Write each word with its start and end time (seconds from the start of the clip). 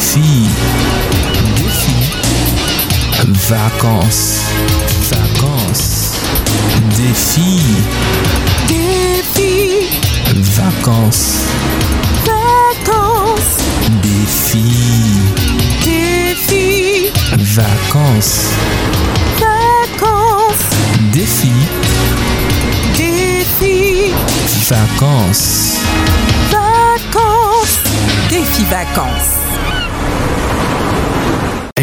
Défi. 0.00 0.48
Défi. 1.56 1.94
Vacances. 3.50 4.40
Vacances. 5.10 6.12
Défi. 6.96 7.60
Défi. 8.66 9.90
Vacances. 10.56 11.42
Vacances. 12.24 13.58
Défi. 14.02 14.72
Défi. 15.84 17.12
Vacances. 17.36 18.54
Vacances. 19.38 20.66
Défi. 21.12 21.52
Défi. 22.96 24.14
Vacances. 24.70 25.76
Vacances. 26.50 27.80
Défi 28.30 28.64
vacances. 28.64 29.40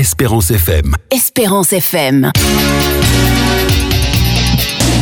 Espérance 0.07 0.51
FM. 0.51 0.95
Espérance 1.11 1.73
FM. 1.73 2.31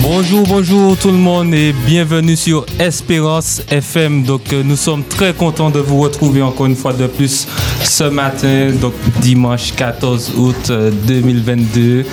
Bonjour, 0.08 0.44
bonjour 0.48 0.96
tout 0.98 1.08
le 1.10 1.18
monde 1.18 1.52
et 1.56 1.74
bienvenue 1.86 2.36
sur 2.36 2.64
Espérance 2.80 3.64
FM. 3.72 4.22
Donc 4.24 4.54
euh, 4.54 4.62
nous 4.64 4.76
sommes 4.76 5.04
très 5.04 5.34
contents 5.34 5.72
de 5.72 5.80
vous 5.80 6.00
retrouver 6.00 6.44
encore 6.44 6.68
une 6.68 6.76
fois 6.76 6.94
de 6.94 7.08
plus 7.08 7.48
ce 7.84 8.04
matin, 8.04 8.70
donc 8.80 8.94
dimanche 9.20 9.74
14 9.76 10.34
août 10.38 10.70
euh, 10.70 10.92
2022. 11.08 12.06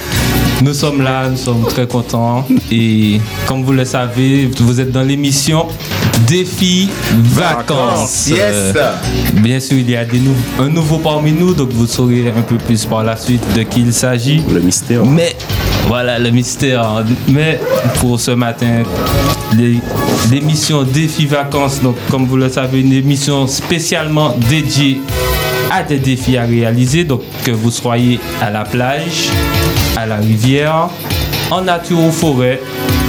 Nous 0.63 0.73
sommes 0.75 1.03
là, 1.03 1.29
nous 1.29 1.37
sommes 1.37 1.65
très 1.69 1.87
contents 1.87 2.47
et 2.71 3.21
comme 3.47 3.63
vous 3.63 3.73
le 3.73 3.85
savez, 3.85 4.49
vous 4.59 4.81
êtes 4.81 4.91
dans 4.91 5.03
l'émission 5.03 5.67
Défi 6.27 6.89
Vacances. 7.15 8.29
Yes. 8.29 8.39
Euh, 8.41 8.95
bien 9.35 9.61
sûr, 9.61 9.77
il 9.79 9.91
y 9.91 9.97
a 9.97 10.05
des 10.07 10.19
nou- 10.19 10.35
un 10.61 10.69
nouveau 10.71 10.97
parmi 10.99 11.33
nous, 11.33 11.53
donc 11.53 11.71
vous 11.73 11.87
saurez 11.87 12.33
un 12.35 12.43
peu 12.43 12.57
plus 12.57 12.87
par 12.87 13.05
la 13.05 13.17
suite 13.17 13.43
de 13.55 13.63
qui 13.65 13.81
il 13.81 13.93
s'agit. 13.93 14.41
Le 14.51 14.61
mystère. 14.61 15.05
Mais 15.05 15.37
voilà 15.87 16.19
le 16.19 16.31
mystère. 16.31 17.05
Mais 17.29 17.61
pour 18.01 18.21
ce 18.21 18.33
matin, 18.33 18.83
l'émission 20.31 20.83
Défi 20.83 21.27
Vacances, 21.27 21.81
donc 21.83 21.97
comme 22.11 22.27
vous 22.27 22.37
le 22.37 22.49
savez, 22.49 22.81
une 22.81 22.93
émission 22.93 23.47
spécialement 23.47 24.35
dédiée 24.49 25.01
à 25.71 25.83
des 25.83 25.99
défis 25.99 26.37
à 26.37 26.45
réaliser. 26.45 27.05
Donc 27.05 27.23
que 27.45 27.51
vous 27.51 27.71
soyez 27.71 28.21
à 28.41 28.51
la 28.51 28.65
plage, 28.65 29.31
à 29.97 30.07
la 30.07 30.17
rivière, 30.17 30.89
en 31.51 31.63
nature 31.63 32.01
ou 32.01 32.11
forêt, 32.11 32.61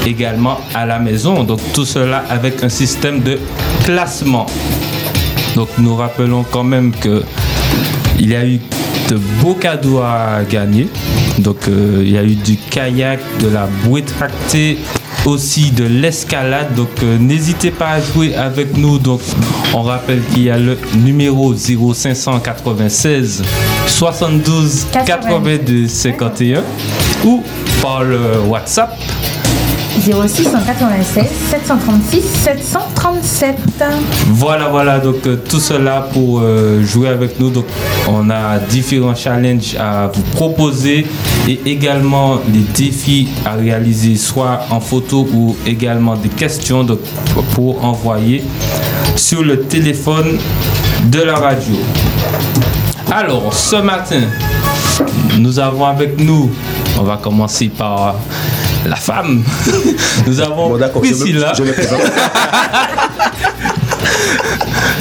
également 0.05 0.59
à 0.73 0.85
la 0.85 0.99
maison. 0.99 1.43
Donc 1.43 1.59
tout 1.73 1.85
cela 1.85 2.23
avec 2.29 2.63
un 2.63 2.69
système 2.69 3.21
de 3.21 3.39
classement. 3.85 4.45
Donc 5.55 5.69
nous 5.77 5.95
rappelons 5.95 6.43
quand 6.49 6.63
même 6.63 6.91
que 6.91 7.23
il 8.19 8.29
y 8.29 8.35
a 8.35 8.45
eu 8.45 8.59
de 9.09 9.17
beaux 9.41 9.55
cadeaux 9.55 9.99
à 9.99 10.43
gagner. 10.49 10.87
Donc 11.39 11.67
euh, 11.67 12.01
il 12.03 12.11
y 12.11 12.17
a 12.17 12.23
eu 12.23 12.35
du 12.35 12.57
kayak, 12.57 13.19
de 13.39 13.49
la 13.49 13.67
bouée 13.83 14.03
tractée, 14.03 14.77
aussi 15.25 15.71
de 15.71 15.85
l'escalade. 15.85 16.73
Donc 16.75 16.89
euh, 17.03 17.17
n'hésitez 17.17 17.71
pas 17.71 17.89
à 17.91 18.01
jouer 18.01 18.35
avec 18.35 18.77
nous. 18.77 18.99
Donc 18.99 19.21
on 19.73 19.81
rappelle 19.81 20.21
qu'il 20.33 20.43
y 20.43 20.49
a 20.49 20.57
le 20.57 20.77
numéro 20.95 21.53
0596 21.53 23.43
72 23.87 24.87
82 24.91 25.87
51 25.87 26.63
ou 27.25 27.43
par 27.81 28.03
le 28.03 28.39
WhatsApp 28.47 28.97
06 30.01 30.49
196 30.49 31.27
736 31.51 32.21
737. 33.03 33.57
Voilà, 34.29 34.69
voilà, 34.69 34.99
donc 34.99 35.27
euh, 35.27 35.35
tout 35.49 35.59
cela 35.59 36.07
pour 36.13 36.39
euh, 36.39 36.81
jouer 36.83 37.09
avec 37.09 37.37
nous. 37.39 37.49
Donc, 37.49 37.65
on 38.07 38.29
a 38.29 38.59
différents 38.59 39.15
challenges 39.15 39.75
à 39.77 40.07
vous 40.13 40.21
proposer 40.31 41.05
et 41.47 41.59
également 41.65 42.37
des 42.47 42.61
défis 42.73 43.27
à 43.45 43.55
réaliser, 43.55 44.15
soit 44.15 44.61
en 44.69 44.79
photo 44.79 45.27
ou 45.33 45.55
également 45.65 46.15
des 46.15 46.29
questions 46.29 46.85
pour 47.53 47.83
envoyer 47.83 48.43
sur 49.17 49.43
le 49.43 49.61
téléphone 49.63 50.37
de 51.05 51.19
la 51.21 51.35
radio. 51.35 51.75
Alors, 53.11 53.53
ce 53.53 53.75
matin, 53.75 54.21
nous 55.39 55.59
avons 55.59 55.85
avec 55.85 56.19
nous, 56.19 56.49
on 56.97 57.03
va 57.03 57.17
commencer 57.17 57.67
par 57.67 58.15
la 58.85 58.95
femme. 58.95 59.43
Nous 60.27 60.39
avons 60.41 60.69
Bon, 60.69 60.77
d'accord, 60.77 61.03
je 61.03 61.09
me, 61.11 61.15
Priscilla. 61.15 61.53
je 61.57 61.63
me 61.63 61.71
présente. 61.73 61.99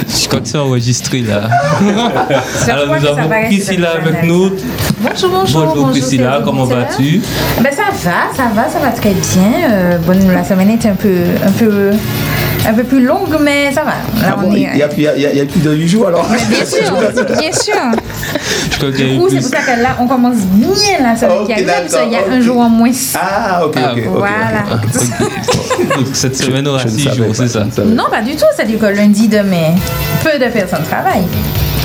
Je 0.09 0.29
crois 0.29 0.41
que 0.41 0.49
c'est 0.49 0.59
enregistré 0.59 1.21
là. 1.21 1.49
Alors 2.69 2.87
nous 2.87 3.07
avons 3.07 3.29
Priscilla 3.47 3.91
avec 4.03 4.23
nous. 4.25 4.51
Bonjour, 5.01 5.31
bonjour. 5.31 5.65
Bonjour 5.67 5.91
Priscilla, 5.91 6.41
comment 6.45 6.65
vas-tu? 6.65 7.21
Ben, 7.63 7.71
Ça 7.73 7.83
va, 8.05 8.35
ça 8.37 8.51
va, 8.55 8.69
ça 8.69 8.79
va 8.79 8.91
très 8.93 9.11
bien. 9.13 9.71
Euh, 9.71 9.99
bon, 9.99 10.17
la 10.33 10.45
semaine 10.45 10.71
est 10.71 10.87
un 10.87 10.95
peu, 10.95 11.15
un 11.47 11.51
peu, 11.53 11.91
un 12.67 12.73
peu 12.73 12.85
plus 12.85 13.05
longue, 13.05 13.37
mais 13.41 13.73
ça 13.73 13.83
va. 13.83 13.91
Là, 13.91 14.29
Ah 14.31 14.35
on 14.39 14.43
bon, 14.49 14.55
est- 14.55 14.61
il 14.73 14.79
y 14.79 14.83
a, 14.83 14.89
il 14.97 15.03
y 15.03 15.09
a- 15.09 15.17
il 15.17 15.23
y 15.23 15.27
a- 15.27 15.33
il 15.33 15.39
y 15.39 15.41
a 15.41 15.45
plus 15.45 15.61
de 15.61 15.73
8 15.73 15.89
jours 15.89 16.07
alors 16.09 16.27
Mais 16.31 16.39
bien 16.57 16.65
sûr, 16.65 16.93
bien 17.39 17.53
sûr. 17.53 17.75
Du 18.91 19.05
eu 19.05 19.19
coup, 19.19 19.29
c'est 19.31 19.41
pour 19.41 19.49
ça 19.49 19.59
que 19.59 19.83
là, 19.83 19.97
on 20.01 20.07
commence 20.07 20.37
bien 20.37 20.69
la 21.03 21.17
semaine 21.17 21.47
qui 21.47 21.53
arrive, 21.53 21.67
parce 21.67 22.03
qu'il 22.03 22.13
y 22.13 22.17
a 22.17 22.31
un 22.31 22.41
jour 22.41 22.59
en 22.59 22.69
moins. 22.69 22.91
Ah, 23.15 23.65
ok, 23.65 23.77
ok. 23.77 24.03
Ah, 24.05 24.09
voilà. 24.09 24.65
ok. 24.75 25.97
Donc, 25.97 26.07
Cette 26.13 26.37
semaine 26.37 26.67
aura 26.67 26.85
ne 26.85 26.91
6 26.91 27.03
savais 27.03 27.17
jours, 27.17 27.35
c'est 27.35 27.49
ça 27.49 27.65
Non, 27.85 28.05
pas 28.11 28.23
du 28.23 28.35
tout. 28.37 28.45
C'est-à-dire 28.55 28.79
que 28.79 28.87
lundi, 28.87 29.29
demain, 29.29 29.75
peu 30.23 30.39
de 30.39 30.51
personnes 30.51 30.85
travaillent. 30.85 31.27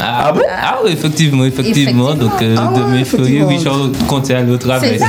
Ah, 0.02 0.32
bon? 0.32 0.42
Ah 0.50 0.78
oui, 0.84 0.92
effectivement, 0.94 1.46
effectivement. 1.46 2.12
Effectivement. 2.12 2.14
Donc 2.14 2.42
euh, 2.42 2.56
Ah 2.58 2.72
demain. 2.76 3.48
Richard 3.48 3.90
comptait 4.08 4.36
aller 4.36 4.52
au 4.52 4.58
travail. 4.58 5.00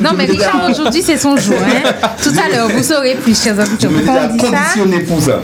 Non, 0.00 0.10
mais 0.16 0.24
Richard, 0.26 0.68
aujourd'hui, 0.70 1.02
c'est 1.02 1.16
son 1.16 1.36
jour. 1.36 1.56
Hein. 1.60 1.90
Tout 2.22 2.30
à 2.30 2.48
l'heure, 2.54 2.68
vous 2.68 2.82
saurez 2.82 3.16
plus, 3.16 3.40
chers 3.40 3.58
auditeurs, 3.58 3.90
Je 3.90 3.96
me 3.96 4.38
conditionné 4.38 5.00
pour 5.00 5.20
ça. 5.20 5.40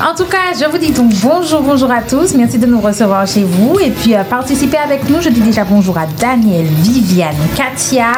En 0.00 0.14
tout 0.14 0.24
cas, 0.26 0.52
je 0.58 0.68
vous 0.70 0.76
dis 0.78 0.92
donc 0.92 1.10
bonjour, 1.22 1.62
bonjour 1.62 1.90
à 1.90 2.02
tous. 2.02 2.34
Merci 2.34 2.58
de 2.58 2.66
nous 2.66 2.80
recevoir 2.80 3.26
chez 3.26 3.44
vous. 3.44 3.78
Et 3.80 3.90
puis, 3.90 4.14
euh, 4.14 4.24
participer 4.24 4.76
avec 4.76 5.08
nous. 5.08 5.20
Je 5.22 5.30
dis 5.30 5.40
déjà 5.40 5.64
bonjour 5.64 5.96
à 5.96 6.06
Daniel, 6.20 6.66
Viviane, 6.66 7.34
Katia, 7.56 8.12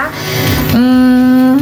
hum, 0.74 1.58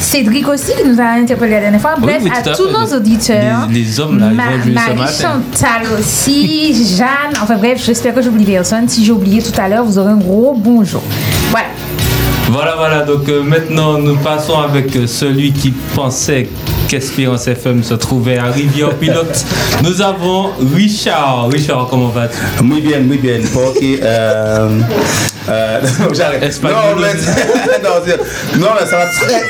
Cédric 0.00 0.48
aussi, 0.48 0.72
qui 0.76 0.88
nous 0.88 1.00
a 1.00 1.04
interpellé 1.04 1.52
la 1.52 1.60
dernière 1.60 1.80
fois. 1.80 1.94
Bref, 1.98 2.20
oui, 2.24 2.30
à 2.36 2.42
tous 2.42 2.68
nos 2.68 2.96
auditeurs. 2.96 3.68
Les- 3.70 3.80
les 3.84 4.00
hommes, 4.00 4.18
là, 4.18 4.30
ils 4.64 4.70
ce 4.72 4.74
Marie. 4.74 5.12
Chantal 5.20 5.82
aussi, 5.98 6.96
Jeanne. 6.96 7.40
Enfin 7.40 7.56
bref, 7.56 7.80
j'espère 7.84 8.12
que 8.14 8.22
j'oublie 8.22 8.44
personne. 8.44 8.88
Si 8.88 9.04
j'ai 9.04 9.12
oublié 9.12 9.40
tout 9.40 9.58
à 9.60 9.68
l'heure, 9.68 9.84
vous 9.84 9.98
aurez 9.98 10.10
un 10.12 10.16
gros 10.16 10.52
bonjour. 10.56 11.02
Voilà. 12.50 12.74
Voilà. 12.76 13.00
Donc 13.02 13.28
euh, 13.28 13.42
maintenant, 13.42 13.98
nous 13.98 14.16
passons 14.16 14.58
avec 14.58 14.94
euh, 14.96 15.06
celui 15.06 15.52
qui 15.52 15.72
pensait 15.94 16.48
qu'Espérance 16.88 17.46
FM 17.46 17.82
se 17.82 17.94
trouvait 17.94 18.38
à 18.38 18.46
Rivière 18.46 18.94
Pilote. 19.00 19.44
Nous 19.82 20.02
avons 20.02 20.50
Richard. 20.74 21.48
Richard, 21.48 21.86
comment 21.88 22.08
vas-tu? 22.08 22.62
Muy 22.64 22.80
bien, 22.80 23.00
muy 23.00 23.18
bien. 23.18 23.40
Porque. 23.52 24.00
Euh, 24.02 24.80
euh, 25.48 25.80
non, 26.00 26.08
j'arrête. 26.12 26.62
Non, 26.62 26.68
mais, 26.98 28.12
non, 28.58 28.66
là, 28.74 28.86
ça 28.86 28.96
va 28.98 29.06
très. 29.06 29.42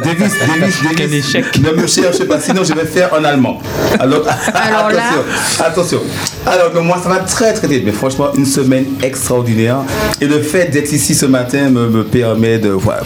Davis, 0.04 0.32
Davis, 0.46 0.60
Davis. 0.82 0.94
Quel 0.96 1.14
échec. 1.14 1.44
Ne 1.60 1.70
me 1.72 1.86
cherche 1.86 2.22
pas, 2.24 2.38
sinon 2.38 2.62
je 2.64 2.72
vais 2.74 2.84
faire 2.84 3.12
en 3.14 3.24
allemand. 3.24 3.60
Alors, 3.98 4.26
Alors 4.54 4.90
là- 4.90 5.02
attention, 5.08 5.64
attention. 5.64 6.00
Alors, 6.46 6.70
donc, 6.72 6.84
moi, 6.84 6.98
ça 7.02 7.08
va 7.08 7.16
très, 7.20 7.52
très 7.54 7.66
bien. 7.66 7.80
Mais 7.84 7.92
franchement, 7.92 8.28
une 8.36 8.46
semaine 8.46 8.84
extraordinaire. 9.02 9.78
Et 10.20 10.26
le 10.26 10.40
fait 10.42 10.66
d'être 10.66 10.92
ici 10.92 11.14
ce 11.14 11.26
matin 11.26 11.70
me, 11.70 11.88
me 11.88 12.04
permet 12.04 12.58
de. 12.58 12.68
voilà, 12.70 13.00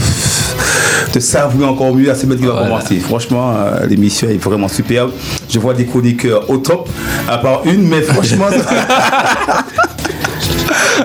de 1.15 1.21
savourer 1.21 1.67
encore 1.67 1.95
mieux 1.95 2.07
la 2.07 2.15
semaine 2.15 2.39
qui 2.39 2.45
va 2.47 2.53
Voilà. 2.53 2.69
commencer. 2.69 2.99
Franchement, 2.99 3.55
euh, 3.57 3.87
l'émission 3.87 4.29
est 4.29 4.43
vraiment 4.43 4.69
superbe. 4.69 5.11
Je 5.49 5.59
vois 5.59 5.75
des 5.75 5.85
chroniqueurs 5.87 6.49
au 6.49 6.57
top, 6.59 6.89
à 7.29 7.39
part 7.39 7.63
une, 7.65 7.87
mais 7.89 8.01
franchement. 8.03 8.47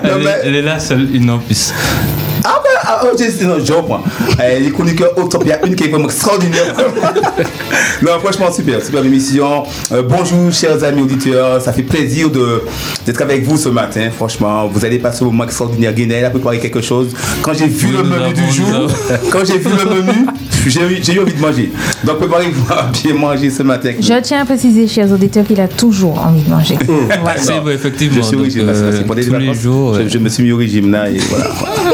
Elle, 0.02 0.10
mais- 0.18 0.24
est- 0.24 0.40
elle 0.44 0.54
est 0.56 0.62
là 0.62 0.78
seule, 0.78 1.08
une 1.14 1.30
en 1.30 1.38
plus. 1.38 1.72
Ah 2.44 2.62
ben, 2.62 2.70
ah, 2.84 3.00
oh, 3.04 3.16
j'ai- 3.18 3.44
non, 3.44 3.56
je 3.62 3.72
reprends. 3.72 4.02
Euh, 4.40 4.58
les 4.60 4.70
chroniqueurs 4.70 5.10
au 5.18 5.24
top, 5.24 5.42
il 5.44 5.48
y 5.48 5.52
a 5.52 5.64
une 5.66 5.74
qui 5.74 5.84
est 5.84 5.88
vraiment 5.88 6.04
extraordinaire. 6.06 6.72
non, 8.02 8.12
franchement, 8.22 8.52
super, 8.52 8.82
super 8.84 9.04
émission. 9.04 9.64
Euh, 9.92 10.02
bonjour, 10.02 10.52
chers 10.52 10.82
amis 10.84 11.02
auditeurs. 11.02 11.60
Ça 11.60 11.72
fait 11.72 11.82
plaisir 11.82 12.28
d'être 12.30 13.20
avec 13.22 13.44
vous 13.44 13.56
ce 13.56 13.68
matin. 13.68 14.08
Franchement, 14.14 14.68
vous 14.68 14.84
allez 14.84 14.98
passer 14.98 15.22
un 15.22 15.26
moment 15.26 15.44
extraordinaire. 15.44 15.92
Guinée 15.92 16.24
a 16.24 16.30
préparé 16.30 16.58
quelque 16.60 16.80
chose. 16.80 17.08
Quand 17.42 17.54
j'ai 17.54 17.66
vu 17.66 17.88
le 17.88 18.04
menu 18.04 18.32
du 18.32 18.52
jour, 18.52 18.88
quand 19.30 19.44
j'ai 19.44 19.58
vu 19.58 19.70
le 19.76 19.84
menu, 19.96 20.26
j'ai 20.66 20.80
eu, 20.80 21.20
envie 21.20 21.34
de 21.34 21.40
manger. 21.40 21.72
Donc, 22.04 22.18
préparez-vous 22.18 22.72
à 22.72 22.90
bien 22.92 23.14
manger 23.14 23.50
ce 23.50 23.62
matin. 23.62 23.92
Je 24.00 24.20
tiens 24.20 24.42
à 24.42 24.44
préciser, 24.44 24.86
chers 24.86 25.10
auditeurs, 25.12 25.44
qu'il 25.46 25.60
a 25.60 25.68
toujours 25.68 26.18
envie 26.24 26.42
de 26.42 26.50
manger. 26.50 26.76
Voilà. 27.20 27.40
C'est 27.40 27.58
vrai, 27.58 27.74
effectivement. 27.74 28.16
Je 28.16 28.22
suis 28.22 28.36
au 28.36 28.42
régime, 28.42 28.68
euh, 28.68 28.92
c'est 28.96 29.04
pour 29.04 29.14
des 29.14 29.24
tous 29.24 29.32
les 29.34 29.46
vacances. 29.46 29.62
jours. 29.62 29.94
Je, 29.94 30.00
euh, 30.00 30.08
je 30.08 30.18
me 30.18 30.28
suis 30.28 30.42
mis 30.42 30.52
au 30.52 30.56
régime 30.56 30.90
là 30.90 31.10
et 31.10 31.18
voilà. 31.18 31.46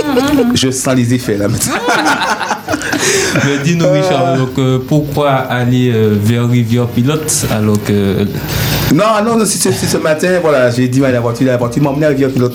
je 0.54 0.70
sens 0.70 0.94
les 0.94 1.14
effets 1.14 1.36
là 1.36 1.48
maintenant. 1.48 1.74
Mais 3.44 3.58
dis-nous, 3.64 3.90
Richard, 3.90 4.38
donc, 4.38 4.58
euh, 4.58 4.78
pourquoi 4.86 5.30
aller 5.32 5.90
euh, 5.92 6.16
vers 6.20 6.48
Rivière 6.48 6.86
Pilote 6.86 7.46
alors 7.50 7.82
que 7.82 8.26
Non, 8.94 9.24
non, 9.24 9.36
non, 9.36 9.44
c'est 9.44 9.72
ce 9.72 9.96
matin, 9.96 10.38
voilà, 10.40 10.70
j'ai 10.70 10.86
dit, 10.86 11.00
ouais, 11.00 11.10
la 11.10 11.18
voiture, 11.20 11.46
la 11.48 11.56
voiture 11.56 11.82
m'a 11.82 11.90
emmené 11.90 12.06
à 12.06 12.10
Rivière 12.10 12.30
Pilote. 12.30 12.54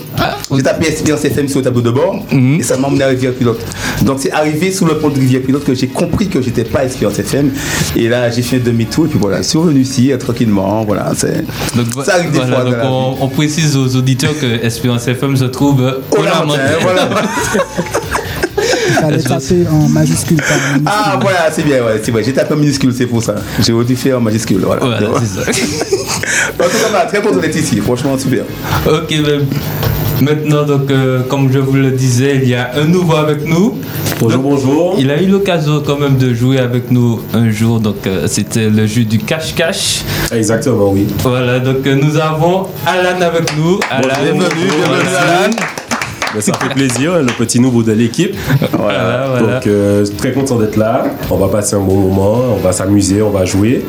J'ai 0.55 0.63
tapé 0.63 0.87
Espérance 0.87 1.25
FM 1.25 1.49
sur 1.49 1.59
le 1.59 1.65
tableau 1.65 1.81
de 1.81 1.91
bord 1.91 2.23
et 2.31 2.63
ça 2.63 2.77
m'a 2.77 2.87
emmené 2.87 3.03
à 3.03 3.07
Rivière 3.07 3.33
Pilote. 3.33 3.59
Donc 4.03 4.19
c'est 4.21 4.31
arrivé 4.31 4.71
sous 4.71 4.85
le 4.85 4.97
pont 4.97 5.09
de 5.09 5.19
Rivière 5.19 5.41
Pilote 5.41 5.65
que 5.65 5.75
j'ai 5.75 5.87
compris 5.87 6.29
que 6.29 6.41
j'étais 6.41 6.63
pas 6.63 6.85
Espérance 6.85 7.19
FM. 7.19 7.51
Et 7.97 8.07
là, 8.07 8.29
j'ai 8.29 8.41
fait 8.41 8.55
un 8.55 8.59
demi-tour 8.63 9.05
et 9.05 9.09
puis 9.09 9.19
voilà, 9.19 9.37
je 9.41 9.47
suis 9.47 9.57
revenu 9.57 9.81
ici 9.81 10.11
euh, 10.13 10.17
tranquillement. 10.17 10.85
Voilà, 10.85 11.11
c'est. 11.15 11.43
Donc, 11.75 11.87
ça 12.05 12.13
arrive 12.15 12.31
des 12.31 12.39
voilà, 12.39 12.55
fois. 12.55 12.63
dans 12.63 12.69
donc 12.69 12.77
la 12.77 12.83
vie. 12.83 12.89
on, 12.89 13.25
on 13.25 13.27
précise 13.27 13.75
aux 13.75 13.95
auditeurs 13.97 14.31
que 14.39 14.45
Espérance 14.65 15.07
FM 15.07 15.35
se 15.35 15.45
trouve 15.45 15.81
euh, 15.83 15.99
Oh 16.11 16.19
au 16.19 16.23
là, 16.23 16.31
Lamantin. 16.39 16.59
voilà. 16.81 17.09
Il 18.87 18.93
fallait 18.95 19.21
taper 19.21 19.67
en 19.71 19.87
majuscule 19.89 20.37
par 20.37 20.57
minuscule. 20.73 20.83
Ah 20.87 21.19
voilà, 21.21 21.51
c'est 21.51 21.63
bien, 21.63 21.83
ouais, 21.83 21.99
c'est 22.01 22.11
vrai. 22.11 22.23
J'ai 22.23 22.33
tapé 22.33 22.53
en 22.53 22.57
minuscule, 22.57 22.93
c'est 22.93 23.05
pour 23.05 23.21
ça. 23.21 23.35
J'ai 23.59 23.73
dû 23.83 23.95
faire 23.95 24.17
en 24.17 24.21
majuscule, 24.21 24.61
voilà. 24.61 24.81
Voilà, 24.81 25.09
c'est 25.21 25.53
ça. 25.55 25.65
en 26.57 26.63
tout 26.63 26.93
cas, 26.93 27.05
très 27.05 27.21
content 27.21 27.39
d'être 27.39 27.55
ici, 27.55 27.77
franchement 27.77 28.17
super. 28.17 28.43
Ok, 28.87 29.09
ben, 29.09 29.45
maintenant, 30.21 30.63
donc, 30.63 30.89
euh, 30.91 31.21
comme 31.23 31.51
je 31.51 31.59
vous 31.59 31.73
le 31.73 31.91
disais, 31.91 32.39
il 32.41 32.49
y 32.49 32.55
a 32.55 32.71
un 32.75 32.85
nouveau 32.85 33.15
avec 33.15 33.45
nous. 33.45 33.77
Bonjour, 34.19 34.41
bonjour. 34.41 34.95
Il 34.97 35.09
a 35.11 35.21
eu 35.21 35.27
l'occasion 35.27 35.81
quand 35.85 35.97
même 35.97 36.17
de 36.17 36.33
jouer 36.33 36.59
avec 36.59 36.91
nous 36.91 37.21
un 37.33 37.49
jour, 37.49 37.79
donc 37.79 38.05
euh, 38.05 38.27
c'était 38.27 38.69
le 38.69 38.85
jeu 38.85 39.03
du 39.03 39.19
cache-cache. 39.19 40.01
Exactement, 40.31 40.89
oui. 40.91 41.07
Voilà, 41.23 41.59
donc 41.59 41.85
euh, 41.87 41.95
nous 41.95 42.17
avons 42.17 42.67
Alan 42.85 43.21
avec 43.21 43.55
nous. 43.57 43.79
Alan, 43.89 44.07
bienvenue, 44.21 44.67
bienvenue. 44.67 45.15
Alan. 45.15 45.78
Ben, 46.33 46.41
ça 46.41 46.53
fait 46.53 46.69
plaisir, 46.75 47.17
le 47.17 47.25
petit 47.37 47.59
nouveau 47.59 47.81
de 47.81 47.91
l'équipe. 47.91 48.35
Voilà, 48.73 49.25
voilà. 49.29 49.53
Donc, 49.55 49.67
euh, 49.67 50.05
très 50.17 50.31
content 50.31 50.57
d'être 50.57 50.75
là. 50.77 51.05
On 51.31 51.37
va 51.37 51.47
passer 51.47 51.75
un 51.75 51.79
bon 51.79 51.95
moment, 51.95 52.41
on 52.55 52.57
va 52.57 52.71
s'amuser, 52.71 53.21
on 53.21 53.31
va 53.31 53.45
jouer. 53.45 53.83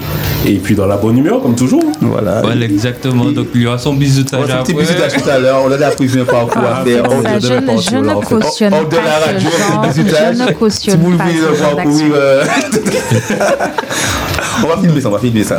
Et 0.47 0.55
puis, 0.57 0.75
dans 0.75 0.87
la 0.87 0.97
bonne 0.97 1.19
humeur, 1.19 1.43
comme 1.43 1.55
toujours. 1.55 1.83
Voilà. 2.01 2.41
Voilà, 2.43 2.65
exactement. 2.65 3.25
Donc, 3.27 3.49
il 3.55 3.63
y 3.63 3.67
aura 3.67 3.77
son 3.79 3.93
un 3.93 3.97
petit 3.97 4.73
après. 4.73 4.73
bisutage 4.75 5.13
tout 5.23 5.29
à 5.29 5.39
l'heure, 5.39 5.61
on 5.67 5.71
a 5.71 5.77
déjà 5.77 5.91
prévu 5.91 6.21
un 6.21 6.25
parcours 6.25 6.63
à 6.63 6.83
faire. 6.85 7.05
on 7.11 7.19
On- 7.19 7.23
Ça, 7.23 7.39
de 7.39 7.47
je, 7.47 7.53
la 7.53 7.61
ne- 7.61 7.67
l'a 8.07 8.15
cautionne 8.15 8.71
pas 8.71 8.97
la 9.05 9.33
radio, 9.33 9.49
bisutage. 9.89 10.37
Je 10.37 10.43
ne 10.43 10.49
Si 10.49 10.55
cautionne 10.55 11.01
vous 11.03 11.17
pas 11.19 11.25
voulez 11.25 11.41
le 11.41 11.47
voir 11.49 11.77
courir, 11.85 12.13
euh, 12.15 12.45
on 14.65 14.69
va 14.69 14.77
filmer 14.83 15.01
ça, 15.01 15.09
on 15.09 15.13
va 15.13 15.19
filmer 15.19 15.45
ça. 15.45 15.57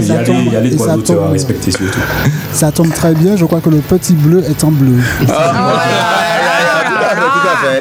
Il 0.00 0.06
y 0.06 0.12
a 0.12 0.22
les, 0.22 0.32
il 0.32 0.52
y 0.52 0.56
a 0.56 0.60
les 0.60 0.72
Et 0.72 0.76
droits 0.76 0.94
d'auteur 0.96 1.24
à 1.24 1.30
respecter 1.30 1.70
surtout. 1.70 1.98
Ça 2.52 2.70
tombe 2.72 2.92
très 2.92 3.14
bien, 3.14 3.36
je 3.36 3.44
crois 3.44 3.60
que 3.60 3.70
le 3.70 3.78
petit 3.78 4.14
bleu 4.14 4.42
est 4.44 4.62
en 4.64 4.70
bleu. 4.70 4.96
Ah. 5.28 5.72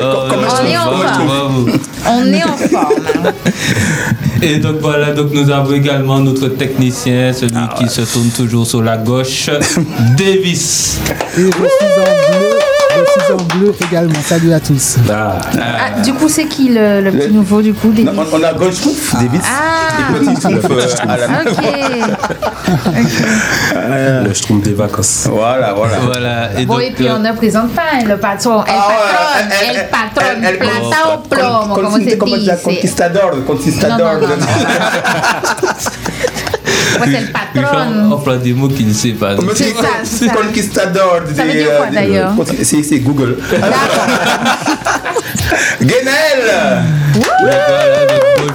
Oh, 0.02 0.28
On 0.32 0.66
est 0.66 0.78
en 0.78 0.84
forme. 0.84 1.06
trouve. 1.14 1.26
bravo. 1.28 1.70
On 2.08 2.34
est 2.34 2.44
en 2.44 2.58
forme. 2.58 2.94
Et 4.42 4.58
donc 4.58 4.76
voilà, 4.82 5.14
donc 5.14 5.32
nous 5.34 5.50
avons 5.50 5.74
également 5.74 6.20
notre 6.20 6.48
technicien, 6.50 7.32
celui 7.34 7.54
Ah, 7.56 7.74
qui 7.78 7.88
se 7.90 8.02
tourne 8.02 8.30
toujours 8.30 8.68
sur 8.68 8.82
la 8.84 8.98
gauche, 8.98 9.50
Davis. 10.18 11.00
Et 11.38 11.42
je 11.42 11.46
suis 11.46 11.52
en 11.52 11.60
bleu, 12.30 12.55
je 12.96 13.24
suis 13.24 13.34
en 13.34 13.38
bleu 13.58 13.74
également. 13.90 14.20
Salut 14.26 14.54
à 14.54 14.60
tous. 14.60 14.96
Ah, 15.12 15.38
Ah, 15.58 16.02
du 16.02 16.14
coup, 16.14 16.30
c'est 16.30 16.46
qui 16.46 16.70
le, 16.70 17.02
le 17.02 17.12
petit 17.12 17.32
nouveau 17.34 17.62
du 17.62 17.74
coup 17.74 17.92
Non, 17.98 18.12
on, 18.18 18.26
on 18.40 18.44
a 18.44 18.54
Goldschmuff, 18.54 19.14
Davis, 19.16 19.42
Ah. 19.46 19.82
Schmuff 20.42 20.66
euh, 20.70 20.82
à 21.08 21.18
la 21.18 21.26
Ok. 21.52 21.58
le 24.28 24.34
Schtroumpf 24.34 24.64
des 24.64 24.74
vacances. 24.74 25.28
Voilà, 25.30 25.74
voilà. 25.74 25.98
Voilà. 26.06 26.50
Et 26.60 26.66
Bon, 26.66 26.76
donc, 26.76 26.84
et 26.84 26.92
puis 26.92 27.08
euh, 27.08 27.16
on 27.16 27.20
ne 27.20 27.32
présente 27.34 27.74
pas 27.74 27.82
hein, 27.94 28.00
le 28.08 28.18
patron. 28.18 28.64
El 28.64 28.74
Ah 28.76 28.88
ouais, 28.88 28.96
patron, 28.96 29.40
elle- 29.40 29.70
elle- 29.70 29.76
el 29.82 29.88
patron, 29.90 30.26
elle- 30.38 30.46
elle- 30.46 30.58
plata 30.60 31.14
o 31.14 31.18
plomo, 31.28 31.76
se 32.10 32.16
comment 32.16 32.38
dire, 32.38 32.54
dice. 32.56 32.64
Conquistador, 32.64 33.32
conquistador. 33.46 34.12
Il 37.06 37.12
fait 37.12 37.18
un 37.18 37.26
patron. 37.32 38.12
emploi 38.12 38.38
des 38.38 38.54
mots 38.54 38.68
qu'il 38.68 38.88
ne 38.88 38.94
sait 38.94 39.12
pas. 39.12 39.36
C'est 39.56 39.74
ça, 39.74 39.88
c'est 40.04 40.28
ça. 40.28 40.34
Conquistador. 40.34 41.22
Ça 41.36 41.44
veut 41.44 41.52
des, 41.52 41.58
dire 41.60 41.78
quoi, 41.78 41.88
euh, 41.88 41.92
d'ailleurs 41.94 42.34
C'est 42.64 42.84
c'est 42.84 43.00
Google. 43.00 43.38
Guénel 45.82 46.84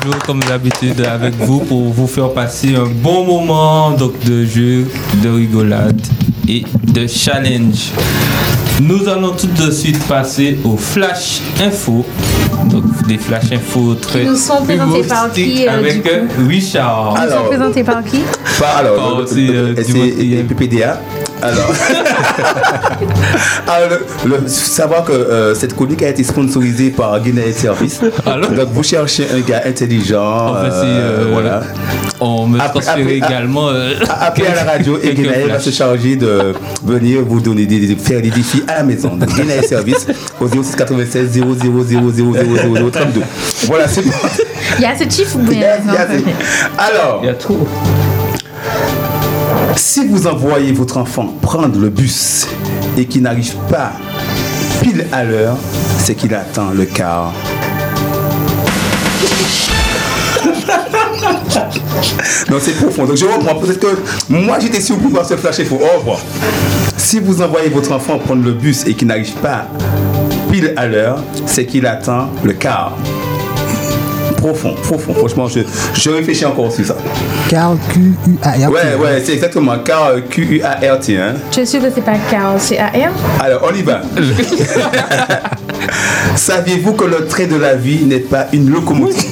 Bonjour 0.02 0.18
comme 0.22 0.40
d'habitude 0.40 1.00
avec 1.02 1.34
vous 1.36 1.60
pour 1.60 1.82
vous 1.92 2.06
faire 2.06 2.32
passer 2.32 2.74
un 2.74 2.86
bon 2.86 3.24
moment 3.24 3.90
donc 3.90 4.18
de 4.24 4.44
jeu, 4.44 4.86
de 5.22 5.28
rigolade 5.28 6.00
et 6.48 6.64
de 6.84 7.06
challenge. 7.06 7.90
Nous 8.80 9.08
allons 9.08 9.32
tout 9.32 9.46
de 9.48 9.70
suite 9.70 10.02
passer 10.08 10.58
au 10.64 10.76
flash 10.76 11.40
info. 11.62 12.04
Donc 12.70 12.84
des 13.06 13.18
flash 13.18 13.52
info 13.52 13.94
très 13.94 14.24
nous 14.24 14.36
sont 14.36 14.62
présentés 14.64 15.02
par 15.02 15.30
qui, 15.32 15.66
euh, 15.66 15.78
avec 15.78 16.06
euh, 16.06 16.26
Richard. 16.48 17.14
Sont 17.16 17.22
Alors, 17.22 17.48
présentés 17.48 17.84
par 17.84 18.02
qui 18.04 18.20
Pas 18.58 18.68
alors, 18.78 19.18
euh, 19.18 19.26
c'est 19.26 19.92
monde- 19.92 20.46
PPDA. 20.48 21.00
Alors, 21.42 21.72
alors 23.66 23.88
le, 24.24 24.30
le- 24.30 24.48
savoir 24.48 25.04
que 25.04 25.12
euh, 25.12 25.54
cette 25.54 25.74
chronique 25.74 26.02
a 26.02 26.08
été 26.08 26.22
sponsorisée 26.24 26.90
par 26.90 27.18
Guinée 27.20 27.52
Service. 27.52 28.00
Alors 28.26 28.50
Donc 28.50 28.68
vous 28.72 28.82
cherchez 28.82 29.26
un 29.34 29.40
gars 29.40 29.62
intelligent. 29.66 30.54
Euh, 30.56 30.70
euh, 30.72 31.26
voilà. 31.32 31.62
On 32.20 32.46
me 32.46 32.60
après- 32.60 33.14
également. 33.16 33.68
euh, 33.68 33.94
Appelez 34.20 34.48
à 34.48 34.54
la 34.64 34.70
radio 34.72 34.98
et 35.02 35.14
Guinée 35.14 35.46
va 35.48 35.58
se 35.58 35.70
charger 35.70 36.16
de 36.16 36.52
venir 36.84 37.20
vous 37.26 37.40
donner 37.40 37.66
des, 37.66 37.80
des- 37.86 37.96
faire 37.96 38.20
des 38.20 38.30
défis 38.30 38.62
à 38.68 38.76
la 38.78 38.82
maison. 38.82 39.16
Donc 39.16 39.30
Guinée 39.30 39.62
Service 39.62 40.06
au 40.40 40.46
06 40.48 40.76
96 40.76 41.30
00 41.30 41.54
00 41.88 42.10
00 42.12 42.90
32. 42.90 43.20
Voilà, 43.66 43.88
c'est 43.88 44.02
bon. 44.02 44.12
Il 44.78 44.82
y 44.82 44.86
a 44.86 44.96
ce 44.96 45.04
chiffre 45.04 45.36
ou 45.36 45.42
Il 45.46 45.52
y 45.52 45.56
bien 45.58 45.68
a- 45.68 45.78
il 45.78 45.94
y 45.94 45.96
a 45.96 46.06
des- 46.06 46.24
Alors, 46.78 47.20
Il 47.22 47.26
y 47.26 47.30
a 47.30 47.34
trop. 47.34 47.66
Si 49.76 50.06
vous 50.06 50.26
envoyez 50.26 50.72
votre 50.72 50.96
enfant 50.96 51.26
prendre 51.40 51.78
le 51.78 51.88
bus 51.88 52.46
et 52.96 53.06
qu'il 53.06 53.22
n'arrive 53.22 53.54
pas 53.70 53.92
pile 54.82 55.06
à 55.12 55.24
l'heure, 55.24 55.56
c'est 55.98 56.14
qu'il 56.14 56.34
attend 56.34 56.70
le 56.70 56.84
car. 56.84 57.32
non, 62.50 62.58
c'est 62.60 62.72
profond. 62.72 63.06
Donc 63.06 63.16
je 63.16 63.24
reprends. 63.24 63.54
Peut-être 63.56 63.80
que 63.80 63.98
moi 64.28 64.58
j'étais 64.60 64.80
surpris 64.80 65.10
par 65.10 65.24
ce 65.24 65.36
flash 65.36 65.60
info. 65.60 65.76
Au 65.76 65.98
revoir. 65.98 66.18
Si 66.96 67.18
vous 67.18 67.42
envoyez 67.42 67.68
votre 67.68 67.92
enfant 67.92 68.18
prendre 68.18 68.44
le 68.44 68.52
bus 68.52 68.84
et 68.86 68.94
qu'il 68.94 69.08
n'arrive 69.08 69.32
pas 69.34 69.66
pile 70.50 70.72
à 70.76 70.86
l'heure, 70.86 71.22
c'est 71.46 71.66
qu'il 71.66 71.86
attend 71.86 72.30
le 72.42 72.52
car. 72.52 72.96
Profond, 74.40 74.72
profond. 74.82 75.12
Franchement, 75.12 75.48
je, 75.48 75.60
je 75.92 76.08
réfléchis 76.08 76.46
encore 76.46 76.72
sur 76.72 76.86
ça. 76.86 76.96
Carl 77.50 77.76
Q-U-A-R. 77.92 78.70
Ouais, 78.70 78.94
ouais, 78.98 79.22
c'est 79.22 79.34
exactement. 79.34 79.78
Car 79.84 80.06
euh, 80.06 80.20
Q-U-A-R-T. 80.30 81.18
Hein. 81.18 81.34
Je 81.50 81.56
suis 81.56 81.66
sûre 81.66 81.82
que 81.82 81.88
c'est 81.94 82.00
pas 82.00 82.14
Carl, 82.30 82.58
c'est 82.58 82.78
AM. 82.78 83.12
Alors, 83.38 83.68
on 83.70 83.74
y 83.74 83.82
va. 83.82 84.00
Saviez-vous 86.36 86.94
que 86.94 87.04
le 87.04 87.26
trait 87.26 87.48
de 87.48 87.56
la 87.56 87.74
vie 87.74 88.02
n'est 88.06 88.20
pas 88.20 88.46
une 88.54 88.70
locomotive? 88.70 89.28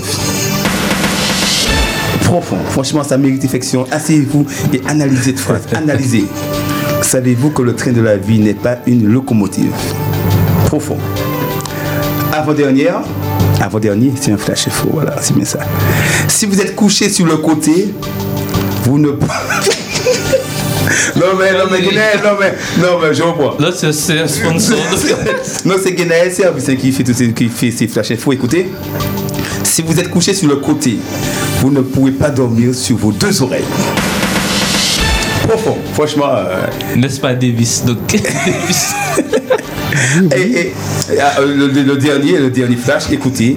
Profond. 2.25 2.59
Franchement, 2.69 3.03
ça 3.03 3.17
mérite 3.17 3.41
réflexion. 3.41 3.87
Asseyez-vous 3.91 4.45
et 4.75 4.83
analysez 4.87 5.23
cette 5.31 5.41
phrase. 5.41 5.62
Analysez. 5.75 6.27
Savez-vous 7.00 7.49
que 7.50 7.62
le 7.62 7.75
train 7.75 7.93
de 7.93 8.03
la 8.03 8.19
vie 8.19 8.41
n'est 8.41 8.53
pas 8.53 8.77
une 8.87 9.11
locomotive? 9.11 9.73
Profond. 10.67 10.99
Avant-dernière. 12.31 13.00
Avant-dernier, 13.61 14.12
c'est 14.21 14.33
un 14.33 14.38
flash 14.38 14.69
info. 14.69 14.88
Voilà, 14.93 15.17
c'est 15.21 15.35
bien 15.35 15.45
ça. 15.45 15.59
Si 16.29 16.47
vous 16.47 16.61
êtes 16.61 16.75
couché 16.77 17.09
sur 17.11 17.27
le 17.27 17.37
côté, 17.38 17.93
vous 18.85 18.99
ne. 18.99 19.09
non, 19.11 19.19
mais, 21.38 21.53
non, 21.53 21.65
mais, 21.71 21.81
Guinée, 21.81 22.00
non, 22.25 22.31
mais, 22.38 22.55
non, 22.81 22.99
mais, 23.03 23.12
je 23.15 23.23
reprends. 23.23 23.57
Là, 23.59 23.71
c'est 23.77 23.93
c'est 23.93 24.21
un 24.21 24.29
sponsor. 24.29 24.79
Non, 25.65 25.75
c'est 25.83 25.93
Guénaël 25.93 26.33
Service 26.33 26.71
qui 26.81 26.93
fait, 26.93 27.12
ces, 27.12 27.33
qui 27.33 27.49
fait 27.49 27.71
ces 27.73 27.88
flash 27.88 28.12
infos. 28.12 28.33
Écoutez, 28.33 28.71
si 29.65 29.83
vous 29.83 29.99
êtes 29.99 30.09
couché 30.11 30.35
sur 30.35 30.49
le 30.49 30.57
côté, 30.57 30.99
vous 31.61 31.71
ne 31.71 31.81
pouvez 31.81 32.12
pas 32.12 32.31
dormir 32.31 32.75
sur 32.75 32.97
vos 32.97 33.11
deux 33.12 33.43
oreilles. 33.43 33.65
Profond, 35.49 35.79
franchement. 35.95 36.27
euh, 36.37 36.67
N'est-ce 36.97 37.19
pas 37.21 37.35
Davis? 37.35 37.83
Donc, 37.85 37.99
Davis. 38.12 38.95
Et, 40.37 40.40
et- 40.40 40.61
et, 40.61 40.73
euh, 41.12 41.47
le, 41.47 41.69
le- 41.69 41.83
le 41.83 41.97
dernier, 41.97 42.38
le 42.38 42.50
dernier 42.50 42.76
flash, 42.76 43.05
écoutez. 43.11 43.57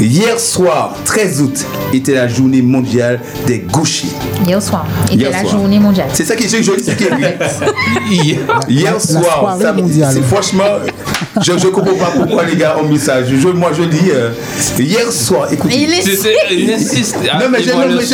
Hier 0.00 0.38
soir, 0.40 0.96
13 1.04 1.40
août, 1.42 1.64
était 1.92 2.14
la 2.14 2.26
journée 2.28 2.62
mondiale 2.62 3.20
des 3.46 3.58
gauchers. 3.60 4.08
Hier 4.46 4.60
soir. 4.62 4.86
C'était 5.04 5.16
Hier 5.16 5.30
la 5.30 5.40
soir. 5.40 5.52
journée 5.52 5.78
mondiale. 5.78 6.08
C'est 6.12 6.24
ça 6.24 6.34
qui 6.36 6.44
est 6.44 6.62
joli, 6.62 6.82
c'est 6.82 6.96
qui 6.96 7.04
est 7.04 7.10
Hier. 8.10 8.38
Hier 8.68 8.92
La 8.94 8.98
soir, 9.00 9.56
ça- 9.60 9.72
mondiale. 9.72 10.10
c'est- 10.12 10.22
franchement, 10.22 10.64
je 11.42 11.52
ne 11.52 11.58
comprends 11.70 11.94
pas 11.94 12.10
pourquoi 12.16 12.44
les 12.44 12.56
gars 12.56 12.76
ont 12.82 12.88
mis 12.88 12.98
ça. 12.98 13.24
Je, 13.24 13.34
moi, 13.48 13.70
je 13.76 13.82
dis, 13.84 14.10
euh, 14.10 14.30
hier 14.78 15.10
soir, 15.12 15.52
écoutez. 15.52 15.76
Il 15.76 15.92
est 15.92 16.02
C'est- 16.02 16.16
c'est- 16.16 16.34
Il 16.50 16.70
insiste. 16.72 17.16
à 17.30 17.38
non, 17.38 17.46
mais 17.50 17.62
je, 17.62 17.70
mais 17.70 17.90
je, 17.90 17.96
lis, 17.98 18.06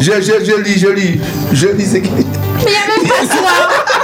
je, 0.00 0.10
je, 0.20 0.44
je 0.44 0.62
lis, 0.62 0.78
je 0.80 0.88
lis, 0.88 1.20
je 1.52 1.66
lis, 1.68 1.86
Mais 1.92 2.00
il 2.02 2.70
n'y 2.70 2.76
a 2.76 2.86
même 2.88 3.08
pas 3.08 3.36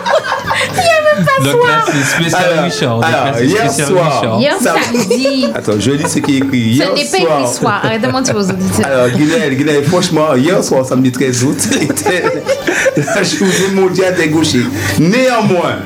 Donc 1.44 1.66
là, 1.66 1.84
c'est 1.86 2.22
spécial 2.22 2.44
Alors, 2.52 2.64
Richard. 2.64 2.94
Donc 2.96 3.04
alors, 3.04 3.24
là, 3.34 3.42
hier 3.42 3.62
spécial 3.70 3.88
soir. 3.88 4.20
Richard. 4.20 4.40
Hier 4.40 4.56
samedi. 4.60 5.46
Attends, 5.54 5.72
je 5.78 5.90
lis 5.92 6.08
ce 6.08 6.18
qui 6.18 6.34
est 6.34 6.38
écrit. 6.38 6.72
Ce 6.72 6.76
Hier 6.76 6.94
n'est 6.94 7.04
pas 7.04 7.18
écrit 7.18 7.54
soir. 7.54 7.80
Arrête 7.84 8.02
de 8.02 8.08
mentir 8.08 8.36
aux 8.36 8.50
auditeurs. 8.50 8.86
Alors, 8.86 9.08
Guinée, 9.10 9.54
Guinée, 9.56 9.82
franchement, 9.82 10.34
hier 10.34 10.62
soir, 10.62 10.84
samedi 10.84 11.12
13 11.12 11.44
août, 11.44 11.58
était 11.80 12.24
la 12.96 13.22
journée 13.22 13.74
mondiale 13.74 14.14
des 14.16 14.28
gauchers. 14.28 14.66
Néanmoins, 14.98 15.76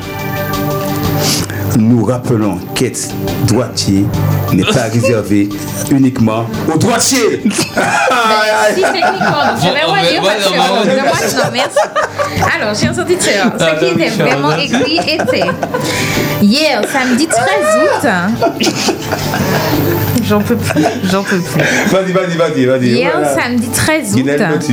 nous 1.76 2.04
rappelons 2.04 2.58
qu'être 2.74 3.08
droitier 3.46 4.04
n'est 4.52 4.64
pas 4.64 4.84
réservé 4.92 5.48
uniquement 5.90 6.46
aux 6.72 6.78
droitiers. 6.78 7.42
Si. 9.56 10.52
Alors, 12.54 12.74
chers 12.74 12.98
auditeurs, 12.98 13.52
ce 13.58 13.78
qui 13.78 13.92
était 13.92 14.10
vraiment 14.10 14.56
écrit 14.56 14.98
était 14.98 15.44
hier, 16.42 16.82
samedi 16.92 17.26
13 17.26 17.40
août. 17.82 18.08
J'en 20.28 20.40
peux 20.40 20.56
plus, 20.56 20.84
j'en 21.10 21.22
peux 21.22 21.38
plus. 21.38 21.62
Vas-y, 21.90 22.12
vas-y, 22.12 22.36
vas-y, 22.36 22.64
vas-y. 22.66 22.88
Hier, 22.88 23.12
samedi 23.38 23.68
13 23.68 24.16
août, 24.16 24.28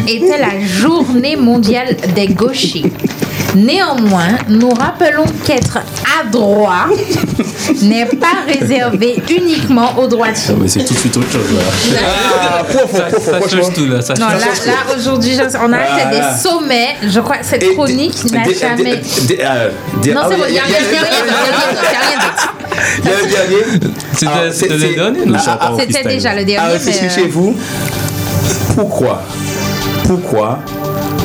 était 0.07 0.37
la 0.37 0.59
journée 0.65 1.35
mondiale 1.35 1.95
des 2.15 2.27
gauchers. 2.27 2.91
Néanmoins, 3.55 4.37
nous 4.49 4.69
rappelons 4.71 5.25
qu'être 5.45 5.77
à 5.77 6.25
droite 6.29 6.89
n'est 7.81 8.05
pas 8.05 8.43
réservé 8.47 9.21
uniquement 9.29 9.97
aux 9.97 10.07
droitiers. 10.07 10.53
Ah, 10.55 10.59
mais 10.61 10.67
c'est 10.67 10.83
tout 10.83 10.93
de 10.93 10.99
suite 10.99 11.17
autre 11.17 11.31
chose. 11.31 11.51
là. 11.53 11.99
Ah, 12.59 12.63
profond, 12.63 12.97
Ça, 13.19 13.39
change 13.57 13.73
tout 13.73 13.85
là. 13.85 14.01
Ça 14.01 14.13
Non, 14.15 14.29
change 14.29 14.39
là, 14.65 14.71
là 14.73 14.95
aujourd'hui, 14.97 15.37
on 15.39 15.73
a 15.73 15.77
fait 15.79 16.07
Voilà. 16.09 16.33
des 16.33 16.39
sommets. 16.39 16.95
Je 17.07 17.19
crois 17.19 17.37
que 17.37 17.45
cette 17.45 17.63
Et 17.63 17.73
chronique 17.73 18.31
n'a 18.31 18.43
jamais. 18.43 18.97
des- 18.97 19.35
des- 19.35 19.39
euh, 19.43 19.69
des- 20.01 20.13
Non, 20.13 20.21
ah 20.23 20.27
c'est 20.29 20.37
bon, 20.37 20.43
il 20.47 20.53
n'y 20.53 20.59
a 20.59 20.63
rien 20.63 20.79
d'autre, 20.79 21.13
il 23.01 23.05
y 23.05 23.13
a 23.13 23.21
le 23.21 23.27
dernier. 23.29 23.89
C'était 24.13 24.31
Ah, 24.33 24.39
c'était 24.51 24.67
c'est- 24.67 24.73
le 24.73 24.79
c'est- 24.79 24.93
dernier, 24.95 25.19
Ah, 25.35 25.39
ah, 25.47 25.57
ah, 25.61 25.71
C'était 25.79 26.03
déjà 26.09 26.33
le 26.35 26.43
dernier. 26.43 26.67
mais, 26.67 26.73
réfléchir 26.73 27.03
euh, 27.11 27.15
chez 27.15 27.27
vous. 27.27 27.55
Pourquoi? 28.75 29.21
Pourquoi 30.07 30.59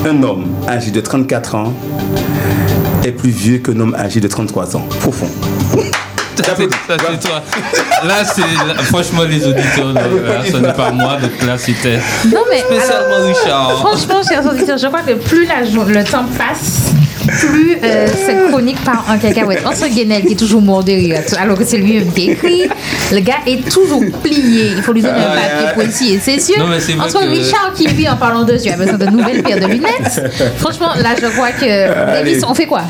un 0.07 0.23
homme 0.23 0.47
âgé 0.69 0.91
de 0.91 1.01
34 1.01 1.55
ans 1.55 1.73
est 3.05 3.13
plus 3.13 3.31
vieux 3.31 3.59
qu'un 3.59 3.79
homme 3.81 3.95
âgé 3.95 4.21
de 4.21 4.29
33 4.29 4.77
ans 4.77 4.87
Profond. 5.01 5.29
Ça, 6.37 6.55
c'est 6.57 6.71
ça, 6.71 6.97
c'est 7.11 7.29
toi. 7.29 7.43
Là, 8.05 8.25
c'est 8.25 8.41
là, 8.41 8.75
franchement 8.85 9.23
les 9.25 9.45
auditeurs. 9.45 9.93
là, 9.93 10.03
là, 10.03 10.45
ce 10.51 10.57
n'est 10.57 10.73
pas 10.73 10.93
moi. 10.93 11.17
Donc 11.21 11.33
là, 11.45 11.59
c'était 11.59 11.99
Non, 12.33 12.43
mais 12.49 12.63
alors, 12.63 12.81
spécialement 12.81 13.27
Richard. 13.27 13.73
franchement, 13.79 14.23
chers 14.27 14.47
auditeurs, 14.47 14.79
je 14.79 14.87
crois 14.87 15.01
que 15.03 15.15
plus 15.15 15.47
la 15.47 15.63
le 15.63 16.05
temps 16.05 16.25
passe, 16.39 16.93
plus 17.29 17.77
euh, 17.83 18.07
cette 18.27 18.49
chronique 18.51 18.83
part 18.85 19.05
en 19.09 19.19
cacahuète. 19.19 19.65
Entre 19.67 19.89
Guénel, 19.89 20.25
qui 20.25 20.33
est 20.33 20.37
toujours 20.37 20.63
mort 20.63 20.83
de 20.85 20.93
rire, 20.93 21.21
alors 21.39 21.59
que 21.59 21.65
c'est 21.65 21.79
lui-même 21.79 22.13
qui 22.13 22.31
écrit, 22.31 22.69
le 23.13 23.21
gars 23.21 23.37
est 23.47 23.69
toujours 23.71 24.03
plié. 24.23 24.73
Il 24.77 24.83
faut 24.83 24.93
lui 24.93 25.03
donner 25.03 25.19
un 25.19 25.35
papier 25.35 25.69
pour 25.75 25.83
essayer 25.83 26.19
c'est 26.81 26.93
vrai 26.93 27.07
Entre 27.07 27.21
que- 27.21 27.29
Richard 27.31 27.73
qui, 27.75 27.87
lui, 27.89 28.09
en 28.09 28.17
parlant 28.17 28.43
de 28.45 28.53
yeux, 28.55 28.73
a 28.73 28.77
besoin 28.77 28.99
de 28.99 29.07
nouvelles 29.07 29.43
paires 29.43 29.61
de 29.61 29.67
lunettes. 29.67 30.33
Franchement, 30.59 30.91
là, 31.01 31.11
je 31.21 31.27
crois 31.27 31.51
que. 31.53 32.13
Davis, 32.13 32.43
on 32.49 32.55
fait 32.55 32.67
quoi? 32.67 32.83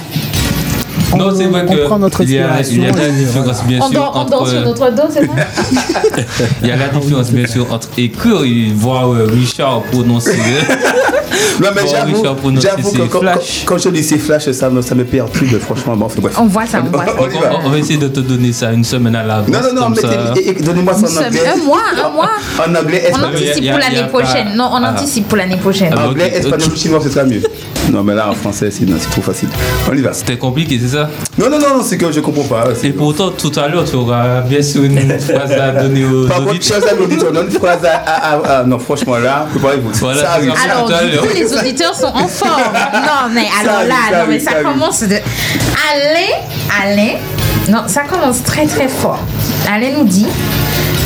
Non, 1.16 1.34
c'est 1.34 1.44
vrai 1.46 1.64
on 1.66 1.72
que 1.74 1.86
prend 1.86 1.98
notre 1.98 2.22
il 2.22 2.30
y 2.32 2.38
a, 2.38 2.60
il 2.60 2.82
y 2.82 2.86
a 2.86 2.92
la 2.92 3.08
différence 3.08 3.64
bien 3.64 3.78
On 3.82 3.90
sûr 3.90 4.00
dort, 4.00 4.12
on 4.14 4.18
entre 4.20 4.48
sur 4.48 4.60
notre 4.60 4.90
dos, 4.90 5.02
c'est 5.10 5.24
ça 5.26 5.32
il 6.62 6.68
y 6.68 6.70
a 6.70 6.76
la 6.76 6.88
différence 6.88 7.30
bien 7.30 7.46
sûr 7.46 7.72
entre 7.72 7.88
écrire 7.96 8.42
et 8.44 8.72
voir 8.74 9.10
euh, 9.12 9.26
Richard 9.32 9.82
prononcer. 9.90 10.36
Non, 11.60 11.68
mais 11.74 11.82
Bon, 11.82 11.88
j'avoue, 11.90 12.16
Richard, 12.16 12.36
pour 12.36 12.50
nous, 12.50 12.60
j'avoue 12.60 12.88
c'est 12.90 12.98
que 12.98 13.02
quand, 13.04 13.20
flash. 13.20 13.64
quand- 13.64 13.74
quand 13.76 13.82
je 13.82 13.88
dis 13.90 14.02
c'est 14.02 14.18
flash, 14.18 14.50
ça 14.50 14.70
me, 14.70 14.80
ça 14.82 14.94
me 14.94 15.04
perturbe, 15.04 15.58
franchement. 15.60 15.94
Bon, 15.96 16.08
bref. 16.20 16.34
On 16.40 16.46
voit 16.46 16.66
ça, 16.66 16.82
on 16.84 16.90
voit 16.90 17.04
ça. 17.04 17.12
On 17.18 17.24
on, 17.64 17.66
on 17.66 17.70
va 17.70 17.78
essayer 17.78 17.98
de 17.98 18.08
te 18.08 18.20
donner 18.20 18.52
ça 18.52 18.72
une 18.72 18.82
semaine 18.84 19.14
à 19.14 19.22
l'avance. 19.22 19.48
Non, 19.48 19.58
non, 19.74 19.88
non, 19.90 19.94
donnez-moi 20.60 20.94
ça 20.94 21.06
en 21.06 21.26
anglais. 21.26 21.40
un 21.54 21.64
mois, 21.64 21.78
un 22.04 22.10
mois. 22.10 22.30
En 22.66 22.74
anglais, 22.74 23.02
On 23.12 23.16
espagnol. 23.16 23.34
a- 23.34 23.36
anticipe 23.36 23.70
pour 23.70 23.78
l'année 23.78 24.08
prochaine. 24.08 24.48
Non, 24.56 24.68
on 24.72 24.82
Ah. 24.82 24.92
anticipe 24.92 25.28
pour 25.28 25.36
l'année 25.38 25.56
prochaine. 25.56 25.94
Ah, 25.96 26.08
Anglais, 26.08 26.32
ok. 26.34 26.44
espagnol 26.44 26.76
chinois, 26.76 27.00
ce 27.04 27.10
sera 27.10 27.24
mieux. 27.24 27.42
Non, 27.92 28.02
mais 28.02 28.14
là, 28.14 28.30
en 28.30 28.34
français, 28.34 28.70
c'est 28.70 28.86
trop 29.10 29.22
facile. 29.22 29.48
On 29.90 29.94
y 29.94 30.00
va. 30.00 30.12
C'était 30.14 30.36
compliqué, 30.38 30.78
c'est 30.82 30.88
ça 30.96 30.97
Non, 31.38 31.50
non, 31.50 31.58
non, 31.58 31.78
non, 31.78 31.82
c'est 31.82 31.96
que 31.98 32.10
je 32.10 32.20
comprends 32.20 32.44
pas. 32.44 32.64
c'est- 32.74 32.88
Et 32.88 32.92
pourtant, 32.92 33.30
tout 33.30 33.52
à 33.56 33.68
l'heure, 33.68 33.84
tu 33.84 33.96
auras 33.96 34.40
bien 34.42 34.62
sûr 34.62 34.84
une 34.84 34.98
phrase 35.20 35.52
à 35.52 35.70
donner 35.70 36.04
aux 36.04 36.26
Par 36.26 36.38
contre, 36.38 36.50
amis 36.50 37.02
auditeurs, 37.04 37.32
donne 37.32 37.46
une 37.46 37.52
phrase 37.58 37.84
à, 37.84 37.96
à- 37.96 38.34
à- 38.34 38.58
à- 38.60 38.64
Non, 38.64 38.78
franchement, 38.78 39.16
là, 39.18 39.46
préparez-vous. 39.50 39.90
Voilà, 39.94 40.22
ça 40.22 40.32
arrive. 40.32 40.52
ça. 40.54 40.72
Alors, 40.72 40.86
tout 40.88 40.94
à 40.94 41.04
du 41.04 41.18
coup, 41.18 41.26
les 41.34 41.54
auditeurs 41.56 41.94
sont 41.94 42.06
en 42.06 42.26
forme. 42.28 42.62
Non, 42.94 43.32
mais 43.32 43.46
alors 43.60 43.82
là, 43.86 43.94
ça 44.10 44.18
non, 44.18 44.24
mais 44.28 44.38
ça 44.40 44.50
ça 44.52 44.56
commence 44.62 45.00
de. 45.02 45.14
Alain, 45.14 46.82
Alain, 46.82 47.14
non, 47.68 47.82
ça 47.86 48.02
commence 48.02 48.42
très 48.42 48.66
très 48.66 48.88
fort. 48.88 49.20
Alain 49.72 49.90
nous 49.98 50.04
dit 50.04 50.26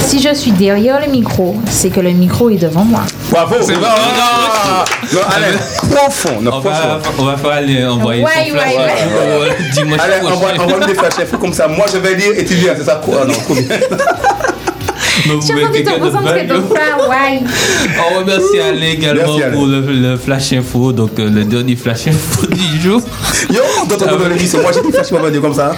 si 0.02 0.20
je 0.20 0.34
suis 0.34 0.50
derrière 0.52 1.00
le 1.00 1.06
micro, 1.10 1.56
c'est 1.70 1.88
que 1.90 2.00
le 2.00 2.10
micro 2.10 2.50
est 2.50 2.56
devant 2.56 2.84
moi. 2.84 3.02
Bravo. 3.30 3.54
C'est 3.60 3.74
bon, 3.74 3.80
non, 3.80 5.14
non, 5.14 5.20
allez, 5.34 5.56
profond, 5.96 6.40
non, 6.40 6.52
On 6.56 6.60
va, 6.60 6.70
profond. 6.70 7.12
on 7.18 7.24
va 7.24 7.36
faire 7.36 7.50
aller 7.52 7.84
envoyer 7.86 8.22
Ouais, 8.24 8.30
son 8.48 8.54
ouais, 8.54 8.60
ouais. 8.60 8.92
info, 8.92 9.18
euh, 9.18 9.48
dimanche 9.74 10.00
Allez, 10.02 10.26
envoie, 10.26 10.48
prochain. 10.50 10.62
envoie 10.74 10.86
des 10.86 10.94
flash 10.94 11.18
infos 11.22 11.38
comme 11.38 11.52
ça. 11.52 11.68
Moi, 11.68 11.86
je 11.92 11.98
vais 11.98 12.14
lire 12.14 12.32
et 12.36 12.44
tu 12.44 12.54
viens, 12.54 12.74
c'est 12.76 12.84
ça 12.84 13.00
quoi 13.04 13.24
Non, 13.26 13.32
trop 13.44 13.54
bien. 13.54 13.64
Donc, 15.28 15.42
vous 15.42 15.54
mettez 15.54 15.82
de 15.82 15.88
value. 15.88 17.46
On 17.98 18.18
remercie 18.18 18.58
Alain 18.60 18.86
également 18.86 19.22
Merci, 19.26 19.42
Alain. 19.42 19.52
pour 19.56 19.66
le, 19.66 19.80
le 19.80 20.16
flash 20.16 20.52
info, 20.52 20.92
donc 20.92 21.18
euh, 21.18 21.30
le 21.30 21.44
dernier 21.44 21.76
flash 21.76 22.06
info 22.08 22.46
du 22.50 22.80
jour. 22.80 23.00
Yo, 23.50 23.60
d'autres 23.88 24.06
Ah 24.08 24.16
dans 24.16 24.28
l'émission. 24.28 24.60
Moi, 24.62 24.72
j'ai 24.72 25.30
des 25.30 25.38
comme 25.40 25.54
ça. 25.54 25.72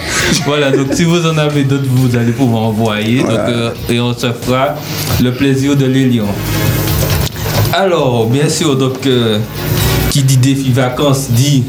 Voilà, 0.45 0.71
donc 0.71 0.87
si 0.93 1.03
vous 1.03 1.25
en 1.25 1.37
avez 1.37 1.63
d'autres, 1.63 1.83
vous 1.87 2.15
allez 2.15 2.31
pouvoir 2.31 2.63
envoyer. 2.63 3.19
Voilà. 3.21 3.37
Donc, 3.37 3.55
euh, 3.55 3.71
et 3.93 3.99
on 3.99 4.13
se 4.13 4.27
fera 4.31 4.75
le 5.21 5.31
plaisir 5.31 5.75
de 5.75 5.85
les 5.85 6.05
lire. 6.05 6.25
Alors, 7.73 8.27
bien 8.27 8.47
sûr, 8.49 8.75
donc, 8.77 9.05
euh, 9.05 9.39
qui 10.11 10.23
dit 10.23 10.37
défi 10.37 10.71
vacances 10.71 11.29
dit 11.31 11.63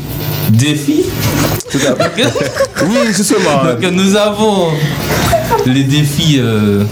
défi. 0.51 1.05
Tout 1.71 1.79
à 2.01 2.05
fait. 2.11 2.23
Oui, 2.85 2.97
justement. 3.09 3.65
Donc, 3.65 3.83
euh, 3.83 3.91
nous 3.91 4.17
avons 4.17 4.69
les 5.67 5.83
défis 5.85 6.39
euh, 6.41 6.85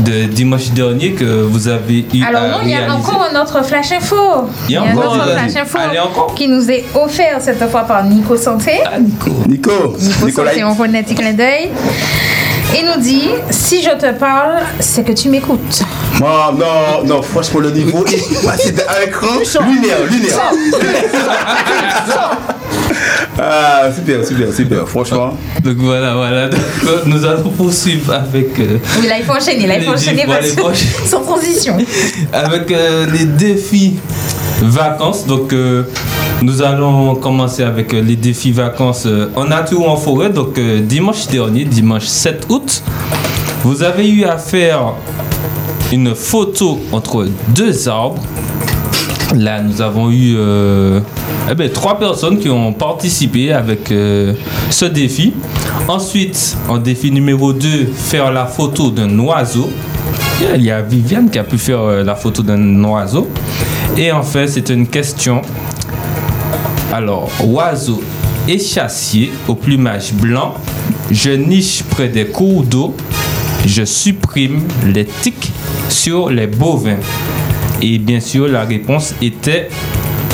de 0.00 0.24
dimanche 0.26 0.70
dernier 0.70 1.12
que 1.12 1.24
vous 1.42 1.68
avez 1.68 2.06
eu 2.14 2.22
Alors 2.24 2.42
à 2.44 2.48
non, 2.48 2.58
il 2.62 2.70
y 2.70 2.74
a 2.74 2.92
encore 2.94 3.26
un 3.32 3.40
autre 3.40 3.64
flash 3.64 3.92
info. 3.92 4.48
Il 4.68 4.74
y 4.74 4.76
a 4.76 4.82
un 4.82 4.92
encore 4.96 5.12
autre 5.14 5.22
un- 5.22 5.36
flash 5.38 5.56
info 5.62 5.78
Allez, 5.78 5.98
encore 5.98 6.34
qui 6.34 6.46
nous 6.48 6.70
est 6.70 6.84
offert 6.94 7.38
cette 7.40 7.68
fois 7.70 7.82
par 7.82 8.04
Nico 8.04 8.36
Santé. 8.36 8.80
Ah, 8.86 8.98
Nico. 8.98 9.30
Nico, 9.48 9.96
Nico 9.98 10.26
Nicolas. 10.26 10.50
Santé, 10.52 10.64
on 10.64 10.74
connaît 10.74 11.02
clin 11.04 11.32
d'œil. 11.32 11.70
Et 12.76 12.82
nous 12.84 13.02
dit 13.02 13.30
si 13.50 13.82
je 13.82 13.90
te 13.90 14.12
parle, 14.16 14.60
c'est 14.78 15.02
que 15.04 15.10
tu 15.12 15.28
m'écoutes. 15.28 15.80
Non, 16.20 16.52
non, 16.52 17.04
non, 17.04 17.22
franchement, 17.22 17.60
le 17.60 17.70
niveau 17.72 18.04
est 18.06 18.44
passé 18.44 18.72
à 18.86 19.00
l'écran 19.04 19.26
lunaire, 19.66 19.96
lunaire. 20.08 20.52
Ah, 23.38 23.88
super, 23.94 24.24
super, 24.24 24.52
super, 24.52 24.88
franchement. 24.88 25.34
Donc 25.64 25.76
voilà, 25.78 26.14
voilà. 26.14 26.48
Donc, 26.48 26.60
euh, 26.86 26.98
nous 27.06 27.24
allons 27.24 27.50
poursuivre 27.50 28.12
avec, 28.12 28.58
euh, 28.58 28.78
Oui, 29.00 29.08
là 29.08 29.14
il 29.18 29.24
faut 29.24 29.32
enchaîner, 29.32 29.66
là 29.66 29.76
il 29.78 29.84
faut 29.84 29.92
Les 29.92 29.98
enchaîner 29.98 30.24
parce- 30.26 30.78
sans 31.06 31.20
transition. 31.22 31.76
avec 32.32 32.70
euh, 32.70 33.06
les 33.12 33.24
défis 33.24 33.94
vacances. 34.62 35.26
Donc 35.26 35.52
euh, 35.52 35.84
nous 36.42 36.62
allons 36.62 37.14
commencer 37.16 37.62
avec 37.62 37.94
euh, 37.94 38.02
les 38.02 38.16
défis 38.16 38.52
vacances 38.52 39.04
euh, 39.06 39.30
en 39.36 39.44
nature 39.46 39.80
ou 39.82 39.86
en 39.86 39.96
forêt. 39.96 40.30
Donc 40.30 40.58
euh, 40.58 40.80
dimanche 40.80 41.26
dernier, 41.28 41.64
dimanche 41.64 42.04
7 42.06 42.46
août, 42.48 42.82
vous 43.64 43.82
avez 43.82 44.08
eu 44.08 44.24
à 44.24 44.36
faire 44.38 44.92
une 45.92 46.14
photo 46.14 46.78
entre 46.92 47.26
deux 47.48 47.88
arbres. 47.88 48.22
Là, 49.36 49.60
nous 49.62 49.80
avons 49.80 50.10
eu 50.10 50.34
euh, 50.36 51.00
eh 51.48 51.54
ben, 51.54 51.70
trois 51.70 51.98
personnes 51.98 52.38
qui 52.38 52.48
ont 52.48 52.72
participé 52.72 53.52
avec 53.52 53.90
euh, 53.90 54.34
ce 54.70 54.84
défi. 54.84 55.32
Ensuite, 55.88 56.56
en 56.68 56.78
défi 56.78 57.10
numéro 57.10 57.52
2, 57.52 57.86
faire 57.94 58.32
la 58.32 58.46
photo 58.46 58.90
d'un 58.90 59.18
oiseau. 59.18 59.70
Il 60.54 60.62
y 60.62 60.70
a 60.70 60.80
Viviane 60.80 61.30
qui 61.30 61.38
a 61.38 61.44
pu 61.44 61.58
faire 61.58 61.80
euh, 61.80 62.02
la 62.02 62.14
photo 62.14 62.42
d'un 62.42 62.82
oiseau. 62.84 63.28
Et 63.96 64.12
enfin, 64.12 64.46
c'est 64.46 64.68
une 64.70 64.86
question. 64.86 65.42
Alors, 66.92 67.30
oiseau 67.44 68.02
échassier 68.48 69.32
au 69.48 69.54
plumage 69.54 70.12
blanc. 70.12 70.54
Je 71.10 71.30
niche 71.30 71.82
près 71.84 72.08
des 72.08 72.26
cours 72.26 72.62
d'eau. 72.62 72.96
Je 73.66 73.84
supprime 73.84 74.62
les 74.86 75.04
tiques 75.04 75.52
sur 75.88 76.30
les 76.30 76.46
bovins. 76.46 76.96
Et 77.82 77.98
bien 77.98 78.20
sûr, 78.20 78.48
la 78.48 78.64
réponse 78.64 79.14
était 79.22 79.68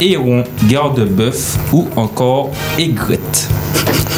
héron, 0.01 0.45
garde-bœuf 0.69 1.57
ou 1.73 1.89
encore 1.97 2.51
aigrette. 2.79 3.49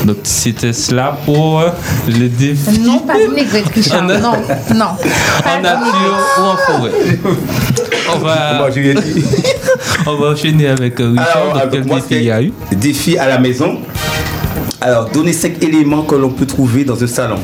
Donc, 0.04 0.18
c'était 0.22 0.72
cela 0.72 1.18
pour 1.24 1.60
euh, 1.60 1.70
le 2.06 2.28
défi 2.28 2.78
Non, 2.80 3.00
pas 3.00 3.14
une 3.20 3.36
aigrette, 3.36 3.66
Richard. 3.74 4.04
En 4.04 4.08
a- 4.10 4.18
Non, 4.18 4.32
non. 4.74 4.84
En 5.44 5.60
nature 5.60 6.18
ou 6.38 6.42
en 6.42 6.56
forêt. 6.56 6.92
On 8.14 8.18
va, 8.20 8.66
on 10.06 10.16
va 10.16 10.30
enchaîner 10.30 10.68
avec 10.68 11.00
euh, 11.00 11.10
Richard. 11.10 11.36
Alors, 11.36 11.62
Donc, 11.62 11.70
quel 11.72 11.84
défi 11.84 12.04
il 12.10 12.22
y 12.24 12.30
a 12.30 12.42
eu? 12.42 12.52
Défi 12.76 13.18
à 13.18 13.26
la 13.28 13.38
maison. 13.38 13.78
Alors, 14.80 15.08
donnez 15.10 15.32
5 15.32 15.62
éléments 15.62 16.02
que 16.02 16.14
l'on 16.14 16.30
peut 16.30 16.46
trouver 16.46 16.84
dans 16.84 17.02
un 17.02 17.06
salon. 17.08 17.38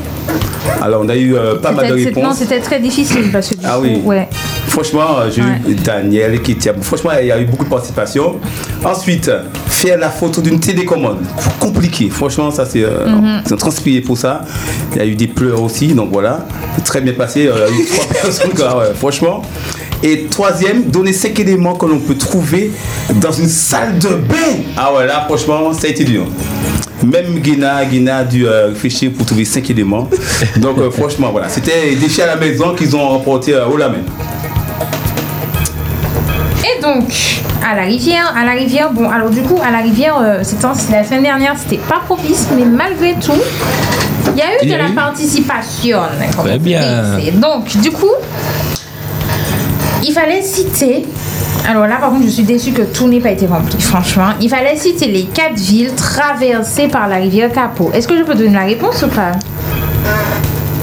Alors, 0.80 1.02
on 1.04 1.08
a 1.08 1.16
eu 1.16 1.34
euh, 1.34 1.56
pas 1.56 1.72
mal 1.72 1.90
de 1.90 1.98
c'est- 1.98 2.10
Non, 2.12 2.20
réponses. 2.22 2.36
c'était 2.38 2.60
très 2.60 2.78
difficile 2.78 3.30
parce 3.32 3.48
que 3.48 3.56
du 3.56 3.60
Ah 3.66 3.76
coup, 3.78 3.82
oui. 3.82 4.00
ouais. 4.04 4.28
Franchement, 4.68 5.18
euh, 5.18 5.30
j'ai 5.30 5.42
Ouais. 5.42 5.60
eu 5.68 5.74
Daniel 5.74 6.42
qui 6.42 6.56
tient. 6.56 6.72
Franchement, 6.80 7.10
il 7.20 7.26
y 7.26 7.32
a 7.32 7.40
eu 7.40 7.44
beaucoup 7.44 7.64
de 7.64 7.70
participation. 7.70 8.36
Ensuite, 8.84 9.30
faire 9.68 9.98
la 9.98 10.10
photo 10.10 10.40
d'une 10.40 10.58
télécommande. 10.58 11.18
Compliqué. 11.60 12.08
Franchement, 12.10 12.50
ça 12.50 12.64
c'est. 12.66 12.82
euh. 12.82 13.06
Ils 13.46 13.54
ont 13.54 13.56
transpiré 13.56 14.00
pour 14.00 14.18
ça. 14.18 14.42
Il 14.92 14.98
y 14.98 15.00
a 15.00 15.06
eu 15.06 15.14
des 15.14 15.28
pleurs 15.28 15.62
aussi, 15.62 15.88
donc 15.88 16.10
voilà. 16.12 16.46
Très 16.84 17.00
bien 17.00 17.12
passé. 17.12 17.46
euh, 17.46 17.68
Il 17.70 17.76
y 17.76 17.80
a 17.80 17.82
eu 17.82 17.86
trois 17.86 18.06
personnes, 18.22 18.50
quoi, 18.54 18.78
ouais, 18.78 18.94
franchement. 18.96 19.42
Et 20.02 20.24
troisième, 20.30 20.84
donner 20.84 21.12
cinq 21.12 21.38
éléments 21.40 21.74
que 21.76 21.86
l'on 21.86 21.98
peut 21.98 22.16
trouver 22.16 22.72
dans 23.14 23.32
une 23.32 23.48
salle 23.48 23.98
de 23.98 24.08
bain. 24.08 24.62
Ah 24.76 24.92
ouais, 24.94 25.06
là, 25.06 25.24
franchement, 25.26 25.72
ça 25.72 25.86
a 25.86 25.90
été 25.90 26.04
dur. 26.04 26.26
Même 27.02 27.38
Guina, 27.40 27.84
Guina 27.84 28.18
a 28.18 28.24
dû 28.24 28.46
euh, 28.46 28.68
réfléchir 28.68 29.12
pour 29.16 29.24
trouver 29.26 29.44
cinq 29.44 29.68
éléments. 29.70 30.08
Donc, 30.56 30.78
euh, 30.78 30.90
franchement, 30.90 31.28
voilà. 31.32 31.48
C'était 31.48 31.90
des 31.90 31.96
défis 31.96 32.22
à 32.22 32.26
la 32.26 32.36
maison 32.36 32.74
qu'ils 32.74 32.94
ont 32.96 33.08
remporté 33.08 33.54
euh, 33.54 33.66
haut 33.66 33.76
la 33.76 33.88
main. 33.88 33.98
Et 36.64 36.82
donc, 36.82 37.04
à 37.66 37.74
la 37.74 37.82
rivière, 37.82 38.32
à 38.36 38.44
la 38.44 38.52
rivière, 38.52 38.90
bon, 38.92 39.08
alors 39.10 39.30
du 39.30 39.40
coup, 39.42 39.58
à 39.66 39.70
la 39.70 39.78
rivière, 39.78 40.16
euh, 40.20 40.38
c'était 40.42 40.66
la 40.92 41.04
semaine 41.04 41.22
dernière, 41.22 41.54
c'était 41.58 41.80
pas 41.82 42.00
propice, 42.04 42.48
mais 42.56 42.64
malgré 42.64 43.14
tout, 43.14 43.32
il 44.32 44.38
y 44.38 44.42
a 44.42 44.46
eu 44.46 44.58
Il 44.62 44.70
de 44.72 44.76
la 44.76 44.88
eu. 44.88 44.94
participation. 44.94 46.00
Très 46.38 46.58
bien. 46.58 46.80
Donc, 47.34 47.76
du 47.78 47.90
coup, 47.90 48.10
il 50.02 50.12
fallait 50.12 50.42
citer. 50.42 51.06
Alors 51.68 51.86
là, 51.86 51.96
par 51.98 52.10
contre, 52.10 52.24
je 52.24 52.30
suis 52.30 52.42
déçue 52.42 52.72
que 52.72 52.82
tout 52.82 53.08
n'ait 53.08 53.20
pas 53.20 53.30
été 53.30 53.46
rempli, 53.46 53.80
franchement. 53.80 54.30
Il 54.40 54.50
fallait 54.50 54.76
citer 54.76 55.06
les 55.06 55.24
quatre 55.24 55.54
villes 55.56 55.94
traversées 55.94 56.88
par 56.88 57.08
la 57.08 57.16
rivière 57.16 57.50
Capo. 57.52 57.90
Est-ce 57.94 58.06
que 58.08 58.16
je 58.18 58.22
peux 58.22 58.34
donner 58.34 58.52
la 58.52 58.64
réponse 58.64 59.02
ou 59.02 59.08
pas? 59.08 59.32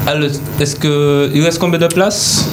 Alors, 0.08 0.30
est-ce 0.60 0.76
que 0.76 1.30
il 1.34 1.44
reste 1.44 1.60
combien 1.60 1.78
de 1.80 1.86
places 1.88 2.50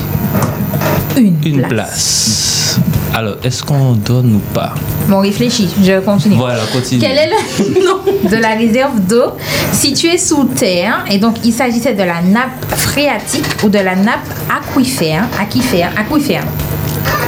Une, 1.18 1.36
Une 1.44 1.62
place. 1.68 2.78
Alors, 3.14 3.36
est-ce 3.42 3.62
qu'on 3.64 3.92
donne 3.92 4.36
ou 4.36 4.54
pas? 4.54 4.74
Bon, 5.08 5.18
réfléchis, 5.20 5.68
je 5.82 5.98
continue. 6.00 6.36
Voilà, 6.36 6.62
continue. 6.72 7.00
Quel 7.00 7.16
est 7.18 7.30
le 7.58 7.84
nom 7.84 7.98
de 8.30 8.36
la 8.36 8.50
réserve 8.50 9.00
d'eau 9.00 9.32
située 9.72 10.18
sous 10.18 10.44
terre? 10.44 11.04
Et 11.10 11.18
donc, 11.18 11.36
il 11.44 11.52
s'agissait 11.52 11.94
de 11.94 12.02
la 12.02 12.22
nappe 12.22 12.64
phréatique 12.76 13.46
ou 13.64 13.68
de 13.68 13.78
la 13.78 13.96
nappe 13.96 14.28
aquifère. 14.48 15.24
Aquifère, 15.40 15.90
aquifère. 15.98 16.44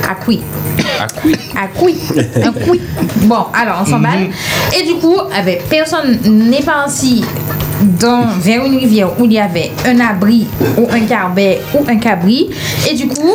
Aqui. 0.09 0.41
Aqui. 1.01 1.37
Aqui. 1.57 1.97
Un 2.45 2.53
couille. 2.53 2.81
Bon, 3.23 3.47
alors, 3.53 3.81
on 3.83 3.87
s'emballe. 3.87 4.29
Et 4.79 4.87
du 4.87 4.95
coup, 5.01 5.17
avec 5.37 5.69
personne 5.69 6.19
n'est 6.25 6.63
parti 6.63 7.25
dans, 7.81 8.27
vers 8.41 8.65
une 8.65 8.77
rivière 8.77 9.09
où 9.19 9.25
il 9.25 9.33
y 9.33 9.39
avait 9.39 9.71
un 9.87 9.99
abri 10.01 10.47
ou 10.77 10.87
un 10.93 11.01
carbet 11.01 11.61
ou 11.75 11.85
un 11.89 11.97
cabri. 11.97 12.51
Et 12.91 12.95
du 12.95 13.09
coup, 13.09 13.33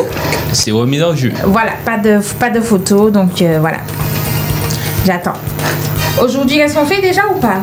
C'est 0.52 0.72
remis 0.72 0.98
dans 1.00 1.12
le 1.12 1.16
jeu. 1.18 1.32
voilà, 1.46 1.72
pas 1.86 1.98
de, 1.98 2.20
pas 2.40 2.50
de 2.50 2.62
photos, 2.62 3.12
donc 3.12 3.42
euh, 3.42 3.58
voilà. 3.60 3.78
J'attends. 5.06 5.34
Aujourd'hui, 6.24 6.60
est-ce 6.60 6.76
qu'on 6.76 6.86
fait 6.86 7.02
déjà 7.02 7.22
ou 7.36 7.40
pas? 7.40 7.58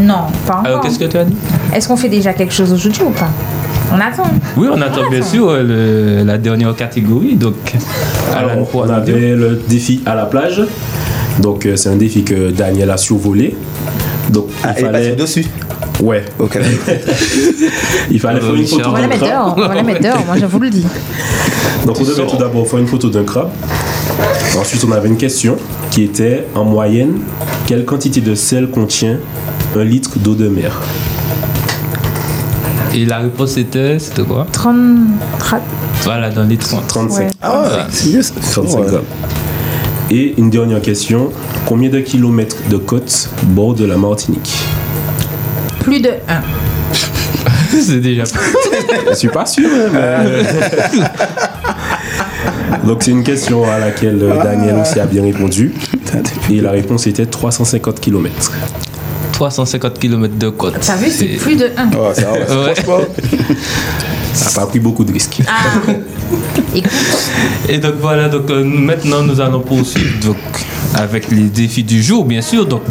Non, 0.00 0.26
pas 0.46 0.54
encore. 0.54 0.66
Alors, 0.66 0.80
qu'est-ce 0.80 0.98
que 0.98 1.04
tu 1.04 1.16
as 1.16 1.24
dit? 1.24 1.36
Est-ce 1.74 1.86
qu'on 1.88 1.96
fait 1.96 2.08
déjà 2.08 2.32
quelque 2.32 2.54
chose 2.54 2.72
aujourd'hui 2.72 3.02
ou 3.06 3.10
pas? 3.10 3.28
On 3.94 4.00
attend. 4.00 4.24
Oui, 4.56 4.68
on 4.72 4.80
attend 4.80 5.08
bien 5.10 5.20
attend. 5.20 5.28
sûr 5.30 5.50
euh, 5.50 5.62
le- 6.20 6.24
la 6.24 6.38
dernière 6.38 6.74
catégorie. 6.74 7.34
Donc, 7.36 7.54
Alors, 8.34 8.52
on 8.74 8.84
dire. 8.84 8.94
avait 8.94 9.34
le 9.36 9.60
défi 9.68 10.02
à 10.06 10.14
la 10.14 10.24
plage. 10.24 10.62
Donc, 11.40 11.66
euh, 11.66 11.76
c'est 11.76 11.90
un 11.90 11.96
défi 11.96 12.24
que 12.24 12.50
Daniel 12.50 12.90
a 12.90 12.96
survolé. 12.96 13.54
Donc, 14.32 14.46
il 14.48 14.54
Ah, 14.64 14.72
elle 14.76 14.84
est 14.84 14.90
fallait. 14.90 15.12
dessus. 15.16 15.44
Ouais, 16.00 16.24
Ok. 16.38 16.58
il 18.10 18.18
fallait 18.18 18.40
faire 18.40 18.54
une 18.54 18.66
photo 18.66 18.88
On 18.88 18.92
va 18.92 18.96
d'un 18.96 19.02
la 19.02 19.08
mettre 19.08 19.24
crabe. 19.24 19.32
dehors. 19.34 19.54
On 19.56 19.68
va 19.68 19.74
la 19.74 19.82
mettre 19.82 20.00
dehors, 20.00 20.24
moi 20.26 20.36
je 20.40 20.46
vous 20.46 20.58
le 20.58 20.70
dis. 20.70 20.86
Donc, 21.86 22.00
on 22.00 22.04
devait 22.04 22.26
tout 22.26 22.36
d'abord 22.36 22.66
faire 22.66 22.78
une 22.78 22.86
photo 22.86 23.08
d'un 23.10 23.24
crabe. 23.24 23.50
Ensuite, 24.58 24.82
on 24.84 24.92
avait 24.92 25.08
une 25.08 25.16
question 25.16 25.56
qui 25.90 26.02
était 26.04 26.44
en 26.54 26.64
moyenne, 26.64 27.18
quelle 27.66 27.84
quantité 27.84 28.20
de 28.20 28.34
sel 28.34 28.68
contient 28.70 29.18
un 29.76 29.84
litre 29.84 30.18
d'eau 30.18 30.34
de 30.34 30.48
mer? 30.48 30.80
Et 32.94 33.04
la 33.06 33.18
réponse 33.18 33.56
était, 33.56 33.98
c'était 33.98 34.22
quoi? 34.22 34.46
30. 34.52 34.76
tra- 35.38 35.60
Voilà, 36.04 36.30
dans 36.30 36.44
les 36.44 36.56
30. 36.58 36.86
35. 36.86 37.20
Ouais. 37.24 37.28
Ah 37.40 37.62
ouais, 37.62 37.68
c'est 37.90 38.10
mieux 38.10 38.22
ça. 38.22 38.34
35 38.52 38.78
Ouais. 38.80 38.86
grammes. 38.86 39.02
Et 40.10 40.34
une 40.36 40.50
dernière 40.50 40.82
question, 40.82 41.30
combien 41.72 41.88
de 41.88 42.00
kilomètres 42.00 42.56
de 42.68 42.76
côte 42.76 43.30
borde 43.44 43.80
la 43.80 43.96
Martinique? 43.96 44.52
Plus 45.80 46.00
de 46.02 46.10
1. 46.28 46.42
C'est 47.82 47.98
déjà. 47.98 48.24
Je 49.08 49.14
suis 49.14 49.28
pas 49.28 49.46
sûr. 49.46 49.70
hein, 49.72 50.18
mais- 50.22 51.00
Donc 52.86 53.02
c'est 53.02 53.10
une 53.12 53.22
question 53.24 53.64
à 53.70 53.78
laquelle 53.78 54.18
euh, 54.22 54.42
Daniel 54.44 54.76
aussi 54.82 55.00
a 55.00 55.06
bien 55.06 55.22
répondu. 55.22 55.72
Et 56.50 56.60
la 56.60 56.72
réponse 56.72 57.06
était 57.06 57.24
350 57.24 58.00
km. 58.00 58.52
350 59.32 59.98
km 59.98 60.34
de 60.36 60.48
côte. 60.50 60.74
T'as 60.86 60.96
vu, 60.96 61.08
c'est 61.10 61.24
plus 61.38 61.56
de 61.56 61.70
1. 61.74 61.86
Ouais, 61.96 62.14
ça. 62.14 62.32
Ouais. 62.32 62.74
Franchement, 62.74 62.98
Ça 64.34 64.44
n'a 64.44 64.50
pas 64.56 64.66
pris 64.66 64.78
beaucoup 64.78 65.04
de 65.04 65.12
risques. 65.12 65.40
Ah 65.48 65.80
Écoute, 66.74 66.90
Et 67.68 67.78
donc 67.78 67.94
voilà, 68.00 68.28
donc 68.28 68.50
euh, 68.50 68.64
maintenant 68.64 69.22
nous 69.22 69.40
allons 69.40 69.60
poursuivre 69.60 70.24
donc, 70.24 70.36
avec 70.94 71.30
les 71.30 71.44
défis 71.44 71.84
du 71.84 72.02
jour, 72.02 72.24
bien 72.24 72.40
sûr. 72.40 72.66
Donc 72.66 72.82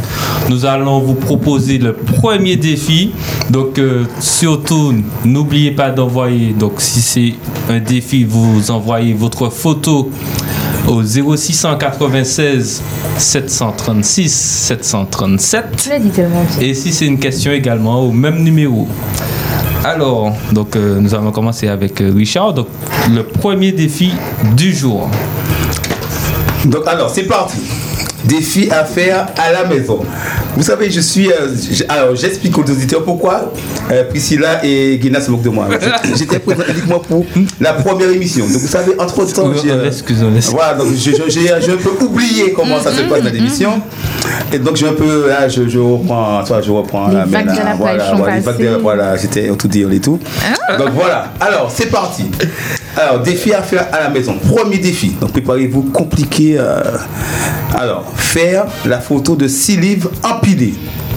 nous 0.50 0.66
allons 0.66 1.00
vous 1.00 1.16
proposer 1.16 1.78
le 1.78 1.94
premier 1.94 2.58
défi. 2.58 3.12
Donc 3.50 3.80
euh, 3.80 4.06
surtout, 4.20 4.94
n'oubliez 5.26 5.72
pas 5.72 5.90
d'envoyer, 5.90 6.54
donc 6.54 6.74
si 6.78 7.02
c'est 7.02 7.34
un 7.70 7.80
défi, 7.80 8.24
vous 8.24 8.70
envoyez 8.72 9.14
votre 9.14 9.50
photo 9.50 10.12
au 10.88 11.04
0696 11.04 12.82
736 13.18 14.30
737. 14.34 15.66
tu 15.78 15.90
l'as 15.90 16.00
dit 16.00 16.10
tellement. 16.10 16.46
Et 16.60 16.74
si 16.74 16.92
c'est 16.92 17.06
une 17.06 17.20
question 17.20 17.52
également 17.52 18.02
au 18.02 18.12
même 18.12 18.44
numéro. 18.44 18.88
Alors, 19.84 20.32
donc 20.52 20.76
euh, 20.76 21.00
nous 21.00 21.16
allons 21.16 21.32
commencer 21.32 21.68
avec 21.68 22.02
euh, 22.02 22.14
Richard. 22.16 22.54
Donc 22.54 22.68
le 23.10 23.24
premier 23.24 23.72
défi 23.72 24.14
du 24.56 24.74
jour. 24.74 25.10
Donc 26.66 26.86
alors, 26.88 27.10
c'est 27.10 27.24
parti. 27.24 27.58
Défi 28.24 28.70
à 28.70 28.86
faire 28.86 29.28
à 29.38 29.52
la 29.52 29.66
maison. 29.66 30.02
Vous 30.62 30.68
savez, 30.68 30.92
je 30.92 31.00
suis. 31.02 31.28
euh, 31.28 31.56
alors, 31.90 32.16
j'explique 32.16 32.56
aux 32.56 32.62
auditeurs 32.62 33.04
pourquoi 33.04 33.52
euh, 33.92 34.04
Priscilla 34.04 34.64
et 34.64 35.00
Guina 35.00 35.20
se 35.20 35.32
moquent 35.32 35.42
de 35.42 35.50
moi. 35.50 35.68
J'étais 36.16 36.38
présent 36.38 36.62
uniquement 36.70 37.00
pour 37.00 37.26
la 37.60 37.74
première 37.74 38.12
émission. 38.12 38.46
Donc, 38.46 38.58
vous 38.58 38.68
savez, 38.68 38.92
entre 39.00 39.26
temps, 39.34 39.52
j'ai. 39.60 39.72
euh. 39.72 39.90
Voilà, 40.52 40.76
donc 40.76 40.90
je, 40.94 41.10
je, 41.10 41.30
j'ai- 41.30 41.48
je 41.62 41.72
peux 41.72 42.06
oublier 42.06 42.54
comment 42.54 42.80
ça 42.80 42.92
se 42.92 43.02
passe 43.02 43.24
dans 43.24 43.32
l'émission. 43.32 43.82
Et 44.54 44.60
donc, 44.60 44.76
j'ai 44.76 44.88
un 44.88 44.94
peu. 44.94 45.30
Là, 45.30 45.50
je, 45.50 45.68
je 45.68 45.80
reprends. 45.80 46.44
Toi, 46.44 46.62
je 46.62 46.70
reprends 46.72 47.08
Les 47.08 47.16
la 47.16 47.26
main, 47.26 47.32
vagues 47.44 47.46
de 47.54 47.58
là. 47.58 47.64
la 47.66 47.74
voilà, 47.74 47.96
plage 48.04 48.18
voilà, 48.20 48.36
les 48.36 48.42
vagues 48.42 48.58
de- 48.60 48.66
passées. 48.68 48.80
voilà, 48.84 49.18
j'étais 49.18 49.50
au 49.50 49.56
tout 49.56 49.68
dire 49.68 49.92
et 49.92 50.00
tout. 50.00 50.20
Donc, 50.78 50.90
voilà. 50.94 51.34
Alors, 51.40 51.72
c'est 51.74 51.88
parti. 51.88 52.26
Alors, 52.96 53.20
défi 53.24 53.52
à 53.52 53.64
faire 53.64 53.88
à 53.92 54.00
la 54.02 54.10
maison. 54.10 54.36
Premier 54.38 54.78
défi. 54.78 55.16
Donc, 55.20 55.32
préparez-vous 55.32 55.84
compliqué. 55.92 56.58
euh, 56.60 56.82
alors, 57.80 58.06
faire 58.16 58.66
la 58.86 59.00
photo 59.00 59.36
de 59.36 59.48
six 59.48 59.78
livres 59.78 60.12
empilés. 60.52 61.11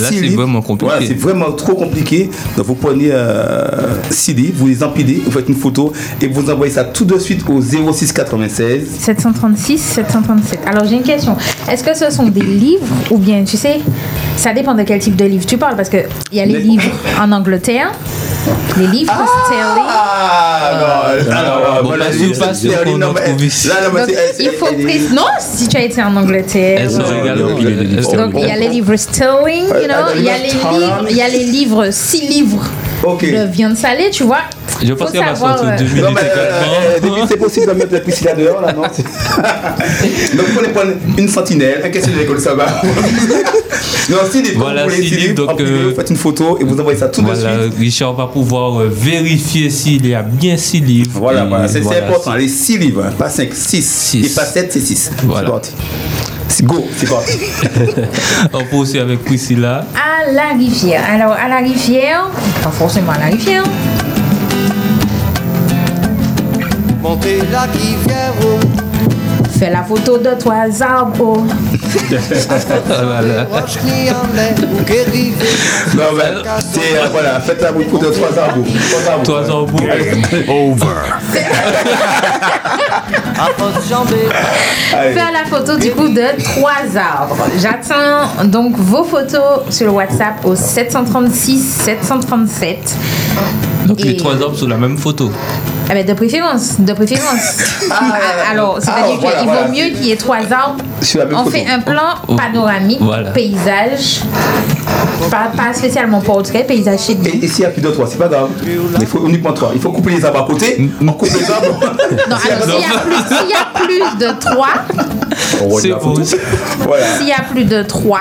Là, 0.00 0.08
c'est 0.08 0.14
livres. 0.20 0.42
vraiment 0.42 0.62
compliqué. 0.62 0.90
Voilà, 0.92 1.06
c'est 1.06 1.18
vraiment 1.18 1.52
trop 1.52 1.74
compliqué. 1.74 2.30
Donc, 2.56 2.66
vous 2.66 2.74
prenez 2.74 3.08
euh, 3.12 3.64
six 4.10 4.34
livres, 4.34 4.54
vous 4.58 4.66
les 4.68 4.82
empilez, 4.82 5.22
vous 5.24 5.30
faites 5.30 5.48
une 5.48 5.54
photo 5.56 5.92
et 6.20 6.26
vous 6.26 6.50
envoyez 6.50 6.72
ça 6.72 6.84
tout 6.84 7.04
de 7.04 7.18
suite 7.18 7.42
au 7.48 7.60
06 7.60 8.12
96 8.12 8.82
736, 8.98 9.78
737. 9.78 10.60
Alors 10.66 10.84
j'ai 10.84 10.96
une 10.96 11.02
question. 11.02 11.36
Est-ce 11.70 11.84
que 11.84 11.94
ce 11.96 12.10
sont 12.10 12.26
des 12.26 12.40
livres 12.42 12.86
ou 13.10 13.18
bien, 13.18 13.44
tu 13.44 13.56
sais, 13.56 13.80
ça 14.36 14.52
dépend 14.52 14.74
de 14.74 14.82
quel 14.82 14.98
type 15.00 15.16
de 15.16 15.24
livre 15.24 15.46
tu 15.46 15.56
parles 15.58 15.76
parce 15.76 15.88
qu'il 15.88 16.04
y 16.32 16.40
a 16.40 16.46
les 16.46 16.58
livres 16.60 16.90
en 17.20 17.30
Angleterre, 17.32 17.92
les 18.78 18.86
livres 18.86 19.12
sterling. 19.46 19.84
Ah 19.88 21.14
non, 21.26 21.32
alors, 21.36 21.82
Bon, 21.82 21.88
voilà, 21.88 22.06
bah, 22.06 22.10
les- 22.18 22.34
c'est 22.34 22.68
pas 22.68 22.84
qu'on 22.84 22.98
non, 22.98 23.12
mais-. 23.12 23.30
Là, 23.68 23.88
non, 23.92 23.98
Donc, 24.00 24.08
il 24.38 24.50
faut 24.52 24.66
préciser. 24.66 25.14
Non, 25.14 25.22
si 25.38 25.68
tu 25.68 25.76
as 25.76 25.82
été 25.82 26.02
en 26.02 26.14
Angleterre. 26.16 26.78
Euh, 26.80 26.84
elles 26.84 26.90
sont- 28.04 28.16
Donc 28.16 28.32
il 28.38 28.46
y 28.46 28.50
a 28.50 28.56
les 28.56 28.68
livres 28.68 28.96
sterling, 28.96 29.64
you 29.84 29.88
know, 29.88 30.14
il 30.16 30.24
y 30.24 30.30
a 30.30 30.38
les 30.38 30.48
livres, 30.50 31.06
il 31.10 31.16
y 31.16 31.22
a 31.22 31.28
les 31.28 31.44
livres, 31.44 31.88
six 31.90 32.26
livres 32.26 32.64
Ok. 33.02 33.22
de 33.24 33.46
viande 33.50 33.76
salée, 33.76 34.10
tu 34.10 34.24
vois. 34.24 34.40
Je 34.82 34.92
pense 34.92 35.08
Faut 35.08 35.12
qu'elle 35.12 35.24
va 35.24 35.34
savoir, 35.34 35.58
sortir 35.58 35.74
euh, 35.74 35.78
deux 35.78 35.84
minutes 35.84 36.02
Non, 36.04 36.10
mais 36.12 36.20
euh, 36.24 36.98
euh, 37.04 37.26
c'est 37.28 37.36
possible 37.36 37.66
de 37.66 37.72
mettre 37.72 37.92
la 37.92 38.00
Priscilla 38.00 38.34
dehors 38.34 38.60
là, 38.60 38.72
non? 38.72 38.82
Donc, 40.36 40.46
vous 40.46 40.54
prenez 40.54 40.68
prendre 40.72 40.92
une 41.16 41.28
sentinelle, 41.28 41.82
un 41.84 41.90
questionnaire 41.90 42.26
comme 42.26 42.40
ça 42.40 42.54
va. 42.54 42.66
non, 44.10 44.16
si 44.30 44.42
les 44.42 44.52
Voilà, 44.52 44.84
vous 44.84 44.90
voulez, 44.90 45.02
six 45.02 45.08
six 45.10 45.14
livres, 45.16 45.28
livres, 45.28 45.34
donc, 45.46 45.50
empilez, 45.52 45.70
euh, 45.70 45.88
vous 45.90 45.94
faites 45.94 46.10
une 46.10 46.16
photo 46.16 46.58
et 46.60 46.64
vous 46.64 46.78
envoyez 46.80 46.98
ça 46.98 47.08
tout 47.08 47.20
de 47.22 47.26
Voilà, 47.26 47.62
suite. 47.62 47.74
Richard 47.78 48.14
va 48.14 48.26
pouvoir 48.26 48.80
euh, 48.80 48.90
vérifier 48.92 49.70
s'il 49.70 50.06
y 50.06 50.14
a 50.14 50.22
bien 50.22 50.56
six 50.56 50.80
livres. 50.80 51.10
Voilà, 51.14 51.46
c'est 51.68 51.80
voilà. 51.80 52.06
important. 52.06 52.34
Les 52.34 52.48
6 52.48 52.78
livres, 52.78 53.04
hein, 53.06 53.12
pas 53.16 53.28
5, 53.28 53.54
6. 53.54 53.82
Six. 53.86 54.26
Et 54.26 54.34
pas 54.34 54.44
7, 54.46 54.72
c'est 54.72 54.80
6. 54.80 55.10
Voilà. 55.24 55.46
C'est 55.46 55.52
parti. 55.52 55.72
C'est 56.48 56.64
go, 56.64 56.86
c'est 56.96 57.08
parti. 57.08 57.38
On 58.52 58.64
peut 58.64 58.76
aussi 58.76 58.98
avec 58.98 59.24
Priscilla. 59.24 59.84
À 59.94 60.30
la 60.32 60.50
rivière. 60.56 61.02
Alors, 61.10 61.32
à 61.32 61.48
la 61.48 61.58
rivière, 61.58 62.30
pas 62.62 62.70
forcément 62.70 63.12
à 63.12 63.18
la 63.18 63.26
rivière. 63.26 63.64
Monter 67.02 67.38
la 67.52 67.62
rivière 67.62 68.32
Fais 69.58 69.70
la 69.70 69.82
photo 69.84 70.18
de 70.18 70.30
trois 70.38 70.82
arbres. 70.82 71.44
oh. 71.46 71.46
Voilà. 73.12 73.44
Non, 75.94 76.16
ben, 76.16 76.42
c'est, 76.58 76.98
euh, 76.98 77.06
voilà, 77.12 77.40
faites 77.40 77.62
la 77.62 77.70
boucle 77.70 77.98
de 78.04 78.10
trois 78.10 78.36
arbres. 78.36 78.64
Trois 78.90 79.12
arbres. 79.12 79.22
Trois 79.22 79.50
arbres. 79.50 79.80
Allez. 79.90 80.22
Faire 83.34 85.32
la 85.32 85.44
photo 85.48 85.76
du 85.76 85.90
coup 85.92 86.08
de 86.08 86.42
trois 86.42 86.96
arbres. 86.96 87.36
J'attends 87.60 88.44
donc 88.44 88.76
vos 88.76 89.04
photos 89.04 89.62
sur 89.70 89.86
le 89.86 89.92
WhatsApp 89.92 90.44
au 90.44 90.54
736 90.54 91.58
737. 91.84 92.94
Donc 93.86 94.00
les 94.00 94.16
trois 94.16 94.34
arbres 94.40 94.56
sur 94.56 94.68
la 94.68 94.76
même 94.76 94.96
photo. 94.96 95.30
Ah 95.90 95.92
ben, 95.94 96.06
de 96.06 96.12
préférence, 96.14 96.80
de 96.80 96.92
préférence. 96.92 97.58
Ah, 97.90 98.50
Alors, 98.50 98.78
c'est-à-dire 98.80 99.16
ah, 99.16 99.20
voilà, 99.20 99.36
qu'il 99.38 99.46
voilà. 99.48 99.62
vaut 99.66 99.68
mieux 99.72 99.88
qu'il 99.94 100.06
y 100.06 100.12
ait 100.12 100.16
trois 100.16 100.38
arbres. 100.50 100.82
Sur 101.02 101.18
la 101.20 101.26
même 101.26 101.34
On 101.34 101.44
photo. 101.44 101.50
fait 101.50 101.66
un 101.70 101.80
plan 101.80 102.14
Oh. 102.26 102.36
panoramique, 102.36 102.98
Voilà. 103.02 103.30
paysage, 103.32 104.22
pas, 105.30 105.50
pas 105.56 105.72
spécialement 105.74 106.20
portrait, 106.20 106.64
paysage. 106.64 107.10
Et, 107.10 107.44
et 107.44 107.48
s'il 107.48 107.62
y 107.62 107.66
a 107.66 107.70
plus 107.70 107.82
de 107.82 107.90
trois, 107.90 108.06
c'est 108.06 108.18
pas 108.18 108.28
grave. 108.28 108.48
Mais 108.64 108.72
il 109.00 109.06
faut 109.06 109.26
uniquement 109.26 109.52
trois. 109.52 109.70
Il 109.74 109.80
faut 109.80 109.90
couper 109.90 110.10
les 110.12 110.24
arbres 110.24 110.40
à 110.42 110.46
côté. 110.46 110.90
On 111.00 111.12
coupe 111.12 111.28
les 111.28 111.50
arbres. 111.50 111.78
Non, 112.30 112.36
alors 112.50 112.64
s'il 112.64 112.80
y, 112.80 112.84
a 112.84 112.98
plus- 113.00 113.36
s'il 113.36 113.48
y 113.50 113.54
a 113.54 113.66
plus 113.74 114.18
de 114.24 114.40
trois, 114.40 114.74
C'est. 115.80 115.90
Voilà. 116.84 117.04
s'il 117.18 117.28
y 117.28 117.32
a 117.32 117.42
plus 117.50 117.64
de 117.64 117.82
trois, 117.82 118.20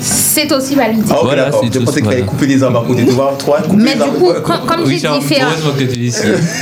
c'est 0.00 0.52
aussi 0.52 0.74
validé. 0.74 1.04
Ah, 1.10 1.16
Voilà, 1.22 1.50
Je 1.50 1.78
pensais 1.80 2.00
qu'il 2.00 2.10
fallait 2.10 2.22
couper 2.22 2.46
les 2.46 2.62
arbres 2.62 2.80
à 2.84 2.86
côté. 2.86 3.04
Tu 3.04 3.10
vois, 3.12 3.34
trois, 3.38 3.60
couper 3.62 3.76
Mais 3.76 3.90
les 3.90 3.96
du 3.96 4.02
arbres. 4.02 4.18
coup, 4.18 4.32
comme, 4.42 4.66
comme 4.66 4.86
j'ai 4.86 4.96
dit 4.96 5.20
faire, 5.22 5.48
tu 5.78 5.84
ici. 5.98 6.20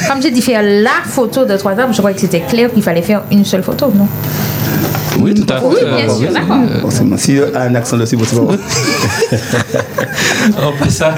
comme 0.09 0.23
j'ai 0.23 0.31
dit 0.31 0.43
faire 0.43 0.63
la 0.63 1.03
photo 1.05 1.45
de 1.45 1.57
trois 1.57 1.73
arbres, 1.79 1.93
je 1.93 1.99
croyais 1.99 2.15
que 2.15 2.21
c'était 2.21 2.41
clair 2.43 2.73
qu'il 2.73 2.83
fallait 2.83 3.03
faire 3.03 3.23
une 3.31 3.45
seule 3.45 3.63
photo, 3.63 3.93
non 3.95 4.07
Oui, 5.21 5.35
tout 5.35 5.47
à 5.53 5.59
fait. 5.61 5.67
Oui, 5.67 5.77
bien 5.97 6.09
sûr, 6.09 6.29
oui, 6.29 6.35
d'accord. 6.35 6.57
euh, 7.39 7.51
a 7.55 7.63
un 7.63 7.75
accent 7.75 7.97
dessus, 7.97 8.17
c'est 8.25 8.37
bon. 8.37 8.49
On 10.63 10.73
passe 10.79 11.01
à, 11.01 11.15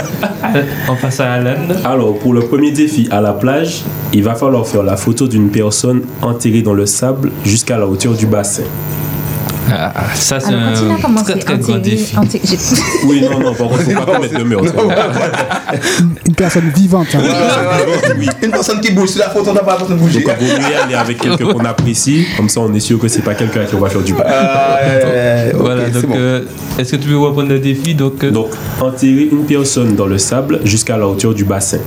on 0.89 0.95
passe 0.95 1.21
à 1.21 1.33
Alan. 1.33 1.57
Alors, 1.85 2.17
pour 2.19 2.33
le 2.33 2.41
premier 2.41 2.71
défi 2.71 3.09
à 3.11 3.21
la 3.21 3.33
plage, 3.33 3.83
il 4.13 4.23
va 4.23 4.35
falloir 4.37 4.67
faire 4.67 4.83
la 4.85 4.97
photo 4.97 5.27
d'une 5.27 5.51
personne 5.51 6.03
enterrée 6.23 6.63
dans 6.63 6.75
le 6.75 6.87
sable 6.87 7.33
jusqu'à 7.45 7.77
la 7.77 7.87
hauteur 7.89 8.15
du 8.15 8.27
bassin. 8.27 8.63
Ah, 9.71 9.93
ça, 10.15 10.39
c'est 10.41 10.53
un 10.55 10.73
très 11.25 11.35
très 11.45 11.59
grand 11.59 11.79
défi. 11.79 12.15
Oui, 13.07 13.23
non, 13.23 13.39
non, 13.41 13.55
par 13.55 13.69
contre, 13.69 13.83
faut 13.83 13.91
pas 14.05 14.15
commettre 14.15 14.39
le 14.39 14.45
meurtre. 14.45 14.73
Une 16.27 16.35
personne 16.35 16.71
vivante. 16.75 17.09
hein. 17.15 17.21
Une 18.43 18.51
personne 18.51 18.81
qui 18.81 18.93
bouge 18.93 19.11
sur 19.11 19.21
la 19.21 19.31
photo, 19.31 19.51
on 19.51 19.55
n'a 19.55 19.61
pas 19.61 19.73
la 19.73 19.79
personne 19.79 19.97
bouger. 19.99 20.21
Donc, 20.23 20.33
il 20.41 20.47
vaut 20.47 20.59
mieux 20.59 20.77
aller 20.85 20.95
avec 20.95 21.19
quelqu'un 21.21 21.53
qu'on 21.53 21.65
apprécie, 21.65 22.27
comme 22.37 22.49
ça 22.49 22.61
on 22.61 22.73
est 22.75 22.81
sûr 22.81 22.99
que 22.99 23.09
c'est 23.09 23.23
pas 23.23 23.35
quelqu'un 23.35 23.65
qui 23.65 23.77
va 23.77 23.89
faire 23.89 24.03
du 24.03 24.13
mal. 24.15 24.27
Euh, 24.29 25.53
Voilà, 25.55 25.83
c'est 25.87 25.93
donc 25.93 26.07
bon. 26.07 26.15
euh, 26.17 26.43
est-ce 26.79 26.93
que 26.93 26.97
tu 26.97 27.09
peux 27.09 27.17
reprendre 27.19 27.49
le 27.49 27.59
défi 27.59 27.95
donc, 27.95 28.23
euh, 28.25 28.31
Donc, 28.31 28.49
enterrer 28.81 29.29
une 29.33 29.45
personne 29.47 29.95
dans 29.97 30.07
le 30.07 30.19
sable 30.19 30.61
jusqu'à 30.65 30.97
la 30.97 31.07
hauteur 31.09 31.35
du 31.35 31.45
bassin. 31.45 31.79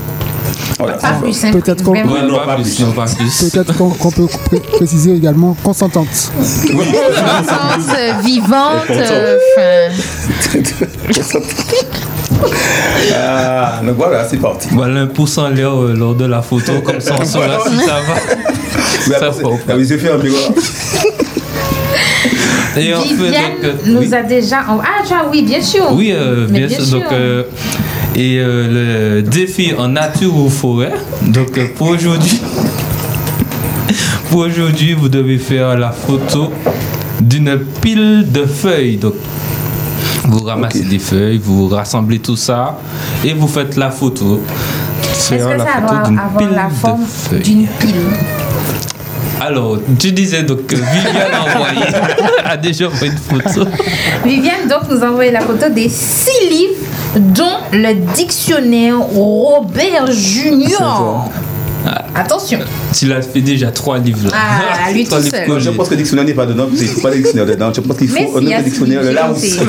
Voilà. 0.78 1.00
Simple. 1.00 1.60
Peut-être 1.62 1.84
qu'on- 1.84 1.92
vraiment. 1.92 2.14
ouais, 2.14 2.22
non, 2.24 2.38
pas, 2.38 2.46
pas 2.46 2.56
plus, 2.56 2.76
plus. 2.76 2.86
non, 2.86 2.92
pas 2.92 3.06
plus. 3.06 3.50
Peut-être 3.52 3.76
qu'on 3.78 3.90
qu'on 3.90 4.12
peut 4.12 4.28
pré- 4.46 4.60
préciser 4.60 5.14
également 5.16 5.56
consentante. 5.64 6.08
Vivante. 8.24 8.90
Euh, 8.90 9.38
Ah, 13.16 13.82
donc 13.86 13.96
voilà, 13.98 14.26
c'est 14.30 14.38
parti. 14.38 14.68
Voilà 14.72 15.02
un 15.02 15.08
pouce 15.08 15.38
en 15.38 15.50
l'air 15.50 15.76
euh, 15.76 15.94
lors 15.94 16.16
de 16.16 16.26
la 16.26 16.42
photo, 16.42 16.74
comme 16.84 17.00
ça 17.02 17.16
on 17.20 17.26
saura 17.26 17.60
si 17.68 17.78
ça 17.78 18.00
va. 18.08 19.20
Ça 19.20 19.32
pas. 19.42 19.50
ah, 19.70 19.74
les 19.76 19.90
yeux 19.90 19.98
fermés, 19.98 20.30
voilà. 20.30 20.48
Et 22.78 22.94
en 22.94 23.02
fait, 23.02 23.08
Viviane 23.14 23.32
donc, 23.34 23.64
euh, 23.66 23.74
nous 23.88 24.00
oui. 24.00 24.14
a 24.14 24.24
déjà. 24.24 24.58
Ah, 24.68 24.84
tu 25.06 25.10
vois, 25.14 25.28
oui, 25.30 25.42
bien 25.42 25.62
sûr. 25.62 25.86
Oui, 25.92 26.12
euh, 26.14 26.48
bien, 26.48 26.70
sûr. 26.70 26.86
Donc, 27.00 27.04
euh, 27.12 27.44
et 28.16 28.38
euh, 28.40 29.16
le 29.18 29.22
défi 29.22 29.74
en 29.78 29.88
nature 29.88 30.36
ou 30.36 30.50
forêt. 30.50 30.94
Donc, 31.22 31.58
euh, 31.58 31.68
pour 31.76 31.90
aujourd'hui, 31.90 32.40
pour 34.30 34.42
aujourd'hui, 34.42 34.94
vous 34.94 35.10
devez 35.10 35.38
faire 35.38 35.78
la 35.78 35.92
photo 35.92 36.52
d'une 37.22 37.58
pile 37.82 38.26
de 38.32 38.46
feuilles. 38.46 38.98
Donc, 38.98 39.16
vous 40.26 40.40
ramassez 40.40 40.84
des 40.84 41.00
feuilles, 41.00 41.40
vous 41.44 41.68
rassemblez 41.68 42.20
tout 42.20 42.36
ça 42.36 42.80
et 43.24 43.34
vous 43.34 43.48
faites 43.48 43.76
la 43.76 43.90
photo. 43.92 44.42
Est-ce 45.04 45.30
que 45.30 45.36
la 45.36 45.60
ça 45.60 45.66
photo 45.82 45.96
va 45.96 46.04
d'une 46.08 46.20
avoir 46.20 46.38
pile 46.38 46.56
la 46.56 46.68
de 46.70 46.74
forme 46.74 47.06
feuilles. 47.06 47.42
d'une 47.42 47.68
pile? 47.80 47.96
Alors, 49.40 49.78
tu 49.98 50.12
disais 50.12 50.44
donc 50.44 50.66
que 50.68 50.76
Viviane 50.76 51.32
a 51.34 51.42
envoyé, 51.44 51.88
a 52.44 52.58
déjà 52.58 52.88
envoyé 52.88 53.12
une 53.12 53.18
photo. 53.18 53.70
Viviane 54.26 54.68
donc 54.70 54.90
nous 54.90 55.04
a 55.04 55.10
envoyé 55.10 55.32
la 55.32 55.42
photo 55.42 55.70
des 55.70 55.88
six 55.90 56.50
livres 56.50 56.76
dont 57.16 57.58
le 57.72 57.94
dictionnaire 58.14 59.00
Robert 59.00 60.12
Junior. 60.12 61.30
Attention. 62.20 62.60
Tu 62.98 63.06
l'as 63.08 63.22
fait 63.22 63.42
déjà 63.42 63.72
trois 63.72 63.98
livres 63.98 64.28
là. 64.30 64.32
Ah, 64.34 64.92
lui 64.92 65.04
Trois 65.06 65.20
tout 65.22 65.30
seul. 65.30 65.60
Je 65.60 65.70
pense 65.70 65.88
que 65.88 65.94
le 65.94 65.98
dictionnaire 65.98 66.26
n'est 66.26 66.34
pas 66.34 66.46
dedans, 66.46 66.66
parce 66.68 66.80
qu'il 66.80 66.90
ne 66.90 66.94
faut 66.96 67.02
pas 67.02 67.10
le 67.12 67.18
dictionnaire 67.18 67.46
dedans. 67.46 67.72
Je 67.74 67.82
pense 67.82 67.98
qu'il 67.98 68.10
faut 68.10 68.38
un 68.38 68.46
autre 68.46 68.64
dictionnaire, 68.64 69.04
le 69.04 69.12
Larousse. 69.12 69.58
non, 69.62 69.66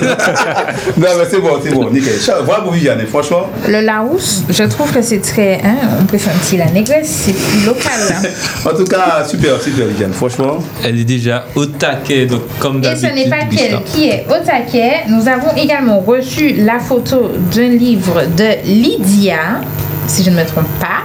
mais 0.96 1.24
c'est 1.30 1.38
bon, 1.40 1.50
c'est 1.62 1.70
bon, 1.72 1.90
nickel. 1.90 2.20
Cha- 2.20 2.42
Bravo, 2.42 2.70
Viviane, 2.72 3.06
franchement. 3.06 3.48
Le 3.68 3.80
Larousse, 3.80 4.42
je 4.48 4.64
trouve 4.64 4.90
que 4.92 5.02
c'est 5.02 5.20
très. 5.20 5.60
Hein, 5.64 5.76
on 6.00 6.04
préfère 6.06 6.34
un 6.34 6.38
petit 6.38 6.56
la 6.56 6.66
négresse, 6.70 7.08
c'est 7.26 7.32
plus 7.32 7.66
local. 7.66 7.92
là. 8.08 8.28
En 8.70 8.76
tout 8.76 8.84
cas, 8.84 9.24
super, 9.28 9.60
super, 9.62 9.86
Viviane, 9.86 10.12
franchement. 10.12 10.58
Elle 10.84 10.98
est 11.00 11.04
déjà 11.04 11.46
au 11.54 11.66
taquet, 11.66 12.26
donc 12.26 12.42
comme 12.58 12.78
Et 12.78 12.80
d'habitude. 12.80 13.08
ce 13.10 13.14
n'est 13.14 13.28
pas 13.30 13.44
qu'elle 13.44 13.78
qui 13.84 14.08
est 14.08 14.26
au 14.28 14.44
taquet. 14.44 15.04
Nous 15.08 15.28
avons 15.28 15.54
également 15.56 16.00
reçu 16.00 16.54
la 16.58 16.78
photo 16.78 17.30
d'un 17.54 17.68
livre 17.68 18.22
de 18.36 18.64
Lydia, 18.66 19.60
si 20.06 20.22
je 20.24 20.30
ne 20.30 20.36
me 20.36 20.44
trompe 20.44 20.66
pas. 20.80 21.04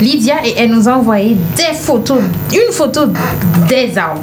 Lydia, 0.00 0.34
et 0.44 0.54
elle 0.58 0.70
nous 0.70 0.88
a 0.88 0.92
envoyé 0.92 1.36
des 1.56 1.74
photos, 1.78 2.18
une 2.52 2.72
photo 2.72 3.02
des 3.68 3.96
arbres. 3.96 4.22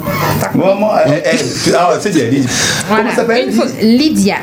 Moi, 0.54 0.74
moi, 0.78 1.00
elle- 1.06 1.22
elle- 1.24 1.74
ah, 1.76 1.90
c'est 1.98 2.10
bien. 2.10 2.24
Comment 2.30 2.46
Voilà, 2.88 3.10
ça 3.10 3.16
s'appelle? 3.16 3.48
une 3.82 3.88
Lydia. 3.98 4.36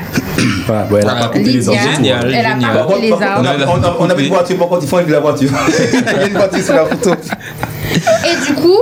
Voilà, 0.67 0.85
ouais, 0.91 0.99
elle 1.01 1.09
a 1.09 1.13
pas 1.15 1.25
coupé 1.27 1.39
les 1.43 1.51
Lydia, 1.53 1.71
arbres. 1.79 1.95
Génial, 1.95 2.33
elle 2.33 2.45
a 2.45 2.49
génial. 2.51 2.73
pas 2.77 2.83
coupé 2.83 3.01
les 3.01 3.13
on, 3.13 3.21
arbres. 3.21 3.49
a, 3.49 3.95
on, 3.99 4.09
avait 4.09 4.23
une 4.23 4.33
voiture, 4.33 4.57
par 4.57 4.67
contre, 4.67 4.83
il 4.83 4.87
faut 4.89 4.97
enlever 4.97 5.11
la 5.13 5.19
voiture. 5.21 5.49
il 5.93 5.99
y 5.99 6.23
a 6.23 6.27
une 6.27 6.33
voiture 6.33 6.63
sur 6.63 6.73
la 6.73 6.85
photo. 6.85 7.11
Et 7.13 8.45
du 8.47 8.53
coup, 8.53 8.77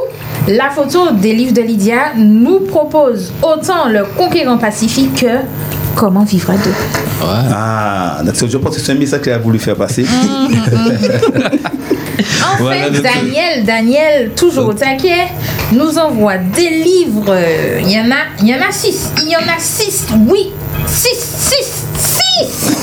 la 0.47 0.69
photo 0.71 1.11
des 1.13 1.33
livres 1.33 1.53
de 1.53 1.61
Lydia 1.61 2.13
nous 2.17 2.61
propose 2.61 3.31
autant 3.43 3.87
le 3.89 4.05
conquérant 4.17 4.57
pacifique 4.57 5.21
que 5.21 5.27
comment 5.95 6.23
vivre 6.23 6.51
à 6.51 6.55
deux. 6.55 6.73
Ah, 7.21 8.21
donc 8.23 8.35
je 8.47 8.57
pense 8.57 8.75
que 8.75 8.81
c'est 8.81 8.93
un 8.93 8.95
message 8.95 9.21
qu'elle 9.21 9.33
a 9.33 9.37
voulu 9.39 9.59
faire 9.59 9.75
passer. 9.75 10.05
En 10.05 10.47
Voilà, 10.47 11.49
Daniel, 12.59 13.63
Daniel, 13.63 14.31
toujours 14.35 14.67
au 14.69 14.73
taquet, 14.73 15.27
nous 15.71 15.97
envoie 15.97 16.37
des 16.37 16.69
livres. 16.69 17.35
Il 17.81 17.91
y 17.91 17.99
en 17.99 18.11
a, 18.11 18.25
il 18.41 18.47
y 18.47 18.53
en 18.53 18.61
a 18.61 18.71
six. 18.71 19.11
Il 19.23 19.29
y 19.29 19.35
en 19.35 19.39
a 19.39 19.59
six. 19.59 20.07
Oui, 20.27 20.51
six, 20.85 21.17
six, 21.17 21.85
six. 21.97 22.77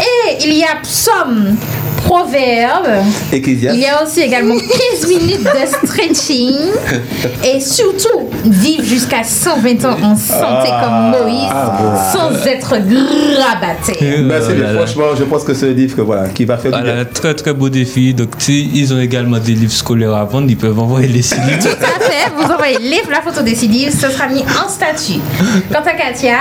Et 0.00 0.46
il 0.46 0.54
y 0.54 0.64
a 0.64 0.76
psaume, 0.82 1.56
proverbe. 2.04 2.88
Ecclésiaste. 3.32 3.76
Il 3.76 3.82
y 3.82 3.86
a 3.86 4.02
aussi 4.02 4.20
également 4.20 4.56
15 5.00 5.08
minutes 5.08 5.42
de 5.44 5.86
stretching. 5.86 6.56
Et 7.44 7.60
surtout, 7.60 8.28
vivre 8.44 8.84
jusqu'à 8.84 9.22
120 9.24 9.84
ans 9.84 9.96
en 10.02 10.16
santé 10.16 10.68
comme 10.82 11.10
Moïse, 11.10 11.50
sans 12.12 12.46
être. 12.46 12.74
Ben, 12.78 13.76
c'est 13.82 14.02
Euh, 14.02 14.54
bien, 14.54 14.66
là, 14.66 14.72
là. 14.72 14.78
franchement, 14.78 15.04
je 15.18 15.24
pense 15.24 15.44
que 15.44 15.54
c'est 15.54 15.68
un 15.70 15.72
livre 15.72 15.96
que, 15.96 16.00
voilà, 16.02 16.28
qui 16.28 16.44
va 16.44 16.56
faire 16.56 16.72
du 16.72 16.82
bien. 16.82 17.04
très 17.12 17.34
très 17.34 17.52
beau 17.52 17.68
défi. 17.68 18.14
Donc, 18.14 18.30
si 18.38 18.70
ils 18.74 18.92
ont 18.92 19.00
également 19.00 19.38
des 19.38 19.52
livres 19.52 19.72
scolaires 19.72 20.14
à 20.14 20.24
vendre, 20.24 20.46
ils 20.48 20.56
peuvent 20.56 20.78
envoyer 20.78 21.08
les 21.08 21.22
six 21.22 21.34
livres. 21.40 21.62
Tout 21.62 21.68
à 21.84 22.00
fait, 22.04 22.30
vous 22.36 22.50
envoyez 22.50 22.78
les- 22.78 23.02
la 23.10 23.20
photo 23.22 23.42
des 23.42 23.54
six 23.54 23.68
livres, 23.68 23.92
ce 23.92 24.08
sera 24.10 24.28
mis 24.28 24.40
en 24.42 24.68
statut. 24.68 25.20
Quant 25.72 25.80
à 25.84 25.92
Katia, 25.94 26.36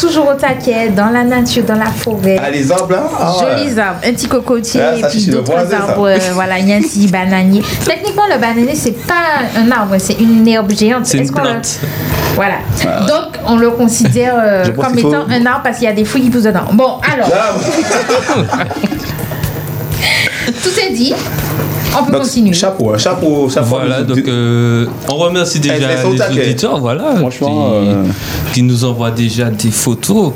toujours 0.00 0.28
au 0.30 0.34
taquet, 0.34 0.88
dans 0.90 1.10
la 1.10 1.24
nature, 1.24 1.64
dans 1.64 1.74
la 1.76 1.86
forêt. 1.86 2.38
Ah, 2.42 2.50
les 2.50 2.70
arbres 2.72 2.92
là 2.92 3.08
ah, 3.18 3.32
ouais. 3.38 3.64
Jolis 3.64 3.78
arbres, 3.78 4.00
un 4.04 4.12
petit 4.12 4.26
cocotier 4.28 4.80
Ah, 4.82 4.95
et 4.96 5.00
ça, 5.02 5.08
puis 5.08 5.26
d'autres 5.26 5.74
arbres. 5.74 6.08
euh, 6.08 6.18
voilà, 6.32 6.58
il 6.58 6.68
y 6.68 6.72
a 6.72 6.76
un 6.76 6.80
petit 6.82 7.06
bananier. 7.08 7.62
Techniquement, 7.84 8.24
le 8.32 8.38
bananier, 8.38 8.74
c'est 8.74 8.92
pas 9.06 9.42
un 9.56 9.70
arbre, 9.70 9.96
c'est 9.98 10.18
une 10.20 10.46
herbe 10.48 10.70
géante. 10.72 11.06
C'est 11.06 11.18
une 11.18 11.26
le- 11.26 11.32
plante. 11.32 11.78
Voilà. 12.34 12.56
Donc, 13.06 13.38
on 13.46 13.56
le 13.56 13.70
considère 13.70 14.34
euh, 14.38 14.64
comme 14.72 14.98
faut- 14.98 15.08
étant 15.08 15.26
un 15.30 15.46
arbre 15.46 15.62
parce 15.64 15.78
qu'il 15.78 15.86
y 15.86 15.90
a 15.90 15.94
des 15.94 16.04
fruits 16.04 16.22
qui 16.22 16.30
poussent 16.30 16.42
dedans. 16.42 16.64
Bon, 16.72 16.98
alors. 17.12 17.30
Tout 20.62 20.80
est 20.80 20.92
dit. 20.92 21.12
On 21.98 22.04
peut 22.04 22.12
Donc, 22.12 22.22
continuer. 22.22 22.52
Chapeau, 22.52 22.92
hein, 22.92 22.98
chapeau, 22.98 23.48
chapeau. 23.48 23.66
Voilà, 23.68 24.02
donc 24.02 24.18
euh, 24.28 24.86
on 25.08 25.14
remercie 25.16 25.60
déjà 25.60 25.96
sont 26.02 26.08
au 26.08 26.12
les 26.12 26.20
auditeurs, 26.42 26.78
voilà, 26.78 27.16
Franchement, 27.16 27.70
qui, 27.70 27.88
euh, 27.88 28.02
qui 28.52 28.62
nous 28.62 28.84
envoient 28.84 29.10
déjà 29.10 29.46
des 29.46 29.70
photos. 29.70 30.32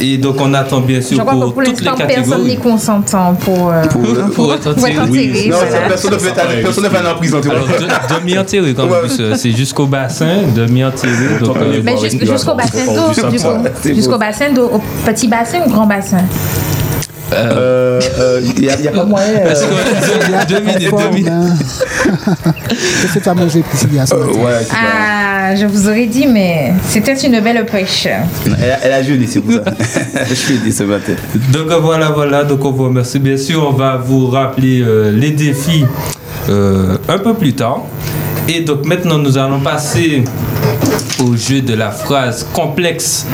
Et 0.00 0.16
donc 0.16 0.36
on 0.40 0.54
attend 0.54 0.80
bien 0.80 1.00
Je 1.00 1.06
sûr 1.06 1.18
crois 1.18 1.34
que 1.34 1.38
pour 1.40 1.52
pour 1.54 1.62
toutes 1.62 1.80
les 1.80 1.84
l'instant, 1.86 2.06
personne 2.06 2.44
n'est 2.44 2.56
catégories. 2.56 2.56
consentant 2.56 3.34
pour, 3.34 3.70
euh, 3.70 3.82
Pour 3.86 4.02
être 4.02 4.30
pour 4.30 4.52
être 4.54 4.70
enterré. 4.70 4.98
enterré. 4.98 5.48
Non, 5.50 5.56
voilà. 5.68 5.88
personne 5.88 6.12
ne 6.14 6.18
fait 6.18 6.40
aller- 6.40 6.64
en 7.06 7.14
prison, 7.16 7.40
de- 7.40 8.14
demi-enterré 8.14 8.74
euh, 9.20 9.34
c'est 9.36 9.50
jusqu'au 9.52 9.86
bassin, 9.86 10.36
demi-enterré. 10.56 11.12
Euh, 11.42 11.80
Mais 11.84 11.96
jus- 11.98 12.18
jusqu'au 12.26 12.54
bassin 12.54 12.86
d'eau, 12.86 13.12
Jusqu'au 13.84 14.18
bassin 14.18 14.52
d'eau, 14.52 14.70
au 14.72 14.80
petit 15.04 15.28
bassin 15.28 15.58
ou 15.66 15.70
grand 15.70 15.86
bassin? 15.86 16.18
Euh, 17.32 18.00
euh, 18.18 18.40
Il 18.44 18.62
n'y 18.62 18.68
a, 18.70 18.76
il 18.78 18.84
y 18.84 18.88
a 18.88 18.92
pas 18.92 19.04
moyen. 19.04 19.26
euh, 19.38 19.50
est-ce 19.52 19.64
que- 19.64 20.46
deux 20.48 20.60
minutes, 20.60 20.78
deux 20.80 20.88
Forme, 20.88 21.14
minutes. 21.14 21.32
Qu'est-ce 22.68 23.14
que 23.14 23.18
tu 23.18 23.28
as 23.28 23.34
mangé, 23.34 23.62
Priscilla 23.62 24.06
ce 24.06 24.14
euh, 24.14 24.18
matin 24.26 24.38
ouais, 24.40 24.52
c'est 24.60 24.68
pas- 24.68 24.76
Ah, 25.46 25.56
je 25.56 25.66
vous 25.66 25.88
aurais 25.88 26.06
dit, 26.06 26.26
mais 26.26 26.72
c'était 26.88 27.14
une 27.26 27.40
belle 27.40 27.64
pêche. 27.66 28.06
Elle 28.06 28.70
a, 28.70 28.78
elle 28.84 28.92
a 28.92 29.02
jeûné, 29.02 29.26
c'est 29.26 29.40
pour 29.40 29.52
ça. 29.52 29.62
Je 30.28 30.34
suis 30.34 30.58
dit 30.58 30.72
ce 30.72 30.84
matin. 30.84 31.12
Donc 31.52 31.70
euh, 31.70 31.78
voilà, 31.80 32.10
voilà, 32.10 32.44
donc 32.44 32.64
on 32.64 32.70
vous 32.72 32.84
remercie. 32.84 33.18
Bien 33.18 33.36
sûr, 33.36 33.66
on 33.68 33.72
va 33.72 33.96
vous 33.96 34.28
rappeler 34.28 34.80
euh, 34.82 35.10
les 35.12 35.30
défis 35.30 35.84
euh, 36.48 36.96
un 37.08 37.18
peu 37.18 37.34
plus 37.34 37.54
tard. 37.54 37.82
Et 38.48 38.60
donc 38.60 38.84
maintenant, 38.86 39.18
nous 39.18 39.36
allons 39.38 39.60
passer 39.60 40.24
au 41.20 41.34
jeu 41.36 41.60
de 41.62 41.74
la 41.74 41.90
phrase 41.90 42.46
complexe. 42.52 43.26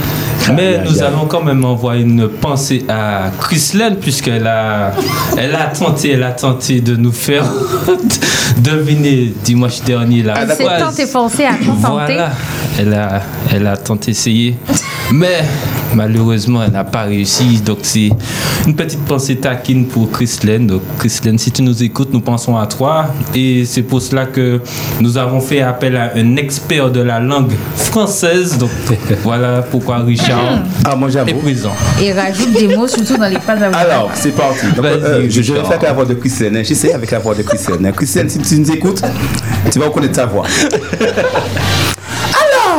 Mais 0.55 0.76
aïe, 0.76 0.81
nous 0.85 0.98
aïe. 1.03 1.09
allons 1.09 1.26
quand 1.26 1.42
même 1.42 1.64
envoyer 1.64 2.03
une 2.03 2.29
pensée 2.29 2.85
à 2.88 3.31
Chrislène 3.40 3.96
puisqu'elle 3.96 4.46
a, 4.46 4.92
elle 5.38 5.55
a 5.55 5.66
tenté, 5.66 6.12
elle 6.12 6.22
a 6.22 6.33
tenté 6.33 6.81
de 6.81 6.96
nous 6.96 7.12
faire 7.12 7.44
deviner 8.59 9.33
dimanche 9.44 9.83
dernier 9.83 10.22
la 10.22 10.42
Elle 10.42 10.50
s'est 10.53 10.64
phrase. 10.64 10.96
tant 10.96 11.03
efforcée 11.03 11.44
à 11.44 11.55
contenter. 11.55 11.81
Voilà, 12.14 12.31
elle 12.79 12.94
a, 12.94 13.22
elle 13.55 13.66
a 13.66 13.76
tant 13.76 13.98
essayé. 14.07 14.57
Mais 15.12 15.42
malheureusement, 15.94 16.62
elle 16.62 16.72
n'a 16.72 16.85
pas 16.85 17.03
réussi. 17.03 17.61
Donc, 17.61 17.79
c'est 17.83 18.11
une 18.66 18.74
petite 18.74 19.05
pensée 19.05 19.37
taquine 19.37 19.87
pour 19.87 20.11
Chrislène. 20.11 20.66
Donc, 20.66 20.83
Chrislène, 20.98 21.38
si 21.38 21.50
tu 21.50 21.62
nous 21.62 21.83
écoutes, 21.83 22.12
nous 22.12 22.20
pensons 22.20 22.57
à 22.57 22.66
toi. 22.66 23.07
Et 23.35 23.64
c'est 23.64 23.83
pour 23.83 24.00
cela 24.03 24.26
que 24.26 24.61
nous 25.00 25.16
avons 25.18 25.40
fait 25.40 25.61
appel 25.62 25.96
à 25.96 26.12
un 26.16 26.37
expert 26.37 26.90
de 26.90 27.00
la 27.00 27.20
langue 27.20 27.53
française. 27.74 28.57
Donc, 28.59 28.70
voilà 29.22 29.62
pourquoi 29.62 29.98
Richard 29.98 30.61
Ah, 30.85 30.96
moi 30.96 31.09
est 31.11 31.35
présent. 31.35 31.72
Et 32.00 32.12
rajoute 32.12 32.53
des 32.53 32.74
mots, 32.76 32.87
surtout 32.88 33.16
dans 33.16 33.29
les 33.29 33.40
phrases 33.40 33.62
à 33.62 33.68
Alors, 33.76 34.11
c'est 34.14 34.31
parti. 34.35 34.66
Donc, 34.76 34.85
euh, 34.85 35.26
je, 35.29 35.42
je 35.42 35.53
vais 35.53 35.61
faire 35.61 35.70
avec 35.70 35.83
la 35.83 35.92
voix 35.92 36.05
de 36.05 36.14
Christiane. 36.14 36.57
hein. 36.57 36.62
J'essaie 36.64 36.92
avec 36.92 37.11
la 37.11 37.18
voix 37.18 37.35
de 37.35 37.42
Christiane. 37.42 37.85
hein. 37.87 37.92
Christiane, 37.92 38.29
si 38.29 38.38
tu 38.38 38.59
nous 38.59 38.70
écoutes, 38.70 39.03
tu 39.70 39.79
vas 39.79 39.87
reconnaître 39.87 40.14
ta 40.14 40.26
voix. 40.26 40.44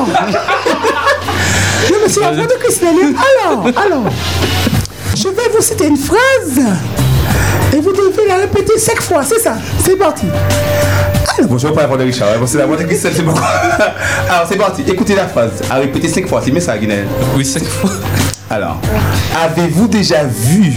Je 0.08 0.51
suis 2.12 2.22
la 2.22 2.32
voix 2.32 2.46
de 2.46 2.54
Christelle. 2.64 2.96
Alors, 3.44 3.66
alors, 3.68 4.04
je 5.16 5.24
vais 5.28 5.50
vous 5.56 5.62
citer 5.62 5.88
une 5.88 5.98
phrase 5.98 6.60
et 7.74 7.78
vous 7.80 7.92
devez 7.92 8.28
la 8.28 8.36
répéter 8.38 8.78
cinq 8.78 9.02
fois, 9.02 9.24
c'est 9.24 9.40
ça? 9.40 9.56
C'est 9.84 9.96
parti. 9.96 10.26
Bon, 11.44 11.58
je 11.58 11.68
vais 11.68 11.74
pas 11.74 11.82
la 11.82 11.88
voix 11.88 11.98
de 11.98 12.04
Richard. 12.04 12.28
hein. 12.30 12.38
Bon, 12.40 12.46
c'est 12.46 12.58
la 12.58 12.66
voix 12.66 12.76
de 12.78 12.84
Christiane, 12.84 13.14
c'est 13.16 13.24
pourquoi? 13.24 13.48
Alors, 14.30 14.46
c'est 14.48 14.58
parti. 14.58 14.84
Écoutez 14.88 15.16
la 15.16 15.28
phrase. 15.28 15.52
À 15.70 15.76
répéter 15.76 16.08
cinq 16.10 16.28
fois. 16.28 16.42
C'est 16.44 16.52
mieux 16.52 16.60
ça, 16.60 16.78
Guinée. 16.78 17.04
Oui, 17.36 17.46
cinq 17.46 17.64
fois. 17.64 17.90
Alors, 18.50 18.78
avez-vous 19.42 19.88
déjà 19.88 20.24
vu 20.26 20.74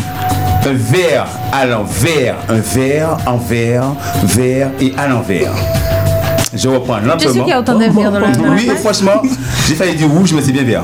un 0.64 0.72
verre 0.74 1.26
à 1.52 1.66
l'envers, 1.66 2.36
un 2.48 2.60
verre, 2.60 3.16
envers, 3.26 3.84
verre 4.22 4.70
et 4.80 4.94
à 4.96 5.08
l'envers? 5.08 5.50
Je 6.54 6.68
reprends 6.68 6.98
Tu 7.00 7.00
es 7.00 7.02
sûr 7.02 7.10
lentement. 7.10 7.44
qu'il 7.44 7.48
y 7.50 7.52
a 7.52 7.58
autant 7.60 7.74
de 7.74 7.84
verres 7.86 8.12
dans 8.12 8.20
la 8.20 8.28
Oui, 8.28 8.70
franchement, 8.80 9.20
j'ai 9.66 9.74
failli 9.74 9.96
dire 9.96 10.08
rouge, 10.08 10.32
mais 10.32 10.40
c'est 10.42 10.52
bien 10.52 10.62
vert. 10.62 10.82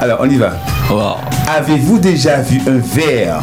Alors, 0.00 0.18
on 0.20 0.28
y 0.28 0.36
va. 0.36 0.52
Wow. 0.90 1.16
Avez-vous 1.56 1.98
déjà 1.98 2.40
vu 2.40 2.60
un 2.68 2.78
verre 2.78 3.40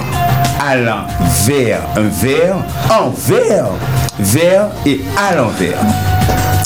à 0.65 0.75
l'envers, 0.77 1.79
un 1.95 2.07
verre, 2.09 2.55
envers, 2.89 3.65
verre 4.19 4.67
et 4.85 5.01
à 5.17 5.35
l'envers 5.35 5.77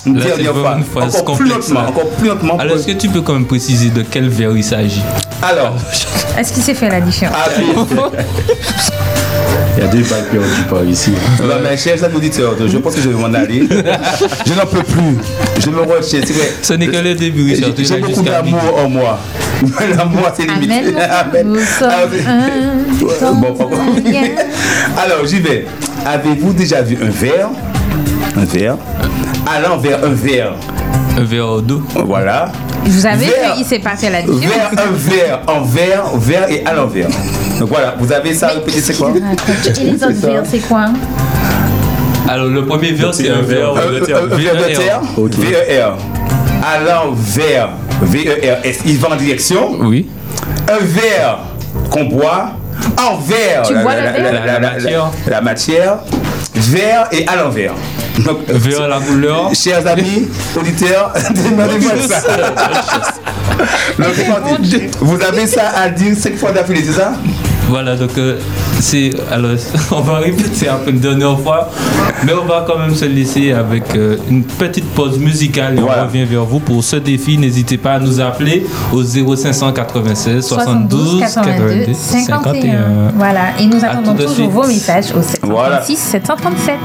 Une 0.05 0.19
Là, 0.19 0.25
dernière 0.25 0.53
fois. 0.53 0.75
une 0.77 0.83
phrase 0.83 1.15
Encore 1.15 1.37
plus 1.37 1.47
lentement, 1.49 1.79
encore 1.81 2.09
plus 2.11 2.27
lentement. 2.27 2.57
Alors, 2.57 2.75
est-ce 2.77 2.87
que 2.87 2.91
tu 2.91 3.07
peux 3.09 3.21
quand 3.21 3.33
même 3.33 3.45
préciser 3.47 3.89
de 3.89 4.03
quel 4.03 4.27
verre 4.29 4.51
il 4.55 4.63
s'agit? 4.63 5.01
Alors, 5.41 5.73
Est-ce 6.37 6.53
qu'il 6.53 6.63
s'est 6.63 6.73
fait 6.75 6.89
la 6.89 7.01
différence 7.01 7.35
avez- 7.35 7.73
Il 9.77 9.83
y 9.83 9.85
a 9.85 9.89
des 9.89 10.01
balles 10.01 10.25
perdues 10.31 10.63
par 10.69 10.83
ici. 10.83 11.11
Non, 11.41 11.55
mais 11.63 11.77
chers 11.77 12.03
auditeurs, 12.15 12.55
je 12.65 12.77
pense 12.79 12.95
que 12.95 13.01
je 13.01 13.09
vais 13.09 13.15
m'en 13.15 13.31
aller. 13.33 13.67
Je 14.45 14.53
n'en 14.53 14.65
peux 14.65 14.81
plus. 14.81 15.17
Je 15.59 15.69
me 15.69 15.81
retiens. 15.81 16.21
Ce 16.63 16.73
n'est 16.73 16.87
que 16.87 16.97
le 16.97 17.13
début, 17.13 17.43
Richard. 17.43 17.69
J'ai 17.77 17.97
beaucoup 17.99 18.23
d'amour 18.23 18.79
en 18.83 18.89
moi. 18.89 19.19
L'amour, 19.97 20.31
c'est 20.35 20.47
limite. 20.47 20.95
Amen. 20.97 21.57
Sommes 23.19 23.45
Alors, 24.97 25.25
j'y 25.25 25.39
vais. 25.39 25.65
Avez-vous 26.05 26.53
déjà 26.53 26.81
vu 26.81 26.97
un 27.01 27.09
verre? 27.09 27.49
Un 28.35 28.45
verre? 28.45 28.77
À 29.45 29.59
l'envers, 29.61 30.03
un 30.03 30.13
verre. 30.13 30.53
Un 31.17 31.23
verre 31.23 31.61
d'eau. 31.63 31.81
Voilà. 32.05 32.51
Vous 32.85 33.01
savez 33.01 33.25
Verre. 33.25 33.55
qu'il 33.55 33.65
s'est 33.65 33.79
pas 33.79 33.95
fait 33.97 34.09
la 34.09 34.21
différence. 34.21 34.71
Verre, 34.71 34.71
un 34.77 34.91
verre, 34.91 35.39
envers, 35.47 36.17
verre 36.17 36.49
et 36.51 36.63
à 36.65 36.73
l'envers. 36.73 37.07
Donc 37.59 37.69
voilà, 37.69 37.95
vous 37.99 38.11
avez 38.11 38.33
ça, 38.35 38.49
répétez, 38.49 38.79
c'est 38.81 38.93
quoi 38.97 39.11
Et 39.15 39.83
les 39.83 39.95
autres 39.95 40.11
verres, 40.13 40.43
c'est 40.49 40.59
quoi 40.59 40.85
Alors, 42.29 42.47
le 42.47 42.65
premier 42.65 42.91
verre, 42.91 43.13
c'est 43.13 43.29
un 43.29 43.41
verre 43.41 43.71
Un 43.75 43.91
de 43.93 43.99
terre. 44.05 44.17
un 44.23 44.35
verre 44.35 44.55
de 44.55 44.75
terre, 44.75 45.01
Ok. 45.17 45.31
VER. 45.33 45.93
À 46.63 46.79
l'envers, 46.79 47.69
VER. 48.01 48.57
Il 48.85 48.97
va 48.99 49.09
en 49.11 49.15
direction. 49.15 49.71
Oui. 49.81 50.07
un 50.69 50.83
verre 50.85 51.39
qu'on 51.89 52.05
boit 52.05 52.51
envers 52.97 53.63
Tu 53.63 53.73
la, 53.73 53.81
bois 53.81 53.95
la- 53.95 54.11
le 54.11 54.23
la- 54.23 54.31
verre 54.31 54.33
la- 54.33 54.45
la- 54.45 54.59
La 54.59 54.59
matière. 54.73 55.11
la 55.27 55.41
matière, 55.41 55.97
verre 56.55 57.07
et 57.11 57.27
à 57.27 57.35
l'envers. 57.35 57.73
Donc, 58.19 58.39
à 58.49 58.87
la 58.87 58.99
couleur. 58.99 59.51
Chers 59.53 59.85
amis, 59.85 60.27
auditeurs, 60.55 61.13
demandez-moi 61.29 61.91
ça. 62.07 62.21
Donc. 63.99 64.13
Vous 65.01 65.21
avez 65.21 65.47
ça 65.47 65.69
à 65.75 65.89
dire 65.89 66.15
cinq 66.17 66.35
fois 66.37 66.51
d'affilée, 66.51 66.83
c'est 66.85 66.93
ça? 66.99 67.13
Voilà, 67.69 67.95
donc 67.95 68.17
euh, 68.17 68.37
c'est. 68.79 69.11
Alors, 69.31 69.51
on 69.91 69.99
va 70.01 70.19
répéter 70.19 70.67
après 70.69 70.91
une 70.91 70.99
dernière 70.99 71.37
fois, 71.39 71.69
mais 72.25 72.31
on 72.33 72.45
va 72.45 72.63
quand 72.67 72.79
même 72.79 72.95
se 72.95 73.05
laisser 73.05 73.51
avec 73.51 73.93
euh, 73.95 74.15
une 74.29 74.43
petite 74.43 74.85
pause 74.93 75.19
musicale 75.19 75.77
et 75.77 75.81
Voilà. 75.81 76.03
on 76.03 76.07
revient 76.07 76.23
vers 76.25 76.45
vous 76.45 76.59
pour 76.59 76.83
ce 76.83 76.95
défi. 76.95 77.37
N'hésitez 77.37 77.77
pas 77.77 77.93
à 77.95 77.99
nous 77.99 78.19
appeler 78.21 78.65
au 78.93 79.03
0596 79.03 80.45
72 80.45 81.19
82 81.19 81.93
51. 81.93 83.11
Voilà, 83.15 83.59
et 83.59 83.65
nous 83.65 83.83
attendons 83.83 84.15
toujours 84.15 84.49
vos 84.49 84.67
messages 84.67 85.11
au 85.15 85.21
736 85.21 85.39
Voilà. 85.49 85.81
737. 85.81 86.75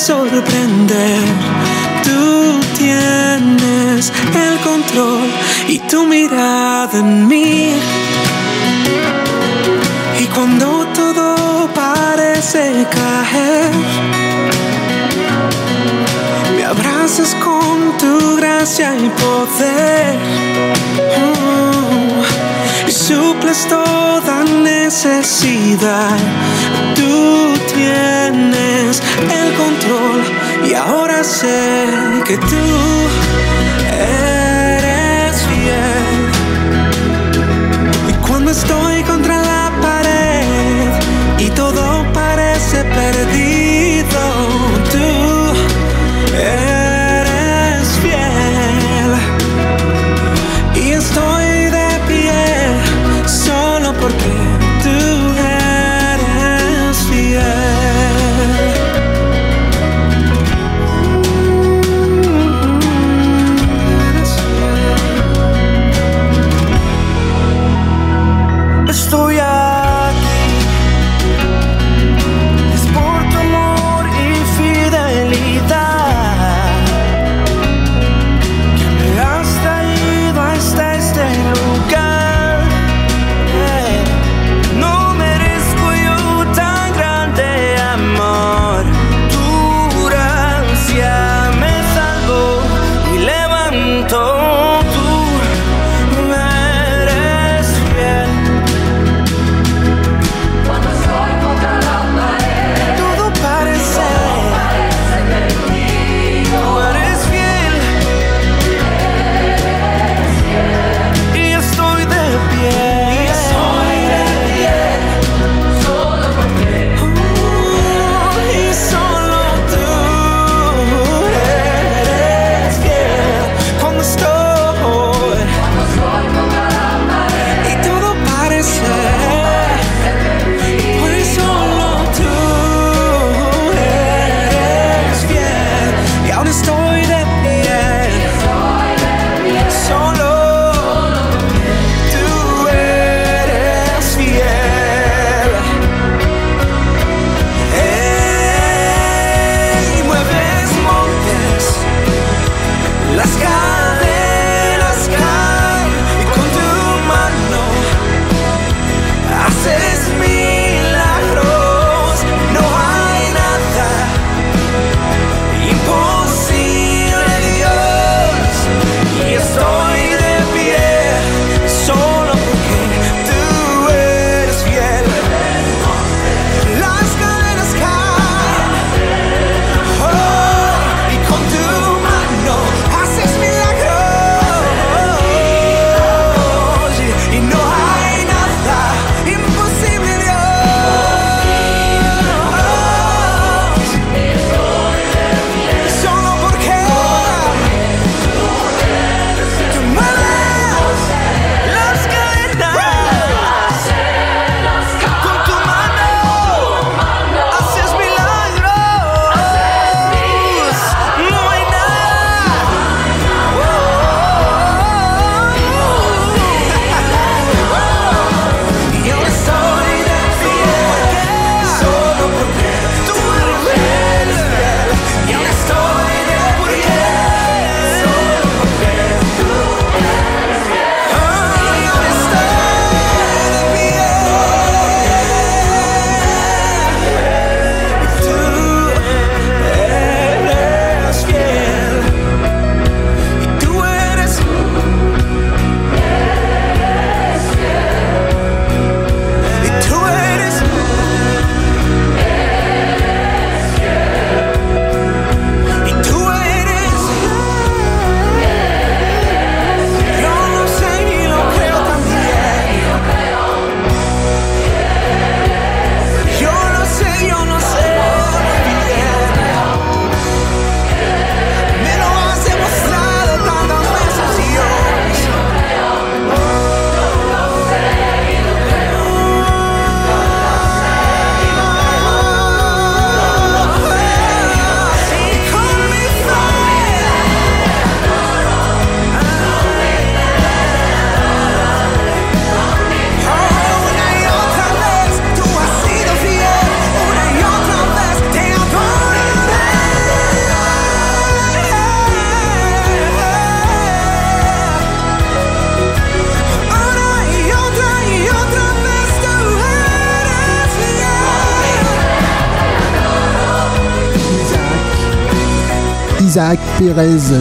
Sorprender. 0.00 1.20
Tú 2.02 2.58
tienes 2.78 4.10
el 4.34 4.58
control 4.60 5.28
y 5.68 5.78
tu 5.80 6.06
mirada 6.06 6.98
en 6.98 7.28
mí. 7.28 7.74
Y 10.18 10.24
cuando 10.34 10.86
todo 10.94 11.68
parece 11.74 12.86
caer, 12.90 13.70
me 16.56 16.64
abrazas 16.64 17.36
con 17.44 17.96
tu 17.98 18.36
gracia 18.36 18.94
y 18.96 19.08
poder. 19.22 20.18
Oh, 21.20 22.88
y 22.88 22.92
suples 22.92 23.66
toda 23.68 24.44
necesidad. 24.44 26.16
Tú 26.94 27.52
tienes 27.74 28.99
el 29.22 29.54
control 29.54 30.20
y 30.68 30.74
ahora 30.74 31.22
sé 31.24 31.86
que 32.26 32.36
tú 32.36 32.66
eres 33.92 35.36
fiel. 35.48 36.30
Y 38.08 38.12
cuando 38.26 38.50
estoy 38.50 38.89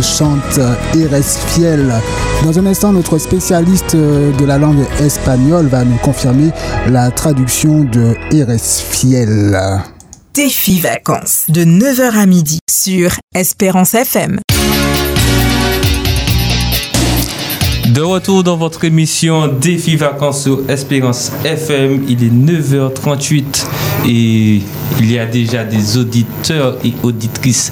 Chante 0.02 0.60
Erez 0.96 1.24
Fiel. 1.24 1.92
Dans 2.44 2.60
un 2.60 2.66
instant, 2.68 2.94
notre 2.94 3.18
spécialiste 3.18 3.96
de 3.96 4.46
la 4.46 4.60
langue 4.60 4.86
espagnole 5.00 5.68
va 5.68 5.84
nous 5.84 5.98
confirmer 5.98 6.52
la 6.88 7.10
traduction 7.10 7.84
de 7.84 8.14
Erez 8.32 8.60
Fiel. 8.60 9.58
Défi 10.36 10.80
vacances 10.80 11.46
de 11.50 11.64
9h 11.64 12.16
à 12.16 12.26
midi 12.28 12.60
sur 12.70 13.12
Espérance 13.34 13.96
FM. 13.96 14.40
De 17.94 18.02
retour 18.02 18.44
dans 18.44 18.56
votre 18.56 18.84
émission 18.86 19.48
Défi 19.48 19.96
Vacances 19.96 20.44
sur 20.44 20.70
Espérance 20.70 21.32
FM, 21.44 22.06
il 22.08 22.24
est 22.24 22.30
9h38 22.30 23.66
et 24.06 24.62
il 25.00 25.12
y 25.12 25.18
a 25.18 25.26
déjà 25.26 25.64
des 25.64 25.98
auditeurs 25.98 26.78
et 26.86 26.94
auditrices 27.02 27.72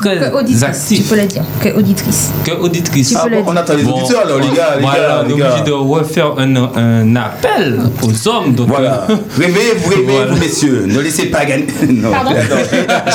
très 0.00 0.18
Que 0.30 0.34
auditrice, 0.36 0.86
tu 0.88 1.02
peux 1.02 1.16
le 1.16 1.26
dire. 1.26 1.42
Que 1.60 1.68
auditrice. 1.76 2.30
Que 2.44 2.50
peux 2.52 3.16
Ah 3.16 3.26
bon, 3.28 3.44
on 3.46 3.56
attend 3.56 3.74
les 3.74 3.82
Bon, 3.84 3.92
auditeurs 4.00 4.26
là, 4.26 4.34
les 4.40 4.56
gars, 4.56 4.74
les 4.76 4.82
voilà, 4.82 4.98
gars, 5.08 5.22
on 5.24 5.28
est 5.28 5.32
obligé 5.32 5.64
de 5.66 5.72
refaire 5.72 6.32
un, 6.38 6.56
un 6.56 7.16
appel 7.16 7.80
aux 8.02 8.28
hommes. 8.28 8.54
Donc, 8.54 8.68
Voilà. 8.68 9.06
euh, 9.10 9.16
Réveillez-vous, 9.38 9.88
réveillez-vous, 9.90 10.12
Voilà. 10.26 10.34
messieurs. 10.40 10.84
Ne 10.86 11.00
laissez 11.00 11.26
pas 11.26 11.44
gagner. 11.44 11.66
Non, 11.90 12.10
Pardon 12.10 12.30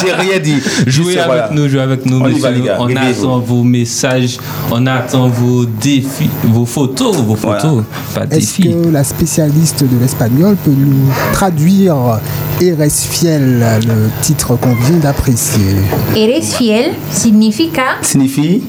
j'ai 0.02 0.12
rien 0.14 0.40
dit. 0.40 0.60
Jouez 0.86 1.06
Juste, 1.14 1.18
avec 1.18 1.26
voilà. 1.28 1.50
nous, 1.52 1.70
jouez 1.70 1.82
avec 1.82 2.06
nous, 2.06 2.18
On 2.18 2.24
va, 2.24 2.30
messieurs. 2.30 2.50
les 2.52 2.62
gars. 2.62 2.78
on 2.80 2.96
attend 2.96 3.40
vos 3.40 3.64
messages, 3.64 4.38
on 4.72 4.86
attend 4.88 5.28
vos 5.30 5.66
défis, 5.66 6.30
vos 6.44 6.66
photos, 6.66 7.16
vos 7.18 7.36
Voilà. 7.36 7.60
photos, 7.60 7.84
pas 8.14 8.24
Est-ce 8.36 8.62
que 8.62 8.90
la 8.92 9.04
spécialiste 9.04 9.84
de 9.84 9.98
l'espagnol 10.00 10.56
peut 10.64 10.72
nous 10.76 11.10
traduire 11.34 12.20
Eres 12.62 12.90
fiel, 13.10 13.60
le 13.86 14.10
titre 14.22 14.56
qu'on 14.56 14.74
vient 14.76 14.98
d'apprécier 14.98 15.76
Eres 16.16 16.42
fiel 16.42 16.92
significa 17.12 17.98
Signifie 18.02 18.64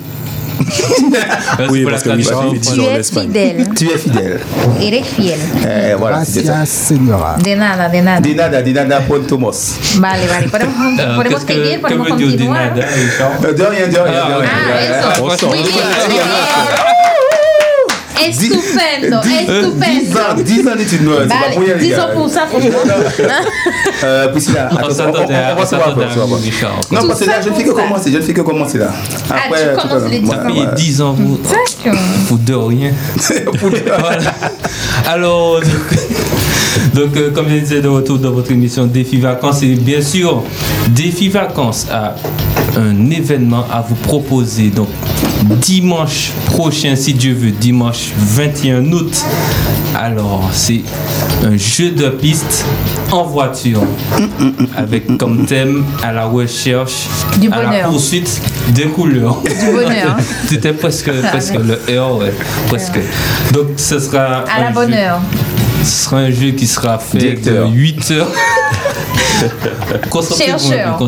Merci 0.58 1.68
Oui, 1.70 1.84
parce 1.88 2.02
que 2.02 2.10
Michel 2.10 2.34
dit 2.52 2.60
tu 2.60 2.80
en 2.80 2.84
es 2.84 3.00
Espagne. 3.00 3.26
fidèle. 3.26 3.68
tu 3.76 3.84
es 3.90 3.98
fidèle. 3.98 4.40
Eres 4.80 5.04
fiel. 5.04 5.38
Eh, 5.64 5.94
voilà, 5.98 6.24
c'est 6.24 6.44
ça. 6.46 6.54
Gracias, 6.54 6.68
señora. 6.88 7.36
De 7.44 7.54
nada, 7.54 7.88
de 7.90 8.00
nada. 8.00 8.20
De 8.20 8.34
nada, 8.34 8.62
de 8.62 8.72
nada, 8.72 9.00
point 9.02 9.20
Thomas. 9.28 9.76
Vale, 9.98 10.26
vale. 10.26 10.48
Podemos, 10.48 10.74
podemos 11.14 11.44
qu'est-ce 11.44 11.44
que- 11.46 11.52
seguir, 11.64 11.80
podemos 11.82 12.08
continuar. 12.08 12.74
nada, 12.74 12.86
Euh, 12.88 13.52
De 13.52 13.64
rien, 13.66 13.86
de 13.88 13.98
rien, 13.98 14.22
Ah, 14.24 14.28
de 14.28 14.34
rien. 14.40 14.50
Ah, 14.50 15.10
eso. 15.12 15.26
Franchement, 15.26 15.50
Muy 15.50 15.58
bien, 15.58 15.84
muy 16.08 16.14
bien. 16.14 16.95
Estupendo, 18.24 19.20
Dix 19.22 19.34
estupendo. 19.40 20.18
ans, 20.18 20.34
dix 20.42 20.68
ans 20.68 20.76
d'études, 20.76 21.02
non, 21.04 21.12
c'est 21.22 21.28
pas 21.28 21.34
Vale, 21.34 21.54
pour 21.54 21.78
disons 21.78 21.96
gars. 21.96 22.06
pour 22.14 22.28
ça, 22.28 22.46
franchement. 22.46 22.78
Euh, 24.04 24.28
Priscilla, 24.28 24.68
On 24.72 24.76
va 24.76 24.90
se 24.90 25.02
voir. 25.74 25.96
Non, 26.92 27.08
parce 27.08 27.20
que 27.20 27.24
là, 27.26 27.40
je 27.42 27.48
ne 27.48 27.54
fais 27.54 27.64
que 27.64 27.70
commencer, 27.70 28.10
je 28.12 28.16
ne 28.18 28.22
fais 28.22 28.34
que 28.34 28.40
commencer 28.42 28.78
là. 28.78 28.88
Après, 29.30 29.48
tu 29.48 29.64
tout 29.74 29.78
à 29.78 29.82
commences 29.82 30.00
l'heure. 30.02 30.08
les 30.10 30.20
Voilà, 30.20 30.42
Ça 30.42 30.48
fait 30.48 30.54
voilà. 30.54 30.72
10 30.72 31.00
ans, 31.02 31.12
vous, 31.12 31.38
D'accord. 31.38 32.00
vous 32.28 32.38
de 32.38 32.54
rien. 32.54 32.92
Alors, 35.06 35.60
donc, 35.60 35.64
donc, 36.94 37.16
euh, 37.16 37.30
comme 37.30 37.48
je 37.48 37.54
disais, 37.56 37.80
de 37.80 37.88
retour 37.88 38.18
dans 38.18 38.32
votre 38.32 38.50
émission 38.50 38.86
Défi 38.86 39.18
Vacances, 39.18 39.62
et 39.62 39.74
bien 39.74 40.00
sûr, 40.02 40.42
Défi 40.88 41.28
Vacances 41.28 41.86
a 41.90 42.14
un 42.76 43.10
événement 43.10 43.64
à 43.72 43.80
vous 43.80 43.94
proposer. 43.94 44.68
Donc, 44.68 44.88
dimanche 45.48 46.30
prochain, 46.46 46.96
si 46.96 47.14
Dieu 47.14 47.34
veut, 47.34 47.50
dimanche 47.50 48.10
21 48.16 48.92
août. 48.92 49.12
Alors, 49.94 50.48
c'est 50.52 50.82
un 51.44 51.56
jeu 51.56 51.90
de 51.90 52.08
piste 52.08 52.64
en 53.10 53.24
voiture 53.24 53.82
avec 54.76 55.16
comme 55.18 55.46
thème 55.46 55.84
à 56.02 56.12
la 56.12 56.26
recherche, 56.26 57.06
Du 57.40 57.50
à 57.50 57.62
la 57.62 57.66
bonheur. 57.68 57.90
poursuite 57.90 58.40
des 58.70 58.84
couleurs. 58.86 59.40
Du 59.42 59.72
bonheur. 59.72 60.16
C'était 60.48 60.72
presque, 60.72 61.10
presque 61.30 61.54
le 61.54 61.80
heure, 61.94 62.16
ouais, 62.18 62.32
presque. 62.68 62.98
Donc 63.52 63.68
ce 63.76 63.98
sera. 63.98 64.44
À 64.48 64.60
la 64.60 64.68
un 64.68 64.72
bonne 64.72 64.92
jeu- 64.92 64.98
heure. 64.98 65.20
Ce 65.84 66.04
sera 66.04 66.16
un 66.18 66.30
jeu 66.30 66.50
qui 66.50 66.66
sera 66.66 66.98
fait 66.98 67.18
Directeur. 67.18 67.68
de 67.70 67.74
8 67.74 68.10
heures. 68.10 68.30
Chercheur. 70.46 70.98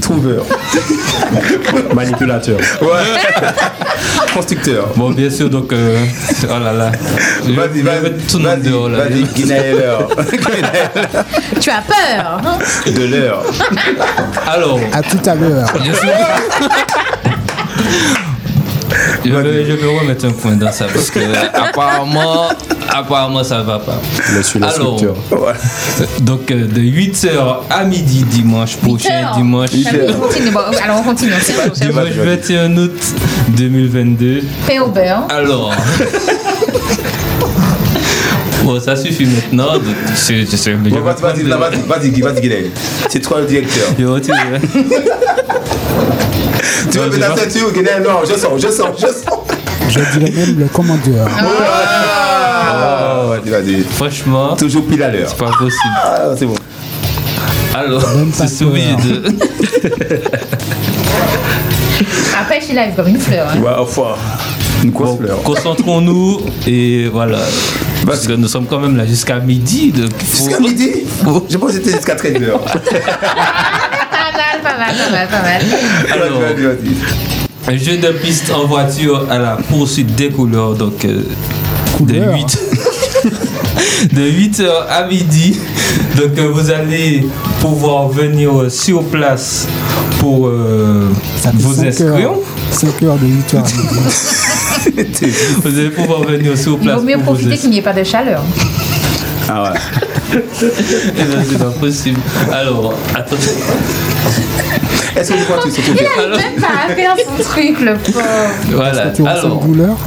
Trouveur. 0.00 0.44
Manipulateur. 1.94 2.58
Constructeur. 4.34 4.88
Bon, 4.96 5.10
bien 5.10 5.30
sûr, 5.30 5.48
donc. 5.50 5.72
euh, 5.72 5.96
oh 6.44 6.58
là 6.62 6.72
là. 6.72 6.92
Je 7.46 7.52
vais 7.52 7.68
vas-y, 7.68 7.82
mettre 7.82 8.26
tout 8.28 8.38
le 8.38 8.44
monde 8.44 8.62
dehors, 8.62 8.88
là. 8.88 8.98
vas-y, 9.04 9.22
Guinéen 9.24 9.62
Tu 11.60 11.70
as 11.70 11.82
peur. 11.82 12.40
hein 12.44 12.58
de 12.86 13.04
l'heure. 13.06 13.42
Alors, 14.46 14.78
À 14.92 15.02
tout 15.02 15.18
à 15.26 15.34
l'heure. 15.34 15.72
je 15.84 15.92
suis- 15.92 16.08
Je 19.24 19.30
vais, 19.32 19.64
je 19.66 19.72
vais 19.72 19.98
remettre 19.98 20.24
un 20.26 20.30
point 20.32 20.52
dans 20.52 20.72
ça 20.72 20.86
parce 20.92 21.10
que 21.10 21.20
apparemment, 21.54 22.48
apparemment 22.88 23.44
ça 23.44 23.62
va 23.62 23.78
pas. 23.78 24.00
Monsieur 24.36 24.60
Alors, 24.62 25.00
donc 26.20 26.50
euh, 26.50 26.66
de 26.66 26.80
8h 26.80 27.28
à 27.70 27.84
midi 27.84 28.24
dimanche 28.24 28.76
prochain, 28.76 29.32
dimanche, 29.36 29.70
alors 30.82 30.98
on 31.00 31.02
continue. 31.02 31.32
Dimanche 31.74 32.10
21 32.16 32.76
août 32.76 33.00
2022. 33.48 34.42
Pain 34.66 34.80
au 34.82 34.88
beurre. 34.88 35.26
Alors. 35.28 35.72
Bon, 38.62 38.78
ça 38.78 38.94
suffit 38.94 39.24
maintenant. 39.24 39.78
de- 39.78 39.84
je- 40.14 40.44
je 40.44 40.54
je 40.54 40.90
Bon, 40.90 41.00
vas-y, 41.00 41.42
vas-y, 41.44 41.76
vas-y, 41.86 42.20
vas-y. 42.20 42.70
C'est 43.08 43.20
toi 43.20 43.40
le 43.40 43.46
directeur. 43.46 43.88
Je 43.98 44.04
retire. 44.04 44.34
Tu 46.90 46.98
veux 46.98 47.10
mettre 47.10 47.18
la 47.18 47.36
ceinture, 47.36 47.72
Guinéen 47.72 48.00
Non, 48.00 48.20
je 48.28 48.34
sors, 48.38 48.58
je 48.58 48.68
sors, 48.68 48.94
je 48.96 49.06
sors. 49.06 49.46
Je 49.88 49.98
dirais 50.18 50.30
même 50.30 50.58
le 50.58 50.66
commandeur. 50.66 51.28
Ah, 52.72 53.24
vas-y, 53.28 53.50
vas-y. 53.50 53.82
Franchement, 53.96 54.56
Toujours 54.56 54.86
pile 54.86 55.02
à 55.02 55.08
l'heure. 55.10 55.28
c'est 55.28 55.36
pas 55.36 55.50
possible. 55.50 55.94
Ah, 56.04 56.18
c'est 56.36 56.46
bon. 56.46 56.54
Alors, 57.74 58.02
c'est 58.34 58.64
obligé 58.64 58.94
de. 58.96 59.22
Après, 62.40 62.60
je 62.60 62.72
live 62.74 62.94
comme 62.96 63.08
une 63.08 63.18
fleur. 63.20 63.48
hein. 63.50 63.60
Ouais, 63.60 63.70
enfin. 63.78 64.14
Une 64.82 64.90
grosse 64.92 65.10
Bon, 65.10 65.16
fleur. 65.18 65.42
concentrons-nous 65.42 66.40
et 66.66 67.06
voilà. 67.12 67.38
Parce 68.06 68.26
que 68.26 68.32
nous 68.32 68.48
sommes 68.48 68.64
quand 68.66 68.78
même 68.80 68.96
là 68.96 69.04
jusqu'à 69.04 69.38
midi. 69.38 69.92
Jusqu'à 70.30 70.58
midi 70.58 70.90
Je 71.50 71.56
pense 71.58 71.72
que 71.72 71.76
c'était 71.76 71.92
jusqu'à 71.92 72.14
13h. 72.14 72.52
Pas 74.62 74.76
mal, 74.76 74.94
pas 74.94 75.10
mal, 75.10 75.28
pas 75.28 75.42
mal, 75.42 75.42
pas 75.42 75.42
mal. 75.42 75.62
Alors, 76.12 76.42
un 77.68 77.76
jeu 77.76 77.96
de 77.98 78.08
piste 78.18 78.50
en 78.50 78.66
voiture 78.66 79.26
à 79.30 79.38
la 79.38 79.56
poursuite 79.56 80.14
des 80.16 80.28
couleurs. 80.30 80.74
Donc, 80.74 81.04
euh, 81.04 81.22
de 82.00 82.14
Couleurs. 82.14 82.34
8 82.34 82.58
de 84.12 84.22
8h 84.22 84.68
à 84.88 85.06
midi. 85.06 85.58
Donc, 86.16 86.38
euh, 86.38 86.50
vous 86.52 86.70
allez 86.70 87.26
pouvoir 87.60 88.08
venir 88.08 88.62
euh, 88.62 88.68
sur 88.70 89.04
place 89.04 89.66
pour 90.18 90.48
euh, 90.48 91.08
5 91.42 91.54
inscrire. 91.86 92.30
heures, 92.30 92.38
5 92.70 93.02
heures 93.02 93.16
de 93.18 93.26
8 93.26 93.54
heures 93.54 93.64
à 93.64 93.68
midi. 93.68 93.90
Vous 95.62 95.78
allez 95.78 95.90
pouvoir 95.90 96.22
venir 96.22 96.56
sur 96.56 96.78
Il 96.80 96.84
place 96.84 96.98
vaut 96.98 97.04
mieux 97.04 97.16
pour 97.16 97.34
profiter 97.34 97.58
qu'il 97.58 97.68
n'y 97.70 97.78
ait 97.78 97.82
pas 97.82 97.92
de 97.92 98.02
chaleur. 98.02 98.42
Ah 99.46 99.64
ouais. 99.64 99.78
Eh 100.32 101.22
ben, 101.22 101.44
c'est 101.48 101.58
pas 101.58 101.70
possible. 101.70 102.20
Alors, 102.50 102.94
attendez. 103.14 103.42
Est-ce 105.16 105.32
que 105.32 105.38
tu 105.38 105.44
crois 105.44 105.58
que 105.58 105.68
tu 105.68 105.70
surtout 105.82 105.92
Il 105.98 106.04
n'arrive 106.04 106.44
même 106.52 106.60
pas 106.60 106.68
à 106.88 106.94
faire 106.94 107.16
son 107.18 107.42
truc, 107.42 107.80
le 107.80 107.94
pauvre. 107.94 108.20
Voilà. 108.70 109.12
Alors, 109.26 109.64
une 109.64 109.72
douleur 109.72 109.96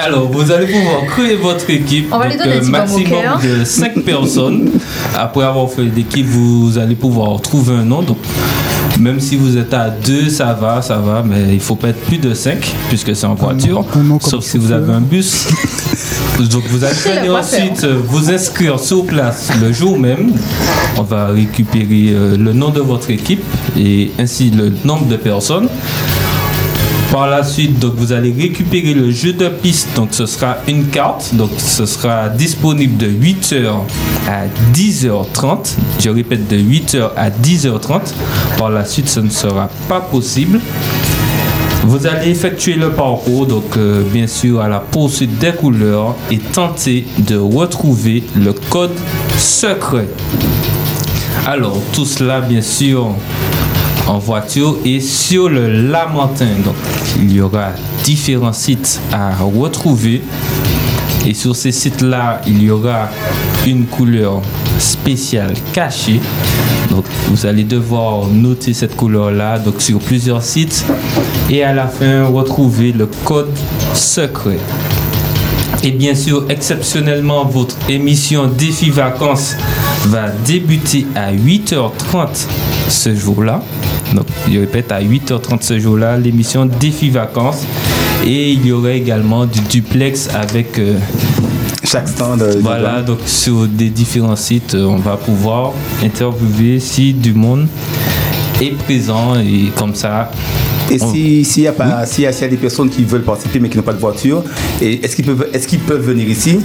Alors, 0.00 0.30
vous 0.30 0.50
allez 0.52 0.66
pouvoir 0.66 1.06
créer 1.06 1.34
votre 1.36 1.68
équipe. 1.70 2.08
On 2.12 2.18
va 2.18 2.28
lui 2.28 2.36
Donc, 2.36 2.46
au 2.62 2.66
maximum 2.66 3.20
cœur. 3.20 3.40
de 3.40 3.64
5 3.64 4.00
personnes. 4.04 4.70
Après 5.16 5.44
avoir 5.44 5.68
fait 5.68 5.82
l'équipe, 5.82 6.26
vous 6.26 6.78
allez 6.78 6.94
pouvoir 6.94 7.40
trouver 7.40 7.74
un 7.74 7.84
nom. 7.84 8.02
Donc, 8.02 8.18
même 8.98 9.20
si 9.20 9.36
vous 9.36 9.56
êtes 9.56 9.72
à 9.74 9.90
2, 9.90 10.28
ça 10.28 10.52
va, 10.52 10.82
ça 10.82 10.96
va, 10.98 11.22
mais 11.22 11.54
il 11.54 11.60
faut 11.60 11.76
pas 11.76 11.88
être 11.88 12.00
plus 12.00 12.18
de 12.18 12.34
5 12.34 12.74
puisque 12.88 13.14
c'est 13.14 13.26
en 13.26 13.34
voiture. 13.34 13.84
un 13.94 14.02
nom 14.02 14.18
comme 14.18 14.30
Sauf 14.30 14.44
si 14.44 14.58
vous 14.58 14.72
avez 14.72 14.92
un 14.92 15.00
bus. 15.00 15.48
Donc, 16.50 16.64
vous 16.68 16.84
allez 16.84 17.28
ensuite 17.30 17.84
vous 17.84 18.30
inscrire 18.30 18.78
sur 18.78 19.04
place 19.04 19.50
le 19.60 19.72
jour 19.72 19.98
même. 19.98 20.32
On 20.96 21.02
va 21.02 21.28
récupérer 21.28 22.12
euh, 22.12 22.36
le 22.36 22.52
nom 22.52 22.70
de 22.70 22.80
votre 22.80 23.10
équipe 23.10 23.42
et 23.76 24.12
ainsi 24.18 24.50
le 24.50 24.72
nombre 24.84 25.06
de 25.06 25.16
personnes. 25.16 25.68
Par 27.12 27.26
la 27.26 27.42
suite, 27.42 27.78
donc 27.78 27.94
vous 27.96 28.12
allez 28.12 28.32
récupérer 28.32 28.92
le 28.92 29.10
jeu 29.10 29.32
de 29.32 29.48
piste. 29.48 29.88
Donc 29.96 30.08
ce 30.12 30.26
sera 30.26 30.58
une 30.68 30.88
carte. 30.88 31.34
Donc 31.34 31.50
ce 31.56 31.86
sera 31.86 32.28
disponible 32.28 32.96
de 32.98 33.06
8h 33.06 33.70
à 34.28 34.46
10h30. 34.74 35.74
Je 36.00 36.10
répète 36.10 36.46
de 36.48 36.56
8h 36.58 37.10
à 37.16 37.30
10h30. 37.30 38.12
Par 38.58 38.70
la 38.70 38.84
suite, 38.84 39.08
ce 39.08 39.20
ne 39.20 39.30
sera 39.30 39.70
pas 39.88 40.00
possible. 40.00 40.60
Vous 41.84 42.06
allez 42.06 42.30
effectuer 42.30 42.74
le 42.74 42.90
parcours, 42.90 43.46
donc 43.46 43.76
euh, 43.78 44.02
bien 44.12 44.26
sûr 44.26 44.60
à 44.60 44.68
la 44.68 44.80
poursuite 44.80 45.38
des 45.38 45.52
couleurs 45.52 46.14
et 46.30 46.38
tenter 46.38 47.06
de 47.18 47.36
retrouver 47.36 48.24
le 48.36 48.52
code 48.52 48.94
secret. 49.38 50.08
Alors 51.46 51.78
tout 51.94 52.04
cela 52.04 52.42
bien 52.42 52.60
sûr 52.60 53.14
en 54.08 54.18
voiture 54.18 54.76
et 54.84 55.00
sur 55.00 55.48
le 55.48 55.90
Lamentin. 55.90 56.48
Donc 56.64 56.74
il 57.18 57.32
y 57.32 57.40
aura 57.40 57.68
différents 58.02 58.52
sites 58.52 59.00
à 59.12 59.36
retrouver. 59.36 60.22
Et 61.26 61.34
sur 61.34 61.54
ces 61.54 61.72
sites-là, 61.72 62.40
il 62.46 62.62
y 62.62 62.70
aura 62.70 63.10
une 63.66 63.86
couleur 63.86 64.40
spéciale 64.78 65.52
cachée. 65.72 66.20
Donc 66.90 67.04
vous 67.28 67.44
allez 67.44 67.64
devoir 67.64 68.26
noter 68.28 68.72
cette 68.72 68.96
couleur-là 68.96 69.58
donc 69.58 69.82
sur 69.82 69.98
plusieurs 69.98 70.42
sites 70.42 70.86
Et 71.50 71.62
à 71.62 71.74
la 71.74 71.86
fin, 71.86 72.24
retrouvez 72.26 72.92
le 72.92 73.06
code 73.24 73.52
secret. 73.94 74.58
Et 75.82 75.90
bien 75.92 76.14
sûr, 76.14 76.46
exceptionnellement, 76.48 77.44
votre 77.44 77.76
émission 77.88 78.46
Défi 78.46 78.90
Vacances 78.90 79.54
va 80.06 80.28
débuter 80.46 81.06
à 81.14 81.32
8h30 81.32 82.46
ce 82.88 83.14
jour-là. 83.14 83.62
Donc, 84.14 84.26
je 84.50 84.58
répète, 84.58 84.90
à 84.92 85.02
8h30 85.02 85.62
ce 85.62 85.78
jour-là, 85.78 86.16
l'émission 86.16 86.64
Défi 86.66 87.10
Vacances. 87.10 87.62
Et 88.24 88.52
il 88.52 88.66
y 88.66 88.72
aura 88.72 88.92
également 88.92 89.46
du 89.46 89.60
duplex 89.60 90.28
avec... 90.34 90.78
euh, 90.78 90.98
Chaque 91.84 92.08
stand. 92.08 92.42
euh, 92.42 92.54
voilà, 92.60 93.00
donc 93.02 93.18
sur 93.26 93.66
des 93.66 93.88
différents 93.90 94.36
sites, 94.36 94.74
euh, 94.74 94.84
on 94.86 94.96
va 94.96 95.16
pouvoir 95.16 95.72
interviewer 96.02 96.80
si 96.80 97.12
du 97.14 97.32
monde 97.32 97.66
est 98.60 98.72
présent 98.76 99.36
et 99.38 99.70
comme 99.76 99.94
ça. 99.94 100.30
Et 100.90 101.00
on- 101.02 101.12
si- 101.12 101.44
s'il 101.44 101.62
y, 101.62 101.66
a 101.68 101.72
pas- 101.72 102.04
s'il 102.06 102.24
y 102.24 102.26
a 102.26 102.32
s'il 102.32 102.42
y 102.42 102.44
a 102.46 102.48
des 102.48 102.56
personnes 102.56 102.90
qui 102.90 103.04
veulent 103.04 103.22
participer 103.22 103.60
mais 103.60 103.68
qui 103.68 103.76
n'ont 103.76 103.84
pas 103.84 103.92
de 103.92 104.00
voiture, 104.00 104.42
et 104.82 105.04
est-ce 105.04 105.14
qu'ils 105.16 105.24
peuvent, 105.26 105.46
est 105.52 105.66
qu'ils 105.66 105.78
peuvent 105.80 106.02
venir 106.04 106.28
ici? 106.28 106.58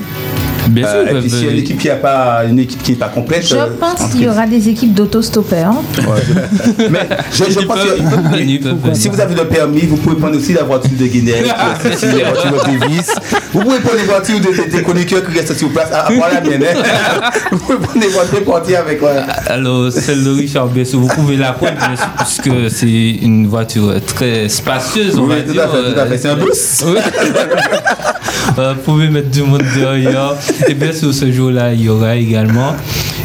Bien 0.70 0.88
sûr, 0.88 0.96
Euh, 1.00 1.06
ils 1.12 1.18
Et 1.18 1.20
puis 1.22 1.30
s'il 1.30 1.46
y 1.46 1.48
a 1.48 1.52
une 1.52 1.58
équipe 1.60 1.78
qui 1.78 1.90
a 1.90 1.96
pas 1.96 2.44
une 2.50 2.60
équipe 2.60 2.82
qui 2.84 2.92
n'est 2.92 2.98
pas 2.98 3.10
complète. 3.10 3.46
Je 3.48 3.56
euh, 3.56 3.68
pense 3.80 4.12
qu'il 4.12 4.22
y 4.22 4.28
aura 4.28 4.46
des 4.48 4.70
équipes 4.70 4.94
d'autostoppeurs. 4.94 5.74
Mais 6.90 7.08
je, 7.32 7.44
je 7.52 7.60
pense 7.66 7.80
que 7.80 8.94
si 8.94 9.08
vous 9.10 9.20
avez 9.20 9.36
le 9.36 9.46
permis, 9.46 9.82
vous 9.82 9.98
pouvez 9.98 10.16
prendre 10.16 10.38
aussi 10.38 10.54
la 10.54 10.64
voiture 10.64 10.92
de 10.98 11.06
Guinée, 11.08 11.44
aussi 11.86 12.06
la 12.22 12.32
voiture 12.32 12.52
de 12.52 12.80
Davis. 12.80 13.12
Vous 13.54 13.60
pouvez 13.62 13.80
prendre 13.80 13.98
les 13.98 14.04
voitures 14.06 14.40
des 14.40 14.54
des- 14.94 15.06
qui 15.06 15.16
restent 15.16 15.58
sur 15.58 15.70
place. 15.70 15.90
À 15.92 16.04
part 16.04 16.30
la 16.34 16.42
mienne. 16.42 16.64
hein. 16.64 17.30
Vous 17.52 17.58
pouvez 17.60 17.78
prendre 17.78 18.00
les 18.02 18.08
voitures 18.08 18.44
partir 18.44 18.80
avec. 18.80 19.00
voilà. 19.00 19.24
Alors, 19.48 19.92
celle 19.92 20.24
de 20.24 20.32
Richard 20.32 20.68
Bessou, 20.68 21.02
vous 21.02 21.08
pouvez 21.08 21.36
la 21.38 21.52
prendre 21.54 21.74
bien 21.74 21.96
sûr, 21.96 22.08
puisque 22.18 22.72
c'est 22.76 22.88
une 23.22 23.48
voiture 23.48 23.94
très 24.06 24.48
spacieuse, 24.50 25.18
on 25.18 25.24
Oui, 25.28 25.36
va 25.36 25.42
tout 25.42 25.52
dire. 25.52 25.64
à 25.64 25.68
fait, 25.68 25.94
tout 25.94 26.00
à 26.00 26.06
fait. 26.06 26.18
C'est 26.18 26.30
un 26.30 26.38
Euh, 26.38 26.46
bus. 26.46 26.84
Oui. 26.86 26.98
Euh, 28.60 28.74
vous 28.76 28.82
pouvez 28.82 29.10
mettre 29.10 29.30
du 29.30 29.42
monde 29.44 29.64
derrière. 29.76 30.34
Et 30.68 30.74
bien 30.74 30.92
sûr, 30.92 31.14
ce 31.14 31.32
jour-là, 31.32 31.74
il 31.74 31.82
y 31.82 31.90
aura 31.90 32.16
également 32.16 32.76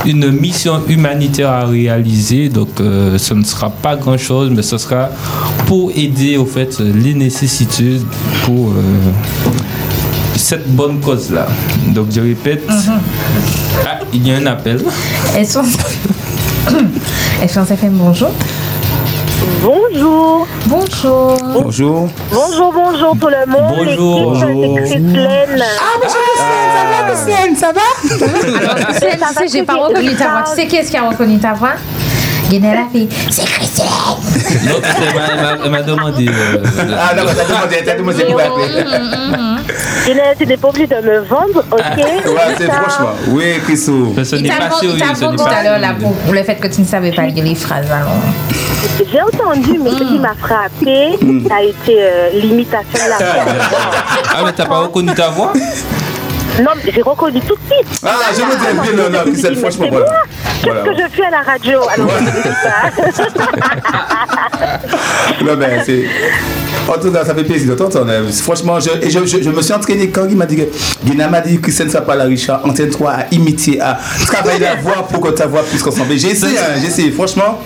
une 0.06 0.30
mission 0.30 0.82
humanitaire 0.88 1.50
à 1.50 1.66
réaliser. 1.66 2.48
Donc, 2.48 2.80
euh, 2.80 3.18
ce 3.18 3.34
ne 3.34 3.44
sera 3.44 3.70
pas 3.70 3.96
grand-chose, 3.96 4.50
mais 4.54 4.62
ce 4.62 4.78
sera 4.78 5.10
pour 5.66 5.90
aider, 5.94 6.36
au 6.36 6.46
fait, 6.46 6.78
les 6.80 7.14
nécessités 7.14 8.00
pour 8.44 8.70
euh, 8.70 9.50
cette 10.36 10.68
bonne 10.68 11.00
cause-là. 11.00 11.46
Donc, 11.88 12.06
je 12.10 12.20
répète. 12.20 12.64
Ah, 12.68 14.00
il 14.12 14.26
y 14.26 14.32
a 14.32 14.36
un 14.36 14.46
appel. 14.46 14.82
Essence 15.36 15.76
FM, 17.70 17.92
bonjour. 17.94 18.30
Bonjour, 19.62 19.77
Bonjour. 19.98 20.46
Bonjour. 20.66 21.36
bonjour, 22.30 22.72
bonjour 22.72 23.16
tout 23.20 23.28
le 23.28 23.46
monde. 23.46 23.74
Bonjour. 23.76 24.34
L'équipe, 24.34 24.60
c'est 24.60 24.74
Christine. 24.74 25.12
Christelle, 28.84 29.20
tu 29.20 29.34
sais, 29.34 29.48
j'ai 29.48 29.62
pas 29.64 29.74
reconnu 29.74 30.14
ta 30.14 30.28
voix. 30.28 30.44
Tu 30.48 30.54
sais 30.54 30.66
qui 30.68 30.76
est-ce 30.76 30.90
qui 30.90 30.96
a 30.96 31.08
reconnu 31.08 31.38
ta 31.38 31.52
voix? 31.54 31.72
Guinée 32.48 32.72
a 32.72 32.88
fait 32.90 33.06
C'est 33.30 33.44
Christelle. 33.44 33.86
Non, 34.64 34.74
elle 34.82 35.14
m'a- 35.14 35.20
elle 35.30 35.42
m'a- 35.58 35.64
elle 35.64 35.70
m'a 35.70 35.82
demandé. 35.82 36.28
euh, 36.28 36.56
Ah 36.98 37.14
non, 37.14 37.22
t'as 37.26 37.44
demandé, 37.44 37.76
t'as 37.84 37.94
demandé 37.96 38.24
qui 38.24 38.32
va 38.32 38.44
appeler. 38.44 38.84
Ginelle, 40.06 40.34
tu 40.38 40.46
n'es 40.46 40.56
pas 40.56 40.68
obligé 40.68 40.86
de 40.86 40.94
me 40.96 41.18
vendre, 41.20 41.62
ok 41.70 41.96
Ouais, 41.98 42.54
c'est 42.56 42.64
franchement. 42.70 43.10
Oui, 43.28 43.44
Christo. 43.64 44.14
ce 44.24 44.36
n'est 44.36 44.48
t'a 44.48 44.54
pas 44.68 44.70
sérieux. 44.80 44.98
t'a 44.98 45.14
ce 45.14 45.20
n'est 45.20 45.26
vendu 45.26 45.36
pas 45.36 45.44
tout 45.44 45.50
à 45.54 45.62
l'heure 45.62 45.78
là 45.78 45.88
sérieux. 45.88 46.00
pour, 46.02 46.12
pour 46.14 46.32
le 46.32 46.42
fait 46.44 46.54
que 46.54 46.68
tu 46.68 46.80
ne 46.80 46.86
savais 46.86 47.12
pas 47.12 47.22
lire 47.26 47.44
les 47.44 47.54
phrases. 47.54 47.90
Alors. 47.90 48.08
J'ai 49.12 49.20
entendu, 49.20 49.78
mais 49.82 49.90
ce 49.90 49.96
qui 50.04 50.18
m'a 50.18 50.34
frappé, 50.38 51.18
ça 51.48 51.56
a 51.56 51.62
été 51.62 51.96
euh, 52.00 52.30
l'imitation 52.34 52.86
de 52.94 53.10
la 53.10 53.16
voix. 53.18 53.52
Ah, 54.34 54.42
mais 54.46 54.52
t'as 54.52 54.66
pas 54.66 54.78
reconnu 54.78 55.12
ta 55.14 55.28
voix? 55.28 55.52
Non, 56.62 56.70
mais 56.84 56.90
j'ai 56.92 57.02
reconnu 57.02 57.40
tout 57.40 57.54
de 57.54 57.60
suite. 57.74 58.00
Ah, 58.04 58.16
je 58.34 58.40
me 58.42 58.50
dis 58.52 58.80
bien, 58.94 59.04
non, 59.04 59.10
non, 59.10 59.24
Christelle, 59.30 59.56
franchement, 59.56 59.86
c'est 59.90 59.90
voilà. 60.62 60.82
Qu'est-ce 60.82 60.96
que 60.96 61.02
je 61.02 61.08
fais 61.16 61.24
à 61.24 61.30
la 61.30 61.42
radio 61.42 61.80
Alors, 61.94 62.10
je 62.18 62.24
ne 62.24 62.30
sais 62.30 63.30
pas. 63.32 63.50
Non, 65.44 65.56
ben, 65.56 65.82
c'est. 65.84 66.04
En 66.88 66.98
tout 66.98 67.12
cas, 67.12 67.24
ça 67.24 67.34
fait 67.34 67.44
plaisir 67.44 67.70
de 67.70 67.74
t'entendre. 67.74 68.12
Franchement, 68.42 68.80
je, 68.80 68.90
je, 69.08 69.26
je, 69.26 69.42
je 69.42 69.50
me 69.50 69.62
suis 69.62 69.72
entraîné 69.74 70.08
quand 70.08 70.26
il 70.28 70.36
m'a 70.36 70.46
dit 70.46 70.56
que 70.56 70.62
Guina 71.04 71.28
m'a 71.28 71.40
dit 71.40 71.60
que 71.60 71.70
ça 71.70 71.84
ne 71.84 71.90
soit 71.90 72.00
pas 72.00 72.16
la 72.16 72.24
Richard. 72.24 72.64
Entraîne-toi 72.64 73.10
à 73.10 73.26
imiter, 73.30 73.80
à 73.80 73.98
travailler 74.26 74.60
la 74.60 74.74
voix 74.82 75.06
pour 75.08 75.20
que 75.20 75.28
ta 75.30 75.46
voix 75.46 75.62
puisse 75.62 75.82
ressembler. 75.82 76.18
J'ai 76.18 76.30
essayé, 76.30 76.58
hein, 76.58 76.78
j'ai 76.80 76.86
essayé. 76.88 77.10
Franchement, 77.12 77.60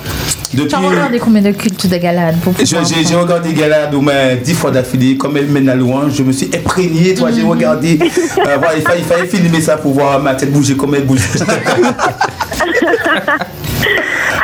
depuis. 0.53 0.69
Tu 0.69 0.75
as 0.75 0.79
regardé 0.79 1.19
combien 1.19 1.41
de 1.41 1.51
cultes 1.51 1.87
de 1.87 1.97
galades 1.97 2.39
pour 2.41 2.53
Je- 2.57 2.63
pouvoir 2.63 2.85
J'ai 2.85 3.15
regardé 3.15 3.53
Galade 3.53 3.93
au 3.93 4.01
moins 4.01 4.35
dix 4.43 4.53
fois 4.53 4.71
d'affilée, 4.71 5.17
comme 5.17 5.37
elle 5.37 5.47
mène 5.47 5.69
à 5.69 5.75
loin. 5.75 6.09
Je 6.09 6.23
me 6.23 6.31
suis 6.31 6.49
imprégné, 6.53 7.13
toi, 7.13 7.29
j'ai 7.35 7.43
regardé. 7.43 7.99
Euh, 8.01 8.57
voilà, 8.57 8.75
il, 8.77 8.81
fallait, 8.81 8.99
il 8.99 9.05
fallait 9.05 9.27
filmer 9.27 9.61
ça 9.61 9.77
pour 9.77 9.93
voir 9.93 10.19
ma 10.19 10.35
tête 10.35 10.51
bouger 10.51 10.75
comme 10.75 10.95
elle 10.95 11.05
bouge. 11.05 11.21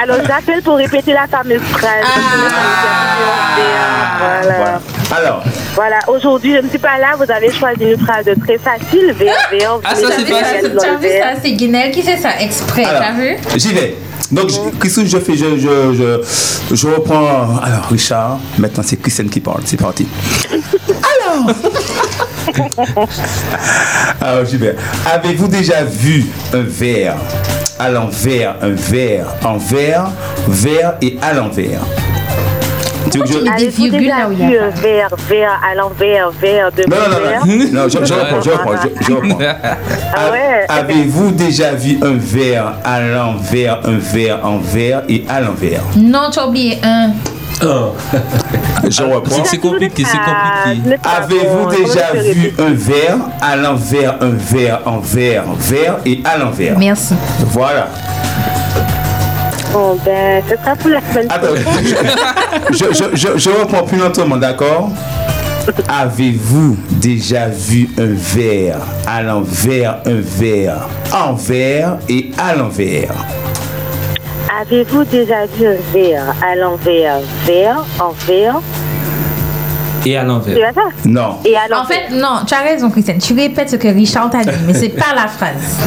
Alors, 0.01 0.17
j'appelle 0.25 0.61
pour 0.61 0.75
répéter 0.77 1.13
la 1.13 1.27
fameuse 1.27 1.61
phrase. 1.71 2.05
Voilà. 4.19 4.55
Voilà. 4.57 4.81
Alors, 5.15 5.43
Voilà, 5.75 5.97
aujourd'hui, 6.07 6.55
je 6.55 6.61
ne 6.61 6.69
suis 6.69 6.77
pas 6.77 6.97
là. 6.99 7.15
Vous 7.17 7.29
avez 7.31 7.51
choisi 7.51 7.83
une 7.83 7.97
phrase 7.99 8.25
très 8.45 8.57
facile. 8.57 9.15
Ah, 9.83 9.95
ça, 9.95 10.07
c'est 10.15 10.23
Tu 10.23 10.33
as 10.33 10.39
pas- 10.39 10.43
vu 10.43 10.61
ça, 10.61 10.69
tu 10.69 10.87
as 10.87 10.95
vu 10.97 11.07
ça, 11.19 11.41
c'est 11.41 11.51
Guinelle 11.53 11.91
qui 11.91 12.01
fait 12.01 12.17
ça 12.17 12.29
exprès, 12.39 12.83
t'as 12.83 13.11
vu? 13.13 13.35
j'y 13.55 13.73
vais. 13.73 13.95
Donc, 14.31 14.49
qu'est-ce 14.79 14.99
que 14.99 15.05
je 15.07 15.17
fais? 15.17 15.35
Je, 15.35 15.57
je, 15.57 16.21
je, 16.69 16.75
je 16.75 16.87
reprends. 16.87 17.57
Alors, 17.63 17.85
Richard, 17.89 18.37
maintenant 18.59 18.83
c'est 18.85 18.97
Christiane 18.97 19.29
qui 19.29 19.39
parle. 19.39 19.61
C'est 19.65 19.77
parti. 19.79 20.07
Alors 20.91 21.49
Alors, 24.21 24.45
j'y 24.45 24.57
vais. 24.57 24.75
Avez-vous 25.11 25.47
déjà 25.47 25.83
vu 25.83 26.25
un 26.53 26.61
verre? 26.61 27.15
À 27.79 27.89
l'envers, 27.89 28.55
un 28.61 28.71
verre 28.71 29.25
envers, 29.43 30.09
vert 30.47 30.95
et 31.01 31.17
à 31.21 31.33
l'envers 31.33 31.79
Tu 33.11 33.17
veux 33.17 33.23
que 33.23 33.29
je- 33.29 33.33
Pourquoi 33.39 33.55
tu 33.57 33.65
mets 33.65 33.69
des 33.69 33.69
Avez-vous 33.69 33.81
virgules 33.83 33.99
déjà 33.99 34.17
là 34.19 34.27
où 34.27 34.31
il 34.31 34.39
y 34.39 34.43
a 34.57 34.63
un 34.65 34.69
verre, 34.69 35.09
verre 35.27 35.59
à 35.71 35.75
l'envers, 35.75 36.29
verre 36.31 36.71
de 36.71 36.83
Non, 36.83 36.95
non, 36.97 37.09
non, 37.09 37.55
non, 37.73 37.81
non 37.83 37.89
je, 37.89 38.05
je 38.05 38.13
reprends, 38.13 38.41
je 38.41 38.49
reprends, 38.49 38.71
je, 38.83 39.05
je 39.05 39.13
reprends. 39.13 39.37
Ah 40.15 40.31
ouais. 40.31 40.65
Avez-vous 40.69 41.31
déjà 41.31 41.73
vu 41.73 41.97
un 42.01 42.17
verre 42.17 42.73
à 42.83 43.01
l'envers, 43.01 43.79
un 43.85 43.97
verre 43.97 44.39
en 44.43 44.57
verre 44.59 45.03
et 45.09 45.25
à 45.29 45.41
l'envers? 45.41 45.81
Non, 45.97 46.29
tu 46.31 46.39
as 46.39 46.47
oublié 46.47 46.77
un. 46.83 47.11
Je 47.61 49.03
reprends. 49.03 49.35
C'est- 49.43 49.49
C'est 49.49 49.57
compliqué, 49.57 50.03
c'est 50.05 50.17
compliqué. 50.17 50.97
Avez-vous 51.03 51.69
déjà 51.71 52.13
vu 52.13 52.53
un 52.57 52.71
verre 52.73 53.17
à 53.41 53.55
l'envers, 53.57 54.15
un 54.21 54.29
verre 54.31 54.79
en 54.85 54.99
verre, 54.99 55.43
verre 55.57 55.97
et 56.05 56.21
à 56.23 56.37
l'envers? 56.37 56.77
Merci. 56.79 57.15
Voilà. 57.47 57.87
Bon, 59.71 59.97
ben, 60.03 60.41
ce 60.49 60.55
sera 60.55 60.75
pour 60.75 60.89
la 60.89 61.01
semaine 61.01 61.27
Attends, 61.29 61.47
prochaine. 61.47 62.07
je, 62.71 62.85
je, 62.93 63.15
je, 63.15 63.37
je 63.37 63.49
reprends 63.49 63.83
plus 63.83 63.97
lentement, 63.97 64.37
d'accord? 64.37 64.89
Avez-vous 65.87 66.75
déjà 66.91 67.47
vu 67.49 67.89
un 67.99 68.15
verre 68.15 68.79
à 69.05 69.21
l'envers, 69.21 69.99
un 70.05 70.21
verre 70.21 70.87
envers 71.13 71.97
et 72.09 72.31
à 72.37 72.55
l'envers? 72.55 73.13
Avez-vous 74.61 75.03
déjà 75.05 75.45
vu 75.45 75.67
un 75.67 75.77
verre 75.93 76.33
à 76.41 76.55
l'envers, 76.55 77.19
verre, 77.45 77.85
envers 77.99 78.61
Et 80.05 80.17
à 80.17 80.23
l'envers. 80.23 80.57
ça 80.73 80.81
Non. 81.05 81.37
Et 81.45 81.55
à 81.55 81.61
En 81.81 81.85
fait, 81.85 82.09
non, 82.11 82.45
tu 82.47 82.53
as 82.53 82.59
raison, 82.61 82.89
Christiane. 82.89 83.17
Tu 83.19 83.33
répètes 83.33 83.69
ce 83.69 83.75
que 83.75 83.87
Richard 83.87 84.29
t'a 84.29 84.39
dit, 84.43 84.57
mais 84.65 84.73
c'est 84.73 84.89
pas 84.89 85.13
la 85.15 85.27
phrase. 85.27 85.77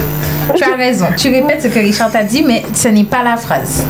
Tu 0.56 0.62
as 0.64 0.76
raison. 0.76 1.06
Tu 1.16 1.28
répètes 1.30 1.62
ce 1.62 1.68
que 1.68 1.78
Richard 1.78 2.10
t'a 2.10 2.24
dit, 2.24 2.42
mais 2.46 2.62
ce 2.74 2.88
n'est 2.88 3.04
pas 3.04 3.22
la 3.22 3.36
phrase. 3.36 3.84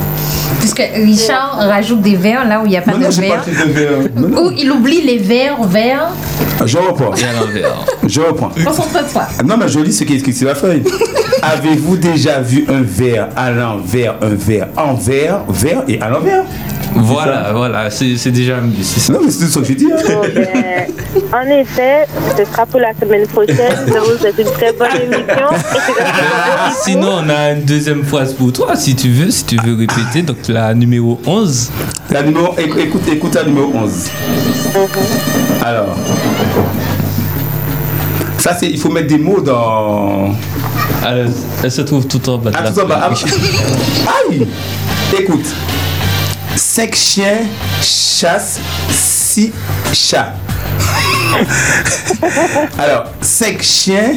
Puisque 0.60 0.82
Richard 0.94 1.56
rajoute 1.58 2.02
des 2.02 2.14
vers 2.14 2.46
là 2.46 2.60
où 2.60 2.66
il 2.66 2.70
n'y 2.70 2.76
a 2.76 2.82
pas 2.82 2.92
Non, 2.92 2.98
de 2.98 3.04
non, 3.04 3.10
j'ai 3.10 3.22
pas 3.22 3.34
vers. 3.36 3.42
pris 3.42 3.50
de 3.52 3.72
verre. 3.72 3.90
Non, 4.14 4.28
non. 4.28 4.46
Ou 4.46 4.52
il 4.56 4.70
oublie 4.70 5.00
les 5.02 5.18
vers, 5.18 5.60
vers. 5.64 6.10
Je 6.64 6.78
reprends. 6.78 7.12
Et 7.16 7.24
à 7.24 7.32
l'envers. 7.32 7.84
Je 8.06 8.20
reprends. 8.20 8.50
Concentre-toi. 8.64 9.22
Non, 9.44 9.56
mais 9.56 9.66
je 9.66 9.80
lis 9.80 9.92
ce 9.92 10.04
qui 10.04 10.12
est 10.12 10.18
écrit 10.18 10.32
sur 10.32 10.46
la 10.46 10.54
feuille. 10.54 10.84
Avez-vous 11.42 11.96
déjà 11.96 12.40
vu 12.40 12.64
un 12.68 12.82
verre 12.82 13.28
à 13.34 13.50
l'envers, 13.50 14.14
un 14.22 14.34
verre 14.34 14.68
envers, 14.76 15.40
vert 15.48 15.82
et 15.88 16.00
à 16.00 16.08
l'envers? 16.10 16.44
Voilà, 16.94 17.52
voilà, 17.54 17.90
c'est 17.90 18.30
déjà 18.30 18.56
ça. 18.82 19.12
Non, 19.12 19.20
mais 19.24 19.30
c'est 19.30 19.46
tout 19.46 19.50
ce 19.50 19.58
que 19.60 19.64
je 19.64 19.72
dis. 19.72 19.86
hein. 19.92 19.96
Bon, 20.06 20.20
ben, 20.34 20.86
en 21.32 21.46
effet, 21.60 22.06
ce 22.36 22.44
sera 22.44 22.66
pour 22.66 22.80
la 22.80 22.92
semaine 23.00 23.26
prochaine. 23.26 23.56
Je 23.86 23.92
vous 23.98 24.18
souhaite 24.18 24.38
une 24.38 24.50
très 24.52 24.72
bonne 24.72 24.88
émission. 24.96 25.48
Vous. 25.50 26.74
Sinon, 26.84 27.20
on 27.24 27.28
a 27.30 27.52
une 27.52 27.62
deuxième 27.62 28.04
phrase 28.04 28.34
pour 28.34 28.52
toi, 28.52 28.76
si 28.76 28.94
tu 28.94 29.08
veux, 29.08 29.30
si 29.30 29.44
tu 29.44 29.56
veux 29.56 29.74
répéter. 29.74 30.22
Donc, 30.22 30.36
la 30.48 30.74
numéro 30.74 31.18
11. 31.26 31.70
La 32.10 32.22
numéro, 32.22 32.54
éc- 32.56 32.78
écoute, 32.78 33.02
écoute 33.10 33.34
la 33.34 33.44
numéro 33.44 33.72
11. 33.74 34.10
Alors. 35.64 35.96
Ça, 38.38 38.54
c'est, 38.58 38.68
il 38.68 38.78
faut 38.78 38.90
mettre 38.90 39.06
des 39.06 39.18
mots 39.18 39.40
dans. 39.40 40.30
Elle, 41.08 41.30
elle 41.62 41.70
se 41.72 41.82
trouve 41.82 42.06
tout 42.06 42.28
en 42.28 42.38
bas 42.38 42.50
de 42.50 42.56
Ah, 42.58 42.62
la 42.64 42.70
tout 42.72 42.80
en 42.80 42.86
bas. 42.86 43.00
Ah. 43.10 43.12
Aïe 44.30 44.46
Écoute. 45.18 45.46
Cinq 46.56 46.94
chiens 46.94 47.38
chassent 47.80 48.60
six 48.90 49.52
chats. 49.92 50.32
Alors, 52.78 53.04
cinq 53.20 53.62
chiens 53.62 54.14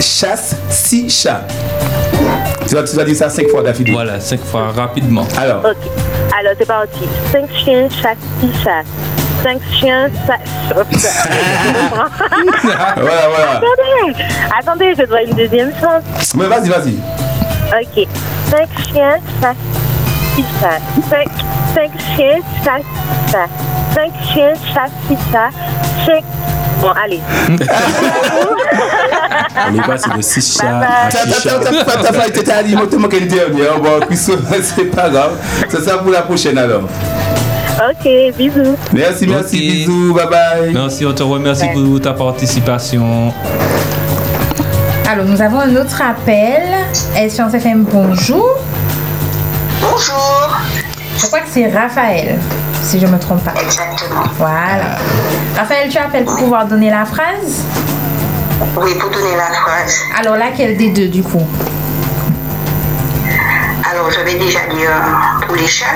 chassent 0.00 0.56
six 0.70 1.10
chats. 1.10 1.42
Tu 2.68 2.74
vas, 2.74 2.82
tu 2.82 2.96
vas 2.96 3.04
dire 3.04 3.16
ça 3.16 3.28
cinq 3.28 3.48
fois 3.48 3.62
d'affilée. 3.62 3.92
Voilà, 3.92 4.18
cinq 4.20 4.40
fois 4.44 4.72
rapidement. 4.74 5.26
Alors, 5.38 5.64
Ok. 5.64 5.76
Alors, 6.38 6.52
c'est 6.58 6.66
parti. 6.66 7.00
Cinq 7.32 7.48
chiens 7.64 7.88
chassent 7.90 8.16
six 8.40 8.52
chats. 8.64 8.82
Cinq 9.42 9.60
chiens 9.78 10.08
chassent. 10.26 10.74
voilà, 12.64 13.28
voilà. 13.28 13.52
Attendez, 13.52 14.24
attendez, 14.58 14.94
je 14.98 15.04
dois 15.04 15.22
une 15.22 15.34
deuxième 15.34 15.72
chance. 15.80 16.34
Mais 16.34 16.46
vas-y, 16.46 16.68
vas-y. 16.68 16.94
Ok. 17.80 18.06
Cinq 18.50 18.68
chiens 18.92 19.18
chassent 19.40 19.56
six 20.34 20.44
chats. 20.60 20.80
Cinq, 21.08 21.28
cinq 21.76 21.90
chiens. 22.16 22.40
Cinq 23.94 24.12
chiens. 24.32 24.54
Cinq... 26.06 26.24
Bon, 26.80 26.88
allez. 27.02 27.20
On 29.68 29.74
est 29.74 29.86
passé 29.86 30.10
de 30.16 30.20
6 30.22 30.58
chats 30.58 30.66
Bye 30.66 30.74
à 30.74 30.80
bye. 30.80 30.88
T'as 31.10 31.18
6 31.26 31.42
chats. 31.42 31.58
t'as- 31.58 31.84
t'as- 31.84 32.02
t'as 32.02 32.12
pas 32.12 32.26
été 32.28 32.44
t'as 32.44 32.62
dit, 32.62 32.76
moi, 32.76 32.86
tu 32.90 32.96
manques 32.98 33.14
une 33.18 33.28
dernière. 33.28 33.78
Bon, 33.80 34.00
puis, 34.06 34.16
c'est 34.16 34.84
pas 34.94 35.08
grave. 35.08 35.32
Ça 35.68 35.82
sera 35.82 35.98
pour 36.02 36.10
la 36.12 36.22
prochaine 36.22 36.58
alors. 36.58 36.82
Ok, 36.82 38.08
bisous. 38.38 38.76
Merci, 38.92 39.26
merci, 39.26 39.58
bisous, 39.58 40.14
bye 40.14 40.26
bye. 40.28 40.72
Merci, 40.72 41.04
on 41.06 41.12
te 41.12 41.22
remercie 41.22 41.66
pour 41.74 42.00
ta 42.00 42.12
participation. 42.14 43.32
Alors, 45.10 45.24
nous 45.26 45.40
avons 45.40 45.60
un 45.60 45.76
autre 45.76 46.00
appel. 46.02 46.62
Espérance 47.16 47.54
FM, 47.54 47.84
bonjour. 47.90 48.58
Bonjour. 49.80 50.58
Je 51.18 51.26
crois 51.26 51.40
que 51.40 51.48
c'est 51.50 51.68
Raphaël, 51.68 52.38
si 52.82 53.00
je 53.00 53.06
ne 53.06 53.12
me 53.12 53.18
trompe 53.18 53.42
pas. 53.42 53.52
Exactement. 53.60 54.22
Voilà. 54.36 54.96
Raphaël, 55.56 55.88
tu 55.88 55.98
appelles 55.98 56.24
pour 56.24 56.36
pouvoir 56.36 56.66
donner 56.66 56.90
la 56.90 57.04
phrase? 57.04 57.64
Oui, 58.76 58.94
pour 58.98 59.10
donner 59.10 59.36
la 59.36 59.54
phrase. 59.54 60.00
Alors, 60.18 60.36
laquelle 60.36 60.76
des 60.76 60.90
deux, 60.90 61.08
du 61.08 61.22
coup? 61.22 61.42
Alors, 63.90 64.10
j'avais 64.10 64.34
déjà 64.34 64.60
dit 64.70 64.84
euh, 64.84 65.46
pour 65.46 65.56
les 65.56 65.66
chats. 65.66 65.86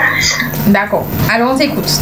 D'accord. 0.66 1.06
Alors, 1.32 1.52
on 1.52 1.56
t'écoute. 1.56 2.00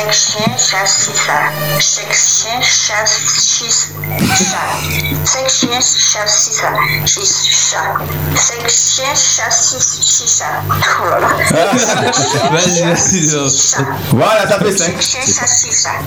Cinq 0.00 0.12
chiens 0.12 0.56
chassent 0.56 0.96
six 0.98 1.18
chats. 1.26 1.52
Cinq 1.78 2.10
chiens 2.10 2.60
chassent 2.62 3.20
six 3.26 3.92
chats. 4.32 5.26
Cinq 5.26 5.48
chiens 5.50 5.78
chassent 5.78 6.38
six 6.38 6.58
chats. 6.58 6.72
Six 7.04 7.70
chats. 7.70 7.98
Cinq 8.34 8.66
chiens 8.70 9.14
chassent 9.14 9.60
six, 9.60 10.02
six 10.02 10.38
chats. 10.38 10.62
Là 11.04 11.20
là. 11.20 11.28
Cinq 11.76 12.14
chiens 12.14 12.94
Vas-y. 12.94 13.84
Voilà, 14.12 14.48
ça 14.48 14.58
fait 14.58 14.72
5. 14.72 14.78
Cinq 14.78 15.02
chiens 15.02 15.20
chassent 15.20 15.64
six 15.68 15.82
chats. 15.82 16.00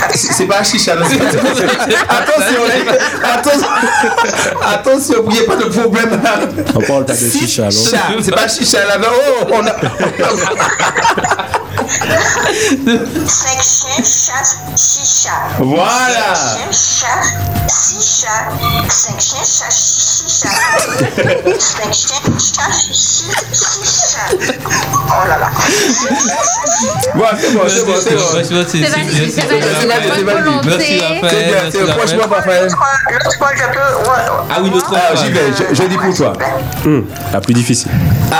Ça 0.00 0.08
fait 0.08 0.18
C'est 0.18 0.46
pas 0.46 0.58
un 0.60 0.64
chicha, 0.64 0.96
non, 0.96 1.06
c'est- 1.08 1.20
Attention, 2.08 2.64
attention, 3.22 3.68
attention, 4.62 5.24
il 5.26 5.32
n'y 5.32 5.38
a 5.38 5.42
pas 5.44 5.56
de 5.56 5.64
problème 5.68 6.20
là. 6.22 6.40
On 6.74 6.80
parle 6.80 7.04
pas 7.06 7.12
de 7.12 7.30
chicha, 7.30 7.62
non 7.64 7.70
c'est 8.22 8.34
pas 8.34 8.48
chicha 8.48 8.84
là, 8.86 8.98
non. 8.98 9.06
Oh, 9.42 9.46
on 9.52 9.66
a... 9.66 11.49
Chassent 13.26 14.56
six 14.76 15.22
chats. 15.24 15.48
Voilà. 15.58 16.34
Cinq 16.34 16.72
chiens 16.72 16.72
chassent 16.72 17.34
six 17.68 18.20
chats. 18.22 18.50
Cinq 18.88 19.20
chiens 19.20 19.40
chassent 19.40 20.24
six 20.26 20.40
chats. 20.40 20.58
Cinq 21.58 21.92
chiens 21.92 22.20
chassent 22.38 22.88
six, 22.92 23.32
six 23.52 24.12
chats. 24.12 24.32
Oh 25.08 25.28
là 25.28 25.36
là. 25.38 25.50
Bon, 27.14 27.24
c'est 27.40 27.52
bon, 27.52 27.62
c'est 27.68 27.84
bon, 27.84 27.94
c'est 28.00 28.14
bon. 28.14 28.20
C'est 28.66 28.78
validé, 28.78 29.30
c'est 29.30 29.46
validé. 29.46 29.66
c'est 29.80 29.86
La 29.86 30.00
bonne 30.00 30.24
volonté. 30.44 30.68
Merci, 30.68 30.98
C'est 30.98 31.06
Raphaël. 31.22 31.70
c'est 31.72 31.86
franchement, 31.86 32.26
Raphaël. 32.34 32.68
L'autre 33.10 33.36
fois, 33.38 33.50
je 33.56 33.64
peux. 33.72 34.10
Ah 34.50 34.58
oui, 34.62 34.70
l'autre 34.70 34.94
Alors, 34.94 35.18
fois. 35.18 35.24
j'y 35.26 35.32
vais, 35.32 35.52
je, 35.72 35.82
dis 35.84 35.96
pour 35.98 36.14
toi. 36.14 36.32
Hum, 36.84 37.06
La 37.32 37.40
plus 37.40 37.54
difficile. 37.54 37.90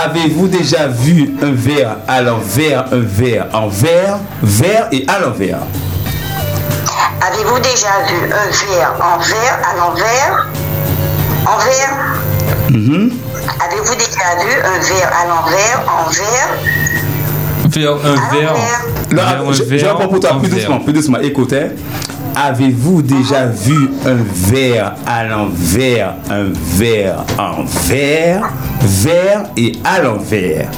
Avez-vous 0.05 0.47
déjà 0.47 0.87
vu 0.87 1.31
un 1.41 1.51
verre 1.51 1.97
à 2.07 2.21
l'envers, 2.21 2.85
un 2.91 2.99
verre? 2.99 3.40
En 3.53 3.67
verre, 3.67 4.17
verre 4.41 4.87
et 4.91 5.05
à 5.07 5.19
l'envers 5.19 5.59
Avez-vous 7.21 7.59
déjà 7.59 8.01
vu 8.07 8.31
un 8.31 8.49
verre 8.49 8.93
en 8.99 9.19
verre 9.19 9.59
à 9.69 9.77
l'envers? 9.77 10.47
En 11.45 11.57
verre? 11.57 12.19
Mhm. 12.69 13.11
Avez-vous 13.59 13.95
déjà 13.95 14.43
vu 14.43 14.59
un 14.59 14.79
verre 14.79 15.11
à 15.21 15.27
l'envers 15.27 15.83
en 15.87 16.09
verre? 16.09 16.49
Faire 17.71 17.91
un 17.93 18.13
à 18.13 18.33
verre. 18.33 18.53
l'envers 18.53 18.81
Non, 19.11 19.21
Vers 19.21 19.49
un 19.49 19.53
je, 19.53 19.63
je 19.63 19.63
verre 19.63 19.93
reprends 19.93 20.07
pour 20.07 20.19
toi, 20.19 20.39
plus 20.39 20.49
doucement, 20.49 20.79
plus 20.79 20.93
doucement. 20.93 21.19
Écoute, 21.19 21.53
hein. 21.53 21.69
Avez-vous 22.35 23.01
déjà 23.01 23.45
vu 23.45 23.91
un 24.05 24.17
verre 24.33 24.93
à 25.05 25.25
l'envers, 25.25 26.15
un 26.29 26.45
verre 26.77 27.23
en 27.37 27.63
verre, 27.63 28.49
verre 28.81 29.43
et 29.57 29.73
à 29.83 29.99
l'envers? 29.99 30.69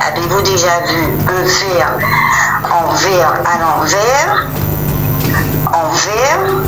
Avez-vous 0.00 0.42
déjà 0.42 0.80
vu 0.86 1.02
un 1.26 1.42
verre 1.42 1.98
en 2.64 2.94
verre 2.94 3.42
à 3.44 3.58
l'envers? 3.58 4.46
En 5.66 5.92
verre? 5.92 6.64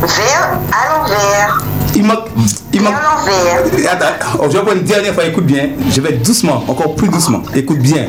Verre 0.00 0.58
à 0.72 0.98
l'envers 0.98 1.62
Il 1.94 2.04
manque. 2.04 2.26
Il 2.72 2.82
manque. 2.82 2.94
Verre 2.94 3.00
à 3.00 3.62
l'envers 3.70 3.92
Attends, 3.92 4.44
je 4.44 4.48
vais 4.48 4.64
prendre 4.64 4.76
une 4.76 4.84
dernière 4.84 5.14
fois, 5.14 5.24
écoute 5.24 5.46
bien. 5.46 5.68
Je 5.90 6.00
vais 6.00 6.14
doucement, 6.14 6.64
encore 6.66 6.96
plus 6.96 7.08
doucement. 7.08 7.42
Écoute 7.54 7.78
bien. 7.78 8.06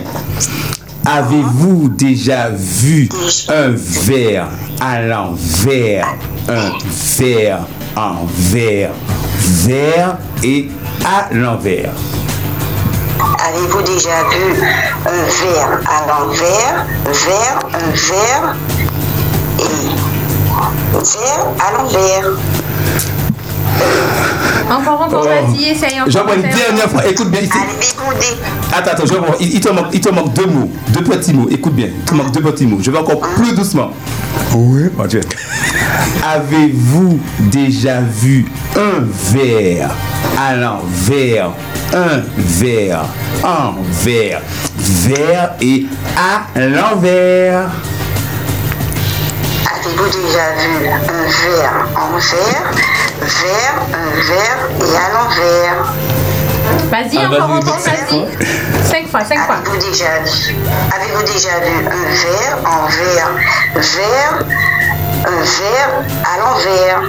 Avez-vous 1.06 1.90
déjà 1.90 2.50
vu 2.50 3.08
un 3.50 3.70
verre 3.76 4.48
à 4.82 5.02
l'envers, 5.02 6.08
un 6.48 6.72
verre 7.18 7.60
en 7.96 8.26
verre, 8.28 8.92
verre 9.40 10.18
et 10.44 10.70
à 11.06 11.34
l'envers 11.34 11.92
Avez-vous 13.48 13.82
déjà 13.84 14.24
vu 14.30 14.62
un 15.06 15.24
verre 15.44 15.80
à 15.88 16.08
l'envers? 16.08 16.86
Verre, 17.06 17.60
un 17.74 17.92
verre 17.92 18.56
et 19.60 19.90
verre 20.94 21.48
à 21.60 21.72
l'envers 21.78 22.32
Encore, 24.70 25.02
encore, 25.02 25.24
vas-y, 25.24 25.70
essaye 25.70 26.00
encore. 26.00 26.12
Je 26.12 26.18
prendre 26.20 26.34
une 26.36 26.42
dernière 26.42 26.90
fois, 26.90 27.08
écoute 27.08 27.32
bien. 27.32 27.42
Attends, 28.72 28.92
attends, 28.92 29.06
je 29.06 29.14
vais 29.14 29.20
voir. 29.20 29.34
Il, 29.40 29.54
il 29.54 29.60
te 29.60 29.70
manque, 29.70 29.88
il 29.94 30.02
te 30.02 30.10
manque 30.10 30.34
deux 30.34 30.46
mots, 30.46 30.72
deux 30.90 31.04
petits 31.04 31.34
mots. 31.34 31.48
Écoute 31.50 31.74
bien, 31.74 31.88
il 31.88 32.04
te 32.04 32.14
manque 32.14 32.32
deux 32.32 32.42
petits 32.42 32.68
mots. 32.68 32.78
Je 32.82 32.92
vais 32.92 33.00
encore 33.00 33.20
plus 33.20 33.54
doucement. 33.56 33.92
Oui. 34.56 34.90
Avez-vous 36.24 37.20
déjà 37.40 38.02
vu 38.02 38.46
un 38.76 39.06
verre 39.34 39.90
à 40.40 40.56
l'envers, 40.56 41.52
un 41.94 42.22
verre 42.38 43.06
en 43.44 43.74
verre, 44.04 44.42
verre 44.78 45.56
et 45.62 45.88
à 46.16 46.60
l'envers? 46.60 47.70
Avez-vous 49.90 50.06
déjà 50.06 50.52
vu 50.60 50.88
un 50.88 51.24
verre 51.26 51.88
en 51.96 52.18
verre 52.20 52.72
Verre, 53.22 53.76
un 53.92 54.10
verre 54.22 54.62
et 54.80 54.96
à 54.96 55.10
l'envers 55.14 55.80
Vas-y, 56.92 57.18
Ah, 57.18 57.28
encore, 57.28 57.48
vas-y, 57.48 57.60
encore, 57.60 57.80
vas-y. 57.80 58.88
Cinq 58.88 59.08
fois, 59.10 59.26
cinq 59.26 59.40
fois. 59.48 59.56
Avez-vous 59.56 59.78
déjà 59.78 60.20
vu 60.24 60.56
Avez-vous 60.96 61.24
déjà 61.24 61.60
vu 61.66 61.88
un 61.88 62.06
verre 62.22 62.58
en 62.66 62.86
verre 62.86 63.32
Verre, 63.76 64.46
un 65.26 65.42
verre 65.42 65.94
à 66.24 66.38
l'envers? 66.40 67.02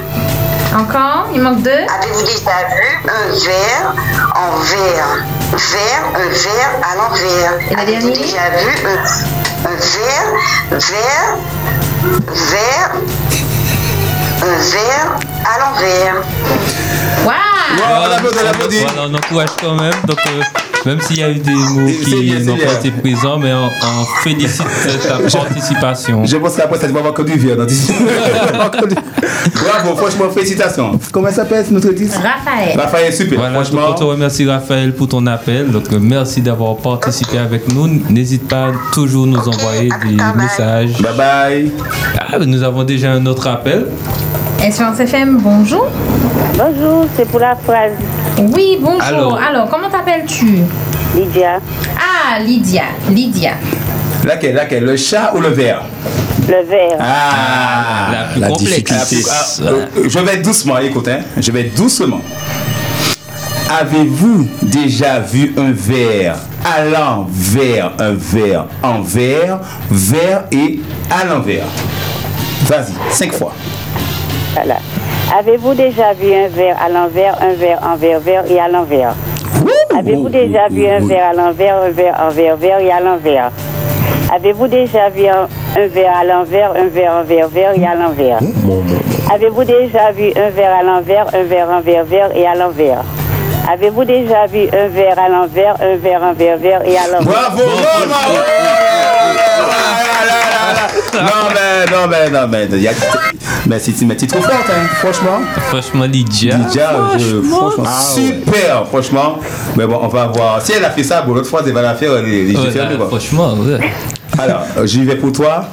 Encore, 0.74 1.26
il 1.34 1.40
manque 1.42 1.60
deux. 1.62 1.70
Avez-vous 1.70 2.22
déjà 2.22 2.56
vu 2.70 3.10
un 3.10 3.28
verre 3.44 3.94
en 4.34 4.56
verre 4.58 5.26
Verre, 5.52 6.04
un 6.14 6.28
verre 6.30 6.72
à 6.90 6.96
l'envers? 6.96 7.52
Et 7.70 7.74
la 7.74 7.82
Avez-vous 7.82 8.08
dernière? 8.08 8.22
déjà 8.22 8.48
vu 8.56 8.86
un, 8.86 9.68
un 9.68 9.76
verre 9.76 10.30
Verre, 10.70 11.36
verre, 12.02 12.92
un 14.42 14.58
verre 14.70 15.18
à 15.44 15.58
l'envers 15.60 16.14
Waouh 17.26 17.36
Oh, 17.72 17.82
on 17.82 18.12
applaudit, 18.12 18.38
on 18.42 18.48
applaudit. 18.48 18.80
Voilà, 18.84 19.02
on 19.08 19.14
encourage 19.14 19.50
quand 19.60 19.74
même. 19.74 19.94
Donc, 20.06 20.18
euh, 20.26 20.42
même 20.86 21.00
s'il 21.00 21.18
y 21.18 21.22
a 21.22 21.30
eu 21.30 21.38
des 21.38 21.52
mots 21.52 21.86
qui 22.04 22.32
n'ont 22.46 22.56
pas 22.56 22.74
été 22.74 22.90
présents, 22.90 23.38
mais 23.38 23.52
on, 23.52 23.66
on 23.66 24.04
félicite 24.22 24.64
ta 25.06 25.18
participation. 25.38 26.24
Je 26.24 26.36
pense 26.36 26.56
qu'après, 26.56 26.78
ça 26.78 26.88
ne 26.88 26.92
va 26.92 26.98
avoir 27.00 27.14
que 27.14 27.22
du 27.22 27.38
vieux. 27.38 27.56
dans 27.56 27.64
dix- 27.66 27.90
Bravo, 29.54 29.96
franchement, 29.96 30.30
félicitations. 30.30 30.98
Comment 31.12 31.30
s'appelle 31.30 31.64
notre 31.70 31.88
artiste 31.88 32.16
Raphaël. 32.16 32.78
Raphaël, 32.78 33.12
super. 33.12 33.38
Voilà, 33.38 33.54
donc 33.54 33.64
franchement. 33.66 33.88
on 33.90 33.94
te 33.94 34.04
remercie 34.04 34.46
Raphaël 34.46 34.94
pour 34.94 35.08
ton 35.08 35.26
appel. 35.26 35.70
Donc, 35.70 35.84
euh, 35.92 35.98
merci 36.00 36.40
d'avoir 36.42 36.76
participé 36.76 37.38
avec 37.38 37.72
nous. 37.72 37.86
N'hésite 38.10 38.46
pas 38.48 38.68
à 38.68 38.72
toujours 38.92 39.26
nous 39.26 39.38
envoyer 39.38 39.90
des 40.04 40.16
messages. 40.36 40.92
Bye 41.00 41.16
bye. 41.16 41.72
Ah, 42.18 42.38
nous 42.38 42.62
avons 42.62 42.84
déjà 42.84 43.12
un 43.12 43.24
autre 43.26 43.46
appel. 43.46 43.86
Espérance 44.62 45.00
FM, 45.00 45.38
bonjour. 45.42 45.86
Bonjour, 46.56 47.06
c'est 47.16 47.26
pour 47.28 47.40
la 47.40 47.56
phrase. 47.56 47.92
Oui, 48.38 48.78
bonjour. 48.80 49.02
Allô. 49.02 49.36
Alors, 49.36 49.68
comment 49.68 49.90
t'appelles-tu? 49.90 50.60
Lydia. 51.14 51.58
Ah, 51.96 52.38
Lydia. 52.40 52.84
Lydia. 53.10 53.52
Laquelle, 54.24 54.54
laquelle? 54.54 54.84
Le 54.84 54.96
chat 54.96 55.32
ou 55.34 55.40
le 55.40 55.48
verre? 55.48 55.82
Le 56.48 56.64
verre. 56.66 56.96
Ah, 57.00 58.08
La 58.12 58.24
plus 58.32 58.40
complexe. 58.40 59.28
Ah, 59.30 59.62
euh, 59.64 59.86
je 60.08 60.18
vais 60.18 60.38
doucement, 60.38 60.78
écoute, 60.78 61.08
hein. 61.08 61.20
Je 61.36 61.50
vais 61.52 61.64
doucement. 61.64 62.20
Avez-vous 63.80 64.48
déjà 64.62 65.20
vu 65.20 65.54
un 65.56 65.70
verre 65.72 66.36
à 66.64 66.84
l'envers, 66.84 67.92
un 68.00 68.14
verre 68.14 68.64
en 68.82 69.00
verre, 69.00 69.60
verre 69.90 70.44
et 70.50 70.80
à 71.08 71.24
l'envers? 71.24 71.66
Vas-y, 72.64 72.92
cinq 73.14 73.32
fois. 73.32 73.54
Voilà. 74.54 74.78
Avez-vous 75.38 75.74
déjà 75.74 76.12
vu 76.12 76.34
un 76.34 76.48
verre 76.48 76.76
à 76.84 76.88
l'envers, 76.88 77.36
un 77.40 77.54
verre 77.54 77.78
en 77.84 77.96
verre, 77.96 78.18
verre 78.18 78.44
et 78.50 78.58
à 78.58 78.68
l'envers? 78.68 79.14
Avez-vous 79.96 80.28
déjà 80.28 80.66
vu 80.68 80.86
un 80.88 81.06
verre 81.06 81.30
à 81.30 81.32
l'envers, 81.32 81.76
un 81.82 81.90
verre 81.90 82.20
en 82.20 82.30
verre, 82.30 82.56
verre 82.56 82.80
et 82.80 82.90
à 82.90 83.00
l'envers? 83.00 83.50
Avez-vous 84.34 84.66
déjà 84.66 85.08
vu 85.08 85.26
un, 85.26 85.48
un 85.80 85.86
verre 85.86 86.16
à 86.20 86.24
l'envers, 86.24 86.72
un 86.72 86.88
verre 86.88 87.12
en 87.12 87.22
verre, 87.22 87.48
verre 87.48 87.78
et 87.78 87.86
à 87.86 87.94
l'envers? 87.94 88.40
Avez-vous 89.32 89.64
déjà 89.64 90.10
vu 90.10 90.32
un 90.36 90.50
verre 90.50 90.74
à 90.74 90.82
l'envers, 90.82 91.26
un 91.32 91.42
verre 91.44 91.68
en 91.70 91.80
verre, 91.80 92.04
verre 92.04 92.36
et 92.36 92.46
à 92.46 92.56
l'envers? 92.56 93.02
Avez-vous 93.72 94.04
déjà 94.04 94.46
vu 94.46 94.68
un 94.72 94.88
verre 94.88 95.18
à 95.18 95.28
l'envers, 95.28 95.76
un 95.80 95.96
verre 95.96 96.22
en 96.24 96.32
verre, 96.32 96.56
verre 96.58 96.82
et 96.84 96.98
à 96.98 97.06
l'envers? 97.06 97.32
Bravo, 97.32 97.62
bravo 98.08 98.89
Non, 101.12 101.48
mais, 101.54 101.90
non, 101.92 102.06
mais, 102.08 102.30
non, 102.30 102.46
mais, 102.48 102.68
il 102.72 102.82
y 102.82 102.88
a- 102.88 102.92
mais 103.66 103.78
c'est 103.78 104.00
mais 104.02 104.16
c'est 104.18 104.26
trop 104.26 104.40
fort, 104.40 104.52
hein, 104.68 104.86
franchement. 105.00 105.40
Franchement, 105.68 106.04
Lydia. 106.04 106.56
Lydia, 106.56 106.90
je- 107.18 107.42
franchement, 107.42 107.84
super, 108.14 108.86
franchement. 108.88 109.38
Mais 109.76 109.86
bon, 109.86 109.98
on 110.02 110.08
va 110.08 110.26
voir. 110.28 110.62
Si 110.62 110.72
elle 110.72 110.84
a 110.84 110.90
fait 110.90 111.02
ça, 111.02 111.22
bon, 111.22 111.34
l'autre 111.34 111.48
fois, 111.48 111.62
elle 111.66 111.72
va 111.72 111.82
la 111.82 111.94
faire 111.94 112.14
les, 112.22 112.44
les 112.44 112.52
yeux 112.52 112.58
Ouais, 112.60 112.70
fermés, 112.70 112.92
là, 112.92 112.96
quoi. 112.98 113.08
franchement, 113.08 113.54
ouais. 113.54 113.80
Alors, 114.38 114.62
euh, 114.78 114.86
j'y 114.86 115.04
vais 115.04 115.16
pour 115.16 115.32
toi. 115.32 115.64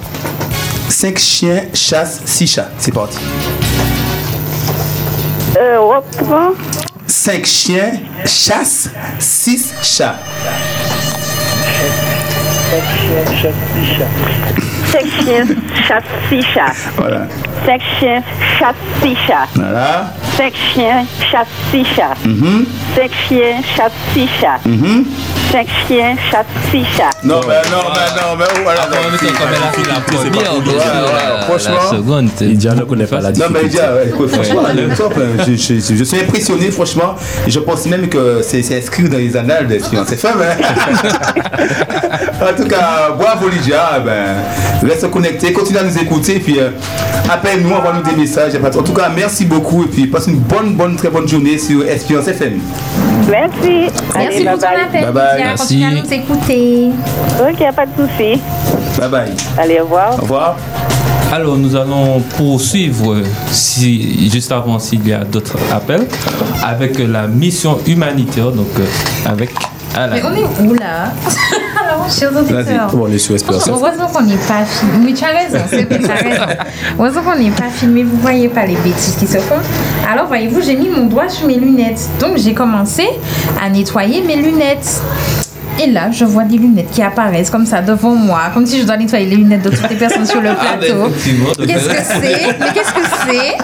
5 0.90 1.18
chiens 1.20 1.62
chassent 1.74 2.22
6 2.26 2.48
chats. 2.48 2.70
C'est 2.80 2.94
parti. 2.94 3.18
Euh, 5.60 5.80
reprends. 5.80 6.52
5 7.06 7.46
chiens 7.46 7.92
chassent 8.26 8.90
6 9.20 9.74
chats. 9.84 10.16
Seksyen 14.92 15.56
Chatsisha 15.88 16.66
Seksyen 17.64 18.24
Chatsisha 18.58 19.48
Seksyen 20.38 21.08
Chatsisha 21.32 22.16
mhm. 22.26 22.66
Seksyen 22.96 23.64
Chatsisha 23.76 24.60
mhm. 24.66 25.06
Cinq 25.52 25.68
chiens 25.88 25.88
six 25.88 25.88
chats. 25.88 25.88
Mhm. 25.88 25.88
Cinq 25.88 25.88
chiens 25.88 26.16
chassent 26.32 26.46
six 26.72 26.86
chats. 26.98 27.10
Non, 27.24 27.42
mais 27.48 27.56
non, 27.72 27.84
mais 27.94 28.22
non, 28.22 28.36
mais 28.38 28.46
oh, 28.50 28.60
voilà. 28.64 28.82
Comme 28.82 28.98
elle 29.54 29.64
a 29.64 29.72
fait 29.72 29.88
la 29.88 30.00
première, 30.02 30.54
ouais, 30.54 30.74
la- 31.38 31.42
franchement. 31.46 31.76
la 31.92 31.98
seconde. 31.98 32.30
Ne 32.78 32.84
connaît 32.84 33.06
pas 33.06 33.20
la 33.22 33.32
Non, 33.32 33.46
mais 33.52 33.64
difficulté. 33.64 33.70
déjà, 33.70 33.94
ouais, 33.94 34.08
écoute, 34.10 34.30
franchement, 34.30 34.62
le 34.76 34.96
top, 34.96 35.14
hein, 35.18 35.44
je, 35.48 35.54
je- 35.56 35.96
je 35.96 36.04
suis 36.04 36.20
impressionné, 36.20 36.70
franchement. 36.72 37.16
Et 37.48 37.52
je 37.52 37.60
pense 37.60 37.86
même 37.86 38.08
que 38.10 38.42
c'est 38.44 38.78
inscrit 38.78 39.08
dans 39.10 39.18
les 39.18 39.36
annales 39.38 39.68
des 39.68 39.80
fiancés 39.80 40.18
femmes. 40.18 40.42
hein. 40.42 40.56
en 42.42 42.54
tout 42.62 42.68
cas, 42.68 43.12
bravo 43.18 43.48
Lydia. 43.50 44.00
Ben, 44.06 44.88
reste 44.88 45.10
connecté, 45.10 45.54
continue 45.54 45.80
à 45.80 45.84
nous 45.84 45.98
écouter. 45.98 46.36
Et 46.36 46.40
puis, 46.40 46.60
euh, 46.60 46.70
appelle-nous, 47.32 47.72
envoie-nous 47.72 48.04
des 48.04 48.16
messages. 48.16 48.54
En 48.56 48.84
tout 48.84 48.94
cas, 48.94 49.10
merci 49.16 49.46
beaucoup. 49.46 49.84
Et 49.86 49.88
puis, 49.88 50.08
passe 50.08 50.28
une 50.28 50.40
bonne, 50.40 50.74
bonne, 50.76 50.96
très 50.96 51.10
bonne 51.10 51.28
journée 51.28 51.58
sur 51.58 51.88
Espérance 51.88 52.28
FM. 52.28 52.60
Merci. 53.30 53.92
Merci 54.16 54.38
Allez, 54.38 54.46
pour 54.46 54.54
ton 54.54 54.60
bye 54.60 54.76
bye. 54.76 54.84
appel. 54.86 55.04
Bye 55.04 55.12
bye, 55.14 55.32
Lydia. 55.34 55.46
merci. 55.48 55.64
Continue 55.64 55.86
à 55.86 55.92
nous 56.02 56.14
écouter. 56.14 56.90
Ok, 57.42 57.76
pas 57.76 57.86
de 57.86 57.92
souci. 58.08 58.42
Bye 59.00 59.10
bye. 59.10 59.32
Allez, 59.58 59.80
au 59.80 59.84
revoir. 59.84 60.14
Au 60.18 60.22
revoir. 60.22 60.56
Alors, 61.34 61.58
nous 61.58 61.76
allons 61.76 62.22
poursuivre, 62.38 63.18
si, 63.52 64.30
juste 64.30 64.50
avant 64.52 64.80
s'il 64.80 65.06
y 65.06 65.12
a 65.12 65.26
d'autres 65.26 65.58
appels, 65.74 66.08
avec 66.66 66.98
la 67.00 67.28
mission 67.28 67.78
humanitaire, 67.86 68.52
donc 68.52 68.68
euh, 68.80 68.86
Alain. 70.04 70.16
Mais 70.16 70.22
on 70.24 70.36
est 70.36 70.68
où 70.70 70.74
là 70.76 71.12
Alors, 71.84 72.10
chers 72.20 72.36
auditeurs. 72.36 72.90
Bon, 72.92 73.06
on 73.10 73.12
est 73.12 73.18
sur 73.18 73.36
Espérance 73.36 73.64
Franchement, 73.64 73.88
FM. 73.88 74.00
Heureusement 74.00 74.20
qu'on 74.20 74.26
n'est 74.26 74.36
pas 74.38 74.66
filmé. 74.66 75.06
Oui, 75.06 75.14
tu 75.14 75.24
as 75.24 75.28
raison, 75.28 75.66
c'est 75.70 75.84
vrai, 75.84 76.00
tu 76.00 76.12
as 76.12 76.16
raison. 76.16 76.54
Heureusement 77.00 77.22
qu'on 77.24 77.38
n'est 77.40 77.52
pas 77.52 77.70
filmé, 77.70 78.04
vous 78.04 78.18
voyez 78.18 78.48
pas 78.50 78.66
les 78.66 78.76
bêtises 78.76 79.16
qui 79.20 79.28
se 79.28 79.38
font. 79.40 79.56
Alors, 80.12 80.28
voyez-vous, 80.28 80.62
j'ai 80.62 80.76
mis 80.76 80.90
mon 80.90 81.06
doigt 81.06 81.30
sur 81.30 81.48
mes 81.48 81.56
lunettes. 81.56 82.08
Donc, 82.20 82.38
j'ai 82.38 82.54
commencé 82.54 83.08
à 83.64 83.70
nettoyer 83.70 84.22
mes 84.22 84.36
lunettes. 84.38 85.02
Et 85.80 85.92
là, 85.92 86.10
je 86.12 86.26
vois 86.26 86.44
des 86.44 86.58
lunettes 86.58 86.90
qui 86.90 87.04
apparaissent 87.04 87.52
comme 87.52 87.66
ça 87.68 87.82
devant 87.82 88.16
moi, 88.16 88.42
comme 88.52 88.66
si 88.66 88.80
je 88.82 88.86
dois 88.86 88.98
nettoyer 88.98 89.28
les 89.28 89.36
lunettes 89.36 89.62
de 89.62 89.70
toutes 89.70 89.88
les 89.90 89.96
personnes 89.96 90.26
sur 90.26 90.42
le 90.42 90.50
Ah, 90.50 90.56
ben, 90.74 90.80
plateau. 90.80 91.04
donc, 91.04 91.68
Qu'est-ce 91.68 91.88
que 91.88 91.96
c'est? 92.04 92.48
Mais 92.60 92.66
qu'est-ce 92.74 92.94
que 92.94 93.02
c'est? 93.30 93.58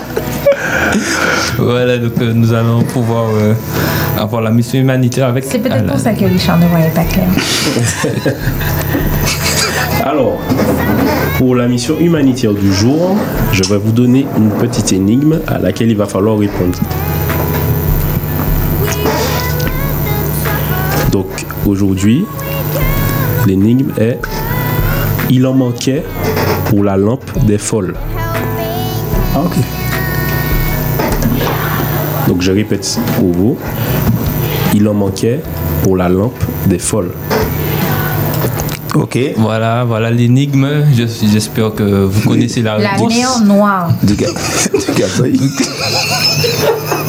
Voilà, 1.57 1.97
donc 1.97 2.14
euh, 2.22 2.34
nous 2.34 2.53
allons 2.53 2.82
pouvoir 2.82 3.26
euh, 3.36 3.53
avoir 4.18 4.41
la 4.41 4.51
mission 4.51 4.80
humanitaire 4.80 5.28
avec 5.28 5.43
C'est 5.43 5.59
peut-être 5.59 5.86
pour 5.88 5.99
ça 5.99 6.14
que 6.14 6.26
Richard 6.26 6.59
ne 6.59 6.68
voyait 6.68 6.89
pas 6.89 7.03
clair. 7.03 7.28
Alors, 10.03 10.39
pour 11.38 11.55
la 11.55 11.68
mission 11.68 11.99
humanitaire 11.99 12.53
du 12.53 12.74
jour, 12.74 13.16
je 13.51 13.64
vais 13.64 13.78
vous 13.78 13.91
donner 13.91 14.26
une 14.38 14.49
petite 14.49 14.91
énigme 14.91 15.39
à 15.47 15.59
laquelle 15.59 15.89
il 15.89 15.97
va 15.97 16.05
falloir 16.05 16.38
répondre. 16.38 16.78
Donc, 21.11 21.45
aujourd'hui, 21.66 22.26
l'énigme 23.47 23.91
est 23.97 24.20
Il 25.30 25.45
en 25.47 25.53
manquait 25.53 26.03
pour 26.66 26.84
la 26.84 26.97
lampe 26.97 27.32
des 27.45 27.57
folles. 27.57 27.93
Ah, 29.36 29.41
ok. 29.45 29.83
Donc, 32.28 32.42
je 32.42 32.52
répète 32.52 33.00
pour 33.18 33.32
vous 33.34 33.58
Il 34.74 34.88
en 34.88 34.94
manquait 34.94 35.42
pour 35.84 35.98
la 35.98 36.10
lampe 36.10 36.42
des 36.68 36.80
folles. 36.80 37.12
Ok. 38.96 39.18
Voilà, 39.38 39.84
voilà 39.86 40.12
l'énigme. 40.12 40.68
Je- 40.96 41.04
J'espère 41.32 41.74
que 41.74 42.06
vous 42.06 42.30
connaissez 42.30 42.62
la 42.62 42.78
La 42.78 42.92
réponse. 42.92 43.14
néant 43.14 43.40
noire. 43.42 43.90
Du 44.04 44.14
gars. 44.16 44.28
Du 44.72 44.94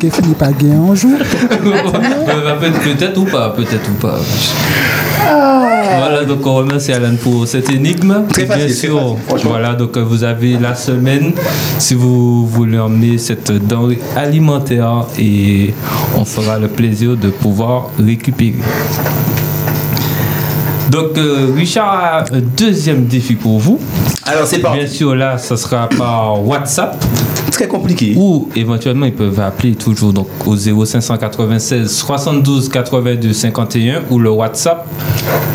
Qui 0.00 0.10
finit 0.10 0.34
par 0.34 0.52
gagner 0.56 0.74
un 0.74 0.94
jour. 0.94 1.18
Peut- 1.18 2.72
peut-être 2.84 3.18
ou 3.18 3.24
pas, 3.24 3.50
peut-être 3.50 3.88
ou 3.90 3.94
pas. 3.94 4.18
Voilà, 5.98 6.24
donc 6.24 6.44
on 6.46 6.54
remercie 6.56 6.92
Alan 6.92 7.14
pour 7.22 7.46
cette 7.46 7.70
énigme. 7.70 8.24
Très 8.30 8.42
Et 8.42 8.46
bien 8.46 8.54
facile, 8.56 8.68
très 8.76 8.88
sûr, 8.88 9.16
facile, 9.28 9.48
voilà, 9.48 9.74
donc 9.74 9.96
euh, 9.96 10.00
vous 10.02 10.24
avez 10.24 10.58
la 10.58 10.74
semaine 10.74 11.32
si 11.78 11.94
vous 11.94 12.46
voulez 12.46 12.78
emmener 12.78 13.18
cette 13.18 13.52
denrée 13.66 14.00
alimentaire 14.16 15.04
et 15.18 15.74
on 16.16 16.24
fera 16.24 16.58
le 16.58 16.68
plaisir 16.68 17.16
de 17.16 17.28
pouvoir 17.28 17.90
récupérer. 17.98 18.56
Donc 20.92 21.16
euh, 21.16 21.50
Richard 21.56 21.88
a 21.88 22.18
un 22.34 22.40
deuxième 22.54 23.06
défi 23.06 23.34
pour 23.34 23.58
vous. 23.58 23.80
Alors, 24.26 24.46
c'est 24.46 24.58
parti. 24.58 24.78
Bien 24.78 24.86
sûr, 24.86 25.14
là, 25.14 25.38
ça 25.38 25.56
sera 25.56 25.88
par 25.88 26.46
WhatsApp. 26.46 27.02
Très 27.50 27.66
compliqué. 27.66 28.12
Ou 28.14 28.50
éventuellement, 28.54 29.06
ils 29.06 29.14
peuvent 29.14 29.40
appeler 29.40 29.74
toujours 29.74 30.12
donc, 30.12 30.28
au 30.44 30.54
0596 30.54 31.90
72 31.90 32.68
82 32.68 33.32
51 33.32 34.02
ou 34.10 34.18
le 34.18 34.28
WhatsApp. 34.28 34.86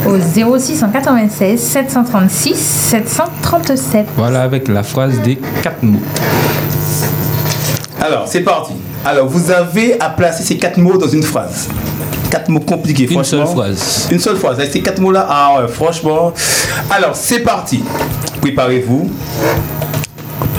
Au 0.08 0.18
0696 0.18 1.60
736 1.60 2.56
737. 2.56 4.08
Voilà, 4.18 4.42
avec 4.42 4.68
la 4.68 4.82
phrase 4.82 5.22
des 5.22 5.38
quatre 5.62 5.84
mots. 5.84 6.02
Alors, 8.02 8.28
c'est 8.28 8.42
parti. 8.42 8.74
Alors, 9.10 9.28
vous 9.28 9.52
avez 9.52 9.98
à 10.02 10.10
placer 10.10 10.44
ces 10.44 10.58
quatre 10.58 10.76
mots 10.76 10.98
dans 10.98 11.08
une 11.08 11.24
phrase. 11.24 11.70
Quatre 12.30 12.50
mots 12.50 12.60
compliqués, 12.60 13.04
Une 13.06 13.12
franchement. 13.12 13.46
seule 13.46 13.56
phrase. 13.56 14.08
Une 14.12 14.20
seule 14.20 14.36
phrase. 14.36 14.58
Ces 14.70 14.82
quatre 14.82 15.00
mots-là, 15.00 15.26
ah 15.30 15.62
ouais, 15.62 15.68
franchement. 15.70 16.34
Alors, 16.92 17.16
c'est 17.16 17.40
parti. 17.40 17.82
Préparez-vous. 18.42 19.10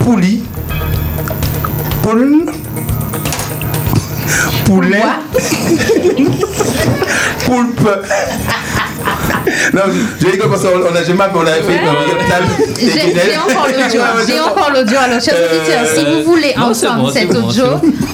Pouli. 0.03 0.45
Poule. 2.03 2.47
Poulet. 4.65 5.03
Poulpe. 7.45 7.89
Non, 9.75 9.83
je 10.21 10.27
rigole 10.27 10.51
parce 10.51 10.63
qu'on 10.63 10.95
a 10.95 11.03
jamais 11.05 11.25
on 11.35 11.41
avait 11.41 11.63
fait 11.63 11.81
J'ai 12.79 13.37
encore 13.39 13.67
l'audio. 13.67 14.01
J'ai 14.27 14.41
encore 14.41 14.71
l'audio. 14.75 14.99
Alors, 14.99 15.21
chers 15.21 15.35
auditeurs, 15.35 15.87
si 15.95 16.05
vous 16.05 16.23
voulez 16.31 16.55
entendre 16.57 17.11
cet 17.13 17.35
audio, 17.35 17.65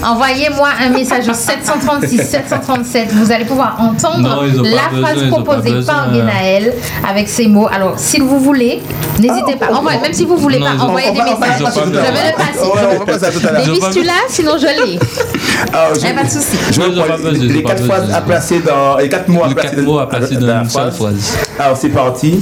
envoyez-moi 0.03 0.69
un 0.85 0.89
message 0.91 1.29
au 1.29 1.35
736 1.35 2.19
737. 2.29 3.09
Vous 3.15 3.31
allez 3.33 3.45
pouvoir 3.45 3.77
entendre 3.79 4.45
la 4.63 5.01
phrase 5.01 5.29
proposée 5.29 5.75
par 5.87 6.11
Guénaël 6.13 6.73
avec 7.09 7.29
ces 7.29 7.47
mots. 7.47 7.69
Alors, 7.73 7.95
si 7.97 8.21
vous 8.21 8.39
voulez, 8.41 8.83
n'hésitez 9.19 9.57
pas. 9.57 9.67
Envoyez, 9.73 10.01
même 10.01 10.13
si 10.13 10.25
vous 10.25 10.37
voulez 10.37 10.59
Non, 10.59 10.67
pas, 10.77 10.85
envoyez 10.85 11.11
des 11.13 11.19
messages. 11.23 11.61
Je 11.61 11.91
vais 11.91 12.01
le 12.01 13.07
passer. 13.07 13.41
Davis, 13.53 13.85
tu 13.93 14.03
l'as 14.03 14.13
Sinon, 14.29 14.53
je 14.59 14.67
l'ai. 14.67 14.99
Ah, 15.73 15.89
je- 15.95 16.07
Eh, 16.07 16.13
pas 16.15 16.25
de 16.25 16.29
souci. 16.31 16.57
Les 17.55 17.63
quatre 17.63 17.85
phrases 17.85 18.13
à 18.13 18.21
placer 18.21 18.61
dans 18.61 18.97
les 18.99 19.09
quatre 19.09 19.29
mots 19.29 19.45
à 19.99 20.09
placer 20.09 20.37
dans 20.37 20.47
la 20.47 20.63
une 20.63 20.69
seule 20.71 20.93
phrase. 20.93 21.34
Alors 21.59 21.76
c'est 21.76 21.89
parti. 21.91 22.41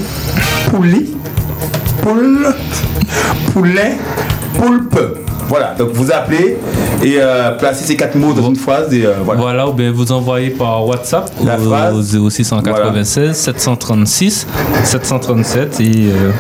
Poulet, 0.71 1.05
poule, 2.03 2.47
poulet, 3.53 3.97
poulpe. 4.59 4.99
Voilà, 5.49 5.75
donc 5.79 5.91
vous 5.93 6.11
appelez 6.11 6.57
et 7.03 7.17
euh, 7.19 7.51
placez 7.59 7.85
ces 7.85 7.97
quatre 7.97 8.15
mots 8.15 8.33
dans 8.33 8.49
une 8.49 8.57
phrase 8.57 8.95
et 8.95 9.05
euh, 9.05 9.15
voilà. 9.23 9.41
Voilà, 9.41 9.69
ou 9.69 9.73
bien 9.75 9.93
vous 9.93 10.11
envoyez 10.13 10.49
par 10.51 10.87
WhatsApp 10.87 11.31
La 11.45 11.59
au, 11.59 11.63
phrase. 11.65 12.17
au 12.17 12.31
0696 12.31 13.37
736 13.37 14.47
737 14.85 15.81
et 15.81 15.85
euh, 16.11 16.31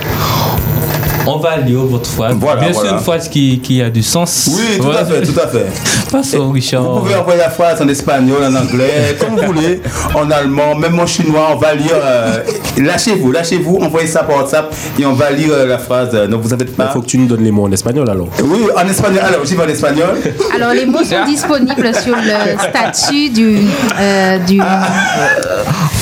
on 1.27 1.39
va 1.39 1.57
lire 1.59 1.81
votre 1.81 2.09
phrase. 2.09 2.35
Voilà, 2.39 2.61
Bien 2.62 2.73
sûr, 2.73 2.93
une 2.93 2.99
phrase 3.01 3.29
qui, 3.29 3.59
qui 3.61 3.81
a 3.83 3.91
du 3.91 4.03
sens. 4.03 4.51
Oui, 4.53 4.79
tout 4.79 4.91
à 4.91 5.05
fait, 5.05 5.23
tout 5.23 5.41
à 5.41 5.47
fait. 5.49 5.66
Passons, 6.11 6.51
Richard. 6.51 6.83
Vous 6.83 7.01
pouvez 7.01 7.14
envoyer 7.14 7.39
la 7.41 7.51
phrase 7.51 7.81
en 7.81 7.89
espagnol, 7.89 8.43
en 8.45 8.55
anglais, 8.55 9.16
comme 9.18 9.37
vous 9.39 9.47
voulez, 9.47 9.81
en 10.14 10.31
allemand, 10.31 10.75
même 10.75 10.99
en 10.99 11.07
chinois, 11.07 11.49
on 11.53 11.57
va 11.57 11.75
lire. 11.75 11.93
euh, 12.03 12.39
lâchez-vous, 12.79 13.33
lâchez-vous, 13.33 13.77
envoyez 13.81 14.07
ça 14.09 14.23
par 14.25 14.37
WhatsApp 14.37 14.75
et 14.99 15.07
on 15.07 15.12
va 15.14 15.31
lire 15.31 15.51
euh, 15.53 15.66
la 15.66 15.79
phrase. 15.79 16.11
euh, 16.14 16.27
Ne 16.27 16.37
vous 16.37 16.53
en 16.53 16.59
faites 16.59 16.68
Il 16.70 16.75
pas. 16.75 16.89
faut 16.89 17.01
que 17.01 17.07
tu 17.07 17.18
nous 17.18 17.27
donnes 17.27 17.45
les 17.45 17.51
mots 17.51 17.64
en 17.66 17.73
espagnol 17.73 18.09
alors. 18.11 18.29
Oui, 18.43 18.61
en 18.77 18.89
espagnol. 18.89 19.20
Alors, 19.25 19.45
j'y 19.45 19.55
vais 19.55 19.64
en 19.64 19.68
espagnol. 19.68 20.16
Alors, 20.55 20.73
les 20.73 20.87
mots 20.87 21.03
sont 21.05 21.25
disponibles 21.27 21.93
sur 22.03 22.14
le 22.16 22.59
statut 22.68 23.31
du. 23.31 23.59
euh, 24.01 24.39
du 24.41 24.61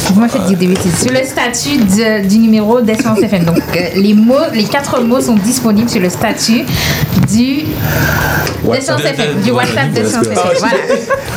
Comment 0.09 0.27
je 0.29 0.49
dis 0.49 0.57
des 0.57 0.66
bêtises 0.66 0.99
Sur 1.03 1.12
le 1.12 1.25
statut 1.25 1.79
de- 1.79 2.27
du 2.29 2.39
numéro 2.39 2.81
d'Espérance 2.81 3.21
FM. 3.23 3.45
Donc, 3.45 3.59
euh, 3.59 3.81
les 3.97 4.14
mots, 4.14 4.35
les 4.53 4.64
quatre 4.64 5.01
mots 5.03 5.10
sont 5.19 5.35
disponibles 5.37 5.89
sur 5.89 6.01
le 6.01 6.11
statut 6.11 6.65
du. 7.33 7.65
D'Espérance 8.71 9.03
FM, 9.05 9.41
du 9.43 9.51
WhatsApp 9.53 9.97
FM. 9.97 10.23
Voilà. 10.35 10.75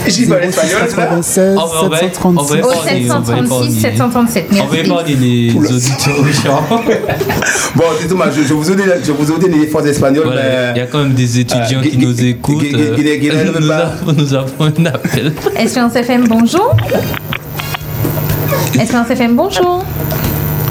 J'y 0.08 0.26
vais 0.26 0.36
en 0.36 0.40
espagnol. 0.40 0.82
là. 0.82 0.88
96 0.88 1.56
On 1.56 1.56
va- 1.56 1.64
on 1.64 1.68
va- 1.68 1.82
on 1.86 1.90
va 1.90 1.98
736. 2.00 2.52
Au 2.52 2.56
épargner, 2.56 3.12
on 3.12 3.20
va 3.20 3.36
736 3.36 3.50
épargner. 3.54 3.80
737. 3.82 4.48
On 4.52 4.66
va 4.66 4.78
épargner 4.78 5.16
les 5.16 5.56
auditeurs. 5.56 6.64
Bon, 7.76 7.84
dites-moi, 8.00 8.26
je, 8.36 8.44
je 8.44 8.54
vous 8.54 8.70
ai 8.72 8.76
donné, 8.76 8.92
je 9.04 9.12
vous 9.12 9.32
ai 9.32 9.40
donné 9.40 9.58
les 9.60 9.68
phrases 9.68 9.88
espagnoles, 9.88 10.30
Il 10.76 10.78
y 10.78 10.82
a 10.82 10.86
quand 10.88 11.00
même 11.00 11.14
des 11.14 11.40
étudiants 11.40 11.80
euh, 11.80 11.84
qui 11.84 11.98
Gu- 11.98 12.06
nous 12.06 12.24
écoutent. 12.24 12.64
Nous 14.18 14.34
avons 14.34 14.48
un 14.60 14.86
appel. 14.86 15.34
Espérance 15.58 15.96
FM, 15.96 16.28
bonjour. 16.28 16.76
Espérance 18.80 19.10
FM, 19.10 19.36
bonjour. 19.36 19.86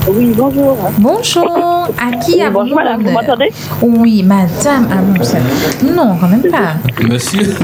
Oui, 0.09 0.33
bonjour. 0.37 0.77
Bonjour. 0.99 1.89
À 1.99 2.17
qui 2.17 2.35
Oui, 2.35 2.43
avons-nous 2.43 2.71
bonjour, 2.71 2.77
madame, 2.77 3.03
vous 3.03 3.11
m'entendez 3.13 3.53
Oui, 3.81 4.23
madame. 4.25 4.89
Ah 4.91 4.97
bon, 5.01 5.23
ça... 5.23 5.39
Non, 5.85 6.17
quand 6.21 6.29
même 6.29 6.43
pas. 6.51 6.75
Monsieur, 7.03 7.55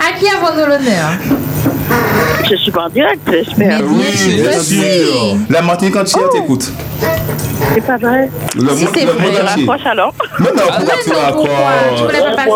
À 0.00 0.18
qui 0.18 0.26
avons-nous 0.28 0.66
l'honneur 0.66 1.10
Je 2.50 2.56
suis 2.56 2.72
pas 2.72 2.86
en 2.86 2.88
direct, 2.88 3.20
j'espère. 3.30 3.80
Mais 3.82 4.42
bien 4.42 4.60
sûr. 4.60 5.36
La 5.48 5.62
Martinique 5.62 5.96
entière 5.96 6.28
t'écoute. 6.30 6.70
C'est 7.74 7.80
pas 7.86 7.96
vrai. 7.98 8.28
Le 8.56 8.68
Si, 8.70 8.86
c'est 8.92 9.04
vrai. 9.04 9.40
raccroche 9.42 9.86
alors. 9.86 10.12
Mais 10.40 10.46
non, 10.46 10.62
Ah 10.68 10.76
pourquoi 10.80 10.94
tu 11.04 11.10
raccroches 11.12 11.48
pas 11.48 12.34
passer 12.34 12.50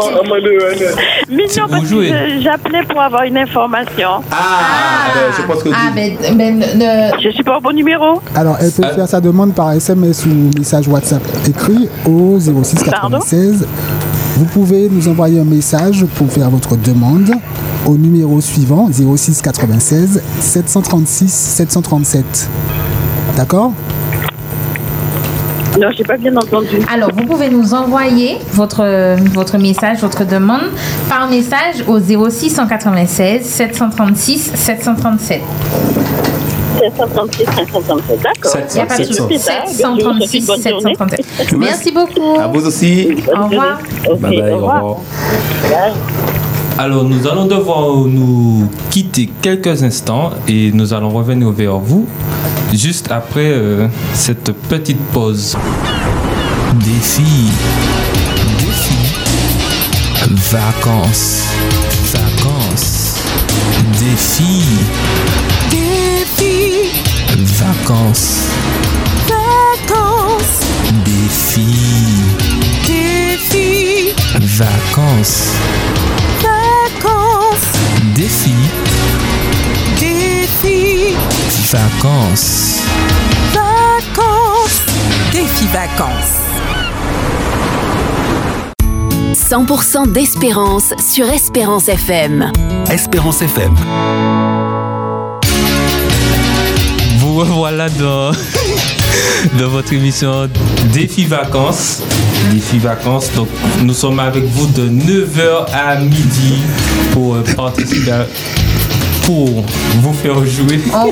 Mais 1.31 1.45
non, 1.57 1.69
parce 1.71 1.89
que 1.89 2.41
j'appelais 2.43 2.83
pour 2.89 3.01
avoir 3.01 3.23
une 3.23 3.39
information. 3.39 4.09
Ah, 4.33 5.07
ben, 5.15 5.21
je 5.37 5.43
pense 5.47 5.63
que. 5.63 5.69
Ah, 5.73 5.91
ne- 5.95 7.23
Je 7.23 7.31
suis 7.31 7.45
pas 7.45 7.59
au 7.59 7.61
bon 7.61 7.73
numéro. 7.75 8.21
Alors, 8.35 8.57
elle 8.61 8.73
peut 8.73 8.83
Ah. 8.85 8.95
faire 8.95 9.09
sa 9.09 9.21
demande 9.21 9.55
par 9.55 9.73
SMS 9.73 10.27
ou 10.27 10.51
message 10.59 10.89
WhatsApp 10.89 11.23
écrit 11.49 11.89
au 12.07 12.39
06 12.41 12.83
Pardon 12.85 13.19
96. 13.21 13.67
Vous 14.37 14.47
pouvez 14.47 14.89
nous 14.91 15.07
envoyer 15.09 15.39
un 15.39 15.45
message 15.45 16.05
pour 16.17 16.31
faire 16.33 16.51
votre 16.51 16.77
demande 16.77 17.31
au 17.87 17.97
numéro 17.97 18.41
suivant 18.41 18.89
06 18.91 19.43
96 19.43 20.23
736 20.41 21.29
737. 21.33 22.49
D'accord? 23.37 23.73
Non, 25.81 25.89
j'ai 25.97 26.05
pas 26.05 26.17
bien 26.17 26.37
entendu. 26.37 26.81
Alors, 26.93 27.11
vous 27.13 27.27
pouvez 27.27 27.51
nous 27.51 27.75
envoyer 27.75 28.39
votre, 28.53 29.17
votre 29.33 29.59
message, 29.59 29.99
votre 29.99 30.25
demande 30.25 30.71
par 31.09 31.29
message 31.29 31.85
au 31.89 31.99
06 31.99 32.51
196 32.51 33.43
736 33.43 34.53
737. 34.55 35.41
736, 36.81 37.45
537, 37.45 38.21
d'accord. 38.23 38.57
Il 38.71 38.75
n'y 38.75 38.81
a 38.81 38.87
pas 38.87 38.99
de 38.99 39.05
souci. 39.05 39.39
736 39.39 40.43
737. 40.43 41.27
Merci 41.57 41.93
beaucoup. 41.93 42.39
À 42.39 42.47
vous 42.49 42.67
aussi. 42.67 43.09
Au 43.37 43.45
revoir. 43.45 43.79
Bye 44.21 44.41
bye, 44.41 44.53
au 44.53 44.55
au 44.55 44.57
revoir. 44.57 44.97
Alors 46.79 47.05
nous 47.05 47.27
allons 47.27 47.47
devoir 47.47 47.95
nous 48.07 48.69
quitter 48.91 49.31
quelques 49.41 49.83
instants 49.83 50.31
et 50.49 50.73
nous 50.73 50.93
allons 50.93 51.11
revenir 51.11 51.51
vers 51.51 51.79
vous 51.79 52.07
juste 52.73 53.11
après 53.11 53.53
euh, 53.53 53.87
cette 54.13 54.53
petite 54.69 55.01
pause. 55.13 55.57
Défi, 56.75 57.23
défi, 58.59 59.15
vacances, 60.51 61.45
vacances, 62.13 63.21
défi, 64.01 64.65
défi, 65.71 66.91
vacances, 67.37 68.49
vacances, 69.29 70.61
défi, 71.05 71.67
défi, 72.87 74.15
vacances. 74.41 74.55
Vacances. 74.57 75.74
Défi. 78.25 78.55
Défi. 80.01 81.15
Vacances. 81.71 82.81
Vacances. 83.53 84.81
Défi 85.31 85.67
vacances. 85.67 86.41
100% 89.35 90.11
d'espérance 90.11 90.95
sur 91.07 91.29
Espérance 91.29 91.89
FM. 91.89 92.51
Espérance 92.91 93.43
FM. 93.43 93.75
Vous 97.19 97.35
revoilà 97.35 97.91
dans, 97.91 98.31
dans 99.59 99.69
votre 99.69 99.93
émission 99.93 100.49
Défi 100.95 101.27
Vacances. 101.27 102.01
Défi 102.53 102.79
Vacances. 102.79 103.31
Donc, 103.35 103.49
nous 103.83 103.95
sommes 103.95 104.21
avec 104.21 104.45
vous 104.45 104.67
de 104.69 104.89
9h 104.89 105.67
à 105.73 105.97
midi 105.97 106.55
pour 107.13 107.35
euh, 107.37 107.43
participer 107.57 108.11
à- 108.13 108.27
pour 109.25 109.49
vous 110.03 110.13
faire 110.13 110.35
jouer. 110.45 110.81
On 110.93 111.11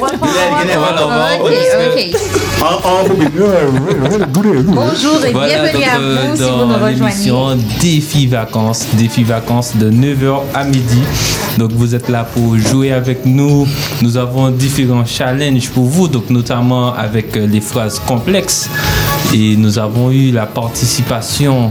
Bonjour 4.65 5.25
et 5.25 5.33
Voilà, 5.33 5.49
bienvenue 5.63 5.73
donc, 5.73 5.83
à 5.83 5.97
euh, 5.99 6.27
vous 6.31 6.37
si 6.37 6.43
vous 6.43 6.67
nous 6.67 6.75
rejoignez. 6.85 7.15
Défi 7.81 8.27
Vacances, 8.27 8.87
Défi 8.95 9.25
Vacances 9.25 9.75
de 9.77 9.91
9h 9.91 10.41
à 10.55 10.65
midi. 10.65 11.03
Donc 11.59 11.73
vous 11.73 11.95
êtes 11.95 12.09
là 12.11 12.25
pour 12.35 12.57
jouer 12.59 12.93
avec 12.93 13.25
nous. 13.25 13.67
Nous 14.03 14.17
avons 14.19 14.51
différents 14.51 15.07
challenges 15.07 15.71
pour 15.71 15.85
vous, 15.85 16.07
donc 16.09 16.29
notamment 16.31 16.93
avec 16.95 17.35
euh, 17.37 17.47
les 17.47 17.61
phrases 17.63 17.99
complexes. 18.07 18.69
Et 19.35 19.57
nous 19.57 19.79
avons 19.79 20.11
eu 20.11 20.31
la 20.31 20.47
participation 20.47 21.71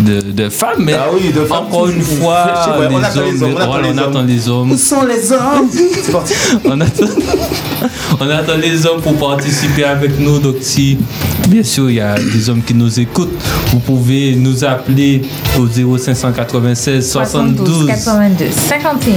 de, 0.00 0.20
de 0.20 0.48
femmes. 0.48 0.78
Mais 0.80 0.94
Ah 0.94 1.06
oui, 1.12 1.30
de 1.32 1.44
femmes. 1.44 1.66
encore 1.66 1.88
une 1.88 2.02
fois, 2.02 2.46
on 2.90 3.02
attend 3.02 3.22
les 3.22 3.42
hommes, 3.42 3.52
on 3.54 3.56
attend 3.56 3.66
voilà, 3.70 3.82
les 3.82 3.88
on 3.88 3.98
hommes. 4.02 4.08
attend 4.10 4.22
les 4.22 4.48
hommes. 4.48 4.72
Où 4.72 4.76
sont 4.76 5.02
les 5.04 5.32
hommes? 5.32 5.68
C'est 6.02 6.12
parti. 6.12 6.34
On 6.64 6.80
attend, 6.80 7.04
on 8.20 8.28
attend 8.30 8.56
les 8.60 8.84
hommes 8.86 9.00
pour 9.00 9.14
participer 9.16 9.84
avec 9.84 10.18
nous. 10.18 10.38
Donc, 10.40 10.56
si 10.60 10.98
bien 11.48 11.62
sûr 11.62 11.90
il 11.90 11.96
y 11.96 12.00
a 12.00 12.14
des 12.14 12.48
hommes 12.50 12.62
qui 12.62 12.74
nous 12.74 13.00
écoutent, 13.00 13.32
vous 13.72 13.78
pouvez 13.80 14.34
nous 14.36 14.64
appeler 14.64 15.22
au 15.58 15.66
0596 15.66 17.10
72 17.10 17.86
82 17.86 18.46
51. 18.50 19.12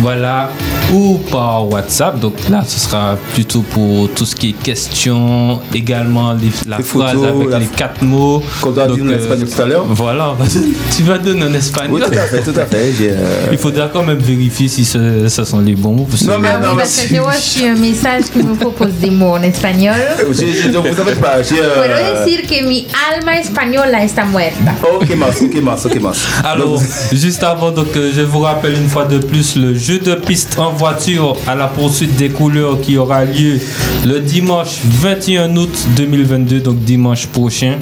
voilà, 0.00 0.50
ou 0.92 1.18
par 1.30 1.68
WhatsApp. 1.68 2.18
Donc 2.20 2.34
là, 2.50 2.62
ce 2.66 2.78
sera 2.78 3.16
plutôt 3.34 3.62
pour 3.62 4.10
tout 4.10 4.24
ce 4.26 4.34
qui 4.36 4.50
est 4.50 4.52
questions, 4.52 5.60
également 5.74 6.32
les- 6.34 6.50
la 6.68 6.78
Les 6.78 6.82
phrase 6.82 7.14
photos, 7.14 7.28
avec 7.36 7.48
la- 7.50 7.58
les 7.60 7.66
quatre 7.66 8.02
mots. 8.02 8.42
Qu'on 8.60 8.70
doit 8.72 8.88
dire 8.88 9.04
en 9.04 9.08
euh, 9.08 9.18
espagnol 9.18 9.48
tout 9.48 9.62
à 9.62 9.66
l'heure. 9.66 9.84
Voilà, 9.88 10.34
tu 10.96 11.02
vas 11.02 11.18
donner 11.18 11.44
en 11.44 11.54
espagnol. 11.54 11.92
Oui, 11.92 12.00
tout 12.00 12.18
à 12.18 12.22
fait, 12.22 12.42
tout 12.42 12.58
à 12.58 12.66
fait. 12.66 12.92
Euh, 13.02 13.46
Il 13.52 13.58
faudra 13.58 13.88
quand 13.92 14.02
même 14.02 14.18
vérifier 14.18 14.68
si 14.68 14.84
ce, 14.84 15.28
ce 15.28 15.44
sont 15.44 15.60
les 15.60 15.74
bons 15.74 15.92
mots. 15.94 16.08
Non, 16.26 16.38
mais 16.38 16.48
Ah 16.54 16.58
non, 16.66 16.76
parce 16.76 17.00
que 17.00 17.08
j'ai 17.08 17.68
un 17.68 17.76
message 17.76 18.24
qui 18.32 18.38
me 18.42 18.54
propose 18.54 18.92
des 19.00 19.10
mots 19.10 19.34
en 19.36 19.42
espagnol. 19.42 19.94
j'ai- 20.32 20.70
donc, 20.70 20.86
vous 20.86 21.00
en 21.00 21.20
pas. 21.20 21.42
J'ai. 21.42 21.61
Puedo 21.76 22.24
decir 22.24 22.46
que 22.46 22.62
mi 22.62 22.86
alma 23.12 23.38
española 23.38 24.02
está 24.02 24.24
muerta. 24.24 24.74
Ok, 24.82 25.10
Mas, 25.16 25.40
ok, 25.42 25.54
Mas, 25.62 25.86
ok, 25.86 25.96
Mas. 26.00 26.18
Alors, 26.44 26.80
juste 27.12 27.42
avant, 27.42 27.70
donc, 27.70 27.96
euh, 27.96 28.12
je 28.14 28.22
vous 28.22 28.40
rappelle 28.40 28.74
une 28.74 28.88
fois 28.88 29.04
de 29.04 29.18
plus 29.18 29.56
le 29.56 29.74
jeu 29.74 29.98
de 29.98 30.14
piste 30.14 30.58
en 30.58 30.72
voiture 30.72 31.36
à 31.46 31.54
la 31.54 31.66
poursuite 31.68 32.16
des 32.16 32.30
couleurs 32.30 32.80
qui 32.80 32.96
aura 32.98 33.24
lieu 33.24 33.60
le 34.06 34.20
dimanche 34.20 34.78
21 34.84 35.56
août 35.56 35.74
2022, 35.96 36.60
donc 36.60 36.78
dimanche 36.78 37.26
prochain, 37.26 37.76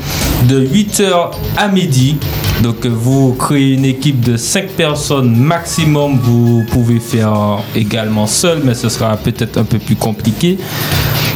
de 0.48 0.60
8h 0.64 1.30
à 1.56 1.68
midi. 1.68 2.16
Donc 2.62 2.84
euh, 2.84 2.90
vous 2.92 3.34
créez 3.34 3.74
une 3.74 3.84
équipe 3.84 4.20
de 4.20 4.36
5 4.36 4.68
personnes 4.70 5.34
maximum. 5.36 6.18
Vous 6.22 6.64
pouvez 6.70 7.00
faire 7.00 7.58
également 7.74 8.26
seul, 8.26 8.60
mais 8.64 8.74
ce 8.74 8.88
sera 8.88 9.16
peut-être 9.16 9.58
un 9.58 9.64
peu 9.64 9.78
plus 9.78 9.96
compliqué. 9.96 10.58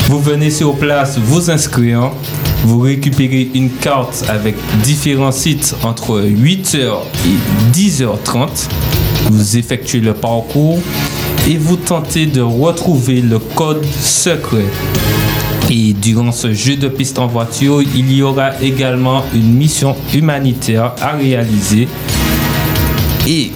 Vous 0.06 0.20
venez 0.20 0.50
sur 0.50 0.76
place, 0.76 1.18
vous 1.18 1.50
inscrire. 1.50 2.10
Vous 2.64 2.80
récupérez 2.80 3.50
une 3.54 3.70
carte 3.70 4.24
avec 4.28 4.54
différents 4.82 5.32
sites 5.32 5.74
entre 5.82 6.20
8h 6.20 6.92
et 7.26 7.72
10h30. 7.74 8.68
Vous 9.30 9.56
effectuez 9.56 10.00
le 10.00 10.12
parcours 10.12 10.78
et 11.48 11.56
vous 11.56 11.76
tentez 11.76 12.26
de 12.26 12.42
retrouver 12.42 13.22
le 13.22 13.38
code 13.38 13.84
secret. 13.84 14.66
Et 15.70 15.94
durant 15.94 16.32
ce 16.32 16.52
jeu 16.52 16.76
de 16.76 16.88
piste 16.88 17.18
en 17.18 17.26
voiture, 17.26 17.80
il 17.80 18.12
y 18.12 18.22
aura 18.22 18.60
également 18.60 19.24
une 19.34 19.54
mission 19.54 19.96
humanitaire 20.12 20.92
à 21.00 21.12
réaliser. 21.12 21.88
Et 23.26 23.52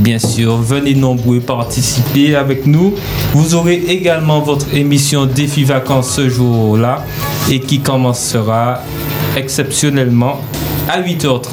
bien 0.00 0.18
sûr, 0.18 0.56
venez 0.56 0.94
nombreux 0.94 1.40
participer 1.40 2.34
avec 2.34 2.66
nous. 2.66 2.94
Vous 3.32 3.54
aurez 3.54 3.76
également 3.88 4.40
votre 4.40 4.74
émission 4.74 5.26
Défi 5.26 5.64
Vacances 5.64 6.10
ce 6.10 6.28
jour-là 6.28 7.04
et 7.50 7.60
qui 7.60 7.80
commencera 7.80 8.80
exceptionnellement 9.36 10.40
à 10.88 11.00
8h30. 11.00 11.50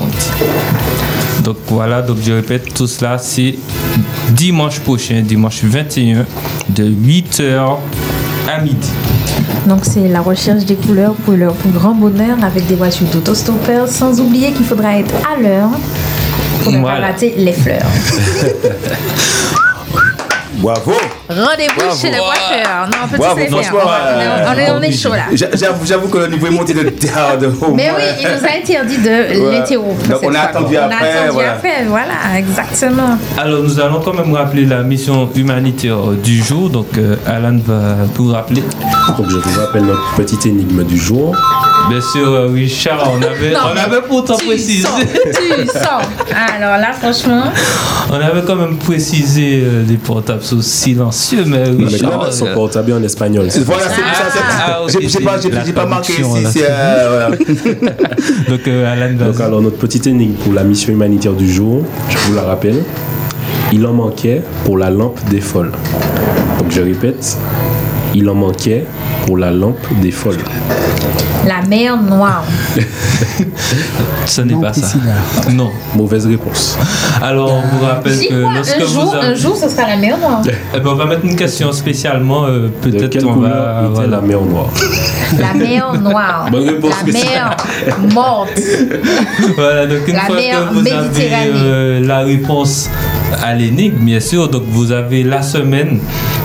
Donc 1.43 1.57
voilà, 1.67 2.01
donc 2.01 2.17
je 2.23 2.31
répète, 2.31 2.73
tout 2.73 2.87
cela 2.87 3.17
c'est 3.17 3.55
dimanche 4.31 4.79
prochain, 4.79 5.21
dimanche 5.21 5.63
21 5.63 6.25
de 6.69 6.89
8h 6.89 7.77
à 8.49 8.61
midi. 8.61 8.89
Donc 9.67 9.79
c'est 9.83 10.07
la 10.07 10.21
recherche 10.21 10.65
des 10.65 10.75
couleurs 10.75 11.13
pour 11.13 11.33
leur 11.33 11.53
plus 11.53 11.71
grand 11.71 11.93
bonheur 11.93 12.37
avec 12.43 12.65
des 12.67 12.75
voitures 12.75 13.07
d'autostoppeurs, 13.07 13.87
sans 13.87 14.19
oublier 14.21 14.51
qu'il 14.51 14.65
faudra 14.65 14.97
être 14.99 15.13
à 15.29 15.39
l'heure 15.39 15.71
pour 16.63 16.71
ne 16.73 16.79
Voilà. 16.79 16.99
pas 17.01 17.07
rater 17.07 17.33
les 17.37 17.53
fleurs. 17.53 17.81
Bravo 20.59 20.93
Rendez-vous 21.29 21.95
chez 22.01 22.09
le 22.09 22.17
coiffeur. 22.17 22.87
Non, 22.89 22.97
on 23.03 23.07
peut 23.09 23.17
Bravo, 23.17 23.35
faire. 23.37 23.47
On 23.53 23.59
est- 23.59 24.47
on 24.47 24.57
est, 24.57 24.71
on 24.71 24.81
est 24.81 24.91
chaud 24.91 25.11
là. 25.11 25.25
J'a- 25.33 25.49
J'avoue, 25.53 26.07
que 26.07 26.17
le 26.17 26.27
niveau 26.29 26.47
est 26.47 26.51
monté 26.51 26.73
de 26.73 26.81
terre 26.89 27.37
de 27.39 27.45
haut. 27.47 27.73
Mais 27.75 27.91
oui, 27.95 28.01
il 28.19 28.27
nous 28.27 28.43
a 28.43 28.57
interdit 28.57 28.97
de 28.97 29.51
l'interrompre. 29.51 30.07
Donc, 30.07 30.19
on 30.23 30.29
a 30.29 30.31
fois. 30.33 30.41
attendu 30.41 30.75
On 30.77 30.81
après, 30.85 30.95
a 30.95 31.11
attendu 31.21 31.31
voilà. 31.33 31.51
après, 31.51 31.85
voilà, 31.87 32.39
exactement. 32.39 33.17
Alors 33.37 33.61
nous 33.61 33.79
allons 33.79 33.99
quand 34.01 34.13
même 34.13 34.33
rappeler 34.33 34.65
la 34.65 34.81
mission 34.81 35.29
humanitaire 35.35 35.97
du 36.23 36.41
jour. 36.41 36.71
Donc 36.71 36.87
euh, 36.97 37.17
Alan 37.27 37.59
va 37.63 37.95
tout 38.15 38.31
rappeler. 38.31 38.63
Donc 39.15 39.29
je 39.29 39.35
vous 39.35 39.59
rappelle 39.59 39.83
notre 39.83 40.15
petite 40.15 40.43
énigme 40.47 40.83
du 40.85 40.97
jour. 40.97 41.35
Bien 41.89 42.01
sûr, 42.01 42.27
euh, 42.33 42.47
Richard, 42.53 43.11
on 43.13 43.21
avait, 43.21 43.51
Non, 43.51 43.59
on 43.73 43.77
avait 43.77 44.01
pourtant 44.07 44.35
tu 44.35 44.45
précisé. 44.47 44.83
sens, 44.83 44.99
tu 45.01 45.67
sens. 45.67 46.03
Alors 46.59 46.77
là, 46.77 46.91
franchement, 46.93 47.43
On 48.11 48.15
avait 48.15 48.41
quand 48.45 48.55
même 48.55 48.77
précisé 48.77 49.61
euh, 49.63 49.83
les 49.87 49.95
portables 49.97 50.41
sont 50.43 50.61
silencieux, 50.61 51.43
mais 51.45 51.63
Non, 51.69 51.75
mais 51.79 51.85
Richard. 51.85 52.11
quand 52.11 52.23
même, 52.23 52.31
son 52.31 52.47
euh, 52.47 52.53
portable 52.53 52.93
en 52.93 53.03
espagnol. 53.03 53.47
Voilà, 53.65 53.83
c'est 53.83 53.89
ça. 53.89 54.29
c'est- 54.31 54.39
Ah, 54.59 54.79
J'ai 54.99 55.19
pas, 55.73 55.81
pas 55.81 55.85
marqué 55.87 56.13
ici. 56.13 56.61
euh, 56.61 57.07
voilà. 57.09 57.29
Donc 58.49 58.67
euh, 58.67 58.91
Alan. 58.93 59.13
Donc 59.15 59.39
alors 59.39 59.61
notre 59.61 59.77
petite 59.77 60.07
énigme 60.07 60.33
pour 60.33 60.53
la 60.53 60.63
mission 60.63 60.91
humanitaire 60.93 61.33
du 61.33 61.51
jour, 61.51 61.83
je 62.09 62.17
vous 62.19 62.35
la 62.35 62.43
rappelle. 62.43 62.83
Il 63.71 63.85
en 63.85 63.93
manquait 63.93 64.41
pour 64.65 64.77
la 64.77 64.89
lampe 64.89 65.19
des 65.29 65.41
folles. 65.41 65.71
Donc 66.59 66.69
je 66.71 66.81
répète, 66.81 67.37
il 68.13 68.29
en 68.29 68.35
manquait 68.35 68.85
pour 69.27 69.37
la 69.37 69.51
lampe 69.51 69.85
des 70.01 70.09
folles. 70.11 70.37
la 71.45 71.61
mer 71.67 71.97
noire. 72.01 72.43
Ce 74.25 74.41
n'est 74.41 74.55
pas 74.59 74.71
ça. 74.73 74.97
Non. 75.51 75.69
Mauvaise 75.95 76.25
réponse. 76.25 76.77
Alors 77.21 77.51
on 77.53 77.75
vous 77.77 77.85
rappelle 77.85 78.17
que 78.27 78.33
lorsque 78.33 78.75
un 78.81 78.85
vous 78.85 78.93
jour, 78.93 79.15
avez- 79.15 79.27
un 79.27 79.35
jour, 79.35 79.55
ce 79.57 79.67
sera 79.69 79.87
la 79.87 79.97
mer 79.97 80.17
noire. 80.17 80.41
Eh 80.75 80.79
ben, 80.79 80.89
on 80.91 80.95
va 80.95 81.05
mettre 81.05 81.25
une 81.25 81.35
question 81.35 81.71
spécialement. 81.71 82.45
euh, 82.45 82.63
De 82.63 82.89
Peut-être 82.89 83.09
quelle 83.09 83.25
on 83.25 83.33
couleur 83.33 83.51
va. 83.51 83.81
était 83.83 83.93
voilà. 83.93 84.07
la 84.17 84.21
mer 84.21 84.41
noire 84.41 84.69
La 85.39 85.53
mer 85.53 85.93
noire. 86.01 86.47
Bonne 86.51 86.69
réponse, 86.69 86.93
la 87.05 87.13
mer 87.13 87.57
morte. 88.13 88.49
Voilà, 89.57 89.87
donc 89.87 90.07
une 90.07 90.13
La 90.15 90.21
fois 90.21 90.35
mer 90.35 90.57
que 90.69 90.73
vous 90.73 90.79
avez 90.79 90.91
Méditerranée. 90.91 91.51
euh, 91.55 92.05
la 92.05 92.19
réponse 92.19 92.89
à 93.43 93.53
l'énigme, 93.53 93.97
bien 94.05 94.19
sûr, 94.19 94.49
donc 94.49 94.63
vous 94.69 94.91
avez 94.91 95.23
la 95.23 95.41
semaine 95.41 95.99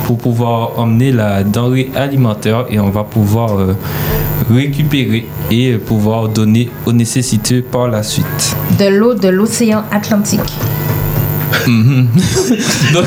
pour 0.05 0.18
pouvoir 0.18 0.78
emmener 0.78 1.12
la 1.12 1.45
denrée 1.45 1.91
alimentaire 1.95 2.66
et 2.70 2.80
on 2.80 2.91
va 2.91 3.05
pouvoir 3.05 3.59
euh, 3.59 3.76
récupérer 4.51 5.26
et 5.51 5.74
pouvoir 5.74 6.28
donner 6.28 6.70
aux 6.87 6.93
nécessités 6.93 7.62
par 7.62 7.89
la 7.89 8.03
suite. 8.03 8.57
De 8.78 8.87
l'eau 8.87 9.14
de 9.14 9.28
l'océan 9.28 9.85
Atlantique. 9.91 10.41
Donc, 12.94 13.05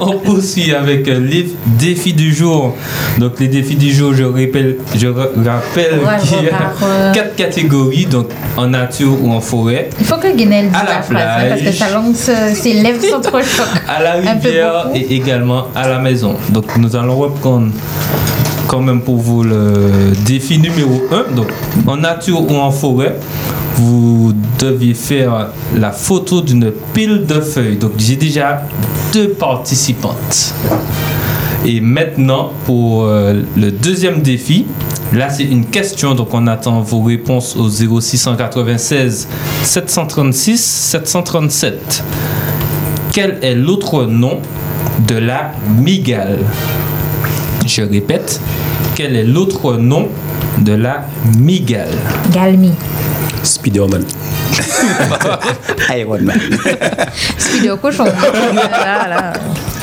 on 0.00 0.18
poursuit 0.18 0.72
avec 0.74 1.08
euh, 1.08 1.20
les 1.20 1.46
défis 1.78 2.12
du 2.12 2.34
jour. 2.34 2.74
Donc, 3.18 3.38
les 3.40 3.48
défis 3.48 3.76
du 3.76 3.92
jour, 3.92 4.14
je 4.14 4.24
rappelle, 4.24 4.76
je 4.96 5.06
ra- 5.08 5.28
rappelle 5.44 5.98
Ouais, 6.00 6.16
qu'il 6.22 6.44
y 6.44 6.50
a 6.50 6.72
euh. 6.82 7.12
quatre 7.12 7.36
catégories, 7.36 8.06
donc 8.06 8.28
en 8.56 8.66
nature 8.66 9.16
ou 9.22 9.30
en 9.32 9.40
forêt. 9.40 9.90
Il 10.00 10.06
faut 10.06 10.16
que 10.16 10.34
Guinel 10.36 10.66
dise 10.68 10.76
À 10.80 10.84
la 10.84 11.48
parce 11.48 11.62
que 11.62 11.72
sa 11.72 11.90
langue, 11.90 12.14
se- 12.14 12.54
ses 12.54 12.74
lèvres 12.74 13.02
s'entrechoquent. 13.04 13.82
à 13.88 14.02
la 14.02 14.12
rivière 14.14 14.88
et 14.94 15.14
également 15.16 15.68
à 15.74 15.88
la 15.88 15.98
maison. 15.98 16.34
Donc 16.50 16.76
nous 16.76 16.94
allons 16.96 17.16
reprendre 17.16 17.68
quand 18.66 18.80
même 18.80 19.00
pour 19.02 19.16
vous 19.18 19.42
le 19.44 20.12
défi 20.26 20.58
numéro 20.58 21.02
1. 21.30 21.34
Donc 21.34 21.48
en 21.86 21.96
nature 21.96 22.40
ou 22.50 22.56
en 22.56 22.70
forêt, 22.70 23.14
vous 23.76 24.32
deviez 24.58 24.94
faire 24.94 25.48
la 25.76 25.90
photo 25.90 26.40
d'une 26.40 26.70
pile 26.92 27.26
de 27.26 27.40
feuilles. 27.40 27.76
Donc 27.76 27.92
j'ai 27.98 28.16
déjà 28.16 28.62
deux 29.12 29.30
participantes. 29.30 30.54
Et 31.66 31.80
maintenant, 31.80 32.52
pour 32.66 33.04
euh, 33.04 33.42
le 33.56 33.70
deuxième 33.70 34.20
défi, 34.20 34.66
là 35.12 35.30
c'est 35.30 35.44
une 35.44 35.64
question, 35.64 36.14
donc 36.14 36.28
on 36.34 36.46
attend 36.46 36.80
vos 36.82 37.02
réponses 37.02 37.56
au 37.56 37.68
0696 37.68 39.28
736 39.62 40.62
737. 40.62 42.04
Quel 43.12 43.38
est 43.42 43.54
l'autre 43.54 44.04
nom 44.04 44.40
de 45.08 45.16
la 45.16 45.52
migale? 45.78 46.40
Je 47.66 47.82
répète, 47.82 48.40
quel 48.94 49.16
est 49.16 49.24
l'autre 49.24 49.76
nom 49.76 50.08
de 50.58 50.72
la 50.72 51.06
migale? 51.38 51.88
Galmi. 52.30 52.72
Spider-Man. 53.44 54.04
Iron 55.90 56.24
Man. 56.26 56.40
Speed 57.38 57.64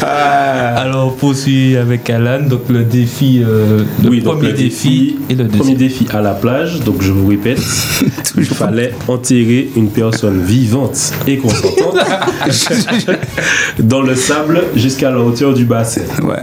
Voilà. 0.00 0.76
Alors, 0.78 1.08
on 1.08 1.10
poursuit 1.10 1.76
avec 1.76 2.08
Alan. 2.08 2.40
Donc, 2.46 2.62
le 2.68 2.84
défi, 2.84 3.42
euh, 3.46 3.84
le 4.02 4.08
Oui, 4.08 4.20
donc 4.20 4.34
premier 4.36 4.48
le 4.52 4.54
défi 4.56 5.18
et 5.28 5.34
le 5.34 5.46
Premier 5.46 5.58
deuxième. 5.58 5.76
défi 5.76 6.06
à 6.12 6.20
la 6.22 6.32
plage, 6.34 6.80
donc 6.80 7.02
je 7.02 7.12
vous 7.12 7.26
répète, 7.26 7.58
il 8.36 8.44
fallait 8.46 8.92
enterrer 9.08 9.70
une 9.76 9.88
personne 9.90 10.42
vivante 10.42 11.12
et 11.26 11.36
consentante 11.36 11.96
dans 13.78 14.02
le 14.02 14.14
sable 14.14 14.64
jusqu'à 14.74 15.10
la 15.10 15.18
hauteur 15.20 15.52
du 15.54 15.64
bassin. 15.64 16.02
Ouais. 16.22 16.42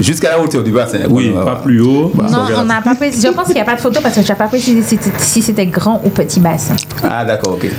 Jusqu'à 0.00 0.30
la 0.30 0.40
hauteur 0.40 0.62
du 0.64 0.70
bassin. 0.72 0.98
Oui, 1.08 1.30
pas 1.30 1.44
ouais. 1.44 1.50
plus 1.62 1.80
haut. 1.80 2.12
Non, 2.16 2.24
Donc, 2.28 2.50
on 2.58 2.64
n'a 2.64 2.80
pas 2.82 2.94
précisé. 2.94 3.28
Je 3.28 3.32
pense 3.34 3.46
qu'il 3.46 3.54
n'y 3.54 3.60
a 3.60 3.64
pas 3.64 3.76
de 3.76 3.80
photo 3.80 4.00
parce 4.02 4.14
que 4.16 4.22
je 4.22 4.28
n'ai 4.28 4.34
pas 4.38 4.48
précisé 4.48 4.98
si 5.18 5.42
c'était 5.42 5.66
grand 5.66 6.00
ou 6.04 6.08
petit 6.10 6.40
bassin. 6.40 6.74
Ah, 7.04 7.24
d'accord, 7.24 7.54
ok. 7.54 7.70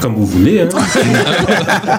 Comme 0.00 0.14
vous 0.14 0.26
voulez. 0.26 0.60
hein. 0.60 0.68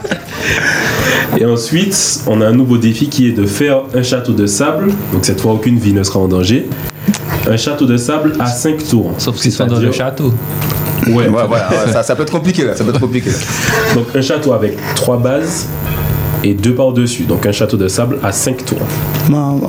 et 1.37 1.45
ensuite, 1.45 2.21
on 2.27 2.41
a 2.41 2.47
un 2.47 2.53
nouveau 2.53 2.77
défi 2.77 3.09
qui 3.09 3.27
est 3.27 3.31
de 3.31 3.45
faire 3.45 3.81
un 3.93 4.03
château 4.03 4.33
de 4.33 4.45
sable. 4.45 4.91
Donc 5.11 5.25
cette 5.25 5.41
fois, 5.41 5.53
aucune 5.53 5.77
vie 5.77 5.93
ne 5.93 6.03
sera 6.03 6.19
en 6.19 6.27
danger. 6.27 6.67
Un 7.49 7.57
château 7.57 7.85
de 7.85 7.97
sable 7.97 8.33
à 8.39 8.45
5 8.47 8.87
tours. 8.87 9.13
Sauf 9.17 9.35
qu'ils 9.37 9.51
sont 9.51 9.65
dans 9.67 9.79
le 9.79 9.91
château. 9.91 10.33
Ouais, 11.07 11.13
Ouais, 11.13 11.27
voilà, 11.27 11.69
ouais, 11.69 11.91
ça, 11.91 12.03
ça 12.03 12.15
peut 12.15 12.23
être 12.23 12.31
compliqué 12.31 12.63
là. 12.65 12.75
Ça 12.75 12.83
peut 12.83 12.91
être 12.91 12.99
compliqué. 12.99 13.31
Donc 13.95 14.07
un 14.15 14.21
château 14.21 14.53
avec 14.53 14.77
trois 14.95 15.17
bases 15.17 15.67
et 16.43 16.53
deux 16.53 16.75
par-dessus. 16.75 17.23
Donc 17.23 17.45
un 17.45 17.51
château 17.51 17.77
de 17.77 17.87
sable 17.87 18.19
à 18.21 18.31
5 18.31 18.65
tours. 18.65 18.81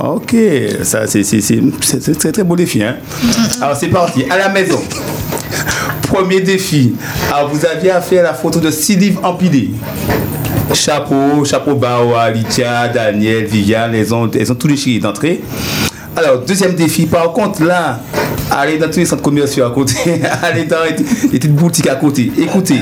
Ok, 0.03 0.35
ça 0.83 1.07
c'est 1.07 1.23
c'est- 1.23 1.41
c'est- 1.41 1.61
c'est- 1.81 2.01
c'est 2.01 2.17
très 2.17 2.31
très 2.31 2.43
beau 2.43 2.55
défi. 2.55 2.83
Hein? 2.83 2.95
Alors 3.61 3.75
c'est 3.75 3.87
parti, 3.87 4.23
à 4.29 4.37
la 4.37 4.49
maison. 4.49 4.79
Premier 6.11 6.41
défi. 6.41 6.93
Alors 7.31 7.49
vous 7.49 7.65
aviez 7.65 7.91
à 7.91 8.01
faire 8.01 8.23
la 8.23 8.33
photo 8.33 8.59
de 8.59 8.69
six 8.69 8.97
livres 8.97 9.21
empilés. 9.23 9.71
Chapeau, 10.73 11.45
chapeau 11.45 11.75
bas, 11.75 11.99
Alicia, 12.19 12.87
Daniel, 12.89 13.45
Viviane, 13.45 13.95
elles 13.95 14.13
ont, 14.13 14.29
elles 14.29 14.51
ont 14.51 14.55
tous 14.55 14.67
les 14.67 14.77
chiffres 14.77 15.03
d'entrée. 15.03 15.41
Alors, 16.15 16.39
deuxième 16.39 16.73
défi, 16.75 17.05
par 17.05 17.31
contre, 17.31 17.63
là, 17.63 18.01
allez 18.49 18.77
dans 18.77 18.89
tous 18.89 18.99
les 18.99 19.05
centres 19.05 19.21
commerciaux 19.21 19.65
à 19.65 19.71
côté, 19.71 19.95
allez 20.43 20.65
dans 20.65 20.83
les, 20.83 20.95
les 21.31 21.39
petites 21.39 21.55
boutiques 21.55 21.87
à 21.87 21.95
côté. 21.95 22.31
Écoutez, 22.37 22.79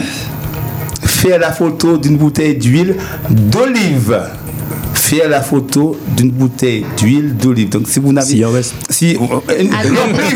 faire 1.04 1.40
la 1.40 1.52
photo 1.52 1.98
d'une 1.98 2.18
bouteille 2.18 2.56
d'huile 2.56 2.96
d'olive. 3.30 4.20
Faire 4.94 5.30
la 5.30 5.42
photo 5.42 5.98
d'une 6.16 6.32
bouteille 6.32 6.86
d'huile 6.98 7.36
d'olive. 7.36 7.70
Donc, 7.70 7.88
si 7.88 8.00
vous 8.00 8.14
n'avez. 8.14 8.28
S'il 8.28 8.46
en 8.46 8.52
reste. 8.52 8.74
Si, 8.90 9.16
rempli, 9.16 9.70
rempli, 9.70 9.96
rempli, 9.96 10.36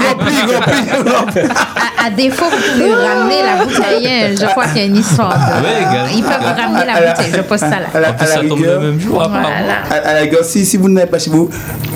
À, 0.68 2.06
à 2.06 2.10
défaut, 2.10 2.46
vous 2.46 2.74
pouvez 2.74 2.94
ramener 2.94 3.42
la 3.44 3.64
bouteille. 3.64 4.08
hein. 4.08 4.36
Je 4.40 4.46
crois 4.48 4.66
qu'il 4.68 4.78
y 4.78 4.82
a 4.82 4.86
une 4.86 4.98
histoire. 4.98 5.30
de-. 5.38 6.16
Ils 6.16 6.24
peuvent 6.24 6.32
ramener 6.42 6.86
la 6.86 7.14
bouteille. 7.14 7.32
Je 7.36 7.42
pose 7.42 7.60
ça 7.60 7.70
là. 7.70 7.88
À 7.94 8.00
la, 8.00 8.08
à 8.10 8.12
la 8.20 8.26
ça 8.28 8.40
tombe 8.40 8.54
rigueur, 8.54 8.82
le 8.82 8.92
même 8.92 9.00
jour, 9.00 9.22
apparemment. 9.22 9.48
Voilà. 9.48 10.04
à, 10.06 10.10
à 10.10 10.14
la 10.16 10.20
rigueur, 10.22 10.44
si, 10.44 10.66
si 10.66 10.78
vous 10.78 10.90
n'avez 10.90 11.08
pas 11.10 11.20
chez 11.20 11.30
vous, 11.30 11.50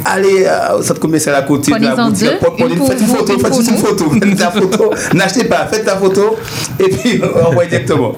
allez 0.05 0.45
euh, 0.45 0.78
au 0.78 0.82
centre 0.82 0.99
commercial 0.99 1.36
à 1.36 1.41
côté 1.41 1.72
de 1.72 1.78
la 1.84 1.91
Prenez-en 1.91 2.09
deux, 2.09 2.15
faites 2.88 3.01
une 3.01 3.07
photo, 3.07 3.34
une 3.34 3.39
faites 3.39 3.70
une 3.70 3.78
photo. 3.78 4.09
Faites 4.11 4.39
la 4.39 4.51
photo. 4.51 4.93
N'achetez 5.13 5.43
pas, 5.45 5.68
faites 5.72 5.86
la 5.86 5.95
photo 5.97 6.38
et 6.80 6.89
puis 6.89 7.22
envoyez 7.47 7.70
directement. 7.70 8.13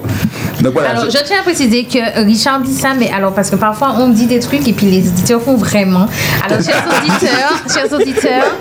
Donc 0.62 0.72
voilà. 0.74 0.90
Alors, 0.90 1.04
je- 1.06 1.10
je 1.10 1.24
tiens 1.24 1.38
à 1.40 1.42
préciser 1.42 1.84
que 1.84 2.24
Richard 2.24 2.60
dit 2.60 2.74
ça, 2.74 2.90
mais 2.98 3.10
alors, 3.10 3.32
parce 3.32 3.50
que 3.50 3.56
parfois 3.56 3.94
on 3.98 4.08
dit 4.08 4.26
des 4.26 4.40
trucs 4.40 4.66
et 4.68 4.72
puis 4.72 4.86
les 4.86 5.08
auditeurs 5.08 5.40
font 5.42 5.56
vraiment. 5.56 6.06
Alors, 6.44 6.62
chers 6.62 6.84
auditeurs, 7.00 7.62
chers 7.72 7.92
auditeurs, 7.92 8.56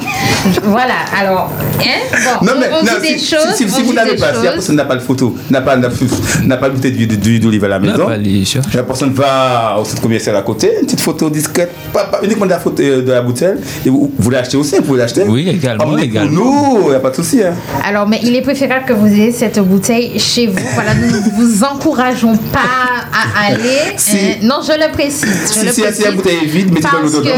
voilà, 0.63 0.93
alors, 1.19 1.51
hein, 1.81 2.17
bon, 2.39 2.45
Non, 2.45 2.53
mais 2.59 2.67
on, 2.71 2.79
on 2.81 2.83
non, 2.85 2.91
dit 3.01 3.07
si, 3.07 3.13
des 3.13 3.19
choses. 3.19 3.53
si, 3.55 3.65
vous 3.65 3.93
n'avez 3.93 4.15
pas, 4.15 4.33
si 4.33 4.45
la 4.45 4.51
personne 4.53 4.75
n'a 4.77 4.85
pas 4.85 4.95
de 4.95 5.01
photo, 5.01 5.35
n'a 5.49 5.61
pas, 5.61 5.75
n'a, 5.77 5.89
pas 6.57 6.69
d'olive 6.69 7.63
à 7.63 7.67
la 7.67 7.79
maison, 7.79 8.07
la 8.73 8.83
personne 8.83 9.11
va 9.13 9.77
au 9.79 9.85
centre 9.85 10.01
commercial 10.01 10.35
à 10.35 10.41
côté, 10.41 10.71
une 10.79 10.85
petite 10.85 11.01
photo 11.01 11.29
discrète, 11.29 11.71
pas, 11.91 12.05
pas 12.05 12.19
uniquement 12.23 12.45
de 12.45 12.51
la, 12.51 12.59
photo, 12.59 12.81
euh, 12.81 13.01
de 13.01 13.11
la 13.11 13.21
bouteille, 13.21 13.55
et 13.85 13.89
vous, 13.89 14.11
vous 14.17 14.29
l'achetez 14.29 14.57
aussi, 14.57 14.75
vous 14.77 14.83
pouvez 14.83 14.99
l'acheter. 14.99 15.23
Oui, 15.27 15.49
également, 15.49 15.83
Emmenez 15.85 16.07
pour 16.07 16.11
également. 16.11 16.31
nous, 16.31 16.79
il 16.85 16.89
n'y 16.89 16.95
a 16.95 16.99
pas 16.99 17.09
de 17.09 17.15
souci. 17.15 17.43
Hein. 17.43 17.53
Alors, 17.85 18.07
mais 18.07 18.19
il 18.23 18.35
est 18.35 18.41
préférable 18.41 18.85
que 18.85 18.93
vous 18.93 19.07
ayez 19.07 19.31
cette 19.31 19.59
bouteille 19.59 20.17
chez 20.19 20.47
vous. 20.47 20.59
Voilà, 20.75 20.93
nous 20.93 21.09
vous 21.35 21.63
encourageons 21.63 21.88
pas 21.93 22.59
à 23.11 23.47
aller. 23.51 23.93
Si- 23.97 24.17
euh, 24.17 24.33
non, 24.43 24.59
je 24.65 24.73
le 24.73 24.91
précise. 24.91 25.25
Je 25.47 25.59
Si, 25.59 25.65
le 25.65 25.69
si, 25.71 25.75
si 25.75 25.81
précise. 25.81 26.05
la 26.05 26.11
bouteille 26.11 26.39
est 26.43 26.45
vide, 26.47 26.73
mettez 26.73 26.87
Parce 26.91 27.11
dedans. 27.13 27.29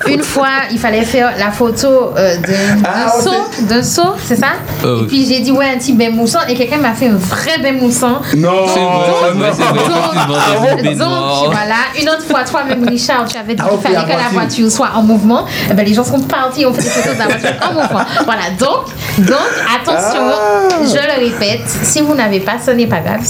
que 0.00 0.10
une 0.10 0.22
fois, 0.22 0.48
il 0.70 0.78
fallait 0.78 1.02
faire 1.04 1.32
la 1.38 1.50
photo 1.50 2.12
euh, 2.16 2.36
d'un 2.36 2.82
Ah, 2.84 3.10
seau, 3.22 3.30
d'un 3.62 3.82
c'est 4.24 4.36
ça? 4.36 4.46
Euh, 4.84 5.02
Et 5.02 5.06
puis 5.06 5.26
j'ai 5.26 5.40
dit 5.40 5.50
ouais 5.52 5.70
un 5.74 5.78
petit 5.78 5.92
bain 5.92 6.10
moussant 6.10 6.40
et 6.48 6.54
quelqu'un 6.54 6.78
m'a 6.78 6.92
fait 6.92 7.06
un 7.08 7.16
vrai 7.16 7.58
bain 7.62 7.72
moussant. 7.72 8.20
Non, 8.36 8.66
C'est 8.72 8.80
vrai, 8.80 10.70
Donc, 10.76 10.82
baignoire. 10.82 11.44
voilà, 11.46 11.74
une 12.00 12.08
autre 12.08 12.24
fois, 12.24 12.44
toi-même 12.44 12.86
Richard, 12.88 13.26
tu 13.28 13.36
avais 13.36 13.54
dit 13.54 13.62
Ah, 13.64 13.68
qu'il 13.70 13.80
fallait 13.80 13.94
la 13.94 14.02
que 14.02 14.08
la 14.08 14.14
voiture. 14.16 14.32
voiture 14.40 14.70
soit 14.70 14.90
en 14.94 15.02
mouvement. 15.02 15.44
Eh 15.70 15.74
ben, 15.74 15.84
les 15.86 15.94
gens 15.94 16.04
sont 16.04 16.20
partis, 16.20 16.64
on 16.66 16.72
fait 16.72 16.82
des 16.82 16.88
photos 16.88 17.14
de 17.14 17.18
la 17.18 17.26
voiture 17.26 17.50
en 17.68 17.72
mouvement. 17.74 18.00
Voilà, 18.24 18.42
donc, 18.58 18.86
donc 19.18 19.36
attention, 19.80 20.20
Ah. 20.32 20.68
je 20.82 20.94
le 20.94 21.24
répète, 21.30 21.62
si 21.82 22.00
vous 22.00 22.14
n'avez 22.14 22.40
pas, 22.40 22.54
ce 22.64 22.70
n'est 22.72 22.86
pas 22.86 23.00
grave, 23.00 23.20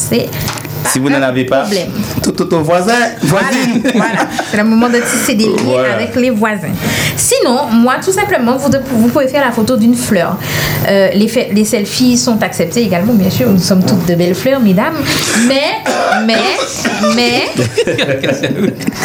Si 0.87 0.99
vous 0.99 1.09
n'en 1.09 1.23
avez 1.23 1.45
pas, 1.45 1.61
problème. 1.61 1.91
tout 2.23 2.33
tout 2.33 2.47
ton 2.47 2.63
voisin, 2.63 2.95
voisine. 3.23 3.81
Voilà, 3.95 4.27
c'est 4.51 4.57
le 4.57 4.65
moment 4.65 4.89
de 4.89 4.97
tisser 4.99 5.35
des 5.35 5.45
liens 5.45 5.53
Voilà. 5.65 5.95
avec 5.95 6.17
les 6.17 6.31
voisins. 6.31 6.73
Sinon, 7.17 7.67
moi, 7.71 7.97
tout 8.05 8.11
simplement, 8.11 8.57
vous, 8.57 8.71
de- 8.71 8.81
vous 8.91 9.09
pouvez 9.09 9.29
faire 9.29 9.45
la 9.45 9.53
photo 9.53 9.77
d'une 9.77 9.95
fleur. 9.95 10.37
Euh, 10.89 11.11
les, 11.15 11.65
selfies 11.65 12.17
sont 12.17 12.43
acceptés 12.43 12.83
également, 12.83 13.13
bien 13.13 13.31
sûr. 13.31 13.49
Nous 13.51 13.59
sommes 13.59 13.85
toutes 13.85 14.07
de 14.07 14.15
belles 14.17 14.35
fleurs, 14.35 14.59
mesdames. 14.61 14.95
Mais, 15.47 15.61
mais, 16.27 16.35
mais, 17.15 17.43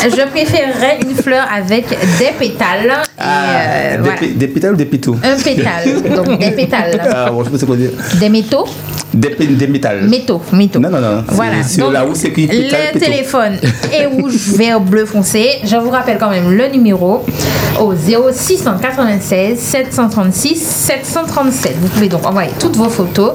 je 0.10 0.28
préférerais 0.30 1.00
une 1.04 1.16
fleur 1.16 1.46
avec 1.56 1.88
des 1.90 2.32
pétales. 2.40 2.88
Et, 2.88 3.20
Ah, 3.20 3.44
euh, 3.94 3.98
des, 4.36 4.48
pétales 4.48 4.74
ou 4.74 4.78
des 4.78 4.86
pétaux 4.86 5.18
Un 5.24 5.36
pétale, 5.42 6.02
donc 6.16 6.40
des 6.40 6.52
pétales. 6.52 7.00
Ah, 7.14 7.30
bon, 7.32 7.44
je 7.44 7.58
sais 7.58 7.66
qu'on 7.66 7.76
dit. 7.76 7.90
Des 8.16 8.30
métaux 8.30 8.66
Des, 9.16 9.30
des 9.48 9.68
métals. 9.68 10.08
Métaux, 10.10 10.42
métaux. 10.52 10.80
Non, 10.80 10.90
non, 10.90 11.00
non. 11.00 11.24
Voilà. 11.30 11.64
Sur 11.64 11.86
Donc, 11.86 11.94
la 11.94 12.02
route, 12.02 12.18
c'est 12.18 12.28
écrit 12.28 12.48
pétale, 12.48 12.80
le 12.94 13.00
téléphone 13.00 13.54
est 13.94 14.06
rouge, 14.06 14.36
vert, 14.58 14.82
bleu 14.82 15.06
foncé. 15.06 15.60
Je 15.64 15.78
vous 15.78 15.90
rappelle 15.90 16.18
quand 16.18 16.30
même 16.30 16.52
le 16.52 16.68
numéro 16.68 17.24
au 17.80 17.94
0696 17.94 19.58
736 19.58 20.56
737. 20.62 21.78
Vous 21.82 21.88
pouvez 21.88 22.10
donc 22.10 22.26
envoyer 22.26 22.52
toutes 22.60 22.76
vos 22.76 22.90
photos, 22.90 23.34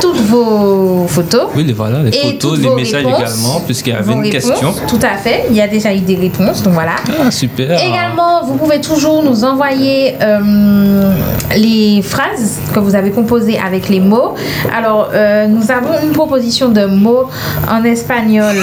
toutes 0.00 0.20
vos 0.26 1.06
photos. 1.08 1.48
Oui, 1.54 1.64
les, 1.64 1.72
voilà, 1.72 2.02
les 2.02 2.10
Et 2.16 2.20
photos, 2.32 2.58
les 2.58 2.70
messages 2.74 3.02
également, 3.02 3.60
puisqu'il 3.66 3.92
y 3.92 3.96
avait 3.96 4.12
une 4.12 4.20
réponses. 4.20 4.50
question. 4.50 4.74
Tout 4.88 4.98
à 5.02 5.16
fait. 5.16 5.46
Il 5.50 5.56
y 5.56 5.60
a 5.60 5.68
déjà 5.68 5.94
eu 5.94 6.00
des 6.00 6.16
réponses, 6.16 6.62
donc 6.62 6.74
voilà. 6.74 6.96
Ah, 7.20 7.30
super. 7.30 7.70
Également, 7.82 8.44
vous 8.44 8.54
pouvez 8.56 8.80
toujours 8.80 9.22
nous 9.22 9.44
envoyer 9.44 10.14
euh, 10.22 11.12
les 11.56 12.02
phrases 12.02 12.58
que 12.74 12.80
vous 12.80 12.94
avez 12.94 13.10
composées 13.10 13.58
avec 13.64 13.88
les 13.88 14.00
mots. 14.00 14.34
Alors, 14.76 15.10
euh, 15.14 15.46
nous 15.46 15.70
avons 15.70 15.94
une 16.02 16.12
proposition 16.12 16.68
de 16.68 16.86
mots 16.86 17.28
en 17.70 17.82
espagnol 17.84 18.56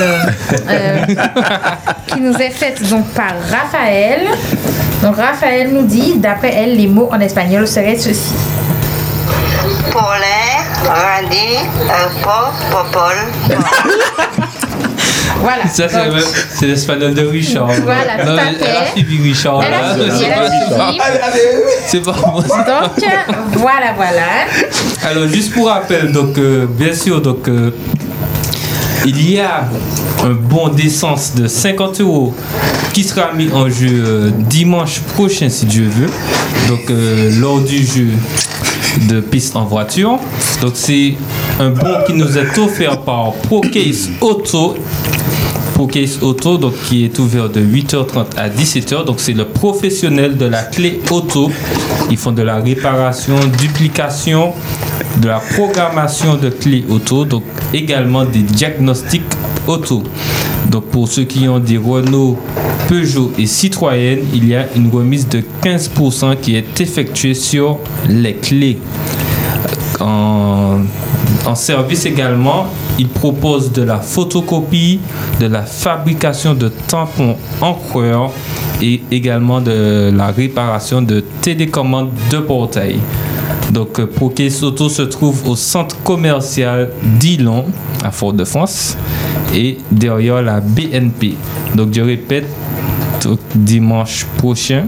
euh, 0.69 0.97
qui 2.07 2.19
nous 2.21 2.35
est 2.35 2.49
faite 2.51 2.87
donc 2.89 3.05
par 3.09 3.33
Raphaël. 3.49 4.21
Donc, 5.03 5.15
Raphaël 5.17 5.69
nous 5.73 5.83
dit, 5.83 6.15
d'après 6.17 6.53
elle, 6.53 6.75
les 6.77 6.87
mots 6.87 7.09
en 7.11 7.19
espagnol 7.19 7.67
seraient 7.67 7.97
ceci. 7.97 8.33
Polé, 9.91 10.43
radi, 10.85 11.57
po, 12.23 12.51
popol. 12.71 13.15
Voilà. 15.39 15.67
Ça, 15.67 15.87
c'est 15.87 16.03
Donc, 16.05 16.15
même- 16.15 16.23
c'est 16.55 16.65
l'espagnol 16.65 17.13
de 17.13 17.21
Richard. 17.27 17.67
Voilà, 17.83 18.17
tout 18.19 18.25
Non, 18.25 18.37
à 18.37 18.45
mais 18.45 18.53
fait. 18.53 18.65
Elle 18.65 18.75
a 18.75 18.91
suivi 18.91 19.29
Richard. 19.29 19.61
Elle 19.63 19.73
a 19.73 19.93
suivi, 19.93 20.11
C'est 20.17 20.25
elle 20.25 20.31
a 20.33 20.35
pas- 20.35 20.49
suivi. 20.49 20.99
Allez, 20.99 21.19
allez. 21.19 21.63
C'est 21.85 22.01
pas 22.03 22.15
moi. 22.25 22.41
donc, 22.41 23.05
voilà, 23.53 23.93
voilà. 23.95 24.47
Alors, 25.05 25.27
juste 25.27 25.53
pour 25.53 25.67
rappel, 25.69 26.11
donc, 26.11 26.37
euh, 26.39 26.65
bien 26.67 26.91
sûr, 26.93 27.21
donc, 27.21 27.47
euh, 27.49 27.69
il 29.05 29.29
y 29.31 29.39
a 29.39 29.65
un 30.23 30.29
bon 30.31 30.69
d'essence 30.69 31.35
de 31.35 31.47
50 31.47 32.01
euros 32.01 32.33
qui 32.93 33.03
sera 33.03 33.31
mis 33.33 33.51
en 33.53 33.69
jeu 33.69 34.03
euh, 34.05 34.31
dimanche 34.33 35.01
prochain, 35.13 35.49
si 35.49 35.67
Dieu 35.67 35.87
veut. 35.87 36.09
Donc, 36.67 36.89
euh, 36.89 37.29
lors 37.39 37.59
du 37.59 37.85
jeu 37.85 38.07
de 39.07 39.19
piste 39.19 39.55
en 39.55 39.65
voiture. 39.65 40.19
Donc, 40.61 40.71
c'est 40.75 41.15
un 41.59 41.69
bon 41.69 41.95
qui 42.05 42.13
nous 42.13 42.37
est 42.37 42.57
offert 42.57 43.01
par 43.01 43.33
ProCase 43.33 44.09
Auto 44.21 44.75
ProCase 45.77 46.23
Auto, 46.23 46.57
donc 46.57 46.73
qui 46.87 47.05
est 47.05 47.19
ouvert 47.19 47.49
de 47.49 47.61
8h30 47.61 48.35
à 48.35 48.49
17h. 48.49 49.05
Donc 49.05 49.19
c'est 49.19 49.33
le 49.33 49.45
professionnel 49.45 50.35
de 50.35 50.45
la 50.45 50.63
clé 50.63 50.99
auto. 51.11 51.51
Ils 52.09 52.17
font 52.17 52.31
de 52.31 52.41
la 52.41 52.55
réparation, 52.55 53.35
duplication, 53.59 54.53
de 55.21 55.27
la 55.27 55.39
programmation 55.39 56.35
de 56.35 56.49
clés 56.49 56.83
auto, 56.89 57.25
donc 57.25 57.43
également 57.75 58.25
des 58.25 58.39
diagnostics 58.39 59.21
auto. 59.67 60.01
Donc 60.71 60.85
pour 60.85 61.07
ceux 61.07 61.23
qui 61.23 61.47
ont 61.47 61.59
des 61.59 61.77
Renault, 61.77 62.37
Peugeot 62.87 63.31
et 63.37 63.45
Citroën, 63.45 64.19
il 64.33 64.47
y 64.47 64.55
a 64.55 64.65
une 64.75 64.89
remise 64.89 65.27
de 65.27 65.43
15% 65.63 66.39
qui 66.39 66.55
est 66.55 66.81
effectuée 66.81 67.33
sur 67.33 67.79
les 68.07 68.33
clés. 68.35 68.77
En, 69.99 70.79
en 71.45 71.55
service 71.55 72.05
également, 72.05 72.67
il 72.99 73.07
propose 73.07 73.71
de 73.71 73.83
la 73.83 73.99
photocopie, 73.99 74.99
de 75.39 75.47
la 75.47 75.63
fabrication 75.63 76.53
de 76.53 76.69
tampons 76.87 77.35
encreurs 77.61 78.31
et 78.81 79.01
également 79.11 79.61
de 79.61 80.11
la 80.13 80.27
réparation 80.27 81.01
de 81.01 81.23
télécommandes 81.41 82.11
de 82.29 82.39
portail. 82.39 82.97
Donc, 83.71 83.99
euh, 83.99 84.05
Procase 84.07 84.63
Auto 84.63 84.89
se 84.89 85.01
trouve 85.01 85.47
au 85.47 85.55
centre 85.55 86.01
commercial 86.03 86.89
d'Ilon, 87.19 87.65
à 88.03 88.11
Fort-de-France, 88.11 88.97
et 89.53 89.77
derrière 89.91 90.41
la 90.41 90.59
BNP. 90.61 91.35
Donc, 91.75 91.93
je 91.93 92.01
répète, 92.01 92.45
dimanche 93.55 94.25
prochain, 94.37 94.85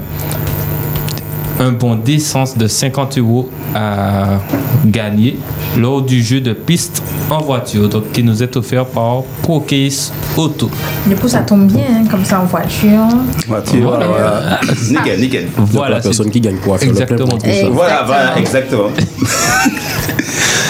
un 1.58 1.72
bon 1.72 1.94
d'essence 1.96 2.56
de 2.56 2.66
50 2.66 3.18
euros 3.18 3.50
à 3.74 4.40
gagner 4.86 5.36
lors 5.78 6.02
du 6.02 6.22
jeu 6.22 6.40
de 6.40 6.52
piste 6.52 7.02
en 7.30 7.38
voiture, 7.38 7.88
donc 7.88 8.10
qui 8.12 8.22
nous 8.22 8.42
est 8.42 8.56
offert 8.56 8.86
par 8.86 9.22
ProCase 9.42 10.12
Auto. 10.36 10.70
Du 11.06 11.14
coup, 11.16 11.28
ça 11.28 11.40
tombe 11.40 11.66
bien, 11.66 11.84
hein, 11.90 12.04
comme 12.10 12.24
ça 12.24 12.40
en 12.40 12.44
voiture. 12.44 13.06
Voiture, 13.46 13.82
Voilà. 13.88 14.06
voilà. 14.06 14.60
Nickel, 14.90 15.20
nickel. 15.20 15.48
Voilà, 15.56 15.96
la 15.96 16.00
personne 16.02 16.30
qui 16.30 16.40
gagne 16.40 16.56
pourra 16.56 16.78
faire 16.78 16.88
le 16.88 16.94
plein 16.94 17.04
Exactement. 17.04 17.28
pour 17.30 17.38
tout 17.38 17.44
ça. 17.44 17.50
Exactement. 17.50 17.74
Voilà, 17.76 18.02
voilà, 18.04 18.38
exactement. 18.38 18.88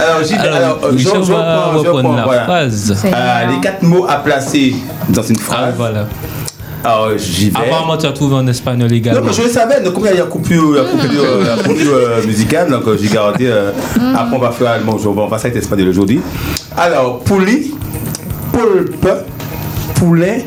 alors, 0.00 0.18
vais. 0.20 0.34
Alors, 0.36 0.56
Alors, 0.56 0.78
euh, 0.84 0.92
je, 0.96 1.02
je 1.02 1.08
reprends, 1.08 1.72
je 1.82 1.88
reprends, 1.88 2.16
la 2.16 2.24
voilà. 2.24 2.44
phrase. 2.44 2.96
Euh, 3.04 3.46
les 3.54 3.60
quatre 3.60 3.82
mots 3.82 4.06
à 4.08 4.16
placer 4.16 4.74
dans 5.08 5.22
une 5.22 5.36
Ah, 5.40 5.42
phrase. 5.44 5.74
voilà. 5.76 6.06
Alors, 6.82 7.10
j'y 7.18 7.50
vais. 7.50 7.58
Apparemment, 7.58 7.96
tu 7.98 8.06
as 8.06 8.12
trouvé 8.12 8.36
en 8.36 8.46
espagnol 8.46 8.88
Non, 8.88 8.96
également. 8.96 9.20
mais 9.26 9.32
je 9.32 9.42
le 9.42 9.48
savais, 9.48 9.82
donc 9.82 9.94
comme 9.94 10.06
il 10.10 10.16
y 10.16 10.20
a 10.20 10.24
coupure, 10.24 10.72
la 10.72 10.82
coupure, 10.84 11.22
euh, 11.24 11.56
la 11.56 11.62
coupure 11.62 11.92
euh, 11.94 12.26
musicale, 12.26 12.70
donc 12.70 12.86
euh, 12.86 12.96
j'ai 13.00 13.08
gardé. 13.08 13.46
euh, 13.48 13.70
Après, 14.16 14.36
on 14.36 14.38
va 14.38 14.50
faire 14.50 14.70
allemand 14.70 14.94
aujourd'hui, 14.94 15.22
on 15.22 15.28
va 15.28 15.38
faire 15.38 15.54
espagnol 15.54 15.88
aujourd'hui. 15.88 16.20
Alors, 16.76 17.18
poulie, 17.20 17.74
poulpe, 18.52 19.06
poulet 19.96 20.46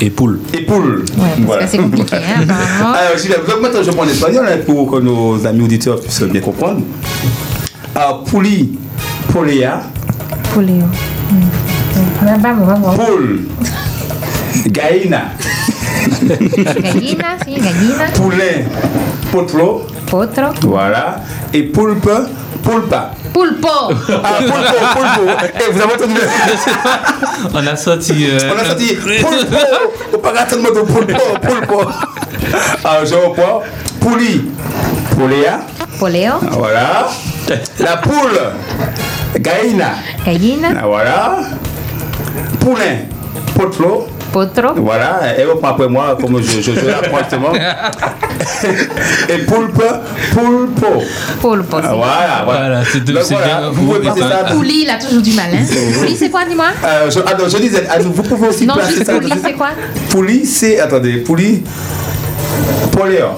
Et 0.00 0.08
poule. 0.08 0.40
et 0.54 0.62
poule. 0.62 1.04
Ouais, 1.18 1.46
parce 1.58 1.70
c'est 1.72 1.76
compliqué, 1.78 2.16
hein. 2.16 2.46
Alors, 2.80 3.18
j'y 3.20 3.28
vais. 3.28 3.34
Donc, 3.34 3.60
maintenant, 3.60 3.82
je 3.82 3.90
prends 3.90 4.04
l'espagnol 4.04 4.46
hein, 4.48 4.58
pour 4.64 4.90
que 4.90 4.96
nos 5.00 5.46
amis 5.46 5.62
auditeurs 5.64 6.00
puissent 6.00 6.22
bien 6.22 6.40
comprendre. 6.40 6.80
Alors, 7.94 8.24
poulie, 8.24 8.78
polea, 9.30 9.82
Poulet. 10.54 10.72
Mm. 11.30 11.40
Poule, 12.96 13.40
gallina, 14.66 15.32
Gallina, 16.82 17.36
sí, 17.44 17.54
gallina. 17.54 18.04
poulet, 18.14 18.64
potro, 19.32 19.86
Potro. 20.06 20.52
Voilà. 20.62 21.20
Et 21.54 21.62
poulpe, 21.72 22.10
poulpa. 22.64 23.10
Pulpo. 23.32 23.68
Ah, 24.24 24.38
pulpo, 24.38 24.76
pulpo. 24.94 25.30
Eh, 25.54 25.70
vous 25.72 25.80
avez 25.80 25.94
entendu 25.94 26.14
le- 26.14 27.54
On 27.54 27.66
a 27.66 27.76
sorti. 27.76 28.26
euh, 28.28 28.50
On 28.52 28.58
a 28.58 28.64
sorti 28.64 28.94
pulpo. 28.96 29.28
Faut 30.10 30.18
pas 30.18 30.32
attendre 30.40 30.74
de 30.74 30.80
pulpo, 30.80 31.22
pulpo. 31.40 31.84
Alors, 32.84 33.06
je 33.06 33.14
reprends. 33.14 33.62
Pouli, 34.00 34.50
pouléa. 35.16 35.60
Poleo. 35.98 36.32
Voilà. 36.52 37.08
La 37.78 37.96
poule, 37.98 38.40
gaïna. 39.38 39.90
Gallina. 40.26 40.68
Ah, 40.82 40.86
Voilà. 40.86 41.38
Poulain, 42.58 42.96
potlo. 43.54 44.08
Voilà, 44.76 45.20
elle 45.36 45.48
reprend 45.50 45.68
après 45.68 45.88
moi, 45.88 46.16
comme 46.20 46.40
je, 46.42 46.50
je, 46.50 46.60
je 46.60 46.70
justement. 46.72 47.52
Et 49.28 49.38
poulpe, 49.38 49.82
poulpo. 50.32 50.86
Pulpo. 51.40 51.76
Ah, 51.82 51.92
Voilà, 51.94 52.42
voilà. 52.44 52.60
Voilà, 52.60 52.82
c'est 52.90 53.04
de- 53.04 53.12
Donc 53.12 53.22
c'est 53.24 53.34
voilà, 53.34 53.46
bien. 53.60 53.70
vous 53.70 53.86
pouvez 53.86 54.00
passer 54.08 54.20
ça. 54.20 54.44
Pouli, 54.54 54.82
il 54.84 54.90
a 54.90 54.98
toujours 54.98 55.22
du 55.22 55.32
mal. 55.32 55.46
Hein. 55.52 55.64
Pouli, 55.98 56.16
c'est 56.16 56.30
quoi, 56.30 56.44
dis-moi 56.48 56.66
Euh, 56.84 57.10
je, 57.10 57.18
attends, 57.20 57.48
je 57.48 57.56
disais, 57.58 57.84
ah, 57.90 57.98
vous 58.00 58.22
pouvez 58.22 58.48
aussi 58.48 58.66
Non, 58.66 58.74
placer 58.74 58.94
juste 58.94 59.06
ça. 59.06 59.12
Pouli, 59.14 59.32
c'est 59.42 59.52
quoi 59.54 59.68
Pouli, 60.10 60.46
c'est, 60.46 60.80
attendez, 60.80 61.18
pouli, 61.18 61.62
poléon. 62.92 63.30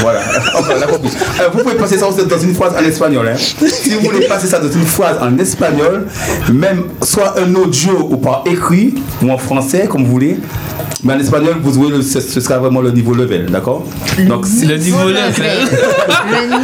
Voilà, 0.00 0.20
Enfin, 0.54 0.74
on 0.78 0.82
a 0.82 0.86
compris. 0.86 1.10
Euh, 1.40 1.48
vous 1.52 1.58
pouvez 1.62 1.74
passer 1.74 1.98
ça 1.98 2.06
aussi 2.08 2.24
dans 2.24 2.38
une 2.38 2.54
phrase 2.54 2.72
en 2.78 2.84
espagnol. 2.84 3.28
Hein. 3.28 3.36
Si 3.36 3.90
vous 3.94 4.00
voulez 4.00 4.26
passer 4.26 4.46
ça 4.46 4.58
dans 4.58 4.70
une 4.70 4.84
phrase 4.86 5.16
en 5.20 5.36
espagnol, 5.38 6.06
même 6.52 6.84
soit 7.02 7.34
un 7.38 7.54
audio 7.54 8.08
ou 8.10 8.16
par 8.16 8.44
écrit, 8.46 8.94
ou 9.22 9.30
en 9.30 9.38
français, 9.38 9.86
comme 9.90 10.04
vous 10.04 10.10
voulez, 10.12 10.38
mais 11.02 11.14
en 11.14 11.18
espagnol, 11.18 11.56
vous 11.62 11.72
jouez, 11.74 11.90
le- 11.90 12.02
ce, 12.02 12.20
ce 12.20 12.40
sera 12.40 12.58
vraiment 12.58 12.80
le 12.82 12.90
niveau 12.92 13.14
level, 13.14 13.46
d'accord? 13.46 13.84
Donc, 14.28 14.46
si- 14.46 14.66
Le 14.70 14.76
niveau 14.76 15.08
level. 15.08 15.68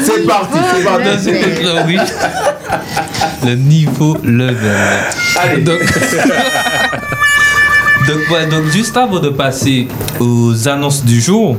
c'est 0.05 0.27
parti, 0.27 0.59
c'est 0.77 0.85
parti. 0.85 1.31
Clair, 1.61 1.85
oui. 1.87 1.99
Le 3.45 3.55
niveau 3.55 4.17
level. 4.23 4.77
Allez. 5.43 5.63
Donc, 5.63 5.79
donc, 8.09 8.31
ouais, 8.31 8.47
donc, 8.47 8.67
juste 8.73 8.97
avant 8.97 9.19
de 9.21 9.29
passer 9.31 9.89
aux 10.21 10.69
annonces 10.69 11.05
du 11.05 11.21
jour, 11.21 11.57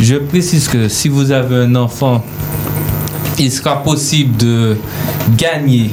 je 0.00 0.16
précise 0.16 0.68
que 0.68 0.88
si 0.88 1.08
vous 1.08 1.30
avez 1.30 1.56
un 1.56 1.74
enfant, 1.74 2.24
il 3.38 3.50
sera 3.50 3.82
possible 3.82 4.36
de 4.36 4.76
gagner 5.36 5.90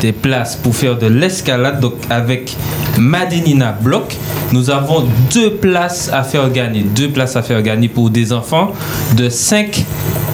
des 0.00 0.12
places 0.12 0.56
pour 0.56 0.74
faire 0.74 0.98
de 0.98 1.06
l'escalade. 1.06 1.80
Donc 1.80 1.94
avec 2.10 2.56
Madinina 2.98 3.72
Block, 3.72 4.16
nous 4.52 4.70
avons 4.70 5.06
deux 5.32 5.54
places 5.54 6.10
à 6.12 6.22
faire 6.22 6.50
gagner. 6.50 6.82
Deux 6.82 7.08
places 7.08 7.36
à 7.36 7.42
faire 7.42 7.62
gagner 7.62 7.88
pour 7.88 8.10
des 8.10 8.32
enfants 8.32 8.72
de 9.16 9.28
5 9.28 9.84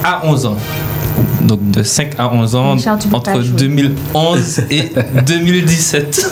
à 0.03 0.25
11 0.25 0.45
ans. 0.45 0.57
Donc 1.41 1.71
de 1.71 1.83
5 1.83 2.13
à 2.17 2.33
11 2.33 2.55
ans 2.55 2.73
Richard, 2.73 2.99
entre 3.11 3.41
jouer. 3.41 3.57
2011 3.57 4.61
et 4.71 4.91
2017. 5.25 6.31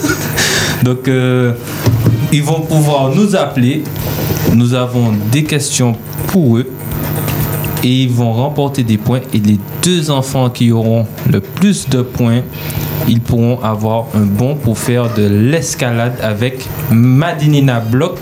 Donc 0.83 1.07
euh, 1.07 1.53
ils 2.31 2.43
vont 2.43 2.61
pouvoir 2.61 3.09
nous 3.15 3.35
appeler. 3.35 3.83
Nous 4.53 4.73
avons 4.73 5.13
des 5.31 5.43
questions 5.43 5.95
pour 6.27 6.57
eux 6.57 6.69
et 7.83 8.03
ils 8.03 8.09
vont 8.09 8.33
remporter 8.33 8.83
des 8.83 8.97
points. 8.97 9.21
Et 9.33 9.39
les 9.39 9.59
deux 9.83 10.09
enfants 10.09 10.49
qui 10.49 10.71
auront 10.71 11.05
le 11.29 11.41
plus 11.41 11.87
de 11.89 12.01
points, 12.01 12.41
ils 13.07 13.21
pourront 13.21 13.59
avoir 13.61 14.05
un 14.15 14.25
bon 14.25 14.55
pour 14.55 14.77
faire 14.77 15.13
de 15.13 15.27
l'escalade 15.27 16.17
avec 16.21 16.65
Madinina 16.91 17.79
Block 17.79 18.19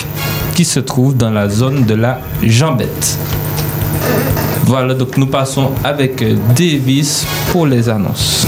qui 0.56 0.66
se 0.66 0.80
trouve 0.80 1.16
dans 1.16 1.32
la 1.32 1.50
zone 1.50 1.86
de 1.86 1.96
la 1.96 2.20
Jambette. 2.44 3.18
Voilà, 4.66 4.94
donc 4.96 5.16
nous 5.18 5.28
passons 5.28 5.70
avec 5.84 6.22
euh, 6.22 6.36
Davis 6.58 7.26
pour 7.52 7.68
les 7.68 7.88
annonces. 7.88 8.48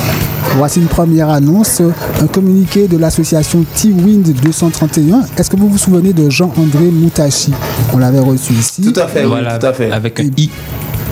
Voici 0.56 0.80
une 0.80 0.88
première 0.88 1.30
annonce, 1.30 1.82
un 2.22 2.28
communiqué 2.28 2.88
de 2.88 2.98
l'association 2.98 3.64
T-Wind 3.76 4.34
231. 4.42 5.22
Est-ce 5.38 5.50
que 5.50 5.56
vous 5.58 5.70
vous 5.70 5.78
souvenez 5.78 6.14
de 6.14 6.30
Jean-André 6.30 6.86
Moutachi? 6.92 7.54
On 7.94 7.98
l'avait 7.98 8.20
reçu 8.20 8.54
ici. 8.54 8.82
Tout 8.82 9.00
à 9.00 9.08
fait, 9.08 9.22
oui, 9.24 9.28
Voilà, 9.30 9.60
tout 9.60 9.68
à 9.68 9.74
fait. 9.74 9.92
avec 9.92 10.20
un 10.20 10.24
I. 10.38 10.50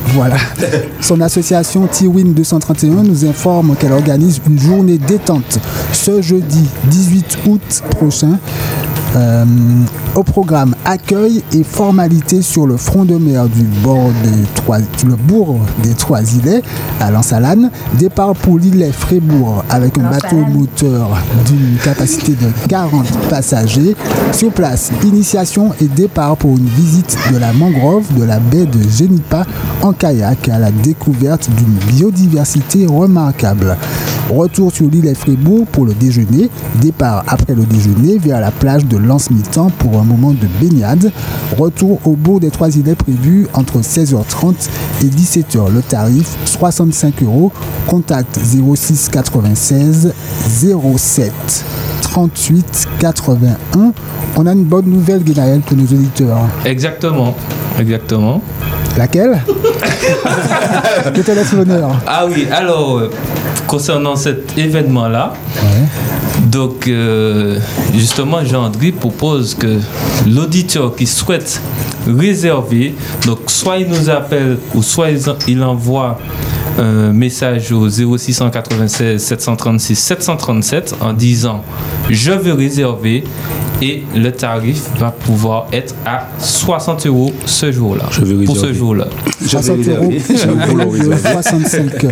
Voilà. 0.07 0.38
Son 1.02 1.22
association 1.22 1.86
T-Win 1.88 2.34
231 2.34 3.03
nous 3.03 3.26
informe 3.26 3.76
qu'elle 3.76 3.91
organise 3.91 4.41
une 4.48 4.60
journée 4.60 4.98
détente 4.98 5.60
ce 5.94 6.22
jeudi 6.22 6.64
18 6.86 7.40
août 7.48 7.84
prochain. 7.91 8.40
Euh, 9.16 9.46
au 10.16 10.24
programme 10.24 10.76
accueil 10.84 11.42
et 11.54 11.64
formalité 11.64 12.42
sur 12.42 12.68
le 12.68 12.76
front 12.76 13.06
de 13.06 13.16
mer 13.16 13.48
du 13.48 13.64
bord 13.64 14.10
des 14.24 14.44
trois, 14.56 14.80
le 14.80 15.16
bourg 15.16 15.60
des 15.84 15.94
Trois 15.94 16.22
Îlets 16.36 16.62
à 17.00 17.12
Lansalane. 17.12 17.72
Départ 17.94 18.34
pour 18.34 18.60
l'îlet 18.60 18.92
Frébourg 18.92 19.64
avec 19.70 19.98
un 19.98 20.10
bateau 20.10 20.38
moteur 20.38 21.18
d'une 21.46 21.78
capacité 21.84 22.34
de 22.34 22.50
40 22.68 23.06
passagers. 23.30 23.96
Sur 24.34 24.52
place, 24.52 24.92
initiation 25.04 25.72
et 25.82 25.86
départ 25.86 26.36
pour 26.36 26.52
une 26.58 26.68
visite 26.68 27.18
de 27.32 27.38
la 27.38 27.54
mangrove 27.54 28.14
de 28.18 28.24
la 28.24 28.40
baie 28.40 28.66
de 28.66 28.82
Genipa 28.90 29.46
en 29.82 29.94
kayak 29.94 30.50
à 30.50 30.60
la 30.60 30.72
découverte 30.72 31.50
d'une 31.52 31.96
biodiversité 31.96 32.86
remarquable. 32.86 33.78
Retour 34.30 34.72
sur 34.72 34.89
l'île 34.89 35.14
Frébourg 35.15 35.68
pour 35.72 35.85
le 35.85 35.93
déjeuner. 35.93 36.49
Départ 36.81 37.23
après 37.27 37.53
le 37.53 37.64
déjeuner 37.64 38.18
vers 38.18 38.39
la 38.41 38.52
plage 38.52 38.85
de 38.85 38.97
Lance-Mitan 38.97 39.69
pour 39.77 39.99
un 39.99 40.03
moment 40.03 40.31
de 40.31 40.47
baignade. 40.60 41.11
Retour 41.57 41.99
au 42.06 42.11
bourg 42.14 42.39
des 42.39 42.49
Trois 42.49 42.76
Îlets 42.76 42.95
prévu 42.95 43.47
entre 43.53 43.80
16h30 43.80 44.69
et 45.02 45.06
17h. 45.06 45.72
Le 45.72 45.81
tarif 45.81 46.35
65 46.45 47.22
euros. 47.23 47.52
Contact 47.88 48.39
06 48.39 49.10
96 49.10 50.14
07 50.97 51.31
38 52.02 52.88
81. 52.99 53.93
On 54.38 54.47
a 54.47 54.52
une 54.53 54.64
bonne 54.64 54.85
nouvelle, 54.85 55.23
Guénaël, 55.23 55.60
pour 55.61 55.77
nos 55.77 55.84
auditeurs. 55.84 56.39
Exactement, 56.65 57.35
exactement. 57.80 58.41
Laquelle? 58.97 59.39
Je 61.15 61.22
te 61.22 61.31
laisse 61.31 61.53
l'honneur. 61.53 61.91
Ah 62.07 62.26
oui, 62.26 62.47
alors, 62.52 62.97
euh, 62.97 63.11
concernant 63.76 64.15
cet 64.15 64.57
événement-là, 64.57 65.34
donc 66.45 66.88
euh, 66.88 67.60
justement, 67.93 68.41
Jean-André 68.45 68.93
propose 68.93 69.53
que 69.53 69.80
l'auditeur 70.26 70.95
qui 70.95 71.06
souhaite 71.06 71.61
réserver, 72.07 72.95
donc 73.26 73.39
soit 73.47 73.80
il 73.80 73.89
nous 73.89 74.10
appelle 74.10 74.60
ou 74.73 74.81
soit 74.81 75.10
il, 75.10 75.19
il 75.49 75.61
envoie 75.61 76.18
un 76.77 77.11
message 77.11 77.73
au 77.73 77.89
0696 77.89 79.22
736 79.22 79.95
737 79.95 80.95
en 81.02 81.11
disant 81.11 81.61
je 82.10 82.31
veux 82.31 82.53
réserver 82.53 83.26
et 83.81 84.03
le 84.15 84.31
tarif 84.31 84.89
va 84.97 85.11
pouvoir 85.11 85.68
être 85.72 85.95
à 86.06 86.27
60 86.39 87.06
euros 87.07 87.31
ce 87.45 87.72
jour-là. 87.72 88.06
Je 88.11 88.23
Pour 88.45 88.57
ce 88.57 88.73
jour-là. 88.73 89.07
60 89.45 89.77
euros, 89.88 90.11
le 90.93 91.18
65. 91.18 92.06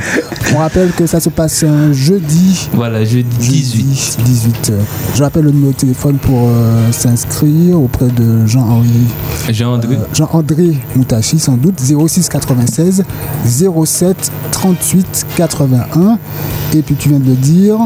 On 0.53 0.57
rappelle 0.57 0.91
que 0.91 1.05
ça 1.05 1.19
se 1.19 1.29
passe 1.29 1.63
un 1.63 1.93
jeudi. 1.93 2.69
Voilà, 2.73 3.03
jeudi 3.03 3.23
18. 3.37 4.17
18. 4.23 4.73
Je 5.15 5.23
rappelle 5.23 5.45
le 5.45 5.51
numéro 5.51 5.71
de 5.71 5.77
téléphone 5.77 6.17
pour 6.17 6.47
euh, 6.49 6.91
s'inscrire 6.91 7.79
auprès 7.79 8.07
de 8.07 8.45
Jean-Henri. 8.45 8.89
Jean-André. 9.49 9.97
Jean-André 10.13 10.77
Moutachi, 10.95 11.39
sans 11.39 11.57
doute. 11.57 11.79
06 11.79 12.29
96 12.29 13.03
07 13.45 14.31
38 14.51 15.25
81. 15.37 16.17
Et 16.75 16.81
puis 16.81 16.95
tu 16.95 17.09
viens 17.09 17.19
de 17.19 17.27
le 17.29 17.35
dire, 17.35 17.77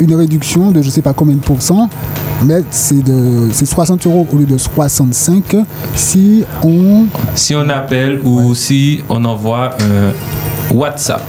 une 0.00 0.14
réduction 0.14 0.70
de 0.70 0.82
je 0.82 0.90
sais 0.90 1.02
pas 1.02 1.12
combien 1.12 1.36
de 1.36 1.40
pourcents. 1.40 1.88
Mais 2.44 2.62
c'est 2.70 3.02
de 3.02 3.48
c'est 3.52 3.66
60 3.66 4.06
euros 4.06 4.26
au 4.32 4.36
lieu 4.36 4.44
de 4.44 4.58
65 4.58 5.56
si 5.94 6.44
on 6.62 7.06
Si 7.34 7.54
on 7.54 7.68
appelle 7.68 8.20
ou 8.24 8.54
si 8.54 9.00
on 9.08 9.24
envoie 9.24 9.70
un 9.80 10.74
WhatsApp. 10.74 11.22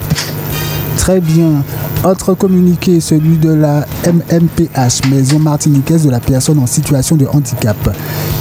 Très 0.97 1.21
bien. 1.21 1.63
Autre 2.03 2.33
communiqué, 2.33 2.99
celui 2.99 3.37
de 3.37 3.51
la 3.51 3.85
MMPH, 4.05 5.09
Maison 5.09 5.39
Martiniquaise 5.39 6.03
de 6.03 6.09
la 6.09 6.19
personne 6.19 6.59
en 6.59 6.67
situation 6.67 7.15
de 7.15 7.25
handicap, 7.25 7.77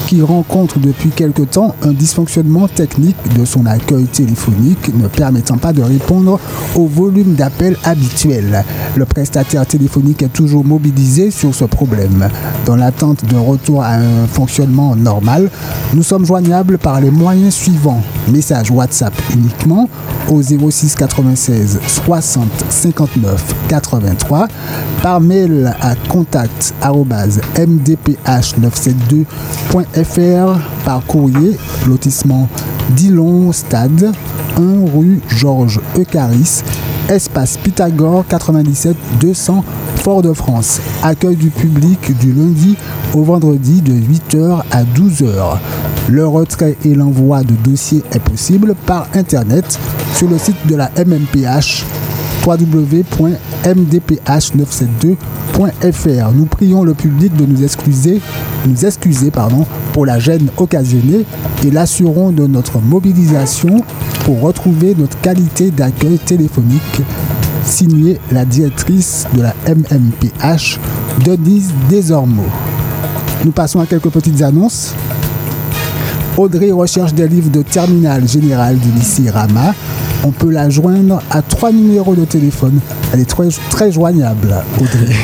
qui 0.07 0.23
rencontre 0.23 0.79
depuis 0.79 1.11
quelque 1.11 1.43
temps 1.43 1.75
un 1.83 1.93
dysfonctionnement 1.93 2.69
technique 2.69 3.17
de 3.37 3.45
son 3.45 3.67
accueil 3.67 4.05
téléphonique 4.05 4.95
ne 4.95 5.09
permettant 5.09 5.59
pas 5.59 5.73
de 5.73 5.83
répondre 5.83 6.39
au 6.77 6.87
volume 6.87 7.35
d'appels 7.35 7.77
habituel. 7.85 8.65
Le 8.95 9.05
prestataire 9.05 9.67
téléphonique 9.67 10.23
est 10.23 10.33
toujours 10.33 10.65
mobilisé 10.65 11.31
sur 11.31 11.55
ce 11.55 11.65
problème. 11.65 12.29
Dans 12.65 12.77
l'attente 12.77 13.25
d'un 13.25 13.41
retour 13.41 13.83
à 13.83 13.95
un 13.95 14.27
fonctionnement 14.27 14.95
normal, 14.95 15.51
nous 15.93 16.03
sommes 16.03 16.25
joignables 16.25 16.79
par 16.79 17.01
les 17.01 17.11
moyens 17.11 17.55
suivants. 17.55 18.03
Message 18.29 18.71
WhatsApp 18.71 19.15
uniquement 19.35 19.89
au 20.29 20.41
06 20.43 20.95
96 20.95 21.81
60 21.87 22.49
59 22.69 23.55
83 23.69 24.49
par 25.03 25.21
mail 25.21 25.75
à 25.81 25.95
contact 26.09 26.75
mdph972.fr 29.97 30.85
par 30.85 31.05
courrier 31.07 31.57
lotissement 31.87 32.49
Dillon 32.91 33.53
Stade 33.53 34.13
1 34.57 34.61
rue 34.95 35.21
Georges 35.29 35.81
Eucaris, 35.99 36.63
espace 37.09 37.57
Pythagore 37.59 38.25
97 38.29 38.97
200 39.21 39.65
Fort-de-France. 39.97 40.81
Accueil 41.03 41.37
du 41.37 41.51
public 41.51 42.17
du 42.19 42.33
lundi 42.33 42.77
au 43.13 43.23
vendredi 43.23 43.83
de 43.83 43.93
8h 43.93 44.63
à 44.71 44.85
12h. 44.85 45.59
Le 46.09 46.27
retrait 46.27 46.77
et 46.85 46.95
l'envoi 46.95 47.43
de 47.43 47.55
dossiers 47.69 48.03
est 48.13 48.21
possible 48.21 48.75
par 48.87 49.09
Internet 49.15 49.79
sur 50.15 50.29
le 50.29 50.39
site 50.39 50.67
de 50.67 50.77
la 50.77 50.91
MMPH 50.97 51.85
www.mdph972.fr. 53.65 56.33
Nous 56.35 56.47
prions 56.47 56.83
le 56.85 56.95
public 56.95 57.37
de 57.37 57.45
nous 57.47 57.63
excuser, 57.63 58.21
nous 58.67 58.85
excuser 58.85 59.31
pour 59.93 60.07
la 60.07 60.19
gêne 60.19 60.49
occasionnée 60.57 61.25
et 61.65 61.71
l'assurons 61.71 62.33
de 62.33 62.45
notre 62.47 62.81
mobilisation 62.81 63.85
pour 64.25 64.41
retrouver 64.41 64.97
notre 64.97 65.21
qualité 65.21 65.71
d'accueil 65.71 66.19
téléphonique. 66.19 67.03
Signé 67.65 68.19
la 68.31 68.45
directrice 68.45 69.27
de 69.35 69.43
la 69.43 69.55
MMPH, 69.67 70.79
Denise 71.25 71.73
Desormeaux. 71.91 72.45
Nous 73.45 73.51
passons 73.51 73.81
à 73.81 73.87
quelques 73.87 74.11
petites 74.11 74.43
annonces. 74.43 74.95
Audrey 76.37 76.71
recherche 76.71 77.15
des 77.15 77.27
livres 77.27 77.51
de 77.51 77.63
terminale 77.63 78.29
générale 78.29 78.79
du 78.79 78.93
lycée 78.93 79.31
Rama. 79.31 79.75
On 80.25 80.31
peut 80.31 80.51
la 80.51 80.69
joindre 80.71 81.23
à 81.31 81.43
trois 81.43 81.73
numéros 81.73 82.15
de 82.15 82.25
téléphone. 82.25 82.81
Elle 83.13 83.21
est 83.21 83.25
très, 83.25 83.49
très 83.71 83.93
joignable, 83.93 84.55
Audrey. 84.81 85.15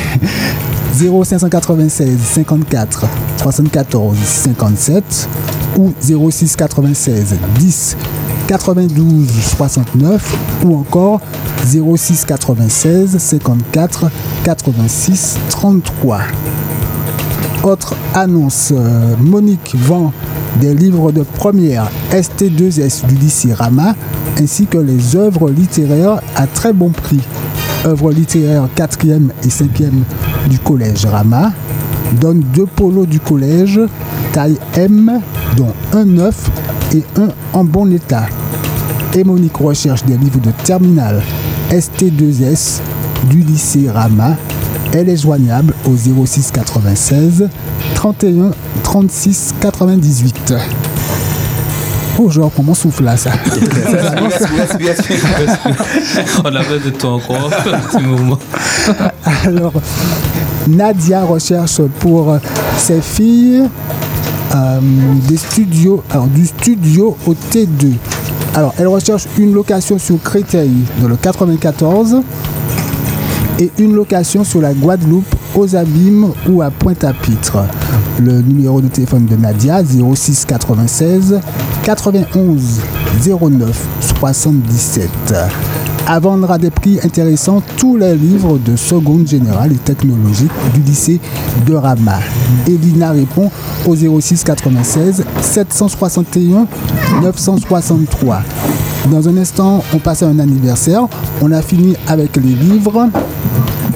0596 0.95 2.19
54 2.19 3.05
74 3.37 4.17
57 4.17 5.29
ou 5.77 5.91
06 6.01 6.55
96 6.55 7.35
10 7.59 7.97
92 8.47 9.27
69 9.57 10.37
ou 10.65 10.75
encore 10.77 11.19
06 11.65 12.25
96 12.25 13.17
54 13.17 14.11
86 14.43 15.37
33. 15.49 16.19
Autre 17.63 17.95
annonce, 18.13 18.73
euh, 18.75 19.15
Monique 19.19 19.73
vend 19.75 20.11
des 20.59 20.73
livres 20.73 21.11
de 21.11 21.23
première 21.23 21.89
ST2S 22.11 23.05
du 23.07 23.15
lycée 23.15 23.53
Rama 23.53 23.95
ainsi 24.41 24.65
que 24.65 24.77
les 24.77 25.15
œuvres 25.15 25.49
littéraires 25.49 26.21
à 26.35 26.47
très 26.47 26.73
bon 26.73 26.89
prix. 26.89 27.21
Œuvres 27.85 28.11
littéraires 28.11 28.67
4e 28.75 29.29
et 29.43 29.47
5e 29.47 30.03
du 30.49 30.59
collège 30.59 31.05
Rama. 31.05 31.51
Donne 32.19 32.41
deux 32.53 32.65
polos 32.65 33.07
du 33.07 33.19
collège, 33.19 33.79
taille 34.31 34.57
M, 34.75 35.21
dont 35.57 35.73
un 35.93 36.05
neuf 36.05 36.49
et 36.93 37.03
un 37.17 37.29
en 37.53 37.63
bon 37.63 37.91
état. 37.91 38.27
Et 39.15 39.23
Monique 39.23 39.57
recherche 39.57 40.03
des 40.05 40.17
livres 40.17 40.39
de 40.39 40.51
terminale 40.63 41.21
ST2S 41.71 42.79
du 43.29 43.39
lycée 43.39 43.89
Rama. 43.89 44.37
Elle 44.93 45.09
est 45.09 45.17
joignable 45.17 45.73
au 45.85 46.25
06 46.25 46.51
96 46.51 47.49
31 47.95 48.51
36 48.83 49.55
98. 49.59 50.53
Oh, 52.19 52.29
genre, 52.29 52.51
pour 52.51 52.63
mon 52.63 52.75
souffle 52.75 53.03
là, 53.03 53.17
ça. 53.17 53.31
On 56.43 56.55
avait 56.55 56.79
de 56.79 56.91
toi 56.91 57.13
encore 57.13 57.49
un 57.73 57.79
petit 57.79 58.03
moment. 58.03 58.37
Alors, 59.43 59.73
Nadia 60.67 61.23
recherche 61.23 61.81
pour 61.99 62.37
ses 62.77 63.01
filles 63.01 63.63
euh, 64.55 64.79
des 65.27 65.37
studios, 65.37 66.03
alors 66.11 66.27
du 66.27 66.45
studio 66.45 67.17
au 67.25 67.33
T2. 67.33 67.93
Alors, 68.53 68.75
elle 68.77 68.87
recherche 68.87 69.25
une 69.39 69.53
location 69.53 69.97
sur 69.97 70.21
Créteil 70.21 70.71
dans 71.01 71.07
le 71.07 71.15
94 71.15 72.21
et 73.59 73.71
une 73.79 73.95
location 73.95 74.43
sur 74.43 74.61
la 74.61 74.73
Guadeloupe, 74.73 75.33
aux 75.55 75.75
Abîmes 75.75 76.31
ou 76.49 76.61
à 76.61 76.69
Pointe-à-Pitre. 76.69 77.59
Le 78.19 78.41
numéro 78.41 78.81
de 78.81 78.87
téléphone 78.87 79.25
de 79.25 79.35
Nadia 79.35 79.81
06 79.83 80.45
96 80.45 81.39
91 81.83 82.79
09 83.27 83.87
77. 84.19 85.09
À 86.07 86.19
vendre 86.19 86.49
à 86.51 86.57
des 86.57 86.69
prix 86.69 86.97
intéressants 87.03 87.61
tous 87.75 87.97
les 87.97 88.15
livres 88.15 88.57
de 88.57 88.77
seconde 88.77 89.27
générale 89.27 89.73
et 89.73 89.77
technologique 89.77 90.51
du 90.73 90.79
lycée 90.81 91.19
de 91.65 91.73
Rama. 91.73 92.19
Elina 92.67 93.11
répond 93.11 93.51
au 93.85 93.95
06 93.95 94.45
96 94.45 95.25
761 95.41 96.67
963. 97.21 98.43
Dans 99.11 99.27
un 99.27 99.35
instant, 99.35 99.83
on 99.93 99.97
passe 99.97 100.23
à 100.23 100.27
un 100.27 100.39
anniversaire. 100.39 101.07
On 101.41 101.51
a 101.51 101.61
fini 101.61 101.97
avec 102.07 102.37
les 102.37 102.53
livres. 102.53 103.09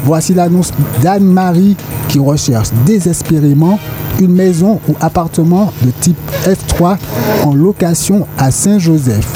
Voici 0.03 0.33
l'annonce 0.33 0.73
d'Anne-Marie 1.01 1.77
qui 2.09 2.19
recherche 2.19 2.69
désespérément 2.85 3.79
une 4.19 4.33
maison 4.33 4.79
ou 4.87 4.95
appartement 4.99 5.71
de 5.83 5.91
type 5.91 6.17
F3 6.45 6.97
en 7.43 7.53
location 7.53 8.27
à 8.37 8.51
Saint-Joseph. 8.51 9.27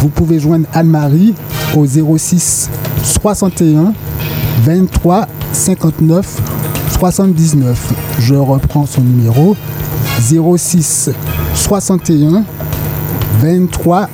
Vous 0.00 0.08
pouvez 0.08 0.38
joindre 0.38 0.66
Anne-Marie 0.72 1.34
au 1.76 1.86
06 1.86 2.70
61 3.02 3.92
23 4.62 5.26
59 5.52 6.42
79. 6.98 7.92
Je 8.18 8.34
reprends 8.34 8.86
son 8.86 9.02
numéro 9.02 9.56
06 10.20 11.10
61 11.54 12.44
23 13.40 14.08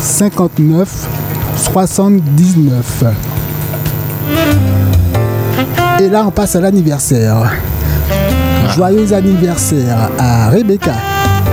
59 0.00 1.08
79. 1.72 3.04
Et 6.00 6.08
là, 6.08 6.24
on 6.26 6.30
passe 6.30 6.56
à 6.56 6.60
l'anniversaire. 6.60 7.52
Joyeux 8.72 9.12
anniversaire 9.12 10.10
à 10.18 10.48
Rebecca. 10.50 10.92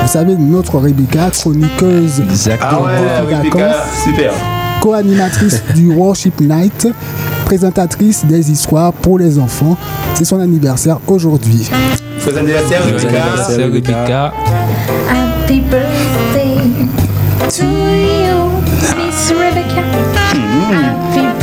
Vous 0.01 0.07
savez, 0.07 0.35
notre 0.35 0.77
Rebecca, 0.79 1.29
chroniqueuse 1.31 2.21
Ah 2.61 2.81
ouais, 2.81 3.19
Rebecca, 3.21 3.57
vacances, 3.57 3.75
super. 4.03 4.33
co-animatrice 4.81 5.61
du 5.75 5.93
Worship 5.93 6.39
Night, 6.41 6.87
présentatrice 7.45 8.25
des 8.25 8.49
histoires 8.51 8.93
pour 8.93 9.19
les 9.19 9.37
enfants. 9.37 9.77
C'est 10.15 10.25
son 10.25 10.39
anniversaire 10.39 10.99
aujourd'hui. 11.07 11.69
Fais 12.19 12.37
anniversaire, 12.37 12.81
Rebecca. 12.85 13.23
Rebecca. 13.57 14.33
Happy 15.09 15.59
birthday 15.61 16.57
to 17.49 17.65
you, 17.65 18.49
Miss 18.97 19.31
Rebecca. 19.31 19.83
Happy 20.31 21.40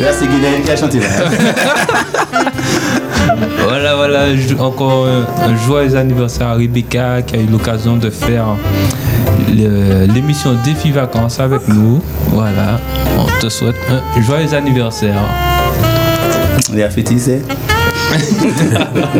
Là, 0.00 0.08
c'est 0.18 0.26
Guylaine 0.26 0.62
qui 0.64 0.70
a 0.70 0.76
chanté. 0.76 0.98
là. 1.00 1.06
Voilà, 3.62 3.94
voilà, 3.94 4.24
encore 4.58 5.06
un, 5.06 5.26
un 5.48 5.56
joyeux 5.66 5.94
anniversaire 5.96 6.48
à 6.48 6.54
Rebecca 6.54 7.22
qui 7.22 7.36
a 7.36 7.38
eu 7.38 7.46
l'occasion 7.46 7.96
de 7.96 8.10
faire 8.10 8.46
l'émission 9.52 10.56
Défi 10.64 10.90
Vacances 10.90 11.38
avec 11.38 11.68
nous. 11.68 12.02
Voilà, 12.28 12.80
on 13.18 13.26
te 13.40 13.48
souhaite 13.48 13.76
un 13.90 14.22
joyeux 14.22 14.52
anniversaire. 14.54 15.14
C'est 17.20 17.42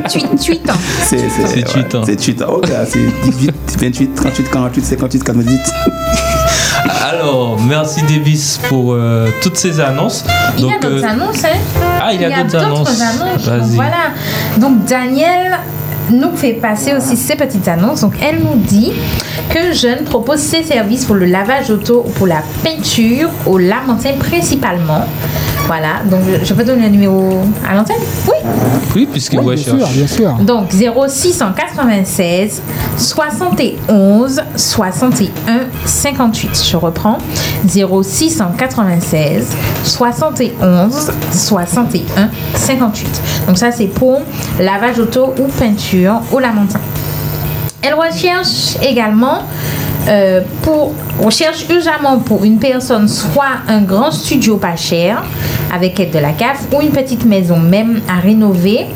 Tuit, 0.09 0.25
tuit, 0.41 0.61
hein. 0.69 0.73
C'est 1.05 1.19
c'est- 1.19 1.47
C'est 1.47 1.57
ouais, 1.59 1.63
tuit, 1.63 1.97
hein. 1.97 2.03
C'est 2.05 2.17
hein. 2.43 2.47
Oh, 2.49 2.61
c'est 2.87 2.99
18, 3.31 3.53
28, 3.81 4.15
38, 4.17 4.51
48, 4.51 4.85
58, 4.85 5.25
98. 5.25 5.61
Alors, 7.09 7.59
merci 7.61 8.03
Davis 8.03 8.61
pour 8.69 8.93
euh, 8.93 9.29
toutes 9.43 9.57
ces 9.57 9.81
annonces. 9.81 10.25
Il 10.59 10.67
y 10.67 10.73
a 10.73 10.79
d'autres 10.79 11.05
euh, 11.05 11.09
annonces, 11.09 11.45
hein 11.45 11.59
Ah, 12.01 12.13
il 12.13 12.21
y 12.21 12.25
a 12.25 12.43
d'autres 12.43 12.57
annonces. 12.57 12.99
Donc, 12.99 13.61
voilà. 13.71 14.13
Donc, 14.59 14.85
Daniel 14.85 15.59
nous 16.11 16.35
fait 16.37 16.55
passer 16.55 16.95
aussi 16.95 17.17
ces 17.17 17.37
petites 17.37 17.69
annonces. 17.69 18.01
Donc, 18.01 18.15
elle 18.23 18.41
nous 18.41 18.57
dit 18.57 18.93
que 19.51 19.73
Jeune 19.73 20.05
propose 20.05 20.39
ses 20.41 20.63
services 20.63 21.05
pour 21.05 21.17
le 21.17 21.27
lavage 21.27 21.71
auto 21.71 22.05
ou 22.07 22.11
pour 22.11 22.27
la 22.27 22.43
peinture 22.63 23.31
au 23.47 23.59
Lamentin 23.59 24.13
principalement. 24.19 25.07
Voilà. 25.71 26.01
Donc, 26.05 26.23
je- 26.43 26.53
peux 26.53 26.65
donner 26.65 26.83
le 26.83 26.89
numéro 26.89 27.43
à 27.65 27.77
l'antenne 27.77 27.95
Oui. 28.27 28.35
Oui, 28.97 29.09
puisque 29.09 29.35
Oui, 29.35 29.55
bien 29.55 29.57
sûr, 29.57 29.79
cherche. 29.79 29.93
bien 29.93 30.07
sûr. 30.09 30.33
Donc 30.41 30.73
0696 30.73 32.61
71 32.99 34.43
61 34.57 35.31
58. 35.85 36.65
Je 36.73 36.77
reprends. 36.77 37.19
0696 37.69 39.47
71 39.85 41.13
61 41.33 42.29
58. 42.57 43.21
Donc 43.47 43.57
ça 43.59 43.71
c'est 43.71 43.87
pour 43.87 44.23
lavage 44.59 44.99
auto 44.99 45.35
ou 45.39 45.45
peinture 45.59 46.21
au 46.33 46.41
lamentin. 46.41 46.81
Elle 47.83 47.95
recherche 47.95 48.77
également 48.83 49.43
euh, 50.09 50.41
pour 50.63 50.95
recherche 51.21 51.67
urgemment 51.69 52.19
pour 52.19 52.45
une 52.45 52.59
personne 52.59 53.07
soit 53.09 53.61
un 53.69 53.83
grand 53.83 54.11
studio 54.11 54.57
pas 54.57 54.77
cher 54.77 55.23
avec 55.73 56.01
aide 56.01 56.11
de 56.11 56.19
la 56.19 56.33
CAF 56.33 56.67
ou 56.73 56.81
une 56.81 56.91
petite 56.91 57.25
maison 57.25 57.59
même 57.59 58.01
à 58.09 58.21
rénover 58.21 58.87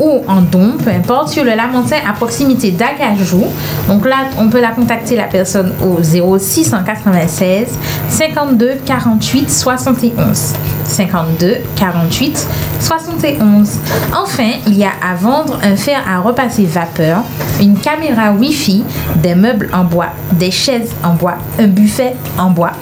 ou 0.00 0.24
en 0.26 0.40
don, 0.40 0.72
peu 0.82 0.90
importe, 0.90 1.28
sur 1.28 1.44
le 1.44 1.50
Lamentin 1.50 1.98
à 2.08 2.14
proximité 2.14 2.72
d'Agajou. 2.72 3.44
Donc 3.86 4.06
là, 4.06 4.30
on 4.38 4.48
peut 4.48 4.60
la 4.60 4.70
contacter 4.70 5.14
la 5.14 5.24
personne 5.24 5.72
au 5.84 6.02
0696 6.02 7.68
52 8.08 8.80
48 8.84 9.50
71. 9.50 10.54
52 10.84 11.58
48 11.76 12.48
71. 12.80 13.78
Enfin, 14.14 14.52
il 14.66 14.78
y 14.78 14.84
a 14.84 14.90
à 15.02 15.14
vendre 15.14 15.58
un 15.62 15.76
fer 15.76 16.02
à 16.08 16.20
repasser 16.20 16.64
vapeur, 16.64 17.22
une 17.60 17.78
caméra 17.78 18.32
Wi-Fi, 18.32 18.84
des 19.16 19.34
meubles 19.34 19.68
en 19.72 19.84
bois, 19.84 20.08
des 20.32 20.50
chaises 20.50 20.90
en 21.04 21.14
bois, 21.14 21.36
un 21.58 21.66
buffet 21.66 22.16
en 22.38 22.50
bois, 22.50 22.72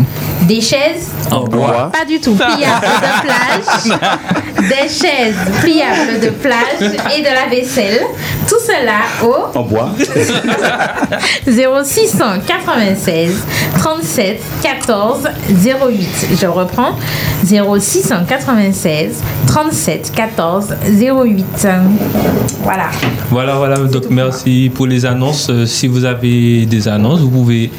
des 0.49 0.61
chaises 0.63 1.11
En 1.31 1.45
bois. 1.45 1.91
pas 1.93 2.05
du 2.07 2.19
tout 2.21 2.35
pliables 2.35 2.87
de 2.87 3.21
plage, 3.23 3.99
des 4.69 4.89
chaises 4.89 5.37
pliables 5.61 6.19
de 6.21 6.31
plage 6.31 6.81
et 7.17 7.21
de 7.21 7.27
la 7.29 7.47
vaisselle. 7.55 8.01
Tout 8.49 8.57
cela 8.67 9.01
au 9.23 9.57
En 9.59 9.63
bois. 9.63 9.91
0696 11.47 13.43
37 13.79 14.41
14 14.63 15.29
08. 15.51 16.29
Je 16.41 16.47
reprends 16.47 16.93
0696 17.45 19.23
37 19.47 20.13
14 20.15 20.75
08. 20.99 21.69
Voilà. 22.63 22.85
Voilà, 23.31 23.55
voilà. 23.57 23.77
Donc, 23.79 24.05
merci 24.11 24.71
pour 24.75 24.87
les 24.87 25.05
annonces. 25.05 25.49
Euh, 25.51 25.67
Si 25.67 25.87
vous 25.87 26.05
avez 26.05 26.65
des 26.67 26.89
annonces, 26.89 27.21
vous 27.21 27.29
pouvez 27.31 27.71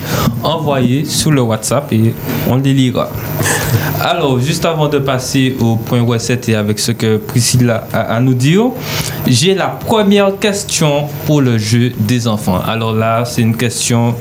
envoyer 0.44 1.04
sur 1.06 1.32
le 1.32 1.42
WhatsApp 1.42 1.92
et 1.92 2.14
on 2.48 2.58
lira. 2.64 3.10
Alors, 4.02 4.40
juste 4.40 4.66
avant 4.66 4.88
de 4.88 5.00
passer 5.00 5.56
au 5.60 5.76
point 5.76 6.02
recette 6.02 6.48
et 6.50 6.56
avec 6.56 6.80
ce 6.80 6.92
que 6.92 7.18
Priscilla 7.18 7.88
a 7.92 8.16
à 8.16 8.20
nous 8.20 8.34
dire, 8.34 8.66
j'ai 9.28 9.54
la 9.54 9.68
première 9.68 10.38
question 10.40 11.08
pour 11.26 11.42
le 11.42 11.58
jeu 11.58 11.92
des 12.00 12.28
enfants. 12.28 12.60
Alors 12.66 12.94
là, 12.94 13.26
c'est 13.26 13.42
une 13.42 13.56
question 13.56 14.16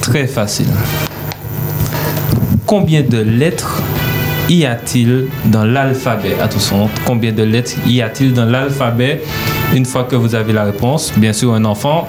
très 0.00 0.26
facile. 0.26 0.68
Combien 2.66 3.02
de 3.02 3.18
lettres 3.18 3.82
y 4.48 4.64
a-t-il 4.64 5.26
dans 5.46 5.64
l'alphabet? 5.64 6.36
Attention, 6.40 6.88
combien 7.06 7.32
de 7.32 7.42
lettres 7.42 7.72
y 7.86 8.02
a-t-il 8.02 8.32
dans 8.32 8.44
l'alphabet 8.44 9.22
Une 9.74 9.84
fois 9.84 10.04
que 10.04 10.16
vous 10.16 10.34
avez 10.34 10.52
la 10.52 10.64
réponse, 10.64 11.12
bien 11.16 11.32
sûr, 11.32 11.54
un 11.54 11.64
enfant, 11.64 12.08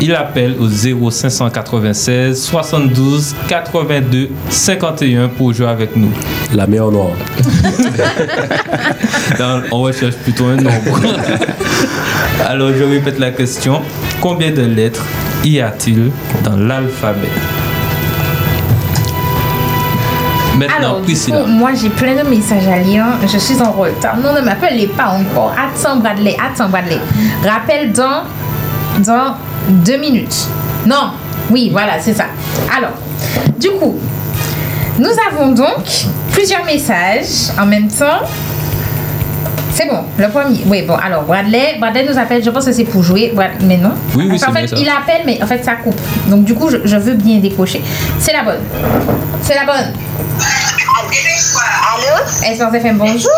il 0.00 0.14
appelle 0.14 0.56
au 0.60 0.68
0596 0.68 2.42
72 2.42 3.34
82 3.48 4.28
51 4.50 5.28
pour 5.28 5.52
jouer 5.52 5.68
avec 5.68 5.96
nous. 5.96 6.10
La 6.52 6.66
mer 6.66 6.90
noire. 6.90 7.10
Dans- 9.38 9.62
on 9.72 9.80
recherche 9.82 10.14
plutôt 10.16 10.46
un 10.46 10.56
nombre. 10.56 11.00
Alors, 12.46 12.70
je 12.76 12.82
répète 12.84 13.18
la 13.18 13.30
question. 13.30 13.80
Combien 14.20 14.50
de 14.50 14.62
lettres 14.62 15.04
y 15.44 15.60
a-t-il 15.60 16.10
dans 16.44 16.56
l'alphabet? 16.56 17.28
Maintenant, 20.58 20.76
Alors, 20.78 20.96
du 21.00 21.06
Priscilla. 21.06 21.40
coup, 21.40 21.46
moi 21.48 21.70
j'ai 21.74 21.90
plein 21.90 22.22
de 22.22 22.28
messages 22.28 22.66
à 22.68 22.78
lire. 22.78 23.04
Je 23.22 23.38
suis 23.38 23.60
en 23.60 23.72
retard. 23.72 24.16
Non, 24.18 24.32
ne 24.34 24.40
m'appelez 24.40 24.86
pas 24.86 25.08
encore. 25.08 25.52
Attends, 25.52 25.96
Bradley. 25.96 26.36
Attends, 26.38 26.68
Bradley. 26.68 26.98
Rappel 27.44 27.90
dans, 27.92 28.22
dans 29.04 29.34
deux 29.68 29.96
minutes. 29.96 30.46
Non. 30.86 31.12
Oui, 31.50 31.68
voilà, 31.72 32.00
c'est 32.00 32.14
ça. 32.14 32.24
Alors, 32.76 32.92
du 33.58 33.70
coup, 33.72 33.98
nous 34.98 35.10
avons 35.30 35.52
donc 35.52 35.84
plusieurs 36.32 36.64
messages 36.64 37.50
en 37.60 37.66
même 37.66 37.88
temps. 37.88 38.22
C'est 39.74 39.88
bon, 39.88 40.04
le 40.16 40.28
premier. 40.28 40.60
Oui, 40.66 40.82
bon, 40.82 40.94
alors 40.94 41.24
Bradley, 41.24 41.76
Bradley 41.80 42.06
nous 42.08 42.16
appelle, 42.16 42.42
je 42.44 42.50
pense 42.50 42.64
que 42.64 42.72
c'est 42.72 42.84
pour 42.84 43.02
jouer, 43.02 43.34
mais 43.62 43.76
non. 43.76 43.90
Oui, 44.14 44.24
oui, 44.24 44.28
Parce 44.38 44.44
qu'en 44.44 44.52
c'est 44.54 44.60
fait, 44.68 44.74
bien 44.76 44.76
ça. 44.76 44.82
il 44.82 44.88
appelle, 45.12 45.22
mais 45.26 45.42
en 45.42 45.46
fait, 45.46 45.64
ça 45.64 45.72
coupe. 45.72 46.00
Donc, 46.28 46.44
du 46.44 46.54
coup, 46.54 46.70
je, 46.70 46.76
je 46.84 46.96
veux 46.96 47.14
bien 47.14 47.38
décocher. 47.38 47.82
C'est 48.20 48.32
la 48.32 48.44
bonne. 48.44 48.60
C'est 49.42 49.54
la 49.56 49.64
bonne. 49.66 49.92
Allô? 51.96 52.24
Espérance 52.48 52.74
FM, 52.74 52.98
bonjour. 52.98 53.30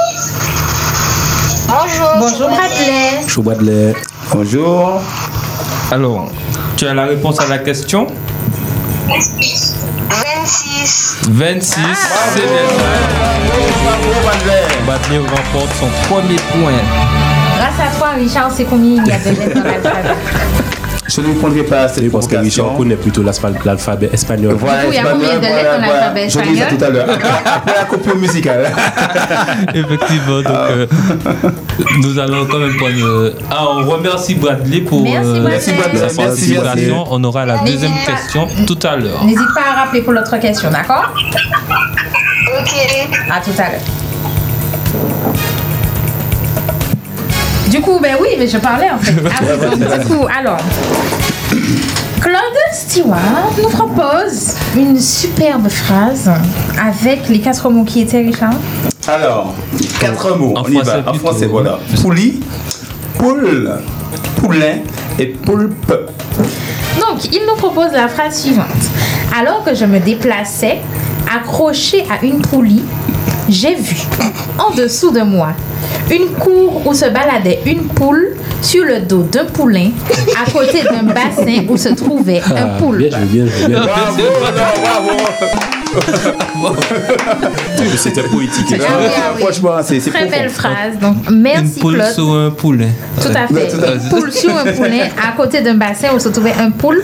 Bonjour. 1.69 2.11
Bonjour, 2.19 2.49
Bradley. 2.51 3.25
De 3.27 3.65
lait. 3.65 3.95
Bonjour. 4.33 5.01
Alors, 5.91 6.31
tu 6.77 6.87
as 6.87 6.95
la 6.95 7.05
réponse 7.07 7.41
à 7.41 7.47
la 7.47 7.59
question? 7.59 8.07
26. 9.09 9.77
26, 11.29 11.81
c'est 12.35 12.41
bien. 12.41 12.49
Bradley 14.85 15.19
remporte 15.19 15.73
son 15.79 15.89
premier 16.09 16.37
point. 16.37 16.73
Grâce 17.57 17.81
à 17.81 17.97
toi, 17.97 18.09
Richard, 18.19 18.51
c'est 18.53 18.65
combien 18.65 19.03
il 19.03 19.09
y 19.09 19.13
a 19.13 19.19
de 19.19 19.31
lettres 19.31 19.55
dans 19.55 19.65
l'alphabet 19.65 20.15
Je 21.09 21.21
ne 21.21 21.27
répondrai 21.29 21.63
pas 21.63 21.83
à 21.83 21.89
cette 21.89 22.03
Oui, 22.05 22.11
parce 22.11 22.27
que 22.27 22.37
Richard 22.37 22.75
connaît 22.77 22.97
plutôt 22.97 23.23
l'alphabet 23.23 24.11
espagnol. 24.13 24.55
Voilà, 24.59 24.81
Du 24.83 24.87
coup, 24.87 24.93
il 24.93 24.97
y 24.97 24.99
a 24.99 25.05
de 25.05 25.47
voilà, 25.47 25.79
voilà. 25.79 26.15
Je 26.17 26.25
dis 26.27 26.31
ça 26.31 26.41
espagnol 26.41 26.67
tout 26.79 26.85
à 26.85 26.91
l'heure. 26.91 27.09
Après 27.57 27.75
la 27.75 27.85
coupure 27.85 28.17
musicale. 28.17 28.67
Effectivement, 29.75 30.43
donc 30.43 30.47
euh, 30.71 30.87
nous 32.03 32.19
allons 32.19 32.47
quand 32.47 32.59
même 32.59 32.77
prendre. 32.77 33.05
euh, 33.05 33.35
Ah, 33.51 33.65
on 33.71 33.89
remercie 33.89 34.35
Bradley 34.35 34.81
pour 34.81 35.03
Merci, 35.05 35.29
euh, 35.29 35.41
Bradley. 35.43 36.57
Merci. 36.63 36.91
On 37.11 37.23
aura 37.25 37.47
la 37.47 37.59
deuxième 37.59 37.93
question 38.05 38.49
tout 38.67 38.79
à 38.87 38.97
l'heure. 38.97 39.25
N'hésite 39.25 39.55
pas 39.55 39.73
à 39.73 39.85
rappeler 39.85 40.03
pour 40.03 40.13
l'autre 40.13 40.37
question, 40.39 40.71
d'accord? 40.71 41.15
Ok. 42.59 42.75
À 43.31 43.41
tout 43.41 43.51
à 43.59 43.71
l'heure. 43.71 43.81
Du 47.71 47.81
coup, 47.81 47.99
ben 48.01 48.17
oui, 48.21 48.29
mais 48.39 48.47
je 48.47 48.59
parlais 48.59 48.91
en 48.91 48.99
fait. 48.99 49.13
Ah 49.29 49.43
oui, 49.43 49.79
donc, 49.79 49.99
du 50.01 50.07
coup, 50.07 50.27
alors. 50.37 50.59
Claude 52.21 52.59
Stewart 52.73 53.53
nous 53.63 53.69
propose 53.69 54.55
une 54.77 54.99
superbe 54.99 55.69
phrase 55.69 56.31
avec 56.81 57.29
les 57.29 57.41
quatre 57.41 57.69
mots 57.71 57.85
qui 57.85 58.01
étaient, 58.03 58.23
Richard. 58.23 58.55
Alors, 59.09 59.55
quatre 60.01 60.37
mots. 60.37 60.55
En 60.57 60.63
on 60.63 60.69
y 60.69 60.75
français 60.75 61.01
va. 61.03 61.11
En 61.11 61.15
français, 61.15 61.47
voilà. 61.47 61.79
Poulie, 62.03 62.41
poule, 63.19 63.71
poulain 64.41 64.79
et 65.19 65.27
poulpe. 65.27 65.93
Donc, 67.01 67.25
il 67.33 67.43
nous 67.47 67.57
propose 67.57 67.93
la 67.93 68.09
phrase 68.09 68.41
suivante. 68.43 68.67
Alors 69.39 69.63
que 69.65 69.75
je 69.75 69.85
me 69.85 69.99
déplaçais, 70.01 70.79
accroché 71.35 72.05
à 72.11 72.25
une 72.25 72.41
poulie, 72.41 72.83
j'ai 73.49 73.75
vu, 73.75 73.97
en 74.59 74.75
dessous 74.75 75.11
de 75.13 75.21
moi, 75.21 75.49
une 76.11 76.29
cour 76.39 76.87
où 76.87 76.95
se 76.95 77.07
baladait 77.07 77.61
une 77.67 77.85
poule 77.85 78.37
sur 78.63 78.85
le 78.85 79.01
dos 79.01 79.23
d'un 79.23 79.45
poulain, 79.45 79.91
à 80.41 80.51
côté 80.51 80.83
d'un 80.83 81.03
bassin 81.05 81.65
où 81.69 81.77
se 81.77 81.91
trouvait 81.91 82.41
un 82.41 82.57
Ah, 82.57 82.79
poule. 82.79 82.99
bien 82.99 83.11
joué, 83.11 83.27
bien 83.27 83.47
joué, 83.47 83.67
bien 83.69 83.79
joué. 83.79 83.87
Bravo, 83.87 84.23
non, 84.23 84.83
bravo. 84.83 85.86
C'était 87.97 88.23
poétique. 88.23 88.67
Ah 88.73 88.77
oui, 89.01 89.07
ah 89.09 89.21
oui. 89.35 89.43
Franchement, 89.43 89.71
c'est 89.83 90.01
c'est 90.01 90.11
Très 90.11 90.27
profond. 90.27 90.37
belle 90.43 90.51
phrase. 90.51 90.99
Donc, 91.01 91.17
Une 91.31 91.41
merci 91.41 91.81
poule 91.81 91.95
Claude. 91.95 92.13
sur 92.13 92.35
un 92.35 92.51
poulet. 92.51 92.89
Tout 93.21 93.29
à 93.29 93.47
fait. 93.47 93.69
Tout 93.69 93.83
à 93.85 93.93
Une 93.95 94.09
poule 94.11 94.33
sur 94.33 94.57
un 94.57 94.65
poulet 94.73 95.11
à 95.23 95.33
côté 95.37 95.61
d'un 95.63 95.75
bassin 95.75 96.09
où 96.15 96.19
se 96.21 96.29
trouvait 96.29 96.55
un 96.59 96.71
poulpe. 96.71 97.03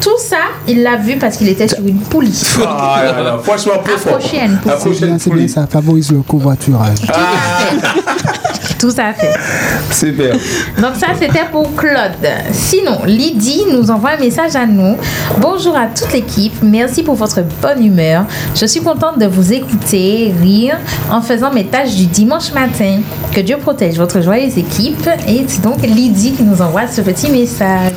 Tout 0.00 0.18
ça, 0.18 0.36
il 0.68 0.82
l'a 0.82 0.96
vu 0.96 1.16
parce 1.16 1.36
qu'il 1.36 1.48
était 1.48 1.68
sur 1.68 1.84
une 1.86 1.98
poulie. 2.00 2.42
Ah 2.66 3.02
là 3.04 3.22
là, 3.22 3.38
franchement, 3.42 3.74
profond. 3.84 4.18
Une 4.32 4.58
poule. 4.58 4.72
Accroché 4.72 4.98
C'est 5.18 5.30
une 5.30 5.36
bien, 5.36 5.48
ça 5.48 5.66
favorise 5.66 6.12
le 6.12 6.20
covoiturage. 6.22 6.98
Tout 8.78 8.92
à 8.98 9.12
fait. 9.14 9.32
Super. 9.90 10.34
Donc 10.78 10.96
ça, 11.00 11.06
c'était 11.18 11.46
pour 11.50 11.74
Claude. 11.74 12.28
Sinon, 12.52 13.00
Lydie 13.06 13.62
nous 13.72 13.90
envoie 13.90 14.10
un 14.10 14.18
message 14.18 14.54
à 14.54 14.66
nous. 14.66 14.96
Bonjour 15.38 15.74
à 15.74 15.86
toute 15.86 16.12
l'équipe. 16.12 16.52
Merci 16.62 17.02
pour 17.02 17.14
votre 17.14 17.40
bonne 17.62 17.82
humeur. 17.84 18.25
Je 18.54 18.66
suis 18.66 18.80
contente 18.80 19.18
de 19.18 19.26
vous 19.26 19.52
écouter, 19.52 20.34
rire 20.40 20.78
en 21.10 21.20
faisant 21.22 21.52
mes 21.52 21.64
tâches 21.66 21.94
du 21.94 22.06
dimanche 22.06 22.52
matin. 22.52 23.00
Que 23.32 23.40
Dieu 23.40 23.56
protège 23.58 23.96
votre 23.96 24.20
joyeuse 24.22 24.56
équipe. 24.58 25.08
Et 25.28 25.44
c'est 25.46 25.62
donc 25.62 25.82
Lydie 25.82 26.32
qui 26.32 26.42
nous 26.42 26.60
envoie 26.62 26.86
ce 26.88 27.00
petit 27.00 27.30
message. 27.30 27.92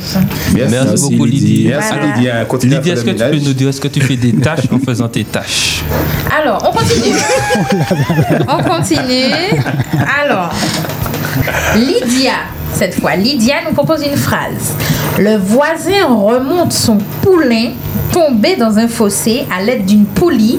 Merci, 0.54 0.74
Merci 0.74 1.02
beaucoup, 1.10 1.24
Lydie. 1.24 1.66
Merci 1.68 1.92
Voilà. 1.94 2.16
Lydie. 2.16 2.90
est-ce 2.90 3.04
que 3.04 3.10
tu 3.10 3.16
peux 3.16 3.44
nous 3.46 3.52
dire, 3.54 3.68
est-ce 3.68 3.80
que 3.80 3.88
tu 3.88 4.00
fais 4.00 4.16
des 4.16 4.32
tâches 4.34 4.66
en 4.72 4.78
faisant 4.78 5.08
tes 5.08 5.24
tâches 5.24 5.82
Alors, 6.40 6.62
on 6.68 6.76
continue. 6.76 7.16
on 8.48 8.62
continue. 8.62 9.60
Alors, 10.22 10.52
Lydia, 11.76 12.32
cette 12.74 12.98
fois, 13.00 13.14
Lydia 13.16 13.56
nous 13.66 13.72
propose 13.74 14.02
une 14.06 14.16
phrase. 14.16 14.74
Le 15.18 15.36
voisin 15.36 16.06
remonte 16.08 16.72
son 16.72 16.98
poulain 17.22 17.70
tombé 18.12 18.56
dans 18.56 18.78
un 18.78 18.88
fossé 18.88 19.46
à 19.56 19.62
l'aide 19.62 19.84
d'une 19.86 20.04
poulie 20.06 20.58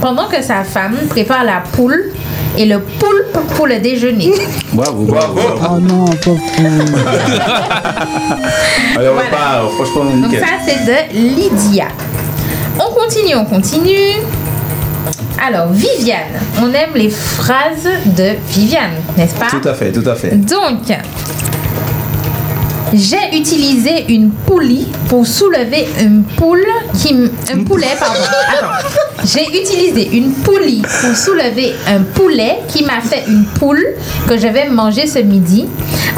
pendant 0.00 0.26
que 0.28 0.42
sa 0.42 0.62
femme 0.64 0.94
prépare 1.08 1.44
la 1.44 1.62
poule 1.72 2.12
et 2.58 2.66
le 2.66 2.80
poulpe 2.80 3.38
pour 3.56 3.66
le 3.66 3.78
déjeuner. 3.80 4.32
Bravo, 4.72 5.04
bravo. 5.04 5.40
Oh 5.70 5.78
non, 5.80 6.04
pauvre 6.06 6.40
poule. 6.56 6.66
Allez, 8.96 9.08
on 9.08 9.14
Voilà. 9.14 9.26
repart. 9.26 9.70
Franchement, 9.76 10.04
Donc 10.04 10.14
nickel. 10.30 10.40
ça, 10.40 10.46
c'est 10.66 10.84
de 10.84 11.18
Lydia. 11.18 11.86
On 12.78 12.92
continue, 12.94 13.34
on 13.36 13.44
continue. 13.44 14.20
Alors, 15.44 15.68
Viviane, 15.72 16.38
on 16.60 16.72
aime 16.72 16.90
les 16.94 17.10
phrases 17.10 17.88
de 18.06 18.36
Viviane, 18.48 18.92
n'est-ce 19.16 19.34
pas? 19.34 19.46
Tout 19.50 19.68
à 19.68 19.74
fait, 19.74 19.90
tout 19.92 20.08
à 20.08 20.14
fait. 20.14 20.36
Donc, 20.36 20.82
j'ai 22.92 23.36
utilisé 23.38 24.04
une 24.08 24.30
poulie 24.30 24.86
pour 25.08 25.26
soulever 25.26 25.88
une 26.00 26.24
poule 26.36 26.64
qui 26.94 27.10
m- 27.12 27.30
un 27.52 27.64
poulet 27.64 27.86
pardon. 27.98 28.20
Attends. 28.58 28.88
J'ai 29.24 29.46
utilisé 29.60 30.16
une 30.16 30.32
poulie 30.32 30.82
pour 30.82 31.16
soulever 31.16 31.72
un 31.88 32.00
poulet 32.02 32.58
qui 32.68 32.84
m'a 32.84 33.00
fait 33.00 33.22
une 33.28 33.44
poule 33.58 33.82
que 34.28 34.36
je 34.36 34.48
vais 34.48 34.68
manger 34.68 35.06
ce 35.06 35.20
midi. 35.20 35.66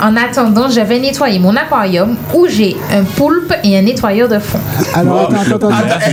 En 0.03 0.17
attendant, 0.17 0.69
je 0.69 0.81
vais 0.81 0.99
nettoyer 0.99 1.39
mon 1.39 1.55
aquarium 1.55 2.17
où 2.35 2.47
j'ai 2.49 2.77
un 2.93 3.05
poulpe 3.05 3.53
et 3.63 3.79
un 3.79 3.83
nettoyeur 3.83 4.29
de 4.29 4.39
fond. 4.39 4.59
Alors, 4.95 5.31
attends, 5.31 5.55
attends, 5.57 5.69
attends. 5.69 6.11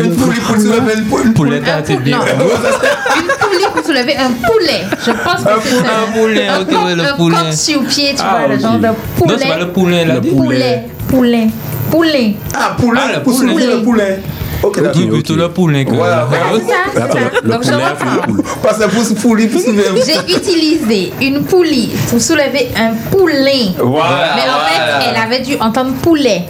Une 0.00 0.14
poulie 0.16 0.40
pour 0.40 0.56
soulever 0.56 0.92
une 0.96 1.04
poule. 1.04 1.32
Poulet, 1.34 1.60
t'es 1.84 1.96
bien. 1.96 2.18
Non. 2.18 2.24
Une 3.18 3.26
poulie 3.48 3.64
pour 3.74 3.84
soulever 3.84 4.16
un 4.16 4.30
poulet. 4.30 4.82
Je 5.04 5.10
pense 5.10 5.42
que 5.42 5.60
c'est 5.64 5.74
ça. 5.76 5.92
Un 6.06 6.12
poulet, 6.18 6.46
ok, 6.60 6.84
ouais, 6.84 6.94
le 6.94 7.02
un 7.04 7.16
poulet. 7.16 7.36
coq 7.36 7.52
sur 7.52 7.84
pied, 7.84 8.14
tu 8.14 8.22
Ah, 8.24 8.38
vois, 8.38 8.48
le 8.48 8.54
ok. 8.54 8.60
genre 8.60 8.78
de 8.78 8.86
Non, 8.86 8.94
poulet. 9.16 9.34
c'est 9.38 9.48
pas 9.48 9.58
le 9.58 9.68
poulet, 9.72 9.97
dit. 10.20 10.30
poulet. 10.30 10.84
Poulet. 11.08 11.46
Poulet. 11.90 12.34
Ah, 12.54 12.76
poulet, 12.78 13.00
Ah, 13.16 13.20
pour 13.20 13.32
soulever 13.32 13.52
poulet. 13.54 13.66
le 13.76 13.82
poulet. 13.82 14.20
Ok, 14.62 14.82
d'accord. 14.82 15.08
Plutôt 15.08 15.36
le 15.36 15.48
poulet 15.48 15.84
que. 15.84 15.92
Voilà, 15.94 16.26
Voilà, 16.28 16.44
c'est 16.94 17.00
ça, 17.00 17.08
ça. 17.08 17.18
le 17.42 17.50
Donc, 17.50 17.62
je 17.64 17.70
poulet, 17.70 17.84
reprends. 17.86 18.42
Parce 18.62 18.78
que 18.78 18.88
pour 18.90 19.16
poulie, 19.22 19.46
pour 19.46 19.60
soulever 19.64 19.84
un 19.88 19.94
J'ai 20.04 20.36
utilisé 20.36 21.12
une 21.22 21.44
poulie 21.44 21.90
pour 22.10 22.20
soulever 22.20 22.68
un 22.76 22.90
poulet. 23.10 23.68
Voilà, 23.78 24.34
Mais 24.36 24.42
en 24.42 24.66
fait, 24.66 24.76
voilà. 24.76 25.00
elle 25.10 25.16
avait 25.32 25.40
dû 25.42 25.54
entendre 25.60 25.92
poulet. 26.02 26.42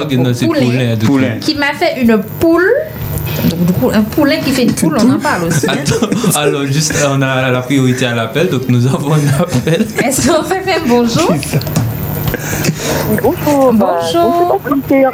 Ok, 0.00 0.12
non, 0.12 0.32
c'est 0.32 0.46
Poulet. 0.46 0.60
poulet. 0.64 0.96
Poulet. 1.04 1.38
Qui 1.40 1.54
m'a 1.56 1.72
fait 1.78 2.00
une 2.00 2.18
poule. 2.40 2.66
Donc, 3.50 3.64
du 3.66 3.72
coup, 3.74 3.90
un 3.92 4.02
poulet 4.02 4.40
qui 4.44 4.50
fait 4.52 4.62
une 4.64 4.72
poule, 4.72 4.96
on 4.98 5.10
en 5.10 5.18
parle 5.18 5.44
aussi. 5.44 5.66
hein. 5.68 5.74
Attends, 5.84 6.38
alors 6.40 6.66
juste, 6.66 6.94
on 7.08 7.20
a 7.22 7.50
la 7.50 7.60
priorité 7.60 8.06
à 8.06 8.14
l'appel, 8.14 8.48
donc 8.48 8.62
nous 8.68 8.86
avons 8.86 9.12
un 9.14 9.42
appel. 9.42 9.86
Est-ce 10.04 10.28
qu'on 10.28 10.42
s'est 10.44 10.60
fait 10.64 10.80
un 10.84 10.88
bonjour 13.22 13.72
Bonjour. 13.72 13.72
bah, 13.74 13.98
Bonjour. 14.02 14.60
si 14.68 14.82
c'est 14.88 15.04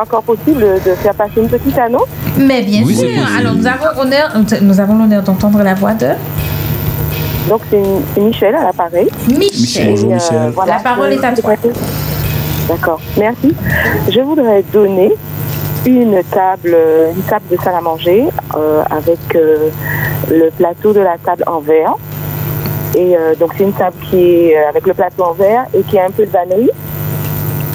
encore 0.00 0.22
possible 0.22 0.60
de 0.84 0.94
faire 1.02 1.14
passer 1.14 1.32
une 1.40 1.48
petite 1.48 1.78
annonce. 1.78 2.06
Mais 2.38 2.62
bien 2.62 2.82
Oui, 2.84 2.94
sûr. 2.96 3.08
Alors, 3.38 3.54
nous 3.54 3.66
avons, 3.66 4.00
honneur, 4.00 4.30
nous 4.62 4.80
avons 4.80 4.98
l'honneur 4.98 5.22
d'entendre 5.22 5.62
la 5.62 5.74
voix 5.74 5.92
de 5.94 6.08
Donc, 7.48 7.60
c'est 7.70 8.20
Michel 8.20 8.54
à 8.54 8.64
l'appareil. 8.64 9.08
Michel. 9.28 9.90
Bonjour, 9.90 10.10
Et, 10.10 10.12
euh, 10.12 10.14
Michel. 10.16 10.50
voilà, 10.54 10.74
La 10.76 10.80
parole 10.80 11.12
est 11.12 11.24
à 11.24 11.32
toi. 11.32 11.52
D'accord, 12.68 13.00
merci. 13.18 13.54
Je 14.08 14.20
voudrais 14.20 14.62
donner 14.72 15.12
une 15.84 16.22
table, 16.30 16.76
une 17.14 17.22
table 17.22 17.44
de 17.50 17.56
salle 17.62 17.74
à 17.76 17.80
manger 17.80 18.24
euh, 18.56 18.82
avec 18.88 19.18
euh, 19.34 19.68
le 20.30 20.50
plateau 20.56 20.92
de 20.92 21.00
la 21.00 21.16
table 21.24 21.42
en 21.46 21.58
verre. 21.58 21.94
Et 22.94 23.16
euh, 23.16 23.34
donc 23.34 23.52
c'est 23.56 23.64
une 23.64 23.72
table 23.72 23.96
qui 24.10 24.16
est 24.16 24.56
euh, 24.56 24.68
avec 24.68 24.86
le 24.86 24.94
plateau 24.94 25.24
en 25.24 25.32
verre 25.32 25.64
et 25.74 25.82
qui 25.82 25.98
a 25.98 26.06
un 26.06 26.10
peu 26.10 26.26
de 26.26 26.30
vannerie. 26.30 26.70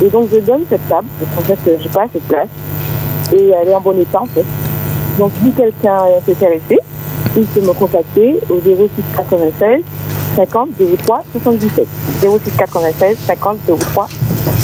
Et 0.03 0.09
donc 0.09 0.29
je 0.31 0.39
donne 0.39 0.61
cette 0.69 0.87
table 0.87 1.07
parce 1.19 1.47
qu'en 1.47 1.55
fait 1.55 1.77
j'ai 1.81 1.89
pas 1.89 2.03
assez 2.03 2.19
de 2.19 2.27
place 2.27 2.49
et 3.33 3.49
elle 3.49 3.69
est 3.69 3.75
en 3.75 3.81
bon 3.81 3.99
état 3.99 4.21
en 4.21 4.27
fait. 4.27 4.45
Donc 5.17 5.31
si 5.43 5.51
quelqu'un 5.51 6.05
est 6.05 6.31
intéressé, 6.31 6.79
il 7.35 7.45
peut 7.45 7.61
me 7.61 7.73
contacter 7.73 8.39
au 8.49 8.59
06 8.59 8.89
96 9.15 9.81
50 10.35 10.69
03 11.05 11.23
77. 11.33 11.87
06 12.21 12.51
96 12.57 13.17
50 13.25 13.57
03 13.79 14.07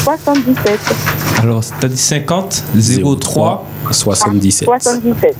77. 0.03 0.79
Alors, 1.41 1.61
t'as 1.79 1.87
dit 1.87 1.97
50 1.97 2.63
03 3.19 3.65
77. 3.91 4.65
77. 4.65 5.35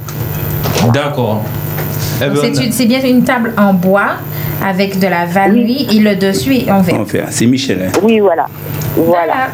D'accord. 0.94 1.44
C'est 2.72 2.86
bien 2.86 3.02
une 3.04 3.24
table 3.24 3.54
en 3.58 3.74
bois 3.74 4.14
avec 4.66 5.00
de 5.00 5.08
la 5.08 5.26
vannerie 5.26 5.88
et 5.92 6.00
le 6.00 6.16
dessus 6.16 6.56
est 6.56 6.72
en 6.72 6.82
verre. 6.82 7.00
En 7.02 7.06
c'est 7.30 7.46
Michel. 7.46 7.90
hein. 7.90 8.00
Oui, 8.02 8.20
voilà. 8.20 8.46
Voilà. 8.96 9.48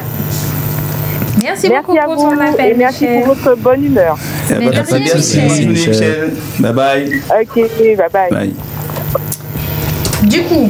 Merci, 1.41 1.69
Merci 1.69 1.69
beaucoup 1.69 1.97
à 1.97 2.03
pour 2.03 2.15
vous 2.29 2.35
ton 2.35 2.41
appel. 2.41 2.71
et 2.71 2.75
merci 2.75 3.05
Michel. 3.05 3.23
pour 3.23 3.33
votre 3.35 3.57
bonne 3.57 3.85
humeur. 3.85 4.17
Eh 4.49 4.53
ben, 4.55 4.69
Merci. 4.71 4.93
Michel. 4.99 5.47
Bonne 5.47 5.49
journée, 5.49 5.65
Michel. 5.67 6.33
Bye 6.59 6.73
bye. 6.73 7.21
Ok, 7.41 7.55
bye 7.55 7.95
bye. 8.11 8.29
Bye. 8.31 8.53
Du 10.23 10.41
coup, 10.43 10.69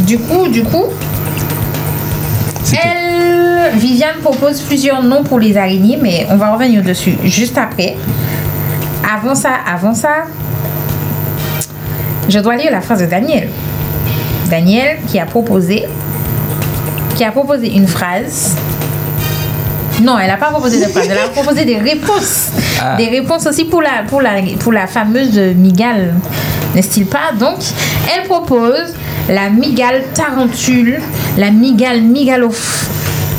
du 0.00 0.18
coup, 0.18 0.48
du 0.48 0.64
coup, 0.64 0.84
elle, 2.72 3.78
Viviane 3.78 4.16
propose 4.22 4.60
plusieurs 4.62 5.02
noms 5.02 5.22
pour 5.22 5.38
les 5.38 5.56
araignées, 5.56 5.98
mais 6.00 6.26
on 6.30 6.36
va 6.36 6.52
revenir 6.52 6.82
dessus 6.82 7.14
juste 7.24 7.56
après. 7.58 7.94
Avant 9.08 9.34
ça, 9.34 9.50
avant 9.72 9.94
ça, 9.94 10.24
je 12.28 12.38
dois 12.38 12.56
lire 12.56 12.70
la 12.70 12.80
phrase 12.80 13.00
de 13.00 13.06
Daniel. 13.06 13.48
Daniel 14.50 14.98
qui 15.08 15.18
a 15.18 15.26
proposé, 15.26 15.84
qui 17.16 17.24
a 17.24 17.30
proposé 17.30 17.74
une 17.74 17.86
phrase. 17.86 18.56
Non, 20.02 20.18
elle 20.18 20.28
n'a 20.28 20.36
pas 20.36 20.50
proposé 20.50 20.84
de 20.84 20.90
phrase, 20.90 21.06
elle 21.10 21.18
a 21.18 21.28
proposé 21.28 21.64
des 21.64 21.78
réponses. 21.78 22.48
Ah. 22.80 22.96
Des 22.96 23.06
réponses 23.06 23.46
aussi 23.46 23.64
pour 23.64 23.80
la, 23.80 24.02
pour 24.08 24.20
la, 24.20 24.32
pour 24.58 24.72
la 24.72 24.86
fameuse 24.86 25.38
migale, 25.56 26.14
n'est-ce 26.74 27.00
pas? 27.00 27.32
Donc, 27.38 27.58
elle 28.14 28.24
propose 28.26 28.92
la 29.28 29.48
migale 29.50 30.02
tarentule, 30.12 31.00
la 31.38 31.50
migale 31.50 32.02
migalo, 32.02 32.50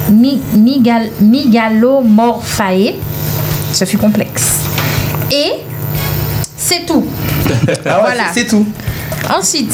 mi, 0.10 0.42
migale, 0.54 1.10
migalomorphae. 1.20 2.96
Ce 3.74 3.86
fut 3.86 3.98
complexe. 3.98 4.62
Et. 5.32 5.65
Ah 7.86 7.98
ouais, 7.98 8.02
Voilà. 8.02 8.24
c'est- 8.34 8.46
tout. 8.48 8.66
Ensuite, 9.36 9.74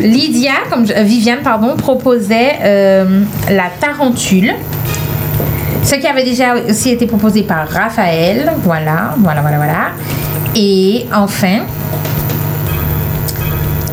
Lydia, 0.00 0.52
comme 0.70 0.86
je- 0.86 0.92
euh, 0.92 1.02
Viviane, 1.02 1.40
pardon, 1.42 1.76
proposait 1.76 2.56
euh, 2.62 3.22
la 3.50 3.64
tarentule. 3.80 4.52
Ce 5.82 5.94
qui 5.94 6.06
avait 6.06 6.24
déjà 6.24 6.54
aussi 6.68 6.90
été 6.90 7.06
proposé 7.06 7.42
par 7.42 7.68
Raphaël. 7.68 8.52
Voilà, 8.62 9.14
voilà, 9.18 9.40
voilà, 9.40 9.56
voilà. 9.56 9.88
Et 10.54 11.06
enfin. 11.14 11.60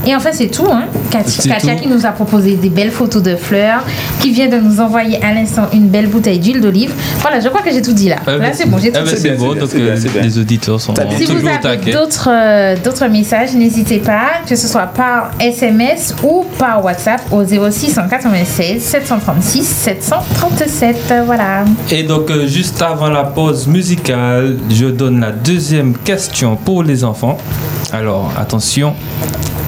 Et 0.08 0.16
enfin, 0.16 0.30
c'est 0.32 0.48
tout. 0.48 0.66
Hein. 0.72 0.86
Katia, 1.12 1.42
C'est 1.42 1.50
Katia 1.50 1.76
tout. 1.76 1.82
qui 1.84 1.88
nous 1.90 2.06
a 2.06 2.12
proposé 2.12 2.56
des 2.56 2.70
belles 2.70 2.92
photos 2.92 3.22
de 3.22 3.36
fleurs, 3.36 3.84
qui 4.22 4.32
vient 4.32 4.48
de 4.48 4.56
nous 4.58 4.80
envoyer 4.80 5.22
à 5.24 5.34
l'instant 5.34 5.68
une 5.74 5.88
belle 5.90 6.08
bouteille 6.08 6.40
d'huile 6.40 6.62
d'olive. 6.62 6.94
Voilà, 7.20 7.42
je 7.42 7.50
crois 7.50 7.62
que 7.62 7.72
j'ai 7.72 7.82
tout 7.82 7.92
dit 7.94 8.08
là. 8.08 8.16
ben, 8.26 8.38
là, 8.38 8.54
c'est 8.54 8.70
bon, 8.70 8.78
j'ai 8.78 8.88
eh 8.88 8.92
tout 8.94 9.00
ben, 9.04 9.14
dit. 9.14 9.22
c'est 9.22 9.32
bon, 9.32 9.52
bien, 9.52 9.62
donc 9.62 9.74
bien, 9.76 9.86
euh, 9.86 9.98
bien. 10.00 10.22
les 10.22 10.40
auditeurs 10.40 10.80
sont 10.80 10.94
Si 10.96 11.26
vous 11.26 11.34
toujours 11.34 11.44
au 11.44 11.48
avez 11.50 11.60
taquet. 11.60 11.92
d'autres 11.92 12.30
euh, 12.32 12.76
d'autres 12.84 13.08
messages, 13.08 13.54
n'hésitez 13.54 13.98
pas, 14.00 14.42
que 14.48 14.56
ce 14.56 14.68
soit 14.68 14.88
par 14.88 15.32
SMS 15.42 16.16
ou 16.24 16.46
par 16.58 16.84
WhatsApp 16.86 17.22
au 17.32 17.44
0696 17.44 18.82
736 18.82 19.64
737. 19.66 21.14
Voilà. 21.26 21.66
Et 21.92 22.04
donc, 22.04 22.32
euh, 22.32 22.48
juste 22.48 22.82
avant 22.82 23.10
la 23.10 23.26
pause 23.26 23.68
musicale, 23.68 24.58
je 24.70 24.86
donne 24.86 25.20
la 25.20 25.32
deuxième 25.32 25.98
question 25.98 26.56
pour 26.56 26.84
les 26.84 27.04
enfants. 27.04 27.38
Alors, 27.92 28.32
attention. 28.40 28.94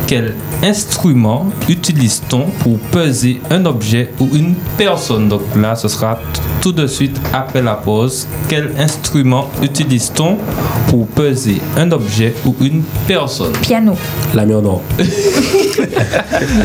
Quel 0.09 0.33
instrument 0.63 1.51
utilise-t-on 1.69 2.45
pour 2.63 2.79
peser 2.79 3.39
un 3.51 3.63
objet 3.67 4.09
ou 4.19 4.27
une 4.33 4.55
personne? 4.75 5.29
Donc 5.29 5.41
là, 5.55 5.75
ce 5.75 5.87
sera 5.87 6.19
tout 6.61 6.71
de 6.71 6.87
suite 6.87 7.15
après 7.31 7.61
la 7.61 7.75
pause. 7.75 8.27
Quel 8.47 8.71
instrument 8.79 9.51
utilise-t-on 9.61 10.39
pour 10.87 11.05
peser 11.09 11.61
un 11.77 11.91
objet 11.91 12.33
ou 12.43 12.55
une 12.59 12.81
personne? 13.07 13.53
Piano. 13.61 13.95
La 14.33 14.47
mer 14.47 14.63
d'or. 14.63 14.81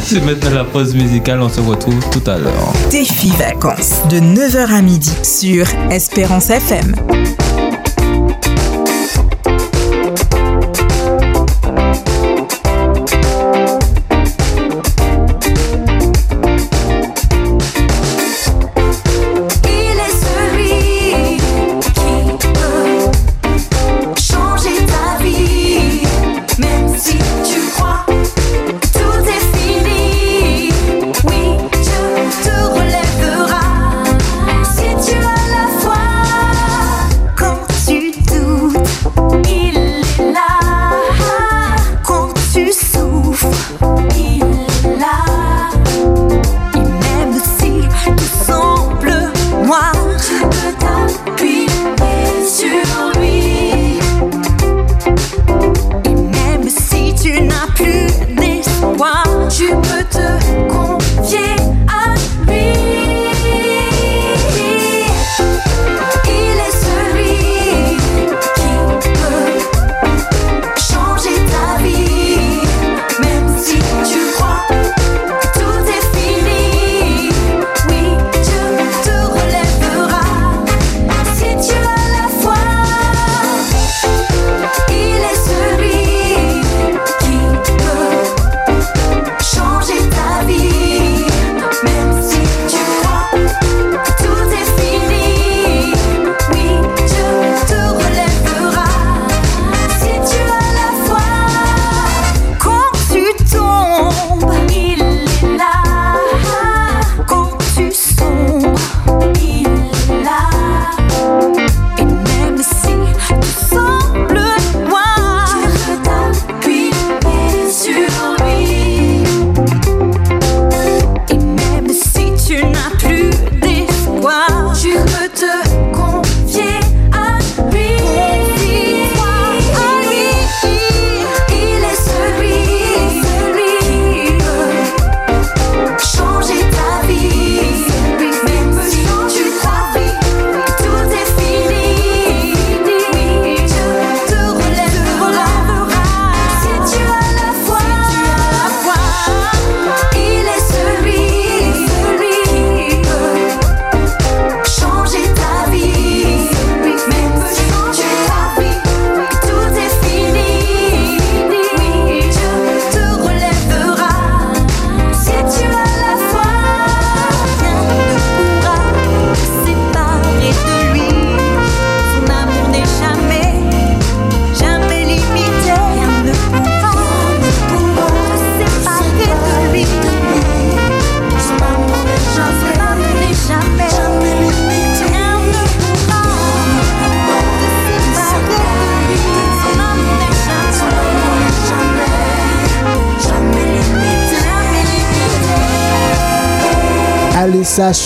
C'est 0.03 0.25
maintenant 0.25 0.55
la 0.55 0.65
pause 0.65 0.95
musicale. 0.95 1.43
On 1.43 1.51
se 1.51 1.61
retrouve 1.61 2.01
tout 2.11 2.23
à 2.27 2.39
l'heure. 2.39 2.73
Défi 2.91 3.29
vacances 3.29 4.01
de 4.09 4.21
9h 4.21 4.73
à 4.73 4.81
midi 4.81 5.13
sur 5.23 5.67
Espérance 5.91 6.49
FM. 6.49 6.95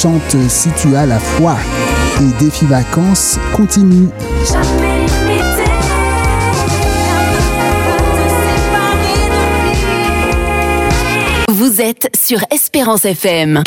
Chante 0.01 0.37
Si 0.49 0.69
tu 0.81 0.95
as 0.95 1.07
la 1.07 1.19
foi 1.19 1.57
et 2.21 2.45
Défi 2.45 2.67
Vacances 2.67 3.39
continue. 3.53 4.09
Vous 11.49 11.81
êtes 11.81 12.11
sur 12.17 12.39
Espérance 12.53 13.05
FM. 13.05 13.63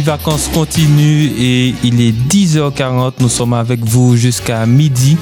Vacances 0.00 0.48
continue 0.52 1.26
et 1.38 1.74
il 1.84 2.00
est 2.00 2.12
10h40. 2.12 3.12
Nous 3.20 3.28
sommes 3.28 3.52
avec 3.52 3.84
vous 3.84 4.16
jusqu'à 4.16 4.64
midi. 4.64 5.18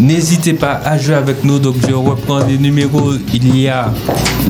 N'hésitez 0.00 0.54
pas 0.54 0.80
à 0.84 0.98
jouer 0.98 1.14
avec 1.14 1.44
nous. 1.44 1.58
Donc, 1.58 1.76
je 1.86 1.92
reprends 1.94 2.44
les 2.44 2.58
numéros. 2.58 3.12
Il 3.32 3.56
y 3.58 3.68
a 3.68 3.90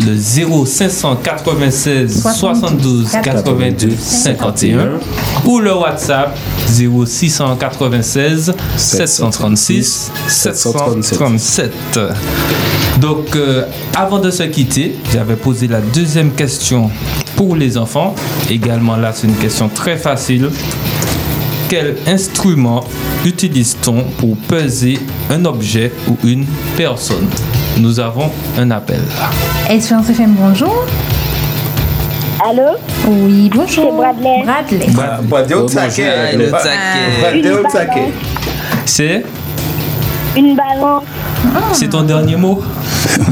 le 0.05 0.17
0596 0.17 2.23
72 2.23 3.11
82 3.23 3.91
51 3.99 4.99
ou 5.45 5.61
le 5.61 5.75
WhatsApp 5.75 6.37
0696 6.69 8.55
736 8.77 10.11
737. 10.29 11.73
Donc, 13.01 13.37
euh, 13.37 13.65
avant 13.95 14.19
de 14.19 14.31
se 14.31 14.43
quitter, 14.45 14.97
j'avais 15.13 15.37
posé 15.37 15.69
la 15.69 15.81
deuxième 15.81 16.33
question 16.33 16.91
pour 17.37 17.55
les 17.57 17.77
enfants. 17.79 18.15
Également, 18.51 18.97
là, 18.97 19.13
c'est 19.15 19.27
une 19.27 19.37
question 19.37 19.69
très 19.69 19.97
facile. 19.97 20.51
Quel 21.69 21.97
instrument 22.07 22.85
utilise-t-on 23.25 24.05
pour 24.19 24.37
peser 24.49 24.99
un 25.31 25.45
objet 25.45 25.93
ou 26.09 26.17
une 26.25 26.47
personne? 26.77 27.27
Nous 27.79 28.01
avons 28.01 28.31
un 28.59 28.71
appel. 28.71 29.01
Espérance 29.69 30.09
FM, 30.11 30.35
bonjour. 30.39 30.87
Allô? 32.49 32.77
Oui, 33.09 33.51
bonjour. 33.53 33.69
C'est 33.91 33.97
Bradley. 33.97 34.43
Bradley. 34.45 34.87
Bra- 34.93 35.21
Bradley 35.23 35.55
au 35.55 35.67
taquet. 35.69 36.37
Le 36.37 36.51
taquet. 36.51 36.69
Bradley 37.21 37.51
au 37.53 37.63
taquet. 37.65 38.13
C'est? 38.85 39.25
Une 40.37 40.55
balance. 40.55 41.03
C'est 41.73 41.89
ton 41.91 42.03
dernier 42.03 42.37
mot? 42.37 42.63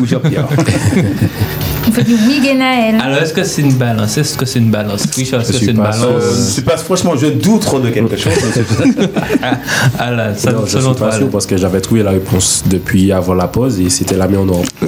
Oui, 0.01 0.09
Jean-Pierre. 0.09 0.47
On 1.87 1.93
fait 1.93 2.03
du 2.05 2.15
oui, 2.15 2.41
Genaël. 2.45 2.97
Alors, 3.03 3.19
est-ce 3.19 3.33
que 3.35 3.45
c'est 3.45 3.61
une 3.63 3.75
balance? 3.75 4.17
Est-ce 4.17 4.39
que 4.39 4.47
c'est 4.47 4.59
une 4.59 4.71
balance? 4.71 5.05
Richard, 5.15 5.41
est-ce 5.43 5.49
Je 5.49 5.53
que 5.53 5.59
suis 5.59 5.67
c'est 5.67 5.73
une 5.73 5.79
balance? 5.79 6.03
Euh, 6.03 6.53
je 6.57 6.61
passe, 6.63 6.83
franchement, 6.83 7.15
je 7.17 7.27
doute 7.27 7.83
de 7.83 7.91
quelque 7.91 8.17
chose. 8.17 8.33
Ah 9.99 10.11
là, 10.11 10.35
ça, 10.35 10.53
Non, 10.53 10.65
je 10.65 10.71
selon 10.71 10.93
suis 10.95 11.01
pas 11.03 11.09
toi. 11.11 11.19
sûr 11.19 11.29
parce 11.31 11.47
que 11.47 11.57
j'avais 11.57 11.81
trouvé 11.81 12.03
la 12.03 12.11
réponse 12.11 12.65
depuis 12.67 13.13
avant 13.13 13.35
la 13.35 13.49
pause 13.49 13.81
et 13.81 13.91
c'était 13.91 14.17
la 14.17 14.27
mienne 14.29 14.49
en 14.51 14.55
or. 14.55 14.65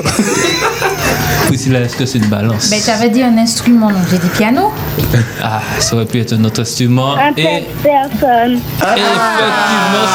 Priscilla, 1.46 1.80
est-ce 1.80 1.96
que 1.96 2.04
c'est 2.06 2.18
une 2.18 2.26
balance 2.26 2.70
Ben, 2.70 2.80
tu 2.84 2.90
avais 2.90 3.08
dit 3.08 3.22
un 3.22 3.36
instrument, 3.38 3.88
donc 3.88 4.02
j'ai 4.10 4.18
dit 4.18 4.28
piano. 4.28 4.72
Ah, 5.42 5.60
ça 5.78 5.94
aurait 5.94 6.04
pu 6.06 6.20
être 6.20 6.32
un 6.34 6.44
autre 6.44 6.60
instrument. 6.62 7.14
Un 7.16 7.30
Et 7.36 7.64
personne. 7.82 8.58
effectivement, 8.80 10.06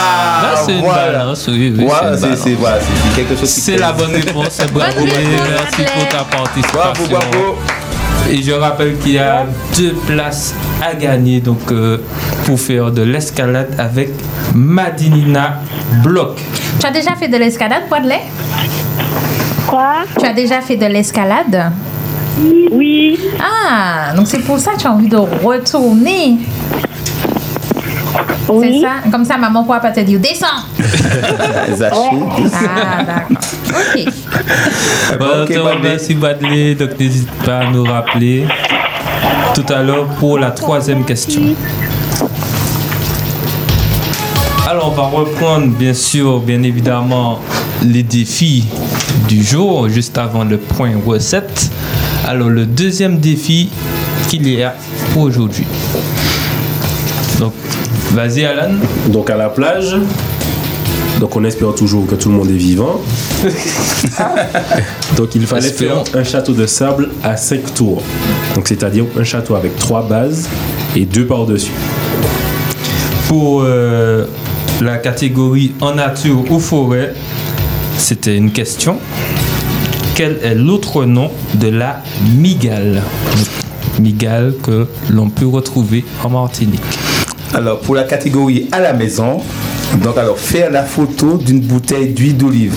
là, 0.43 0.53
c'est 0.65 0.73
une 0.73 0.81
voilà. 0.81 1.11
balance. 1.11 1.45
Oui, 1.47 1.73
oui, 1.77 1.85
Voilà, 1.85 2.17
c'est 2.17 2.53
voilà, 2.55 2.79
c'est- 2.79 2.87
c'est 3.09 3.15
quelque 3.15 3.39
chose 3.39 3.53
qui 3.53 3.61
C'est 3.61 3.77
la 3.77 3.91
bonne 3.93 4.11
réponse. 4.11 4.47
c'est 4.51 4.71
Bravo, 4.73 4.99
merci 5.05 5.83
pour 5.95 6.07
ta 6.09 6.23
participation. 6.25 6.79
Bravo, 6.79 7.07
bravo. 7.09 7.55
Et 8.29 8.41
je 8.43 8.51
rappelle 8.51 8.97
qu'il 8.99 9.13
y 9.13 9.17
a 9.17 9.45
deux 9.77 9.93
places 10.05 10.53
à 10.81 10.93
gagner 10.93 11.39
donc 11.41 11.71
euh, 11.71 11.97
pour 12.45 12.59
faire 12.59 12.91
de 12.91 13.01
l'escalade 13.01 13.69
avec 13.77 14.09
Madinina 14.53 15.59
Block. 16.03 16.39
Tu 16.79 16.85
as 16.85 16.91
déjà 16.91 17.15
fait 17.15 17.27
de 17.27 17.37
l'escalade, 17.37 17.83
Bradley 17.89 18.19
Quoi 19.71 20.03
Tu 20.19 20.25
as 20.25 20.33
déjà 20.33 20.59
fait 20.61 20.75
de 20.75 20.85
l'escalade? 20.85 21.71
Oui. 22.71 23.17
Ah, 23.39 24.13
donc 24.13 24.27
c'est 24.27 24.39
pour 24.39 24.59
ça 24.59 24.73
que 24.73 24.79
tu 24.79 24.87
as 24.87 24.91
envie 24.91 25.07
de 25.07 25.15
retourner. 25.17 26.39
C'est 28.47 28.51
Oui. 28.53 28.81
ça? 28.81 29.09
Comme 29.09 29.23
ça, 29.23 29.37
maman 29.37 29.63
pourra 29.63 29.79
pas 29.79 29.91
te 29.91 30.01
dire 30.01 30.19
descends. 30.19 30.47
Ah, 31.53 31.71
d'accord. 31.77 32.11
Ok. 33.69 34.13
Voilà, 35.17 35.43
ok, 35.43 35.47
te 35.49 35.53
Bradley. 35.59 35.77
remercie 35.77 36.13
Badley, 36.15 36.75
donc 36.75 36.99
n'hésite 36.99 37.31
pas 37.45 37.59
à 37.59 37.65
nous 37.71 37.83
rappeler 37.83 38.45
tout 39.53 39.65
à 39.73 39.81
l'heure 39.83 40.07
pour 40.19 40.37
la 40.39 40.51
troisième 40.51 41.03
question. 41.05 41.41
Alors 44.71 44.93
on 44.93 44.95
va 44.95 45.03
reprendre 45.03 45.67
bien 45.67 45.93
sûr, 45.93 46.39
bien 46.39 46.63
évidemment, 46.63 47.39
les 47.83 48.03
défis 48.03 48.63
du 49.27 49.43
jour 49.43 49.89
juste 49.89 50.17
avant 50.17 50.45
le 50.45 50.57
point 50.57 50.91
recette. 51.05 51.69
Alors 52.25 52.47
le 52.47 52.65
deuxième 52.65 53.19
défi 53.19 53.67
qu'il 54.29 54.47
y 54.47 54.63
a 54.63 54.73
pour 55.11 55.23
aujourd'hui. 55.23 55.65
Donc 57.37 57.51
vas-y 58.13 58.45
Alan. 58.45 58.75
Donc 59.09 59.29
à 59.29 59.35
la 59.35 59.49
plage, 59.49 59.93
donc 61.19 61.35
on 61.35 61.43
espère 61.43 61.75
toujours 61.75 62.07
que 62.07 62.15
tout 62.15 62.29
le 62.29 62.35
monde 62.35 62.49
est 62.49 62.53
vivant. 62.53 63.01
donc 65.17 65.35
il 65.35 65.45
fallait 65.47 65.67
Espérons. 65.67 66.05
faire 66.05 66.21
un 66.21 66.23
château 66.23 66.53
de 66.53 66.65
sable 66.65 67.09
à 67.25 67.35
5 67.35 67.73
tours. 67.73 68.01
Donc 68.55 68.69
c'est-à-dire 68.69 69.03
un 69.19 69.25
château 69.25 69.55
avec 69.55 69.75
trois 69.75 70.07
bases 70.07 70.47
et 70.95 71.03
deux 71.03 71.25
par-dessus. 71.25 71.73
Pour 73.27 73.63
euh, 73.63 74.25
la 74.81 74.97
catégorie 74.97 75.73
en 75.79 75.95
nature 75.95 76.43
ou 76.51 76.59
forêt, 76.59 77.13
c'était 77.97 78.35
une 78.35 78.51
question. 78.51 78.97
Quel 80.15 80.39
est 80.43 80.55
l'autre 80.55 81.05
nom 81.05 81.29
de 81.53 81.67
la 81.67 82.01
migale? 82.35 83.01
Migale 83.99 84.55
que 84.63 84.87
l'on 85.09 85.29
peut 85.29 85.45
retrouver 85.45 86.03
en 86.23 86.29
Martinique. 86.29 86.81
Alors, 87.53 87.79
pour 87.79 87.95
la 87.95 88.03
catégorie 88.03 88.67
à 88.71 88.79
la 88.79 88.93
maison, 88.93 89.41
donc 90.03 90.17
alors 90.17 90.39
faire 90.39 90.71
la 90.71 90.83
photo 90.83 91.37
d'une 91.37 91.61
bouteille 91.61 92.13
d'huile 92.13 92.37
d'olive. 92.37 92.75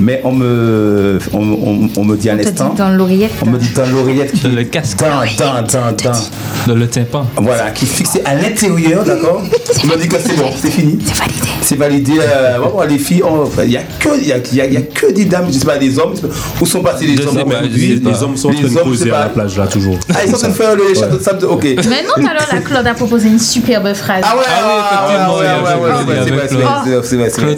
Mais 0.00 0.20
on 0.24 0.32
me, 0.32 1.18
on, 1.32 1.38
on- 1.42 1.88
on 1.96 2.04
me 2.04 2.16
dit 2.16 2.30
un 2.30 2.38
instant. 2.38 2.70
dit 2.70 2.76
dans 2.78 2.88
l'oreillette. 2.90 3.32
On 3.42 3.50
me 3.50 3.58
dit 3.58 3.70
dans 3.74 3.86
l'oreillette 3.86 4.32
qui 4.32 4.48
le 4.48 4.64
casque. 4.64 4.98
Dans, 4.98 5.06
dans, 5.44 5.62
dans, 5.62 5.92
dans. 5.92 6.18
Dans 6.66 6.74
le 6.74 6.86
tympan. 6.88 7.26
Voilà, 7.36 7.70
qui 7.70 7.84
est 7.84 7.88
fixé 7.88 8.22
à 8.24 8.34
l'intérieur, 8.34 9.04
d'accord 9.04 9.42
On 9.84 9.86
me 9.86 9.96
dit 9.96 10.08
que 10.08 10.16
c'est 10.18 10.36
bon, 10.36 10.50
c'est 10.60 10.70
fini. 10.70 10.98
C'est 11.04 11.18
validé. 11.18 11.48
C'est 11.62 11.76
validé. 11.76 12.12
euh, 12.20 12.86
les 12.88 12.98
filles, 12.98 13.22
il 13.62 13.68
n'y 13.68 13.76
a, 13.76 13.82
que- 13.98 14.08
il 14.20 14.26
y 14.28 14.32
a, 14.32 14.36
il 14.38 14.54
y 14.56 14.60
a- 14.60 14.66
il 14.66 14.72
y 14.74 14.76
a 14.76 14.82
que 14.82 15.12
des 15.12 15.24
dames, 15.26 15.46
je 15.48 15.54
ne 15.54 15.58
sais 15.60 15.66
pas, 15.66 15.78
des 15.78 15.98
hommes. 15.98 16.14
Où 16.60 16.66
sont 16.66 16.82
passés 16.82 17.06
les 17.06 17.16
Je 17.16 17.28
hommes 17.28 17.36
pas, 17.36 17.44
pas. 17.44 17.60
Les 17.62 18.22
hommes 18.22 18.36
sont 18.36 18.48
en 18.48 18.52
train 18.52 18.62
de 18.62 18.68
Les 18.68 18.74
causer 18.80 19.10
à 19.10 19.20
la 19.20 19.28
plage 19.28 19.56
là 19.58 19.66
toujours. 19.66 19.96
Ah, 20.14 20.18
ils 20.24 20.30
sont 20.30 20.36
en 20.36 20.38
train 20.38 20.48
de 20.48 20.52
faire 20.54 20.76
le 20.76 20.94
château 20.94 21.16
de 21.18 21.22
sable. 21.22 21.44
Ok. 21.46 21.64
Mais 21.64 22.02
non, 22.02 22.14
tout 22.16 22.20
à 22.28 22.34
l'heure, 22.34 22.48
la 22.52 22.58
Claude 22.60 22.86
a 22.86 22.94
proposé 22.94 23.28
une 23.28 23.38
superbe 23.38 23.92
phrase. 23.94 24.22
Ah 24.24 24.36
ouais, 24.36 24.42
Ah 24.46 24.52
ah 24.52 24.66
ouais, 24.66 24.74
effectivement, 25.14 25.36
ouais, 25.38 25.44
ouais, 25.44 25.88
ouais, 25.88 25.90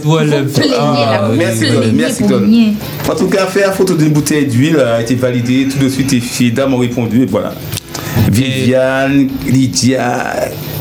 Wallef. 0.05 0.53
Plaigner, 0.53 0.75
Ah, 0.79 1.13
là, 1.13 1.29
vous 1.29 1.37
Merci. 1.37 1.65
Merci, 1.95 2.23
En 3.11 3.15
tout 3.15 3.29
cas, 3.29 3.47
faire 3.47 3.75
photo 3.75 3.95
d'une 3.95 4.13
bouteille 4.13 4.47
d'huile 4.47 4.79
a 4.81 5.01
été 5.01 5.15
validée. 5.15 5.69
Tout 5.69 5.79
de 5.79 5.89
suite, 5.89 6.13
les 6.13 6.21
filles 6.21 6.53
dames 6.53 6.75
ont 6.75 6.79
répondu. 6.79 7.23
Et 7.23 7.27
voilà. 7.27 7.53
Viviane, 8.31 9.29
Lydia, 9.47 10.35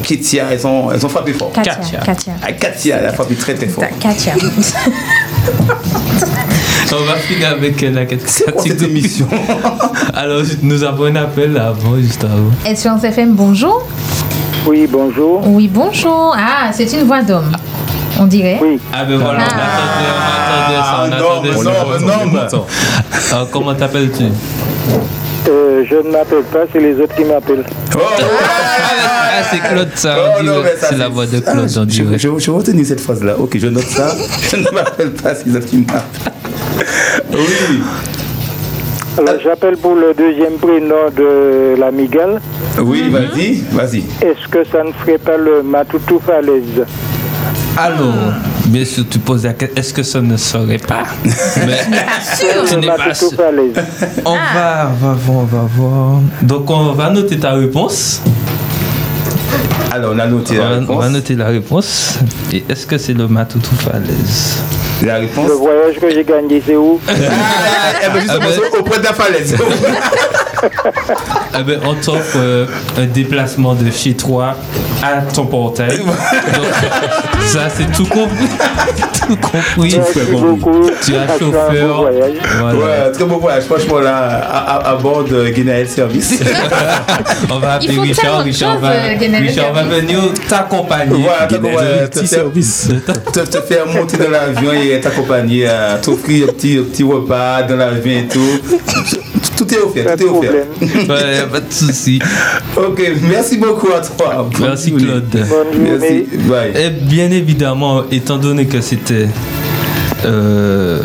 Katia, 0.03 0.45
elles 0.52 0.65
ont, 0.68 0.91
elles 0.91 1.06
ont 1.06 1.10
frappé 1.10 1.34
fort. 1.34 1.52
Katia. 1.52 1.76
Katia. 1.76 1.99
Katia. 1.99 2.34
Ah, 2.41 2.52
Katia, 2.53 2.98
elle 2.98 3.07
a 3.07 3.14
frappé 3.14 3.36
très 3.36 3.53
très 3.56 3.68
fort. 3.68 3.84
Katia. 3.99 4.34
On 6.94 7.06
va 7.06 7.15
finir 7.15 7.49
avec 7.52 7.80
la 7.82 8.06
catégorie. 8.06 8.72
émission 8.84 9.28
Alors, 10.14 10.41
nous 10.61 10.84
avons 10.84 11.06
un 11.06 11.15
appel 11.15 11.57
avant, 11.57 11.95
juste 11.98 12.23
avant. 12.23 12.52
Espérance 12.65 13.03
FM, 13.03 13.34
bonjour. 13.34 13.88
Oui, 14.68 14.88
bonjour. 14.91 15.41
Oui, 15.48 15.69
bonjour. 15.73 16.36
Ah, 16.38 16.72
c'est 16.73 16.91
une 16.94 17.03
voix 17.03 17.22
d'homme. 17.23 17.52
On 18.19 18.26
dirait. 18.26 18.60
Oui. 18.61 18.78
Ah 18.94 19.06
ben 19.06 19.18
voilà, 19.18 19.45
Ah. 19.49 20.40
Ça, 20.52 21.03
on 21.03 21.07
non, 21.07 21.15
attendait 21.15 21.52
non, 21.52 22.49
ça. 22.49 22.56
non. 22.57 22.65
Alors, 23.32 23.49
comment 23.49 23.73
t'appelles-tu 23.76 24.23
Euh, 25.49 25.84
je 25.90 25.95
ne 25.95 26.11
m'appelle 26.11 26.44
pas, 26.52 26.60
c'est 26.72 26.80
les 26.80 26.95
autres 26.99 27.15
qui 27.15 27.23
m'appellent. 27.23 27.64
Oh, 27.95 27.99
Ah, 29.34 29.44
c'est 29.49 29.60
Claude, 29.60 29.90
ça. 29.95 30.15
Oh, 30.40 30.45
ça, 30.80 30.88
c'est 30.90 30.98
la 30.98 31.07
voix 31.10 31.26
de 31.26 31.40
Claude, 31.40 31.68
Ah, 31.76 31.80
on 31.80 31.82
je, 31.82 31.86
dirait. 31.86 32.18
je, 32.19 32.28
je 32.38 32.52
vais 32.52 32.57
retenir 32.57 32.86
cette 32.86 33.02
phrase-là. 33.02 33.36
Ok, 33.40 33.57
je 33.57 33.68
note 33.68 33.84
ça. 33.88 34.15
Je 34.52 34.57
ne 34.57 34.69
m'appelle 34.72 35.11
pas 35.11 35.34
ces 35.36 35.56
autres 35.56 35.65
qui 35.65 35.78
m'appellent. 35.78 36.34
Oui. 37.34 37.82
Alors, 39.18 39.36
j'appelle 39.44 39.78
pour 39.78 39.95
le 39.95 40.14
deuxième 40.14 40.53
prénom 40.53 41.10
de 41.15 41.76
la 41.80 41.91
Migale. 41.91 42.40
Oui, 42.80 43.10
vas-y, 43.10 43.61
vas-y. 43.72 43.99
Est-ce 44.26 44.48
que 44.49 44.64
ça 44.72 44.84
ne 44.84 44.91
ferait 44.94 45.18
pas 45.18 45.38
le 45.38 45.61
Matoutou 45.64 46.19
Falaise 46.26 46.86
Alors, 47.78 48.14
bien 48.67 48.85
sûr, 48.85 49.05
tu 49.09 49.19
poses 49.19 49.43
la 49.43 49.53
question, 49.53 49.75
est-ce 49.77 49.93
que 49.93 50.03
ça 50.03 50.21
ne 50.21 50.38
serait 50.38 50.77
pas? 50.77 51.03
Mais 51.23 51.31
tu 52.69 52.77
n'es 52.77 52.88
pas 52.88 53.13
sûr. 53.13 53.31
Falaise. 53.35 53.73
On 54.25 54.33
va, 54.35 54.91
on 54.91 55.05
va 55.05 55.13
voir, 55.13 55.38
on 55.38 55.43
va 55.45 55.61
voir. 55.75 56.19
Donc, 56.41 56.69
on 56.69 56.93
va 56.93 57.09
noter 57.09 57.39
ta 57.39 57.53
réponse. 57.53 58.21
Alors, 59.91 60.13
on 60.15 60.19
a 60.19 60.25
noté 60.27 60.57
on 60.59 60.63
la 60.63 60.69
va, 60.69 60.75
réponse. 60.79 60.89
on 60.95 60.99
va 60.99 61.09
noter 61.09 61.35
la 61.35 61.47
réponse. 61.47 62.19
Et 62.53 62.63
est-ce 62.69 62.88
que 62.88 62.97
c'est 62.97 63.13
le 63.13 63.27
Matoutou 63.27 63.75
Falaise? 63.75 64.61
La 65.06 65.15
réponse 65.15 65.48
Le 65.48 65.53
voyage 65.56 65.99
que 65.99 66.10
j'ai 66.11 66.23
gagné, 66.23 66.61
c'est 66.65 66.76
où 66.76 66.99
Eh 67.10 67.11
ben, 67.11 68.19
justement, 68.22 68.40
Ah 68.41 68.60
ben- 68.73 68.80
auprès 68.80 68.99
de 68.99 69.03
la 69.03 69.14
falaise. 69.14 69.56
Eh 71.60 71.64
ben, 71.64 71.80
on 71.86 71.95
t'offre 71.95 72.38
euh, 72.38 72.65
un 72.98 73.06
déplacement 73.07 73.73
de 73.73 73.90
chez 73.90 74.14
toi 74.14 74.56
à 75.02 75.22
ton 75.34 75.45
portail. 75.48 75.98
Donc, 75.98 76.06
ça, 77.48 77.61
c'est 77.76 77.91
tout 77.91 78.06
compris. 78.06 78.45
tout 79.28 79.36
compris. 79.38 79.95
Merci 79.98 80.19
beaucoup. 80.32 80.90
Tu 81.03 81.15
as 81.15 81.22
un 81.22 81.40
chauffeur. 81.40 81.88
beau 81.88 82.02
voyage. 82.03 82.34
Voilà. 82.60 82.78
Ouais, 82.78 83.11
très 83.11 83.23
beau 83.26 83.40
voyage. 83.40 83.64
Franchement, 83.64 83.99
là, 83.99 84.18
à, 84.18 84.76
à- 84.78 84.91
à 84.91 84.95
bord 84.98 85.23
de 85.23 85.49
Guinéa 85.49 85.84
Service. 85.88 86.40
On 87.49 87.57
va 87.57 87.73
appeler 87.73 87.99
Richard. 87.99 88.44
va, 88.80 88.90
euh, 88.91 89.15
Richard 89.40 89.73
va 89.73 89.84
venir 89.84 90.19
t'accompagner. 90.48 91.23
Voilà, 91.23 91.48
t'accompagner, 91.48 92.10
te, 92.11 92.23
service. 92.26 92.90
te, 93.34 93.40
te 93.40 93.57
faire 93.61 93.88
monter 93.88 94.18
dans 94.18 94.30
l'avion 94.30 94.73
et 94.73 94.90
t'accompagner, 94.99 95.65
euh, 95.68 95.97
t'offrir 96.01 96.49
un 96.49 96.53
petit, 96.53 96.77
un 96.77 96.84
petit 96.84 97.03
repas 97.03 97.63
dans 97.63 97.76
l'avion 97.76 98.19
et 98.19 98.27
tout. 98.27 98.59
Tout 99.57 99.73
est 99.73 99.77
offert, 99.77 100.15
tout 100.15 100.23
est 100.23 100.30
offert. 100.30 100.65
Ouais, 100.81 101.47
pas 101.51 101.59
de 101.59 101.72
souci. 101.72 102.19
Ok, 102.76 103.01
merci 103.30 103.57
beaucoup 103.57 103.89
à 103.93 104.01
toi. 104.01 104.49
Bonne 104.51 104.69
Merci 104.69 104.89
journée. 104.89 105.05
Claude. 105.05 105.45
Merci. 105.80 106.27
Bye. 106.49 106.73
Et 106.76 106.89
bien 106.89 107.30
évidemment, 107.30 108.03
étant 108.09 108.38
donné 108.38 108.65
que 108.65 108.81
c'était 108.81 109.27
euh, 110.26 111.01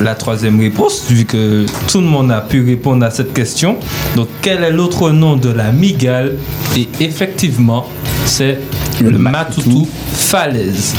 la 0.00 0.14
troisième 0.14 0.60
réponse, 0.60 1.06
vu 1.08 1.24
que 1.24 1.66
tout 1.90 2.00
le 2.00 2.06
monde 2.06 2.30
a 2.30 2.40
pu 2.40 2.64
répondre 2.64 3.04
à 3.04 3.10
cette 3.10 3.32
question, 3.32 3.76
donc 4.14 4.28
quel 4.42 4.62
est 4.62 4.70
l'autre 4.70 5.10
nom 5.10 5.36
de 5.36 5.50
la 5.50 5.72
migale? 5.72 6.36
Et 6.76 6.88
effectivement, 7.00 7.88
c'est 8.26 8.58
le, 9.00 9.18
Matoutou 9.18 9.88
Falaise. 10.12 10.94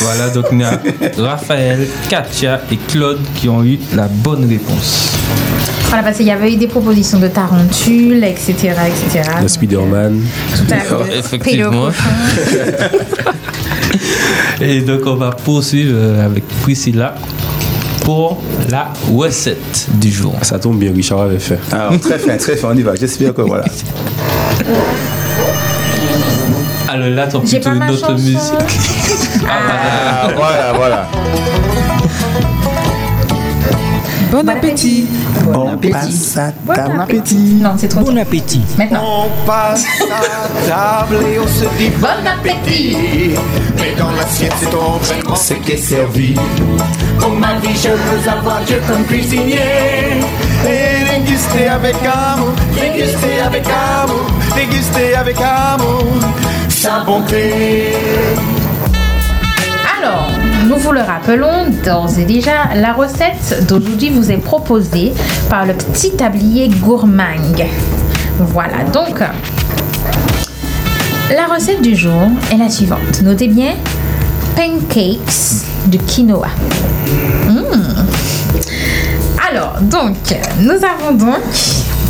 Voilà, 0.00 0.30
donc 0.30 0.46
il 0.52 0.60
y 0.60 0.64
a 0.64 0.80
Raphaël, 1.18 1.86
Katia 2.08 2.60
et 2.70 2.76
Claude 2.76 3.18
qui 3.34 3.48
ont 3.48 3.64
eu 3.64 3.78
la 3.94 4.06
bonne 4.08 4.48
réponse. 4.48 5.10
Voilà, 5.88 6.04
parce 6.04 6.16
qu'il 6.16 6.26
y 6.26 6.30
avait 6.30 6.52
eu 6.52 6.56
des 6.56 6.68
propositions 6.68 7.18
de 7.18 7.28
tarentule, 7.28 8.24
etc. 8.24 8.54
etc. 8.86 9.28
Le 9.42 9.48
Spider-Man. 9.48 10.22
Tout 10.56 10.74
à 10.74 10.78
fait. 10.78 11.18
Effectivement. 11.18 11.88
Et 14.60 14.80
donc 14.80 15.00
on 15.06 15.16
va 15.16 15.30
poursuivre 15.30 16.20
avec 16.22 16.46
Priscilla 16.62 17.14
pour 18.04 18.42
la 18.70 18.92
recette 19.12 19.88
du 19.94 20.10
jour. 20.10 20.34
Ça 20.42 20.58
tombe 20.58 20.78
bien, 20.78 20.92
Richard 20.92 21.20
avait 21.20 21.38
fait. 21.38 21.58
Alors, 21.70 21.98
très 22.00 22.18
fin, 22.18 22.36
très 22.36 22.56
fin, 22.56 22.70
on 22.72 22.76
y 22.76 22.82
va. 22.82 22.94
J'espère 22.94 23.34
que 23.34 23.42
voilà. 23.42 23.64
Alors 26.88 27.08
là, 27.08 27.26
t'as 27.26 27.38
plutôt 27.38 27.70
une 27.70 27.82
autre 27.90 28.00
chanson. 28.00 28.14
musique. 28.14 28.38
Ah, 29.48 30.28
voilà, 30.36 30.72
voilà. 30.72 31.06
Bon 34.30 34.48
appétit. 34.48 35.06
Bon 35.44 35.68
appétit. 35.68 36.28
Bon 36.64 37.00
appétit. 37.00 37.36
Non, 37.60 37.74
c'est 37.76 37.88
trop 37.88 38.00
Bon 38.00 38.16
appétit. 38.16 38.62
Maintenant. 38.78 39.26
On 39.26 39.46
passe 39.46 39.84
à 40.10 40.68
table 40.68 41.16
et 41.30 41.38
on 41.38 41.46
se 41.46 41.64
dit 41.76 41.90
Bon 42.00 42.08
appétit. 42.26 42.96
Mais 43.76 43.94
dans 43.98 44.10
l'assiette 44.12 44.54
c'est 44.58 44.70
ton 44.70 44.96
vraiment 44.98 45.36
ce 45.36 45.52
qui 45.54 45.72
est 45.72 45.76
servi 45.76 46.34
Pour 47.18 47.30
ma 47.32 47.54
vie 47.58 47.76
je 47.76 47.88
veux 47.90 48.28
avoir 48.30 48.60
Dieu 48.66 48.80
comme 48.88 49.04
cuisinier 49.04 49.58
Et 50.66 51.18
déguster 51.18 51.68
avec 51.68 51.96
amour 51.96 52.52
Déguster 52.80 53.40
avec 53.44 53.64
amour 53.66 54.26
Déguster 54.54 55.14
avec 55.14 55.36
amour 55.40 56.04
Sa 56.68 57.00
bonté 57.00 57.92
Alors, 60.02 60.32
nous 60.66 60.76
vous 60.78 60.90
le 60.90 61.00
rappelons 61.00 61.70
d'ores 61.84 62.18
et 62.18 62.24
déjà, 62.24 62.74
la 62.74 62.92
recette 62.92 63.64
d'aujourd'hui 63.68 64.10
vous 64.10 64.32
est 64.32 64.38
proposée 64.38 65.12
par 65.48 65.64
le 65.64 65.74
petit 65.74 66.16
tablier 66.16 66.68
gourmand. 66.68 67.22
Voilà, 68.38 68.82
donc, 68.92 69.20
la 71.30 71.46
recette 71.54 71.82
du 71.82 71.94
jour 71.94 72.30
est 72.52 72.56
la 72.56 72.68
suivante. 72.68 73.22
Notez 73.22 73.46
bien, 73.46 73.74
pancakes 74.56 75.66
de 75.86 75.98
quinoa. 75.98 76.48
Mmh. 77.48 77.62
Alors, 79.52 79.78
donc, 79.82 80.16
nous 80.58 80.72
avons 80.72 81.14
donc 81.14 81.42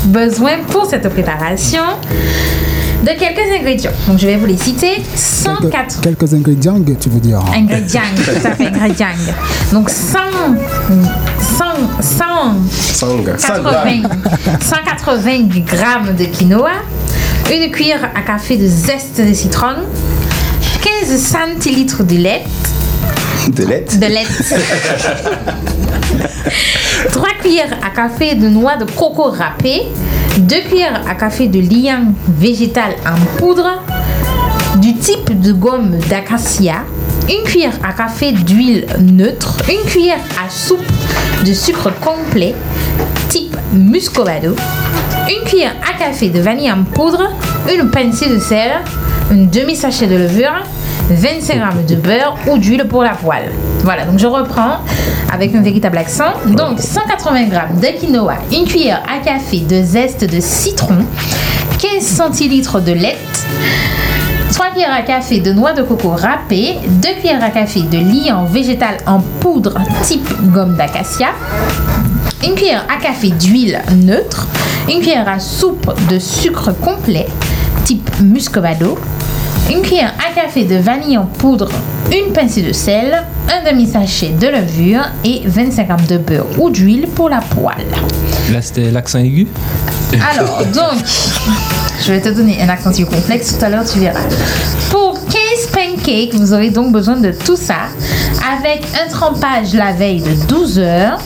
besoin 0.05 0.53
pour 0.71 0.87
cette 0.87 1.11
préparation 1.11 1.83
de 3.03 3.09
quelques 3.19 3.51
ingrédients. 3.59 3.91
Donc, 4.07 4.19
je 4.19 4.27
vais 4.27 4.37
vous 4.37 4.47
les 4.47 4.57
citer. 4.57 5.03
104 5.15 6.01
Quelques, 6.01 6.19
quelques 6.21 6.35
ingrédients, 6.35 6.81
tu 7.01 7.09
veux 7.09 7.21
dire. 7.21 7.41
ingrédients, 7.55 8.01
tout 8.17 8.47
à 8.47 8.51
fait, 8.55 8.67
ingrédients. 8.67 9.07
Donc 9.73 9.91
100, 9.91 10.19
100, 11.41 11.65
100, 12.01 12.25
180, 12.71 14.09
180 14.61 15.49
grammes 15.67 16.15
de 16.17 16.25
quinoa, 16.27 16.71
une 17.53 17.71
cuillère 17.71 18.11
à 18.15 18.23
café 18.23 18.57
de 18.57 18.67
zeste 18.67 19.21
de 19.21 19.33
citron, 19.35 19.75
15 21.09 21.19
centilitres 21.21 22.05
de 22.05 22.17
lait, 22.17 22.43
De 23.49 23.65
lait. 23.65 23.85
de 23.93 24.07
lait, 24.07 24.27
3 27.13 27.29
cuillères 27.43 27.77
à 27.85 27.91
café 27.95 28.35
de 28.35 28.49
noix 28.49 28.77
de 28.77 28.85
coco 28.85 29.31
râpée, 29.31 29.83
2 30.39 30.61
cuillères 30.69 31.03
à 31.09 31.15
café 31.15 31.47
de 31.47 31.61
liant 31.61 32.15
végétal 32.27 32.93
en 33.07 33.37
poudre, 33.39 33.83
du 34.77 34.95
type 34.95 35.41
de 35.41 35.53
gomme 35.53 35.99
d'acacia, 36.09 36.85
une 37.29 37.45
cuillère 37.45 37.79
à 37.85 37.93
café 37.93 38.33
d'huile 38.33 38.87
neutre, 38.99 39.59
une 39.69 39.89
cuillère 39.89 40.21
à 40.43 40.49
soupe 40.49 40.81
de 41.45 41.53
sucre 41.53 41.93
complet 42.01 42.55
type 43.29 43.57
muscovado, 43.73 44.57
une 45.29 45.45
cuillère 45.45 45.77
à 45.87 45.99
café 45.99 46.31
de 46.31 46.41
vanille 46.41 46.73
en 46.73 46.85
poudre, 46.85 47.31
une 47.73 47.91
pincée 47.91 48.29
de 48.29 48.39
sel, 48.39 48.73
un 49.31 49.45
demi-sachet 49.45 50.07
de 50.07 50.17
levure, 50.17 50.65
25 51.11 51.55
g 51.89 51.95
de 51.95 52.01
beurre 52.01 52.37
ou 52.49 52.59
d'huile 52.59 52.87
pour 52.89 53.03
la 53.03 53.11
poêle. 53.11 53.51
Voilà, 53.83 54.05
donc 54.05 54.19
je 54.19 54.27
reprends 54.27 54.79
avec 55.33 55.55
un 55.55 55.61
véritable 55.61 55.99
accent. 55.99 56.33
Donc 56.47 56.81
180 56.81 57.47
g 57.47 57.51
de 57.81 57.99
quinoa, 57.99 58.35
une 58.53 58.65
cuillère 58.65 59.03
à 59.09 59.25
café 59.25 59.61
de 59.61 59.83
zeste 59.83 60.25
de 60.25 60.41
citron, 60.41 60.99
15 61.79 62.03
centilitres 62.03 62.81
de 62.81 62.93
lait, 62.93 63.17
3 64.53 64.71
cuillères 64.71 64.95
à 64.95 65.03
café 65.03 65.41
de 65.41 65.53
noix 65.53 65.73
de 65.73 65.83
coco 65.83 66.11
râpée, 66.11 66.77
2 66.87 67.09
cuillères 67.21 67.43
à 67.43 67.51
café 67.51 67.83
de 67.83 67.99
liant 67.99 68.45
végétal 68.45 68.99
en 69.07 69.21
poudre 69.41 69.75
type 70.03 70.29
gomme 70.53 70.77
d'acacia, 70.77 71.29
une 72.45 72.55
cuillère 72.55 72.85
à 72.95 73.01
café 73.01 73.31
d'huile 73.31 73.81
neutre, 73.97 74.47
une 74.89 75.01
cuillère 75.01 75.29
à 75.29 75.39
soupe 75.39 75.93
de 76.11 76.19
sucre 76.19 76.73
complet 76.81 77.27
type 77.85 78.11
muscovado, 78.21 78.99
une 79.71 79.83
cuillère 79.83 80.15
à 80.19 80.35
café 80.35 80.65
de 80.65 80.77
vanille 80.77 81.19
en 81.19 81.27
poudre, 81.27 81.71
une 82.11 82.33
pincée 82.33 82.63
de 82.63 82.73
sel, 82.73 83.23
un 83.49 83.71
demi-sachet 83.71 84.31
de 84.31 84.49
levure 84.49 85.05
et 85.25 85.43
25 85.45 85.87
g 85.87 86.07
de 86.09 86.19
beurre 86.19 86.47
ou 86.59 86.71
d'huile 86.71 87.09
pour 87.15 87.29
la 87.29 87.41
poêle. 87.41 87.87
Là, 88.53 88.61
c'était 88.61 88.91
l'accent 88.91 89.19
aigu. 89.21 89.47
Alors, 90.35 90.65
donc, 90.67 91.03
je 92.05 92.13
vais 92.13 92.21
te 92.21 92.29
donner 92.29 92.61
un 92.61 92.69
accent 92.69 92.93
complexe 93.05 93.57
tout 93.57 93.65
à 93.65 93.69
l'heure, 93.69 93.85
tu 93.91 93.99
verras. 93.99 94.21
Pour 94.91 95.15
15 95.15 95.33
pancakes, 95.73 96.35
vous 96.35 96.53
aurez 96.53 96.71
donc 96.71 96.93
besoin 96.93 97.17
de 97.17 97.33
tout 97.33 97.57
ça, 97.57 97.89
avec 98.59 98.83
un 99.03 99.09
trempage 99.11 99.73
la 99.75 99.93
veille 99.93 100.21
de 100.21 100.35
12 100.49 100.79
heures, 100.81 101.19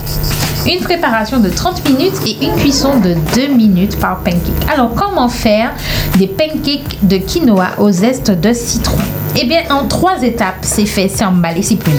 une 0.68 0.80
préparation 0.80 1.38
de 1.38 1.48
30 1.48 1.88
minutes 1.88 2.16
et 2.26 2.44
une 2.44 2.54
cuisson 2.56 2.98
de 2.98 3.14
2 3.34 3.54
minutes 3.54 3.98
par 4.00 4.18
pancake. 4.18 4.40
Alors, 4.72 4.94
comment 4.94 5.28
faire 5.28 5.72
des 6.18 6.26
pancakes 6.26 6.98
de 7.02 7.18
quinoa 7.18 7.68
au 7.78 7.90
zeste 7.90 8.32
de 8.32 8.52
citron? 8.52 8.98
Eh 9.38 9.44
bien, 9.44 9.60
en 9.70 9.86
trois 9.86 10.22
étapes, 10.22 10.56
c'est 10.62 10.86
fait, 10.86 11.08
c'est 11.08 11.24
emballé, 11.24 11.62
c'est 11.62 11.76
plié. 11.76 11.96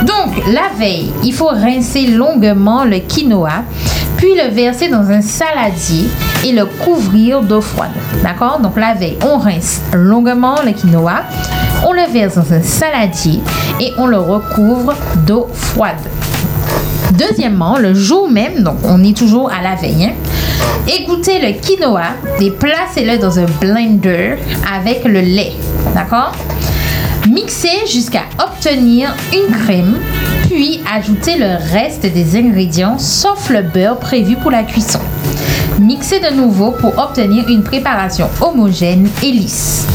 Donc, 0.00 0.34
la 0.48 0.76
veille, 0.76 1.12
il 1.22 1.32
faut 1.32 1.48
rincer 1.48 2.06
longuement 2.06 2.84
le 2.84 2.98
quinoa, 2.98 3.62
puis 4.16 4.34
le 4.34 4.50
verser 4.52 4.88
dans 4.88 5.08
un 5.10 5.20
saladier 5.20 6.08
et 6.44 6.52
le 6.52 6.64
couvrir 6.64 7.42
d'eau 7.42 7.60
froide. 7.60 7.92
D'accord? 8.22 8.58
Donc, 8.60 8.76
la 8.76 8.94
veille, 8.94 9.18
on 9.22 9.36
rince 9.38 9.80
longuement 9.92 10.56
le 10.64 10.72
quinoa, 10.72 11.22
on 11.86 11.92
le 11.92 12.10
verse 12.10 12.34
dans 12.34 12.52
un 12.52 12.62
saladier 12.62 13.40
et 13.80 13.92
on 13.98 14.06
le 14.06 14.18
recouvre 14.18 14.94
d'eau 15.26 15.48
froide. 15.52 16.00
Deuxièmement, 17.18 17.78
le 17.78 17.94
jour 17.94 18.30
même, 18.30 18.62
donc 18.62 18.76
on 18.84 19.02
est 19.04 19.16
toujours 19.16 19.50
à 19.50 19.62
la 19.62 19.74
veille, 19.74 20.04
hein, 20.04 20.12
égouttez 20.86 21.40
le 21.40 21.52
quinoa 21.60 22.04
et 22.40 22.50
placez-le 22.50 23.18
dans 23.18 23.38
un 23.38 23.46
blender 23.60 24.36
avec 24.74 25.04
le 25.04 25.20
lait. 25.20 25.52
D'accord? 25.94 26.32
Mixez 27.28 27.86
jusqu'à 27.86 28.22
obtenir 28.42 29.14
une 29.32 29.54
crème, 29.54 29.96
puis 30.48 30.80
ajoutez 30.92 31.36
le 31.38 31.56
reste 31.72 32.02
des 32.02 32.36
ingrédients 32.36 32.98
sauf 32.98 33.50
le 33.50 33.62
beurre 33.62 33.98
prévu 33.98 34.36
pour 34.36 34.50
la 34.50 34.62
cuisson. 34.62 35.00
mixer 35.78 36.20
de 36.20 36.34
nouveau 36.34 36.70
pour 36.70 36.96
obtenir 36.98 37.48
une 37.48 37.62
préparation 37.62 38.28
homogène 38.40 39.08
et 39.22 39.32
lisse. 39.32 39.86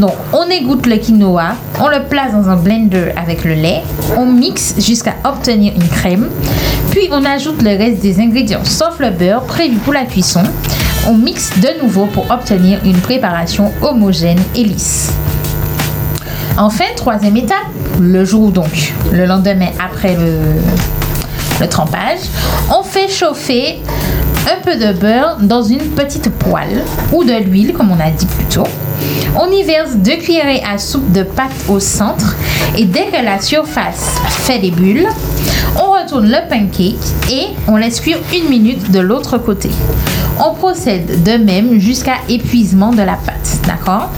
Donc, 0.00 0.14
on 0.32 0.48
égoutte 0.48 0.86
le 0.86 0.96
quinoa, 0.96 1.56
on 1.78 1.88
le 1.88 2.02
place 2.04 2.32
dans 2.32 2.48
un 2.48 2.56
blender 2.56 3.12
avec 3.16 3.44
le 3.44 3.52
lait, 3.52 3.82
on 4.16 4.24
mixe 4.24 4.74
jusqu'à 4.78 5.14
obtenir 5.24 5.74
une 5.74 5.86
crème, 5.86 6.30
puis 6.90 7.10
on 7.12 7.22
ajoute 7.22 7.60
le 7.60 7.76
reste 7.76 8.00
des 8.00 8.18
ingrédients, 8.18 8.64
sauf 8.64 8.98
le 8.98 9.10
beurre 9.10 9.42
prévu 9.42 9.76
pour 9.76 9.92
la 9.92 10.06
cuisson. 10.06 10.42
On 11.06 11.18
mixe 11.18 11.50
de 11.58 11.82
nouveau 11.82 12.06
pour 12.06 12.30
obtenir 12.30 12.80
une 12.82 12.96
préparation 12.96 13.72
homogène 13.82 14.40
et 14.54 14.64
lisse. 14.64 15.12
Enfin, 16.56 16.84
troisième 16.96 17.36
étape, 17.36 17.68
le 18.00 18.24
jour 18.24 18.52
donc, 18.52 18.94
le 19.12 19.26
lendemain 19.26 19.68
après 19.78 20.16
le, 20.16 20.38
le 21.60 21.68
trempage, 21.68 22.20
on 22.70 22.82
fait 22.82 23.08
chauffer 23.08 23.80
un 24.50 24.60
peu 24.62 24.76
de 24.76 24.92
beurre 24.92 25.36
dans 25.40 25.62
une 25.62 25.90
petite 25.90 26.28
poêle 26.30 26.82
ou 27.12 27.22
de 27.24 27.32
l'huile, 27.32 27.72
comme 27.72 27.90
on 27.90 28.00
a 28.00 28.10
dit 28.10 28.26
plus 28.26 28.44
tôt. 28.46 28.66
On 29.36 29.50
y 29.50 29.62
verse 29.62 29.94
deux 29.96 30.16
cuillerées 30.16 30.62
à 30.68 30.78
soupe 30.78 31.12
de 31.12 31.22
pâte 31.22 31.52
au 31.68 31.78
centre 31.78 32.34
et 32.76 32.84
dès 32.84 33.06
que 33.06 33.24
la 33.24 33.40
surface 33.40 34.16
fait 34.28 34.58
des 34.58 34.70
bulles, 34.70 35.06
on 35.76 35.92
retourne 35.92 36.26
le 36.26 36.48
pancake 36.48 37.30
et 37.30 37.46
on 37.68 37.76
laisse 37.76 38.00
cuire 38.00 38.18
une 38.34 38.48
minute 38.48 38.90
de 38.90 38.98
l'autre 38.98 39.38
côté. 39.38 39.70
On 40.38 40.54
procède 40.54 41.22
de 41.22 41.32
même 41.32 41.78
jusqu'à 41.78 42.16
épuisement 42.28 42.90
de 42.90 43.02
la 43.02 43.14
pâte, 43.14 43.58
d'accord? 43.66 44.10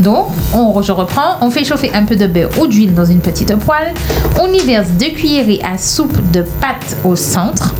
Donc, 0.00 0.28
on, 0.54 0.80
je 0.82 0.92
reprends, 0.92 1.36
on 1.40 1.50
fait 1.50 1.64
chauffer 1.64 1.90
un 1.94 2.04
peu 2.04 2.16
de 2.16 2.26
beurre 2.26 2.50
ou 2.60 2.66
d'huile 2.66 2.94
dans 2.94 3.04
une 3.04 3.20
petite 3.20 3.54
poêle. 3.56 3.94
On 4.40 4.52
y 4.52 4.58
verse 4.60 4.88
deux 4.98 5.10
cuillerées 5.10 5.60
à 5.62 5.78
soupe 5.78 6.18
de 6.32 6.42
pâte 6.42 6.96
au 7.04 7.16
centre. 7.16 7.74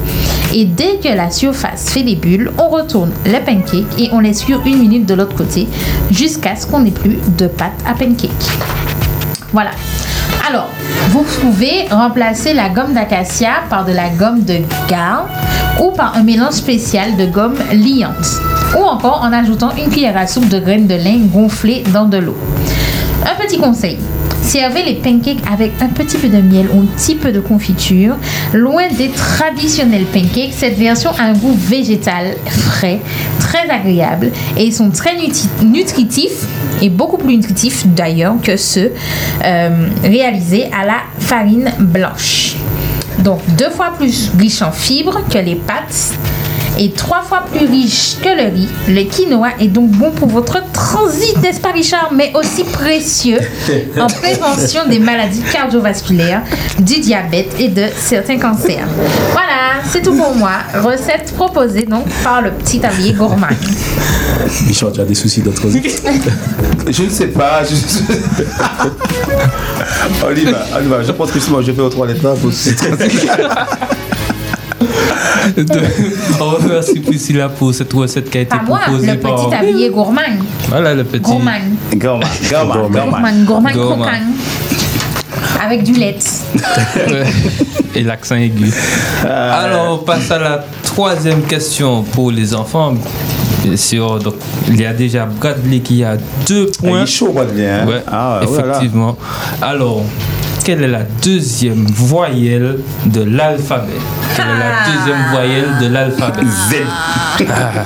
Et 0.52 0.66
dès 0.66 0.98
que 1.02 1.08
la 1.08 1.30
surface 1.30 1.90
fait 1.90 2.02
des 2.02 2.14
bulles, 2.14 2.50
on 2.58 2.68
retourne 2.68 3.10
le 3.24 3.38
pancake 3.38 3.98
et 3.98 4.10
on 4.12 4.20
laisse 4.20 4.44
cuire 4.44 4.60
une 4.66 4.78
minute 4.78 5.06
de 5.06 5.14
l'autre 5.14 5.34
côté 5.34 5.66
jusqu'à 6.10 6.56
ce 6.56 6.66
qu'on 6.66 6.80
n'ait 6.80 6.90
plus 6.90 7.18
de 7.38 7.46
pâte 7.46 7.72
à 7.86 7.94
pancake. 7.94 8.30
Voilà. 9.52 9.70
Alors, 10.46 10.68
vous 11.10 11.24
pouvez 11.40 11.86
remplacer 11.90 12.52
la 12.52 12.68
gomme 12.68 12.92
d'acacia 12.92 13.62
par 13.70 13.84
de 13.84 13.92
la 13.92 14.10
gomme 14.10 14.42
de 14.42 14.58
garde 14.88 15.28
ou 15.80 15.90
par 15.90 16.16
un 16.16 16.22
mélange 16.22 16.54
spécial 16.54 17.16
de 17.16 17.26
gomme 17.26 17.56
liante 17.72 18.40
ou 18.76 18.82
encore 18.82 19.22
en 19.22 19.32
ajoutant 19.32 19.70
une 19.76 19.90
cuillère 19.90 20.16
à 20.16 20.26
soupe 20.26 20.48
de 20.48 20.58
graines 20.58 20.86
de 20.86 20.94
lin 20.94 21.18
gonflées 21.32 21.82
dans 21.92 22.06
de 22.06 22.18
l'eau. 22.18 22.36
Un 23.24 23.42
petit 23.42 23.58
conseil. 23.58 23.98
Servez 24.43 24.82
les 24.82 24.94
pancakes 24.97 25.39
avec 25.51 25.73
un 25.81 25.89
petit 25.89 26.19
peu 26.19 26.28
de 26.28 26.40
miel 26.40 26.66
ou 26.74 26.81
un 26.81 26.86
petit 26.97 27.14
peu 27.14 27.32
de 27.32 27.40
confiture. 27.40 28.16
Loin 28.52 28.89
des 28.98 29.09
traditionnels 29.09 30.05
pancakes, 30.05 30.52
cette 30.52 30.77
version 30.77 31.10
a 31.19 31.23
un 31.23 31.32
goût 31.32 31.55
végétal, 31.56 32.35
frais, 32.47 33.01
très 33.39 33.70
agréable 33.70 34.31
et 34.56 34.64
ils 34.64 34.74
sont 34.74 34.90
très 34.90 35.14
nutritifs 35.62 36.47
et 36.82 36.90
beaucoup 36.90 37.16
plus 37.16 37.36
nutritifs 37.36 37.86
d'ailleurs 37.86 38.35
que 38.43 38.56
ceux 38.56 38.93
euh, 39.44 39.89
réalisés 40.02 40.66
à 40.78 40.85
la 40.85 40.98
farine 41.19 41.73
blanche. 41.78 42.56
Donc 43.20 43.40
deux 43.56 43.70
fois 43.70 43.93
plus 43.97 44.31
riche 44.39 44.60
en 44.62 44.73
fibres 44.73 45.20
que 45.31 45.39
les 45.39 45.55
pâtes 45.55 46.14
et 46.78 46.90
trois 46.90 47.22
fois 47.22 47.44
plus 47.52 47.66
riche 47.66 48.16
que 48.22 48.28
le 48.28 48.54
riz. 48.54 48.68
Le 48.88 49.02
quinoa 49.04 49.48
est 49.60 49.68
donc 49.68 49.90
bon 49.90 50.10
pour 50.10 50.28
votre 50.28 50.58
transit, 50.72 51.40
n'est-ce 51.42 51.60
pas 51.60 51.72
Richard, 51.72 52.10
mais 52.14 52.32
aussi 52.34 52.64
précieux 52.64 53.38
en 54.00 54.06
prévention 54.06 54.80
des 54.88 54.98
maladies 54.98 55.42
cardiovasculaires, 55.52 56.42
du 56.78 57.00
diabète 57.00 57.54
et 57.58 57.68
de 57.68 57.84
certains 57.96 58.38
cancers. 58.38 58.86
Voilà, 59.32 59.82
c'est 59.90 60.02
tout 60.02 60.14
pour 60.14 60.34
moi. 60.34 60.52
Recette 60.74 61.32
proposée 61.34 61.84
donc 61.84 62.06
par 62.24 62.42
le 62.42 62.50
petit 62.50 62.80
tablier 62.80 63.12
gourmand. 63.12 63.46
Michel, 64.66 64.92
tu 64.92 65.00
as 65.00 65.04
des 65.04 65.14
soucis 65.14 65.40
d'autres 65.40 65.68
Je 66.90 67.02
ne 67.04 67.10
sais 67.10 67.28
pas. 67.28 67.62
Je... 67.64 67.74
on 70.26 70.34
y 70.34 70.44
va, 70.44 70.66
on 70.78 70.84
y 70.84 70.88
va. 70.88 71.02
Je 71.02 71.12
pense 71.12 71.30
que 71.30 71.38
si 71.38 71.50
moi 71.50 71.62
je 71.62 71.70
vais 71.70 71.82
aux 71.82 71.88
toilettes 71.88 72.22
là, 72.22 72.34
On 76.40 76.50
remercie 76.50 77.00
Priscilla 77.00 77.48
pour 77.48 77.74
cette 77.74 77.92
recette 77.92 78.30
qui 78.30 78.38
a 78.38 78.40
été 78.42 78.56
moi, 78.66 78.78
proposée 78.80 79.12
le 79.12 79.18
par. 79.18 79.34
petit 79.36 79.50
tablier 79.50 79.90
gourmand. 79.90 80.20
Voilà 80.68 80.94
le 80.94 81.04
petit. 81.04 81.20
Gourmand. 81.22 81.50
Gourmand, 81.94 82.26
gourmand, 82.50 82.88
Gourmand, 82.88 83.44
gourmand 83.44 83.70
Gourmand. 83.72 84.04
croquant. 84.04 84.18
Avec 85.64 85.82
du 85.84 85.92
lait. 85.92 86.18
Et 87.94 88.02
l'accent 88.02 88.36
aigu. 88.36 88.72
Alors, 89.24 89.94
on 90.00 90.04
passe 90.04 90.30
à 90.30 90.38
la 90.38 90.64
troisième 90.82 91.42
question 91.42 92.02
pour 92.02 92.30
les 92.30 92.54
enfants. 92.54 92.94
Bien 93.64 93.76
sûr, 93.76 94.18
donc, 94.18 94.34
il 94.68 94.80
y 94.80 94.86
a 94.86 94.92
déjà 94.92 95.24
Bradley 95.26 95.80
qui 95.80 96.02
a 96.02 96.16
deux 96.48 96.66
points. 96.80 97.00
Il 97.00 97.02
est 97.04 97.06
chaud, 97.06 97.32
Bradley. 97.32 97.68
Hein? 97.70 97.86
Ouais, 97.86 98.02
Ah, 98.10 98.40
voilà. 98.44 98.68
effectivement. 98.72 99.16
Alors, 99.60 100.02
quelle 100.64 100.84
est 100.84 100.89
la 100.89 101.02
deuxième 101.22 101.86
voyelle 101.86 102.78
de 103.06 103.22
l'alphabet? 103.22 103.98
Quelle 104.36 104.44
est 104.47 104.59
la 104.59 104.84
deuxième 104.86 105.30
voyelle 105.30 105.68
de 105.80 105.86
l'alphabet? 105.89 106.43
Z. 106.43 106.76
Ah, 107.48 107.84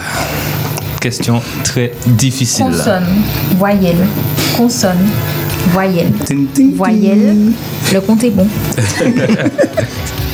question 1.01 1.41
très 1.65 1.93
difficile. 2.07 2.67
Consonne, 2.67 3.07
voyelle, 3.57 4.07
consonne, 4.57 5.09
voyelle, 5.73 6.13
voyelle. 6.75 7.53
Le 7.93 8.01
compte 8.01 8.25
est 8.25 8.31
bon. 8.31 8.47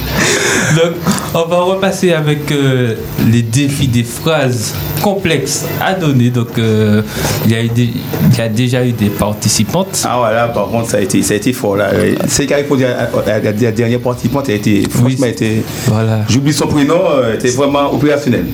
Donc, 0.77 0.93
on 1.35 1.49
va 1.49 1.61
repasser 1.63 2.13
avec 2.13 2.51
euh, 2.53 2.95
les 3.31 3.43
défis 3.43 3.89
des 3.89 4.05
phrases 4.05 4.75
complexes 5.03 5.65
à 5.85 5.95
donner. 5.95 6.31
Donc, 6.31 6.59
euh, 6.59 7.03
il, 7.45 7.51
y 7.53 7.55
a 7.55 7.63
eu 7.63 7.69
des- 7.69 7.91
il 8.31 8.39
y 8.39 8.41
a 8.41 8.49
déjà 8.49 8.85
eu 8.85 8.93
des 8.93 9.09
participantes. 9.09 10.05
Ah 10.09 10.17
voilà, 10.19 10.49
par 10.49 10.67
contre, 10.69 10.91
ça 10.91 10.99
a 10.99 11.01
été, 11.01 11.23
ça 11.23 11.35
a 11.35 11.39
été 11.39 11.53
fort 11.53 11.77
là. 11.77 11.91
Ouais. 11.93 12.15
C'est 12.29 12.47
qui 12.47 12.55
a 12.55 12.59
répondu 12.59 12.85
à, 12.85 13.01
à- 13.01 13.31
à 13.31 13.39
la 13.41 13.53
dernière 13.73 14.01
participante, 14.01 14.49
a 14.49 14.53
été, 14.53 14.83
franchement, 14.89 15.27
elle 15.27 15.33
était, 15.33 15.63
Voilà. 15.87 16.21
j'oublie 16.29 16.53
son 16.53 16.67
prénom, 16.69 17.01
euh, 17.11 17.31
elle 17.31 17.35
était 17.37 17.51
vraiment 17.51 17.93
opérationnelle. 17.93 18.47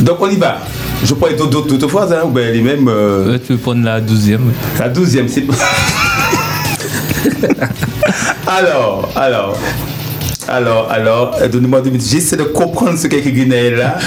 Donc 0.00 0.16
on 0.20 0.30
y 0.30 0.36
va. 0.36 0.58
Je 1.04 1.14
prends 1.14 1.30
d'autres- 1.32 1.88
phrases, 1.88 2.12
hein, 2.12 2.22
ou 2.24 2.30
bien 2.30 2.50
les 2.50 2.60
mêmes. 2.62 2.88
euh, 2.88 3.38
tu 3.38 3.48
peux 3.54 3.58
prendre 3.58 3.84
la 3.84 4.00
douzième. 4.00 4.52
La 4.78 4.88
douzième, 4.88 5.28
c'est. 5.28 5.44
alors, 8.46 9.10
alors. 9.16 9.58
Alors, 10.48 10.90
alors, 10.90 11.36
euh, 11.40 11.48
donnez-moi 11.48 11.80
deux 11.80 11.90
minutes. 11.90 12.06
J'essaie 12.08 12.36
de 12.36 12.44
comprendre 12.44 12.98
ce 12.98 13.06
qu'est 13.06 13.20
Guinée 13.22 13.70
là. 13.70 13.96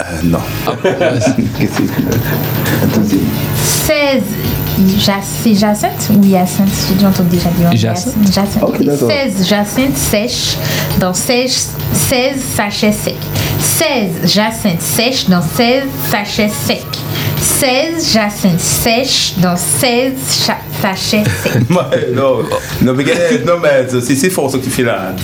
Euh, 0.00 0.02
non. 0.24 0.38
Qu'est-ce 0.82 1.30
que 1.32 1.42
c'est 1.58 2.80
La 2.80 2.86
douzième. 2.98 3.20
16. 3.86 4.22
Ja- 5.04 5.14
C'est 5.42 5.54
Jacinthe? 5.54 6.08
Ou 6.10 6.24
Hyacinthe 6.24 6.68
J'ai 6.88 6.94
déjà 6.94 7.08
entendu 7.08 7.30
déjà 7.36 7.50
dire. 7.50 7.70
Jacinthe? 7.72 8.14
Jacinthe. 8.32 8.62
Ok, 8.62 8.82
d'accord. 8.84 9.10
16 9.10 9.46
Jacinthe 9.48 9.96
sèches 9.96 10.56
dans 11.00 11.12
16, 11.14 11.70
16 11.92 12.40
sachets 12.56 12.92
secs. 12.92 13.14
16 13.60 14.32
Jacinthe 14.32 14.80
sèches 14.80 15.28
dans 15.28 15.42
16 15.42 15.82
sachets 16.10 16.50
secs. 16.66 16.82
16 17.42 18.12
Jacinthe 18.12 18.60
sèches 18.60 19.34
dans 19.38 19.56
16 19.56 20.12
cha- 20.46 20.58
sachets 20.82 21.24
secs. 21.42 21.52
Non, 22.14 22.42
non, 22.82 22.94
mais, 22.94 23.02
regardez, 23.04 23.44
non, 23.46 23.54
mais 23.62 23.86
c'est 24.00 24.14
c'est 24.14 24.30
fort 24.30 24.50
ce 24.50 24.56
que 24.58 24.64
tu 24.64 24.70
fais 24.70 24.82
là. 24.84 25.14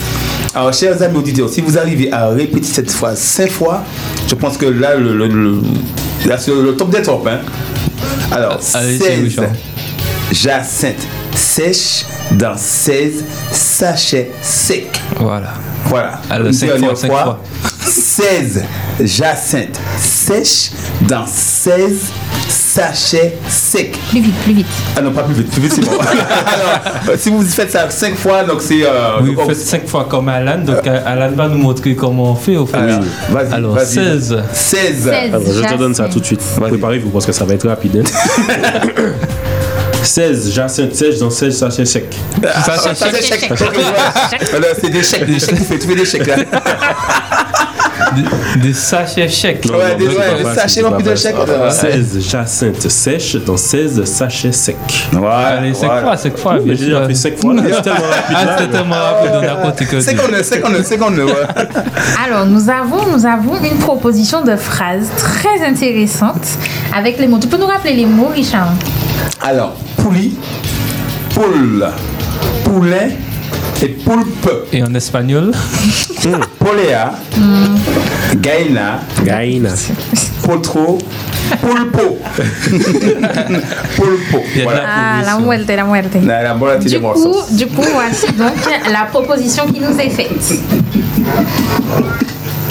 Alors, 0.53 0.73
chers 0.73 1.01
amis 1.01 1.17
auditeurs, 1.17 1.49
si 1.49 1.61
vous 1.61 1.77
arrivez 1.77 2.11
à 2.11 2.27
répéter 2.29 2.67
cette 2.67 2.91
phrase 2.91 3.19
cinq 3.19 3.49
fois, 3.51 3.83
je 4.27 4.35
pense 4.35 4.57
que 4.57 4.65
là, 4.65 4.95
le, 4.95 5.15
le, 5.15 5.27
le- 5.27 5.61
là, 6.25 6.37
c'est 6.37 6.51
le 6.51 6.75
top 6.75 6.89
des 6.89 7.01
tops. 7.01 7.27
Hein. 7.27 7.39
Alors, 8.31 8.59
Allez, 8.73 8.97
16 8.97 9.23
Richard. 9.23 9.45
Jacinthe 10.31 10.95
sèche 11.35 12.05
dans 12.31 12.57
16 12.57 13.23
sachets 13.51 14.31
secs. 14.41 14.87
Voilà. 15.19 15.53
Voilà. 15.85 16.19
Alors, 16.29 16.47
Une 16.47 16.53
cinq 16.53 16.67
dernière 16.67 16.89
fois, 16.89 16.95
cinq 16.97 17.07
fois. 17.11 17.39
16 17.85 18.63
Jacinthe 19.03 19.79
sèche 19.99 20.71
dans 21.01 21.25
16 21.27 21.91
sachets 22.49 23.37
secs. 23.47 23.95
Plus 24.09 24.21
vite, 24.21 24.35
plus 24.43 24.53
vite. 24.53 24.65
Ah 24.97 25.01
non, 25.01 25.11
pas 25.11 25.23
plus 25.23 25.35
vite, 25.35 25.51
plus 25.51 25.61
vite 25.61 25.73
c'est 25.73 25.81
bon. 25.85 25.91
Alors, 25.91 26.79
euh, 27.09 27.15
si 27.17 27.29
vous 27.29 27.43
faites 27.43 27.71
ça 27.71 27.89
5 27.89 28.15
fois, 28.15 28.43
donc 28.43 28.61
c'est. 28.61 28.83
Euh, 28.83 29.19
Oui, 29.21 29.35
donc, 29.35 29.45
on- 29.45 29.47
faites 29.49 29.57
cinq 29.59 29.87
fois 29.87 30.05
comme 30.09 30.27
Alan. 30.29 30.57
Donc, 30.59 30.85
euh, 30.87 30.99
Alan 31.05 31.31
va 31.35 31.47
nous 31.47 31.57
montrer 31.59 31.95
comment 31.95 32.31
on 32.31 32.35
fait 32.35 32.57
au 32.57 32.65
fait. 32.65 32.77
Alors, 32.77 33.01
vas-y, 33.29 33.53
Alors, 33.53 33.75
vas-y. 33.75 33.85
16. 33.93 34.43
16. 34.51 35.07
Alors, 35.09 35.41
je 35.45 35.61
te 35.73 35.77
donne 35.77 35.93
ça 35.93 36.09
tout 36.09 36.19
de 36.19 36.25
suite. 36.25 36.41
Préparez-vous 36.59 37.09
parce 37.11 37.25
que 37.27 37.31
ça 37.31 37.45
va 37.45 37.53
être 37.53 37.67
rapide. 37.67 38.03
hein. 38.03 39.11
16 40.05 40.53
Jacinthe 40.53 40.95
sèche 40.95 41.17
dans 41.19 41.29
16 41.29 41.57
sachets 41.57 41.85
secs. 41.85 42.15
Ah, 42.43 42.61
ça, 42.61 42.93
c'est 42.93 43.05
voilà. 43.47 43.97
Alors, 44.55 44.69
c'est 44.79 44.89
des 44.89 45.03
chèques, 45.03 45.25
des 45.25 45.39
chèques, 45.39 45.55
tu 45.57 45.63
fais, 45.63 45.79
tu 45.79 45.87
fais 45.87 45.95
des 45.95 46.05
chèques 46.05 46.27
là. 46.27 46.35
Des, 48.15 48.59
des 48.67 48.73
sachets 48.73 49.27
chèques. 49.29 49.65
Ouais, 49.65 49.95
des- 49.95 50.05
c'est 50.09 50.17
ouais, 50.17 50.37
des 50.37 50.55
sachets 50.55 50.67
c'est 50.67 50.81
remplis 50.83 51.03
de 51.03 51.15
chèques, 51.15 51.35
euh, 51.47 51.69
16 51.69 52.19
jacinthes 52.29 52.89
sèches 52.89 53.35
dans 53.37 53.57
16 53.57 54.03
sachets 54.05 54.51
secs. 54.51 54.75
Allez, 55.33 55.73
cinq 55.73 56.01
fois, 56.01 56.17
cinq 56.17 56.37
fois. 56.37 56.57
Mais 56.65 56.75
j'ai 56.75 56.85
déjà 56.85 57.07
fait 57.07 57.15
5 57.15 57.37
fois. 57.39 57.53
C'est 57.57 57.81
tellement 57.81 58.07
rapide. 58.07 58.35
Ah, 58.35 58.55
c'est 58.59 58.71
tellement 58.71 58.95
rapide, 58.95 59.49
a 59.49 59.55
compté 59.55 59.85
que 59.85 59.99
C'est 59.99 60.15
qu'on 60.15 60.33
a, 60.33 60.43
c'est 60.43 60.59
qu'on 60.61 60.73
a, 60.73 60.83
c'est 60.83 60.97
qu'on 60.97 61.13
ouais. 61.13 61.33
Alors, 62.25 62.45
nous 62.45 62.69
avons, 62.69 63.05
nous 63.11 63.25
avons 63.25 63.55
une 63.63 63.77
proposition 63.79 64.43
de 64.43 64.55
phrase 64.55 65.07
très 65.17 65.65
intéressante 65.65 66.45
avec 66.95 67.19
les 67.19 67.27
mots. 67.27 67.39
Tu 67.39 67.47
peux 67.47 67.57
nous 67.57 67.65
rappeler 67.67 67.93
les 67.93 68.05
mots, 68.05 68.29
Richard? 68.33 68.69
Alors, 69.41 69.75
poulie, 70.05 70.33
poule, 71.33 71.87
poulet 72.63 73.17
et 73.81 73.87
poulpe. 73.87 74.67
Et 74.71 74.83
en 74.83 74.93
espagnol? 74.93 75.51
Polea, 76.59 77.13
gaina, 78.35 78.99
Gaïna. 79.23 79.69
potro, 80.43 80.99
pulpo. 81.59 82.17
pulpo. 83.95 84.43
Voilà. 84.63 84.81
la 84.81 84.87
Ah, 84.87 85.21
la 85.25 85.39
muerte, 85.39 85.69
la 85.75 85.85
muerte. 85.85 86.17
La, 86.23 86.43
la 86.43 86.53
Du 86.77 86.99
coup, 86.99 87.41
du 87.51 87.65
coup, 87.65 87.85
voici 87.91 88.31
donc 88.33 88.53
la 88.91 89.05
proposition 89.05 89.65
qui 89.65 89.79
nous 89.79 89.99
est 89.99 90.09
faite. 90.11 90.59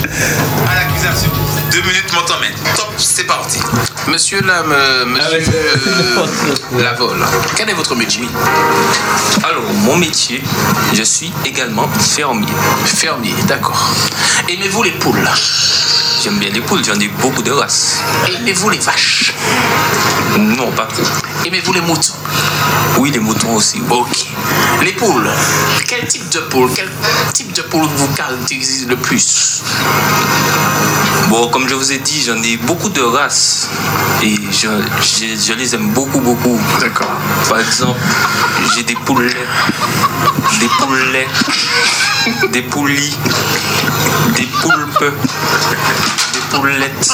À 0.05 0.75
l'accusation. 0.75 1.31
Deux 1.71 1.81
minutes, 1.81 2.11
mon 2.13 2.21
temps 2.21 2.39
mène. 2.39 2.53
Top, 2.75 2.93
c'est 2.97 3.23
parti. 3.25 3.59
Monsieur 4.07 4.41
Lam, 4.41 4.71
euh, 4.71 5.05
monsieur 5.05 5.53
euh, 5.53 6.81
Lavol, 6.81 7.25
quel 7.55 7.69
est 7.69 7.73
votre 7.73 7.95
métier? 7.95 8.27
Alors, 9.43 9.63
mon 9.83 9.97
métier, 9.97 10.43
je 10.93 11.03
suis 11.03 11.33
également 11.43 11.87
fermier. 11.99 12.53
Fermier, 12.85 13.33
d'accord. 13.47 13.89
Aimez-vous 14.47 14.83
les 14.83 14.91
poules? 14.91 15.27
J'aime 16.25 16.39
bien 16.39 16.49
les 16.49 16.61
poules, 16.61 16.83
j'en 16.83 16.99
ai 16.99 17.07
beaucoup 17.07 17.43
de 17.43 17.51
races. 17.51 17.99
Aimez-vous 18.39 18.71
les 18.71 18.79
vaches? 18.79 19.31
Non, 20.39 20.71
pas 20.71 20.85
trop. 20.87 21.03
Aimez-vous 21.45 21.71
les 21.73 21.81
moutons? 21.81 22.13
Oui, 22.97 23.11
les 23.11 23.19
moutons 23.19 23.53
aussi. 23.53 23.79
Ok. 23.91 24.25
Les 24.81 24.93
poules? 24.93 25.29
Quel 25.87 26.07
type 26.07 26.27
de 26.29 26.39
poule 26.39 26.71
Quel 26.75 26.89
type 27.31 27.53
de 27.53 27.61
poule 27.61 27.87
vous 27.95 28.07
caractérise 28.15 28.87
le 28.89 28.95
plus? 28.95 29.61
Bon, 31.29 31.47
comme 31.49 31.69
je 31.69 31.75
vous 31.75 31.91
ai 31.91 31.99
dit, 31.99 32.23
j'en 32.25 32.41
ai 32.41 32.57
beaucoup 32.57 32.89
de 32.89 33.01
races. 33.03 33.69
Et 34.23 34.35
je, 34.51 34.67
je- 35.01 35.39
je 35.47 35.53
les 35.53 35.75
aime 35.75 35.89
beaucoup, 35.91 36.21
beaucoup. 36.21 36.59
D'accord. 36.79 37.11
Par 37.47 37.59
exemple, 37.59 37.99
j'ai 38.75 38.81
des 38.81 38.95
poulets, 38.95 39.29
des 40.59 40.67
poulets, 40.79 41.27
des 42.51 42.61
poulies, 42.63 43.15
des 44.35 44.47
poulpes, 44.61 45.13
des 46.33 46.39
poulettes, 46.57 47.09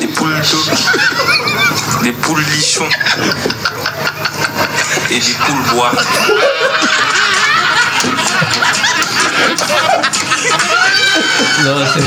des 0.00 0.06
poules 0.08 0.40
d'eau, 0.50 2.02
des 2.02 2.12
poules 2.12 2.44
lichons 2.54 2.88
et 5.10 5.18
des 5.18 5.34
poules 5.46 5.62
bois. 5.74 5.92
Non, 11.64 11.74
c'est. 11.92 12.00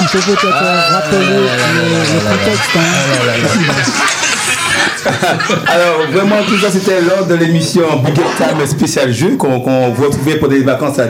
Il 0.00 0.08
faut 0.08 0.18
peut-être 0.18 0.90
rappeler 0.90 1.18
le, 1.18 1.34
le 1.34 2.20
contexte. 2.28 2.70
hein. 2.76 2.80
Alors, 5.66 5.96
vraiment, 6.12 6.42
tout 6.46 6.58
ça, 6.58 6.70
c'était 6.70 7.00
lors 7.02 7.26
de 7.26 7.34
l'émission 7.34 7.96
Big 8.04 8.14
Time 8.14 8.66
spécial 8.66 9.12
jeu 9.12 9.36
qu'on 9.36 9.60
qu'on 9.60 9.90
vous 9.90 10.04
retrouvait 10.04 10.36
pendant 10.36 10.54
les 10.54 10.62
vacances 10.62 10.98
à, 10.98 11.04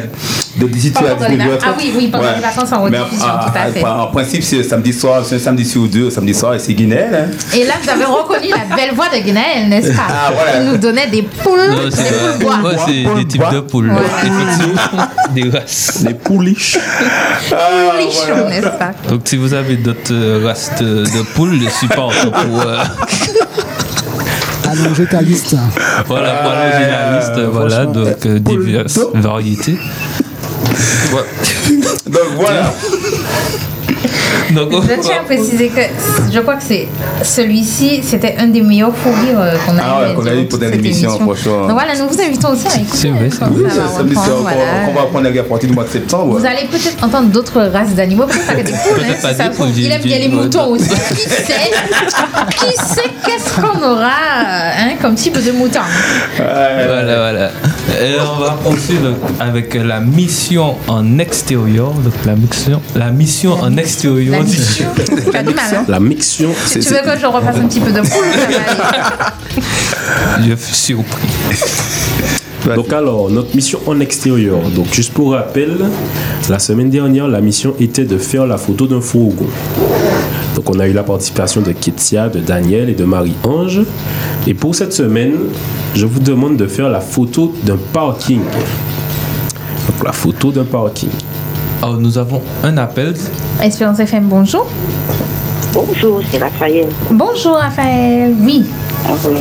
de 0.57 0.67
18h 0.67 0.99
à 0.99 1.15
Pendant 1.15 1.29
les 1.29 1.37
19h. 1.37 1.49
vacances. 1.49 1.65
Ah 1.67 1.75
oui, 1.79 1.93
oui, 1.97 2.09
pendant 2.09 2.25
les 2.35 2.41
vacances 2.41 2.73
en 2.73 2.83
rediffusion, 2.83 3.27
en- 3.27 3.45
tout 3.51 3.59
à 3.59 3.67
fait. 3.73 3.85
En, 3.85 4.07
principe, 4.09 4.43
c'est 4.43 4.63
samedi 4.63 4.93
soir, 4.93 5.23
c'est 5.25 5.37
un 5.37 5.39
samedi 5.39 5.65
sur 5.65 5.87
deux, 5.89 6.11
samedi 6.11 6.35
soir, 6.35 6.55
et 6.55 6.59
c'est 6.59 6.75
Guinée. 6.75 7.05
Hein. 7.13 7.27
Et 7.55 7.65
là, 7.65 7.75
vous 7.83 7.89
avez 7.89 8.05
reconnu 8.05 8.49
la 8.51 8.77
belle 8.77 8.95
voix 8.95 9.09
de 9.09 9.19
Guinaël, 9.23 9.69
n'est-ce 9.69 9.93
pas? 9.93 10.03
Ah, 10.09 10.31
voilà. 10.35 10.59
Il 10.63 10.71
nous 10.71 10.77
donnait 10.77 11.07
des 11.09 11.23
poules, 11.23 11.59
Non, 11.71 11.85
des 11.85 11.91
c'est 11.91 12.03
poules 12.03 12.39
bois. 12.41 12.59
ouais, 12.71 12.77
c'est 12.87 13.15
des 13.21 13.27
types 13.27 13.51
de 13.53 13.61
poules. 13.61 13.93
Effectivement, 14.23 15.03
des 15.35 15.49
races. 15.51 16.03
Des 16.03 16.15
pouliches. 16.15 16.79
Lichon, 17.99 18.49
n'est-ce 18.49 18.67
pas? 18.79 18.91
Donc, 19.09 19.23
si 19.25 19.37
vous 19.37 19.55
avez 19.55 19.77
d'autres 19.77 20.13
euh, 20.13 20.43
races 20.47 20.71
de, 20.81 21.05
de 21.05 21.23
poules, 21.35 21.59
je 21.65 21.69
suis 21.71 21.89
pas 21.89 21.95
pour. 21.97 22.61
euh, 22.61 22.77
Allonger 24.71 25.07
ta 25.07 25.21
liste. 25.21 25.55
voilà, 26.07 26.35
pour 26.35 26.51
allonger 26.53 26.87
la 26.91 27.19
liste, 27.19 27.41
voilà, 27.53 27.85
donc 27.87 28.25
euh, 28.27 28.39
diverses 28.39 29.01
variétés. 29.15 29.77
Ouais. 31.13 31.25
Donc 32.07 32.37
voilà. 32.37 32.75
Donc, 34.55 34.73
Je 34.73 35.01
tiens 35.01 35.17
à 35.21 35.25
préciser 35.25 35.69
que 35.69 35.81
je 36.33 36.41
crois 36.41 36.57
que 36.57 36.63
c'est 36.63 36.89
celui-ci, 37.23 38.03
c'était 38.03 38.37
un 38.39 38.49
des 38.49 38.61
meilleurs 38.61 38.93
rires 38.93 39.39
euh, 39.41 39.57
qu'on 39.67 39.77
a 39.79 39.83
Ah 39.83 40.01
ouais, 40.03 40.15
qu'on 40.15 40.27
a 40.27 40.35
eu 40.35 40.47
pour 40.47 40.59
cette 40.59 40.73
l'émission, 40.75 41.19
franchement. 41.19 41.63
Donc 41.69 41.73
voilà, 41.73 41.95
nous 41.97 42.09
vous 42.09 42.21
invitons 42.21 42.51
aussi 42.51 42.67
à 42.67 42.81
écouter. 42.81 42.97
C'est 42.99 43.09
vrai, 43.09 43.29
c'est 43.31 43.39
comme 43.39 43.55
vrai. 43.55 43.71
ça, 43.71 43.83
on 43.99 44.05
va 44.05 44.41
voilà. 44.43 45.07
prendre 45.11 45.31
la 45.31 45.41
à 45.41 45.45
partir 45.45 45.69
du 45.69 45.75
mois 45.75 45.85
de 45.85 45.91
septembre. 45.91 46.39
Vous 46.39 46.47
allez 46.47 46.67
peut-être 46.71 47.03
entendre 47.03 47.29
d'autres 47.29 47.63
races 47.63 47.95
d'animaux, 47.95 48.27
peut-être 48.27 48.65
des 48.65 48.73
poules, 48.73 49.03
hein, 49.05 49.15
si 49.17 49.35
ça 49.35 49.51
Il 49.77 49.93
aime 49.93 50.03
bien 50.03 50.19
les 50.19 50.29
moutons 50.29 50.69
aussi. 50.69 50.89
Qui 50.89 51.17
sait 51.29 51.71
Qui 52.51 52.77
sait 52.77 53.11
qu'est-ce 53.25 53.61
qu'on 53.61 53.83
aura 53.83 54.11
hein, 54.79 54.93
comme 55.01 55.15
type 55.15 55.43
de 55.45 55.53
mouton 55.53 55.81
Voilà, 56.37 57.17
voilà. 57.17 57.51
Et 58.01 58.15
on 58.21 58.41
va 58.41 58.53
poursuivre 58.63 59.15
avec 59.41 59.75
la 59.75 60.01
mission 60.01 60.77
en 60.89 61.19
extérieur. 61.19 61.93
Donc 61.93 62.15
la 62.25 62.35
mission, 62.35 62.81
la 62.95 63.11
mission 63.11 63.53
en 63.61 63.77
extérieur. 63.77 63.92
La 64.31 64.43
mission. 64.43 64.87
Tu 65.31 65.37
as 65.37 65.43
du 65.43 65.55
mal, 65.55 65.65
hein 65.75 65.85
La 65.89 65.99
Si 66.21 66.45
c'est. 66.67 66.81
tu 66.81 66.89
veux 66.89 67.01
que 67.01 67.19
je 67.21 67.27
repasse 67.27 67.57
un 67.57 67.67
petit 67.69 67.81
peu 67.81 67.93
de 67.93 68.01
poule. 68.01 68.25
Je 70.49 70.55
suis 70.55 70.75
surpris. 70.75 71.29
Donc 72.77 72.93
alors, 72.93 73.29
notre 73.31 73.55
mission 73.57 73.81
en 73.87 73.99
extérieur. 74.01 74.61
Donc 74.75 74.93
juste 74.93 75.13
pour 75.13 75.33
rappel, 75.33 75.77
la 76.49 76.59
semaine 76.59 76.91
dernière, 76.91 77.27
la 77.29 77.41
mission 77.41 77.75
était 77.81 78.05
de 78.05 78.19
faire 78.19 78.47
la 78.47 78.57
photo 78.57 78.87
d'un 78.87 79.01
fourgon. 79.01 79.47
Donc 80.55 80.71
on 80.71 80.79
a 80.79 80.87
eu 80.87 80.93
la 80.93 81.03
participation 81.03 81.61
de 81.61 81.73
Ketia, 81.73 82.29
de 82.29 82.39
Daniel 82.41 82.89
et 82.89 82.95
de 82.95 83.05
Marie-Ange. 83.05 83.81
Et 84.47 84.55
pour 84.55 84.75
cette 84.75 84.93
semaine, 84.93 85.35
je 85.95 86.07
vous 86.07 86.21
demande 86.21 86.57
de 86.57 86.67
faire 86.67 86.89
la 86.89 87.01
photo 87.01 87.53
d'un 87.65 87.79
parking. 87.93 88.41
Donc 88.41 90.05
la 90.05 90.13
photo 90.13 90.53
d'un 90.53 90.65
parking. 90.65 91.11
Alors 91.83 91.97
nous 91.99 92.17
avons 92.17 92.41
un 92.63 92.77
appel. 92.79 93.15
Espérance 93.63 93.99
FM, 93.99 94.25
bonjour. 94.29 94.67
Bonjour, 95.73 96.21
c'est 96.31 96.39
Raphaël. 96.39 96.87
Bonjour 97.11 97.57
Raphaël. 97.57 98.35
Oui. 98.41 98.65
Ah 99.05 99.11
oui. 99.29 99.39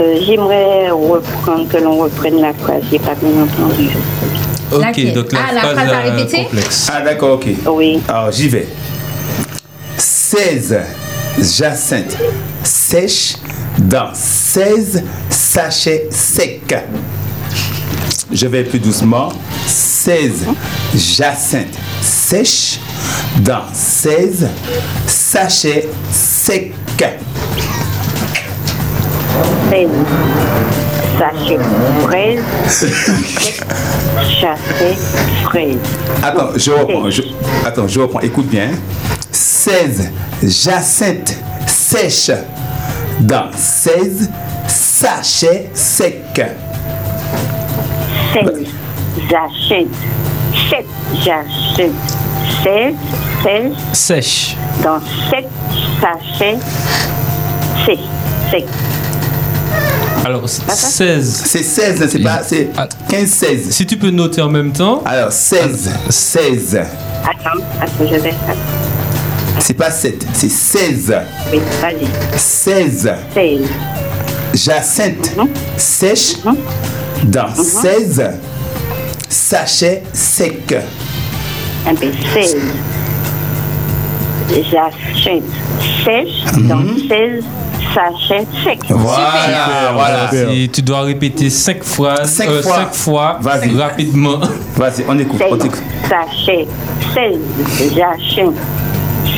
Euh, 0.00 0.14
J'aimerais 0.26 0.90
reprendre, 0.90 1.66
que 1.68 1.78
l'on 1.78 1.96
reprenne 1.96 2.40
la 2.40 2.52
phrase, 2.52 2.82
j'ai 2.90 2.98
pas 2.98 3.14
bien 3.14 3.30
entendu. 3.42 3.88
Ok, 4.72 5.14
donc 5.14 5.32
la 5.32 5.38
Ah, 5.48 5.54
la 5.54 5.60
phrase, 5.60 5.74
phrase 5.74 5.90
à 5.92 5.98
répéter 6.10 6.44
complexe. 6.44 6.90
Ah 6.92 7.00
d'accord, 7.00 7.34
ok. 7.34 7.46
Oui. 7.72 8.00
Alors 8.08 8.30
j'y 8.30 8.48
vais. 8.48 8.68
16 9.96 10.78
jacinthes 11.40 12.16
sèches 12.62 13.36
dans 13.78 14.10
16 14.12 15.02
sachets 15.30 16.08
secs. 16.10 16.76
Je 18.30 18.46
vais 18.46 18.64
plus 18.64 18.78
doucement. 18.80 19.30
16 20.08 20.46
jacinthes 20.94 21.78
sèches 22.00 22.78
dans 23.40 23.60
16 23.74 24.48
sachets 25.06 25.86
secs. 26.10 26.72
16 29.70 29.88
sachets 31.18 31.58
fraises, 32.04 32.40
chassé 34.40 34.96
fraises. 35.44 35.76
Attends, 36.22 36.48
je 36.56 36.70
reprends. 36.70 37.10
je- 37.10 37.22
attends, 37.66 37.86
je 37.86 38.00
reprends. 38.00 38.20
Écoute 38.20 38.46
bien. 38.46 38.70
16 39.30 40.10
jacinthes 40.42 41.36
sèches 41.66 42.30
dans 43.20 43.50
16 43.54 44.30
sachets 44.68 45.68
secs. 45.74 46.46
16 48.32 48.68
jachètes, 49.28 49.86
7 50.70 50.86
jachètes, 51.24 51.92
16, 52.62 52.94
16 53.42 53.72
Sèche. 53.92 54.56
dans 54.82 55.00
7 55.30 55.46
sachets 56.00 56.58
sec, 57.86 57.98
sec. 58.50 58.64
Alors 60.24 60.48
16. 60.48 61.42
C'est 61.46 61.62
16, 61.62 62.08
c'est 62.10 62.18
pas. 62.18 62.42
C'est 62.42 62.70
15-16. 63.08 63.70
Si 63.70 63.86
tu 63.86 63.96
peux 63.96 64.10
noter 64.10 64.42
en 64.42 64.50
même 64.50 64.72
temps. 64.72 65.02
Alors 65.06 65.32
16. 65.32 65.90
16. 66.10 66.76
Attends, 66.76 67.60
attends, 67.80 67.92
je 68.00 68.14
vais 68.16 68.20
faire. 68.30 68.56
C'est 69.60 69.74
pas 69.74 69.90
7, 69.90 70.26
c'est 70.32 70.50
16. 70.50 71.14
Oui, 71.52 71.60
vas-y. 71.80 72.38
16. 72.38 73.10
16. 73.34 73.60
Jacinthe 74.54 75.32
sèche 75.76 76.36
dans 77.24 77.54
16 77.54 78.22
sachets 79.28 80.02
secs. 80.12 80.74
Un 81.86 81.94
peu 81.94 82.06
16. 82.34 82.56
J'achète 84.48 85.42
16 86.04 86.64
dans 86.68 86.82
16 87.08 87.44
sachets 87.94 88.46
secs. 88.64 88.84
Super. 88.86 89.92
Voilà, 89.94 90.30
si 90.30 90.68
tu 90.70 90.82
dois 90.82 91.02
répéter 91.02 91.50
cinq 91.50 91.82
phrases, 91.84 92.30
Cinq 92.30 92.48
euh, 92.48 92.62
fois. 92.62 92.76
cinq 92.76 92.94
fois 92.94 93.38
Vas-y. 93.40 93.76
rapidement. 93.78 94.40
Vas-y, 94.76 95.04
on 95.08 95.18
écoute. 95.18 95.40
On 95.50 95.54
16 95.58 95.62
t'écoute. 95.62 95.82
sachets 96.08 96.66
16. 97.14 97.38
J'achète 97.94 98.54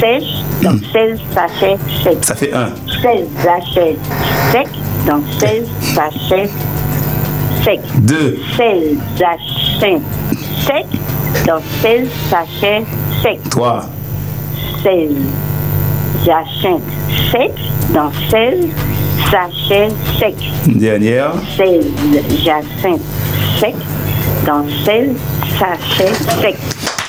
16 0.00 0.22
dans 0.62 0.78
16 0.92 1.18
sachets 1.34 1.76
secs. 2.04 2.24
Ça 2.24 2.34
fait 2.34 2.52
un. 2.52 2.68
16 3.02 3.26
sachets 3.42 3.96
secs 4.52 4.68
dans 5.06 5.20
16 5.40 5.64
sachets 5.94 6.50
secs. 7.64 7.80
Deux. 8.00 8.38
16 8.56 8.98
sachets 9.18 10.00
secs 10.66 10.86
dans 11.46 11.60
16 11.82 12.08
sachets 12.30 12.84
secs. 13.22 13.50
Trois. 13.50 13.84
16 14.82 15.10
j'achète 16.24 16.82
secs 17.30 17.60
dans 17.92 18.10
16 18.30 18.66
sachets 19.30 19.88
secs. 20.18 20.34
Dernière. 20.66 21.32
16 21.56 21.86
j'achète 22.44 23.00
secs 23.58 23.74
dans 24.46 24.64
16 24.84 25.10
sachets 25.58 26.14
secs. 26.40 26.56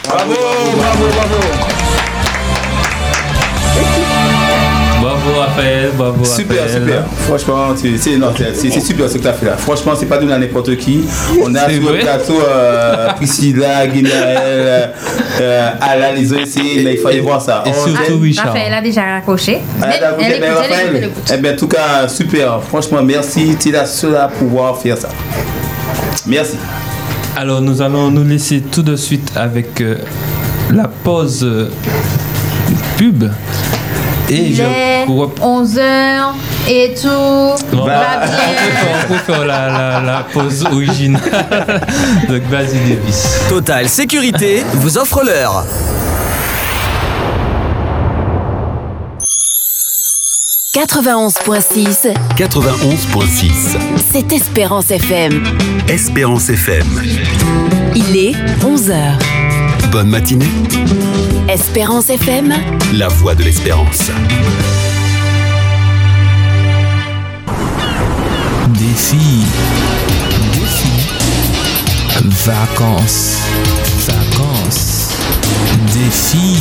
Bravo, 0.03 0.33
bravo, 0.33 1.05
bravo. 1.15 1.37
Bravo 1.59 1.70
Raphaël, 5.09 5.89
bravo 5.97 6.23
Super, 6.23 6.61
Raphaël. 6.63 6.81
super. 6.81 7.03
Franchement, 7.27 7.73
c'est 7.75 7.97
super 8.81 9.09
ce 9.09 9.17
que 9.17 9.21
tu 9.21 9.27
as 9.27 9.33
fait 9.33 9.45
là. 9.45 9.57
Franchement, 9.57 9.93
c'est 9.97 10.05
pas 10.05 10.17
donné 10.17 10.33
à 10.33 10.37
n'importe 10.37 10.75
qui. 10.77 11.01
On 11.43 11.53
a 11.55 11.69
sur 11.69 11.91
le 11.91 11.99
plateau 11.99 12.39
euh, 12.47 13.07
Priscilla, 13.15 13.87
Guinaël, 13.87 14.91
euh, 15.41 15.69
Alain, 15.81 16.15
ils 16.17 16.33
ont 16.33 16.37
essayé, 16.39 16.83
mais 16.83 16.93
il 16.93 16.99
fallait 16.99 17.19
voir 17.21 17.41
ça. 17.41 17.63
Et 17.65 17.69
On- 17.69 17.87
surtout 17.87 18.19
Richard. 18.19 18.47
Raphaël 18.47 18.73
a 18.73 18.81
déjà 18.81 19.01
raccroché. 19.03 19.59
Ah, 19.81 19.87
elle 19.91 19.99
ben, 19.99 20.25
elle 20.45 20.53
Raphaël, 20.53 20.89
elle 20.95 21.03
écoute. 21.05 21.31
eh 21.33 21.37
bien, 21.37 21.53
en 21.53 21.57
tout 21.57 21.67
cas, 21.67 22.07
super. 22.07 22.61
Franchement, 22.67 23.01
merci. 23.03 23.55
Tu 23.59 23.69
es 23.69 23.71
la 23.71 23.85
seule 23.85 24.15
à 24.15 24.27
pouvoir 24.27 24.77
faire 24.77 24.97
ça. 24.97 25.09
Merci. 26.27 26.57
Alors 27.35 27.61
nous 27.61 27.81
allons 27.81 28.11
nous 28.11 28.23
laisser 28.25 28.59
tout 28.61 28.83
de 28.83 28.95
suite 28.95 29.31
avec 29.35 29.79
euh, 29.81 29.95
la 30.71 30.87
pause 31.03 31.43
euh, 31.43 31.69
pub. 32.97 33.23
Et 34.33 34.47
Il 34.47 34.55
je 34.55 34.63
est 34.63 35.03
rep- 35.05 35.39
11h 35.41 36.33
et 36.69 36.93
tout 36.95 37.65
Bon, 37.75 37.83
va 37.85 38.19
bien. 38.25 38.29
on 39.03 39.07
peut 39.13 39.19
faire 39.19 39.45
la, 39.45 39.67
la- 39.67 39.99
la 40.01 40.23
pause 40.31 40.63
originale. 40.71 41.21
Donc 42.29 42.41
vas-y 42.43 42.79
Davis. 42.95 43.41
Total 43.49 43.89
Sécurité 43.89 44.63
vous 44.75 44.97
offre 44.97 45.21
l'heure. 45.25 45.65
«91.6, 50.73 52.13
91.6. 52.37 53.77
c'est 54.11 54.31
Espérance 54.31 54.89
FM. 54.91 55.43
Espérance 55.89 56.49
FM. 56.49 56.87
Il 57.95 58.15
est 58.15 58.31
11h. 58.63 59.19
Bonne 59.91 60.07
matinée. 60.09 60.45
Espérance 61.51 62.09
FM, 62.09 62.53
La 62.93 63.09
voix 63.09 63.35
de 63.35 63.43
l'espérance. 63.43 64.09
Défi. 68.69 69.17
Défi. 70.53 70.91
Vacances. 72.45 73.37
Vacances. 74.07 75.09
Défi. 75.93 76.57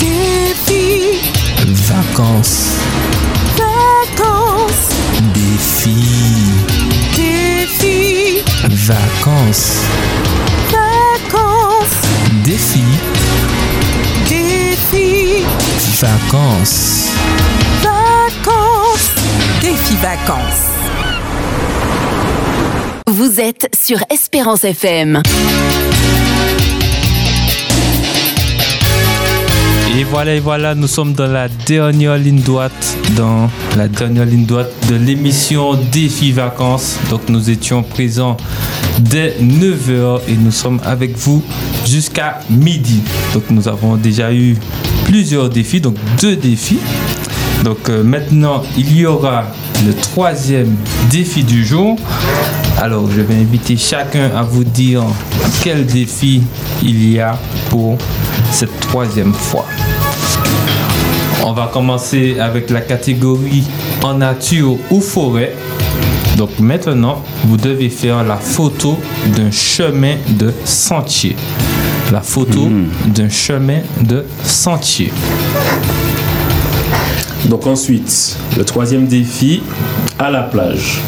Défi, 0.00 1.20
Vacances. 1.86 2.72
vacances, 3.56 4.90
Défi. 5.32 5.94
défi, 7.14 8.42
Vacances. 8.68 8.86
vacances, 8.88 9.82
Vacances. 16.00 17.10
Vacances. 17.82 19.14
Défi 19.62 19.96
vacances. 19.96 20.66
vous 23.06 23.40
êtes 23.40 23.70
sur 23.74 23.98
Espérance 24.10 24.64
FM. 24.64 25.22
Et 29.98 30.04
voilà, 30.04 30.34
et 30.34 30.40
voilà, 30.40 30.74
nous 30.74 30.86
sommes 30.86 31.14
dans 31.14 31.26
la 31.26 31.48
dernière 31.48 32.18
ligne 32.18 32.42
droite, 32.42 32.98
dans 33.16 33.48
la 33.78 33.88
dernière 33.88 34.26
ligne 34.26 34.44
droite 34.44 34.70
de 34.90 34.96
l'émission 34.96 35.72
Défi 35.90 36.30
Vacances. 36.32 36.98
Donc 37.08 37.22
nous 37.30 37.48
étions 37.48 37.82
présents 37.82 38.36
dès 38.98 39.30
9h 39.40 40.20
et 40.28 40.34
nous 40.34 40.50
sommes 40.50 40.80
avec 40.84 41.16
vous 41.16 41.42
jusqu'à 41.86 42.40
midi. 42.50 43.00
Donc 43.32 43.44
nous 43.48 43.66
avons 43.68 43.96
déjà 43.96 44.34
eu 44.34 44.56
plusieurs 45.04 45.48
défis, 45.48 45.80
donc 45.80 45.96
deux 46.20 46.36
défis. 46.36 46.78
Donc 47.64 47.88
euh, 47.88 48.02
maintenant, 48.02 48.62
il 48.76 48.96
y 48.96 49.06
aura 49.06 49.44
le 49.84 49.92
troisième 49.94 50.76
défi 51.10 51.42
du 51.42 51.64
jour. 51.64 51.96
Alors, 52.78 53.10
je 53.10 53.20
vais 53.20 53.34
inviter 53.34 53.76
chacun 53.76 54.30
à 54.36 54.42
vous 54.42 54.64
dire 54.64 55.02
quel 55.62 55.86
défi 55.86 56.42
il 56.82 57.12
y 57.12 57.20
a 57.20 57.38
pour 57.70 57.96
cette 58.50 58.78
troisième 58.80 59.32
fois. 59.32 59.66
On 61.44 61.52
va 61.52 61.70
commencer 61.72 62.38
avec 62.40 62.70
la 62.70 62.80
catégorie 62.80 63.64
en 64.02 64.14
nature 64.14 64.76
ou 64.90 65.00
forêt. 65.00 65.54
Donc 66.36 66.58
maintenant, 66.58 67.22
vous 67.44 67.56
devez 67.56 67.88
faire 67.88 68.22
la 68.24 68.36
photo 68.36 68.98
d'un 69.36 69.50
chemin 69.50 70.16
de 70.28 70.52
sentier. 70.64 71.36
La 72.12 72.20
photo 72.20 72.68
d'un 73.06 73.28
chemin 73.28 73.80
de 74.00 74.24
sentier. 74.44 75.12
Donc 77.46 77.66
ensuite, 77.66 78.36
le 78.56 78.64
troisième 78.64 79.06
défi, 79.06 79.62
à 80.18 80.30
la 80.30 80.42
plage. 80.42 81.00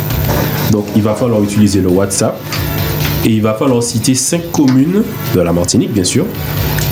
Donc 0.70 0.86
il 0.96 1.02
va 1.02 1.14
falloir 1.14 1.42
utiliser 1.42 1.80
le 1.80 1.88
WhatsApp 1.88 2.38
et 3.24 3.30
il 3.30 3.42
va 3.42 3.54
falloir 3.54 3.82
citer 3.82 4.14
cinq 4.14 4.50
communes 4.52 5.02
de 5.34 5.40
la 5.40 5.52
Martinique, 5.52 5.92
bien 5.92 6.04
sûr, 6.04 6.26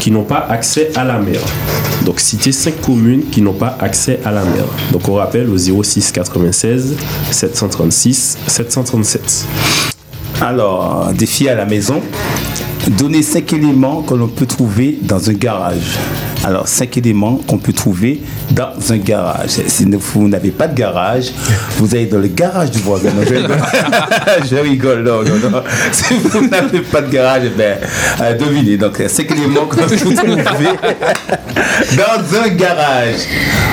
qui 0.01 0.11
n'ont 0.11 0.25
pas 0.25 0.47
accès 0.49 0.91
à 0.95 1.05
la 1.05 1.19
mer. 1.19 1.41
Donc 2.05 2.21
citer 2.21 2.53
cinq 2.53 2.81
communes 2.81 3.25
qui 3.31 3.43
n'ont 3.43 3.53
pas 3.55 3.77
accès 3.81 4.21
à 4.25 4.31
la 4.31 4.45
mer. 4.45 4.65
Donc 4.93 5.09
on 5.09 5.15
rappelle 5.15 5.49
au 5.49 5.57
06 5.83 6.13
96 6.13 6.97
736 7.31 8.39
737. 8.47 9.47
Alors, 10.41 11.11
défi 11.15 11.49
à 11.49 11.55
la 11.55 11.65
maison. 11.65 12.01
Donner 12.91 13.23
cinq 13.23 13.53
éléments 13.53 14.03
que 14.03 14.15
l'on 14.15 14.29
peut 14.29 14.47
trouver 14.47 14.97
dans 15.03 15.29
un 15.29 15.33
garage. 15.33 15.99
Alors, 16.47 16.69
cinq 16.69 16.97
éléments 16.97 17.41
qu'on 17.45 17.59
peut 17.59 17.73
trouver 17.73 18.23
dans 18.53 18.71
un 18.91 18.99
garage. 18.99 19.51
Si 19.67 19.85
vous 19.85 20.29
n'avez 20.29 20.53
pas 20.53 20.69
de 20.69 20.77
garage, 20.77 21.33
vous 21.77 21.93
allez 21.93 22.07
dans 22.07 22.19
le 22.21 22.29
garage 22.29 22.71
du 22.71 22.79
voisin. 22.79 23.11
Non, 23.11 23.25
je 23.29 23.35
rigole. 23.35 23.59
je 24.49 24.55
rigole, 24.55 25.03
non, 25.03 25.25
non, 25.25 25.51
non. 25.51 25.63
Si 25.91 26.15
vous 26.15 26.47
n'avez 26.47 26.83
pas 26.83 27.03
de 27.03 27.11
garage, 27.11 27.43
eh 27.47 27.49
ben, 27.49 27.79
euh, 28.21 28.39
devinez. 28.39 28.77
Donc, 28.77 29.03
cinq 29.09 29.29
éléments 29.33 29.67
que 29.67 29.81
vous 29.81 30.15
trouvez 30.15 30.69
dans 31.97 32.39
un 32.39 32.49
garage. 32.51 33.27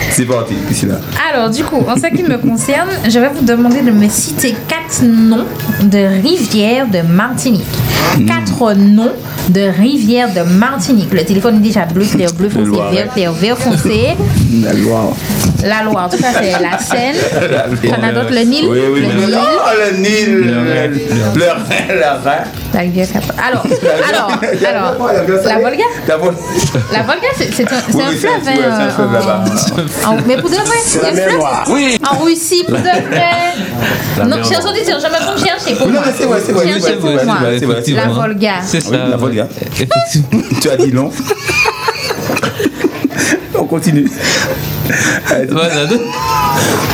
C'est 0.09 0.25
parti, 0.25 0.55
Priscilla. 0.65 0.95
Alors, 1.31 1.51
du 1.51 1.63
coup, 1.63 1.85
en 1.87 1.95
ce 1.95 2.07
qui 2.07 2.23
me 2.23 2.39
concerne, 2.39 2.89
je 3.07 3.19
vais 3.19 3.29
vous 3.29 3.45
demander 3.45 3.81
de 3.81 3.91
me 3.91 4.09
citer 4.09 4.55
quatre 4.67 5.03
noms 5.03 5.45
de 5.83 6.23
rivières 6.23 6.87
de 6.87 7.01
Martinique. 7.01 7.61
Quatre 8.25 8.73
noms 8.73 9.13
de 9.49 9.61
rivières 9.61 10.33
de 10.33 10.41
Martinique. 10.41 11.13
Le 11.13 11.23
téléphone 11.23 11.57
est 11.57 11.59
déjà 11.59 11.85
bleu, 11.85 12.05
clair, 12.05 12.31
bleu, 12.33 12.49
foncé, 12.49 12.65
Loire. 12.69 12.91
vert, 12.91 13.13
clair, 13.13 13.31
vert, 13.33 13.57
foncé. 13.57 14.09
La 14.63 14.73
Loire. 14.73 15.09
La 15.63 15.83
Loire, 15.83 16.09
tout 16.09 16.17
ça, 16.17 16.27
c'est 16.33 16.51
la 16.61 16.77
Seine. 16.79 17.15
T'en 17.89 18.03
as 18.03 18.11
d'autres, 18.11 18.33
le 18.33 18.41
Nil? 18.43 18.65
Oui, 18.67 18.79
oui, 18.93 19.01
le 19.01 19.25
Nil? 19.25 19.37
oh, 19.37 19.69
le 19.91 19.97
Nil. 19.97 20.35
Le, 20.35 20.43
le, 20.43 20.87
le, 21.35 21.95
le 21.95 22.23
Rhin. 22.23 22.43
La 22.73 22.79
Alors, 22.79 23.65
alors, 24.09 24.31
alors, 24.67 25.07
la 25.45 25.59
Volga 25.59 25.83
La 26.07 26.17
Vol- 26.17 26.35
La 26.91 27.03
Volga, 27.03 27.27
c'est 27.37 27.45
un, 27.45 27.51
c'est 27.51 27.95
Oui, 27.95 28.03
un 28.03 28.09
oui, 28.09 28.15
fleuve. 28.17 28.43
ouais, 28.45 28.55
là-bas. 28.61 29.43
Mais 30.25 30.37
pour 30.37 30.49
de 30.49 30.55
vrai, 30.55 30.77
C'est 30.83 31.05
un 31.05 31.13
fleuve. 31.13 31.39
Oui. 31.69 31.99
En 32.11 32.17
Russie, 32.23 32.63
pour 32.67 32.77
de 32.77 32.83
vrai. 32.83 34.25
Non, 34.27 34.43
chers 34.43 34.65
auditeurs, 34.67 34.99
jamais 34.99 35.17
vous 35.19 35.45
chercher 35.45 35.75
pour 35.75 35.87
Non, 35.87 35.93
moi. 35.93 36.03
mais 36.05 36.13
c'est 36.17 36.25
vrai, 36.25 36.39
c'est 36.43 36.51
vrai, 36.51 36.67
Cherchez 36.67 36.93
pour 36.95 37.09
moi. 37.11 37.19
c'est 37.19 37.25
vrai, 37.25 37.59
c'est 37.59 37.65
vrai, 37.65 37.81
c'est 37.85 37.91
La. 37.91 38.07
Volga. 38.07 38.53
C'est 38.65 38.79
ça. 38.81 38.97
la 38.97 39.17
Volga. 39.17 39.47
Effectivement. 39.71 40.41
tu 40.61 40.69
as 40.69 40.75
dit 40.77 40.91
non. 40.93 41.11
On 43.55 43.65
continue. 43.65 44.09
Voilà, 45.49 45.85
donc, 45.85 46.01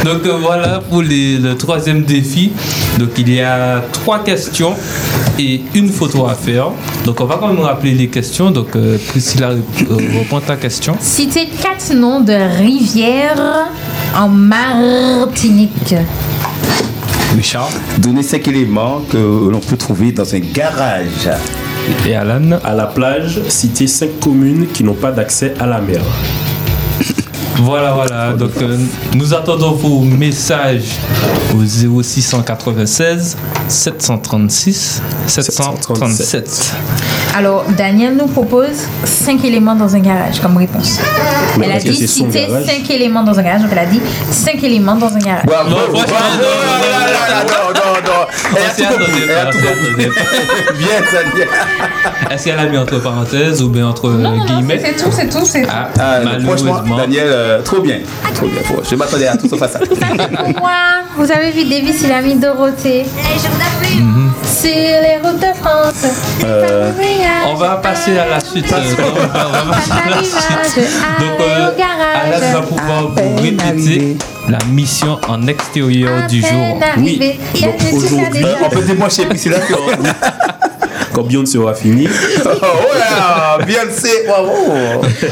donc, 0.05 0.25
euh, 0.25 0.37
voilà 0.41 0.79
pour 0.89 1.01
les- 1.01 1.37
le 1.37 1.55
troisième 1.55 2.03
défi. 2.03 2.51
Donc 2.99 3.09
il 3.17 3.33
y 3.33 3.41
a 3.41 3.81
trois 3.91 4.19
questions 4.23 4.73
et 5.37 5.61
une 5.73 5.89
photo 5.89 6.27
à 6.27 6.35
faire. 6.35 6.67
Donc 7.05 7.19
on 7.21 7.25
va 7.25 7.37
quand 7.39 7.47
même 7.47 7.59
rappeler 7.59 7.93
les 7.93 8.07
questions. 8.07 8.51
Donc 8.51 8.75
euh, 8.75 8.97
Priscilla, 9.07 9.49
euh, 9.49 10.19
reprends 10.19 10.41
ta 10.41 10.55
question. 10.55 10.95
Citez 10.99 11.47
quatre 11.61 11.93
noms 11.95 12.19
de 12.21 12.33
rivières 12.61 13.67
en 14.15 14.27
Martinique. 14.29 15.95
Richard. 17.35 17.69
Donnez 17.99 18.23
cinq 18.23 18.47
éléments 18.47 19.01
que 19.11 19.17
l'on 19.17 19.59
peut 19.59 19.77
trouver 19.77 20.11
dans 20.11 20.33
un 20.33 20.39
garage. 20.39 21.29
Et 22.07 22.15
Alan 22.15 22.59
À 22.63 22.73
la 22.75 22.85
plage, 22.87 23.39
citez 23.47 23.87
cinq 23.87 24.19
communes 24.19 24.67
qui 24.73 24.83
n'ont 24.83 24.93
pas 24.95 25.11
d'accès 25.11 25.53
à 25.59 25.65
la 25.67 25.79
mer. 25.79 26.01
Voilà, 27.61 27.91
voilà. 27.93 28.33
Donc, 28.33 28.51
euh, 28.61 28.77
nous 29.15 29.33
attendons 29.33 29.71
vos 29.73 29.99
messages 30.01 30.97
au 31.53 31.63
0696 31.63 33.37
736 33.67 35.01
737. 35.27 36.73
Alors, 37.35 37.65
Daniel 37.77 38.15
nous 38.15 38.27
propose 38.27 38.87
cinq 39.03 39.43
éléments 39.45 39.75
dans 39.75 39.93
un 39.95 39.99
garage 39.99 40.39
comme 40.39 40.57
réponse. 40.57 40.99
Mais 41.57 41.67
elle 41.67 41.71
a 41.73 41.79
dit 41.79 42.07
citer 42.07 42.47
garage. 42.47 42.65
cinq 42.65 42.89
éléments 42.89 43.23
dans 43.23 43.37
un 43.37 43.43
garage. 43.43 43.61
Donc, 43.61 43.71
elle 43.71 43.79
a 43.79 43.85
dit 43.85 44.01
cinq 44.31 44.63
éléments 44.63 44.95
dans 44.95 45.13
un 45.13 45.19
garage. 45.19 45.45
Bravo, 45.45 45.69
bravo, 45.69 45.93
compris. 45.93 46.13
Bien, 50.77 51.01
Daniel. 51.11 51.47
Est-ce 52.31 52.45
qu'elle 52.45 52.59
a 52.59 52.65
mis 52.67 52.77
entre 52.77 52.99
parenthèses 52.99 53.61
ou 53.61 53.69
bien 53.69 53.87
entre 53.87 54.07
euh, 54.09 54.37
guillemets? 54.47 54.81
c'est 54.83 55.03
tout, 55.03 55.11
c'est 55.11 55.29
tout, 55.29 55.45
c'est 55.45 55.63
tout. 55.63 55.69
Ah, 55.71 55.89
Ah, 55.99 56.19
malheureusement. 56.23 56.81
Daniel, 56.97 57.27
euh, 57.49 57.61
trop 57.61 57.79
bien. 57.81 57.99
Trop 58.33 58.47
bien. 58.47 58.61
Trop- 58.63 58.81
Je 58.89 58.95
m'attendais 58.95 59.27
à 59.27 59.35
tout 59.37 59.47
sauf 59.49 59.61
à 59.61 59.67
ça. 59.67 59.79
Pour 59.79 59.97
moi, 60.59 61.01
vous 61.17 61.31
avez 61.31 61.51
vu 61.51 61.63
Davis, 61.65 62.01
il 62.03 62.11
a 62.11 62.21
mis 62.21 62.35
Dorothée. 62.35 63.05
Mhm. 63.99 64.31
Sur 64.45 64.69
les 64.69 65.17
routes 65.23 65.39
de 65.39 65.53
France. 65.61 66.05
Euh, 66.43 66.91
on 67.47 67.55
va 67.55 67.77
passer 67.77 68.17
à 68.17 68.27
la 68.27 68.39
suite. 68.39 68.71
euh, 68.71 68.77
on 68.97 69.67
va- 69.67 69.75
passer 69.75 69.91
à 69.91 70.09
la 70.09 70.69
suite. 70.69 70.89
Donc, 71.19 72.51
va 72.53 72.61
pouvoir 72.61 73.07
vous 73.09 73.35
répéter 73.41 74.17
la 74.47 74.57
mission 74.69 75.17
en 75.27 75.47
extérieur 75.47 76.27
du 76.27 76.41
jour. 76.41 76.79
Oui. 76.97 77.39
Donc 77.61 77.75
aujourd'hui, 77.93 78.45
on 78.63 78.69
peut 78.69 78.81
débrancher 78.81 79.25
Priscilla. 79.25 79.57
quand 81.13 81.23
Beyoncé 81.23 81.57
aura 81.57 81.73
fini, 81.73 82.07
Oh 82.45 82.49
là, 82.97 83.57
Beyoncé, 83.65 84.09
bravo. 84.27 84.51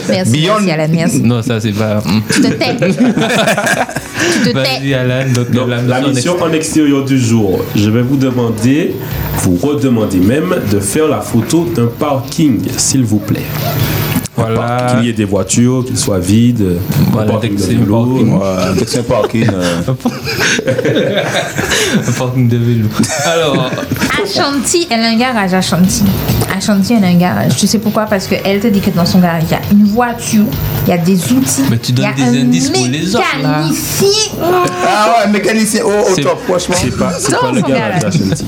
Merci, 0.09 0.31
Beyond- 0.31 0.53
merci 0.59 0.71
Alan, 0.71 0.87
merci. 0.91 1.21
Non, 1.21 1.41
ça 1.41 1.59
c'est 1.59 1.71
pas. 1.73 2.01
Tu 2.33 2.41
te 2.41 2.47
tais. 2.47 2.75
tu 4.43 4.49
te 4.53 4.57
tais. 4.57 4.93
Alan, 4.93 5.25
donc, 5.33 5.51
Donc, 5.51 5.69
la 5.69 5.81
la 5.81 5.99
mission 6.07 6.33
mission 6.33 6.41
en 6.41 6.51
extérieur 6.53 7.05
du 7.05 7.19
jour, 7.19 7.63
je 7.75 7.89
vais 7.89 8.01
vous 8.01 8.17
demander, 8.17 8.95
vous 9.43 9.55
redemander 9.57 10.17
même 10.17 10.55
de 10.71 10.79
faire 10.79 11.07
la 11.07 11.21
photo 11.21 11.65
d'un 11.75 11.87
parking, 11.87 12.61
s'il 12.77 13.03
vous 13.03 13.19
plaît. 13.19 13.45
Voilà. 14.37 14.93
Qu'il 14.95 15.05
y 15.05 15.09
ait 15.09 15.13
des 15.13 15.25
voitures, 15.25 15.83
qu'ils 15.85 15.97
soient 15.97 16.19
vides, 16.19 16.77
Voilà, 17.11 17.29
un 17.29 17.31
parking 17.33 17.55
de 17.55 17.59
c'est 17.61 17.75
un 17.75 17.79
vélo. 17.79 18.43
c'est 18.85 18.99
un 18.99 19.03
parking. 19.03 19.47
euh, 19.51 19.81
Un 22.07 22.11
parking 22.11 22.47
de 22.47 22.57
vélo. 22.57 22.87
Alors, 23.25 23.71
Ashanti, 24.23 24.87
elle 24.89 25.01
a 25.01 25.07
un 25.09 25.17
garage, 25.17 25.53
Ashanti. 25.53 26.03
Ashanti, 26.55 26.93
elle 26.93 27.03
a 27.03 27.07
un 27.07 27.17
garage. 27.17 27.55
Tu 27.55 27.67
sais 27.67 27.79
pourquoi? 27.79 28.05
Parce 28.05 28.27
qu'elle 28.27 28.59
te 28.59 28.67
dit 28.67 28.79
que 28.81 28.89
dans 28.91 29.05
son 29.05 29.19
garage, 29.19 29.43
il 29.45 29.51
y 29.51 29.55
a 29.55 29.61
une 29.71 29.85
voiture, 29.85 30.45
il 30.85 30.89
y 30.89 30.93
a 30.93 30.97
des 30.97 31.31
outils. 31.33 31.63
Mais 31.69 31.77
tu 31.77 31.91
donnes 31.91 32.07
il 32.17 32.23
y 32.23 32.27
a 32.27 32.31
des 32.31 32.37
un 32.37 32.41
indices 32.41 32.69
pour 32.69 32.85
les 32.87 33.15
autres, 33.15 33.25
là. 33.41 33.49
mécanicien. 33.59 34.07
Ah 34.87 35.15
ouais, 35.25 35.31
mécanicien 35.31 35.81
au, 35.83 36.15
top, 36.21 36.39
franchement. 36.47 36.75
C'est 36.79 36.97
pas, 36.97 37.11
pas 37.41 37.51
le 37.51 37.61
garage 37.61 37.99
d'Ashanti. 38.01 38.45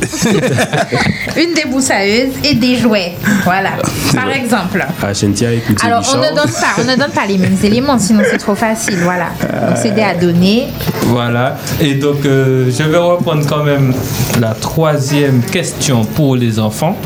Une 1.37 1.53
débroussailleuse 1.53 2.33
et 2.43 2.53
des 2.55 2.77
jouets. 2.77 3.13
Voilà. 3.43 3.71
Par 4.13 4.29
exemple. 4.31 4.85
Ashanti 5.01 5.45
a 5.45 5.53
écouté 5.53 5.78
Alors, 5.83 6.03
on 6.13 6.17
ne 6.17 6.35
donne 6.35 6.51
pas, 6.51 6.81
on 6.81 6.83
ne 6.83 6.95
donne 6.95 7.11
pas 7.11 7.25
les 7.25 7.37
mêmes 7.37 7.57
éléments, 7.63 7.97
sinon 7.99 8.21
c'est 8.29 8.37
trop 8.37 8.55
facile. 8.55 8.99
Voilà. 9.03 9.27
Donc, 9.39 9.77
c'est 9.77 9.91
des 9.91 10.01
à 10.01 10.13
donner. 10.13 10.67
Voilà. 11.03 11.57
Et 11.79 11.95
donc, 11.95 12.25
euh, 12.25 12.69
je 12.69 12.83
vais 12.83 12.97
reprendre 12.97 13.45
quand 13.47 13.63
même 13.63 13.93
la 14.39 14.53
troisième 14.53 15.41
question 15.41 16.03
pour 16.03 16.35
les 16.35 16.59
enfants. 16.59 16.97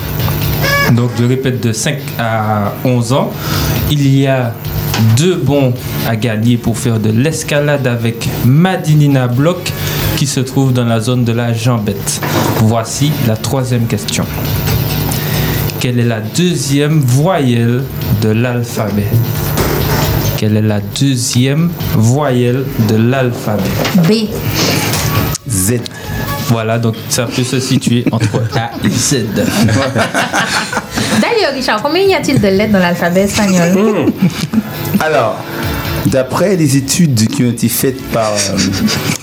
Donc, 0.92 1.12
je 1.20 1.26
répète 1.26 1.62
de 1.62 1.72
5 1.72 1.98
à 2.20 2.74
11 2.84 3.14
ans. 3.14 3.32
Il 3.92 4.08
y 4.08 4.28
a 4.28 4.54
deux 5.18 5.36
bons 5.36 5.74
à 6.08 6.16
gagner 6.16 6.58
pour 6.58 6.78
faire 6.78 7.00
de 7.00 7.10
l'escalade 7.10 7.88
avec 7.88 8.30
Madinina 8.46 9.28
Block 9.28 9.72
qui 10.18 10.28
se 10.28 10.40
trouve 10.40 10.74
dans 10.74 10.86
la 10.86 11.00
zone 11.00 11.24
de 11.24 11.32
la 11.32 11.54
Jambette. 11.54 12.22
Voici 12.58 13.12
la 13.28 13.36
troisième 13.36 13.88
question. 13.88 14.26
Quelle 15.80 16.00
est 16.00 16.06
la 16.06 16.22
deuxième 16.22 17.00
voyelle 17.00 17.84
de 18.24 18.30
l'alphabet 18.30 19.06
Quelle 20.38 20.56
est 20.56 20.62
la 20.62 20.80
deuxième 20.80 21.70
voyelle 21.94 22.64
de 22.88 22.96
l'alphabet? 22.96 23.64
B. 24.08 24.30
Z. 25.50 25.74
Voilà, 26.48 26.80
donc 26.80 26.96
ça 27.10 27.26
peut 27.26 27.44
se 27.44 27.60
situer 27.60 28.06
entre 28.12 28.42
A 28.56 28.72
et 28.86 28.90
Z. 28.90 29.26
D'ailleurs, 31.22 31.54
Richard, 31.54 31.82
combien 31.84 32.04
y 32.04 32.14
a-t-il 32.14 32.40
de 32.40 32.48
lettres 32.48 32.72
dans 32.72 32.80
l'alphabet 32.80 33.24
espagnol? 33.24 33.74
Hmm. 33.74 34.10
Alors, 35.02 35.38
d'après 36.06 36.56
les 36.56 36.78
études 36.78 37.28
qui 37.28 37.44
ont 37.44 37.50
été 37.50 37.68
faites 37.68 38.02
par 38.12 38.32
euh, 38.32 38.58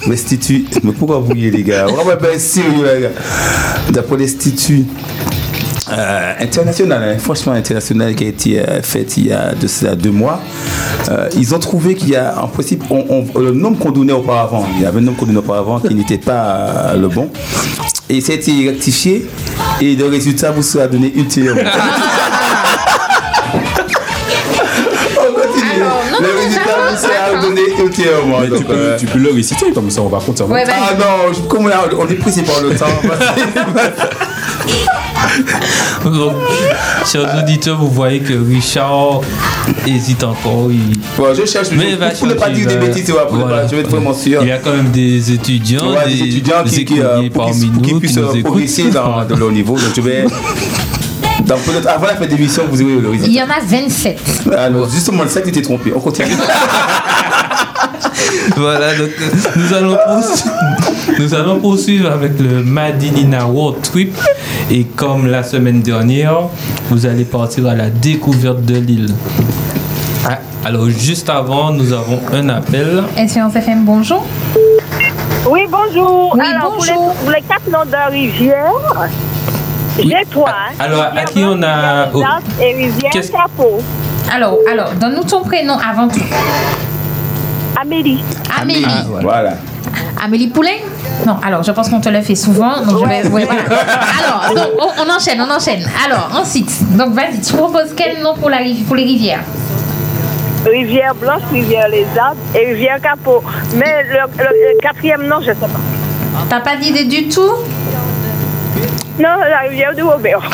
l'Institut. 0.09 0.67
Mais 0.83 0.93
pourquoi 0.93 1.21
vous 1.21 1.33
les 1.33 1.63
gars? 1.63 1.87
On 1.89 2.05
va 2.05 2.17
pas 2.17 2.29
être 2.29 2.41
sérieux, 2.41 2.87
les 2.95 3.03
gars. 3.03 3.09
D'après 3.91 4.19
l'Institut. 4.19 4.85
Euh, 5.93 6.33
international, 6.41 7.03
hein, 7.03 7.19
franchement 7.19 7.53
international 7.53 8.15
qui 8.15 8.25
a 8.25 8.29
été 8.29 8.61
euh, 8.61 8.81
fait 8.83 9.17
il 9.17 9.27
y 9.29 9.33
a 9.33 9.53
de 9.55 9.67
cela 9.67 9.95
deux 9.95 10.11
mois. 10.13 10.41
Euh, 11.11 11.29
ils 11.37 11.55
ont 11.55 11.59
trouvé 11.59 11.95
qu'il 11.95 12.11
y 12.11 12.17
a 12.17 12.35
en 12.43 12.49
principe 12.49 12.85
on- 12.91 13.05
on- 13.35 13.39
le 13.41 13.53
nombre 13.53 13.79
qu'on 13.79 13.91
donnait 13.91 14.13
auparavant, 14.13 14.67
il 14.77 14.83
y 14.83 14.87
avait 14.87 14.99
un 14.99 15.03
nombre 15.03 15.19
qu'on 15.19 15.27
donnait 15.27 15.39
auparavant 15.39 15.81
qui 15.81 15.95
n'était 15.95 16.19
pas 16.19 16.93
euh, 16.93 16.97
le 16.97 17.09
bon. 17.09 17.29
Et 18.09 18.21
ça 18.21 18.33
a 18.33 18.37
été 18.37 18.53
rectifié 18.69 19.27
et 19.81 19.95
le 19.97 20.07
résultat 20.07 20.51
vous 20.51 20.63
sera 20.63 20.87
donné 20.89 21.13
ultérieurement. 21.15 21.63
On 25.23 25.33
continue. 25.35 25.83
le 26.21 26.39
résultat 26.41 26.77
vous 26.91 26.97
sera 26.97 27.41
donné 27.43 27.61
ultérieurement. 27.83 28.39
Mais 28.41 28.47
tu 28.49 28.53
Donc, 28.55 28.65
peux, 28.67 28.73
euh, 28.75 28.99
tu 28.99 29.07
peux 29.07 29.19
le 29.19 29.33
réciter 29.33 29.71
comme 29.73 29.91
ça, 29.91 30.03
on 30.03 30.09
va 30.09 30.19
compter. 30.19 30.43
Ouais, 30.45 30.65
vas-y. 30.65 30.75
ah 30.77 30.95
non, 30.99 31.33
comme 31.49 31.71
on 31.99 32.09
est 32.09 32.15
pressé 32.15 32.43
par 32.43 32.61
le 32.63 32.75
temps. 32.75 32.87
Donc, 36.05 36.33
chers 37.11 37.39
auditeurs, 37.43 37.79
vous 37.79 37.91
voyez 37.91 38.21
que 38.21 38.33
Richard 38.35 39.21
hésite 39.87 40.23
encore. 40.25 40.69
Il... 40.71 40.99
Bon, 41.17 41.35
je 41.35 41.45
cherche, 41.47 41.69
Mais 41.73 41.93
je- 41.93 41.97
va 41.97 42.11
pour 42.11 42.27
ne 42.27 42.35
pas 42.35 42.51
dire 42.51 42.67
des 42.67 42.77
bêtises, 42.77 43.11
ouais, 43.11 43.19
pour 43.29 43.37
ne 43.39 43.43
voilà. 43.43 43.63
pas- 43.63 43.69
je 43.69 43.75
vais 43.77 43.83
être 43.83 43.91
vraiment 43.91 44.15
sûr. 44.15 44.41
Il 44.43 44.49
y 44.49 44.53
a 44.53 44.59
quand 44.59 44.73
même 44.73 44.91
des 44.91 45.33
étudiants, 45.33 45.91
Ouais, 45.93 46.07
des, 46.07 46.15
des 46.15 46.23
étudiants 46.29 46.65
qui, 46.67 46.85
qui, 46.85 47.01
euh, 47.01 47.29
pour 47.31 47.45
parmi 47.47 47.61
qu'ils 47.61 47.73
nous 47.73 47.81
qui 47.81 47.95
puissent 47.95 48.17
nous 48.17 48.43
progresser 48.43 48.91
dans, 48.91 49.25
dans 49.25 49.37
leur 49.37 49.51
niveau. 49.51 49.75
Donc 49.75 49.91
je 49.95 50.01
vais. 50.01 50.25
peut-être 51.47 51.89
avant 51.89 52.07
la 52.07 52.17
fin 52.17 52.27
d'émission, 52.27 52.65
vous 52.71 52.81
aurez 52.83 52.93
le 52.95 53.09
Il 53.15 53.21
résultat. 53.21 53.31
y 53.33 53.43
en 53.43 53.51
a 53.51 53.61
27. 53.65 54.19
Alors, 54.57 54.89
justement, 54.91 55.23
le 55.25 55.29
sac 55.29 55.47
était 55.49 55.63
trompé. 55.63 55.93
On 55.95 56.01
continue. 56.01 56.29
Voilà, 58.57 58.95
donc 58.95 59.11
euh, 59.21 59.31
nous 59.57 59.75
allons, 59.75 59.97
poursuivre, 59.97 60.55
nous 61.19 61.35
allons 61.35 61.61
poursuivre 61.61 62.11
avec 62.11 62.39
le 62.39 62.63
Madinina 62.63 63.47
World 63.47 63.81
Trip. 63.83 64.15
Et 64.71 64.85
comme 64.85 65.27
la 65.27 65.43
semaine 65.43 65.81
dernière, 65.83 66.43
vous 66.91 67.07
allez 67.07 67.25
partir 67.25 67.67
à 67.67 67.75
la 67.75 67.91
découverte 67.91 68.65
de 68.65 68.77
l'île. 68.77 69.09
Ah, 70.29 70.39
alors, 70.65 70.89
juste 70.89 71.29
avant, 71.29 71.73
nous 71.73 71.93
avons 71.93 72.21
un 72.33 72.49
appel. 72.51 73.03
Espérance 73.17 73.57
FM, 73.57 73.85
bonjour. 73.85 74.25
Oui, 75.51 75.61
bonjour. 75.69 76.33
Oui, 76.35 76.41
Alors, 76.47 76.75
pour 76.77 76.85
les- 76.85 76.93
bonjour. 76.93 77.15
Pour 77.15 77.31
les, 77.31 77.43
quatre 77.43 77.69
noms 77.69 77.85
de 77.85 78.13
rivière, 78.13 78.73
j'ai 79.99 80.25
trois. 80.31 80.51
hein. 80.51 80.75
Alors, 80.79 81.03
à 81.17 81.25
qui 81.25 81.43
on 81.45 81.61
a. 81.63 82.09
oh, 82.15 82.23
et 82.63 82.75
rivière. 82.75 83.11
Alors, 84.33 84.57
alors, 84.71 84.91
donne-nous 85.01 85.25
ton 85.25 85.43
prénom 85.43 85.77
avant 85.79 86.07
tout. 86.07 86.21
Amélie. 87.81 88.23
Amélie. 88.61 88.85
Ah, 88.87 89.05
voilà. 89.23 89.53
Amélie 90.23 90.49
Poulain 90.49 90.71
Non, 91.27 91.37
alors 91.45 91.63
je 91.63 91.71
pense 91.73 91.89
qu'on 91.89 92.01
te 92.01 92.09
le 92.09 92.23
fait 92.23 92.35
souvent. 92.35 92.81
Donc 92.85 93.01
je 93.01 93.07
vais. 93.07 93.27
ouais, 93.29 93.45
voilà. 93.45 93.63
Alors, 94.19 94.55
donc, 94.55 94.73
on, 94.79 94.89
on 95.07 95.15
enchaîne, 95.17 95.41
on 95.41 95.51
enchaîne. 95.55 95.83
Alors, 96.07 96.31
ensuite, 96.41 96.71
donc 96.97 97.13
vas-y, 97.15 97.41
tu 97.41 97.53
proposes 97.55 97.93
quel 97.97 98.23
nom 98.23 98.35
pour, 98.35 98.49
la, 98.51 98.59
pour 98.87 98.97
les 98.97 99.05
rivières? 99.05 99.41
Rivière 100.67 101.15
Blanche, 101.15 101.43
Rivière 101.53 101.89
Les 101.89 102.07
Arbres 102.19 102.37
et 102.55 102.67
Rivière 102.73 103.01
Capot. 103.01 103.43
Mais 103.77 104.03
le, 104.05 104.19
le- 104.39 104.45
le 104.75 104.81
quatrième 104.81 105.23
nom, 105.27 105.37
je 105.41 105.51
ne 105.51 105.55
sais 105.55 105.61
pas. 105.61 105.69
T'as 106.49 106.61
pas 106.61 106.77
d'idée 106.77 107.05
du 107.05 107.29
tout? 107.29 107.41
Non, 109.19 109.37
la 109.49 109.59
rivière 109.69 109.95
du 109.95 110.03
Robert. 110.03 110.41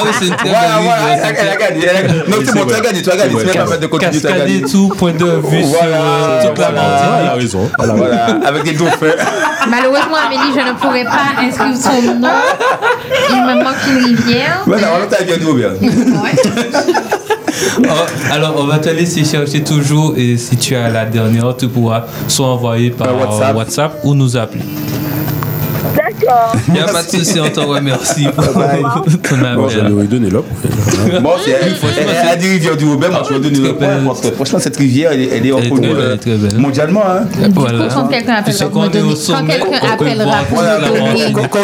Ah 0.00 0.04
oui, 0.06 0.10
c'est 0.18 0.26
une 0.28 0.36
très 0.36 0.48
Voilà, 0.48 0.74
bonne 0.76 0.84
voilà, 0.84 1.16
elle 1.38 1.48
a- 1.48 1.56
gagné. 1.56 1.86
Non, 2.28 2.36
c'est 2.44 2.54
bon, 2.54 2.64
tu 2.66 2.74
as 2.74 2.80
gagné, 2.80 3.02
tu 3.02 3.10
as 3.10 3.16
gagné. 3.16 3.34
Tu 3.38 3.46
n'as 3.58 3.64
pas 3.64 3.70
fait 3.72 3.78
de 3.78 3.86
continuer, 3.86 4.20
tu 4.20 4.26
as 4.26 4.30
Cascader 4.30 4.54
gagné. 4.60 4.70
tout, 4.72 4.88
point 4.96 5.12
de 5.12 5.24
vue 5.24 5.62
sur 5.64 5.78
toute 5.78 6.58
la 6.58 6.70
Voilà, 6.70 6.70
elle 6.70 6.78
a 6.78 6.82
Martinique. 6.82 7.42
raison. 7.42 7.70
Voilà, 7.78 8.24
avec 8.46 8.62
des 8.64 8.72
dauphins. 8.72 9.06
Malheureusement, 9.68 10.16
Amélie, 10.26 10.52
je 10.54 10.68
ne 10.68 10.72
pourrais 10.78 11.04
pas 11.04 11.42
inscrire 11.42 11.76
son 11.76 12.14
nom. 12.18 12.28
Il 13.30 13.36
me 13.36 13.62
manque 13.64 13.74
une 13.88 14.04
rivière. 14.04 14.62
Voilà, 14.66 14.88
on 15.02 15.06
t'a 15.08 15.22
bien? 15.22 15.36
Dit, 15.36 15.44
Robert. 15.44 15.72
Oh, 17.82 17.84
Alors, 18.32 18.54
on 18.58 18.64
va 18.64 18.78
te 18.78 18.88
laisser 18.88 19.24
chercher 19.24 19.62
toujours 19.62 20.14
et 20.16 20.36
si 20.38 20.56
tu 20.56 20.74
as 20.74 20.88
la 20.88 21.04
dernière, 21.04 21.54
tu 21.56 21.68
pourras 21.68 22.04
soit 22.28 22.46
envoyer 22.46 22.90
par 22.90 23.14
WhatsApp. 23.18 23.54
WhatsApp. 23.56 23.92
ou 24.04 24.14
nous 24.14 24.36
appeler. 24.36 24.64
D'accord. 25.94 26.52
Il 26.68 26.74
n'y 26.74 26.80
a 26.80 26.84
pas 26.84 27.02
de 27.02 27.08
souci, 27.08 27.40
on 27.40 27.48
te 27.48 27.60
remercie 27.60 28.26
pour 28.34 28.44
ton 28.52 28.60
Bon, 29.56 30.04
donné 30.04 30.30
là. 30.30 30.40
Bon, 31.20 31.30
c'est 31.44 31.50
elle, 31.50 32.28
a 32.28 32.36
dit 32.36 32.48
rivière 32.48 32.76
du 32.76 32.86
Robert, 32.86 33.10
moi 33.10 33.22
je 33.28 33.34
vais 33.34 33.50
donner 33.50 33.72
parce 34.06 34.20
que 34.20 34.30
Franchement, 34.32 34.58
cette 34.58 34.76
rivière, 34.76 35.12
elle 35.12 35.46
est, 35.46 35.52
reconnue 35.52 35.88
mondialement. 36.56 37.02
Hein. 37.06 37.48
Voilà. 37.54 37.88
Quand 37.92 38.06
quelqu'un 38.06 38.34
appellera 38.34 38.68
donner, 38.68 38.70
quand 38.70 38.80
on 38.80 38.88
donner, 38.88 39.02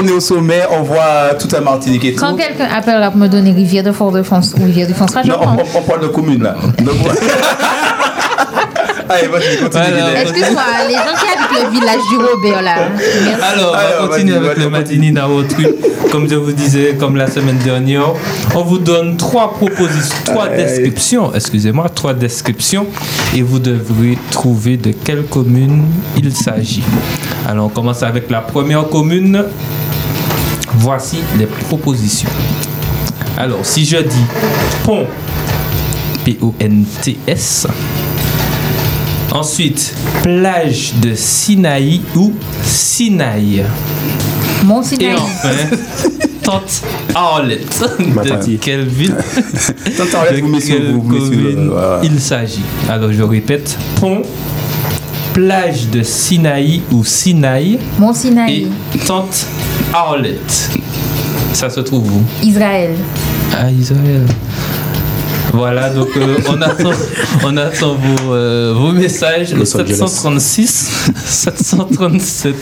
est 0.09 0.12
au 0.12 0.20
sommet, 0.20 0.62
on 0.70 0.82
voit 0.82 1.35
toute 1.39 1.53
la 1.53 1.61
Martinique 1.61 2.05
et 2.05 2.15
tout. 2.15 2.20
quand 2.20 2.35
quelqu'un 2.35 2.69
appellera 2.77 3.11
pour 3.11 3.20
me 3.20 3.28
donner 3.28 3.53
rivière 3.53 3.85
de 3.85 3.93
Fort-de-France 3.93 4.55
ou 4.59 4.65
rivière 4.65 4.86
du 4.86 4.94
François, 4.94 5.23
je 5.23 5.28
Non, 5.28 5.39
on 5.74 5.82
parle 5.82 6.03
de 6.03 6.09
commune 6.09 6.43
là. 6.43 6.57
Allez, 9.09 9.28
vas-y, 9.28 9.57
continue. 9.59 9.85
Guinée. 9.87 10.20
Excuse-moi, 10.23 10.62
les 10.89 10.95
gens 10.95 11.15
qui 11.20 11.27
habitent 11.27 11.65
le 11.65 11.70
village 11.70 12.01
du 12.11 12.16
Robert 12.19 12.62
là. 12.62 12.74
Merci. 12.97 13.43
Alors, 13.43 13.69
on 13.69 13.73
va 13.73 13.78
Alors, 13.78 14.09
continuer 14.09 14.37
avec 14.37 14.57
le 14.59 14.70
Matini 14.70 15.12
Narotru. 15.12 15.66
Comme 16.11 16.28
je 16.28 16.37
vous 16.37 16.53
disais, 16.53 16.97
comme 16.99 17.16
la 17.16 17.28
semaine 17.28 17.59
dernière, 17.59 18.12
on 18.55 18.62
vous 18.62 18.78
donne 18.78 19.16
trois 19.16 19.53
propositions, 19.53 20.16
trois 20.24 20.49
descriptions, 20.49 21.35
excusez-moi, 21.35 21.89
trois 21.89 22.15
descriptions, 22.15 22.87
et 23.35 23.43
vous 23.43 23.59
devrez 23.59 24.16
trouver 24.31 24.77
de 24.77 24.93
quelle 24.93 25.24
commune 25.24 25.85
il 26.16 26.35
s'agit. 26.35 26.85
Alors, 27.47 27.66
on 27.66 27.69
commence 27.70 28.03
avec 28.03 28.31
la 28.31 28.41
première 28.41 28.89
commune. 28.89 29.45
Voici 30.78 31.19
les 31.39 31.47
propositions. 31.47 32.28
Alors, 33.39 33.65
si 33.65 33.85
je 33.85 33.99
dis 33.99 34.24
pont, 34.85 35.07
P-O-N-T-S, 36.24 37.66
Ensuite, 39.37 39.95
plage 40.23 40.95
de 41.03 41.15
Sinaï 41.15 42.01
ou 42.15 42.33
Sinaï. 42.65 43.65
Mon 44.65 44.81
Et 44.81 44.85
Sinaï. 44.85 45.15
enfin, 45.15 45.77
Tante 46.43 46.83
Arlette. 47.15 47.85
De 47.99 48.57
quelle 48.57 48.87
ville? 48.87 49.15
Tante 49.99 50.15
Arlette, 50.15 50.37
de 50.37 50.41
vous 50.41 50.49
mettez- 50.49 50.67
quelle 50.69 50.91
vous 50.93 51.03
mettez- 51.03 51.19
commune 51.37 51.69
voilà. 51.71 52.01
il 52.03 52.19
s'agit? 52.19 52.63
Alors, 52.89 53.13
je 53.13 53.23
répète 53.23 53.77
pont, 54.01 54.23
plage 55.35 55.89
de 55.91 56.03
Sinaï 56.03 56.81
ou 56.91 57.05
Sinaï? 57.05 57.79
Mon 57.99 58.15
Sinaï. 58.15 58.69
et 58.95 58.99
Tante 59.01 59.47
Arlette. 59.93 60.71
Ça 61.53 61.69
se 61.69 61.81
trouve 61.81 62.11
où? 62.11 62.23
Israël. 62.43 62.95
à 63.59 63.71
Israël. 63.71 64.25
Voilà, 65.52 65.90
donc 65.90 66.09
euh, 66.16 66.36
on, 66.48 66.60
attend, 66.60 66.90
on 67.44 67.56
attend 67.56 67.94
vos, 67.94 68.32
euh, 68.32 68.74
vos 68.77 68.93
messages 68.93 69.52
au 69.52 69.56
Los 69.56 69.77
Angeles. 69.77 69.94
736 69.97 71.10
737. 71.24 72.55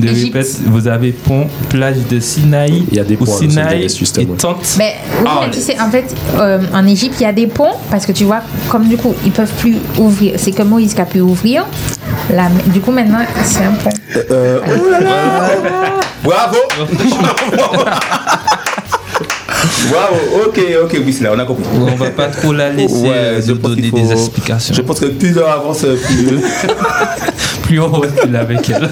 Je 0.00 0.06
Égypte. 0.06 0.34
répète, 0.34 0.60
vous 0.66 0.88
avez 0.88 1.12
pont, 1.12 1.48
plage 1.68 1.96
de 2.08 2.20
Sinaï 2.20 2.84
Il 2.90 2.96
y 2.96 3.00
a 3.00 3.04
des 3.04 3.16
ou 3.16 3.24
ponts 3.24 3.36
Sinaï 3.36 3.84
et 3.84 4.26
tente. 4.36 4.76
Mais 4.78 4.96
oui, 5.20 5.26
Ah, 5.26 5.40
mais 5.44 5.50
tu 5.50 5.60
sais, 5.60 5.80
en 5.80 5.90
fait, 5.90 6.14
euh, 6.38 6.58
en 6.72 6.86
Égypte, 6.86 7.16
il 7.20 7.24
y 7.24 7.26
a 7.26 7.32
des 7.32 7.46
ponts 7.46 7.76
parce 7.90 8.06
que 8.06 8.12
tu 8.12 8.24
vois, 8.24 8.40
comme 8.68 8.88
du 8.88 8.96
coup, 8.96 9.14
ils 9.24 9.32
peuvent 9.32 9.52
plus 9.58 9.76
ouvrir. 9.98 10.34
C'est 10.36 10.52
que 10.52 10.62
Moïse 10.62 10.94
qui 10.94 11.00
a 11.00 11.06
pu 11.06 11.20
ouvrir. 11.20 11.66
Du 12.66 12.80
coup, 12.80 12.92
maintenant, 12.92 13.18
c'est 13.44 13.64
un 13.64 13.72
pont. 13.72 13.90
Bravo 16.22 16.58
Bravo, 19.88 20.16
ok, 20.46 20.60
ok, 20.84 20.96
oui, 21.04 21.12
c'est 21.12 21.24
là, 21.24 21.32
on 21.34 21.38
a 21.38 21.44
compris. 21.44 21.64
On 21.74 21.94
va 21.96 22.10
pas 22.10 22.28
trop 22.28 22.52
la 22.52 22.70
laisser 22.70 22.94
Ouais, 22.94 23.08
euh, 23.14 23.40
pense 23.54 23.70
donner 23.70 23.90
des 23.90 24.12
explications. 24.12 24.74
Je 24.74 24.82
pense 24.82 25.00
que 25.00 25.06
plus 25.18 25.36
on 25.38 25.46
avance, 25.46 25.80
plus. 25.80 26.40
Plus 27.62 27.80
on 27.80 27.88
recule 27.88 28.36
avec 28.36 28.68
elle. 28.70 28.90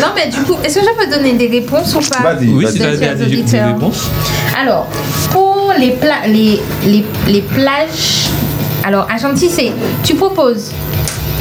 Non, 0.00 0.08
mais 0.14 0.28
du 0.28 0.42
coup, 0.42 0.56
est-ce 0.64 0.76
que 0.78 0.84
je 0.84 1.04
peux 1.04 1.10
donner 1.16 1.32
des 1.34 1.46
réponses 1.48 1.94
ou 1.94 2.00
pas 2.00 2.34
Vas-y, 2.34 2.48
Oui, 2.48 2.64
vas-y. 2.64 2.98
des, 3.16 3.22
auditeurs. 3.24 3.74
réponses. 3.74 4.08
Alors, 4.60 4.86
pour 5.30 5.72
les, 5.78 5.92
pla- 5.92 6.26
les, 6.26 6.60
les, 6.84 7.04
les 7.28 7.42
plages, 7.42 8.28
alors 8.84 9.06
à 9.12 9.18
Chantilly, 9.18 9.50
c'est 9.50 9.72
tu 10.04 10.14
proposes 10.14 10.72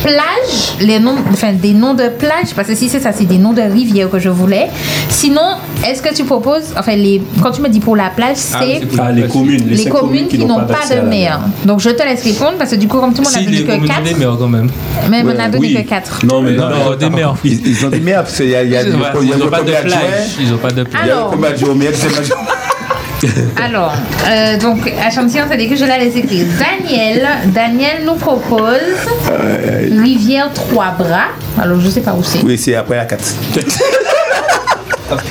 plage, 0.04 0.78
les 0.80 1.00
noms, 1.00 1.16
enfin 1.32 1.54
des 1.54 1.74
noms 1.74 1.94
de 1.94 2.10
plages, 2.10 2.54
parce 2.56 2.68
que 2.68 2.76
si 2.76 2.90
c'est 2.90 3.00
ça, 3.00 3.12
c'est 3.12 3.26
des 3.26 3.38
noms 3.38 3.54
de 3.54 3.62
rivières 3.62 4.10
que 4.10 4.20
je 4.20 4.30
voulais. 4.30 4.68
Sinon, 5.10 5.42
est-ce 5.88 6.02
que 6.02 6.14
tu 6.14 6.24
proposes, 6.24 6.74
enfin, 6.78 6.96
les, 6.96 7.22
quand 7.42 7.52
tu 7.52 7.62
me 7.62 7.70
dis 7.70 7.80
pour 7.80 7.96
la 7.96 8.10
plage, 8.10 8.38
Ah, 8.54 8.62
c'est 8.64 8.86
pour 8.88 9.00
Ah, 9.06 9.12
les 9.12 9.28
communes. 9.28 9.68
les, 9.68 9.86
communes 9.86 10.28
qui 10.28 10.40
n'ont 10.46 10.66
pas 10.66 10.86
de 10.96 11.02
mer. 11.02 11.40
Donc 11.66 11.80
je 11.80 11.90
te 11.92 12.04
laisse 12.04 12.24
répondre 12.24 12.54
parce 12.58 12.72
que 12.72 12.76
du 12.78 12.88
coup, 12.88 13.00
comme 13.00 13.14
tout 13.14 13.22
le 13.22 13.28
monde 13.28 13.36
a 13.36 13.40
Si, 13.40 13.46
donné 13.46 13.58
les 13.58 13.64
que 13.64 13.72
communes 13.72 13.88
4, 13.90 14.04
des 14.04 14.14
mers 14.16 14.38
quand 14.38 14.48
même. 14.48 14.70
mais 15.10 15.24
on 15.24 15.30
a 15.40 15.50
donné 15.50 15.68
oui. 15.68 15.84
que 15.84 15.90
4. 15.90 16.26
Non, 16.26 16.42
mais 16.42 16.54
Non, 16.54 16.70
non, 16.70 16.96
des 16.96 17.10
mers. 17.10 17.36
Ils, 17.44 17.68
ils 17.68 17.86
ont 17.86 17.90
des 17.90 18.00
mers, 18.00 18.24
parce 18.24 18.38
qu'il 18.38 18.50
y 18.50 18.56
a, 18.56 18.64
il 18.64 18.72
y 18.72 18.76
a, 18.76 18.82
Ils 18.84 18.88
a, 18.88 19.36
a 19.36 19.38
n'ont 19.38 19.48
pas 19.50 19.62
de 19.62 19.72
plage. 19.72 19.94
Ils 20.40 20.50
n'ont 20.52 20.58
pas 20.58 20.72
de 20.72 20.84
plage. 20.84 21.10
a 21.10 21.14
Alors. 21.14 21.36
Alors, 23.64 23.94
euh, 24.28 24.58
donc, 24.58 24.92
à 25.04 25.10
Chantilly, 25.12 25.42
on 25.46 25.50
s'est 25.50 25.58
dit 25.58 25.70
que 25.70 25.76
je 25.76 25.86
la 25.86 25.98
laisse 25.98 26.16
écrire. 26.16 26.46
Daniel, 26.60 27.28
Daniel 27.48 28.04
nous 28.06 28.16
propose 28.16 28.80
Rivière 30.02 30.52
Trois 30.54 30.96
Bras. 30.98 31.30
Alors, 31.62 31.80
je 31.80 31.90
sais 31.90 32.02
pas 32.02 32.14
où 32.14 32.24
c'est. 32.24 32.44
Oui, 32.44 32.58
c'est 32.58 32.76
après 32.76 32.98
la 32.98 33.06
4. 33.06 33.24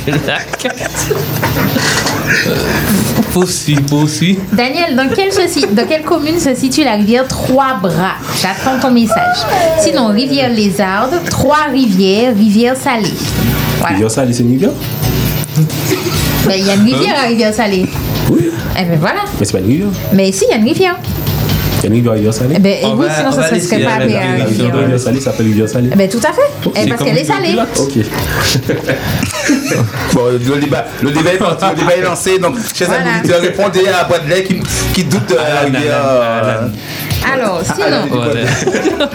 Poursuis, 3.33 3.77
poursuis. 3.77 4.39
Daniel, 4.53 4.95
dans 4.95 5.09
quelle, 5.09 5.31
dans 5.75 5.87
quelle 5.87 6.03
commune 6.03 6.39
se 6.39 6.55
situe 6.55 6.85
la 6.85 6.95
rivière 6.95 7.27
Trois 7.27 7.75
Bras? 7.81 8.17
J'attends 8.41 8.79
ton 8.81 8.91
message. 8.91 9.39
Sinon, 9.81 10.09
rivière 10.09 10.51
Lézarde, 10.51 11.15
Trois 11.31 11.69
Rivières, 11.73 12.35
rivière 12.37 12.77
Salée. 12.77 13.15
Voilà. 13.79 13.95
Rivière 13.95 14.11
Salée, 14.11 14.33
c'est 14.33 14.43
une 14.43 14.51
rivière 14.51 14.71
Ben, 16.51 16.59
Il 16.59 16.67
y 16.67 16.71
a 16.71 16.75
une 16.75 16.83
rivière 16.85 17.15
à 17.23 17.27
rivière 17.29 17.55
Salée. 17.55 17.87
Oui. 18.31 18.51
Eh 18.79 18.85
ben 18.85 18.99
voilà. 18.99 19.21
Mais 19.39 19.45
c'est 19.45 19.53
pas 19.53 19.59
une 19.61 19.67
rivière. 19.67 19.89
Mais 20.13 20.33
si, 20.33 20.45
il 20.49 20.51
y 20.51 20.55
a 20.55 20.57
une 20.57 20.65
rivière. 20.69 20.97
Il 21.03 21.83
y 21.83 21.87
a 21.87 21.87
une 21.89 21.95
rivière 21.95 22.13
Rivière 22.15 22.35
Salée. 22.35 22.55
Eh 22.57 22.61
ben, 22.61 22.77
oui, 22.95 23.07
va- 23.07 23.15
sinon 23.15 23.29
on 23.31 23.33
ça 23.33 23.51
laisser 23.51 23.67
serait 23.67 23.79
pas 23.83 23.89
la 23.89 23.95
appelé 23.95 24.05
rivière 24.07 24.21
La 24.39 24.45
Rivière 24.45 24.49
rivière 24.67 24.75
rivière. 24.83 25.01
Salée 25.01 25.21
s'appelle 25.21 25.47
Rivière 25.47 25.69
Salée. 25.69 25.91
Eh 25.93 25.97
ben, 25.97 26.09
tout 26.09 26.19
à 26.19 26.33
fait. 26.33 26.41
Eh, 26.67 26.81
C'est 26.83 26.89
parce 26.89 27.03
qu'elle 27.05 27.19
est 27.19 27.25
salée. 27.25 27.57
Ok. 27.79 27.93
Bon, 30.13 30.27
le 30.33 30.61
débat, 30.61 30.85
le 31.03 31.11
débat 31.11 31.33
est 31.35 31.39
parti, 31.39 31.65
le 31.71 31.77
débat 31.81 31.97
est 31.97 32.03
lancé. 32.03 32.39
Donc, 32.39 32.57
chers 32.75 32.89
Voilà. 32.89 33.03
amis 33.21 33.33
répondez 33.33 33.87
à 33.89 34.05
Bradley 34.05 34.45
qui, 34.45 34.61
qui 34.93 35.05
doute 35.05 35.29
de 35.29 35.35
la 35.35 35.43
Alan, 35.43 35.65
rivière. 35.73 36.61
Alors, 37.33 37.61
Alan, 37.85 38.05
sinon. 38.09 38.21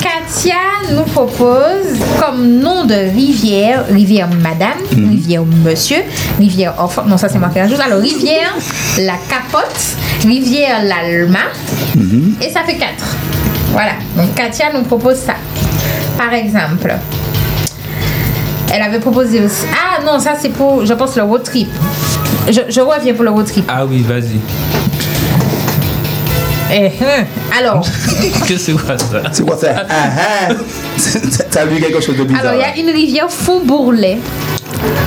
Katia 0.00 0.54
nous 0.94 1.02
propose 1.04 1.98
comme 2.20 2.58
nom 2.60 2.84
de 2.84 2.94
rivière, 2.94 3.84
rivière 3.90 4.28
madame, 4.42 4.78
Mhm. 4.96 5.10
rivière 5.10 5.42
monsieur, 5.64 5.98
rivière 6.38 6.74
enfant. 6.78 7.04
Non, 7.06 7.16
ça 7.16 7.28
c'est 7.28 7.38
marqué 7.38 7.60
la 7.60 7.68
chose. 7.68 7.80
Alors, 7.80 8.00
rivière 8.00 8.54
la 8.98 9.14
capote, 9.28 9.76
rivière 10.24 10.82
l'alma. 10.84 11.40
Mhm. 11.94 12.36
Et 12.40 12.50
ça 12.50 12.60
fait 12.64 12.76
4. 12.76 12.90
Voilà. 13.72 13.92
Donc, 14.16 14.34
Katia 14.34 14.66
nous 14.74 14.82
propose 14.82 15.16
ça. 15.16 15.34
Par 16.16 16.32
exemple, 16.32 16.94
elle 18.72 18.82
avait 18.82 19.00
proposé 19.00 19.40
aussi. 19.44 19.64
Ah 19.72 20.02
non, 20.04 20.18
ça 20.18 20.32
c'est 20.40 20.48
pour, 20.50 20.84
je 20.86 20.94
pense, 20.94 21.14
le 21.16 21.22
road 21.24 21.42
trip. 21.42 21.68
Je, 22.48 22.60
je 22.68 22.80
reviens 22.80 23.12
pour 23.14 23.24
le 23.24 23.30
road 23.30 23.46
trip. 23.46 23.64
Ah 23.68 23.84
oui, 23.84 24.02
vas-y. 24.02 24.40
Eh, 26.72 26.86
hein. 27.00 27.24
Alors, 27.58 27.80
Qu'est-ce 28.46 28.48
que 28.52 28.58
c'est 28.58 28.72
quoi 28.72 28.98
ça? 28.98 29.22
C'est 29.32 29.46
quoi 29.46 29.56
ça? 29.56 29.68
Ah, 29.88 30.08
ah. 30.18 30.48
A 31.58 31.64
vu 31.66 31.80
quelque 31.80 32.00
chose 32.02 32.16
de 32.18 32.24
bizarre. 32.24 32.46
alors 32.46 32.54
il 32.54 32.60
y 32.60 32.64
a 32.64 32.76
une 32.84 32.90
rivière 32.94 33.30
Faubourlet. 33.30 34.18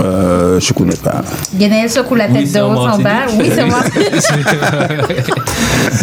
Euh, 0.01 0.60
je 0.60 0.73
connais 0.73 0.95
pas. 0.95 1.22
Ganaël 1.56 1.89
secoue 1.89 2.15
la 2.15 2.27
tête 2.27 2.38
Oui, 2.38 2.43
de 2.45 2.49
c'est 2.49 2.61
haut 2.61 2.68
en 2.72 2.97
bas. 2.99 3.26
Oui, 3.38 3.49
c'est 3.53 3.65
moi. 3.65 3.80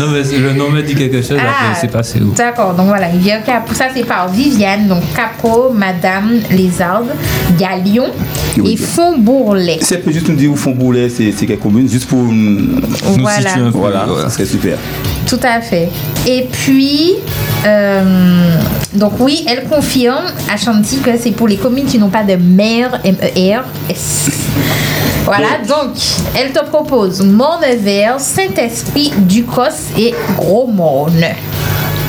non, 0.00 0.06
mais 0.12 0.38
le 0.38 0.52
nom 0.54 0.70
me 0.70 0.82
dit 0.82 0.94
quelque 0.94 1.22
chose, 1.22 1.38
Ah. 1.40 1.48
après, 1.50 1.80
c'est 1.80 1.90
passé 1.90 2.20
où 2.20 2.32
D'accord, 2.34 2.74
donc 2.74 2.86
voilà, 2.88 3.06
ça 3.72 3.86
c'est 3.94 4.04
par 4.04 4.28
Viviane, 4.28 4.86
donc 4.88 5.02
Capot, 5.14 5.70
Madame, 5.72 6.40
Lézarde, 6.50 7.08
Galion 7.58 8.08
et 8.64 8.76
Font-Bourlet. 8.76 9.78
Si 9.80 9.94
elle 9.94 10.02
peut 10.02 10.12
juste 10.12 10.28
nous 10.28 10.36
dire 10.36 10.50
où 10.52 10.56
font 10.56 10.72
Boulet, 10.72 11.08
c'est 11.08 11.32
c'est 11.32 11.46
quelle 11.46 11.58
commune, 11.58 11.88
juste 11.88 12.08
pour 12.08 12.22
nous 12.22 12.80
Voilà. 13.18 13.48
situer 13.48 13.60
un 13.62 13.72
peu. 13.72 13.78
Voilà, 13.78 14.06
ça 14.22 14.30
serait 14.30 14.46
super. 14.46 14.76
Tout 15.26 15.40
à 15.42 15.60
fait. 15.60 15.88
Et 16.26 16.46
puis, 16.50 17.14
euh, 17.66 18.50
donc 18.94 19.14
oui, 19.20 19.44
elle 19.48 19.64
confirme 19.64 20.24
à 20.52 20.56
Chanty 20.56 20.98
que 20.98 21.10
c'est 21.20 21.32
pour 21.32 21.48
les 21.48 21.56
communes 21.56 21.86
qui 21.86 21.98
n'ont 21.98 22.10
pas 22.10 22.22
de 22.22 22.36
maire, 22.36 23.00
Voilà, 25.24 25.58
donc 25.66 25.96
elle 26.36 26.52
te 26.52 26.64
propose 26.64 27.20
Mont-de-Vert, 27.20 28.20
Saint-Esprit, 28.20 29.12
Ducos 29.16 29.90
et 29.98 30.14
Gros-Morne. 30.36 31.24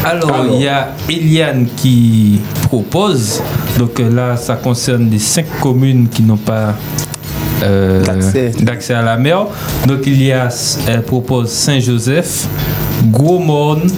Alors, 0.05 0.45
il 0.53 0.61
y 0.61 0.67
a 0.67 0.89
Eliane 1.09 1.67
qui 1.75 2.39
propose. 2.63 3.41
Donc 3.77 3.99
euh, 3.99 4.13
là, 4.13 4.37
ça 4.37 4.55
concerne 4.55 5.09
les 5.09 5.19
cinq 5.19 5.45
communes 5.59 6.07
qui 6.09 6.21
n'ont 6.21 6.37
pas 6.37 6.75
euh, 7.63 8.03
d'accès 8.59 8.93
à 8.93 9.01
la 9.01 9.17
mer. 9.17 9.47
Donc 9.87 10.01
il 10.05 10.21
y 10.23 10.31
a, 10.31 10.49
elle 10.87 11.01
propose 11.01 11.49
Saint-Joseph, 11.49 12.47
Gros-Morne, 13.05 13.89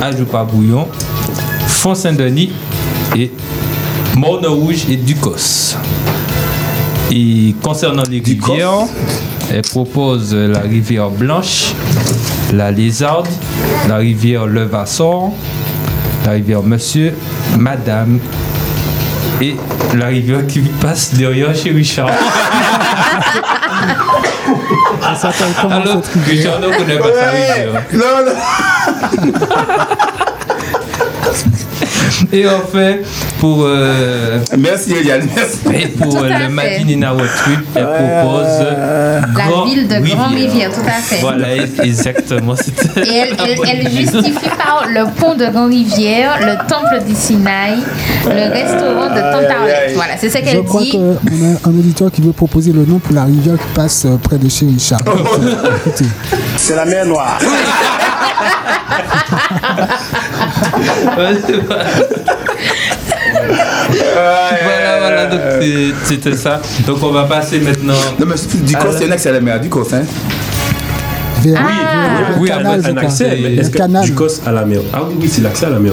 Ajoupa-Bouillon, 0.00 0.86
Font-Saint-Denis 1.66 2.52
et 3.16 3.32
Morne-Rouge 4.16 4.84
et 4.88 4.96
Ducos. 4.96 5.76
Et 7.10 7.54
concernant 7.62 8.04
les 8.08 8.20
rivières, 8.20 8.86
elle 9.52 9.62
propose 9.62 10.34
la 10.34 10.60
rivière 10.60 11.10
Blanche, 11.10 11.74
la 12.52 12.70
Lézarde, 12.70 13.28
la 13.88 13.96
rivière 13.96 14.46
Levassor, 14.46 15.32
la 16.24 16.32
rivière 16.32 16.62
Monsieur, 16.62 17.14
Madame 17.58 18.18
et 19.40 19.56
la 19.94 20.06
rivière 20.06 20.46
qui 20.46 20.60
passe 20.60 21.14
derrière 21.14 21.54
chez 21.54 21.70
Richard. 21.70 22.10
Ça 25.16 25.30
comment 25.60 25.74
Alors, 25.76 26.02
Richard 26.26 26.60
ne 26.60 26.68
connaît 26.68 26.98
pas 26.98 27.12
sa 27.12 27.30
rivière. 27.30 27.82
Non, 27.92 28.24
non. 28.24 28.32
Et 32.32 32.46
enfin, 32.46 32.96
pour. 33.40 33.62
euh, 33.64 34.38
Merci 34.58 34.92
Eliane, 34.94 35.26
merci. 35.34 35.58
Et 35.82 35.88
pour 35.88 36.16
euh, 36.22 36.28
le. 36.28 36.48
Madinina 36.48 37.12
Trip, 37.38 37.60
elle 37.74 37.84
propose. 37.84 38.46
euh, 38.60 39.20
La 39.36 39.64
ville 39.64 39.88
de 39.88 39.94
Rivière. 39.94 40.16
Grand-Rivière, 40.16 40.70
tout 40.72 40.86
à 40.86 40.90
fait. 40.92 41.20
Voilà, 41.20 41.56
exactement. 41.82 42.54
Et 42.96 43.16
elle, 43.16 43.80
idée. 43.80 43.90
justifie 44.02 44.48
par 44.56 44.86
le 44.88 45.04
pont 45.18 45.34
de 45.34 45.46
Grand-Rivière, 45.46 46.38
le 46.40 46.56
temple 46.68 47.02
du 47.06 47.14
Sinaï, 47.14 47.78
le 48.26 48.52
restaurant 48.52 49.06
de 49.06 49.20
Tante 49.20 49.50
Arlette. 49.58 49.92
Voilà, 49.94 50.16
c'est 50.18 50.28
ce 50.30 50.38
Je 50.38 50.42
qu'elle 50.44 50.64
crois 50.64 50.80
dit. 50.82 50.92
qu'on 50.92 51.12
a 51.14 51.68
un 51.68 51.78
auditeur 51.78 52.10
qui 52.10 52.20
veut 52.22 52.32
proposer 52.32 52.72
le 52.72 52.84
nom 52.84 52.98
pour 52.98 53.14
la 53.14 53.24
rivière 53.24 53.56
qui 53.56 53.74
passe 53.74 54.04
euh, 54.04 54.16
près 54.22 54.38
de 54.38 54.48
chez 54.48 54.66
Richard. 54.66 55.00
Écoutez. 55.86 56.06
C'est 56.56 56.76
la 56.76 56.84
mer 56.84 57.06
Noire. 57.06 57.38
Voilà, 64.14 64.98
voilà, 65.00 65.26
donc 65.26 65.40
c'est- 65.60 65.92
c'était 66.04 66.36
ça. 66.36 66.60
Donc 66.86 67.02
on 67.02 67.10
va 67.10 67.24
passer 67.24 67.60
maintenant. 67.60 67.94
Non, 68.18 68.26
mais 68.26 68.34
du 68.66 68.74
à 68.74 68.78
Cos, 68.78 68.92
la- 68.92 68.98
il 68.98 69.02
y 69.02 69.04
a 69.04 69.08
un 69.08 69.12
accès 69.12 69.28
à 69.28 69.32
la 69.32 69.40
mer, 69.40 69.60
du 69.60 69.68
Cos, 69.68 69.86
hein. 69.92 70.02
Vers- 71.42 71.60
Ah. 71.60 72.28
vers- 72.28 72.40
Oui, 72.40 72.48
canal, 72.48 72.80
je 72.84 72.90
un 72.90 72.96
accès, 72.98 73.38
mais 73.42 73.54
est-ce 73.54 73.62
Le 73.68 73.72
que 73.72 73.78
canal. 73.78 74.04
du 74.04 74.14
COS 74.14 74.40
à 74.46 74.52
la 74.52 74.64
mer? 74.64 74.80
Ah 74.92 75.00
oui, 75.08 75.16
oui, 75.22 75.28
c'est 75.32 75.40
l'accès 75.42 75.66
à 75.66 75.70
la 75.70 75.80
mer. 75.80 75.92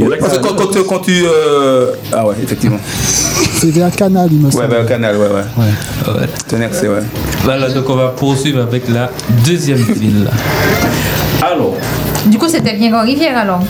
Oui, 0.00 0.08
parce 0.18 0.36
que 0.38 0.42
quand, 0.42 0.54
quand, 0.56 0.66
tu- 0.66 0.82
quand 0.84 0.98
tu. 0.98 1.22
euh, 1.26 1.92
Ah 2.12 2.26
ouais, 2.26 2.34
effectivement. 2.42 2.78
C'est 3.60 3.70
vers 3.70 3.90
Canal, 3.94 4.28
il 4.32 4.38
me 4.40 4.46
Ouais, 4.46 4.50
semble. 4.52 4.66
vers 4.68 4.80
le 4.80 4.86
canal, 4.88 5.16
ouais, 5.16 5.26
ouais. 5.28 5.64
Ouais. 5.64 6.26
C'est 6.48 6.56
un 6.56 6.62
accès, 6.62 6.88
ouais. 6.88 7.02
Voilà, 7.44 7.68
donc 7.68 7.88
on 7.88 7.94
va 7.94 8.08
poursuivre 8.08 8.62
avec 8.62 8.88
la 8.88 9.10
deuxième 9.46 9.76
ville. 9.78 10.28
Du 12.26 12.38
coup, 12.38 12.48
c'était 12.48 12.74
bien 12.74 12.90
Grand-Rivière 12.90 13.36
alors. 13.38 13.60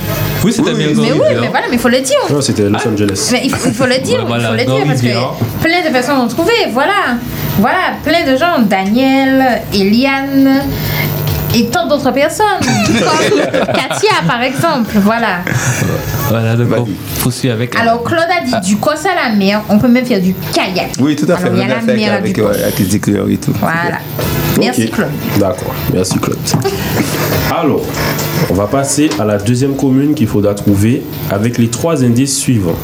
Oui, 0.45 0.53
c'était 0.53 0.73
bien 0.73 0.89
Mais 0.97 1.13
oui, 1.13 1.19
mais 1.41 1.49
voilà, 1.49 1.67
mais 1.69 1.75
il 1.77 1.79
faut 1.79 1.89
le 1.89 2.01
dire. 2.01 2.19
non, 2.31 2.41
c'était 2.41 2.63
Los 2.69 2.79
Angeles. 2.87 3.29
Mais 3.33 3.43
il 3.45 3.51
faut, 3.51 3.69
il 3.69 3.75
faut 3.75 3.87
le 3.87 3.99
dire, 3.99 4.25
voilà, 4.27 4.45
il 4.45 4.49
faut 4.49 4.73
le 4.73 4.77
dire 4.77 4.87
parce 4.87 5.01
que 5.03 5.63
plein 5.63 5.87
de 5.87 5.93
personnes 5.93 6.19
ont 6.19 6.29
trouvé, 6.29 6.53
voilà. 6.73 7.17
Voilà, 7.59 7.79
plein 8.03 8.31
de 8.31 8.37
gens, 8.39 8.61
Daniel, 8.61 9.61
Eliane 9.75 10.63
et 11.55 11.67
tant 11.67 11.87
d'autres 11.87 12.13
personnes. 12.13 12.47
comme 12.61 13.41
Katia 13.67 14.23
par 14.27 14.43
exemple, 14.43 14.97
voilà. 14.97 15.39
Voilà, 16.29 16.57
donc 16.57 16.69
on 16.77 17.21
poursuit 17.23 17.51
avec. 17.51 17.77
Alors 17.77 18.03
Claude 18.05 18.21
a 18.21 18.45
dit 18.45 18.69
du 18.69 18.77
cos 18.77 18.91
à 18.91 19.29
la 19.29 19.35
mer, 19.35 19.63
on 19.69 19.79
peut 19.79 19.89
même 19.89 20.07
faire 20.07 20.21
du 20.21 20.35
kayak. 20.53 20.93
Oui, 21.01 21.17
tout 21.17 21.31
à 21.31 21.37
fait. 21.37 21.47
Alors, 21.47 21.57
il 21.57 21.61
y 21.61 21.65
a 21.65 21.77
la 21.77 21.83
mer 21.83 22.13
avec, 22.15 22.35
du 22.35 22.43
ouais, 22.43 22.53
Cos. 22.53 22.63
avec 22.63 22.79
les 22.79 22.97
éclairs 22.97 23.29
et 23.29 23.37
tout. 23.37 23.53
Voilà. 23.61 23.99
Merci. 24.59 24.91
Claude. 24.91 25.09
D'accord, 25.39 25.75
merci 25.93 26.19
Claude. 26.19 26.39
Alors, 27.51 27.83
on 28.51 28.55
va 28.55 28.67
passer 28.67 29.11
à 29.19 29.25
la 29.25 29.39
deuxième 29.39 29.75
commune 29.77 30.15
qu'il 30.15 30.27
faudra 30.29 30.55
trouver 30.55 31.03
avec 31.31 31.59
les 31.59 31.69
trois 31.69 32.05
indices 32.05 32.39
suivants. 32.39 32.79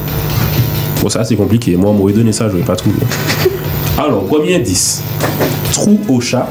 Bon, 1.01 1.09
ça 1.09 1.23
c'est 1.23 1.35
compliqué. 1.35 1.75
Moi, 1.75 1.91
on 1.91 1.93
m'aurait 1.93 2.13
donné 2.13 2.31
ça, 2.31 2.47
je 2.47 2.53
n'aurais 2.53 2.65
pas 2.65 2.75
trouvé. 2.75 2.97
Alors, 3.97 4.25
premier 4.25 4.55
indice 4.55 5.01
trou 5.71 5.99
au 6.09 6.19
chat. 6.19 6.47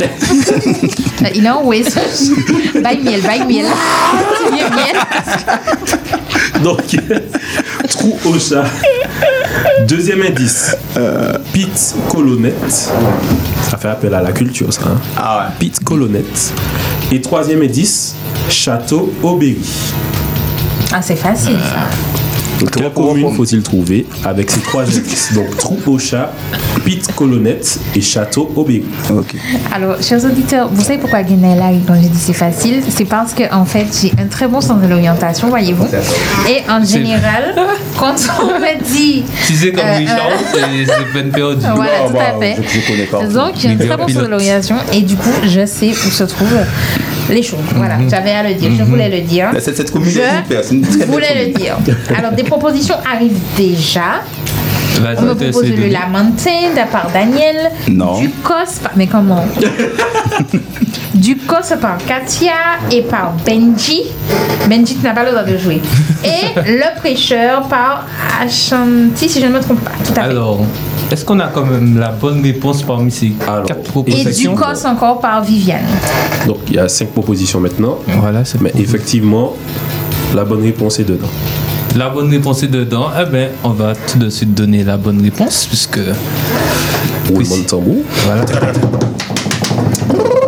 Euh, 0.00 1.62
ouest. 1.64 1.98
Bye 2.82 2.98
miel, 3.02 3.20
bye 3.22 3.46
miel. 3.46 3.66
Miel, 4.52 4.70
miel. 4.72 4.96
Donc, 6.62 6.96
trou 7.88 8.18
au 8.24 8.38
chat. 8.38 8.64
Deuxième 9.86 10.22
indice 10.22 10.76
pit 11.52 11.94
colonnette. 12.08 12.90
Ça 13.70 13.76
fait 13.78 13.88
appel 13.88 14.14
à 14.14 14.22
la 14.22 14.32
culture, 14.32 14.72
ça. 14.72 14.82
Hein? 14.86 15.00
Ah 15.16 15.38
ouais. 15.38 15.54
Pit 15.58 15.78
colonnette. 15.84 16.52
Et 17.10 17.20
troisième 17.20 17.62
indice 17.62 18.14
château 18.48 19.12
Aubéry. 19.22 19.58
Ah, 20.92 21.00
c'est 21.02 21.16
facile 21.16 21.58
ça. 21.60 22.21
Quelle 22.70 22.90
commune 22.92 23.34
faut-il 23.34 23.62
trouver 23.62 24.06
avec 24.24 24.50
ces 24.50 24.60
trois 24.60 24.82
indices 24.84 25.32
Donc, 25.34 25.56
trou 25.56 25.78
au 25.86 25.98
chat, 25.98 26.32
pit 26.84 27.06
colonnette 27.14 27.78
et 27.94 28.00
château 28.00 28.50
Aubéry. 28.56 28.84
Ok. 29.10 29.34
Alors, 29.74 30.00
chers 30.02 30.24
auditeurs, 30.24 30.68
vous 30.72 30.82
savez 30.82 30.98
pourquoi 30.98 31.22
Guinée 31.22 31.56
là, 31.56 31.70
quand 31.86 31.94
j'ai 31.94 32.08
dit 32.08 32.18
c'est 32.18 32.32
facile? 32.32 32.82
C'est 32.88 33.04
parce 33.04 33.32
que 33.32 33.52
en 33.52 33.64
fait, 33.64 33.86
j'ai 34.00 34.12
un 34.20 34.26
très 34.26 34.46
bon 34.48 34.60
sens 34.60 34.80
de 34.80 34.86
l'orientation, 34.86 35.48
voyez-vous. 35.48 35.86
Et 36.48 36.62
en 36.70 36.84
général, 36.84 37.54
quand 37.98 38.14
on 38.42 38.58
me 38.60 38.82
dit. 38.92 39.24
Tu 39.46 39.54
sais, 39.54 39.72
comme 39.72 39.84
euh, 39.86 39.96
Richard, 39.98 40.28
euh, 40.54 40.84
c'est 40.86 41.12
peine 41.12 41.30
perdue. 41.30 41.64
Voilà, 41.74 41.92
Ah, 42.04 42.06
tout 42.08 42.12
bah, 42.14 42.20
à 42.36 42.40
fait. 42.40 42.56
Je, 42.62 42.80
je 42.80 42.86
connais 42.86 43.04
pas. 43.04 43.24
Donc, 43.26 43.54
j'ai 43.58 43.68
un 43.70 43.76
très 43.76 43.96
bon 43.96 44.08
sens 44.08 44.22
de 44.22 44.28
l'orientation 44.28 44.76
et 44.92 45.00
du 45.02 45.16
coup, 45.16 45.30
je 45.44 45.66
sais 45.66 45.90
où 45.90 46.10
se 46.10 46.24
trouvent 46.24 46.58
les 47.32 47.42
choses. 47.42 47.60
Voilà, 47.74 47.96
j'avais 48.08 48.30
à 48.32 48.42
le 48.42 48.54
dire, 48.54 48.70
je 48.78 48.82
voulais 48.84 49.08
le 49.08 49.20
dire. 49.26 49.52
Là, 49.52 49.60
Cette, 49.60 49.76
cette 49.76 49.90
commune 49.90 50.10
Je 50.10 50.20
est 50.20 50.42
super, 50.42 50.64
c'est 50.64 50.74
une 50.74 50.82
très 50.82 50.98
belle 50.98 51.08
voulais 51.08 51.46
le 51.46 51.52
dire. 51.52 51.76
Alors, 52.16 52.32
des 52.32 52.44
propositions 52.44 52.96
arrivent 53.10 53.40
déjà. 53.56 54.22
Vas-y, 55.00 55.18
On 55.18 55.22
me 55.22 55.34
propose 55.34 55.70
le. 55.70 55.88
Lamentin 55.88 56.70
de 56.76 56.90
par 56.90 57.10
Daniel. 57.12 57.70
Non. 57.88 58.18
Du 58.20 58.28
Cos 58.28 58.80
par. 58.82 58.92
Mais 58.94 59.06
comment 59.06 59.44
Du 61.14 61.36
Cos 61.36 61.76
par 61.80 61.96
Katia 62.06 62.52
et 62.90 63.02
par 63.02 63.32
Benji. 63.44 64.02
Benji, 64.68 64.96
tu 64.96 65.04
n'as 65.04 65.14
pas 65.14 65.24
le 65.24 65.30
droit 65.30 65.44
de 65.44 65.56
jouer. 65.56 65.80
Et 66.24 66.60
le 66.66 66.98
prêcheur 66.98 67.62
par 67.68 68.06
Ashanti, 68.40 69.28
si 69.28 69.40
je 69.40 69.46
ne 69.46 69.52
me 69.52 69.60
trompe 69.60 69.80
pas. 69.80 69.92
Tout 70.04 70.12
à 70.12 70.24
fait. 70.24 70.30
Alors, 70.30 70.60
est-ce 71.12 71.26
qu'on 71.26 71.40
a 71.40 71.48
quand 71.48 71.66
même 71.66 71.98
la 71.98 72.08
bonne 72.08 72.42
réponse 72.42 72.82
parmi 72.82 73.10
ces 73.10 73.32
Alors, 73.46 73.66
quatre 73.66 73.80
et 73.80 73.82
du 73.82 73.90
propositions 73.90 74.54
Cos 74.54 74.86
encore 74.86 75.20
par 75.20 75.42
Viviane. 75.42 75.84
Donc, 76.46 76.56
il 76.68 76.74
y 76.76 76.78
a 76.78 76.88
cinq 76.88 77.08
propositions 77.10 77.60
maintenant. 77.60 77.98
Voilà, 78.18 78.46
c'est 78.46 78.58
Mais 78.62 78.72
effectivement, 78.78 79.54
la 80.34 80.44
bonne 80.44 80.62
réponse 80.62 80.98
est 81.00 81.04
dedans. 81.04 81.28
La 81.96 82.08
bonne 82.08 82.30
réponse 82.30 82.62
est 82.62 82.68
dedans. 82.68 83.08
Eh 83.20 83.26
ben, 83.30 83.50
on 83.62 83.70
va 83.70 83.92
tout 83.94 84.18
de 84.18 84.30
suite 84.30 84.54
donner 84.54 84.84
la 84.84 84.96
bonne 84.96 85.20
réponse 85.22 85.66
puisque. 85.66 86.00
Roulement 87.28 87.58
de 87.58 87.62
tambour. 87.64 88.02
Voilà. 88.24 88.44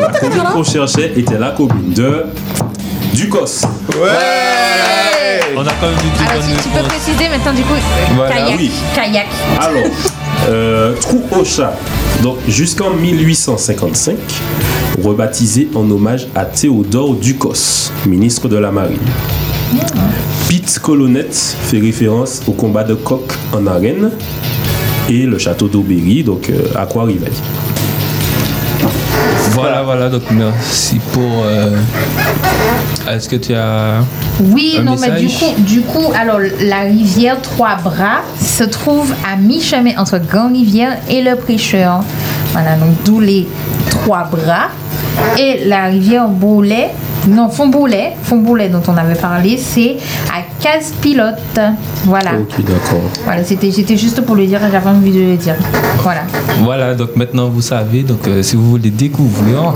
La 0.00 0.18
commune 0.18 0.42
qu'on 0.50 0.64
cherchait 0.64 1.12
était 1.14 1.38
la 1.38 1.50
commune 1.50 1.92
de 1.92 2.24
Ducos. 3.12 3.66
Ouais 4.00 5.40
On 5.54 5.60
a 5.60 5.72
quand 5.78 5.86
même 5.88 5.96
deux 5.96 6.24
Alors, 6.26 6.42
bonnes 6.42 6.56
si 6.56 6.62
tu 6.62 6.68
peux 6.70 6.88
préciser 6.88 7.28
maintenant, 7.28 7.52
du 7.52 7.62
coup, 7.62 7.74
Voilà, 8.16 8.34
kayak. 8.34 8.58
oui. 8.58 8.70
Kayak. 8.94 9.26
Alors, 9.60 9.84
euh, 10.48 10.94
trou 11.00 11.22
au 11.38 11.44
chat. 11.44 11.74
Donc, 12.22 12.36
jusqu'en 12.48 12.90
1855, 12.90 14.16
rebaptisé 15.02 15.68
en 15.74 15.90
hommage 15.90 16.28
à 16.34 16.44
Théodore 16.44 17.14
Ducos, 17.14 17.90
ministre 18.06 18.48
de 18.48 18.56
la 18.56 18.70
Marine. 18.70 18.98
Pete 20.48 20.78
Colonnette 20.78 21.34
fait 21.34 21.78
référence 21.78 22.42
au 22.46 22.52
combat 22.52 22.84
de 22.84 22.94
coq 22.94 23.32
en 23.52 23.66
arène. 23.66 24.10
et 25.08 25.26
le 25.26 25.36
château 25.38 25.68
d'Aubéry, 25.68 26.22
donc 26.22 26.48
euh, 26.48 26.62
à 26.74 26.86
Croix-Riveil. 26.86 27.32
Voilà, 29.54 29.82
voilà, 29.84 30.08
donc 30.08 30.22
merci 30.32 30.98
pour. 31.12 31.44
euh, 31.46 31.76
Est-ce 33.08 33.28
que 33.28 33.36
tu 33.36 33.54
as. 33.54 34.00
Oui, 34.40 34.76
un 34.80 34.82
non, 34.82 34.96
mais 35.00 35.20
du 35.20 35.28
coup, 35.28 35.54
du 35.58 35.80
coup, 35.82 36.12
alors 36.18 36.40
la 36.60 36.80
rivière 36.80 37.40
Trois 37.40 37.76
Bras 37.76 38.22
se 38.40 38.64
trouve 38.64 39.12
à 39.30 39.36
mi-chemin 39.36 39.92
entre 39.96 40.18
Grand-Rivière 40.18 40.98
et 41.08 41.22
le 41.22 41.36
Prêcheur. 41.36 42.00
Voilà, 42.52 42.74
donc 42.76 42.94
d'où 43.04 43.20
les 43.20 43.46
Trois 43.90 44.24
Bras. 44.30 44.70
Et 45.38 45.64
la 45.66 45.84
rivière 45.84 46.26
Boulet, 46.26 46.90
non, 47.28 47.48
Fond-Boulet, 47.48 48.14
Fond-Boulet 48.24 48.68
dont 48.68 48.82
on 48.88 48.96
avait 48.96 49.14
parlé, 49.14 49.56
c'est 49.56 49.96
à 50.32 50.42
Casse-Pilote. 50.64 51.60
Voilà. 52.06 52.30
Ok, 52.40 52.64
d'accord. 52.64 53.02
Voilà, 53.24 53.44
c'était 53.44 53.70
c'était 53.70 53.98
juste 53.98 54.22
pour 54.22 54.34
le 54.34 54.46
dire, 54.46 54.60
j'avais 54.72 54.88
envie 54.88 55.12
de 55.12 55.20
le 55.32 55.36
dire. 55.36 55.56
Voilà. 55.98 56.22
Voilà, 56.62 56.94
donc 56.94 57.16
maintenant 57.16 57.50
vous 57.50 57.60
savez, 57.60 58.02
donc 58.02 58.26
euh, 58.26 58.42
si 58.42 58.56
vous 58.56 58.70
voulez 58.70 58.88
découvrir, 58.88 59.74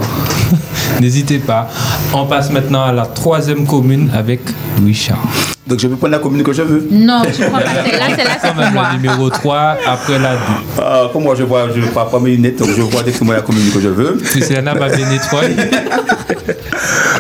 n'hésitez 1.01 1.41
pas. 1.41 1.69
On 2.15 2.25
passe 2.25 2.51
maintenant 2.51 2.85
à 2.85 2.93
la 2.93 3.05
troisième 3.05 3.67
commune 3.67 4.11
avec 4.15 4.41
Richard. 4.83 5.19
Donc 5.67 5.79
je 5.79 5.89
peux 5.89 5.97
prendre 5.97 6.13
la 6.13 6.21
commune 6.21 6.43
que 6.43 6.55
je 6.55 6.63
veux. 6.63 6.89
Non, 6.91 7.21
tu 7.35 7.43
prends 7.43 7.59
pas 7.59 7.85
celle-là, 7.85 8.07
celle-là 8.17 8.39
c'est 8.41 8.55
pour 8.55 8.73
moi. 8.73 8.85
la 8.91 8.95
numéro 8.95 9.29
3 9.29 9.77
après 9.87 10.19
la 10.19 10.37
2. 10.37 10.39
Ah, 10.81 11.03
comme 11.13 11.25
moi 11.25 11.35
je 11.35 11.43
vois, 11.43 11.69
je 11.71 11.81
ne 11.81 11.89
pas 11.89 12.07
pas 12.07 12.19
mes 12.19 12.31
lunettes, 12.31 12.61
donc 12.61 12.71
je 12.75 12.81
vois 12.81 13.03
directement 13.03 13.35
la 13.35 13.43
commune 13.43 13.71
que 13.75 13.81
je 13.81 13.89
veux. 13.91 14.19
Si 14.25 14.41
c'est 14.41 14.57
un 14.57 14.63
m'a 14.63 14.73
bien 14.89 15.07
nettoyé. 15.07 15.55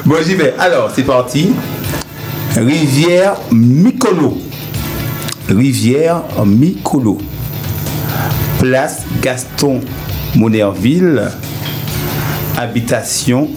Bon, 0.08 0.16
j'y 0.24 0.36
vais. 0.36 0.54
Alors, 0.58 0.90
c'est 0.94 1.02
parti. 1.02 1.50
Rivière 2.58 3.36
Micolo. 3.52 4.36
Rivière 5.48 6.24
Micolo. 6.44 7.18
Place 8.58 9.02
Gaston 9.22 9.80
Monerville. 10.34 11.30
Habitation 12.56 13.48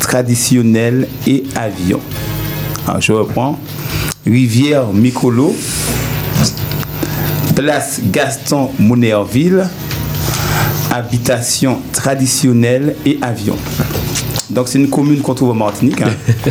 traditionnelle 0.00 1.06
et 1.28 1.44
avion. 1.54 2.00
Alors, 2.88 3.00
je 3.00 3.12
reprends. 3.12 3.60
Rivière 4.26 4.88
Micolo. 4.92 5.54
Place 7.54 8.00
Gaston 8.10 8.70
Monerville. 8.80 9.68
Habitation 10.90 11.78
traditionnelle 11.92 12.96
et 13.06 13.20
avion. 13.22 13.56
Donc 14.50 14.66
c'est 14.66 14.78
une 14.78 14.90
commune 14.90 15.20
qu'on 15.20 15.34
trouve 15.34 15.50
en 15.50 15.54
Martinique, 15.54 16.00
hein, 16.00 16.10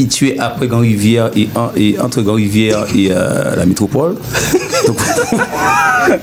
située 0.00 0.36
après 0.38 0.66
Grand-Rivière 0.68 1.30
et, 1.34 1.48
en- 1.54 1.70
et 1.74 1.98
entre 1.98 2.20
Grand-Rivière 2.20 2.84
et 2.94 3.08
euh, 3.10 3.56
la 3.56 3.64
métropole. 3.64 4.16
Donc, 4.86 4.96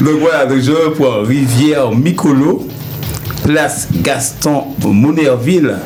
donc 0.00 0.16
voilà, 0.20 0.46
donc 0.46 0.58
je 0.60 0.72
reprends 0.72 1.22
Rivière 1.22 1.90
Micolo, 1.92 2.66
place 3.44 3.86
Gaston 4.02 4.64
Monerville, 4.84 5.76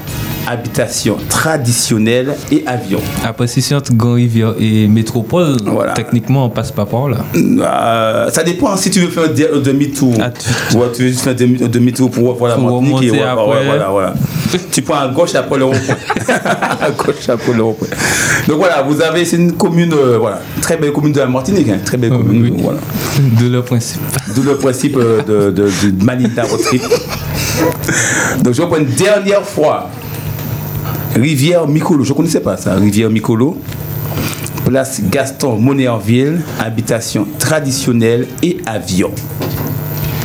habitation 0.47 1.19
traditionnelle 1.29 2.35
et 2.51 2.65
avion. 2.67 3.01
Après, 3.23 3.47
si 3.47 3.61
c'est 3.61 3.75
entre 3.75 3.93
Grand-Rivière 3.93 4.55
et 4.59 4.89
Métropole, 4.89 5.57
techniquement, 5.95 6.47
on 6.47 6.51
passe 6.51 6.73
pas 6.73 6.87
par 6.87 7.09
là. 7.11 7.19
Euh, 7.37 8.31
ça 8.31 8.43
dépend 8.43 8.75
si 8.79 8.91
tu 8.91 9.01
veux 9.01 9.09
faire 9.09 9.25
un 9.25 9.57
un 9.59 9.61
demi-tour. 9.61 10.15
ou 10.15 10.79
tu 10.95 11.03
veux 11.03 11.09
juste 11.09 11.21
faire 11.21 11.35
un 11.35 11.37
demi- 11.37 11.63
un 11.63 11.69
demi-tour 11.69 12.11
pour 12.11 12.35
voir 12.35 12.57
la 12.57 12.63
Martinique. 12.63 13.03
et 13.03 13.11
remonter 13.11 13.11
ouais, 13.11 13.23
après. 13.29 13.47
ouais, 13.59 13.67
voilà, 13.67 13.89
voilà. 13.91 14.15
tu 14.73 14.83
prends 14.83 15.01
à 15.01 15.09
gauche 15.09 15.35
après 15.35 15.59
le 15.59 15.65
rond-point. 15.65 15.97
à 16.29 16.91
gauche 16.91 17.29
après 17.29 17.53
le 17.53 17.63
rond-point. 17.63 17.89
Donc 18.47 18.59
voilà, 18.59 18.83
vous 18.83 19.01
avez, 19.01 19.25
c'est 19.25 19.37
une 19.37 19.53
commune, 19.53 19.93
euh, 19.93 20.19
voilà, 20.19 20.41
très 20.61 20.77
belle 20.77 20.93
commune 20.93 21.13
de 21.13 21.21
la 21.21 21.27
Martinique, 21.27 21.69
hein, 21.69 21.79
très 21.85 21.97
belle 21.97 22.11
commune. 22.11 22.57
Voilà. 22.63 22.79
De 23.41 23.49
le 23.49 23.63
principe. 23.63 24.01
D'où 24.35 24.43
le 24.43 24.57
principe 24.57 24.97
euh, 24.97 25.23
de, 25.23 25.51
de, 25.51 25.65
de 25.65 26.05
Manita 26.05 26.43
Trip. 26.43 26.83
Donc 28.43 28.55
je 28.55 28.63
reprends 28.63 28.79
une 28.79 28.87
dernière 28.87 29.45
fois. 29.45 29.91
Rivière 31.15 31.67
Micolo, 31.67 32.05
je 32.05 32.13
ne 32.13 32.17
connaissais 32.17 32.41
pas 32.41 32.57
ça. 32.57 32.75
Rivière 32.75 33.11
Micolo, 33.11 33.59
place 34.65 35.01
Gaston 35.11 35.57
Monerville, 35.57 36.41
habitation 36.61 37.27
traditionnelle 37.39 38.27
et 38.43 38.59
avion. 38.67 39.11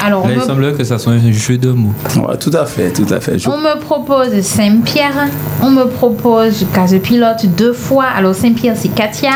Alors, 0.06 0.28
il 0.30 0.38
me, 0.38 0.42
semblerait 0.44 0.74
que 0.74 0.84
ça 0.84 1.00
soit 1.00 1.14
un 1.14 1.32
jeu 1.32 1.58
de 1.58 1.72
mots. 1.72 1.94
Ouais, 2.18 2.38
tout 2.38 2.52
à 2.54 2.66
fait, 2.66 2.92
tout 2.92 3.06
à 3.14 3.20
fait. 3.22 3.40
Je- 3.40 3.48
on 3.50 3.58
me 3.58 3.80
propose 3.80 4.42
Saint-Pierre, 4.42 5.28
on 5.62 5.72
me 5.72 5.86
propose 5.86 6.66
Case 6.74 6.96
Pilote 7.02 7.46
deux 7.58 7.72
fois. 7.74 8.06
Alors, 8.16 8.36
Saint-Pierre, 8.36 8.76
c'est 8.78 8.90
Katia, 8.90 9.32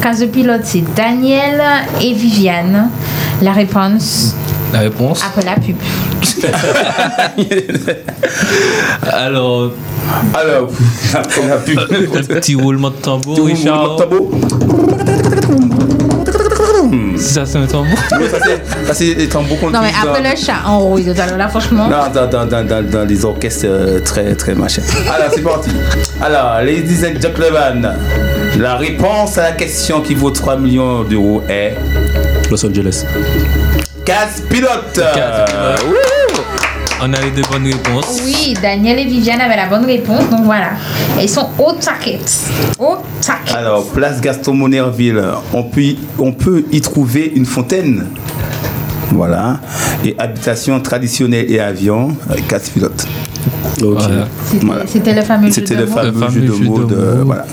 Case 0.00 0.24
Pilote, 0.32 0.60
c'est 0.64 0.84
Daniel 0.94 1.60
et 2.00 2.12
Viviane. 2.12 2.90
La 3.42 3.52
réponse 3.52 4.34
La 4.72 4.78
réponse 4.80 5.22
après 5.26 5.44
la 5.44 5.56
pub. 5.56 5.76
Alors. 9.12 9.70
Alors, 10.34 10.68
comme 11.34 11.48
la 11.48 11.56
pub. 11.56 11.78
Un 12.16 12.22
petit 12.22 12.54
roulement 12.54 12.90
de 12.90 12.94
tambour, 12.96 13.46
Richard. 13.46 13.96
roulement 13.96 13.96
de 13.96 15.40
tambour. 15.40 15.83
Ça, 17.18 17.46
c'est 17.46 17.58
un 17.58 17.66
tambour 17.66 17.96
Oui, 18.18 18.26
ça, 18.30 18.38
c'est- 18.44 18.86
ça, 18.86 18.94
c'est 18.94 19.14
les 19.14 19.28
tambours 19.28 19.58
qu'on 19.60 19.70
Non, 19.70 19.80
mais 19.82 19.88
après 20.02 20.22
dans- 20.22 20.30
le 20.30 20.36
chat 20.36 20.66
en 20.66 20.78
haut, 20.78 20.98
il 20.98 21.06
doit- 21.12 21.26
là, 21.36 21.48
franchement. 21.48 21.88
Non, 21.88 22.08
dans, 22.12 22.26
dans, 22.26 22.46
dans, 22.46 22.64
dans, 22.66 22.82
dans 22.88 23.04
les 23.08 23.24
orchestres 23.24 23.66
euh, 23.68 24.00
très, 24.00 24.34
très 24.34 24.54
machin. 24.54 24.82
Alors, 25.14 25.28
c'est 25.34 25.42
parti. 25.42 25.70
Alors, 26.22 26.60
ladies 26.62 27.04
and 27.06 27.20
gentlemen, 27.20 27.92
la 28.58 28.76
réponse 28.76 29.38
à 29.38 29.42
la 29.42 29.52
question 29.52 30.00
qui 30.00 30.14
vaut 30.14 30.30
3 30.30 30.56
millions 30.56 31.02
d'euros 31.04 31.42
est 31.48 31.74
Los 32.50 32.64
Angeles. 32.64 33.04
Case 34.04 34.42
pilote. 34.50 35.00
On 37.02 37.12
a 37.12 37.26
eu 37.26 37.30
de 37.32 37.42
bonnes 37.42 37.66
réponses. 37.66 38.22
Oui, 38.24 38.54
Daniel 38.62 38.98
et 39.00 39.04
Viviane 39.04 39.40
avaient 39.40 39.56
la 39.56 39.66
bonne 39.66 39.84
réponse, 39.84 40.28
donc 40.30 40.44
voilà. 40.44 40.70
Et 41.18 41.24
ils 41.24 41.28
sont 41.28 41.48
au 41.58 41.72
taquet. 41.72 42.20
Au 42.78 42.96
taquet. 43.20 43.54
Alors, 43.54 43.84
place 43.86 44.20
Gaston 44.20 44.54
Monerville, 44.54 45.22
on 45.52 45.64
peut, 45.64 45.82
y, 45.82 45.98
on 46.18 46.32
peut 46.32 46.64
y 46.70 46.80
trouver 46.80 47.32
une 47.34 47.46
fontaine. 47.46 48.06
Voilà. 49.10 49.58
Et 50.04 50.14
habitation 50.18 50.80
traditionnelle 50.80 51.50
et 51.50 51.60
avion, 51.60 52.16
avec 52.30 52.48
quatre 52.48 52.70
pilotes. 52.70 53.06
C'était- 53.76 54.66
Voilà. 54.66 54.82
Le 55.14 55.22
fameux 55.22 55.46
jeu 55.48 55.52
C'était 55.52 55.74
de 55.76 55.80
le 55.82 55.86
fameux, 55.86 56.30
jeu 56.30 56.40
de 56.40 56.64
mots. 56.64 56.78
de- 56.84 57.22
voilà. 57.24 57.46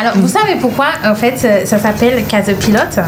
Alors, 0.00 0.12
vous 0.16 0.28
savez 0.28 0.56
pourquoi, 0.60 0.86
en 1.04 1.14
fait, 1.14 1.64
ça- 1.66 1.78
s'appelle 1.78 2.24
Case 2.28 2.50
Pilote 2.60 2.98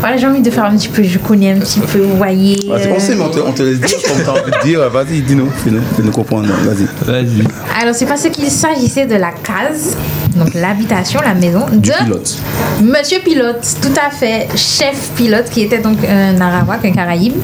Voilà, 0.00 0.16
j'ai 0.16 0.26
envie 0.26 0.40
de 0.42 0.50
faire 0.50 0.64
un 0.64 0.76
petit 0.76 0.88
peu, 0.88 1.02
je 1.02 1.18
connais 1.18 1.52
un 1.52 1.58
petit 1.58 1.80
peu, 1.80 1.98
vous 2.00 2.16
voyez. 2.16 2.56
Ah, 2.72 2.76
c'est 2.80 2.88
euh, 2.90 2.94
on 2.96 2.98
sait, 3.00 3.14
mais 3.14 3.22
on 3.22 3.28
te, 3.30 3.38
on 3.40 3.52
te 3.52 3.62
laisse 3.62 3.80
dire 3.80 3.98
comme 4.06 4.22
t'as 4.24 4.32
envie 4.32 4.50
de 4.50 4.62
dire. 4.66 4.88
Vas-y, 4.90 5.20
dis-nous, 5.22 5.50
fais-nous, 5.64 5.80
fais-nous 5.96 6.10
comprendre. 6.10 6.48
Vas-y. 6.64 6.86
Vas-y. 7.06 7.44
Alors, 7.80 7.94
c'est 7.94 8.06
parce 8.06 8.22
qu'il 8.28 8.50
s'agissait 8.50 9.06
de 9.06 9.16
la 9.16 9.30
case, 9.32 9.96
donc 10.36 10.54
l'habitation, 10.54 11.20
la 11.20 11.34
maison 11.34 11.66
de 11.72 11.90
pilote. 11.90 12.38
Monsieur 12.82 13.18
Pilote, 13.20 13.66
tout 13.82 13.92
à 14.00 14.10
fait, 14.10 14.48
chef 14.56 15.10
pilote, 15.16 15.50
qui 15.50 15.62
était 15.62 15.78
donc 15.78 15.98
un 16.08 16.40
Arawak, 16.40 16.84
un 16.84 16.92
Caraïbe. 16.92 17.34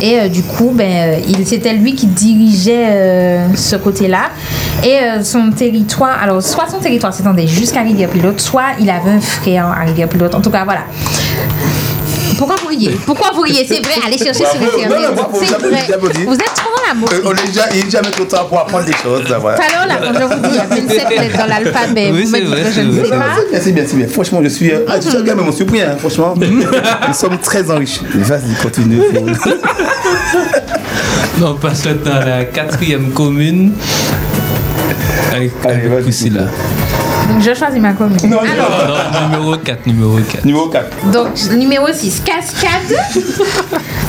Et 0.00 0.18
euh, 0.18 0.28
du 0.28 0.42
coup, 0.42 0.72
ben, 0.74 0.90
euh, 0.90 1.20
il 1.28 1.46
c'était 1.46 1.74
lui 1.74 1.94
qui 1.94 2.06
dirigeait 2.06 2.86
euh, 2.88 3.54
ce 3.54 3.76
côté-là. 3.76 4.30
Et 4.84 4.98
euh, 4.98 5.22
son 5.22 5.50
territoire, 5.50 6.22
alors 6.22 6.42
soit 6.42 6.68
son 6.68 6.78
territoire 6.78 7.12
s'étendait 7.12 7.46
jusqu'à 7.46 7.82
Rivière 7.82 8.08
Pilote, 8.08 8.40
soit 8.40 8.72
il 8.80 8.88
avait 8.88 9.10
un 9.10 9.20
frère 9.20 9.66
à 9.66 9.84
Rivière 9.84 10.08
Pilote. 10.08 10.34
En 10.34 10.40
tout 10.40 10.50
cas, 10.50 10.64
voilà. 10.64 10.82
Pourquoi 12.38 12.56
vous 12.62 12.68
riez 12.68 12.90
Pourquoi 13.06 13.30
vous 13.34 13.40
riez 13.42 13.66
C'est 13.66 13.80
vrai, 13.80 13.94
allez 14.06 14.18
chercher 14.18 14.44
sur. 14.44 14.60
Non, 14.60 14.66
non, 14.66 14.82
Internet. 14.82 15.84
C'est 15.88 15.96
vrai. 15.96 16.24
Vous 16.26 16.34
êtes 16.34 16.54
trop 16.54 16.70
la 16.86 17.16
Euh, 17.16 17.22
on 17.24 17.32
est 17.32 17.46
déjà, 17.46 17.68
il 17.74 17.86
est 17.86 17.90
jamais 17.90 18.10
trop 18.10 18.24
tard 18.24 18.46
pour 18.46 18.58
apprendre 18.60 18.84
des 18.86 18.92
choses. 18.92 19.28
là, 19.28 19.38
Voilà. 19.38 19.58
Tout 19.58 19.62
à 19.62 19.68
l'heure, 19.72 19.86
là, 19.86 20.00
quand 20.02 20.18
je 20.18 20.34
vous 20.34 20.40
dis, 20.42 20.48
il 20.50 20.56
y 20.56 20.58
a 20.58 20.66
27 20.66 21.08
lettres 21.10 21.38
dans 21.38 21.46
l'alphabet. 21.46 22.10
Oui, 22.12 22.26
c'est 22.26 22.40
vrai, 22.42 22.62
que 22.62 22.70
je 22.72 22.80
ne 22.80 23.04
sais 23.04 23.10
pas. 23.10 23.24
C'est 23.36 23.50
bien, 23.50 23.60
c'est 23.60 23.72
bien, 23.72 23.84
c'est 23.86 23.96
bien. 23.96 24.08
Franchement, 24.08 24.40
je 24.42 24.48
suis. 24.48 24.70
euh, 24.72 24.84
Ah, 24.88 24.98
tu 24.98 25.10
sais, 25.10 25.16
regarde, 25.18 25.38
mais 25.38 25.44
mon 25.44 25.52
surpris, 25.52 25.80
hein, 25.82 25.96
franchement. 25.98 26.34
Nous 26.40 27.14
sommes 27.14 27.38
très 27.38 27.70
enrichis. 27.70 28.00
Vas-y, 28.14 28.54
continue. 28.62 29.00
On 31.42 31.54
passe 31.54 31.84
maintenant 31.86 32.16
à 32.20 32.24
la 32.24 32.44
quatrième 32.44 33.10
commune. 33.12 33.72
Avec, 35.32 35.52
avec 35.64 36.02
Priscilla. 36.02 36.42
Donc, 37.30 37.42
je 37.42 37.54
choisis 37.54 37.80
ma 37.80 37.92
commune. 37.92 38.18
Alors, 38.24 39.12
Non, 39.12 39.28
numéro 39.38 39.56
4, 39.56 39.86
numéro 39.86 40.16
4. 40.18 40.44
Numéro 40.44 40.68
4. 40.68 41.10
donc, 41.12 41.28
numéro 41.52 41.86
6, 41.92 42.22
cascade 42.24 42.96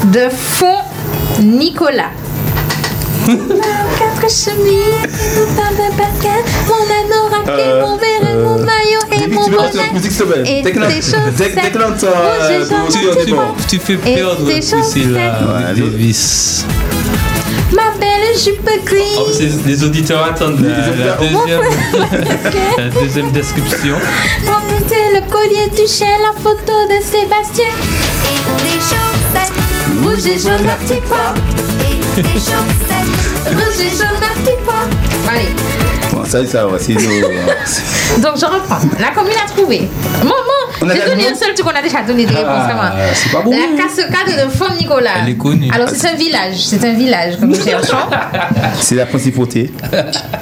de 0.06 0.30
fond 0.30 0.78
Nicolas. 1.40 2.10
Quatre 3.26 4.30
chemises, 4.32 5.08
pas 5.56 5.70
de 5.72 5.88
basket, 5.96 6.46
mon 6.68 6.82
Euh, 7.48 7.82
mon 7.82 7.98
verre 7.98 8.32
et 8.32 8.36
mon 8.36 8.56
maillot 8.60 9.02
et 9.12 9.28
mon 9.28 9.42
bonnet. 9.48 9.90
Et 10.46 10.62
tes 10.64 10.74
chaussettes 11.02 11.58
euh, 12.04 12.64
tu- 13.68 13.80
fais 13.80 13.96
perdre 13.98 14.44
Priscilla 14.46 14.82
chaussettes. 14.82 15.76
Davis. 15.78 16.66
Ma 17.74 17.92
belle 18.00 18.11
grise. 18.86 19.18
Oh, 19.18 19.28
les 19.66 19.84
auditeurs 19.84 20.24
attendent 20.24 20.62
la, 20.62 20.78
la 21.06 21.16
deuxième, 21.18 21.62
la 22.78 22.90
deuxième 23.02 23.32
description. 23.32 23.96
Monter 24.46 25.14
le 25.14 25.32
collier 25.32 25.70
du 25.70 25.88
chien, 25.88 26.08
la 26.22 26.40
photo 26.42 26.74
de 26.90 27.02
Sébastien. 27.04 27.66
Et 28.26 28.64
des 28.64 28.80
chaussettes, 28.80 29.54
rouge 30.04 30.26
et 30.26 30.40
jaune 30.40 30.70
à 30.70 30.76
petits 30.76 31.02
pois. 31.08 31.34
Et 32.18 32.22
des 32.22 32.30
chaussettes, 32.30 33.48
rouge 33.48 33.80
et 33.80 33.90
jaune 33.90 34.22
à 34.22 34.40
petits 34.40 34.58
pois. 34.66 35.32
Allez. 35.32 35.50
Bon, 36.12 36.26
ça, 36.26 36.46
ça, 36.46 36.68
va, 36.68 36.78
c'est 36.78 36.94
nos. 36.94 37.02
Donc 38.22 38.38
je 38.38 38.46
reprends. 38.46 38.80
La 39.00 39.10
commune 39.12 39.34
a 39.44 39.50
trouvé. 39.50 39.88
Maman, 40.20 40.34
On 40.84 40.90
a 40.90 40.94
j'ai 40.94 41.00
la 41.00 41.06
donné 41.10 41.24
nom 41.24 41.30
un 41.30 41.36
seul 41.36 41.54
truc 41.54 41.68
qu'on 41.68 41.78
a 41.78 41.82
déjà 41.82 42.02
donné 42.02 42.26
des 42.26 42.34
réponses. 42.34 42.54
Ah, 42.58 42.74
vraiment. 42.74 43.12
c'est 43.14 43.32
pas 43.32 43.42
bon. 43.42 43.52
La 43.52 43.84
cascade 43.84 44.46
de 44.46 44.50
Fond 44.50 44.74
Nicolas. 44.80 45.12
Elle 45.24 45.30
est 45.30 45.38
connue. 45.38 45.70
Alors 45.72 45.90
c'est 45.90 46.08
un 46.08 46.16
village. 46.16 46.58
C'est 46.58 46.84
un 46.84 46.94
village 46.94 47.38
que 47.40 47.46
nous 47.46 47.56
cherchons. 47.56 47.98
C'est 48.80 48.96
la 48.96 49.06
principauté. 49.06 49.72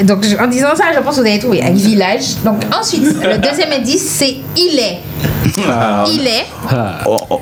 Donc 0.04 0.26
en 0.40 0.48
disant 0.48 0.76
ça, 0.76 0.86
je 0.96 1.00
pense 1.02 1.18
que 1.18 1.22
vous 1.22 1.28
avez 1.28 1.40
trouvé 1.40 1.62
un 1.62 1.74
village. 1.74 2.36
Donc 2.46 2.62
ensuite, 2.74 3.04
le 3.04 3.38
deuxième 3.38 3.72
indice, 3.74 4.08
c'est 4.10 4.38
il 4.56 4.80
est. 4.80 5.00
Ah. 5.68 6.06
Il 6.10 6.26
est. 6.26 6.46
Oh, 7.06 7.18
oh. 7.30 7.42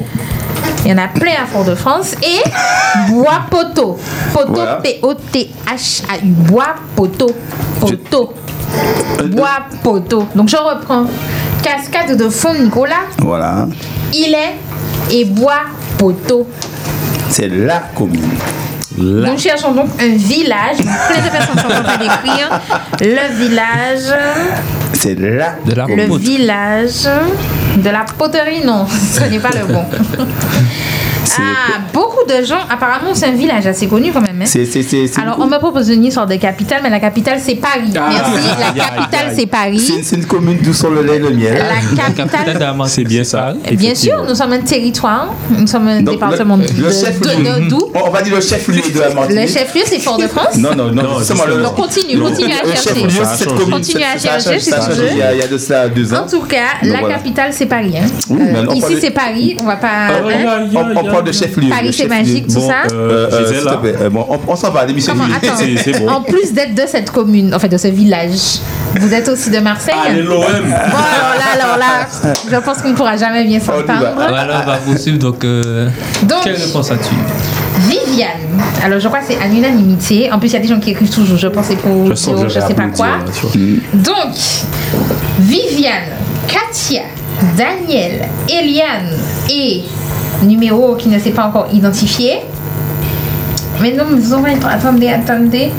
Il 0.86 0.92
y 0.92 0.94
en 0.94 0.98
a 0.98 1.08
plein 1.08 1.34
à 1.44 1.46
Fort-de-France. 1.46 2.14
Et 2.24 3.12
bois 3.12 3.42
poteau. 3.52 4.00
Poteau, 4.34 4.54
Voilà. 4.54 4.80
P-O-T-H-A-U. 4.84 6.26
Bois 6.26 6.76
poteau. 6.96 7.36
Poteau. 7.80 8.34
Bois 9.26 9.60
poteau. 9.84 10.28
Donc 10.34 10.50
je 10.50 10.56
reprends. 10.58 11.06
Cascade 11.68 12.16
de 12.16 12.30
Fond 12.30 12.54
Nicolas. 12.54 13.08
Voilà. 13.20 13.68
Il 14.14 14.34
est 14.34 14.56
et 15.14 15.26
bois 15.26 15.64
poteau. 15.98 16.48
C'est 17.30 17.50
la 17.50 17.80
commune. 17.94 18.24
Nous 18.98 19.38
cherchons 19.38 19.74
donc 19.74 19.90
un 20.00 20.16
village. 20.16 20.78
Plein 20.78 21.26
de 21.26 21.30
personnes 21.30 21.58
sont 21.58 21.68
en 21.68 21.84
train 21.84 21.98
d'écrire. 21.98 22.62
Le 23.02 23.36
village. 23.36 24.18
C'est 24.94 25.20
la. 25.20 25.56
De 25.66 25.74
la 25.76 25.86
Le 25.88 26.18
village 26.18 27.04
de 27.76 27.90
la 27.90 28.06
poterie, 28.18 28.64
non, 28.66 28.86
ce 28.88 29.26
n'est 29.26 29.40
pas 29.40 29.50
le 29.50 29.66
bon. 29.74 29.84
Ah, 31.40 31.80
beaucoup 31.94 32.24
de 32.28 32.46
gens, 32.46 32.60
apparemment 32.70 33.12
c'est 33.14 33.28
un 33.28 33.32
village 33.32 33.66
assez 33.68 33.88
connu 33.88 34.12
quand 34.12 34.22
même. 34.22 34.42
hein. 34.42 34.46
C'est, 34.46 34.66
c'est, 34.66 34.84
c'est, 34.84 35.08
c'est 35.08 35.22
Alors 35.22 35.38
on 35.40 35.48
me 35.48 35.58
propose 35.58 35.90
une 35.90 36.04
histoire 36.06 36.28
de 36.28 36.36
capitale, 36.36 36.80
mais 36.84 36.90
la 36.90 37.00
capitale 37.00 37.40
c'est 37.44 37.56
Paris. 37.56 37.92
Ah. 37.96 38.10
Merci, 38.10 38.48
la 38.60 38.84
capitale 38.86 39.34
c'est 39.36 39.46
Paris. 39.46 39.80
C'est, 39.80 40.04
c'est 40.04 40.16
une 40.18 40.26
commune 40.26 40.58
d'où 40.62 40.74
sont 40.74 40.90
le 40.90 41.02
lait 41.04 41.18
et 41.18 41.20
le 41.20 41.30
miel. 41.32 41.54
La 41.96 42.14
capitale- 42.14 42.76
C'est 42.88 43.04
bien 43.04 43.24
ça. 43.24 43.54
Bien 43.72 43.96
sûr, 43.96 44.24
nous 44.28 44.36
sommes 44.36 44.54
un 44.54 44.60
territoire, 44.62 45.34
nous 45.50 45.68
sommes 45.68 45.88
un 45.88 46.02
Donc, 46.02 46.16
département 46.16 46.58
le, 46.58 46.66
de, 46.66 46.82
le 46.82 46.90
chef 46.92 47.20
de- 47.20 47.70
d'où? 47.70 47.92
On 47.94 48.10
va 48.10 48.22
dire 48.22 48.36
le 48.36 48.42
chef 48.42 48.68
lieu 48.68 48.82
de 48.94 49.00
la 49.00 49.10
Martinique. 49.14 49.42
Le 49.42 49.48
chef-lieu 49.48 49.82
c'est 49.86 50.00
Fort-de-France? 50.00 50.58
Non, 50.58 50.76
non, 50.76 50.92
non, 50.92 51.20
justement, 51.20 51.46
le- 51.46 51.62
Donc 51.64 51.76
continue, 51.76 52.20
continue 52.20 52.54
à 52.54 52.66
chercher. 52.66 52.90
chef-lieu, 52.90 53.10
c'est 53.24 53.38
cette 53.38 53.48
commune. 53.56 53.72
Continue 53.72 54.04
à 54.04 54.18
chercher. 54.18 54.58
Il 55.12 55.18
y 55.18 55.22
a, 55.44 55.48
de 55.48 55.58
ça 55.58 55.88
deux 55.88 56.14
ans. 56.14 56.24
En 56.26 56.28
tout 56.28 56.42
cas, 56.42 56.78
la 56.84 57.00
capitale 57.02 57.52
c'est 57.54 57.66
Paris. 57.66 57.94
hein. 57.98 58.08
Euh, 58.32 58.74
ici 58.76 58.96
c'est 59.00 59.12
Paris, 59.12 59.58
on 59.62 59.66
va 59.66 59.76
pas. 59.78 60.08
On, 60.24 60.30
hein. 60.30 60.90
on 60.96 61.17
parle 61.18 61.28
de 61.28 61.32
chef-lieu. 61.32 61.70
Paris, 61.70 61.94
c'est 61.94 62.08
magique, 62.08 62.48
tout 62.48 62.60
ça. 62.60 62.84
Euh, 62.92 63.30
euh, 63.32 63.82
euh, 64.02 64.10
bon, 64.10 64.26
on, 64.30 64.40
on 64.48 64.56
s'en 64.56 64.72
va, 64.72 64.86
l'émission 64.86 65.14
finie. 65.14 65.34
Attends, 65.36 66.16
en 66.16 66.22
plus 66.22 66.54
d'être 66.54 66.76
de 66.76 66.84
cette 66.88 67.12
commune, 67.12 67.54
en 67.54 67.60
fait 67.60 67.70
de 67.70 67.78
ce 67.78 67.88
village, 67.88 68.60
vous 69.00 69.14
êtes 69.14 69.28
aussi 69.28 69.50
de 69.50 69.60
Marseille 69.60 69.94
Allez, 70.08 70.22
l'OM. 70.24 70.38
Bon, 70.38 70.40
alors 70.40 71.36
là, 71.38 71.46
alors 71.62 71.78
là, 71.78 72.34
je 72.50 72.56
pense 72.58 72.78
qu'on 72.82 72.90
ne 72.90 72.96
pourra 72.96 73.18
jamais 73.18 73.44
bien 73.46 73.60
s'entendre. 73.60 74.14
Voilà, 74.16 74.62
on 74.64 74.66
va 74.68 74.78
poursuivre. 74.78 75.20
Donc, 75.20 75.44
euh, 75.44 75.90
Donc- 76.24 76.44
quelle 76.44 76.56
réponse 76.56 76.92
as-tu 76.92 77.14
Viviane. 77.80 78.30
Alors, 78.84 79.00
je 79.00 79.08
crois 79.08 79.20
que 79.20 79.26
c'est 79.30 79.40
à 79.40 79.48
l'unanimité. 79.48 80.32
En 80.32 80.40
plus, 80.40 80.48
il 80.48 80.54
y 80.54 80.56
a 80.56 80.60
des 80.60 80.68
gens 80.68 80.80
qui 80.80 80.92
écrivent 80.92 81.14
toujours. 81.14 81.38
Je 81.38 81.48
pense 81.48 81.68
que 81.68 81.74
c'est 81.74 81.80
pour 81.80 82.06
Je 82.16 82.24
pour 82.26 82.50
je 82.50 82.60
sais 82.60 82.74
pas 82.74 82.88
quoi. 82.88 83.08
Donc, 83.94 84.34
Viviane, 85.40 86.10
Katia, 86.48 87.04
Daniel, 87.56 88.28
Eliane 88.50 89.12
et 89.50 89.84
numéro 90.44 90.96
qui 90.96 91.10
ne 91.10 91.20
s'est 91.20 91.32
pas 91.32 91.46
encore 91.46 91.68
identifié. 91.74 92.42
Mais 93.82 93.92
non, 93.94 94.06
mais 94.10 94.20
vous 94.20 94.34
en 94.34 94.44
faites- 94.44 94.64
attendez, 94.66 95.10
attendez. 95.10 95.72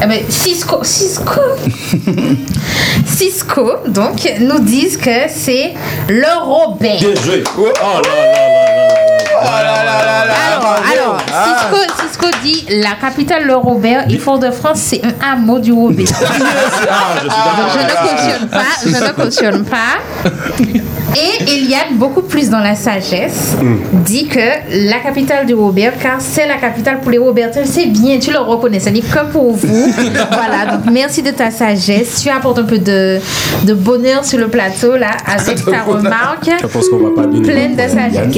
Ah 0.00 0.06
ben, 0.06 0.20
Cisco, 0.28 0.84
Cisco, 0.84 1.40
Cisco, 3.06 3.70
donc, 3.88 4.32
nous 4.40 4.60
disent 4.60 4.96
que 4.96 5.10
c'est 5.28 5.74
le. 6.08 6.24
Bien 7.00 7.14
joué. 7.24 7.42
Oh 7.58 7.62
là 7.64 8.00
là 8.04 8.32
là. 8.32 8.57
Alors, 9.40 10.76
alors 10.92 11.18
Cisco, 11.20 11.76
Cisco 12.02 12.26
dit 12.42 12.66
la 12.70 12.94
capitale 13.00 13.44
le 13.44 13.56
Robert 13.56 14.04
et 14.10 14.18
Fort-de-France 14.18 14.78
c'est 14.80 15.00
un 15.04 15.32
hameau 15.32 15.58
du 15.58 15.72
Robert. 15.72 16.06
Ah, 16.90 17.14
je 17.72 17.78
ne 17.78 18.08
cautionne 18.08 18.48
pas, 18.48 18.64
je 18.84 18.88
ne 18.88 19.12
cautionne 19.12 19.64
pas. 19.64 19.98
Et 21.16 21.50
Eliane, 21.50 21.96
beaucoup 21.96 22.22
plus 22.22 22.50
dans 22.50 22.60
la 22.60 22.74
sagesse, 22.74 23.56
dit 23.92 24.28
que 24.28 24.88
la 24.88 24.98
capitale 24.98 25.46
du 25.46 25.54
Robert, 25.54 25.94
car 26.00 26.20
c'est 26.20 26.46
la 26.46 26.56
capitale 26.56 27.00
pour 27.00 27.10
les 27.10 27.18
Robertins, 27.18 27.62
c'est 27.64 27.86
bien, 27.86 28.18
tu 28.18 28.30
le 28.30 28.38
reconnais, 28.38 28.78
ce 28.78 28.90
n'est 28.90 29.00
que 29.00 29.24
pour 29.32 29.54
vous. 29.54 29.92
voilà, 30.30 30.76
donc 30.76 30.92
merci 30.92 31.22
de 31.22 31.30
ta 31.30 31.50
sagesse. 31.50 32.20
Tu 32.22 32.28
apportes 32.28 32.58
un 32.58 32.64
peu 32.64 32.78
de, 32.78 33.18
de 33.64 33.74
bonheur 33.74 34.24
sur 34.24 34.38
le 34.38 34.48
plateau, 34.48 34.96
là, 34.96 35.10
avec 35.26 35.64
ta 35.70 35.82
remarque. 35.82 36.50
Je 36.60 36.66
pense 36.66 36.88
qu'on 36.88 36.98
va 36.98 37.22
pas 37.22 37.26
bien. 37.26 37.42
Pleine 37.42 37.74
de 37.74 37.88
sagesse. 37.88 38.36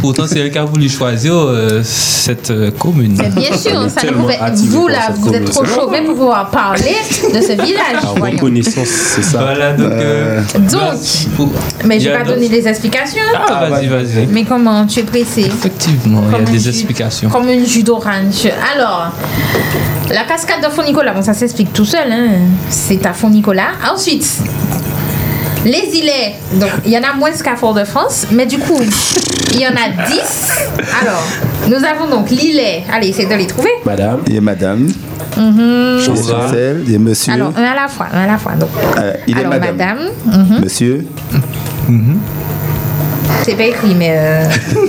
Pourtant, 0.00 0.26
c'est 0.28 0.38
elle 0.40 0.50
qui 0.52 0.58
a 0.58 0.64
voulu 0.64 0.88
choisir 0.88 1.34
euh, 1.34 1.80
cette 1.82 2.50
euh, 2.50 2.70
commune. 2.70 3.16
Mais 3.18 3.28
bien 3.30 3.56
sûr, 3.56 3.88
ça 3.90 4.02
ne 4.06 4.12
vous 4.12 4.26
par 4.28 4.88
là, 4.88 5.10
vous 5.16 5.32
êtes 5.34 5.44
trop 5.50 5.64
chauvin 5.64 6.02
pour 6.04 6.14
pouvoir 6.14 6.50
parler 6.50 6.94
de 7.34 7.40
ce 7.40 7.52
village. 7.52 8.04
En 8.04 8.14
voyons. 8.14 8.36
reconnaissance, 8.36 8.86
c'est 8.88 9.22
ça. 9.22 9.38
Voilà, 9.42 9.72
donc. 9.72 9.90
euh, 9.92 10.40
Donc, 10.70 10.94
mais 11.84 11.98
je 12.00 12.08
vais 12.10 12.18
pas 12.18 12.24
donner 12.24 12.48
les 12.48 12.66
explications. 12.68 13.22
Ah, 13.34 13.66
vas-y, 13.68 13.86
vas-y. 13.86 14.26
Mais 14.30 14.44
comment 14.44 14.86
Tu 14.86 15.00
es 15.00 15.02
pressé? 15.04 15.42
Effectivement, 15.42 16.22
il 16.32 16.38
y 16.38 16.40
a 16.40 16.50
des 16.50 16.58
jus- 16.58 16.68
explications. 16.68 17.28
Comme 17.30 17.48
une 17.48 17.66
jus 17.66 17.82
d'orange. 17.82 18.48
Alors, 18.74 19.12
la 20.10 20.24
cascade 20.24 20.62
de 20.62 20.68
Font-Nicolas, 20.68 21.12
bon, 21.14 21.22
ça 21.22 21.34
s'explique 21.34 21.72
tout 21.72 21.84
seul. 21.84 22.10
hein. 22.10 22.28
C'est 22.68 23.04
à 23.06 23.12
Font-Nicolas. 23.12 23.70
Ensuite, 23.92 24.26
les 25.64 25.88
îlets. 25.98 26.34
Donc, 26.54 26.70
il 26.84 26.92
y 26.92 26.98
en 26.98 27.02
a 27.02 27.14
moins 27.14 27.30
qu'à 27.32 27.56
Fort-de-France. 27.56 28.26
Mais 28.32 28.46
du 28.46 28.58
coup, 28.58 28.80
il 29.52 29.60
y 29.60 29.66
en 29.66 29.70
a 29.70 30.06
10. 30.08 30.20
Alors, 31.02 31.22
nous 31.68 31.84
avons 31.84 32.08
donc 32.10 32.30
l'îlet. 32.30 32.84
Allez, 32.92 33.08
essayez 33.08 33.28
de 33.28 33.34
les 33.34 33.46
trouver. 33.46 33.70
Madame. 33.84 34.20
Il 34.26 34.34
y 34.34 34.38
a 34.38 34.40
madame, 34.40 34.88
Mhm. 35.36 35.98
il 35.98 35.98
y 35.98 36.00
a 36.00 36.04
Chancel, 36.04 36.82
il 36.86 36.92
y 36.92 36.96
a 36.96 36.98
monsieur. 36.98 37.32
Alors, 37.32 37.52
un 37.56 37.62
à 37.62 37.74
la 37.74 37.88
fois, 37.88 38.06
un 38.12 38.24
à 38.24 38.26
la 38.26 38.38
fois. 38.38 38.52
Donc, 38.52 38.70
Euh, 38.98 39.12
il 39.26 39.36
est 39.36 39.40
alors, 39.40 39.52
madame. 39.52 39.76
madame. 39.76 39.98
mhm. 40.26 40.60
Monsieur, 40.64 41.06
C'est 43.42 43.54
pas 43.54 43.64
écrit, 43.64 43.94
mais. 43.94 44.14
Euh... 44.16 44.44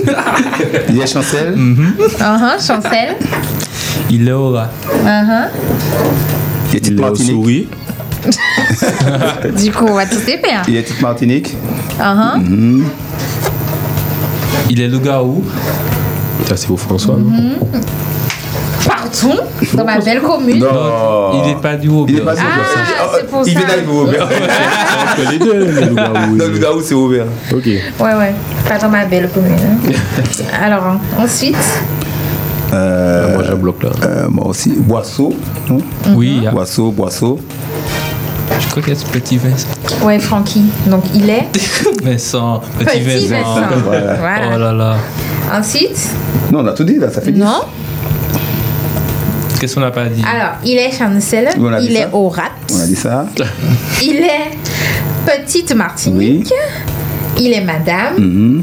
il 0.88 0.96
y 0.96 1.02
a 1.02 1.06
Chancel. 1.06 1.54
uh-huh, 1.56 2.66
Chancel. 2.66 3.16
Il 4.10 4.28
est 4.28 4.32
aura. 4.32 4.68
Uh-huh. 5.04 5.48
Il 6.68 6.74
y 6.74 6.76
a 6.76 6.80
Tite 6.80 6.88
Léo 6.90 7.00
Martinique. 7.00 7.68
Du 9.56 9.72
coup, 9.72 9.86
on 9.88 9.94
va 9.94 10.06
tous 10.06 10.26
les 10.26 10.38
faire. 10.38 10.62
Il 10.68 10.76
a 10.78 10.82
Tite 10.82 11.00
Martinique. 11.00 11.56
Uh-huh. 11.98 12.38
Mhm. 12.40 12.84
Il 14.68 14.80
est 14.80 14.88
loup-garou. 14.88 15.44
Ça, 16.46 16.56
c'est 16.56 16.66
pour 16.66 16.80
François, 16.80 17.16
non? 17.16 17.30
Mhm. 17.30 17.54
Partout, 18.86 19.38
dans 19.74 19.84
ma 19.84 19.98
belle 20.00 20.20
commune? 20.22 20.58
Non. 20.58 21.32
Il 21.34 21.48
n'est 21.50 21.60
pas 21.60 21.76
du 21.76 21.88
haut. 21.88 22.06
Il 22.08 22.16
est 22.18 22.20
pas 22.22 22.34
du 22.34 22.40
Ah, 22.42 23.08
c'est 23.14 23.26
pour 23.28 23.42
Il 23.46 23.52
ça. 23.52 23.58
vient 23.58 23.68
d'arriver 23.68 23.92
au. 23.92 24.06
Entre 24.08 25.30
les 25.32 25.38
deux. 25.38 25.90
Non, 25.90 26.34
le 26.48 26.58
Garou, 26.58 26.80
c'est 26.80 26.94
ouvert. 26.94 27.26
Ok. 27.52 27.66
Ouais, 27.66 27.80
ouais. 28.00 28.34
Pas 28.68 28.78
dans 28.78 28.88
ma 28.88 29.04
belle 29.04 29.28
commune. 29.28 29.52
hein. 29.52 29.92
Alors, 30.62 30.84
hein, 30.86 31.00
ensuite, 31.18 31.56
Euh, 32.72 33.34
Moi, 33.34 33.42
j'ai 33.44 33.52
un 33.52 33.56
bloc 33.56 33.82
là. 33.82 33.90
euh, 34.04 34.28
moi 34.30 34.46
aussi. 34.46 34.70
Boisseau. 34.76 35.34
hein? 35.70 35.78
Oui, 36.14 36.40
il 36.44 36.50
Boisseau, 36.50 36.90
Boisseau. 36.92 37.38
Crois 38.70 38.82
qu'il 38.82 38.92
y 38.92 38.96
a 38.96 38.98
ce 39.00 39.06
petit 39.06 39.36
Vincent. 39.38 39.66
ouais, 40.02 40.18
Francky. 40.18 40.62
Donc, 40.86 41.04
il 41.14 41.28
est. 41.30 41.46
Vincent, 42.02 42.60
petit, 42.78 43.00
Petit 43.00 43.26
Vincent. 43.28 43.54
Vincent. 43.54 43.76
Voilà. 43.84 44.14
Voilà. 44.14 44.50
Oh 44.54 44.58
là 44.58 44.72
là. 44.72 44.96
Ensuite, 45.52 46.08
Non, 46.52 46.60
on 46.60 46.66
a 46.66 46.72
tout 46.72 46.84
dit 46.84 46.96
là, 46.96 47.10
ça 47.10 47.20
fait 47.20 47.32
10. 47.32 47.40
non. 47.40 47.62
Qu'est-ce 49.60 49.74
qu'on 49.74 49.80
n'a 49.82 49.90
pas 49.90 50.06
dit 50.06 50.22
Alors, 50.24 50.52
il 50.64 50.78
est 50.78 50.90
Chancel. 50.90 51.48
Oui, 51.58 51.66
on 51.68 51.72
a 51.72 51.80
dit 51.80 51.88
Il 51.90 51.96
est 51.96 52.08
Aurat. 52.12 52.44
On 52.72 52.80
a 52.80 52.86
dit 52.86 52.96
ça. 52.96 53.26
Il 54.02 54.16
est 54.16 54.56
Petite 55.26 55.74
Martinique. 55.74 56.50
Il 57.38 57.52
est 57.52 57.60
Madame. 57.60 58.14
Mhm. 58.18 58.62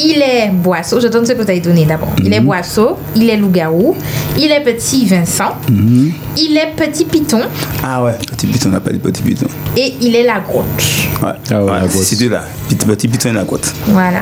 Il 0.00 0.22
est 0.22 0.50
Boisseau. 0.52 1.00
Je 1.00 1.08
donne 1.08 1.26
ce 1.26 1.32
que 1.32 1.36
vous 1.42 1.50
avez 1.50 1.60
donné 1.60 1.84
d'abord. 1.84 2.08
Il 2.18 2.26
Mhm. 2.26 2.32
est 2.32 2.40
Boisseau. 2.40 2.96
Il 3.16 3.28
est 3.30 3.36
Loup-garou. 3.36 3.96
Il 4.38 4.50
est 4.52 4.60
Petit 4.60 5.06
Vincent. 5.06 5.54
Mhm. 5.70 6.12
Il 6.36 6.56
est 6.56 6.72
Petit 6.76 7.04
Piton. 7.04 7.40
Ah 7.82 8.02
ouais, 8.02 8.12
petit 8.30 8.46
piton, 8.46 8.68
on 8.68 8.72
n'a 8.72 8.80
pas 8.80 8.90
dit 8.90 8.98
petit 8.98 9.22
piton. 9.22 9.46
Et 9.76 9.94
il 10.00 10.14
est 10.14 10.24
la 10.24 10.40
grotte. 10.40 10.64
Ouais, 11.22 11.28
Ah 11.50 11.64
ouais, 11.64 11.78
grotte. 11.88 11.90
c'est 12.04 12.16
deux 12.16 12.28
là. 12.28 12.42
Petit, 12.68 12.76
petit 12.86 13.08
piton 13.08 13.30
et 13.30 13.32
la 13.32 13.44
côte. 13.44 13.72
Voilà. 13.86 14.20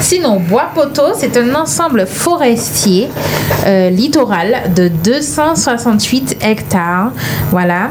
Sinon, 0.00 0.40
Bois 0.40 0.70
Poteau, 0.74 1.12
c'est 1.16 1.36
un 1.36 1.54
ensemble 1.54 2.06
forestier 2.06 3.08
euh, 3.66 3.90
littoral 3.90 4.72
de 4.74 4.88
268 4.88 6.36
hectares. 6.42 7.12
Voilà. 7.50 7.90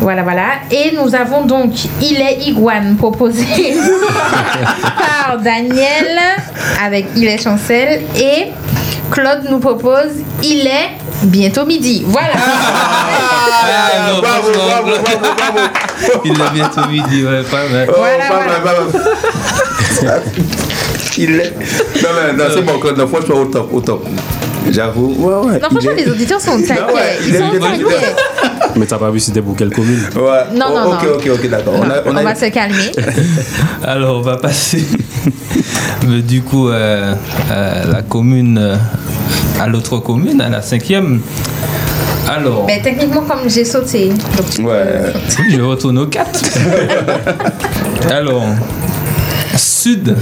Voilà, 0.00 0.22
voilà. 0.22 0.46
Et 0.70 0.94
nous 0.94 1.14
avons 1.14 1.44
donc 1.44 1.72
Il 2.02 2.20
est 2.20 2.48
Iguane 2.48 2.96
proposé 2.96 3.44
par 4.82 5.38
Daniel 5.38 6.18
avec 6.82 7.06
Il 7.16 7.26
est 7.26 7.42
Chancel. 7.42 8.02
Et 8.16 8.52
Claude 9.10 9.44
nous 9.50 9.58
propose 9.58 10.12
Il 10.42 10.66
est 10.66 10.90
bientôt 11.22 11.64
midi. 11.66 12.02
Voilà. 12.06 12.34
Ah, 12.38 14.10
non, 14.12 14.20
bravo, 14.20 14.52
franchement, 14.52 14.82
bravo, 14.82 14.90
bravo, 15.02 15.34
bravo. 15.36 16.20
Il 16.24 16.38
l'a 16.38 16.50
bientôt 16.50 16.86
midi, 16.88 17.24
ouais, 17.24 17.42
pas 17.42 17.68
mal. 17.68 17.88
Oh, 17.88 17.94
pas 18.28 18.46
mal, 18.46 18.62
pas 18.62 20.12
mal. 20.12 20.22
Il 21.18 21.40
est. 21.40 21.54
Non, 22.02 22.08
mais 22.14 22.32
non, 22.34 22.44
c'est 22.52 22.62
bon, 22.62 22.78
Claude. 22.78 22.98
Non, 22.98 23.06
franchement, 23.06 23.36
au 23.36 23.46
top, 23.46 23.72
au 23.72 23.80
top. 23.80 24.06
J'avoue. 24.70 25.14
Ouais, 25.18 25.46
ouais. 25.52 25.58
Non, 25.60 25.68
franchement, 25.70 25.90
les 25.96 26.08
auditeurs 26.08 26.40
sont 26.40 26.60
taquets. 26.60 26.80
Non, 26.80 26.94
ouais, 26.94 27.18
Ils 27.22 27.28
il 27.28 27.34
est 27.34 27.38
sont 27.38 27.50
bien- 27.50 27.60
taquets. 27.60 28.14
Mais 28.76 28.86
t'as 28.86 28.98
pas 28.98 29.10
vu 29.10 29.20
c'était 29.20 29.40
pour 29.42 29.56
quelle 29.56 29.70
commune 29.70 30.00
Ouais. 30.14 30.44
Non, 30.54 30.66
non, 30.74 30.82
Oh, 30.86 30.92
ok, 30.94 31.02
non. 31.04 31.14
ok, 31.14 31.30
ok, 31.34 31.50
d'accord. 31.50 31.74
On 31.78 31.90
a- 31.90 32.02
On, 32.06 32.12
on 32.12 32.16
a- 32.16 32.22
va 32.22 32.34
se 32.34 32.46
calmer. 32.46 32.90
Alors, 33.84 34.18
on 34.18 34.22
va 34.22 34.36
passer 34.36 34.84
mais 36.08 36.20
du 36.22 36.42
coup 36.42 36.68
euh, 36.68 37.14
à 37.50 37.86
la 37.86 38.02
commune, 38.02 38.58
euh, 38.58 38.76
à 39.60 39.66
l'autre 39.66 39.98
commune, 39.98 40.40
à 40.40 40.48
la 40.48 40.62
cinquième. 40.62 41.20
Alors, 42.28 42.64
Mais 42.66 42.80
techniquement, 42.82 43.22
comme 43.22 43.48
j'ai 43.48 43.64
sauté. 43.64 44.08
Donc 44.08 44.50
tu 44.50 44.62
Ouais. 44.62 45.12
je 45.50 45.60
retourne 45.60 45.98
au 45.98 46.06
4. 46.06 46.26
Alors, 48.10 48.42
sud, 49.56 50.16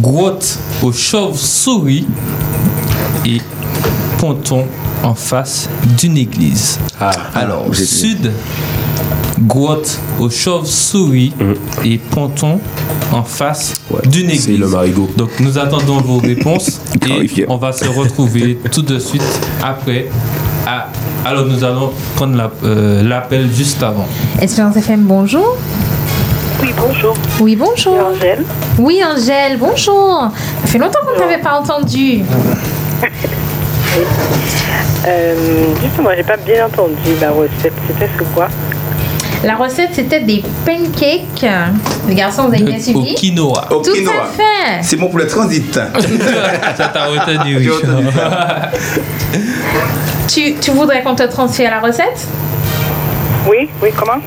grotte 0.00 0.58
aux 0.82 0.92
chauves-souris 0.92 2.06
et 3.26 3.38
ponton 4.18 4.64
en 5.02 5.14
face 5.14 5.68
d'une 5.98 6.16
église. 6.16 6.78
Alors, 7.34 7.72
j'ai- 7.72 7.84
sud, 7.84 8.30
grotte 9.40 9.98
aux 10.20 10.30
chauves-souris 10.30 11.32
et 11.84 11.98
ponton 11.98 12.60
en 13.12 13.22
face 13.24 13.80
d'une 14.06 14.26
église. 14.30 14.44
C'est 14.44 14.56
le 14.56 14.68
marigot. 14.68 15.10
Donc 15.16 15.30
nous 15.40 15.58
attendons 15.58 16.00
vos 16.00 16.18
réponses 16.18 16.80
et 17.08 17.44
on 17.48 17.56
va 17.56 17.72
se 17.72 17.84
retrouver 17.86 18.58
tout 18.72 18.82
de 18.82 18.98
suite 18.98 19.40
après. 19.62 20.08
à- 20.66 20.88
alors 21.24 21.46
nous 21.46 21.62
allons 21.64 21.90
prendre 22.16 22.36
la- 22.36 22.50
euh, 22.64 23.02
l'appel 23.02 23.48
juste 23.52 23.82
avant. 23.82 24.06
Espérance 24.40 24.76
FM, 24.76 25.02
bonjour. 25.04 25.56
Oui, 26.62 26.72
bonjour. 26.78 27.14
Oui, 27.40 27.56
bonjour. 27.56 27.98
Angèle. 27.98 28.44
Oui, 28.78 29.02
Angèle, 29.04 29.58
bonjour. 29.58 30.30
Ça 30.62 30.66
fait 30.66 30.78
longtemps 30.78 31.00
qu'on 31.04 31.14
ne 31.14 31.18
t'avait 31.18 31.42
pas 31.42 31.58
entendu. 31.58 32.22
Euh, 35.04 35.34
justement, 35.82 36.10
j'ai 36.16 36.22
pas 36.22 36.36
bien 36.36 36.64
entendu 36.66 36.94
la 37.20 37.32
recette. 37.32 37.72
C'était 37.88 38.08
sous 38.16 38.24
quoi 38.32 38.46
La 39.42 39.56
recette, 39.56 39.90
c'était 39.94 40.20
des 40.20 40.44
pancakes. 40.64 41.44
Les 42.08 42.14
garçons, 42.14 42.44
vous 42.44 42.54
avez 42.54 42.62
bien 42.62 42.76
Au 42.78 42.80
suivi 42.80 43.14
quinoa. 43.16 43.66
Au 43.72 43.82
Tout 43.82 43.92
quinoa. 43.92 44.12
à 44.12 44.26
fait. 44.26 44.82
C'est 44.82 44.94
bon 44.96 45.08
pour 45.08 45.18
le 45.18 45.26
transit. 45.26 45.74
Ça 46.76 46.88
t'a 46.88 47.06
retenu, 47.06 47.56
oui. 47.58 47.68
Retenu 47.68 48.06
Tu, 50.28 50.54
tu 50.54 50.70
voudrais 50.70 51.02
qu'on 51.02 51.16
te 51.16 51.24
transfère 51.24 51.72
la 51.72 51.80
recette? 51.80 52.28
Oui, 53.48 53.68
oui, 53.82 53.88
comment? 53.96 54.20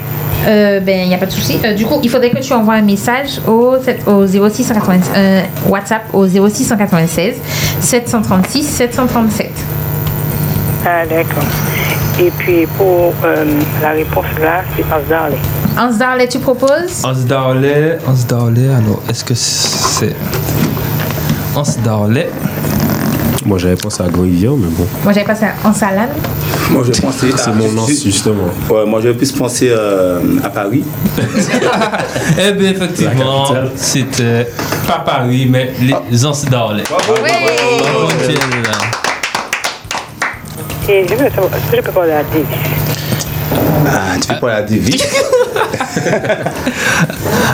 Euh, 0.46 0.80
ben, 0.80 1.02
il 1.02 1.08
n'y 1.08 1.16
a 1.16 1.18
pas 1.18 1.26
de 1.26 1.32
souci. 1.32 1.60
Euh, 1.64 1.74
du 1.74 1.86
coup, 1.86 2.00
il 2.04 2.10
faudrait 2.10 2.30
que 2.30 2.40
tu 2.40 2.54
envoies 2.54 2.76
un 2.76 2.82
message 2.82 3.40
au, 3.48 3.76
au 4.08 4.28
0696, 4.28 5.12
euh, 5.16 5.42
WhatsApp 5.68 6.04
au 6.14 6.28
0696 6.28 7.36
736 7.80 8.64
737. 8.64 9.52
Ah, 10.86 11.06
d'accord. 11.10 11.44
Et 12.20 12.32
puis 12.38 12.66
pour 12.78 13.14
euh, 13.26 13.46
la 13.82 13.90
réponse 13.90 14.26
là, 14.40 14.62
c'est 14.76 14.84
Azarlé. 14.84 15.36
Hans 15.78 15.92
Darley, 15.98 16.28
tu 16.28 16.40
proposes? 16.40 17.04
Hans 17.04 17.26
Darley, 17.28 17.98
Hans 18.08 18.24
Darley, 18.28 18.68
alors 18.70 19.02
est-ce 19.10 19.26
que 19.26 19.34
c'est 19.34 20.16
Hans 21.54 21.64
Darley? 21.84 22.30
Moi 23.46 23.58
j'avais 23.60 23.76
pensé 23.76 24.02
à 24.02 24.08
Grand 24.08 24.24
Rivière, 24.24 24.54
mais 24.58 24.68
bon. 24.68 24.86
Moi, 25.04 25.14
j'avais 25.14 25.26
passé 25.26 25.46
en 25.64 25.72
salade. 25.74 26.10
Moi, 26.72 26.84
je 26.92 27.00
pensais. 27.00 27.28
C'est 27.36 27.50
à- 27.50 27.54
mon 27.54 27.72
nom, 27.72 27.86
justement. 27.88 28.46
Ouais, 28.70 28.86
moi, 28.88 29.00
j'avais 29.02 29.14
plus 29.14 29.32
pensé 29.32 29.70
euh, 29.72 30.20
à 30.44 30.50
Paris. 30.50 30.84
Eh 32.40 32.52
bien, 32.54 32.72
effectivement, 32.72 33.46
c'était 33.76 34.48
pas 34.88 35.00
Paris, 35.06 35.48
mais 35.50 35.72
les. 35.80 35.92
Bravo, 35.92 37.14
Angèle. 38.06 38.38
Et 40.88 41.06
je 41.08 41.14
veux 41.16 41.30
savoir, 41.30 41.50
est-ce 41.56 41.72
que 41.72 41.78
je 41.78 41.82
peux 41.82 41.92
parler 41.92 42.12
à 42.14 42.24
Davis 42.24 42.46
Ah, 43.88 44.16
tu 44.22 44.28
peux 44.28 44.40
pas 44.40 44.48
la 44.54 44.62
dévier. 44.64 45.00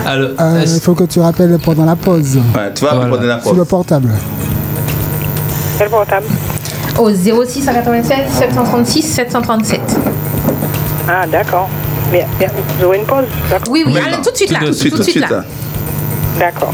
Alors, 0.06 0.30
Euh, 0.40 0.64
Il 0.66 0.80
faut 0.80 0.94
que 0.94 1.04
tu 1.04 1.20
rappelles 1.20 1.58
pendant 1.64 1.84
la 1.84 1.96
pause. 1.96 2.36
Ouais, 2.54 2.72
tu 2.74 2.84
vas 2.84 2.92
répondre 2.98 3.22
la 3.24 3.40
Sur 3.42 3.54
le 3.54 3.64
portable. 3.64 4.08
Quel 5.78 5.88
portable 5.88 6.26
Au 6.98 7.10
0696 7.10 8.16
736 8.38 9.02
737. 9.02 9.80
Ah, 11.08 11.26
d'accord. 11.26 11.68
Mais 12.12 12.26
mais 12.38 12.46
vous 12.78 12.84
aurez 12.86 12.98
une 12.98 13.04
pause 13.04 13.24
d'accord 13.50 13.68
Oui, 13.72 13.82
oui, 13.86 13.94
allez, 13.98 14.16
tout 14.22 14.30
de 14.30 14.36
suite 14.36 14.50
là. 14.50 14.60
Tout 14.60 14.96
de 14.98 15.02
suite, 15.02 15.28
là. 15.28 15.44
D'accord. 16.38 16.72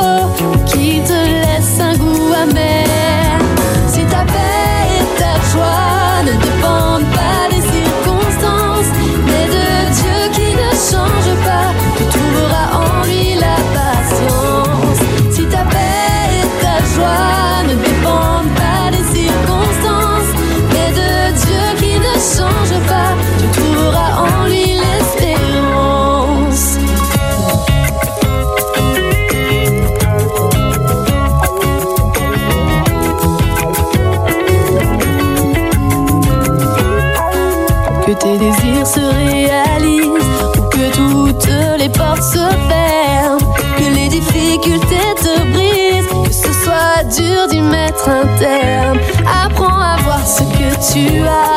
tu 50.94 51.24
as 51.26 51.53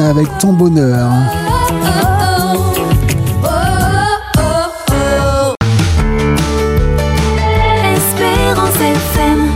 Avec 0.00 0.26
ton 0.38 0.52
bonheur. 0.52 1.08
Espérance 7.94 8.74
FM. 8.74 9.48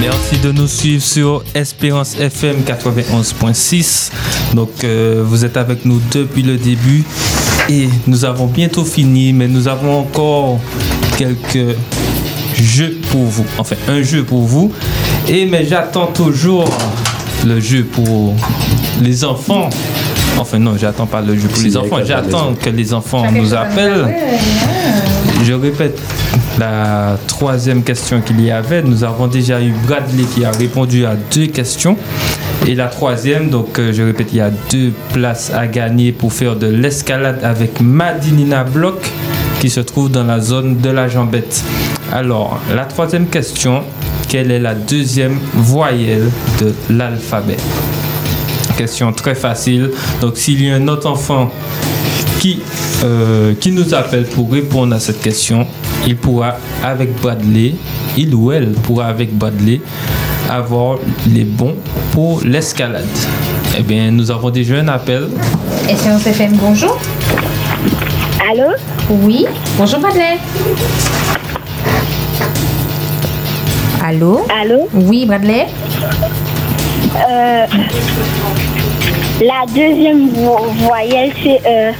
Merci 0.00 0.38
de 0.38 0.52
nous 0.52 0.68
suivre 0.68 1.02
sur 1.02 1.44
Espérance 1.54 2.16
FM 2.18 2.62
91.6. 2.62 4.12
Donc, 4.54 4.84
euh, 4.84 5.24
vous 5.26 5.44
êtes 5.44 5.56
avec 5.56 5.84
nous 5.84 6.00
depuis 6.12 6.42
le 6.42 6.56
début 6.56 7.04
et 7.68 7.88
nous 8.06 8.24
avons 8.24 8.46
bientôt 8.46 8.84
fini, 8.84 9.32
mais 9.32 9.48
nous 9.48 9.66
avons 9.66 9.98
encore 9.98 10.60
quelques 11.18 11.76
jeux 12.62 12.96
pour 13.10 13.24
vous. 13.24 13.44
Enfin, 13.58 13.76
un 13.88 14.02
jeu 14.02 14.22
pour 14.22 14.42
vous. 14.42 14.72
Et 15.28 15.46
mais 15.46 15.66
j'attends 15.66 16.06
toujours 16.06 16.68
le 17.46 17.60
jeu 17.60 17.84
pour 17.84 18.34
les 19.00 19.24
enfants. 19.24 19.68
Enfin, 20.38 20.58
non, 20.58 20.76
j'attends 20.78 21.06
pas 21.06 21.20
le 21.20 21.36
jeu 21.36 21.48
pour 21.48 21.58
Si, 21.58 21.64
les 21.64 21.76
enfants. 21.76 21.98
J'attends 22.04 22.54
que 22.54 22.70
les 22.70 22.94
enfants 22.94 23.30
nous 23.30 23.54
appellent. 23.54 24.14
Je 25.44 25.52
répète 25.52 26.00
la 26.58 27.18
troisième 27.26 27.82
question 27.82 28.20
qu'il 28.20 28.40
y 28.40 28.50
avait. 28.50 28.82
Nous 28.82 29.04
avons 29.04 29.26
déjà 29.26 29.60
eu 29.60 29.72
Bradley 29.86 30.24
qui 30.34 30.44
a 30.44 30.50
répondu 30.50 31.04
à 31.04 31.16
deux 31.34 31.46
questions. 31.46 31.96
Et 32.66 32.74
la 32.74 32.86
troisième, 32.86 33.50
donc 33.50 33.78
euh, 33.78 33.92
je 33.92 34.02
répète, 34.02 34.28
il 34.32 34.36
y 34.36 34.40
a 34.40 34.50
deux 34.70 34.92
places 35.12 35.50
à 35.52 35.66
gagner 35.66 36.12
pour 36.12 36.32
faire 36.32 36.54
de 36.54 36.68
l'escalade 36.68 37.40
avec 37.42 37.80
Madinina 37.80 38.62
Block 38.62 39.10
qui 39.60 39.68
se 39.68 39.80
trouve 39.80 40.10
dans 40.10 40.24
la 40.24 40.38
zone 40.40 40.78
de 40.78 40.90
la 40.90 41.08
jambette. 41.08 41.64
Alors, 42.12 42.60
la 42.70 42.84
troisième 42.84 43.26
question, 43.26 43.84
quelle 44.28 44.50
est 44.50 44.58
la 44.58 44.74
deuxième 44.74 45.38
voyelle 45.54 46.28
de 46.60 46.74
l'alphabet? 46.90 47.56
Question 48.76 49.14
très 49.14 49.34
facile. 49.34 49.90
Donc, 50.20 50.36
s'il 50.36 50.62
y 50.62 50.70
a 50.70 50.74
un 50.74 50.88
autre 50.88 51.08
enfant 51.08 51.50
qui, 52.38 52.60
euh, 53.02 53.54
qui 53.58 53.72
nous 53.72 53.94
appelle 53.94 54.24
pour 54.24 54.52
répondre 54.52 54.94
à 54.94 55.00
cette 55.00 55.22
question, 55.22 55.66
il 56.06 56.16
pourra 56.18 56.56
avec 56.84 57.18
Bradley, 57.18 57.76
il 58.18 58.34
ou 58.34 58.52
elle 58.52 58.72
pourra 58.72 59.06
avec 59.06 59.34
Bradley 59.34 59.80
avoir 60.50 60.98
les 61.32 61.44
bons 61.44 61.76
pour 62.12 62.42
l'escalade. 62.44 63.06
Eh 63.78 63.82
bien, 63.82 64.10
nous 64.10 64.30
avons 64.30 64.50
déjà 64.50 64.74
un 64.74 64.88
appel. 64.88 65.28
Espérance 65.88 66.26
FM, 66.26 66.58
bonjour. 66.60 67.00
Allô? 68.50 68.74
Oui. 69.08 69.46
Bonjour, 69.78 69.98
Bradley. 69.98 70.36
Allô? 74.02 74.44
Allô? 74.48 74.88
Oui, 74.92 75.26
Bradley? 75.26 75.66
Euh, 77.28 77.66
la 79.40 79.64
deuxième 79.72 80.28
vo- 80.30 80.66
voyelle, 80.78 81.32
c'est 81.42 81.60
euh, 81.66 81.92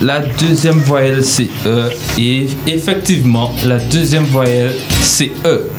La 0.00 0.20
deuxième 0.20 0.78
voyelle, 0.80 1.24
c'est 1.24 1.48
E. 1.66 1.90
Et 2.18 2.48
effectivement, 2.66 3.50
la 3.64 3.78
deuxième 3.78 4.24
voyelle, 4.24 4.74
c'est 5.00 5.30
E. 5.44 5.70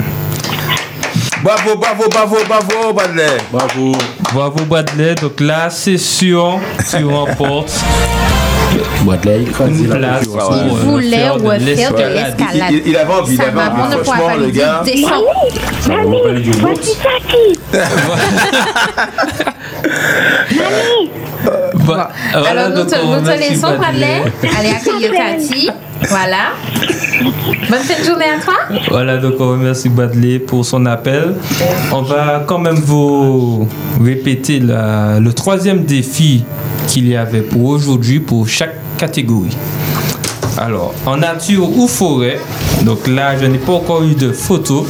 Bravo, 1.44 1.76
bravo, 1.76 2.04
bravo, 2.10 2.38
bravo, 2.48 2.94
Bradley. 2.94 3.38
Bravo. 3.52 3.94
Bravo, 4.34 4.66
Bradley. 4.66 5.16
Donc 5.16 5.40
là, 5.40 5.70
c'est 5.70 5.98
sûr, 5.98 6.60
tu 6.90 7.04
remportes 7.04 7.74
Une 9.68 9.88
place 9.88 10.24
Il 10.26 10.70
voulait 10.86 11.18
faire 11.18 11.38
de 11.38 11.44
refaire 11.48 11.94
de 11.94 12.14
l'escalade. 12.14 12.74
Il- 12.86 12.96
avait 12.96 13.14
envie, 13.14 13.36
il 13.36 13.42
avait 13.42 13.60
envie. 13.60 14.04
Franchement, 14.04 14.36
le 14.40 14.50
gars-. 14.50 14.84
Mamie. 15.88 16.12
Bon, 21.44 21.52
Alors, 21.88 22.10
voilà, 22.34 22.70
nous 22.70 22.76
donc, 22.76 22.88
te, 22.88 23.40
laissons, 23.40 23.76
Bradley. 23.78 24.22
Allez 24.58 24.70
accueillir 24.70 25.12
Tati. 25.12 25.70
Voilà. 26.10 26.38
Bonne 27.70 27.80
fin 27.80 28.00
de 28.02 28.06
journée 28.08 28.26
à 28.26 28.44
toi. 28.44 28.54
Voilà, 28.90 29.18
donc 29.18 29.36
on 29.40 29.50
remercie 29.52 29.90
Bradley 29.90 30.40
pour 30.40 30.66
son 30.66 30.86
appel. 30.86 31.36
On 31.92 32.02
va 32.02 32.44
quand 32.46 32.60
même 32.60 32.76
vous 32.80 33.68
répéter 34.04 34.60
la- 34.60 35.20
le 35.20 35.34
troisième 35.34 35.84
défi 35.84 36.44
qu'il 36.88 37.08
y 37.08 37.16
avait 37.16 37.42
pour 37.42 37.66
aujourd'hui 37.66 38.20
pour 38.20 38.48
chaque 38.48 38.76
catégorie. 38.98 39.56
Alors, 40.58 40.94
en 41.06 41.18
nature 41.18 41.70
ou 41.78 41.88
forêt, 41.88 42.40
donc 42.82 43.08
là, 43.08 43.38
je 43.40 43.46
n'ai 43.46 43.58
pas 43.58 43.74
encore 43.74 44.04
eu 44.04 44.16
de 44.16 44.32
photo, 44.32 44.86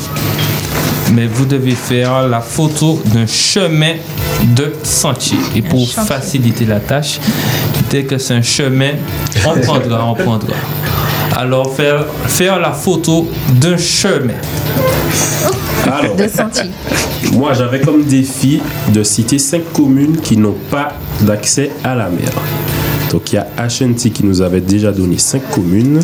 mais 1.12 1.28
vous 1.28 1.46
devez 1.46 1.72
faire 1.76 2.28
la 2.28 2.42
photo 2.42 3.02
d'un 3.14 3.26
chemin 3.28 3.94
de 4.56 4.74
sentier. 4.84 5.38
Et 5.56 5.62
pour 5.62 5.88
faciliter 5.90 6.66
la 6.66 6.80
tâche, 6.80 7.20
dès 7.90 8.04
que 8.04 8.18
c'est 8.18 8.34
un 8.36 8.42
chemin, 8.42 8.92
on 9.46 9.60
prendra, 9.60 10.06
on 10.08 10.16
prendra. 10.16 10.54
Alors, 11.38 11.74
faire, 11.74 12.06
faire 12.28 12.60
la 12.60 12.72
photo 12.72 13.30
d'un 13.60 13.78
chemin. 13.78 14.34
Alors, 15.86 16.16
De 16.16 16.28
sentier. 16.28 16.70
moi 17.34 17.54
j'avais 17.54 17.82
comme 17.82 18.04
défi 18.04 18.62
de 18.94 19.04
citer 19.04 19.40
cinq 19.40 19.64
communes 19.74 20.18
qui 20.18 20.38
n'ont 20.38 20.56
pas 20.70 20.90
d'accès 21.22 21.72
à 21.84 21.96
la 21.96 22.10
mer. 22.10 22.30
Donc 23.12 23.32
il 23.34 23.36
y 23.36 23.40
a 23.40 23.48
Ashanti 23.58 24.12
qui 24.12 24.24
nous 24.26 24.42
avait 24.42 24.62
déjà 24.62 24.92
donné 24.92 25.18
cinq 25.18 25.42
communes. 25.52 26.00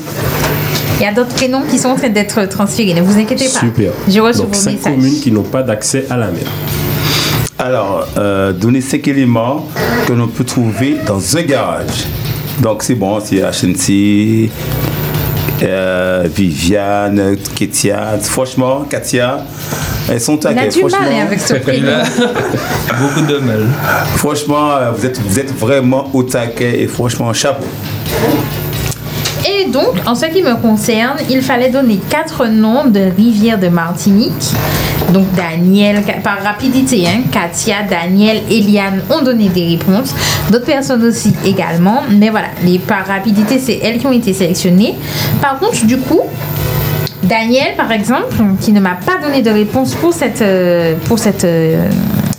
Il 1.00 1.04
y 1.04 1.06
a 1.06 1.14
d'autres 1.14 1.34
prénoms 1.36 1.62
qui 1.70 1.78
sont 1.78 1.90
en 1.90 1.96
train 1.96 2.10
d'être 2.10 2.46
transférés. 2.50 2.94
Ne 2.96 3.02
vous 3.02 3.20
inquiétez 3.20 3.46
pas. 3.50 3.60
Super. 3.60 3.92
J'ai 4.08 4.20
reçu 4.20 4.40
Donc 4.40 4.48
vos 4.48 4.54
cinq 4.56 4.72
messages. 4.74 4.94
communes 4.96 5.20
qui 5.22 5.32
n'ont 5.32 5.44
pas 5.44 5.62
d'accès 5.64 6.06
à 6.10 6.18
la 6.18 6.28
mer. 6.28 6.48
Alors, 7.60 8.08
euh, 8.18 8.52
donner 8.54 8.82
cinq 8.82 9.08
éléments 9.08 9.68
que 10.08 10.14
l'on 10.14 10.28
peut 10.28 10.44
trouver 10.44 10.98
dans 11.06 11.38
un 11.38 11.42
garage. 11.44 12.06
Donc, 12.62 12.82
c'est 12.84 12.96
bon, 12.96 13.20
c'est 13.24 13.38
HNC, 13.42 14.50
euh, 15.64 16.28
Viviane, 16.36 17.36
Ketia. 17.56 18.18
Franchement, 18.22 18.86
Katia, 18.90 19.44
elles 20.10 20.22
sont 20.22 20.38
taquées. 20.38 20.68
du 20.70 20.82
mal 20.82 20.90
franchement. 20.92 21.08
hein, 21.12 21.26
avec 21.28 21.40
ce 21.40 21.54
prénom. 21.56 21.92
Beaucoup 23.00 23.22
de 23.22 23.38
mal. 23.38 23.66
Franchement, 24.16 24.72
euh, 24.72 24.92
vous 24.96 25.06
êtes, 25.06 25.20
vous 25.22 25.40
êtes 25.40 25.56
vraiment 25.56 26.10
au 26.14 26.24
taquet 26.24 26.82
et 26.82 26.88
franchement, 26.88 27.32
chapeau. 27.34 27.66
Et 29.48 29.70
donc, 29.70 29.94
en 30.06 30.14
ce 30.14 30.26
qui 30.26 30.42
me 30.44 30.56
concerne, 30.56 31.18
il 31.30 31.42
fallait 31.42 31.70
donner 31.70 32.00
quatre 32.10 32.48
noms 32.48 32.86
de 32.86 33.00
rivières 33.16 33.58
de 33.58 33.70
Martinique. 33.70 34.54
Donc, 35.14 35.26
Daniel, 35.36 36.04
par 36.22 36.44
rapidité, 36.44 37.06
hein, 37.08 37.22
Katia, 37.32 37.84
Daniel, 37.90 38.42
Eliane 38.52 39.02
ont 39.10 39.22
donné 39.22 39.48
des 39.48 39.66
réponses. 39.66 40.14
D'autres 40.52 40.66
personnes 40.66 41.04
aussi 41.06 41.34
également. 41.46 42.04
Mais 42.10 42.30
voilà, 42.30 42.48
les, 42.66 42.78
par 42.78 43.06
rapidité, 43.08 43.58
c'est 43.58 43.80
elles 43.82 44.00
qui 44.00 44.08
ont 44.08 44.12
été 44.12 44.34
sélectionnées. 44.34 44.96
Par 45.42 45.60
contre, 45.60 45.86
du 45.86 45.98
coup, 45.98 46.24
Daniel, 47.24 47.76
par 47.78 47.92
exemple, 47.92 48.36
qui 48.60 48.74
ne 48.74 48.82
m'a 48.82 48.98
pas 49.06 49.18
donné 49.22 49.42
de 49.42 49.50
réponse 49.50 49.96
pour 49.96 50.14
cette, 50.14 50.42
euh, 50.42 50.96
pour 51.06 51.20
cette 51.20 51.46
euh, 51.46 51.88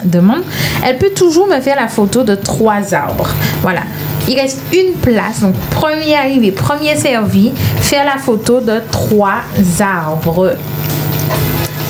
demande, 0.04 0.42
elle 0.84 0.98
peut 0.98 1.10
toujours 1.16 1.46
me 1.46 1.60
faire 1.60 1.76
la 1.76 1.88
photo 1.88 2.22
de 2.22 2.34
trois 2.34 2.92
arbres. 2.92 3.30
Voilà. 3.62 3.80
Il 4.28 4.38
reste 4.38 4.60
une 4.74 4.92
place, 5.00 5.40
donc 5.40 5.54
premier 5.70 6.14
arrivé, 6.14 6.52
premier 6.52 6.94
servi, 6.96 7.50
faire 7.80 8.04
la 8.04 8.18
photo 8.18 8.60
de 8.60 8.74
trois 8.90 9.40
arbres. 9.80 10.52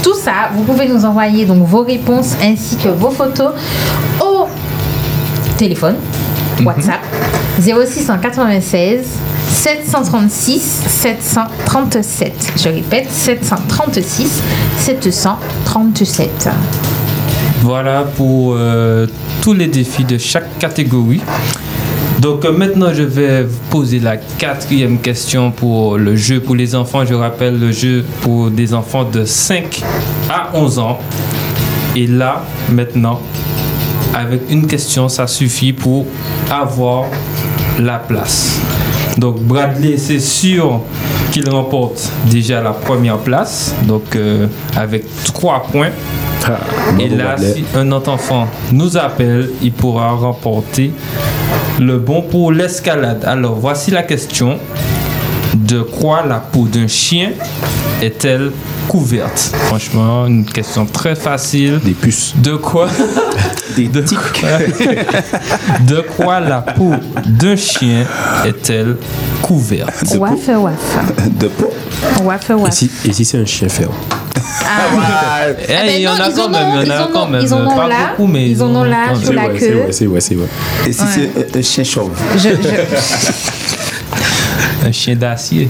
Tout 0.04 0.14
ça, 0.14 0.50
vous 0.54 0.62
pouvez 0.62 0.86
nous 0.86 1.04
envoyer 1.04 1.44
donc 1.44 1.66
vos 1.66 1.82
réponses 1.82 2.36
ainsi 2.40 2.76
que 2.76 2.90
vos 2.90 3.10
photos 3.10 3.54
au 4.20 4.46
téléphone, 5.56 5.96
WhatsApp 6.64 7.00
0696 7.60 9.04
736 9.50 10.60
737. 10.86 12.52
Je 12.56 12.68
répète, 12.68 13.10
736 13.10 14.42
737. 14.78 16.48
Voilà 17.62 18.04
pour 18.16 18.54
euh, 18.54 19.08
tous 19.42 19.54
les 19.54 19.66
défis 19.66 20.04
de 20.04 20.16
chaque 20.18 20.56
catégorie. 20.60 21.20
Donc 22.20 22.44
euh, 22.44 22.52
maintenant, 22.52 22.92
je 22.92 23.02
vais 23.02 23.44
vous 23.44 23.60
poser 23.70 24.00
la 24.00 24.16
quatrième 24.16 24.98
question 24.98 25.52
pour 25.52 25.96
le 25.98 26.16
jeu 26.16 26.40
pour 26.40 26.56
les 26.56 26.74
enfants. 26.74 27.04
Je 27.04 27.14
rappelle 27.14 27.58
le 27.58 27.70
jeu 27.70 28.04
pour 28.22 28.50
des 28.50 28.74
enfants 28.74 29.04
de 29.04 29.24
5 29.24 29.82
à 30.28 30.50
11 30.54 30.78
ans. 30.80 30.98
Et 31.94 32.06
là, 32.06 32.44
maintenant, 32.70 33.20
avec 34.14 34.42
une 34.50 34.66
question, 34.66 35.08
ça 35.08 35.26
suffit 35.26 35.72
pour 35.72 36.06
avoir 36.50 37.04
la 37.78 37.98
place. 37.98 38.60
Donc 39.16 39.40
Bradley, 39.40 39.96
c'est 39.96 40.20
sûr 40.20 40.80
qu'il 41.30 41.48
remporte 41.48 42.10
déjà 42.30 42.60
la 42.60 42.72
première 42.72 43.18
place, 43.18 43.74
donc 43.84 44.16
euh, 44.16 44.46
avec 44.76 45.04
3 45.24 45.68
points. 45.70 45.90
Et 46.98 47.08
là, 47.08 47.36
Bradley. 47.36 47.54
si 47.54 47.64
un 47.76 47.92
autre 47.92 48.10
enfant 48.10 48.48
nous 48.72 48.96
appelle, 48.96 49.50
il 49.62 49.72
pourra 49.72 50.10
remporter 50.12 50.92
le 51.78 51.98
bon 51.98 52.22
pour 52.22 52.52
l'escalade. 52.52 53.24
Alors, 53.24 53.54
voici 53.56 53.90
la 53.90 54.02
question. 54.02 54.58
De 55.54 55.80
quoi 55.82 56.24
la 56.26 56.36
peau 56.36 56.66
d'un 56.66 56.86
chien 56.86 57.30
est-elle 58.02 58.52
couverte? 58.86 59.52
Franchement, 59.66 60.26
une 60.26 60.44
question 60.44 60.86
très 60.86 61.14
facile. 61.14 61.80
Des 61.84 61.92
puces. 61.92 62.34
De 62.36 62.56
quoi? 62.56 62.88
Des 63.76 63.86
de 63.88 64.00
quoi, 64.02 64.48
de 65.86 66.00
quoi 66.16 66.40
la 66.40 66.62
peau 66.62 66.92
d'un 67.26 67.54
chien 67.54 68.04
est-elle 68.44 68.96
couverte? 69.42 70.16
Waf, 70.18 70.48
waf. 70.48 71.28
De 71.38 71.46
peau. 71.48 71.70
Waf, 72.24 72.50
Et 72.50 72.54
waf. 72.54 72.72
si, 72.74 72.90
et 73.04 73.12
si 73.12 73.24
c'est 73.24 73.38
un 73.38 73.44
chien 73.44 73.68
ferme 73.68 73.92
Ah, 74.64 75.46
ben 75.68 75.84
il 75.88 76.00
y 76.02 76.08
en 76.08 76.12
a 76.14 76.28
ils 76.28 76.34
quand 76.34 76.48
même, 76.50 76.68
ont- 76.68 76.80
il 76.82 76.88
y 76.88 76.90
en 76.90 76.94
ils 76.96 77.02
a 77.02 77.08
quand 77.12 77.24
ont- 77.24 77.28
même. 77.28 77.42
ils 77.42 77.54
en 77.54 77.66
ont 77.66 77.76
Pas 77.76 77.88
là, 77.88 77.96
beaucoup, 78.16 78.26
mais 78.30 78.50
ils 78.50 78.62
en 78.62 78.74
ont 78.74 78.84
là, 78.84 79.14
sur 79.22 79.32
la 79.32 79.42
C'est 79.58 79.68
queue. 79.68 79.74
vrai, 79.82 79.92
c'est 79.92 80.06
vrai, 80.06 80.20
c'est 80.20 80.34
vrai. 80.34 80.46
Et 80.86 80.92
si 80.92 81.00
Ouais. 81.00 81.06
c'est 81.52 81.56
un, 81.58 81.62
chien 81.62 81.84
chauve 81.84 82.10
Je- 82.36 82.48
je- 82.50 83.77
Un 84.86 84.92
chien 84.92 85.14
d'acier. 85.16 85.68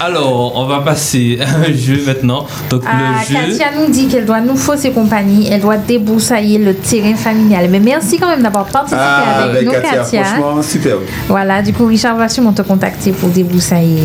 Alors, 0.00 0.52
on 0.56 0.66
va 0.66 0.80
passer 0.80 1.38
à 1.40 1.58
un 1.68 1.72
jeu 1.72 2.02
maintenant. 2.06 2.46
Donc, 2.70 2.82
Ah, 2.86 3.20
le 3.28 3.34
jeu. 3.34 3.58
Katia 3.58 3.66
nous 3.78 3.92
dit 3.92 4.06
qu'elle 4.08 4.24
doit 4.24 4.40
nous 4.40 4.56
fausser 4.56 4.90
compagnie, 4.92 5.48
elle 5.52 5.60
doit 5.60 5.76
débroussailler 5.76 6.58
le 6.58 6.74
terrain 6.74 7.14
familial. 7.14 7.68
Mais 7.70 7.80
merci 7.80 8.18
quand 8.18 8.28
même 8.28 8.42
d'avoir 8.42 8.64
participé 8.66 9.00
Ah, 9.04 9.42
avec 9.44 9.56
avec 9.56 9.66
nous, 9.66 9.72
Katia, 9.72 9.90
Katia. 10.02 10.24
franchement, 10.24 10.62
superbe. 10.62 11.00
Voilà, 11.28 11.60
du 11.62 11.72
coup, 11.72 11.86
Richard 11.86 12.16
va 12.16 12.28
sûrement 12.28 12.52
te 12.52 12.62
contacter 12.62 13.12
pour 13.12 13.28
débroussailler 13.28 14.02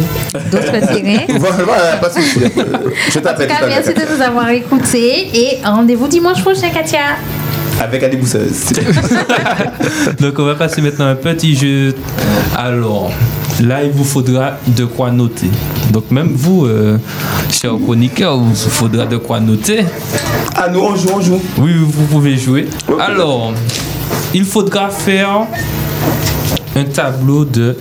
d'autres 0.51 0.71
terrains? 0.71 1.25
Voilà, 1.39 1.63
voilà, 1.63 1.95
pas 2.01 2.09
de 2.09 2.13
souci. 2.15 2.39
Je 3.11 3.19
En 3.19 3.21
t'appelle 3.21 3.47
tout 3.47 3.53
tout 3.53 3.59
cas, 3.61 3.67
merci 3.67 3.93
de 3.93 4.15
nous 4.15 4.21
avoir 4.21 4.49
écoutés 4.49 5.29
et 5.33 5.59
rendez-vous 5.63 6.07
dimanche 6.07 6.41
prochain, 6.41 6.69
Katia. 6.73 6.99
Avec 7.81 8.03
Annie 8.03 8.15
Bousseuse. 8.17 8.71
Donc, 10.21 10.39
on 10.39 10.45
va 10.45 10.55
passer 10.55 10.81
maintenant 10.81 11.05
à 11.05 11.09
un 11.09 11.15
petit 11.15 11.55
jeu. 11.55 11.93
Alors, 12.57 13.11
là, 13.61 13.83
il 13.83 13.91
vous 13.91 14.03
faudra 14.03 14.57
de 14.67 14.85
quoi 14.85 15.11
noter. 15.11 15.49
Donc, 15.91 16.11
même 16.11 16.31
vous, 16.33 16.65
euh, 16.65 16.97
chers 17.51 17.75
chroniqueurs, 17.77 18.35
il 18.35 18.53
vous 18.53 18.69
faudra 18.69 19.05
de 19.05 19.17
quoi 19.17 19.39
noter. 19.39 19.85
Ah, 20.55 20.69
nous, 20.69 20.79
on 20.79 20.95
joue, 20.95 21.09
on 21.13 21.21
joue. 21.21 21.41
Oui, 21.57 21.73
vous 21.77 22.03
pouvez 22.05 22.37
jouer. 22.37 22.67
Alors, 22.99 23.53
il 24.33 24.45
faudra 24.45 24.89
faire 24.89 25.47
un 26.75 26.83
tableau 26.83 27.45
de 27.45 27.77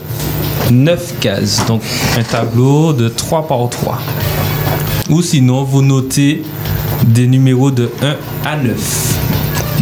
9 0.71 1.15
cases. 1.21 1.65
Donc, 1.67 1.83
un 2.19 2.23
tableau 2.23 2.93
de 2.93 3.09
3 3.09 3.47
par 3.47 3.69
3. 3.69 3.99
Ou 5.11 5.23
sinon, 5.23 5.65
vous 5.65 5.83
notez 5.83 6.43
des 7.05 7.27
numéros 7.27 7.71
de 7.71 7.91
1 8.03 8.49
à 8.49 8.57
9. 8.57 9.19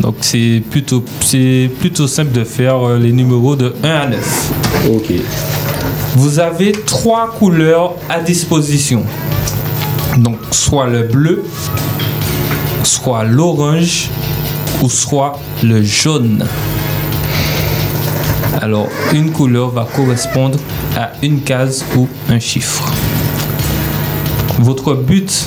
Donc, 0.01 0.17
c'est 0.21 0.62
plutôt, 0.71 1.05
c'est 1.21 1.71
plutôt 1.79 2.07
simple 2.07 2.33
de 2.33 2.45
faire 2.45 2.89
euh, 2.89 2.99
les 2.99 3.12
numéros 3.12 3.55
de 3.55 3.73
1 3.85 3.89
à 3.89 4.07
9. 4.09 4.53
Ok. 4.95 5.12
Vous 6.15 6.39
avez 6.39 6.73
trois 6.73 7.31
couleurs 7.39 7.95
à 8.11 8.21
disposition. 8.21 9.03
Donc, 10.19 10.37
soit 10.51 10.87
le 10.87 11.05
bleu, 11.05 11.43
soit 12.83 13.25
l'orange 13.25 14.11
ou 14.83 14.91
soit 14.91 15.39
le 15.63 15.83
jaune. 15.83 16.45
Alors, 18.61 18.89
une 19.15 19.33
couleur 19.33 19.71
va 19.71 19.89
correspondre 19.97 20.59
à 20.97 21.13
une 21.23 21.41
case 21.41 21.83
ou 21.97 22.07
un 22.29 22.39
chiffre. 22.39 22.93
Votre 24.59 24.95
but 24.95 25.47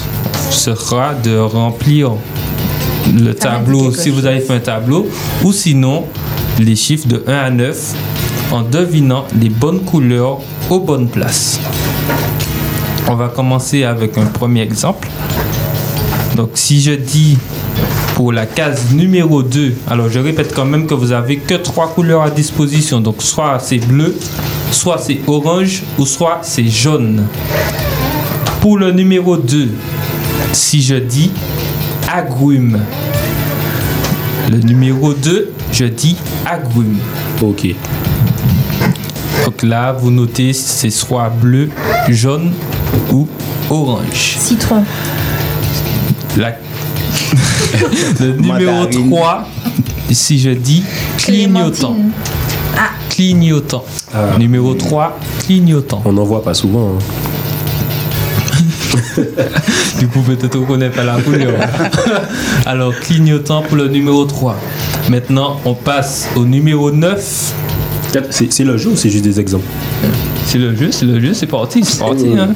sera 0.49 1.13
de 1.13 1.37
remplir 1.37 2.13
le 3.13 3.33
tableau 3.35 3.93
si 3.93 4.09
vous 4.09 4.25
avez 4.25 4.39
fait 4.39 4.53
un 4.53 4.59
tableau 4.59 5.07
ou 5.43 5.53
sinon 5.53 6.05
les 6.59 6.75
chiffres 6.75 7.07
de 7.07 7.23
1 7.27 7.33
à 7.33 7.49
9 7.51 7.93
en 8.51 8.61
devinant 8.63 9.25
les 9.39 9.49
bonnes 9.49 9.81
couleurs 9.81 10.39
aux 10.69 10.79
bonnes. 10.79 11.09
On 13.07 13.15
va 13.15 13.27
commencer 13.29 13.83
avec 13.83 14.17
un 14.17 14.25
premier 14.25 14.61
exemple. 14.61 15.07
Donc 16.35 16.51
si 16.55 16.81
je 16.81 16.91
dis 16.91 17.37
pour 18.15 18.31
la 18.31 18.45
case 18.45 18.91
numéro 18.93 19.43
2, 19.43 19.73
alors 19.87 20.09
je 20.09 20.19
répète 20.19 20.53
quand 20.55 20.65
même 20.65 20.87
que 20.87 20.93
vous 20.93 21.11
avez 21.11 21.37
que 21.37 21.55
trois 21.55 21.87
couleurs 21.87 22.23
à 22.23 22.29
disposition. 22.29 22.99
Donc 22.99 23.21
soit 23.21 23.59
c'est 23.59 23.77
bleu, 23.77 24.15
soit 24.71 24.97
c'est 24.97 25.19
orange 25.27 25.83
ou 25.97 26.05
soit 26.05 26.39
c'est 26.41 26.67
jaune. 26.67 27.25
Pour 28.61 28.77
le 28.77 28.91
numéro 28.91 29.37
2, 29.37 29.69
si 30.53 30.81
je 30.81 30.95
dis 30.95 31.31
agrumes. 32.11 32.79
Le 34.51 34.57
numéro 34.57 35.13
2, 35.13 35.51
je 35.71 35.85
dis 35.85 36.15
agrumes. 36.45 36.99
Ok. 37.41 37.67
Donc 39.55 39.69
là, 39.69 39.93
vous 39.93 40.11
notez 40.11 40.51
c'est 40.51 40.89
soit 40.89 41.29
bleu, 41.29 41.69
jaune 42.09 42.51
ou 43.13 43.25
orange. 43.69 44.35
Citron. 44.37 44.83
La- 46.35 46.55
Le 48.19 48.33
numéro 48.33 48.71
Mandarine. 48.83 49.09
3, 49.09 49.47
si 50.11 50.39
je 50.39 50.49
dis 50.49 50.83
clignotant. 51.17 51.95
Ah, 52.77 52.89
Clignotant. 53.09 53.85
Numéro 54.37 54.73
3, 54.73 55.17
clignotant. 55.45 56.01
On 56.03 56.11
n'en 56.11 56.25
voit 56.25 56.43
pas 56.43 56.53
souvent. 56.53 56.95
hein. 56.99 57.03
Du 59.99 60.07
coup, 60.09 60.19
peut-être 60.19 60.57
on 60.59 60.65
connaît 60.65 60.89
pas 60.89 61.05
la 61.05 61.21
couleur. 61.21 61.53
Alors, 62.65 62.93
clignotant 62.99 63.61
pour 63.61 63.77
le 63.77 63.87
numéro 63.87 64.25
3. 64.25 64.57
Maintenant, 65.09 65.61
on 65.63 65.73
passe 65.75 66.27
au 66.35 66.43
numéro 66.43 66.91
9. 66.91 67.53
C'est 68.29 68.51
c'est 68.53 68.63
le 68.63 68.77
jeu 68.77 68.89
ou 68.91 68.95
c'est 68.95 69.09
juste 69.09 69.23
des 69.23 69.39
exemples? 69.39 69.65
C'est 70.45 70.57
le 70.57 70.75
jeu, 70.75 70.91
c'est 70.91 71.05
le 71.05 71.19
jeu, 71.19 71.33
c'est 71.33 71.47
parti, 71.47 71.83
c'est 71.83 71.99
parti. 71.99 72.27
hein. 72.37 72.49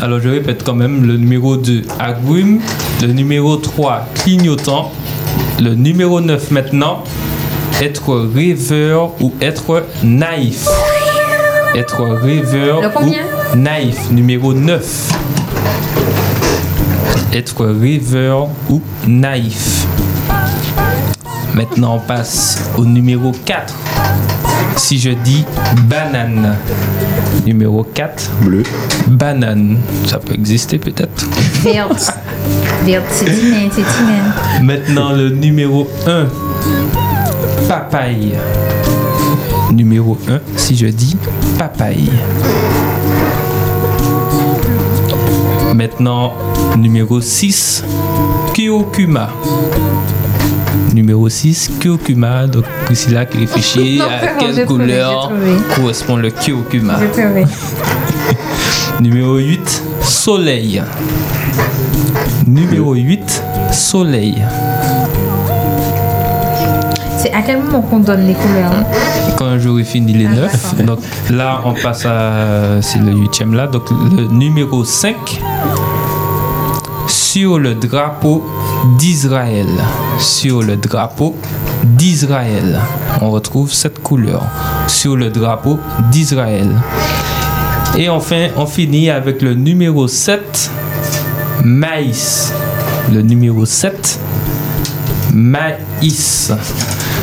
Alors, 0.00 0.20
je 0.20 0.28
répète 0.28 0.62
quand 0.64 0.74
même 0.74 1.04
le 1.06 1.16
numéro 1.16 1.56
2, 1.56 1.82
agrumes. 1.98 2.60
Le 3.02 3.08
numéro 3.08 3.56
3, 3.56 4.06
clignotant. 4.14 4.92
Le 5.60 5.74
numéro 5.74 6.20
9 6.20 6.50
maintenant, 6.52 7.02
être 7.82 8.14
rêveur 8.34 9.12
ou 9.20 9.32
être 9.40 9.84
naïf. 10.02 10.66
Être 11.74 12.02
rêveur 12.04 12.92
ou 13.02 13.56
naïf. 13.56 14.10
Numéro 14.10 14.54
9. 14.54 15.10
Être 17.32 17.64
rêveur 17.66 18.48
ou 18.70 18.80
naïf. 19.08 19.86
Maintenant, 21.52 21.96
on 21.96 22.00
passe 22.00 22.70
au 22.78 22.84
numéro 22.84 23.32
4. 23.44 23.74
Si 24.76 24.98
je 24.98 25.10
dis 25.10 25.44
banane. 25.88 26.56
Numéro 27.46 27.84
4. 27.84 28.30
Bleu. 28.42 28.62
Banane. 29.06 29.78
Ça 30.06 30.18
peut 30.18 30.34
exister 30.34 30.78
peut-être. 30.78 31.26
verte. 31.62 32.12
Verte, 32.84 33.04
c'est 33.10 33.26
c'est. 33.26 34.62
Maintenant, 34.62 35.12
le 35.12 35.30
numéro 35.30 35.88
1. 36.06 36.26
Papaye. 37.68 38.34
Numéro 39.72 40.18
1, 40.28 40.40
si 40.56 40.76
je 40.76 40.86
dis 40.86 41.16
papaye. 41.58 42.10
Maintenant, 45.74 46.34
numéro 46.76 47.20
6, 47.20 47.84
Kyokuma. 48.52 49.30
Numéro 50.94 51.28
6, 51.28 51.72
Kyokuma. 51.80 52.46
Donc, 52.46 52.64
Priscilla 52.84 53.24
qui 53.24 53.38
réfléchit 53.38 53.98
Non, 53.98 54.04
à 54.06 54.28
quelle 54.38 54.66
couleur 54.66 55.28
trouvé. 55.28 55.52
correspond 55.76 56.16
le 56.16 56.30
Kyokuma? 56.30 56.98
Numéro 59.00 59.36
8, 59.36 59.82
soleil. 60.02 60.82
Numéro 62.46 62.94
8, 62.94 63.42
soleil. 63.72 64.42
C'est 67.18 67.32
à 67.32 67.40
quel 67.42 67.62
moment 67.62 67.80
qu'on 67.80 68.00
donne 68.00 68.26
les 68.26 68.34
couleurs 68.34 68.70
hein? 68.72 68.84
Quand 69.38 69.58
j'aurai 69.58 69.84
fini 69.84 70.12
les 70.12 70.28
9, 70.28 70.84
donc 70.84 70.98
là 71.30 71.60
on 71.64 71.72
passe 71.72 72.04
à. 72.06 72.80
C'est 72.82 72.98
le 72.98 73.12
huitième 73.12 73.54
là. 73.54 73.66
Donc 73.66 73.84
le 73.90 74.26
numéro 74.28 74.84
5, 74.84 75.40
sur 77.08 77.58
le 77.58 77.74
drapeau 77.74 78.44
d'Israël. 78.98 79.66
Sur 80.18 80.62
le 80.62 80.76
drapeau 80.76 81.36
d'Israël. 81.84 82.80
On 83.20 83.30
retrouve 83.30 83.72
cette 83.72 84.02
couleur. 84.02 84.44
Sur 84.86 85.16
le 85.16 85.30
drapeau 85.30 85.78
d'Israël. 86.10 86.68
Et 87.96 88.08
enfin, 88.08 88.48
on 88.56 88.66
finit 88.66 89.10
avec 89.10 89.40
le 89.42 89.54
numéro 89.54 90.08
7, 90.08 90.70
maïs. 91.64 92.52
Le 93.12 93.22
numéro 93.22 93.64
7, 93.64 94.18
maïs. 95.32 96.52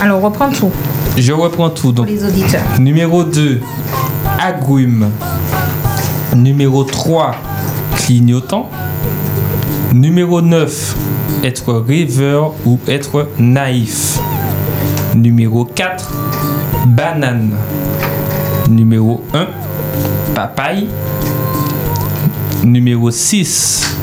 Alors, 0.01 0.21
reprends 0.21 0.49
tout 0.49 0.71
Je 1.17 1.33
reprends 1.33 1.69
tout. 1.69 1.91
Donc, 1.91 2.07
pour 2.07 2.15
les 2.15 2.23
auditeurs. 2.23 2.63
Numéro 2.79 3.23
2, 3.23 3.59
agrumes. 4.39 5.09
Numéro 6.35 6.83
3, 6.83 7.35
clignotant. 7.97 8.69
Numéro 9.93 10.41
9, 10.41 10.95
être 11.43 11.73
rêveur 11.73 12.53
ou 12.65 12.79
être 12.87 13.29
naïf. 13.37 14.19
Numéro 15.15 15.65
4, 15.65 16.11
banane. 16.87 17.51
Numéro 18.69 19.23
1, 19.33 19.47
papaye. 20.33 20.87
Numéro 22.63 23.11
6, 23.11 23.97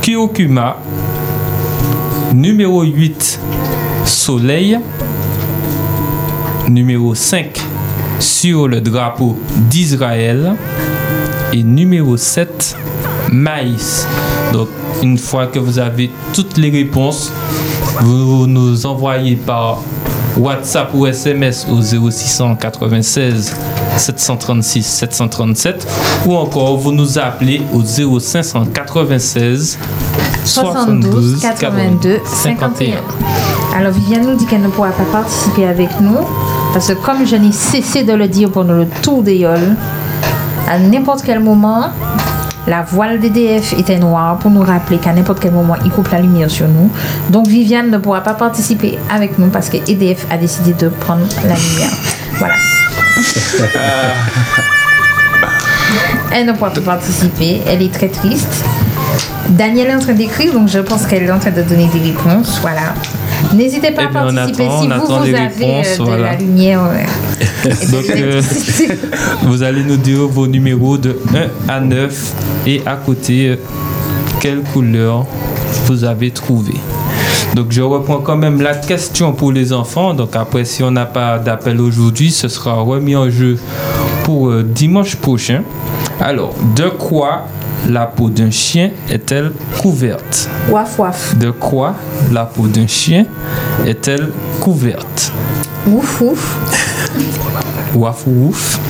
Kyokuma. 0.00 0.76
Numéro 2.32 2.82
8, 2.82 3.40
Soleil. 4.04 4.78
Numéro 6.68 7.14
5, 7.14 7.60
Sur 8.18 8.68
le 8.68 8.80
drapeau 8.80 9.38
d'Israël. 9.68 10.54
Et 11.52 11.62
numéro 11.62 12.16
7, 12.16 12.76
Maïs. 13.32 14.06
Donc, 14.52 14.68
une 15.02 15.18
fois 15.18 15.46
que 15.46 15.58
vous 15.58 15.78
avez 15.78 16.10
toutes 16.32 16.56
les 16.56 16.70
réponses, 16.70 17.32
vous 18.00 18.46
nous 18.46 18.86
envoyez 18.86 19.36
par 19.36 19.80
WhatsApp 20.36 20.90
ou 20.94 21.06
SMS 21.06 21.66
au 21.70 21.80
0696 21.80 23.56
736 23.96 24.82
737 24.82 25.86
ou 26.26 26.34
encore 26.36 26.76
vous 26.76 26.92
nous 26.92 27.18
appelez 27.18 27.62
au 27.72 27.82
0596 27.82 29.78
72 30.44 31.40
82 31.40 32.20
51. 32.24 32.96
Alors 33.74 33.92
Viviane 33.92 34.26
nous 34.26 34.36
dit 34.36 34.46
qu'elle 34.46 34.62
ne 34.62 34.68
pourra 34.68 34.90
pas 34.90 35.04
participer 35.10 35.66
avec 35.66 35.88
nous 36.00 36.18
parce 36.72 36.88
que 36.88 36.94
comme 36.94 37.26
je 37.26 37.36
n'ai 37.36 37.52
cessé 37.52 38.04
de 38.04 38.12
le 38.12 38.28
dire 38.28 38.50
pendant 38.50 38.74
le 38.74 38.86
tour 39.02 39.22
des 39.22 39.36
yoles, 39.36 39.76
à 40.68 40.78
n'importe 40.78 41.22
quel 41.24 41.40
moment, 41.40 41.90
la 42.66 42.82
voile 42.82 43.20
d'EDF 43.20 43.72
était 43.74 43.98
noire 43.98 44.38
pour 44.38 44.50
nous 44.50 44.62
rappeler 44.62 44.98
qu'à 44.98 45.12
n'importe 45.12 45.40
quel 45.40 45.52
moment, 45.52 45.76
il 45.84 45.90
coupe 45.90 46.08
la 46.08 46.20
lumière 46.20 46.50
sur 46.50 46.66
nous. 46.68 46.90
Donc 47.30 47.46
Viviane 47.46 47.90
ne 47.90 47.98
pourra 47.98 48.22
pas 48.22 48.34
participer 48.34 48.98
avec 49.10 49.38
nous 49.38 49.48
parce 49.48 49.68
que 49.68 49.76
EDF 49.76 50.26
a 50.30 50.36
décidé 50.36 50.72
de 50.72 50.88
prendre 50.88 51.26
la 51.46 51.54
lumière. 51.54 51.90
Voilà. 52.38 52.54
Elle 56.30 56.44
ne 56.44 56.52
pourra 56.52 56.70
pas 56.70 56.80
participer, 56.82 57.62
elle 57.66 57.80
est 57.80 57.92
très 57.92 58.08
triste. 58.08 58.62
Daniel 59.48 59.86
est 59.86 59.94
en 59.94 60.00
train 60.00 60.12
d'écrire, 60.12 60.52
donc 60.52 60.68
je 60.68 60.80
pense 60.80 61.06
qu'elle 61.06 61.22
est 61.22 61.30
en 61.30 61.38
train 61.38 61.50
de 61.50 61.62
donner 61.62 61.88
des 61.94 62.00
réponses. 62.00 62.58
Voilà. 62.60 62.92
N'hésitez 63.54 63.90
pas 63.92 64.02
Eh 64.02 64.06
à 64.06 64.08
bien, 64.08 64.26
on 64.28 64.34
participer 64.34 64.64
attend, 64.64 64.80
si 64.80 64.86
on 64.86 64.88
vous, 64.88 64.92
attend 64.92 65.18
vous 65.18 65.24
les 65.24 65.34
avez 65.34 65.66
réponses, 65.66 65.98
de 65.98 66.02
voilà. 66.04 66.22
la 66.32 66.36
lumière. 66.36 66.80
Donc, 67.92 68.10
euh, 68.10 68.42
vous 69.42 69.62
allez 69.62 69.82
nous 69.82 69.96
dire 69.96 70.26
vos 70.26 70.46
numéros 70.46 70.98
de 70.98 71.18
1 71.68 71.72
à 71.72 71.80
9 71.80 72.32
et 72.66 72.82
à 72.86 72.96
côté, 72.96 73.48
euh, 73.48 73.56
quelle 74.40 74.60
couleur 74.62 75.26
vous 75.86 76.04
avez 76.04 76.30
trouvé. 76.30 76.74
Donc, 77.54 77.66
je 77.70 77.80
reprends 77.82 78.18
quand 78.18 78.36
même 78.36 78.60
la 78.60 78.74
question 78.74 79.32
pour 79.32 79.52
les 79.52 79.72
enfants. 79.72 80.12
Donc, 80.14 80.36
après, 80.36 80.64
si 80.64 80.82
on 80.82 80.90
n'a 80.90 81.06
pas 81.06 81.38
d'appel 81.38 81.80
aujourd'hui, 81.80 82.30
ce 82.30 82.48
sera 82.48 82.74
remis 82.74 83.16
en 83.16 83.30
jeu 83.30 83.58
pour 84.24 84.48
euh, 84.48 84.62
dimanche 84.62 85.16
prochain. 85.16 85.62
Alors, 86.20 86.54
de 86.74 86.88
quoi 86.88 87.46
la 87.88 88.06
peau 88.06 88.28
d'un 88.30 88.50
chien 88.50 88.90
est-elle 89.10 89.52
couverte? 89.80 90.48
Waf 90.70 90.98
waf. 90.98 91.36
De 91.38 91.50
quoi 91.50 91.94
la 92.32 92.44
peau 92.44 92.66
d'un 92.66 92.86
chien 92.86 93.26
est-elle 93.86 94.30
couverte? 94.60 95.32
Ouf 95.86 96.20
ouf. 96.20 96.56
Waf 97.94 98.26
ouf. 98.26 98.80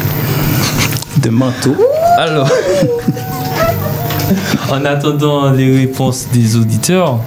De 1.18 1.30
manteau. 1.30 1.74
Alors, 2.18 2.48
en 4.70 4.84
attendant 4.84 5.50
les 5.50 5.76
réponses 5.76 6.26
des 6.32 6.56
auditeurs, 6.56 7.18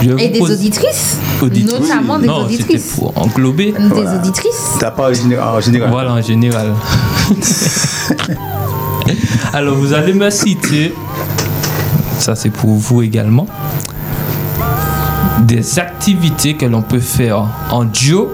je 0.00 0.10
Et 0.18 0.28
des 0.28 0.38
pose- 0.38 0.52
auditrices. 0.52 1.18
Auditrices. 1.42 1.80
Notamment 1.80 2.18
des 2.18 2.26
non, 2.26 2.44
auditrices. 2.44 2.82
c'était 2.84 3.00
pour 3.00 3.12
englober. 3.16 3.72
Des 3.72 4.06
auditrices. 4.18 4.70
T'as 4.78 4.90
pas 4.90 5.10
en 5.10 5.12
général. 5.12 5.62
Voilà, 5.90 6.12
en 6.12 6.22
général. 6.22 6.72
Alors, 9.52 9.74
vous 9.76 9.92
allez 9.92 10.12
me 10.12 10.28
citer, 10.30 10.92
ça 12.18 12.34
c'est 12.34 12.50
pour 12.50 12.70
vous 12.74 13.02
également, 13.02 13.46
des 15.42 15.78
activités 15.78 16.54
que 16.54 16.66
l'on 16.66 16.82
peut 16.82 17.00
faire 17.00 17.46
en 17.70 17.84
duo 17.84 18.32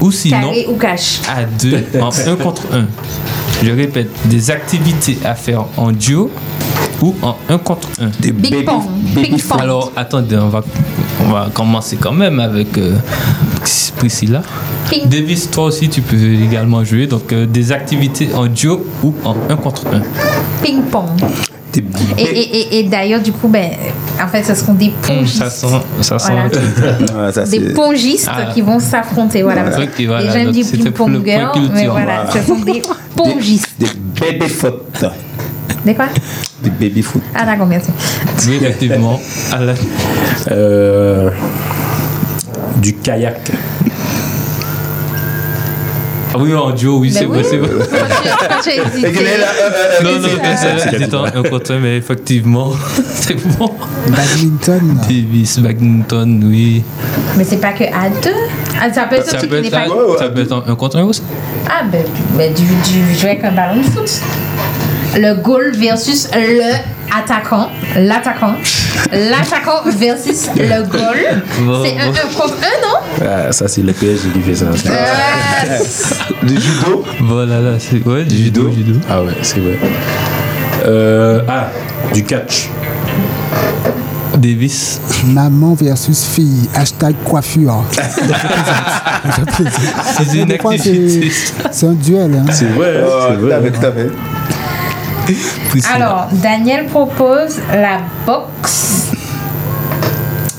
ou 0.00 0.10
sinon 0.12 0.40
Carré 0.48 0.66
ou 0.68 0.76
cash. 0.76 1.20
à 1.28 1.44
deux 1.44 1.84
en 2.00 2.10
un 2.28 2.36
contre 2.36 2.62
un. 2.72 2.84
Je 3.62 3.70
répète, 3.70 4.10
des 4.26 4.50
activités 4.50 5.18
à 5.24 5.34
faire 5.34 5.64
en 5.78 5.92
duo 5.92 6.30
ou 7.00 7.14
en 7.22 7.36
un 7.48 7.58
contre 7.58 7.88
un. 8.00 8.10
Des 8.20 8.32
Big 8.32 8.52
baby- 8.52 8.64
pong, 8.64 8.82
big 9.14 9.42
pong. 9.42 9.60
Alors, 9.60 9.92
attendez, 9.96 10.36
on 10.36 10.48
va, 10.48 10.62
on 11.26 11.30
va 11.32 11.48
commencer 11.52 11.96
quand 11.96 12.12
même 12.12 12.40
avec 12.40 12.78
euh, 12.78 12.94
Priscilla. 13.96 14.42
Davis, 15.06 15.50
toi 15.50 15.64
aussi, 15.64 15.88
tu 15.88 16.00
peux 16.00 16.16
également 16.16 16.84
jouer. 16.84 17.06
Donc, 17.06 17.32
euh, 17.32 17.46
des 17.46 17.72
activités 17.72 18.28
en 18.34 18.46
duo 18.46 18.86
ou 19.02 19.14
en 19.24 19.34
un 19.50 19.56
contre 19.56 19.86
un. 19.88 20.02
Ping 20.62 20.82
pong. 20.82 21.08
Des 21.72 21.84
Et, 22.16 22.22
et, 22.22 22.56
et, 22.76 22.78
et 22.78 22.82
d'ailleurs, 22.84 23.20
du 23.20 23.32
coup, 23.32 23.48
ben, 23.48 23.70
en 24.22 24.28
fait, 24.28 24.42
ce 24.44 24.54
seront 24.54 24.74
des 24.74 24.92
pongistes. 25.02 25.38
Ça 25.38 25.50
sent, 25.50 25.66
ça 26.00 26.18
sent 26.18 26.32
Voilà. 26.32 27.26
Ouais, 27.26 27.32
ça, 27.32 27.44
Des 27.44 27.60
pongistes 27.74 28.30
Ah. 28.32 28.50
qui 28.54 28.60
vont 28.62 28.78
s'affronter. 28.78 29.42
Voilà. 29.42 29.64
Ok, 29.78 30.02
voilà, 30.06 30.22
Les 30.32 30.38
gens 30.38 30.44
donc 30.44 30.54
disent 30.54 30.70
c'était 30.70 30.84
ping 30.84 30.92
pour 30.92 31.08
le 31.08 31.18
pong 31.18 31.24
point 31.24 31.52
girl, 31.54 31.70
mais 31.74 31.86
voilà, 31.88 32.24
Voilà. 32.24 32.30
ce 32.32 32.46
sont 32.46 32.60
des 32.60 32.82
pongistes. 33.16 33.68
Des 33.78 33.88
baby 34.20 34.48
foot. 34.48 35.04
Des 35.84 35.94
quoi? 35.94 36.06
Des 36.62 36.70
baby 36.70 37.02
foot. 37.02 37.22
Ah, 37.34 37.44
d'accord, 37.44 37.66
merci. 37.66 37.90
Oui, 38.48 38.56
effectivement. 38.60 39.20
À 39.52 39.60
la- 39.60 39.74
Euh, 40.50 41.30
du 42.78 42.94
kayak. 42.94 43.50
Ah 46.34 46.38
oui, 46.38 46.54
en 46.54 46.70
duo, 46.72 46.98
oui, 46.98 47.08
Ben 47.10 47.18
c'est 47.20 47.24
vrai, 47.24 47.42
c'est 47.42 47.56
vrai. 47.56 47.70
La- 47.70 47.78
euh, 47.78 49.00
euh, 49.00 50.02
Non, 50.02 50.10
euh, 50.10 50.18
non, 50.18 50.28
c'est- 50.56 50.90
c'était 50.98 51.14
en 51.14 51.24
un 51.24 51.42
contre 51.42 51.72
un, 51.72 51.78
mais 51.78 51.96
effectivement, 51.96 52.72
c'est 53.14 53.36
bon. 53.56 53.72
Badminton. 54.08 54.98
Davis, 55.08 55.58
badminton, 55.60 56.44
oui. 56.44 56.84
Mais 57.38 57.44
c'est 57.44 57.56
pas 57.56 57.72
que 57.72 57.84
à 57.84 58.10
deux. 58.22 58.30
Ah, 58.78 58.92
ça 58.92 59.04
peut 59.04 59.16
être 59.16 59.28
un 59.28 59.30
Ça 59.30 59.38
truc 59.38 59.50
peut 59.50 59.56
qui 59.62 59.70
n'est 59.70 59.70
pas. 59.70 59.86
ça 60.18 60.28
peut 60.28 60.40
être 60.42 60.64
un 60.68 60.74
contre 60.74 60.96
un 60.98 61.04
aussi. 61.04 61.22
Ah, 61.66 61.84
ben, 61.90 62.04
ben 62.36 62.52
du, 62.52 62.62
du 62.64 63.14
jouer 63.18 63.30
avec 63.30 63.44
un 63.44 63.52
ballon 63.52 63.76
de 63.78 63.82
foot. 63.86 64.20
Le 65.18 65.34
goal 65.34 65.72
versus 65.76 66.28
le 66.34 66.72
attaquant. 67.16 67.68
L'attaquant. 67.96 68.54
L'attaquant 69.12 69.82
versus 69.86 70.48
le 70.56 70.82
goal. 70.84 71.42
Bon, 71.60 71.82
C'est 71.84 71.98
un, 72.00 72.10
bon. 72.10 72.18
un 72.18 72.34
contre 72.34 72.56
un, 72.62 72.76
non? 72.86 72.98
Ah, 73.28 73.52
ça, 73.52 73.66
c'est 73.68 73.82
le 73.82 73.92
PSG 73.92 74.28
qui 74.30 74.40
fait 74.40 74.54
ça. 74.54 74.66
Euh, 74.66 75.78
Du 76.42 76.54
judo? 76.60 77.04
Voilà, 77.22 77.60
là, 77.60 77.72
c'est 77.78 78.02
ouais, 78.06 78.24
du 78.24 78.36
judo. 78.36 78.70
judo? 78.70 78.98
Ah 79.08 79.22
ouais, 79.22 79.32
c'est 79.42 79.60
vrai. 79.60 79.78
Euh, 80.84 81.40
ah, 81.48 81.68
du 82.12 82.22
catch. 82.24 82.68
Davis. 84.36 85.00
Maman 85.24 85.74
versus 85.74 86.24
fille. 86.26 86.68
Hashtag 86.74 87.14
coiffure. 87.24 87.84
C'est 90.28 90.38
une 90.38 90.52
activité. 90.52 91.30
un 91.82 91.92
duel. 91.92 92.34
Hein. 92.38 92.44
C'est 92.52 92.66
vrai, 92.66 93.02
Ouais, 93.02 93.08
c'est 93.30 93.34
tout 93.36 93.40
vrai. 93.46 93.54
à 93.54 93.60
fait, 93.92 94.10
Alors, 95.94 96.28
Daniel 96.32 96.86
propose 96.86 97.58
la 97.72 98.00
boxe, 98.26 99.12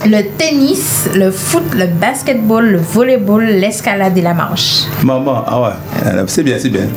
le 0.05 0.21
tennis, 0.37 1.07
le 1.15 1.31
foot, 1.31 1.63
le 1.73 1.87
basketball, 1.87 2.65
le 2.65 2.77
volleyball, 2.77 3.45
l'escalade 3.45 4.17
et 4.17 4.21
la 4.21 4.33
marche. 4.33 4.83
Maman, 5.03 5.43
ah 5.45 5.61
ouais. 5.61 6.23
C'est 6.27 6.43
bien, 6.43 6.57
c'est 6.59 6.69
bien. 6.69 6.87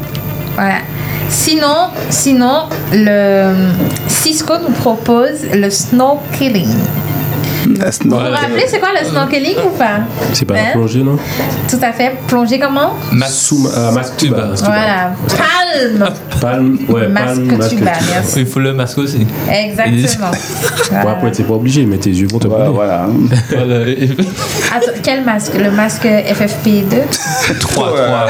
Voilà. 0.55 0.79
Sinon, 1.29 1.91
sinon, 2.09 2.69
le 2.93 3.55
Cisco 4.09 4.55
nous 4.59 4.75
propose 4.75 5.45
le 5.55 5.71
snorkeling. 5.71 6.75
Vous 8.05 8.11
vous 8.11 8.17
rappelez 8.17 8.65
c'est 8.67 8.79
quoi 8.81 8.89
le 9.01 9.07
snorkeling 9.09 9.57
ou 9.67 9.71
pas? 9.77 10.01
C'est 10.33 10.45
pas 10.45 10.55
Hein? 10.55 10.63
la 10.67 10.73
plongée, 10.73 11.03
non? 11.03 11.17
Tout 11.69 11.79
à 11.83 11.93
fait. 11.93 12.13
Plonger 12.27 12.59
comment? 12.59 12.95
Euh, 13.13 13.93
masque 13.93 14.17
tuba. 14.17 14.49
Voilà. 14.63 15.13
Palme. 15.37 16.09
Palme, 16.41 16.79
ouais, 16.89 17.09
Masque 17.09 17.37
palme, 17.47 17.69
tuba. 17.69 17.93
merci. 18.13 18.41
Il 18.41 18.47
faut 18.47 18.61
le 18.61 18.73
masque 18.75 18.99
aussi. 18.99 19.27
Exactement. 19.51 20.31
Bon, 20.91 21.09
après, 21.09 21.31
t'es 21.31 21.45
pas 21.45 21.55
obligé, 21.55 21.87
mais 21.87 21.99
tes 21.99 22.11
yeux 22.11 22.27
vont 22.29 22.41
te 22.41 22.49
Voilà, 22.49 22.65
brûler. 22.65 22.77
voilà. 22.77 23.07
Voilà. 23.51 24.77
Attends, 24.77 24.93
quel 25.05 25.25
masque? 25.25 25.53
Le 25.55 25.71
masque 25.71 26.05
FFP2 26.05 27.59
3, 27.61 27.87
3. 27.93 28.27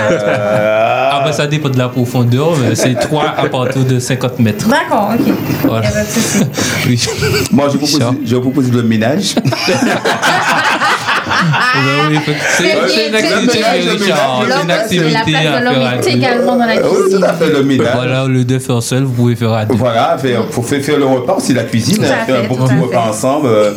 Ah 1.13 1.23
bah 1.25 1.33
ça 1.33 1.47
dépend 1.47 1.69
de 1.71 1.79
la 1.79 1.89
profondeur, 1.89 2.51
mais 2.69 2.75
c'est 2.75 2.95
3 2.95 3.35
à 3.39 3.47
partir 3.49 3.85
de 3.85 3.99
50 3.99 4.39
mètres. 4.41 4.69
D'accord, 4.69 5.11
ok. 5.19 5.33
Voilà. 5.65 5.85
Y 5.87 5.89
a 5.89 5.91
pas 5.93 6.01
de 6.05 6.09
souci. 6.11 6.39
Oui. 6.87 7.07
Moi, 7.51 7.69
je 7.73 7.79
propose, 7.79 8.01
je 8.25 8.37
propose 8.37 8.73
le 8.73 8.83
ménage. 8.83 9.30
Ouais, 9.37 9.43
oui, 12.11 12.17
faut 12.25 12.33
que- 12.33 12.39
c'est 12.59 13.09
une 13.09 13.15
activité. 13.15 13.59
Richard. 13.91 14.43
C'est 14.47 14.57
une 14.63 14.69
la 14.69 14.75
activité 14.75 15.37
à 15.37 15.41
faire 15.63 15.99
deux. 16.03 16.09
également 16.09 16.57
dans 16.57 16.67
la 16.67 16.75
Oui, 16.77 16.83
cuisine. 17.03 17.19
tout 17.21 17.25
à 17.25 17.33
fait, 17.35 17.51
le 17.51 17.63
ménage. 17.63 17.87
Voilà, 17.95 18.25
au 18.25 18.29
lieu 18.29 18.45
de 18.45 18.59
faire 18.59 18.83
seul, 18.83 19.05
vous 19.05 19.13
pouvez 19.13 19.37
faire 19.37 19.53
à 19.53 19.65
deux. 19.65 19.77
Voilà, 19.77 20.17
pour 20.51 20.67
faire, 20.67 20.83
faire 20.83 20.99
le 20.99 21.07
repas 21.07 21.35
aussi, 21.35 21.55
la 21.55 21.63
cuisine, 21.65 22.03
faire 22.03 22.27
un 22.45 22.49
bon 22.49 22.57
repas 22.83 23.09
ensemble 23.11 23.47
euh, 23.49 23.73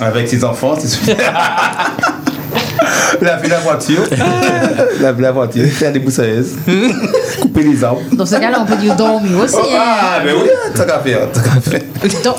avec 0.00 0.28
ses 0.28 0.44
enfants, 0.44 0.74
c'est 0.78 0.88
super. 0.88 1.16
Laver 3.20 3.48
la 3.48 3.58
voiture. 3.58 4.02
Laver 5.00 5.22
la 5.22 5.32
voiture. 5.32 5.66
Faire 5.66 5.92
des 5.92 6.00
boussaises. 6.00 6.56
Couper 7.40 7.62
les 7.62 7.84
arbres. 7.84 8.02
Dans 8.12 8.26
ce 8.26 8.36
cas-là, 8.36 8.58
on 8.60 8.66
peut 8.66 8.76
dire 8.76 8.96
dormir 8.96 9.38
aussi. 9.38 9.56
Oh, 9.58 9.66
ah, 9.76 10.18
hein. 10.18 10.22
mais 10.24 10.32
oui, 10.32 10.48
tant 10.74 10.84
qu'à 10.84 10.98
faire. 10.98 11.30
Tant 11.32 11.40
qu'à 11.40 11.60
faire. 11.60 11.82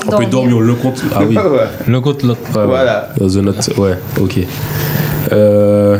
On 0.06 0.18
peut 0.18 0.26
dormir 0.26 0.60
l'un 0.60 0.74
contre 0.74 1.02
Ah 1.14 1.20
oui. 1.26 1.36
Ouais. 1.36 1.42
L'un 1.88 2.00
contre 2.00 2.26
l'autre. 2.26 2.40
Ouais, 2.52 2.60
ouais. 2.60 2.66
Voilà. 2.66 3.08
Dans 3.18 3.38
un 3.38 3.46
autre. 3.46 3.78
Ouais, 3.78 3.98
ok. 4.20 4.38
Euh. 5.32 5.98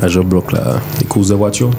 Ah, 0.00 0.06
je 0.06 0.20
bloque 0.20 0.52
là. 0.52 0.80
Les 1.00 1.06
courses 1.06 1.28
de 1.28 1.34
voiture. 1.34 1.70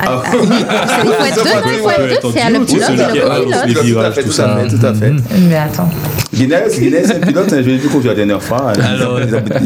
Ah, 0.00 0.22
Il 0.32 0.38
faut 0.38 1.24
être 1.24 1.44
deux, 1.44 1.50
non, 1.50 1.72
il 1.72 1.78
faut 1.80 1.90
être 1.90 2.22
deux. 2.22 2.30
C'est 2.34 2.50
le 2.50 2.64
pilote 2.64 2.90
et 2.90 2.96
le 2.96 3.28
copilote. 3.28 3.66
les 3.66 3.92
Tout 3.92 3.98
à 3.98 4.10
fait, 4.12 4.22
tout 4.22 4.40
à 4.42 4.56
fait, 4.56 4.68
tout 4.68 4.86
à 4.86 4.94
fait. 4.94 5.12
Mais 5.48 5.56
attends. 5.56 5.90
Guinness, 6.34 6.78
Guinness, 6.78 7.06
c'est 7.08 7.16
un 7.16 7.20
pilote, 7.26 7.52
hein, 7.52 7.56
je 7.62 7.68
l'ai 7.70 7.76
vu 7.78 7.88
conduire 7.88 8.12
la 8.12 8.16
dernière 8.16 8.42
fois. 8.42 8.72
Alors, 8.82 9.18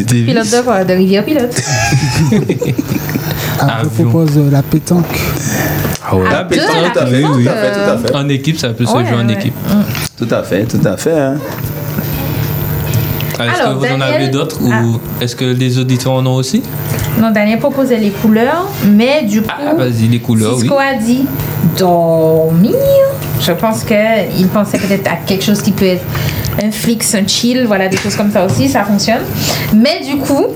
Pilote 0.07 0.51
de 0.51 0.63
quoi 0.63 0.85
De 0.85 0.93
rivière 0.95 1.25
pilote. 1.25 1.55
Ah, 3.61 3.83
je 3.85 4.03
propose 4.03 4.37
euh, 4.39 4.51
la 4.51 4.63
pétanque. 4.63 5.05
Ah 6.05 6.17
ouais. 6.17 6.29
La 6.31 6.45
pétanque, 6.45 6.67
tout 6.93 6.99
à 6.99 7.07
fait, 7.07 7.17
pétanque, 7.17 7.43
tout 7.43 7.49
à 7.49 7.53
fait, 7.55 7.73
tout 7.73 7.91
à 7.91 7.99
fait. 7.99 8.15
En 8.17 8.29
équipe, 8.29 8.59
ça 8.59 8.69
peut 8.71 8.85
se 8.87 8.93
Ouais, 8.93 9.05
jouer 9.07 9.15
en 9.23 9.27
ouais. 9.29 9.35
équipe. 9.35 9.55
Tout 10.19 10.29
à 10.31 10.43
fait, 10.43 10.65
tout 10.65 10.81
à 10.85 10.97
fait. 10.97 11.11
Ah, 13.39 13.47
Est-ce 13.47 13.61
Alors, 13.61 13.75
que 13.75 13.79
vous 13.79 13.85
en 13.95 13.99
Daniel- 13.99 14.15
avez 14.15 14.29
d'autres 14.29 14.59
Ah. 14.71 14.83
ou 14.85 15.01
est-ce 15.23 15.35
que 15.37 15.45
les 15.45 15.79
auditeurs 15.79 16.13
en 16.13 16.27
ont 16.27 16.35
aussi? 16.35 16.63
Non, 17.21 17.31
Daniel 17.31 17.59
proposait 17.59 17.99
les 17.99 18.11
couleurs, 18.11 18.67
mais 18.87 19.23
du 19.25 19.43
coup, 19.43 19.49
Ah, 19.51 19.75
vas-y, 19.75 20.09
les 20.09 20.21
couleurs, 20.21 20.55
oui. 20.55 20.61
Cisco 20.63 20.77
a 20.79 20.95
dit 20.95 21.27
dormir. 21.79 22.75
Je 23.41 23.53
pense 23.53 23.85
qu'il 23.85 24.49
pensait 24.49 24.79
peut-être 24.79 25.07
à 25.09 25.17
quelque 25.27 25.45
chose 25.45 25.61
qui 25.63 25.73
peut 25.73 25.87
être 25.87 26.05
un 26.63 26.71
flix, 26.71 27.15
un 27.15 27.27
chill, 27.27 27.65
voilà, 27.67 27.89
des 27.89 27.97
choses 27.97 28.15
comme 28.17 28.31
ça 28.31 28.45
aussi, 28.45 28.69
ça 28.69 28.85
fonctionne. 28.85 29.23
Mais 29.75 30.01
du 30.05 30.17
coup, 30.19 30.47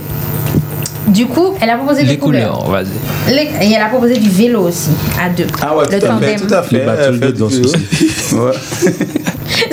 du 1.08 1.26
coup, 1.26 1.54
elle 1.60 1.70
a 1.70 1.76
proposé 1.76 2.02
Les 2.02 2.10
des 2.10 2.18
couleurs. 2.18 2.64
couleurs, 2.64 2.84
vas-y. 2.84 3.34
Les- 3.34 3.66
et 3.66 3.72
elle 3.72 3.82
a 3.82 3.86
proposé 3.88 4.18
du 4.18 4.28
vélo 4.28 4.62
aussi, 4.68 4.90
à 5.24 5.28
deux. 5.30 5.46
Ah 5.62 5.76
ouais, 5.76 5.84
Le 5.84 5.88
tout 5.88 5.94
à 5.94 6.00
fait, 6.00 6.06
tandem. 6.36 6.40
tout 6.48 6.54
à 6.54 6.62
fait. 6.62 6.78
Les 6.78 6.84
battles 6.84 7.02
euh, 7.22 7.26
de 7.26 7.30
danse 7.32 7.54
aussi. 7.58 8.34
Ouais. 8.34 8.52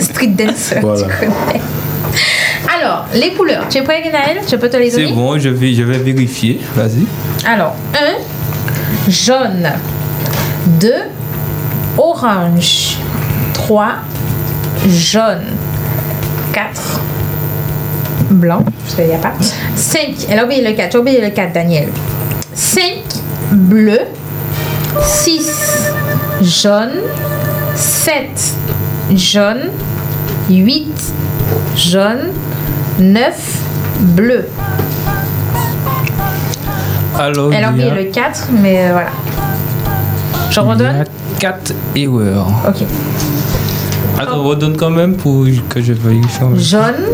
Street 0.00 0.28
dancer, 0.28 0.76
Voilà. 0.80 1.02
tu 1.02 1.08
connais. 1.18 1.60
Alors, 2.84 3.06
les 3.14 3.32
couleurs. 3.32 3.66
Tu 3.70 3.78
es 3.78 3.82
prêt, 3.82 4.02
Guénaël 4.02 4.40
Je 4.46 4.56
peux 4.56 4.68
te 4.68 4.76
les 4.76 4.90
donner? 4.90 5.06
C'est 5.06 5.14
bon, 5.14 5.38
je 5.38 5.48
vais, 5.48 5.72
je 5.72 5.82
vais 5.82 5.96
vérifier. 5.96 6.60
Vas-y. 6.74 7.06
Alors, 7.46 7.74
1, 7.94 9.10
jaune. 9.10 9.70
2, 10.80 10.92
orange. 11.96 12.98
3, 13.54 13.86
jaune. 14.86 15.44
4, 16.52 17.00
blanc, 18.32 18.62
parce 18.82 18.96
qu'il 18.96 19.06
n'y 19.06 19.14
a 19.14 19.18
pas. 19.18 19.32
5, 19.74 20.26
elle 20.28 20.38
a 20.40 20.44
oublié 20.44 20.62
le 20.62 20.74
4, 20.74 20.92
j'ai 20.92 20.98
oublié 20.98 21.20
le 21.22 21.30
4, 21.30 21.54
Daniel. 21.54 21.88
5, 22.52 22.82
bleu. 23.50 24.00
6, 25.02 25.90
jaune. 26.42 27.00
7, 27.74 28.14
jaune. 29.16 29.70
8, 30.50 30.92
jaune. 31.76 32.30
9, 33.04 33.58
bleu. 34.00 34.46
Alors, 37.18 37.52
Elle 37.52 37.64
a 37.64 37.70
il 37.72 37.78
y 37.78 37.88
a, 37.88 37.94
le 37.94 38.04
4, 38.04 38.48
mais 38.60 38.86
euh, 38.86 38.92
voilà. 38.92 39.10
Je 40.50 40.60
il 40.60 40.64
y 40.64 40.66
redonne 40.68 41.00
a 41.02 41.04
4 41.38 41.72
erreurs. 41.94 42.48
Ok. 42.66 42.84
Attends, 44.18 44.42
redonne 44.42 44.76
quand 44.76 44.90
même 44.90 45.14
pour 45.16 45.44
que 45.68 45.80
je 45.82 45.92
vérifie. 45.92 46.40
Jaune, 46.56 47.04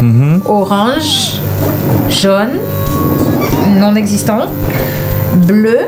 Mhm. 0.00 0.42
orange, 0.46 1.40
jaune, 2.08 2.58
non 3.78 3.94
existant, 3.94 4.46
bleu, 5.34 5.78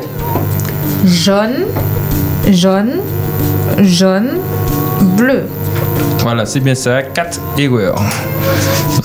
jaune, 1.05 1.67
jaune, 2.49 2.93
jaune, 3.83 4.29
bleu. 5.17 5.43
Voilà, 6.21 6.47
c'est 6.47 6.61
bien 6.61 6.75
ça, 6.75 7.03
4 7.03 7.41
erreurs. 7.59 8.01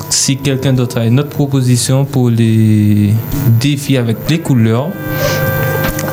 Si 0.09 0.37
quelqu'un 0.37 0.73
d'autre 0.73 0.99
a 0.99 1.05
une 1.05 1.19
autre 1.19 1.29
proposition 1.29 2.05
pour 2.05 2.29
les 2.29 3.13
défis 3.59 3.97
avec 3.97 4.17
les 4.29 4.39
couleurs, 4.39 4.89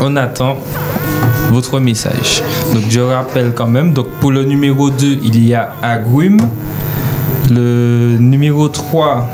on 0.01 0.17
attend 0.17 0.57
votre 1.51 1.79
message. 1.81 2.43
Donc 2.75 2.85
je 2.89 3.01
rappelle 3.01 3.53
quand 3.55 3.69
même, 3.69 3.93
donc 3.93 4.09
pour 4.21 4.33
le 4.33 4.45
numéro 4.45 4.91
2, 4.91 5.19
il 5.23 5.47
y 5.47 5.55
a 5.55 5.75
agrumes. 5.83 6.41
Le 7.51 8.17
numéro 8.19 8.69
3, 8.69 9.29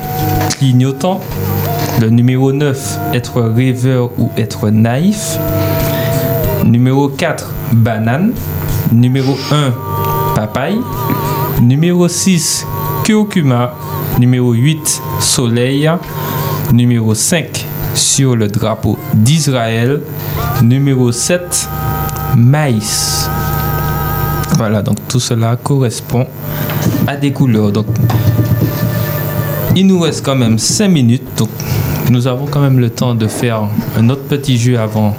clignotant. 0.59 1.21
Le 2.01 2.11
numéro 2.11 2.53
9, 2.53 2.99
être 3.15 3.41
rêveur 3.41 4.11
ou 4.19 4.31
être 4.37 4.69
naïf. 4.69 5.39
Numéro 6.65 7.09
4, 7.09 7.51
banane. 7.73 8.33
Numéro 8.93 9.37
1, 9.51 9.73
papaye. 10.35 10.79
Numéro 11.63 12.09
6, 12.09 12.67
curcuma. 13.05 13.73
Numéro 14.19 14.53
8, 14.53 15.01
soleil. 15.21 15.89
Numéro 16.73 17.15
5, 17.15 17.65
sur 17.95 18.35
le 18.35 18.49
drapeau 18.49 18.99
d'Israël. 19.15 20.01
Numéro 20.61 21.13
7, 21.13 21.69
maïs. 22.37 23.31
Voilà, 24.57 24.83
donc 24.83 24.97
tout 25.07 25.21
cela 25.21 25.55
correspond 25.55 26.27
à 27.07 27.17
des 27.17 27.31
couleurs. 27.33 27.71
Donc, 27.71 27.87
il 29.77 29.87
nous 29.87 30.01
reste 30.01 30.25
quand 30.25 30.37
même 30.37 30.59
5 30.59 30.89
minutes. 30.89 31.23
Donc, 31.37 31.51
nous 32.11 32.27
avons 32.27 32.47
quand 32.47 32.61
même 32.61 32.81
le 32.81 32.91
temps 32.91 33.15
de 33.15 33.29
faire 33.29 33.69
un 33.97 34.09
autre 34.11 34.25
petit 34.25 34.59
jeu 34.59 34.81
avant 34.81 35.15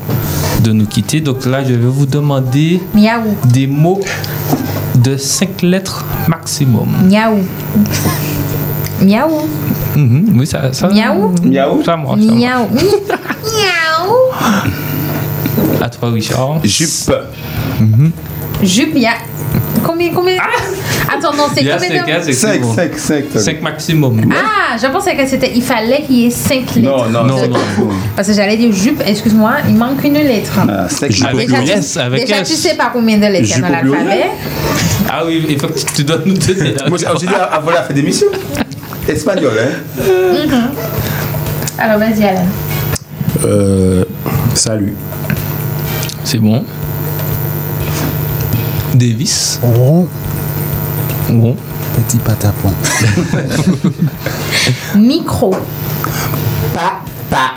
de 0.61 0.73
nous 0.73 0.85
quitter. 0.87 1.21
Donc 1.21 1.45
là, 1.45 1.63
je 1.63 1.73
vais 1.73 1.87
vous 1.87 2.05
demander 2.05 2.81
Miaou, 2.93 3.33
des 3.45 3.65
mots 3.65 4.01
de 4.95 5.17
5 5.17 5.61
lettres 5.61 6.03
maximum. 6.27 6.87
miaou. 7.09 7.39
Miaou, 9.01 9.49
Mhm, 9.95 10.37
oui, 10.39 10.47
ça, 10.47 10.71
ça. 10.73 10.87
Miaou. 10.87 11.33
Miaou. 11.43 11.83
Ça 11.83 11.97
miaou. 11.97 12.15
Miaou. 12.17 12.71
À 15.81 15.89
toi, 15.89 16.09
Richard. 16.11 16.59
Jupe. 16.63 17.11
Jupe, 18.61 18.91
il 18.95 19.01
y 19.01 19.05
a. 19.05 19.13
Combien, 19.83 20.11
combien 20.13 20.37
Attends, 21.17 21.33
non, 21.35 21.43
c'est 21.53 21.61
combien 21.63 21.79
cinq, 21.79 22.17
de. 22.19 22.23
c'est 22.23 22.33
5, 22.33 22.61
bon. 22.61 22.73
5, 22.73 22.97
5. 22.97 23.23
5 23.35 23.61
maximum. 23.61 24.21
Ah, 24.33 24.77
je 24.81 24.87
pensais 24.87 25.15
que 25.15 25.25
c'était. 25.27 25.51
Il 25.55 25.61
fallait 25.61 26.01
qu'il 26.03 26.15
y 26.17 26.25
ait 26.27 26.29
5 26.29 26.75
lettres. 26.75 26.79
Non, 26.79 27.09
non, 27.09 27.23
Non, 27.25 27.47
non. 27.47 27.89
Parce 28.15 28.27
que 28.27 28.33
j'allais 28.33 28.57
dire 28.57 28.71
jupe, 28.71 29.01
excuse-moi, 29.05 29.53
il 29.67 29.75
manque 29.75 30.03
une 30.03 30.13
lettre. 30.15 30.53
Ah, 30.67 30.87
cinq 30.89 31.11
Avec 31.25 31.49
jupes. 31.49 31.59
Déjà, 31.59 31.73
tu, 31.73 31.79
S, 31.79 31.97
avec 31.97 32.21
déjà 32.21 32.39
S. 32.41 32.49
tu 32.49 32.55
sais 32.55 32.75
pas 32.75 32.89
combien 32.93 33.17
de 33.17 33.25
lettres 33.27 33.39
il 33.43 33.49
y 33.49 33.53
a 33.53 33.59
dans 33.59 33.69
l'alphabet. 33.69 34.25
Ah 35.09 35.23
oui, 35.25 35.45
il 35.49 35.59
faut 35.59 35.67
que 35.67 35.79
tu- 35.95 36.03
dois 36.03 36.17
nous 36.25 36.33
donner 36.37 36.73
la 36.79 36.89
Moi, 36.89 36.97
j'ai 36.97 37.27
dit 37.27 37.33
avant 37.51 37.71
la 37.71 37.83
fin 37.83 37.93
d'émission. 37.93 38.27
Espagnol, 39.07 39.51
hein. 39.59 40.01
Mhm. 40.01 40.71
Alors, 41.77 41.99
vas-y, 41.99 42.23
Alain. 42.23 42.45
Euh, 43.45 44.05
salut. 44.55 44.95
C'est 46.23 46.37
bon. 46.37 46.63
Davis. 48.95 49.59
Rond, 49.61 50.07
Bon. 51.33 51.55
petit 51.95 52.17
patapon. 52.17 52.71
Micro. 54.95 55.55
Papa. 56.73 57.53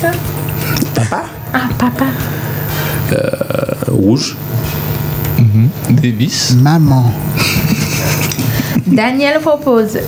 Ça 0.00 0.08
Papa? 0.94 1.24
Ah, 1.52 1.68
papa. 1.78 2.04
Euh, 3.12 3.92
rouge. 3.92 4.36
Davis. 5.90 6.54
Maman, 6.56 7.12
Daniel 8.86 9.40
propose 9.40 9.98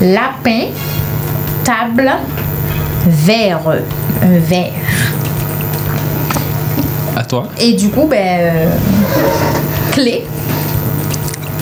lapin, 0.00 0.68
table, 1.62 2.10
verre. 3.06 3.60
Un 4.22 4.38
verre. 4.38 4.72
À 7.14 7.24
toi. 7.24 7.48
Et 7.60 7.74
du 7.74 7.90
coup, 7.90 8.06
ben. 8.08 8.16
euh, 8.40 8.70
clé. 9.92 10.24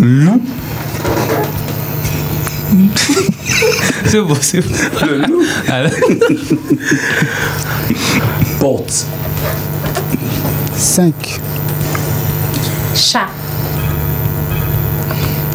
Loup. 0.07 0.41
C'est 4.05 4.21
bon, 4.21 4.37
c'est 4.41 4.61
bon. 4.61 4.69
Le 5.11 5.19
loup. 5.27 5.43
Alors, 5.69 5.91
Porte. 8.61 9.07
5, 10.77 11.13
Chat. 12.95 13.27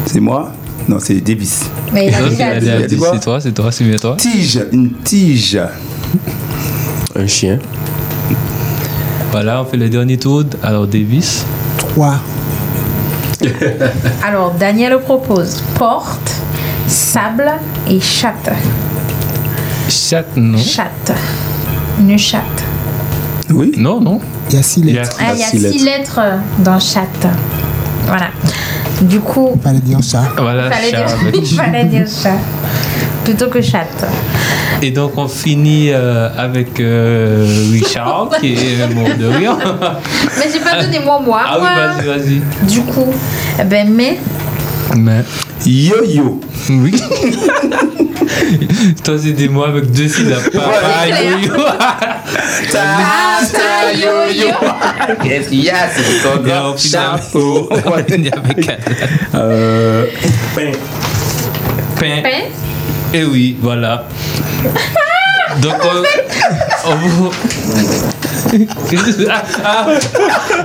C'est 0.04 0.20
moi? 0.20 0.52
Non, 0.86 0.98
c'est 1.00 1.14
Davis. 1.22 1.70
Mais 1.94 2.08
il 2.08 2.14
a 2.14 2.28
déjà 2.28 2.82
dit. 2.82 2.96
dit 2.96 3.02
c'est 3.10 3.20
toi, 3.20 3.40
c'est 3.40 3.52
toi, 3.52 3.72
c'est 3.72 3.84
bien 3.84 3.96
toi. 3.96 4.16
Tige. 4.18 4.60
Une 4.70 4.92
tige. 5.02 5.58
Un 7.16 7.26
chien. 7.26 7.58
Voilà, 9.30 9.62
on 9.62 9.64
fait 9.64 9.78
le 9.78 9.88
dernier 9.88 10.18
tour. 10.18 10.44
Alors, 10.62 10.86
Davis. 10.86 11.46
3, 11.78 12.20
Alors, 14.26 14.52
Daniel 14.52 14.98
propose 15.00 15.62
porte, 15.74 16.32
sable 16.86 17.50
et 17.88 18.00
chatte. 18.00 18.50
Chat, 19.88 20.24
non. 20.36 20.58
Chatte. 20.58 21.12
Une 21.98 22.18
chatte. 22.18 22.42
Oui. 23.50 23.72
Non, 23.76 24.00
non. 24.00 24.20
Il 24.50 24.56
y 24.56 24.58
a 24.58 24.62
six 24.62 24.82
lettres. 24.82 25.16
Ah, 25.20 25.32
il 25.34 25.38
y 25.40 25.42
a 25.42 25.46
six 25.46 25.84
lettres 25.84 26.20
dans 26.60 26.78
chatte. 26.80 27.26
Voilà. 28.06 28.28
Du 29.02 29.20
coup, 29.20 29.50
Il 29.56 29.60
fallait 29.62 29.80
dire 29.80 30.02
ça. 30.02 30.22
Voilà, 30.38 30.66
il 30.66 30.72
fallait 30.72 30.90
chat 30.90 31.04
dire, 31.04 31.16
avec- 31.20 31.36
il 31.50 31.56
fallait 31.56 31.84
dire 31.84 32.06
chat. 32.06 32.36
Plutôt 33.24 33.48
que 33.48 33.60
chatte. 33.60 34.04
Et 34.82 34.90
donc 34.90 35.16
on 35.16 35.28
finit 35.28 35.90
euh, 35.92 36.28
avec 36.36 36.80
euh, 36.80 37.46
Richard 37.72 38.30
qui 38.40 38.54
est 38.54 38.88
mort 38.94 39.14
de 39.16 39.26
rire. 39.26 39.56
Mais 40.38 40.46
j'ai 40.52 40.58
pas 40.58 40.82
donné 40.82 40.98
moi, 40.98 41.20
moi. 41.20 41.42
Ah 41.44 41.54
oui, 41.54 41.60
moi. 41.60 41.86
vas-y, 41.86 42.06
vas-y. 42.06 42.66
Du 42.66 42.82
coup, 42.82 43.12
eh 43.60 43.64
ben, 43.64 43.88
mais. 43.90 44.18
Mais. 44.96 45.22
Yo-yo. 45.64 46.40
Oui. 46.68 47.00
Toi, 49.04 49.14
c'est 49.22 49.32
des 49.32 49.48
mots 49.48 49.64
avec 49.64 49.90
deux 49.92 50.08
syllabes. 50.08 50.50
Papa, 50.52 51.06
yo-yo. 51.08 51.54
Ta, 52.72 52.82
ta, 53.52 53.92
yo-yo. 53.94 54.48
Qu'est-ce 55.22 55.48
qu'il 55.48 55.64
y 55.64 55.70
a 55.70 55.88
C'est 55.94 56.28
ton 56.28 56.42
grand 56.42 56.76
chapeau. 56.76 57.68
Il 58.08 58.24
y 58.24 58.30
avait 58.30 58.54
quatre. 58.62 58.90
Euh, 59.34 60.06
pain. 60.56 60.72
Pain. 62.00 62.22
Pain. 62.22 62.71
Et 63.14 63.24
oui, 63.24 63.56
voilà. 63.60 64.04
Donc, 65.60 65.74
on, 65.84 66.02
ah, 69.30 69.42
ah. 69.64 69.86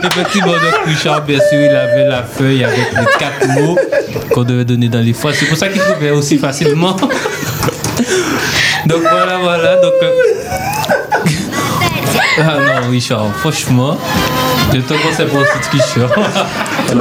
Effectivement, 0.04 0.54
donc 0.54 0.86
Richard, 0.86 1.22
bien 1.24 1.40
sûr, 1.40 1.60
il 1.60 1.70
avait 1.76 2.08
la 2.08 2.24
feuille 2.24 2.64
avec 2.64 2.92
les 2.92 3.06
quatre 3.20 3.48
mots 3.60 3.78
qu'on 4.34 4.44
devait 4.44 4.66
donner 4.66 4.88
dans 4.88 5.00
les 5.00 5.14
phrases. 5.14 5.36
C'est 5.40 5.46
pour 5.48 5.58
ça 5.58 5.68
qu'il 5.68 5.82
trouvait 5.82 6.12
aussi 6.12 6.38
facilement. 6.38 6.96
donc 8.86 9.02
voilà, 9.02 9.38
voilà. 9.42 9.76
Donc, 9.78 9.94
euh, 10.04 10.12
Ah 12.40 12.82
non, 12.82 12.92
Richard, 12.92 13.26
franchement, 13.40 13.98
je 14.74 14.80
te 14.80 14.94
conseille 14.94 15.28
pour 15.28 15.42
ce 15.42 15.70
tricheur. 15.70 16.10
Ça, 16.88 16.94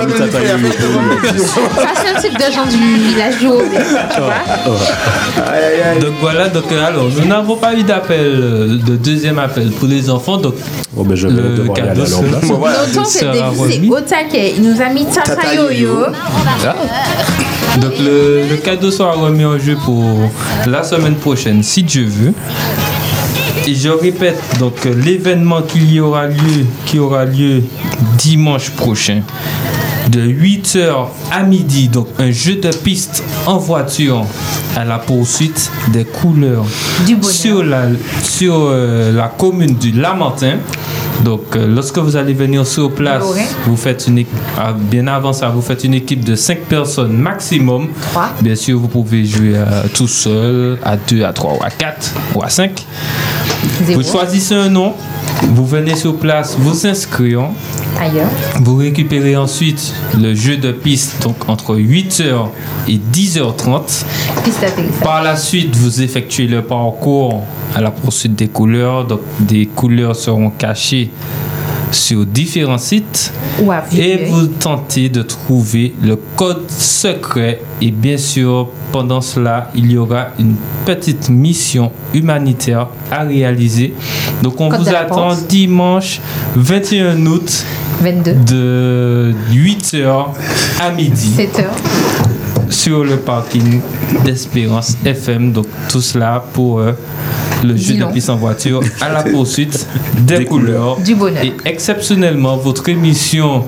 c'est 1.95 2.17
un 2.17 2.21
type 2.21 2.35
de 2.39 2.53
gens 2.53 2.67
du 2.67 2.77
village 3.09 3.39
du 3.39 3.47
vois. 4.21 6.01
Donc 6.01 6.15
voilà, 6.21 6.49
donc 6.49 6.65
euh, 6.73 6.87
alors 6.87 7.05
nous 7.17 7.25
n'avons 7.27 7.57
pas 7.57 7.75
eu 7.75 7.83
d'appel, 7.83 8.19
euh, 8.21 8.79
de 8.85 8.97
deuxième 8.97 9.39
appel 9.39 9.71
pour 9.71 9.89
les 9.89 10.09
enfants, 10.11 10.37
donc 10.39 10.55
je 11.15 11.27
le 11.29 11.57
devoir 11.57 11.79
y 11.79 11.81
aller 11.81 11.89
cadeau 11.91 12.07
sera- 13.05 13.49
remis. 13.51 13.81
c'est 13.83 13.89
au 13.91 14.01
taquet. 14.01 14.55
Il 14.57 14.63
nous 14.71 14.81
a 14.81 14.89
mis 14.89 15.07
Tata 15.07 15.55
Yo-Yo. 15.55 16.07
Ah. 16.65 16.75
Donc 17.79 17.93
le, 18.01 18.45
le 18.49 18.57
cadeau 18.57 18.91
sera 18.91 19.13
remis 19.13 19.45
en 19.45 19.59
jeu 19.59 19.77
pour 19.85 20.03
la 20.67 20.83
semaine 20.83 21.17
prochaine, 21.17 21.63
si 21.63 21.83
Dieu 21.83 22.07
veut. 22.09 22.33
Et 23.69 23.75
je 23.75 23.89
répète, 23.89 24.39
donc 24.61 24.87
euh, 24.87 24.95
l'événement 24.95 25.61
qu'il 25.61 25.93
y 25.93 25.99
aura 25.99 26.29
lieu, 26.29 26.65
qui 26.85 27.01
aura 27.01 27.25
lieu 27.25 27.65
dimanche 28.17 28.71
prochain, 28.71 29.23
de 30.09 30.21
8h 30.23 31.09
à 31.33 31.43
midi, 31.43 31.89
donc 31.89 32.07
un 32.19 32.31
jeu 32.31 32.55
de 32.57 32.71
piste 32.71 33.25
en 33.45 33.59
voiture 33.59 34.25
à 34.77 34.85
la 34.85 35.01
poursuite 35.01 35.73
des 35.89 36.05
couleurs 36.05 36.65
sur 37.23 37.65
la, 37.65 37.87
sur 38.23 38.55
euh, 38.55 39.13
la 39.13 39.27
commune 39.29 39.75
du 39.75 39.91
Lamentin. 39.91 40.59
Donc, 41.27 41.57
euh, 41.57 41.67
lorsque 41.67 41.99
vous 41.99 42.15
allez 42.15 42.35
venir 42.35 42.65
sur 42.65 42.93
place, 42.93 43.25
vous 43.67 43.77
faites 43.77 44.07
une, 44.07 44.25
ah, 44.57 44.73
bien 44.79 45.09
avant 45.09 45.33
ça, 45.33 45.49
vous 45.49 45.61
faites 45.61 45.83
une 45.83 45.95
équipe 45.95 46.23
de 46.23 46.37
5 46.37 46.61
personnes 46.61 47.17
maximum. 47.17 47.89
Bien 48.41 48.55
sûr, 48.55 48.79
vous 48.79 48.87
pouvez 48.87 49.25
jouer 49.25 49.55
euh, 49.57 49.83
tout 49.93 50.07
seul, 50.07 50.79
à 50.85 50.97
2, 50.97 51.25
à 51.25 51.33
3 51.33 51.55
ou 51.55 51.65
à 51.65 51.71
4 51.71 52.13
ou 52.37 52.45
à 52.45 52.49
5. 52.49 52.81
Zéro. 53.83 54.01
Vous 54.01 54.09
choisissez 54.09 54.55
un 54.55 54.69
nom, 54.69 54.95
vous 55.43 55.67
venez 55.67 55.97
sur 55.97 56.17
place, 56.17 56.55
vous 56.57 56.87
inscrivez. 56.87 57.41
Ailleurs. 58.01 58.29
Vous 58.61 58.77
récupérez 58.77 59.37
ensuite 59.37 59.95
le 60.17 60.35
jeu 60.35 60.59
de 60.59 60.71
piste 60.71 61.23
donc 61.23 61.49
entre 61.49 61.75
8h 61.75 62.49
et 62.89 63.01
10h30. 63.13 64.05
Piste 64.45 64.61
d'atterrissage. 64.61 65.01
Par 65.03 65.23
la 65.23 65.35
suite, 65.37 65.75
vous 65.75 66.03
effectuez 66.03 66.47
le 66.47 66.63
parcours 66.63 67.43
à 67.75 67.81
la 67.81 67.91
poursuite 67.91 68.35
des 68.35 68.49
couleurs. 68.49 69.07
Donc, 69.07 69.21
des 69.41 69.67
couleurs 69.67 70.15
seront 70.15 70.51
cachées 70.51 71.11
sur 71.93 72.27
différents 72.27 72.79
sites. 72.79 73.33
Et 73.97 74.27
vous 74.27 74.47
tentez 74.47 75.09
de 75.09 75.23
trouver 75.23 75.95
le 76.03 76.17
code 76.37 76.71
secret. 76.71 77.61
Et 77.81 77.91
bien 77.91 78.19
sûr, 78.19 78.69
pendant 78.93 79.21
cela, 79.21 79.71
il 79.75 79.91
y 79.91 79.97
aura 79.97 80.29
une 80.39 80.57
petite 80.85 81.29
mission 81.31 81.91
humanitaire 82.13 82.89
à 83.11 83.23
réaliser. 83.23 83.95
Donc, 84.43 84.61
on 84.61 84.69
Code 84.69 84.81
vous 84.81 84.89
attend 84.89 85.35
dimanche 85.49 86.21
21 86.55 87.27
août 87.27 87.65
22. 88.03 88.33
de 88.45 89.35
8h 89.53 90.27
à 90.81 90.91
midi 90.91 91.33
7 91.35 91.59
heures. 91.61 91.75
sur 92.69 93.05
le 93.05 93.17
parking 93.17 93.81
d'Espérance 94.25 94.97
FM. 95.05 95.53
Donc 95.53 95.67
tout 95.89 96.01
cela 96.01 96.45
pour 96.53 96.81
euh, 96.81 96.93
le 97.65 97.77
jeu 97.77 97.95
de 97.95 98.05
piste 98.13 98.31
en 98.31 98.37
voiture 98.37 98.81
à 99.01 99.09
la 99.09 99.23
poursuite 99.23 99.87
des, 100.21 100.45
couleurs. 100.45 100.99
Du 101.01 101.15
bonheur. 101.15 101.43
Et 101.45 101.53
exceptionnellement, 101.65 102.57
votre 102.57 102.89
émission 102.89 103.65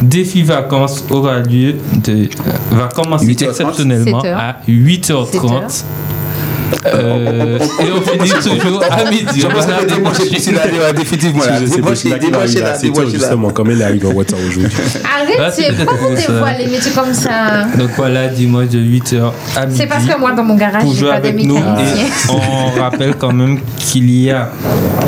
Défi 0.00 0.42
Vacances 0.42 1.04
aura 1.10 1.38
lieu 1.38 1.76
de, 2.04 2.12
euh, 2.12 2.26
va 2.72 2.88
commencer 2.88 3.26
8h30. 3.26 3.48
exceptionnellement 3.48 4.22
7h. 4.22 4.34
à 4.34 4.56
8h30. 4.68 5.84
Euh, 6.86 7.58
et 7.58 7.92
on 7.92 8.00
finit 8.02 8.30
toujours 8.30 8.82
à 8.90 9.04
midi. 9.10 9.40
Je 9.40 9.46
pense 9.46 9.66
a 9.68 9.82
que 9.84 9.94
débranché. 9.94 10.26
Priscilla, 10.26 10.60
définitivement. 10.96 11.44
là. 11.44 11.58
C'est 11.66 11.76
Débrancher, 11.76 12.08
là 12.10 12.18
qu'il 12.18 12.26
débrancher 12.30 12.62
arrive 12.62 12.62
là, 12.62 12.70
à 12.70 12.74
7 12.74 12.84
heures, 12.88 12.92
débrancher 12.94 13.12
là. 13.12 13.18
justement, 13.18 13.50
comme 13.50 13.70
il 13.70 13.82
arrive 13.82 14.06
en 14.06 14.10
WhatsApp 14.12 14.38
aujourd'hui. 14.48 14.72
Arrête, 15.04 15.36
Ah, 15.40 15.50
c'est 15.50 15.62
c'est 15.62 15.72
peut-être 15.72 15.88
pourquoi 15.90 16.08
pour 16.08 16.16
tu 16.18 16.32
dévoiles 16.32 16.56
les 16.58 16.66
métiers 16.66 16.92
comme 16.92 17.14
ça 17.14 17.64
Donc 17.78 17.90
voilà, 17.96 18.28
dis-moi 18.28 18.64
de 18.66 18.78
8h 18.78 19.32
à 19.56 19.66
midi. 19.66 19.78
C'est 19.78 19.86
parce 19.86 20.04
que 20.04 20.18
moi, 20.18 20.32
dans 20.32 20.44
mon 20.44 20.56
garage, 20.56 20.84
j'ai 20.94 21.06
pas 21.06 21.20
de 21.20 21.28
avec 21.28 21.44
nous. 21.44 21.56
Et 21.56 21.60
on 22.30 22.80
rappelle 22.80 23.14
quand 23.16 23.32
même 23.32 23.60
qu'il 23.78 24.10
y 24.10 24.30
a 24.30 24.50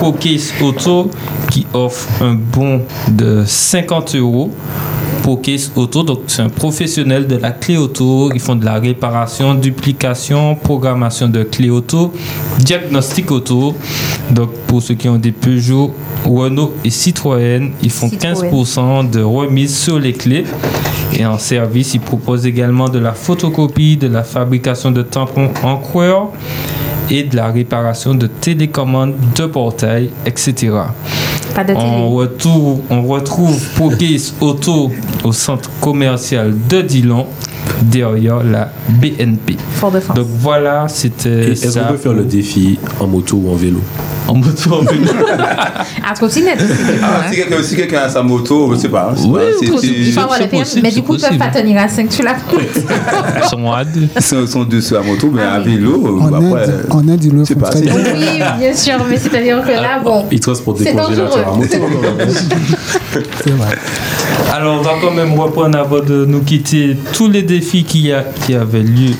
Pokés 0.01 0.41
Auto 0.61 1.11
qui 1.51 1.67
offre 1.73 2.07
un 2.21 2.35
bon 2.35 2.83
de 3.09 3.45
50 3.47 4.15
euros. 4.17 4.53
Pokés 5.25 5.71
Auto, 5.75 6.03
donc 6.03 6.21
c'est 6.27 6.43
un 6.43 6.51
professionnel 6.51 7.27
de 7.27 7.37
la 7.37 7.51
clé 7.51 7.79
auto. 7.79 8.31
Ils 8.35 8.41
font 8.41 8.57
de 8.57 8.65
la 8.67 8.75
réparation, 8.75 9.55
duplication, 9.55 10.55
programmation 10.55 11.29
de 11.29 11.45
clé 11.45 11.71
auto, 11.71 12.13
diagnostic 12.59 13.31
auto. 13.31 13.75
Donc 14.31 14.51
pour 14.67 14.83
ceux 14.83 14.93
qui 14.93 15.09
ont 15.09 15.17
des 15.17 15.33
Peugeot, 15.33 15.95
Renault 16.27 16.75
et 16.85 16.91
Citroën, 16.91 17.73
ils 17.83 17.91
font 17.91 18.11
Citroën. 18.11 18.51
15% 18.51 19.11
de 19.11 19.23
remise 19.23 19.75
sur 19.75 19.99
les 19.99 20.13
clés. 20.13 20.45
Et 21.15 21.25
en 21.25 21.39
service, 21.39 21.95
ils 21.95 22.01
proposent 22.01 22.45
également 22.45 22.91
de 22.91 22.99
la 22.99 23.15
photocopie, 23.15 23.97
de 23.97 24.09
la 24.09 24.25
fabrication 24.25 24.91
de 24.91 25.01
tampons 25.01 25.49
en 25.63 25.79
couleur 25.79 26.33
et 27.11 27.25
de 27.25 27.37
la 27.37 27.49
réparation 27.49 28.15
de 28.15 28.27
télécommandes, 28.27 29.15
de 29.35 29.47
portails, 29.47 30.11
etc. 30.27 30.73
Pas 31.55 31.63
de 31.63 31.69
télé. 31.69 31.79
On 31.79 32.11
retrouve, 32.11 32.81
on 32.91 33.03
retrouve 33.03 33.63
Auto 34.41 34.91
au 35.23 35.33
centre 35.33 35.71
commercial 35.81 36.55
de 36.69 36.83
Dillon, 36.83 37.27
derrière 37.83 38.43
la 38.43 38.73
BNP. 38.89 39.57
Fort 39.73 39.93
de 39.93 40.01
France. 40.01 40.17
Donc 40.17 40.27
voilà, 40.29 40.87
c'était 40.89 41.53
Est-ce 41.53 41.79
qu'on 41.79 41.93
peut 41.93 41.99
faire 41.99 42.13
le 42.13 42.25
défi 42.25 42.79
en 43.01 43.07
moto 43.07 43.37
ou 43.37 43.53
en 43.53 43.55
vélo? 43.55 43.81
En 44.27 44.35
moto, 44.35 44.73
en 44.75 44.81
vélo. 44.83 45.11
À 46.09 46.15
trottinette 46.15 46.59
Ah, 47.03 47.07
hein. 47.07 47.31
si 47.31 47.37
quelqu'un 47.37 47.63
si 47.63 47.77
quelqu'un 47.77 48.01
a 48.05 48.09
sa 48.09 48.23
moto, 48.23 48.73
je 48.75 48.79
sais 48.81 48.89
pas. 48.89 49.13
Oui, 49.27 49.41
mais 50.83 50.91
du 50.91 51.03
coup, 51.03 51.15
ils 51.15 51.21
peuvent 51.21 51.29
possible. 51.29 51.39
pas 51.39 51.49
tenir 51.49 51.81
à 51.83 51.89
5 51.89 52.11
sur 52.13 52.25
la 52.25 52.33
route. 52.33 52.61
Ils 53.43 53.49
sont 53.49 53.71
à 53.73 53.85
deux. 53.85 54.09
Ils 54.17 54.23
sont, 54.23 54.47
sont 54.47 54.65
deux 54.65 54.81
sur 54.81 54.97
la 54.99 55.03
moto, 55.07 55.31
mais 55.33 55.43
à 55.43 55.59
vélo, 55.61 56.19
En 56.23 56.27
après. 56.33 56.65
Inde, 56.65 56.87
en 56.91 56.99
Inde, 57.09 57.25
ils 57.25 57.33
le 57.35 57.45
font 57.45 57.55
pas, 57.55 57.69
très 57.69 57.81
c'est- 57.81 57.85
bien. 57.85 57.95
Oui, 57.97 58.43
bien 58.59 58.75
sûr, 58.75 58.95
mais 59.09 59.17
c'est-à-dire 59.19 59.63
que 59.63 59.71
là, 59.73 60.01
bon. 60.03 60.25
Ils 60.31 60.41
transportent 60.41 60.79
des 60.79 60.93
congélateurs 60.93 61.45
dangereux. 61.57 61.59
moto. 61.59 61.77
C'est 63.45 63.51
vrai. 63.51 63.77
Alors, 64.53 64.81
on 64.81 64.83
va 64.83 64.93
quand 65.01 65.13
même 65.13 65.35
reprendre 65.39 65.79
avant 65.79 66.01
de 66.01 66.25
nous 66.25 66.41
quitter 66.41 66.97
tous 67.13 67.29
les 67.29 67.43
défis 67.43 67.85
qui, 67.85 68.11
a, 68.13 68.23
qui 68.45 68.55
avaient 68.55 68.83
lieu 68.83 69.13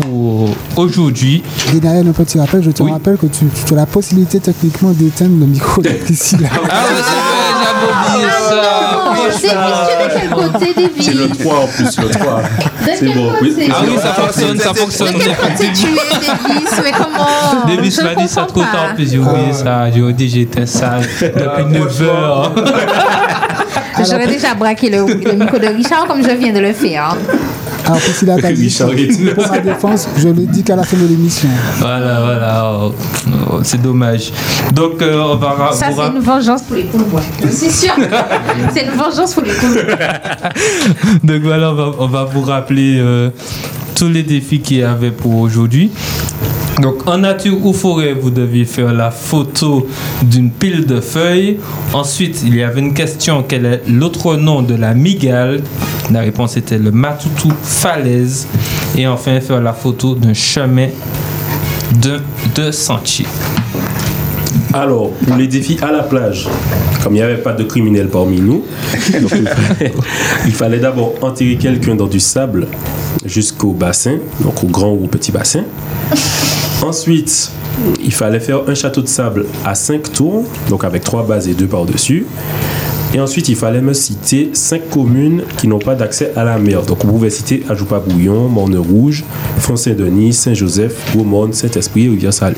pour 0.00 0.50
aujourd'hui. 0.76 1.42
Guénaël, 1.72 2.06
un 2.08 2.12
petit 2.12 2.38
rappel, 2.38 2.62
je 2.62 2.70
te 2.70 2.82
rappelle 2.82 3.16
que 3.16 3.26
tu, 3.26 3.44
tu 3.66 3.72
as 3.72 3.76
la 3.76 3.86
possibilité 3.86 4.40
techniquement 4.40 4.90
d'éteindre 4.90 5.38
le 5.38 5.46
micro 5.46 5.82
de 5.82 5.88
Priscilla. 5.90 6.48
Ah 6.70 6.84
ouais, 6.84 7.00
c'est 7.02 7.12
vrai, 7.14 7.62
j'avais 7.62 7.92
oublié 7.92 8.30
ça. 8.48 9.32
C'est 9.40 9.48
de 9.48 10.20
quel 10.20 10.30
côté, 10.30 10.74
C'est 11.00 11.14
David 11.14 11.14
le 11.14 11.28
3 11.28 11.54
en 11.54 11.66
plus, 11.66 11.98
le 11.98 12.08
3. 12.08 12.42
De 12.42 12.90
C'est 12.98 13.06
bon, 13.14 13.32
oui. 13.42 13.54
côté 13.54 13.68
Ah 13.70 13.76
oui, 13.84 13.92
ça 14.00 14.12
fonctionne, 14.14 14.58
ça 14.58 14.74
fonctionne. 14.74 15.12
De 15.14 15.18
quel 15.18 15.36
côté 15.36 15.70
tu 15.74 15.86
es, 15.86 16.48
Davis 16.48 16.80
Mais 16.84 16.92
comment? 16.92 17.66
Davis 17.66 17.96
Je 18.00 18.02
m'a 18.02 18.14
dit 18.14 18.28
ça 18.28 18.42
trop 18.44 18.60
tard, 18.60 18.72
pas. 18.72 18.94
puis 18.94 19.08
j'ai 19.08 19.18
oublié 19.18 19.52
ça. 19.52 19.90
J'ai 19.90 20.12
dit 20.12 20.28
j'étais 20.28 20.66
sage 20.66 21.04
depuis 21.20 21.64
9 21.78 22.02
heures. 22.02 22.52
J'aurais 23.98 24.26
déjà 24.26 24.54
braqué 24.54 24.90
le, 24.90 25.04
le 25.06 25.32
micro 25.34 25.58
de 25.58 25.66
Richard 25.66 26.06
comme 26.06 26.22
je 26.22 26.30
viens 26.34 26.52
de 26.52 26.58
le 26.60 26.72
faire. 26.72 27.14
Alors, 27.84 27.98
Priscilla 27.98 28.36
t'a 28.36 28.52
dit, 28.52 28.74
pour 29.34 29.48
ma 29.48 29.58
défense, 29.58 30.08
je 30.16 30.28
le 30.28 30.46
dis 30.46 30.62
qu'à 30.62 30.76
la 30.76 30.82
fin 30.84 30.96
de 30.96 31.06
l'émission. 31.06 31.48
Voilà, 31.78 32.20
voilà. 32.20 32.72
oh, 32.74 32.92
oh, 33.50 33.60
c'est 33.62 33.80
dommage. 33.80 34.32
Donc, 34.72 35.02
euh, 35.02 35.20
on 35.20 35.36
va 35.36 35.70
Ça, 35.72 35.86
c'est 35.96 36.06
une 36.06 36.20
vengeance 36.20 36.62
pour 36.62 36.76
les 36.76 36.84
Courbois. 36.84 37.22
C'est 37.50 37.70
sûr. 37.70 37.92
c'est 38.72 38.84
une 38.84 38.90
vengeance 38.92 39.34
pour 39.34 39.42
les 39.42 39.52
Courbois. 39.60 39.82
Donc 41.24 41.42
voilà, 41.42 41.72
on 41.72 41.74
va, 41.74 41.90
on 41.98 42.06
va 42.06 42.24
vous 42.24 42.42
rappeler 42.42 42.98
euh, 42.98 43.30
tous 43.94 44.08
les 44.08 44.22
défis 44.22 44.60
qu'il 44.60 44.78
y 44.78 44.82
avait 44.82 45.10
pour 45.10 45.36
aujourd'hui. 45.36 45.90
Donc 46.82 47.06
en 47.06 47.18
nature 47.18 47.64
ou 47.64 47.72
forêt, 47.72 48.12
vous 48.12 48.30
deviez 48.30 48.64
faire 48.64 48.92
la 48.92 49.12
photo 49.12 49.86
d'une 50.20 50.50
pile 50.50 50.84
de 50.84 51.00
feuilles. 51.00 51.58
Ensuite, 51.92 52.42
il 52.44 52.56
y 52.56 52.62
avait 52.64 52.80
une 52.80 52.92
question, 52.92 53.44
quel 53.46 53.66
est 53.66 53.82
l'autre 53.88 54.34
nom 54.34 54.62
de 54.62 54.74
la 54.74 54.92
migale? 54.92 55.62
La 56.10 56.22
réponse 56.22 56.56
était 56.56 56.78
le 56.78 56.90
matoutou 56.90 57.52
falaise. 57.62 58.48
Et 58.96 59.06
enfin, 59.06 59.40
faire 59.40 59.60
la 59.60 59.72
photo 59.72 60.16
d'un 60.16 60.34
chemin 60.34 60.88
de, 62.02 62.18
de 62.56 62.72
sentier. 62.72 63.26
Alors, 64.74 65.12
pour 65.12 65.36
les 65.36 65.46
défis 65.46 65.78
à 65.82 65.92
la 65.92 66.02
plage, 66.02 66.48
comme 67.04 67.12
il 67.12 67.18
n'y 67.18 67.22
avait 67.22 67.36
pas 67.36 67.52
de 67.52 67.62
criminels 67.62 68.08
parmi 68.08 68.40
nous, 68.40 68.64
donc 69.20 69.30
il 69.36 69.46
fallait, 69.46 69.92
il 70.46 70.52
fallait 70.52 70.80
d'abord 70.80 71.14
enterrer 71.22 71.56
quelqu'un 71.56 71.94
dans 71.94 72.08
du 72.08 72.18
sable 72.18 72.66
jusqu'au 73.24 73.72
bassin, 73.72 74.16
donc 74.40 74.64
au 74.64 74.66
grand 74.66 74.90
ou 74.90 75.04
au 75.04 75.06
petit 75.06 75.30
bassin. 75.30 75.62
Ensuite, 76.82 77.52
il 78.02 78.12
fallait 78.12 78.40
faire 78.40 78.68
un 78.68 78.74
château 78.74 79.02
de 79.02 79.06
sable 79.06 79.46
à 79.64 79.76
5 79.76 80.12
tours, 80.12 80.44
donc 80.68 80.82
avec 80.82 81.04
3 81.04 81.24
bases 81.24 81.46
et 81.46 81.54
2 81.54 81.66
par-dessus. 81.66 82.26
Et 83.14 83.20
ensuite, 83.20 83.48
il 83.48 83.56
fallait 83.56 83.80
me 83.80 83.92
citer 83.92 84.50
5 84.52 84.90
communes 84.90 85.44
qui 85.58 85.68
n'ont 85.68 85.78
pas 85.78 85.94
d'accès 85.94 86.32
à 86.34 86.42
la 86.42 86.58
mer. 86.58 86.82
Donc, 86.82 87.04
vous 87.04 87.12
pouvez 87.12 87.30
citer 87.30 87.62
Ajoupa-Bouillon, 87.68 88.48
Morne-Rouge, 88.48 89.22
Font-Saint-Denis, 89.58 90.32
Saint-Joseph, 90.32 90.94
Gaumont, 91.14 91.52
Saint-Esprit, 91.52 92.08
Rivière-Salée. 92.08 92.56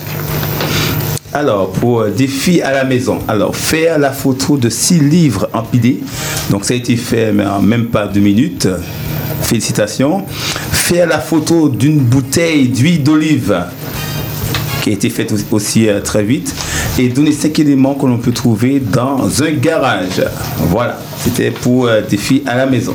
Alors, 1.32 1.70
pour 1.72 2.00
euh, 2.00 2.10
défi 2.10 2.62
à 2.62 2.72
la 2.72 2.84
maison, 2.84 3.18
alors 3.28 3.54
faire 3.54 3.98
la 3.98 4.12
photo 4.12 4.56
de 4.56 4.70
six 4.70 5.00
livres 5.00 5.50
empilés. 5.52 6.00
Donc, 6.50 6.64
ça 6.64 6.72
a 6.72 6.76
été 6.78 6.96
fait 6.96 7.32
mais 7.32 7.44
en 7.44 7.60
même 7.60 7.86
pas 7.86 8.06
deux 8.06 8.20
minutes. 8.20 8.68
Félicitations. 9.42 10.24
Faire 10.70 11.08
la 11.08 11.18
photo 11.18 11.68
d'une 11.68 11.98
bouteille 11.98 12.68
d'huile 12.68 13.02
d'olive 13.02 13.64
qui 14.84 14.90
a 14.90 14.92
été 14.92 15.08
faite 15.08 15.32
aussi- 15.50 15.88
euh, 15.88 16.00
très 16.00 16.22
vite. 16.22 16.54
Et 16.98 17.08
donner 17.08 17.32
cinq 17.32 17.58
éléments 17.58 17.94
que 17.94 18.04
l'on 18.04 18.18
peut 18.18 18.32
trouver 18.32 18.80
dans 18.80 19.18
un 19.42 19.50
garage. 19.52 20.20
Voilà, 20.68 20.98
c'était 21.18 21.50
pour 21.50 21.86
euh, 21.86 22.02
défi 22.08 22.42
à 22.46 22.54
la 22.54 22.66
maison. 22.66 22.94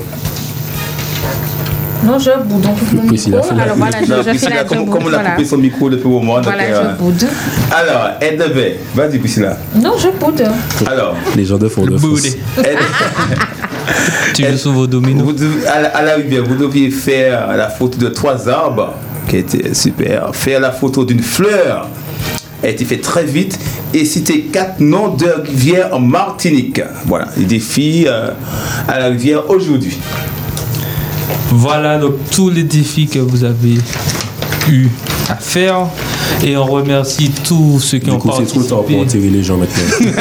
Non, 2.06 2.18
je 2.20 2.30
boude. 2.46 2.66
Mon 2.94 3.08
Priscilla 3.08 3.38
micro. 3.38 3.60
Alors 3.60 3.76
voilà, 3.76 3.98
je, 4.06 4.12
Non, 4.14 4.18
je 4.26 4.38
fais 4.38 4.50
la 4.50 4.64
comme, 4.64 4.90
comme 4.90 5.04
on 5.04 5.08
a 5.08 5.10
Voilà, 5.10 5.32
coupé 5.32 5.46
son 5.46 5.58
micro 5.58 5.90
depuis 5.90 6.06
au 6.06 6.12
moment. 6.20 6.36
donc, 6.36 6.44
Voilà, 6.46 6.64
euh, 6.64 6.92
je 6.98 7.04
boude. 7.04 7.28
alors, 7.76 8.10
elle 8.22 8.38
devait. 8.38 8.80
Vas-y, 8.96 9.18
Priscilla. 9.18 9.58
Non, 9.76 9.94
je 9.98 10.08
boude. 10.10 10.44
Alors, 10.86 11.16
Les 11.36 11.44
gens 11.46 11.58
de 11.58 11.68
fond 11.68 11.86
de 11.86 11.98
France. 11.98 12.28
Tu 14.36 14.46
joues 14.46 14.58
sur 14.58 14.72
vos 14.72 14.88
dominos. 14.88 15.24
Vous 15.26 15.34
devez- 15.34 15.66
à, 15.68 15.82
la, 15.82 15.88
à 15.90 16.02
la 16.04 16.14
rivière, 16.16 16.44
vous 16.46 16.56
deviez 16.56 16.92
faire 16.92 17.48
la 17.58 17.68
photo 17.70 17.98
de 17.98 18.08
trois 18.10 18.48
arbres, 18.48 18.94
qui 19.30 19.38
était 19.38 19.74
super. 19.74 20.36
Faire 20.36 20.60
la 20.60 20.72
photo 20.72 21.06
d'une 21.06 21.22
fleur, 21.22 21.88
a 22.64 22.68
été 22.68 22.84
fait 22.84 22.98
très 22.98 23.24
vite. 23.24 23.58
Et 23.94 24.06
citer 24.06 24.42
quatre 24.42 24.80
noms 24.80 25.16
de 25.16 25.28
rivières 25.48 25.94
en 25.94 26.00
Martinique. 26.00 26.82
Voilà, 27.06 27.28
les 27.38 27.46
défis 27.46 28.06
euh, 28.08 28.32
à 28.88 29.00
la 29.00 29.08
rivière 29.08 29.50
aujourd'hui. 29.50 29.98
Voilà 31.52 31.98
donc 31.98 32.14
tous 32.32 32.50
les 32.52 32.64
défis 32.64 33.08
que 33.08 33.18
vous 33.18 33.44
avez 33.44 33.78
eu 34.70 34.88
à 35.28 35.36
faire. 35.36 35.88
Et 36.44 36.56
on 36.56 36.66
remercie 36.66 37.32
tous 37.44 37.80
ceux 37.80 37.98
qui 37.98 38.06
Du 38.06 38.12
ont 38.12 38.20
coup, 38.20 38.30
c'est 38.38 38.46
trop 38.46 38.62
tard 38.62 38.84
pour 38.84 39.00
enterrer 39.00 39.30
les 39.30 39.42
gens 39.42 39.58
maintenant. 39.58 40.12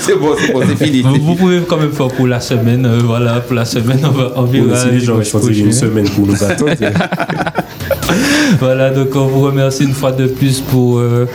c'est 0.00 0.18
bon, 0.18 0.34
c'est 0.40 0.52
bon, 0.52 0.62
c'est 0.66 0.84
fini. 0.84 1.02
Vous, 1.02 1.22
vous 1.22 1.34
pouvez 1.34 1.60
quand 1.68 1.76
même 1.76 1.92
faire 1.92 2.08
pour 2.08 2.26
la 2.26 2.40
semaine. 2.40 2.86
euh, 2.86 3.00
voilà, 3.04 3.40
pour 3.40 3.54
la 3.54 3.66
semaine, 3.66 4.00
on, 4.04 4.10
va, 4.10 4.32
on 4.36 4.44
verra 4.44 4.76
si 4.76 4.88
les 4.88 5.00
gens 5.00 5.20
une 5.20 5.72
semaine 5.72 6.08
pour 6.08 6.26
nous 6.26 6.42
attendre. 6.42 6.72
Voilà, 8.60 8.90
donc 8.90 9.14
on 9.16 9.26
vous 9.26 9.40
remercie 9.40 9.84
une 9.84 9.94
fois 9.94 10.12
de 10.12 10.26
plus 10.26 10.60
pour 10.60 10.98
euh, 10.98 11.26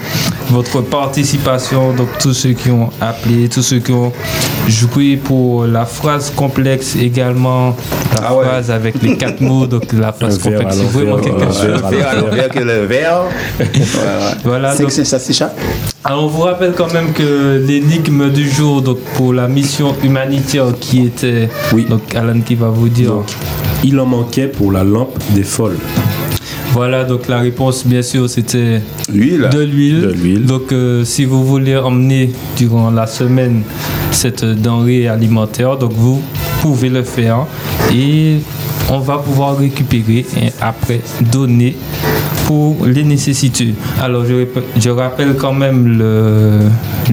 votre 0.49 0.81
participation. 0.81 1.93
Donc 1.93 2.09
tous 2.19 2.33
ceux 2.33 2.51
qui 2.53 2.69
ont 2.71 2.89
appelé, 3.01 3.49
tous 3.49 3.61
ceux 3.61 3.79
qui 3.79 3.91
ont 3.91 4.11
joué 4.67 5.17
pour 5.17 5.65
la 5.65 5.85
phrase 5.85 6.31
complexe 6.35 6.95
également, 6.95 7.75
la 8.15 8.21
phrase 8.29 8.71
avec 8.71 9.01
les 9.01 9.17
quatre 9.17 9.41
mots. 9.41 9.65
Donc 9.67 9.91
la 9.93 10.11
phrase 10.13 10.39
verre 10.39 10.59
complexe, 10.59 10.77
c'est 10.77 10.83
vraiment 10.99 11.17
quelque 11.17 11.45
chose. 11.45 11.81
que 12.53 12.59
le 12.59 12.85
verre. 12.85 13.21
Voilà, 14.43 14.73
C'est 14.73 14.83
donc- 14.83 14.95
que 14.95 15.03
ça 15.03 15.19
s'échappe. 15.19 15.57
Alors, 16.03 16.23
on 16.23 16.27
vous 16.27 16.41
rappelle 16.41 16.73
quand 16.77 16.91
même 16.93 17.11
que 17.11 17.61
l'énigme 17.67 18.29
du 18.29 18.49
jour, 18.49 18.81
donc 18.81 18.99
pour 19.15 19.33
la 19.33 19.47
mission 19.47 19.95
humanitaire 20.01 20.67
qui 20.79 21.05
était, 21.05 21.49
donc 21.89 22.15
Alan 22.15 22.39
qui 22.39 22.55
va 22.55 22.69
vous 22.69 22.89
dire. 22.89 23.13
Il 23.83 23.99
en 23.99 24.05
manquait 24.05 24.47
pour 24.47 24.71
la 24.71 24.83
lampe 24.83 25.17
des 25.31 25.43
folles. 25.43 25.77
Voilà, 26.71 27.03
donc 27.03 27.27
la 27.27 27.39
réponse, 27.39 27.85
bien 27.85 28.01
sûr, 28.01 28.29
c'était 28.29 28.81
de 29.51 29.59
l'huile. 29.63 30.45
Donc, 30.45 30.71
euh, 30.71 31.03
si 31.03 31.25
vous 31.25 31.43
voulez 31.45 31.75
emmener 31.75 32.31
durant 32.57 32.91
la 32.91 33.07
semaine 33.07 33.63
cette 34.11 34.45
denrée 34.45 35.07
alimentaire, 35.07 35.77
donc 35.77 35.93
vous 35.93 36.21
pouvez 36.61 36.89
le 36.89 37.03
faire. 37.03 37.45
Et 37.93 38.37
on 38.91 38.99
va 38.99 39.17
pouvoir 39.17 39.57
récupérer 39.57 40.25
et 40.37 40.51
après 40.61 41.01
donner 41.31 41.75
pour 42.49 42.83
les 42.83 43.03
nécessités. 43.03 43.75
Alors, 44.01 44.25
je, 44.25 44.43
je 44.75 44.89
rappelle 44.89 45.35
quand 45.35 45.53
même 45.53 46.01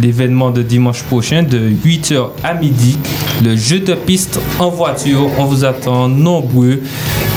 l'événement 0.00 0.50
de 0.50 0.62
dimanche 0.62 1.02
prochain 1.02 1.42
de 1.42 1.58
8h 1.58 2.31
à 2.42 2.55
midi, 2.55 2.97
le 3.44 3.55
jeu 3.55 3.81
de 3.81 3.92
piste 3.92 4.40
en 4.58 4.70
voiture. 4.70 5.28
On 5.36 5.44
vous 5.44 5.66
attend 5.66 6.08
nombreux 6.08 6.81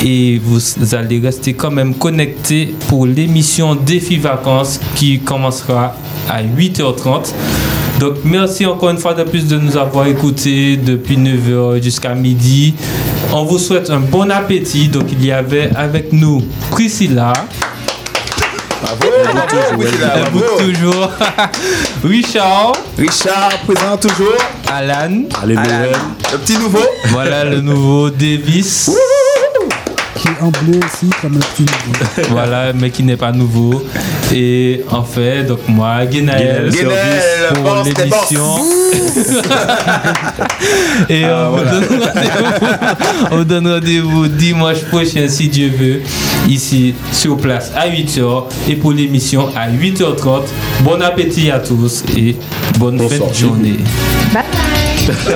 et 0.01 0.39
vous 0.41 0.61
allez 0.95 1.19
rester 1.19 1.51
quand 1.55 1.71
même 1.71 1.93
connectés 1.93 2.73
pour 2.87 3.05
l'émission 3.05 3.75
Défi 3.75 4.15
Vacances 4.15 4.79
qui 4.95 5.19
commencera 5.19 5.93
à 6.29 6.41
8h30. 6.41 7.33
Donc 7.99 8.13
merci 8.23 8.65
encore 8.65 8.91
une 8.91 8.97
fois 8.97 9.13
de 9.13 9.23
plus 9.23 9.45
de 9.45 9.57
nous 9.57 9.75
avoir 9.75 10.07
écoutés 10.07 10.77
depuis 10.77 11.17
9h 11.17 11.83
jusqu'à 11.83 12.15
midi. 12.15 12.75
On 13.33 13.43
vous 13.43 13.57
souhaite 13.57 13.89
un 13.89 13.99
bon 13.99 14.31
appétit. 14.31 14.87
Donc 14.87 15.07
il 15.11 15.25
y 15.25 15.33
avait 15.33 15.69
avec 15.75 16.13
nous 16.13 16.41
Priscilla. 16.71 17.33
Bravo, 18.81 19.03
bravo, 19.99 20.39
toujours. 20.57 21.09
Richard. 22.03 22.73
Richard, 22.97 23.51
présent 23.67 23.97
toujours. 23.97 24.37
Alan. 24.71 25.23
Alan. 25.41 25.91
Le 26.31 26.37
petit 26.37 26.57
nouveau. 26.57 26.85
Voilà 27.07 27.43
le 27.43 27.61
nouveau 27.61 28.09
Davis. 28.09 28.91
Qui 30.15 30.27
est 30.27 30.41
en 30.41 30.49
bleu 30.49 30.79
aussi, 30.79 31.09
comme 31.21 31.33
le 31.33 31.39
petit 31.39 31.63
nouveau. 31.63 32.29
voilà, 32.29 32.73
mais 32.73 32.89
qui 32.89 33.03
n'est 33.03 33.17
pas 33.17 33.31
nouveau. 33.31 33.83
Et 34.31 34.81
en 34.91 35.03
fait, 35.03 35.43
donc 35.43 35.59
moi, 35.67 36.05
Guénaël, 36.05 36.69
Guénaël, 36.69 37.53
pour 37.63 37.83
l'émission. 37.83 38.57
Et 41.09 41.23
Ah, 41.23 41.49
on, 41.51 41.57
vous 41.57 41.63
donne 41.63 41.99
rendez-vous- 41.99 43.27
on 43.31 43.43
donne 43.43 43.67
rendez-vous 43.67 44.27
dimanche 44.27 44.83
prochain, 44.85 45.27
si 45.27 45.47
Dieu 45.47 45.71
veut, 45.75 46.01
ici 46.47 46.93
sur 47.11 47.37
place 47.37 47.71
à 47.75 47.87
8h 47.89 48.43
et 48.69 48.75
pour 48.75 48.91
l'émission 48.91 49.49
à 49.55 49.67
8h30. 49.69 50.43
Bon 50.83 51.01
appétit 51.01 51.49
à 51.49 51.57
tous 51.59 52.03
et 52.17 52.35
bonne 52.77 52.99
fin 52.99 53.25
de 53.27 53.33
journée. 53.33 53.77
Revoir. 54.27 54.45
Vivez 55.09 55.35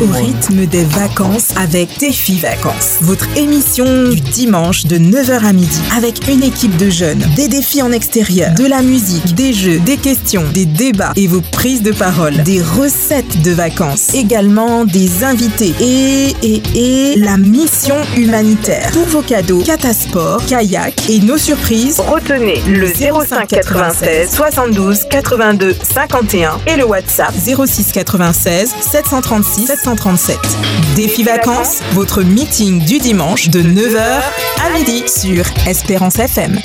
au 0.00 0.12
rythme 0.12 0.66
des 0.66 0.84
vacances 0.84 1.50
avec 1.56 1.98
Défi 2.00 2.38
Vacances, 2.38 2.96
votre 3.02 3.28
émission 3.36 3.84
du 4.10 4.20
dimanche 4.20 4.86
de 4.86 4.96
9h 4.96 5.44
à 5.44 5.52
midi 5.52 5.80
avec 5.96 6.26
une 6.28 6.42
équipe 6.42 6.76
de 6.76 6.90
jeunes, 6.90 7.22
des 7.36 7.46
défis 7.46 7.82
en 7.82 7.92
extérieur, 7.92 8.52
de 8.54 8.66
la 8.66 8.82
musique, 8.82 9.34
des 9.34 9.52
jeux, 9.52 9.78
des 9.78 9.98
questions, 9.98 10.42
des 10.52 10.64
débats 10.64 11.12
et 11.14 11.28
vos 11.28 11.40
prises 11.40 11.82
de 11.82 11.92
parole, 11.92 12.36
des 12.42 12.60
recettes 12.60 13.42
de 13.42 13.52
vacances, 13.52 14.14
également 14.14 14.84
des 14.84 15.22
invités 15.22 15.72
et, 15.80 16.34
et, 16.42 16.62
et 16.74 17.16
la 17.16 17.36
mission 17.36 17.96
humanitaire. 18.16 18.90
Pour 18.92 19.06
vos 19.06 19.22
cadeaux, 19.22 19.62
Catasport, 19.62 20.44
kayak 20.46 21.08
et 21.08 21.20
nos 21.20 21.38
surprises, 21.38 22.00
retenez 22.00 22.60
le 22.66 22.88
05 22.88 23.46
96 23.46 24.30
72 24.30 25.04
82 25.08 25.76
51 25.82 26.58
et 26.66 26.76
le 26.76 26.84
WhatsApp 26.84 27.32
06 27.34 27.75
96 27.84 28.74
736 28.80 29.66
737. 29.66 30.38
Défi 30.94 31.22
Vacances, 31.22 31.80
votre 31.92 32.22
meeting 32.22 32.84
du 32.84 32.98
dimanche 32.98 33.48
de 33.50 33.60
9h 33.62 34.22
à 34.64 34.78
midi 34.78 35.04
sur 35.06 35.44
Espérance 35.66 36.18
FM. 36.18 36.58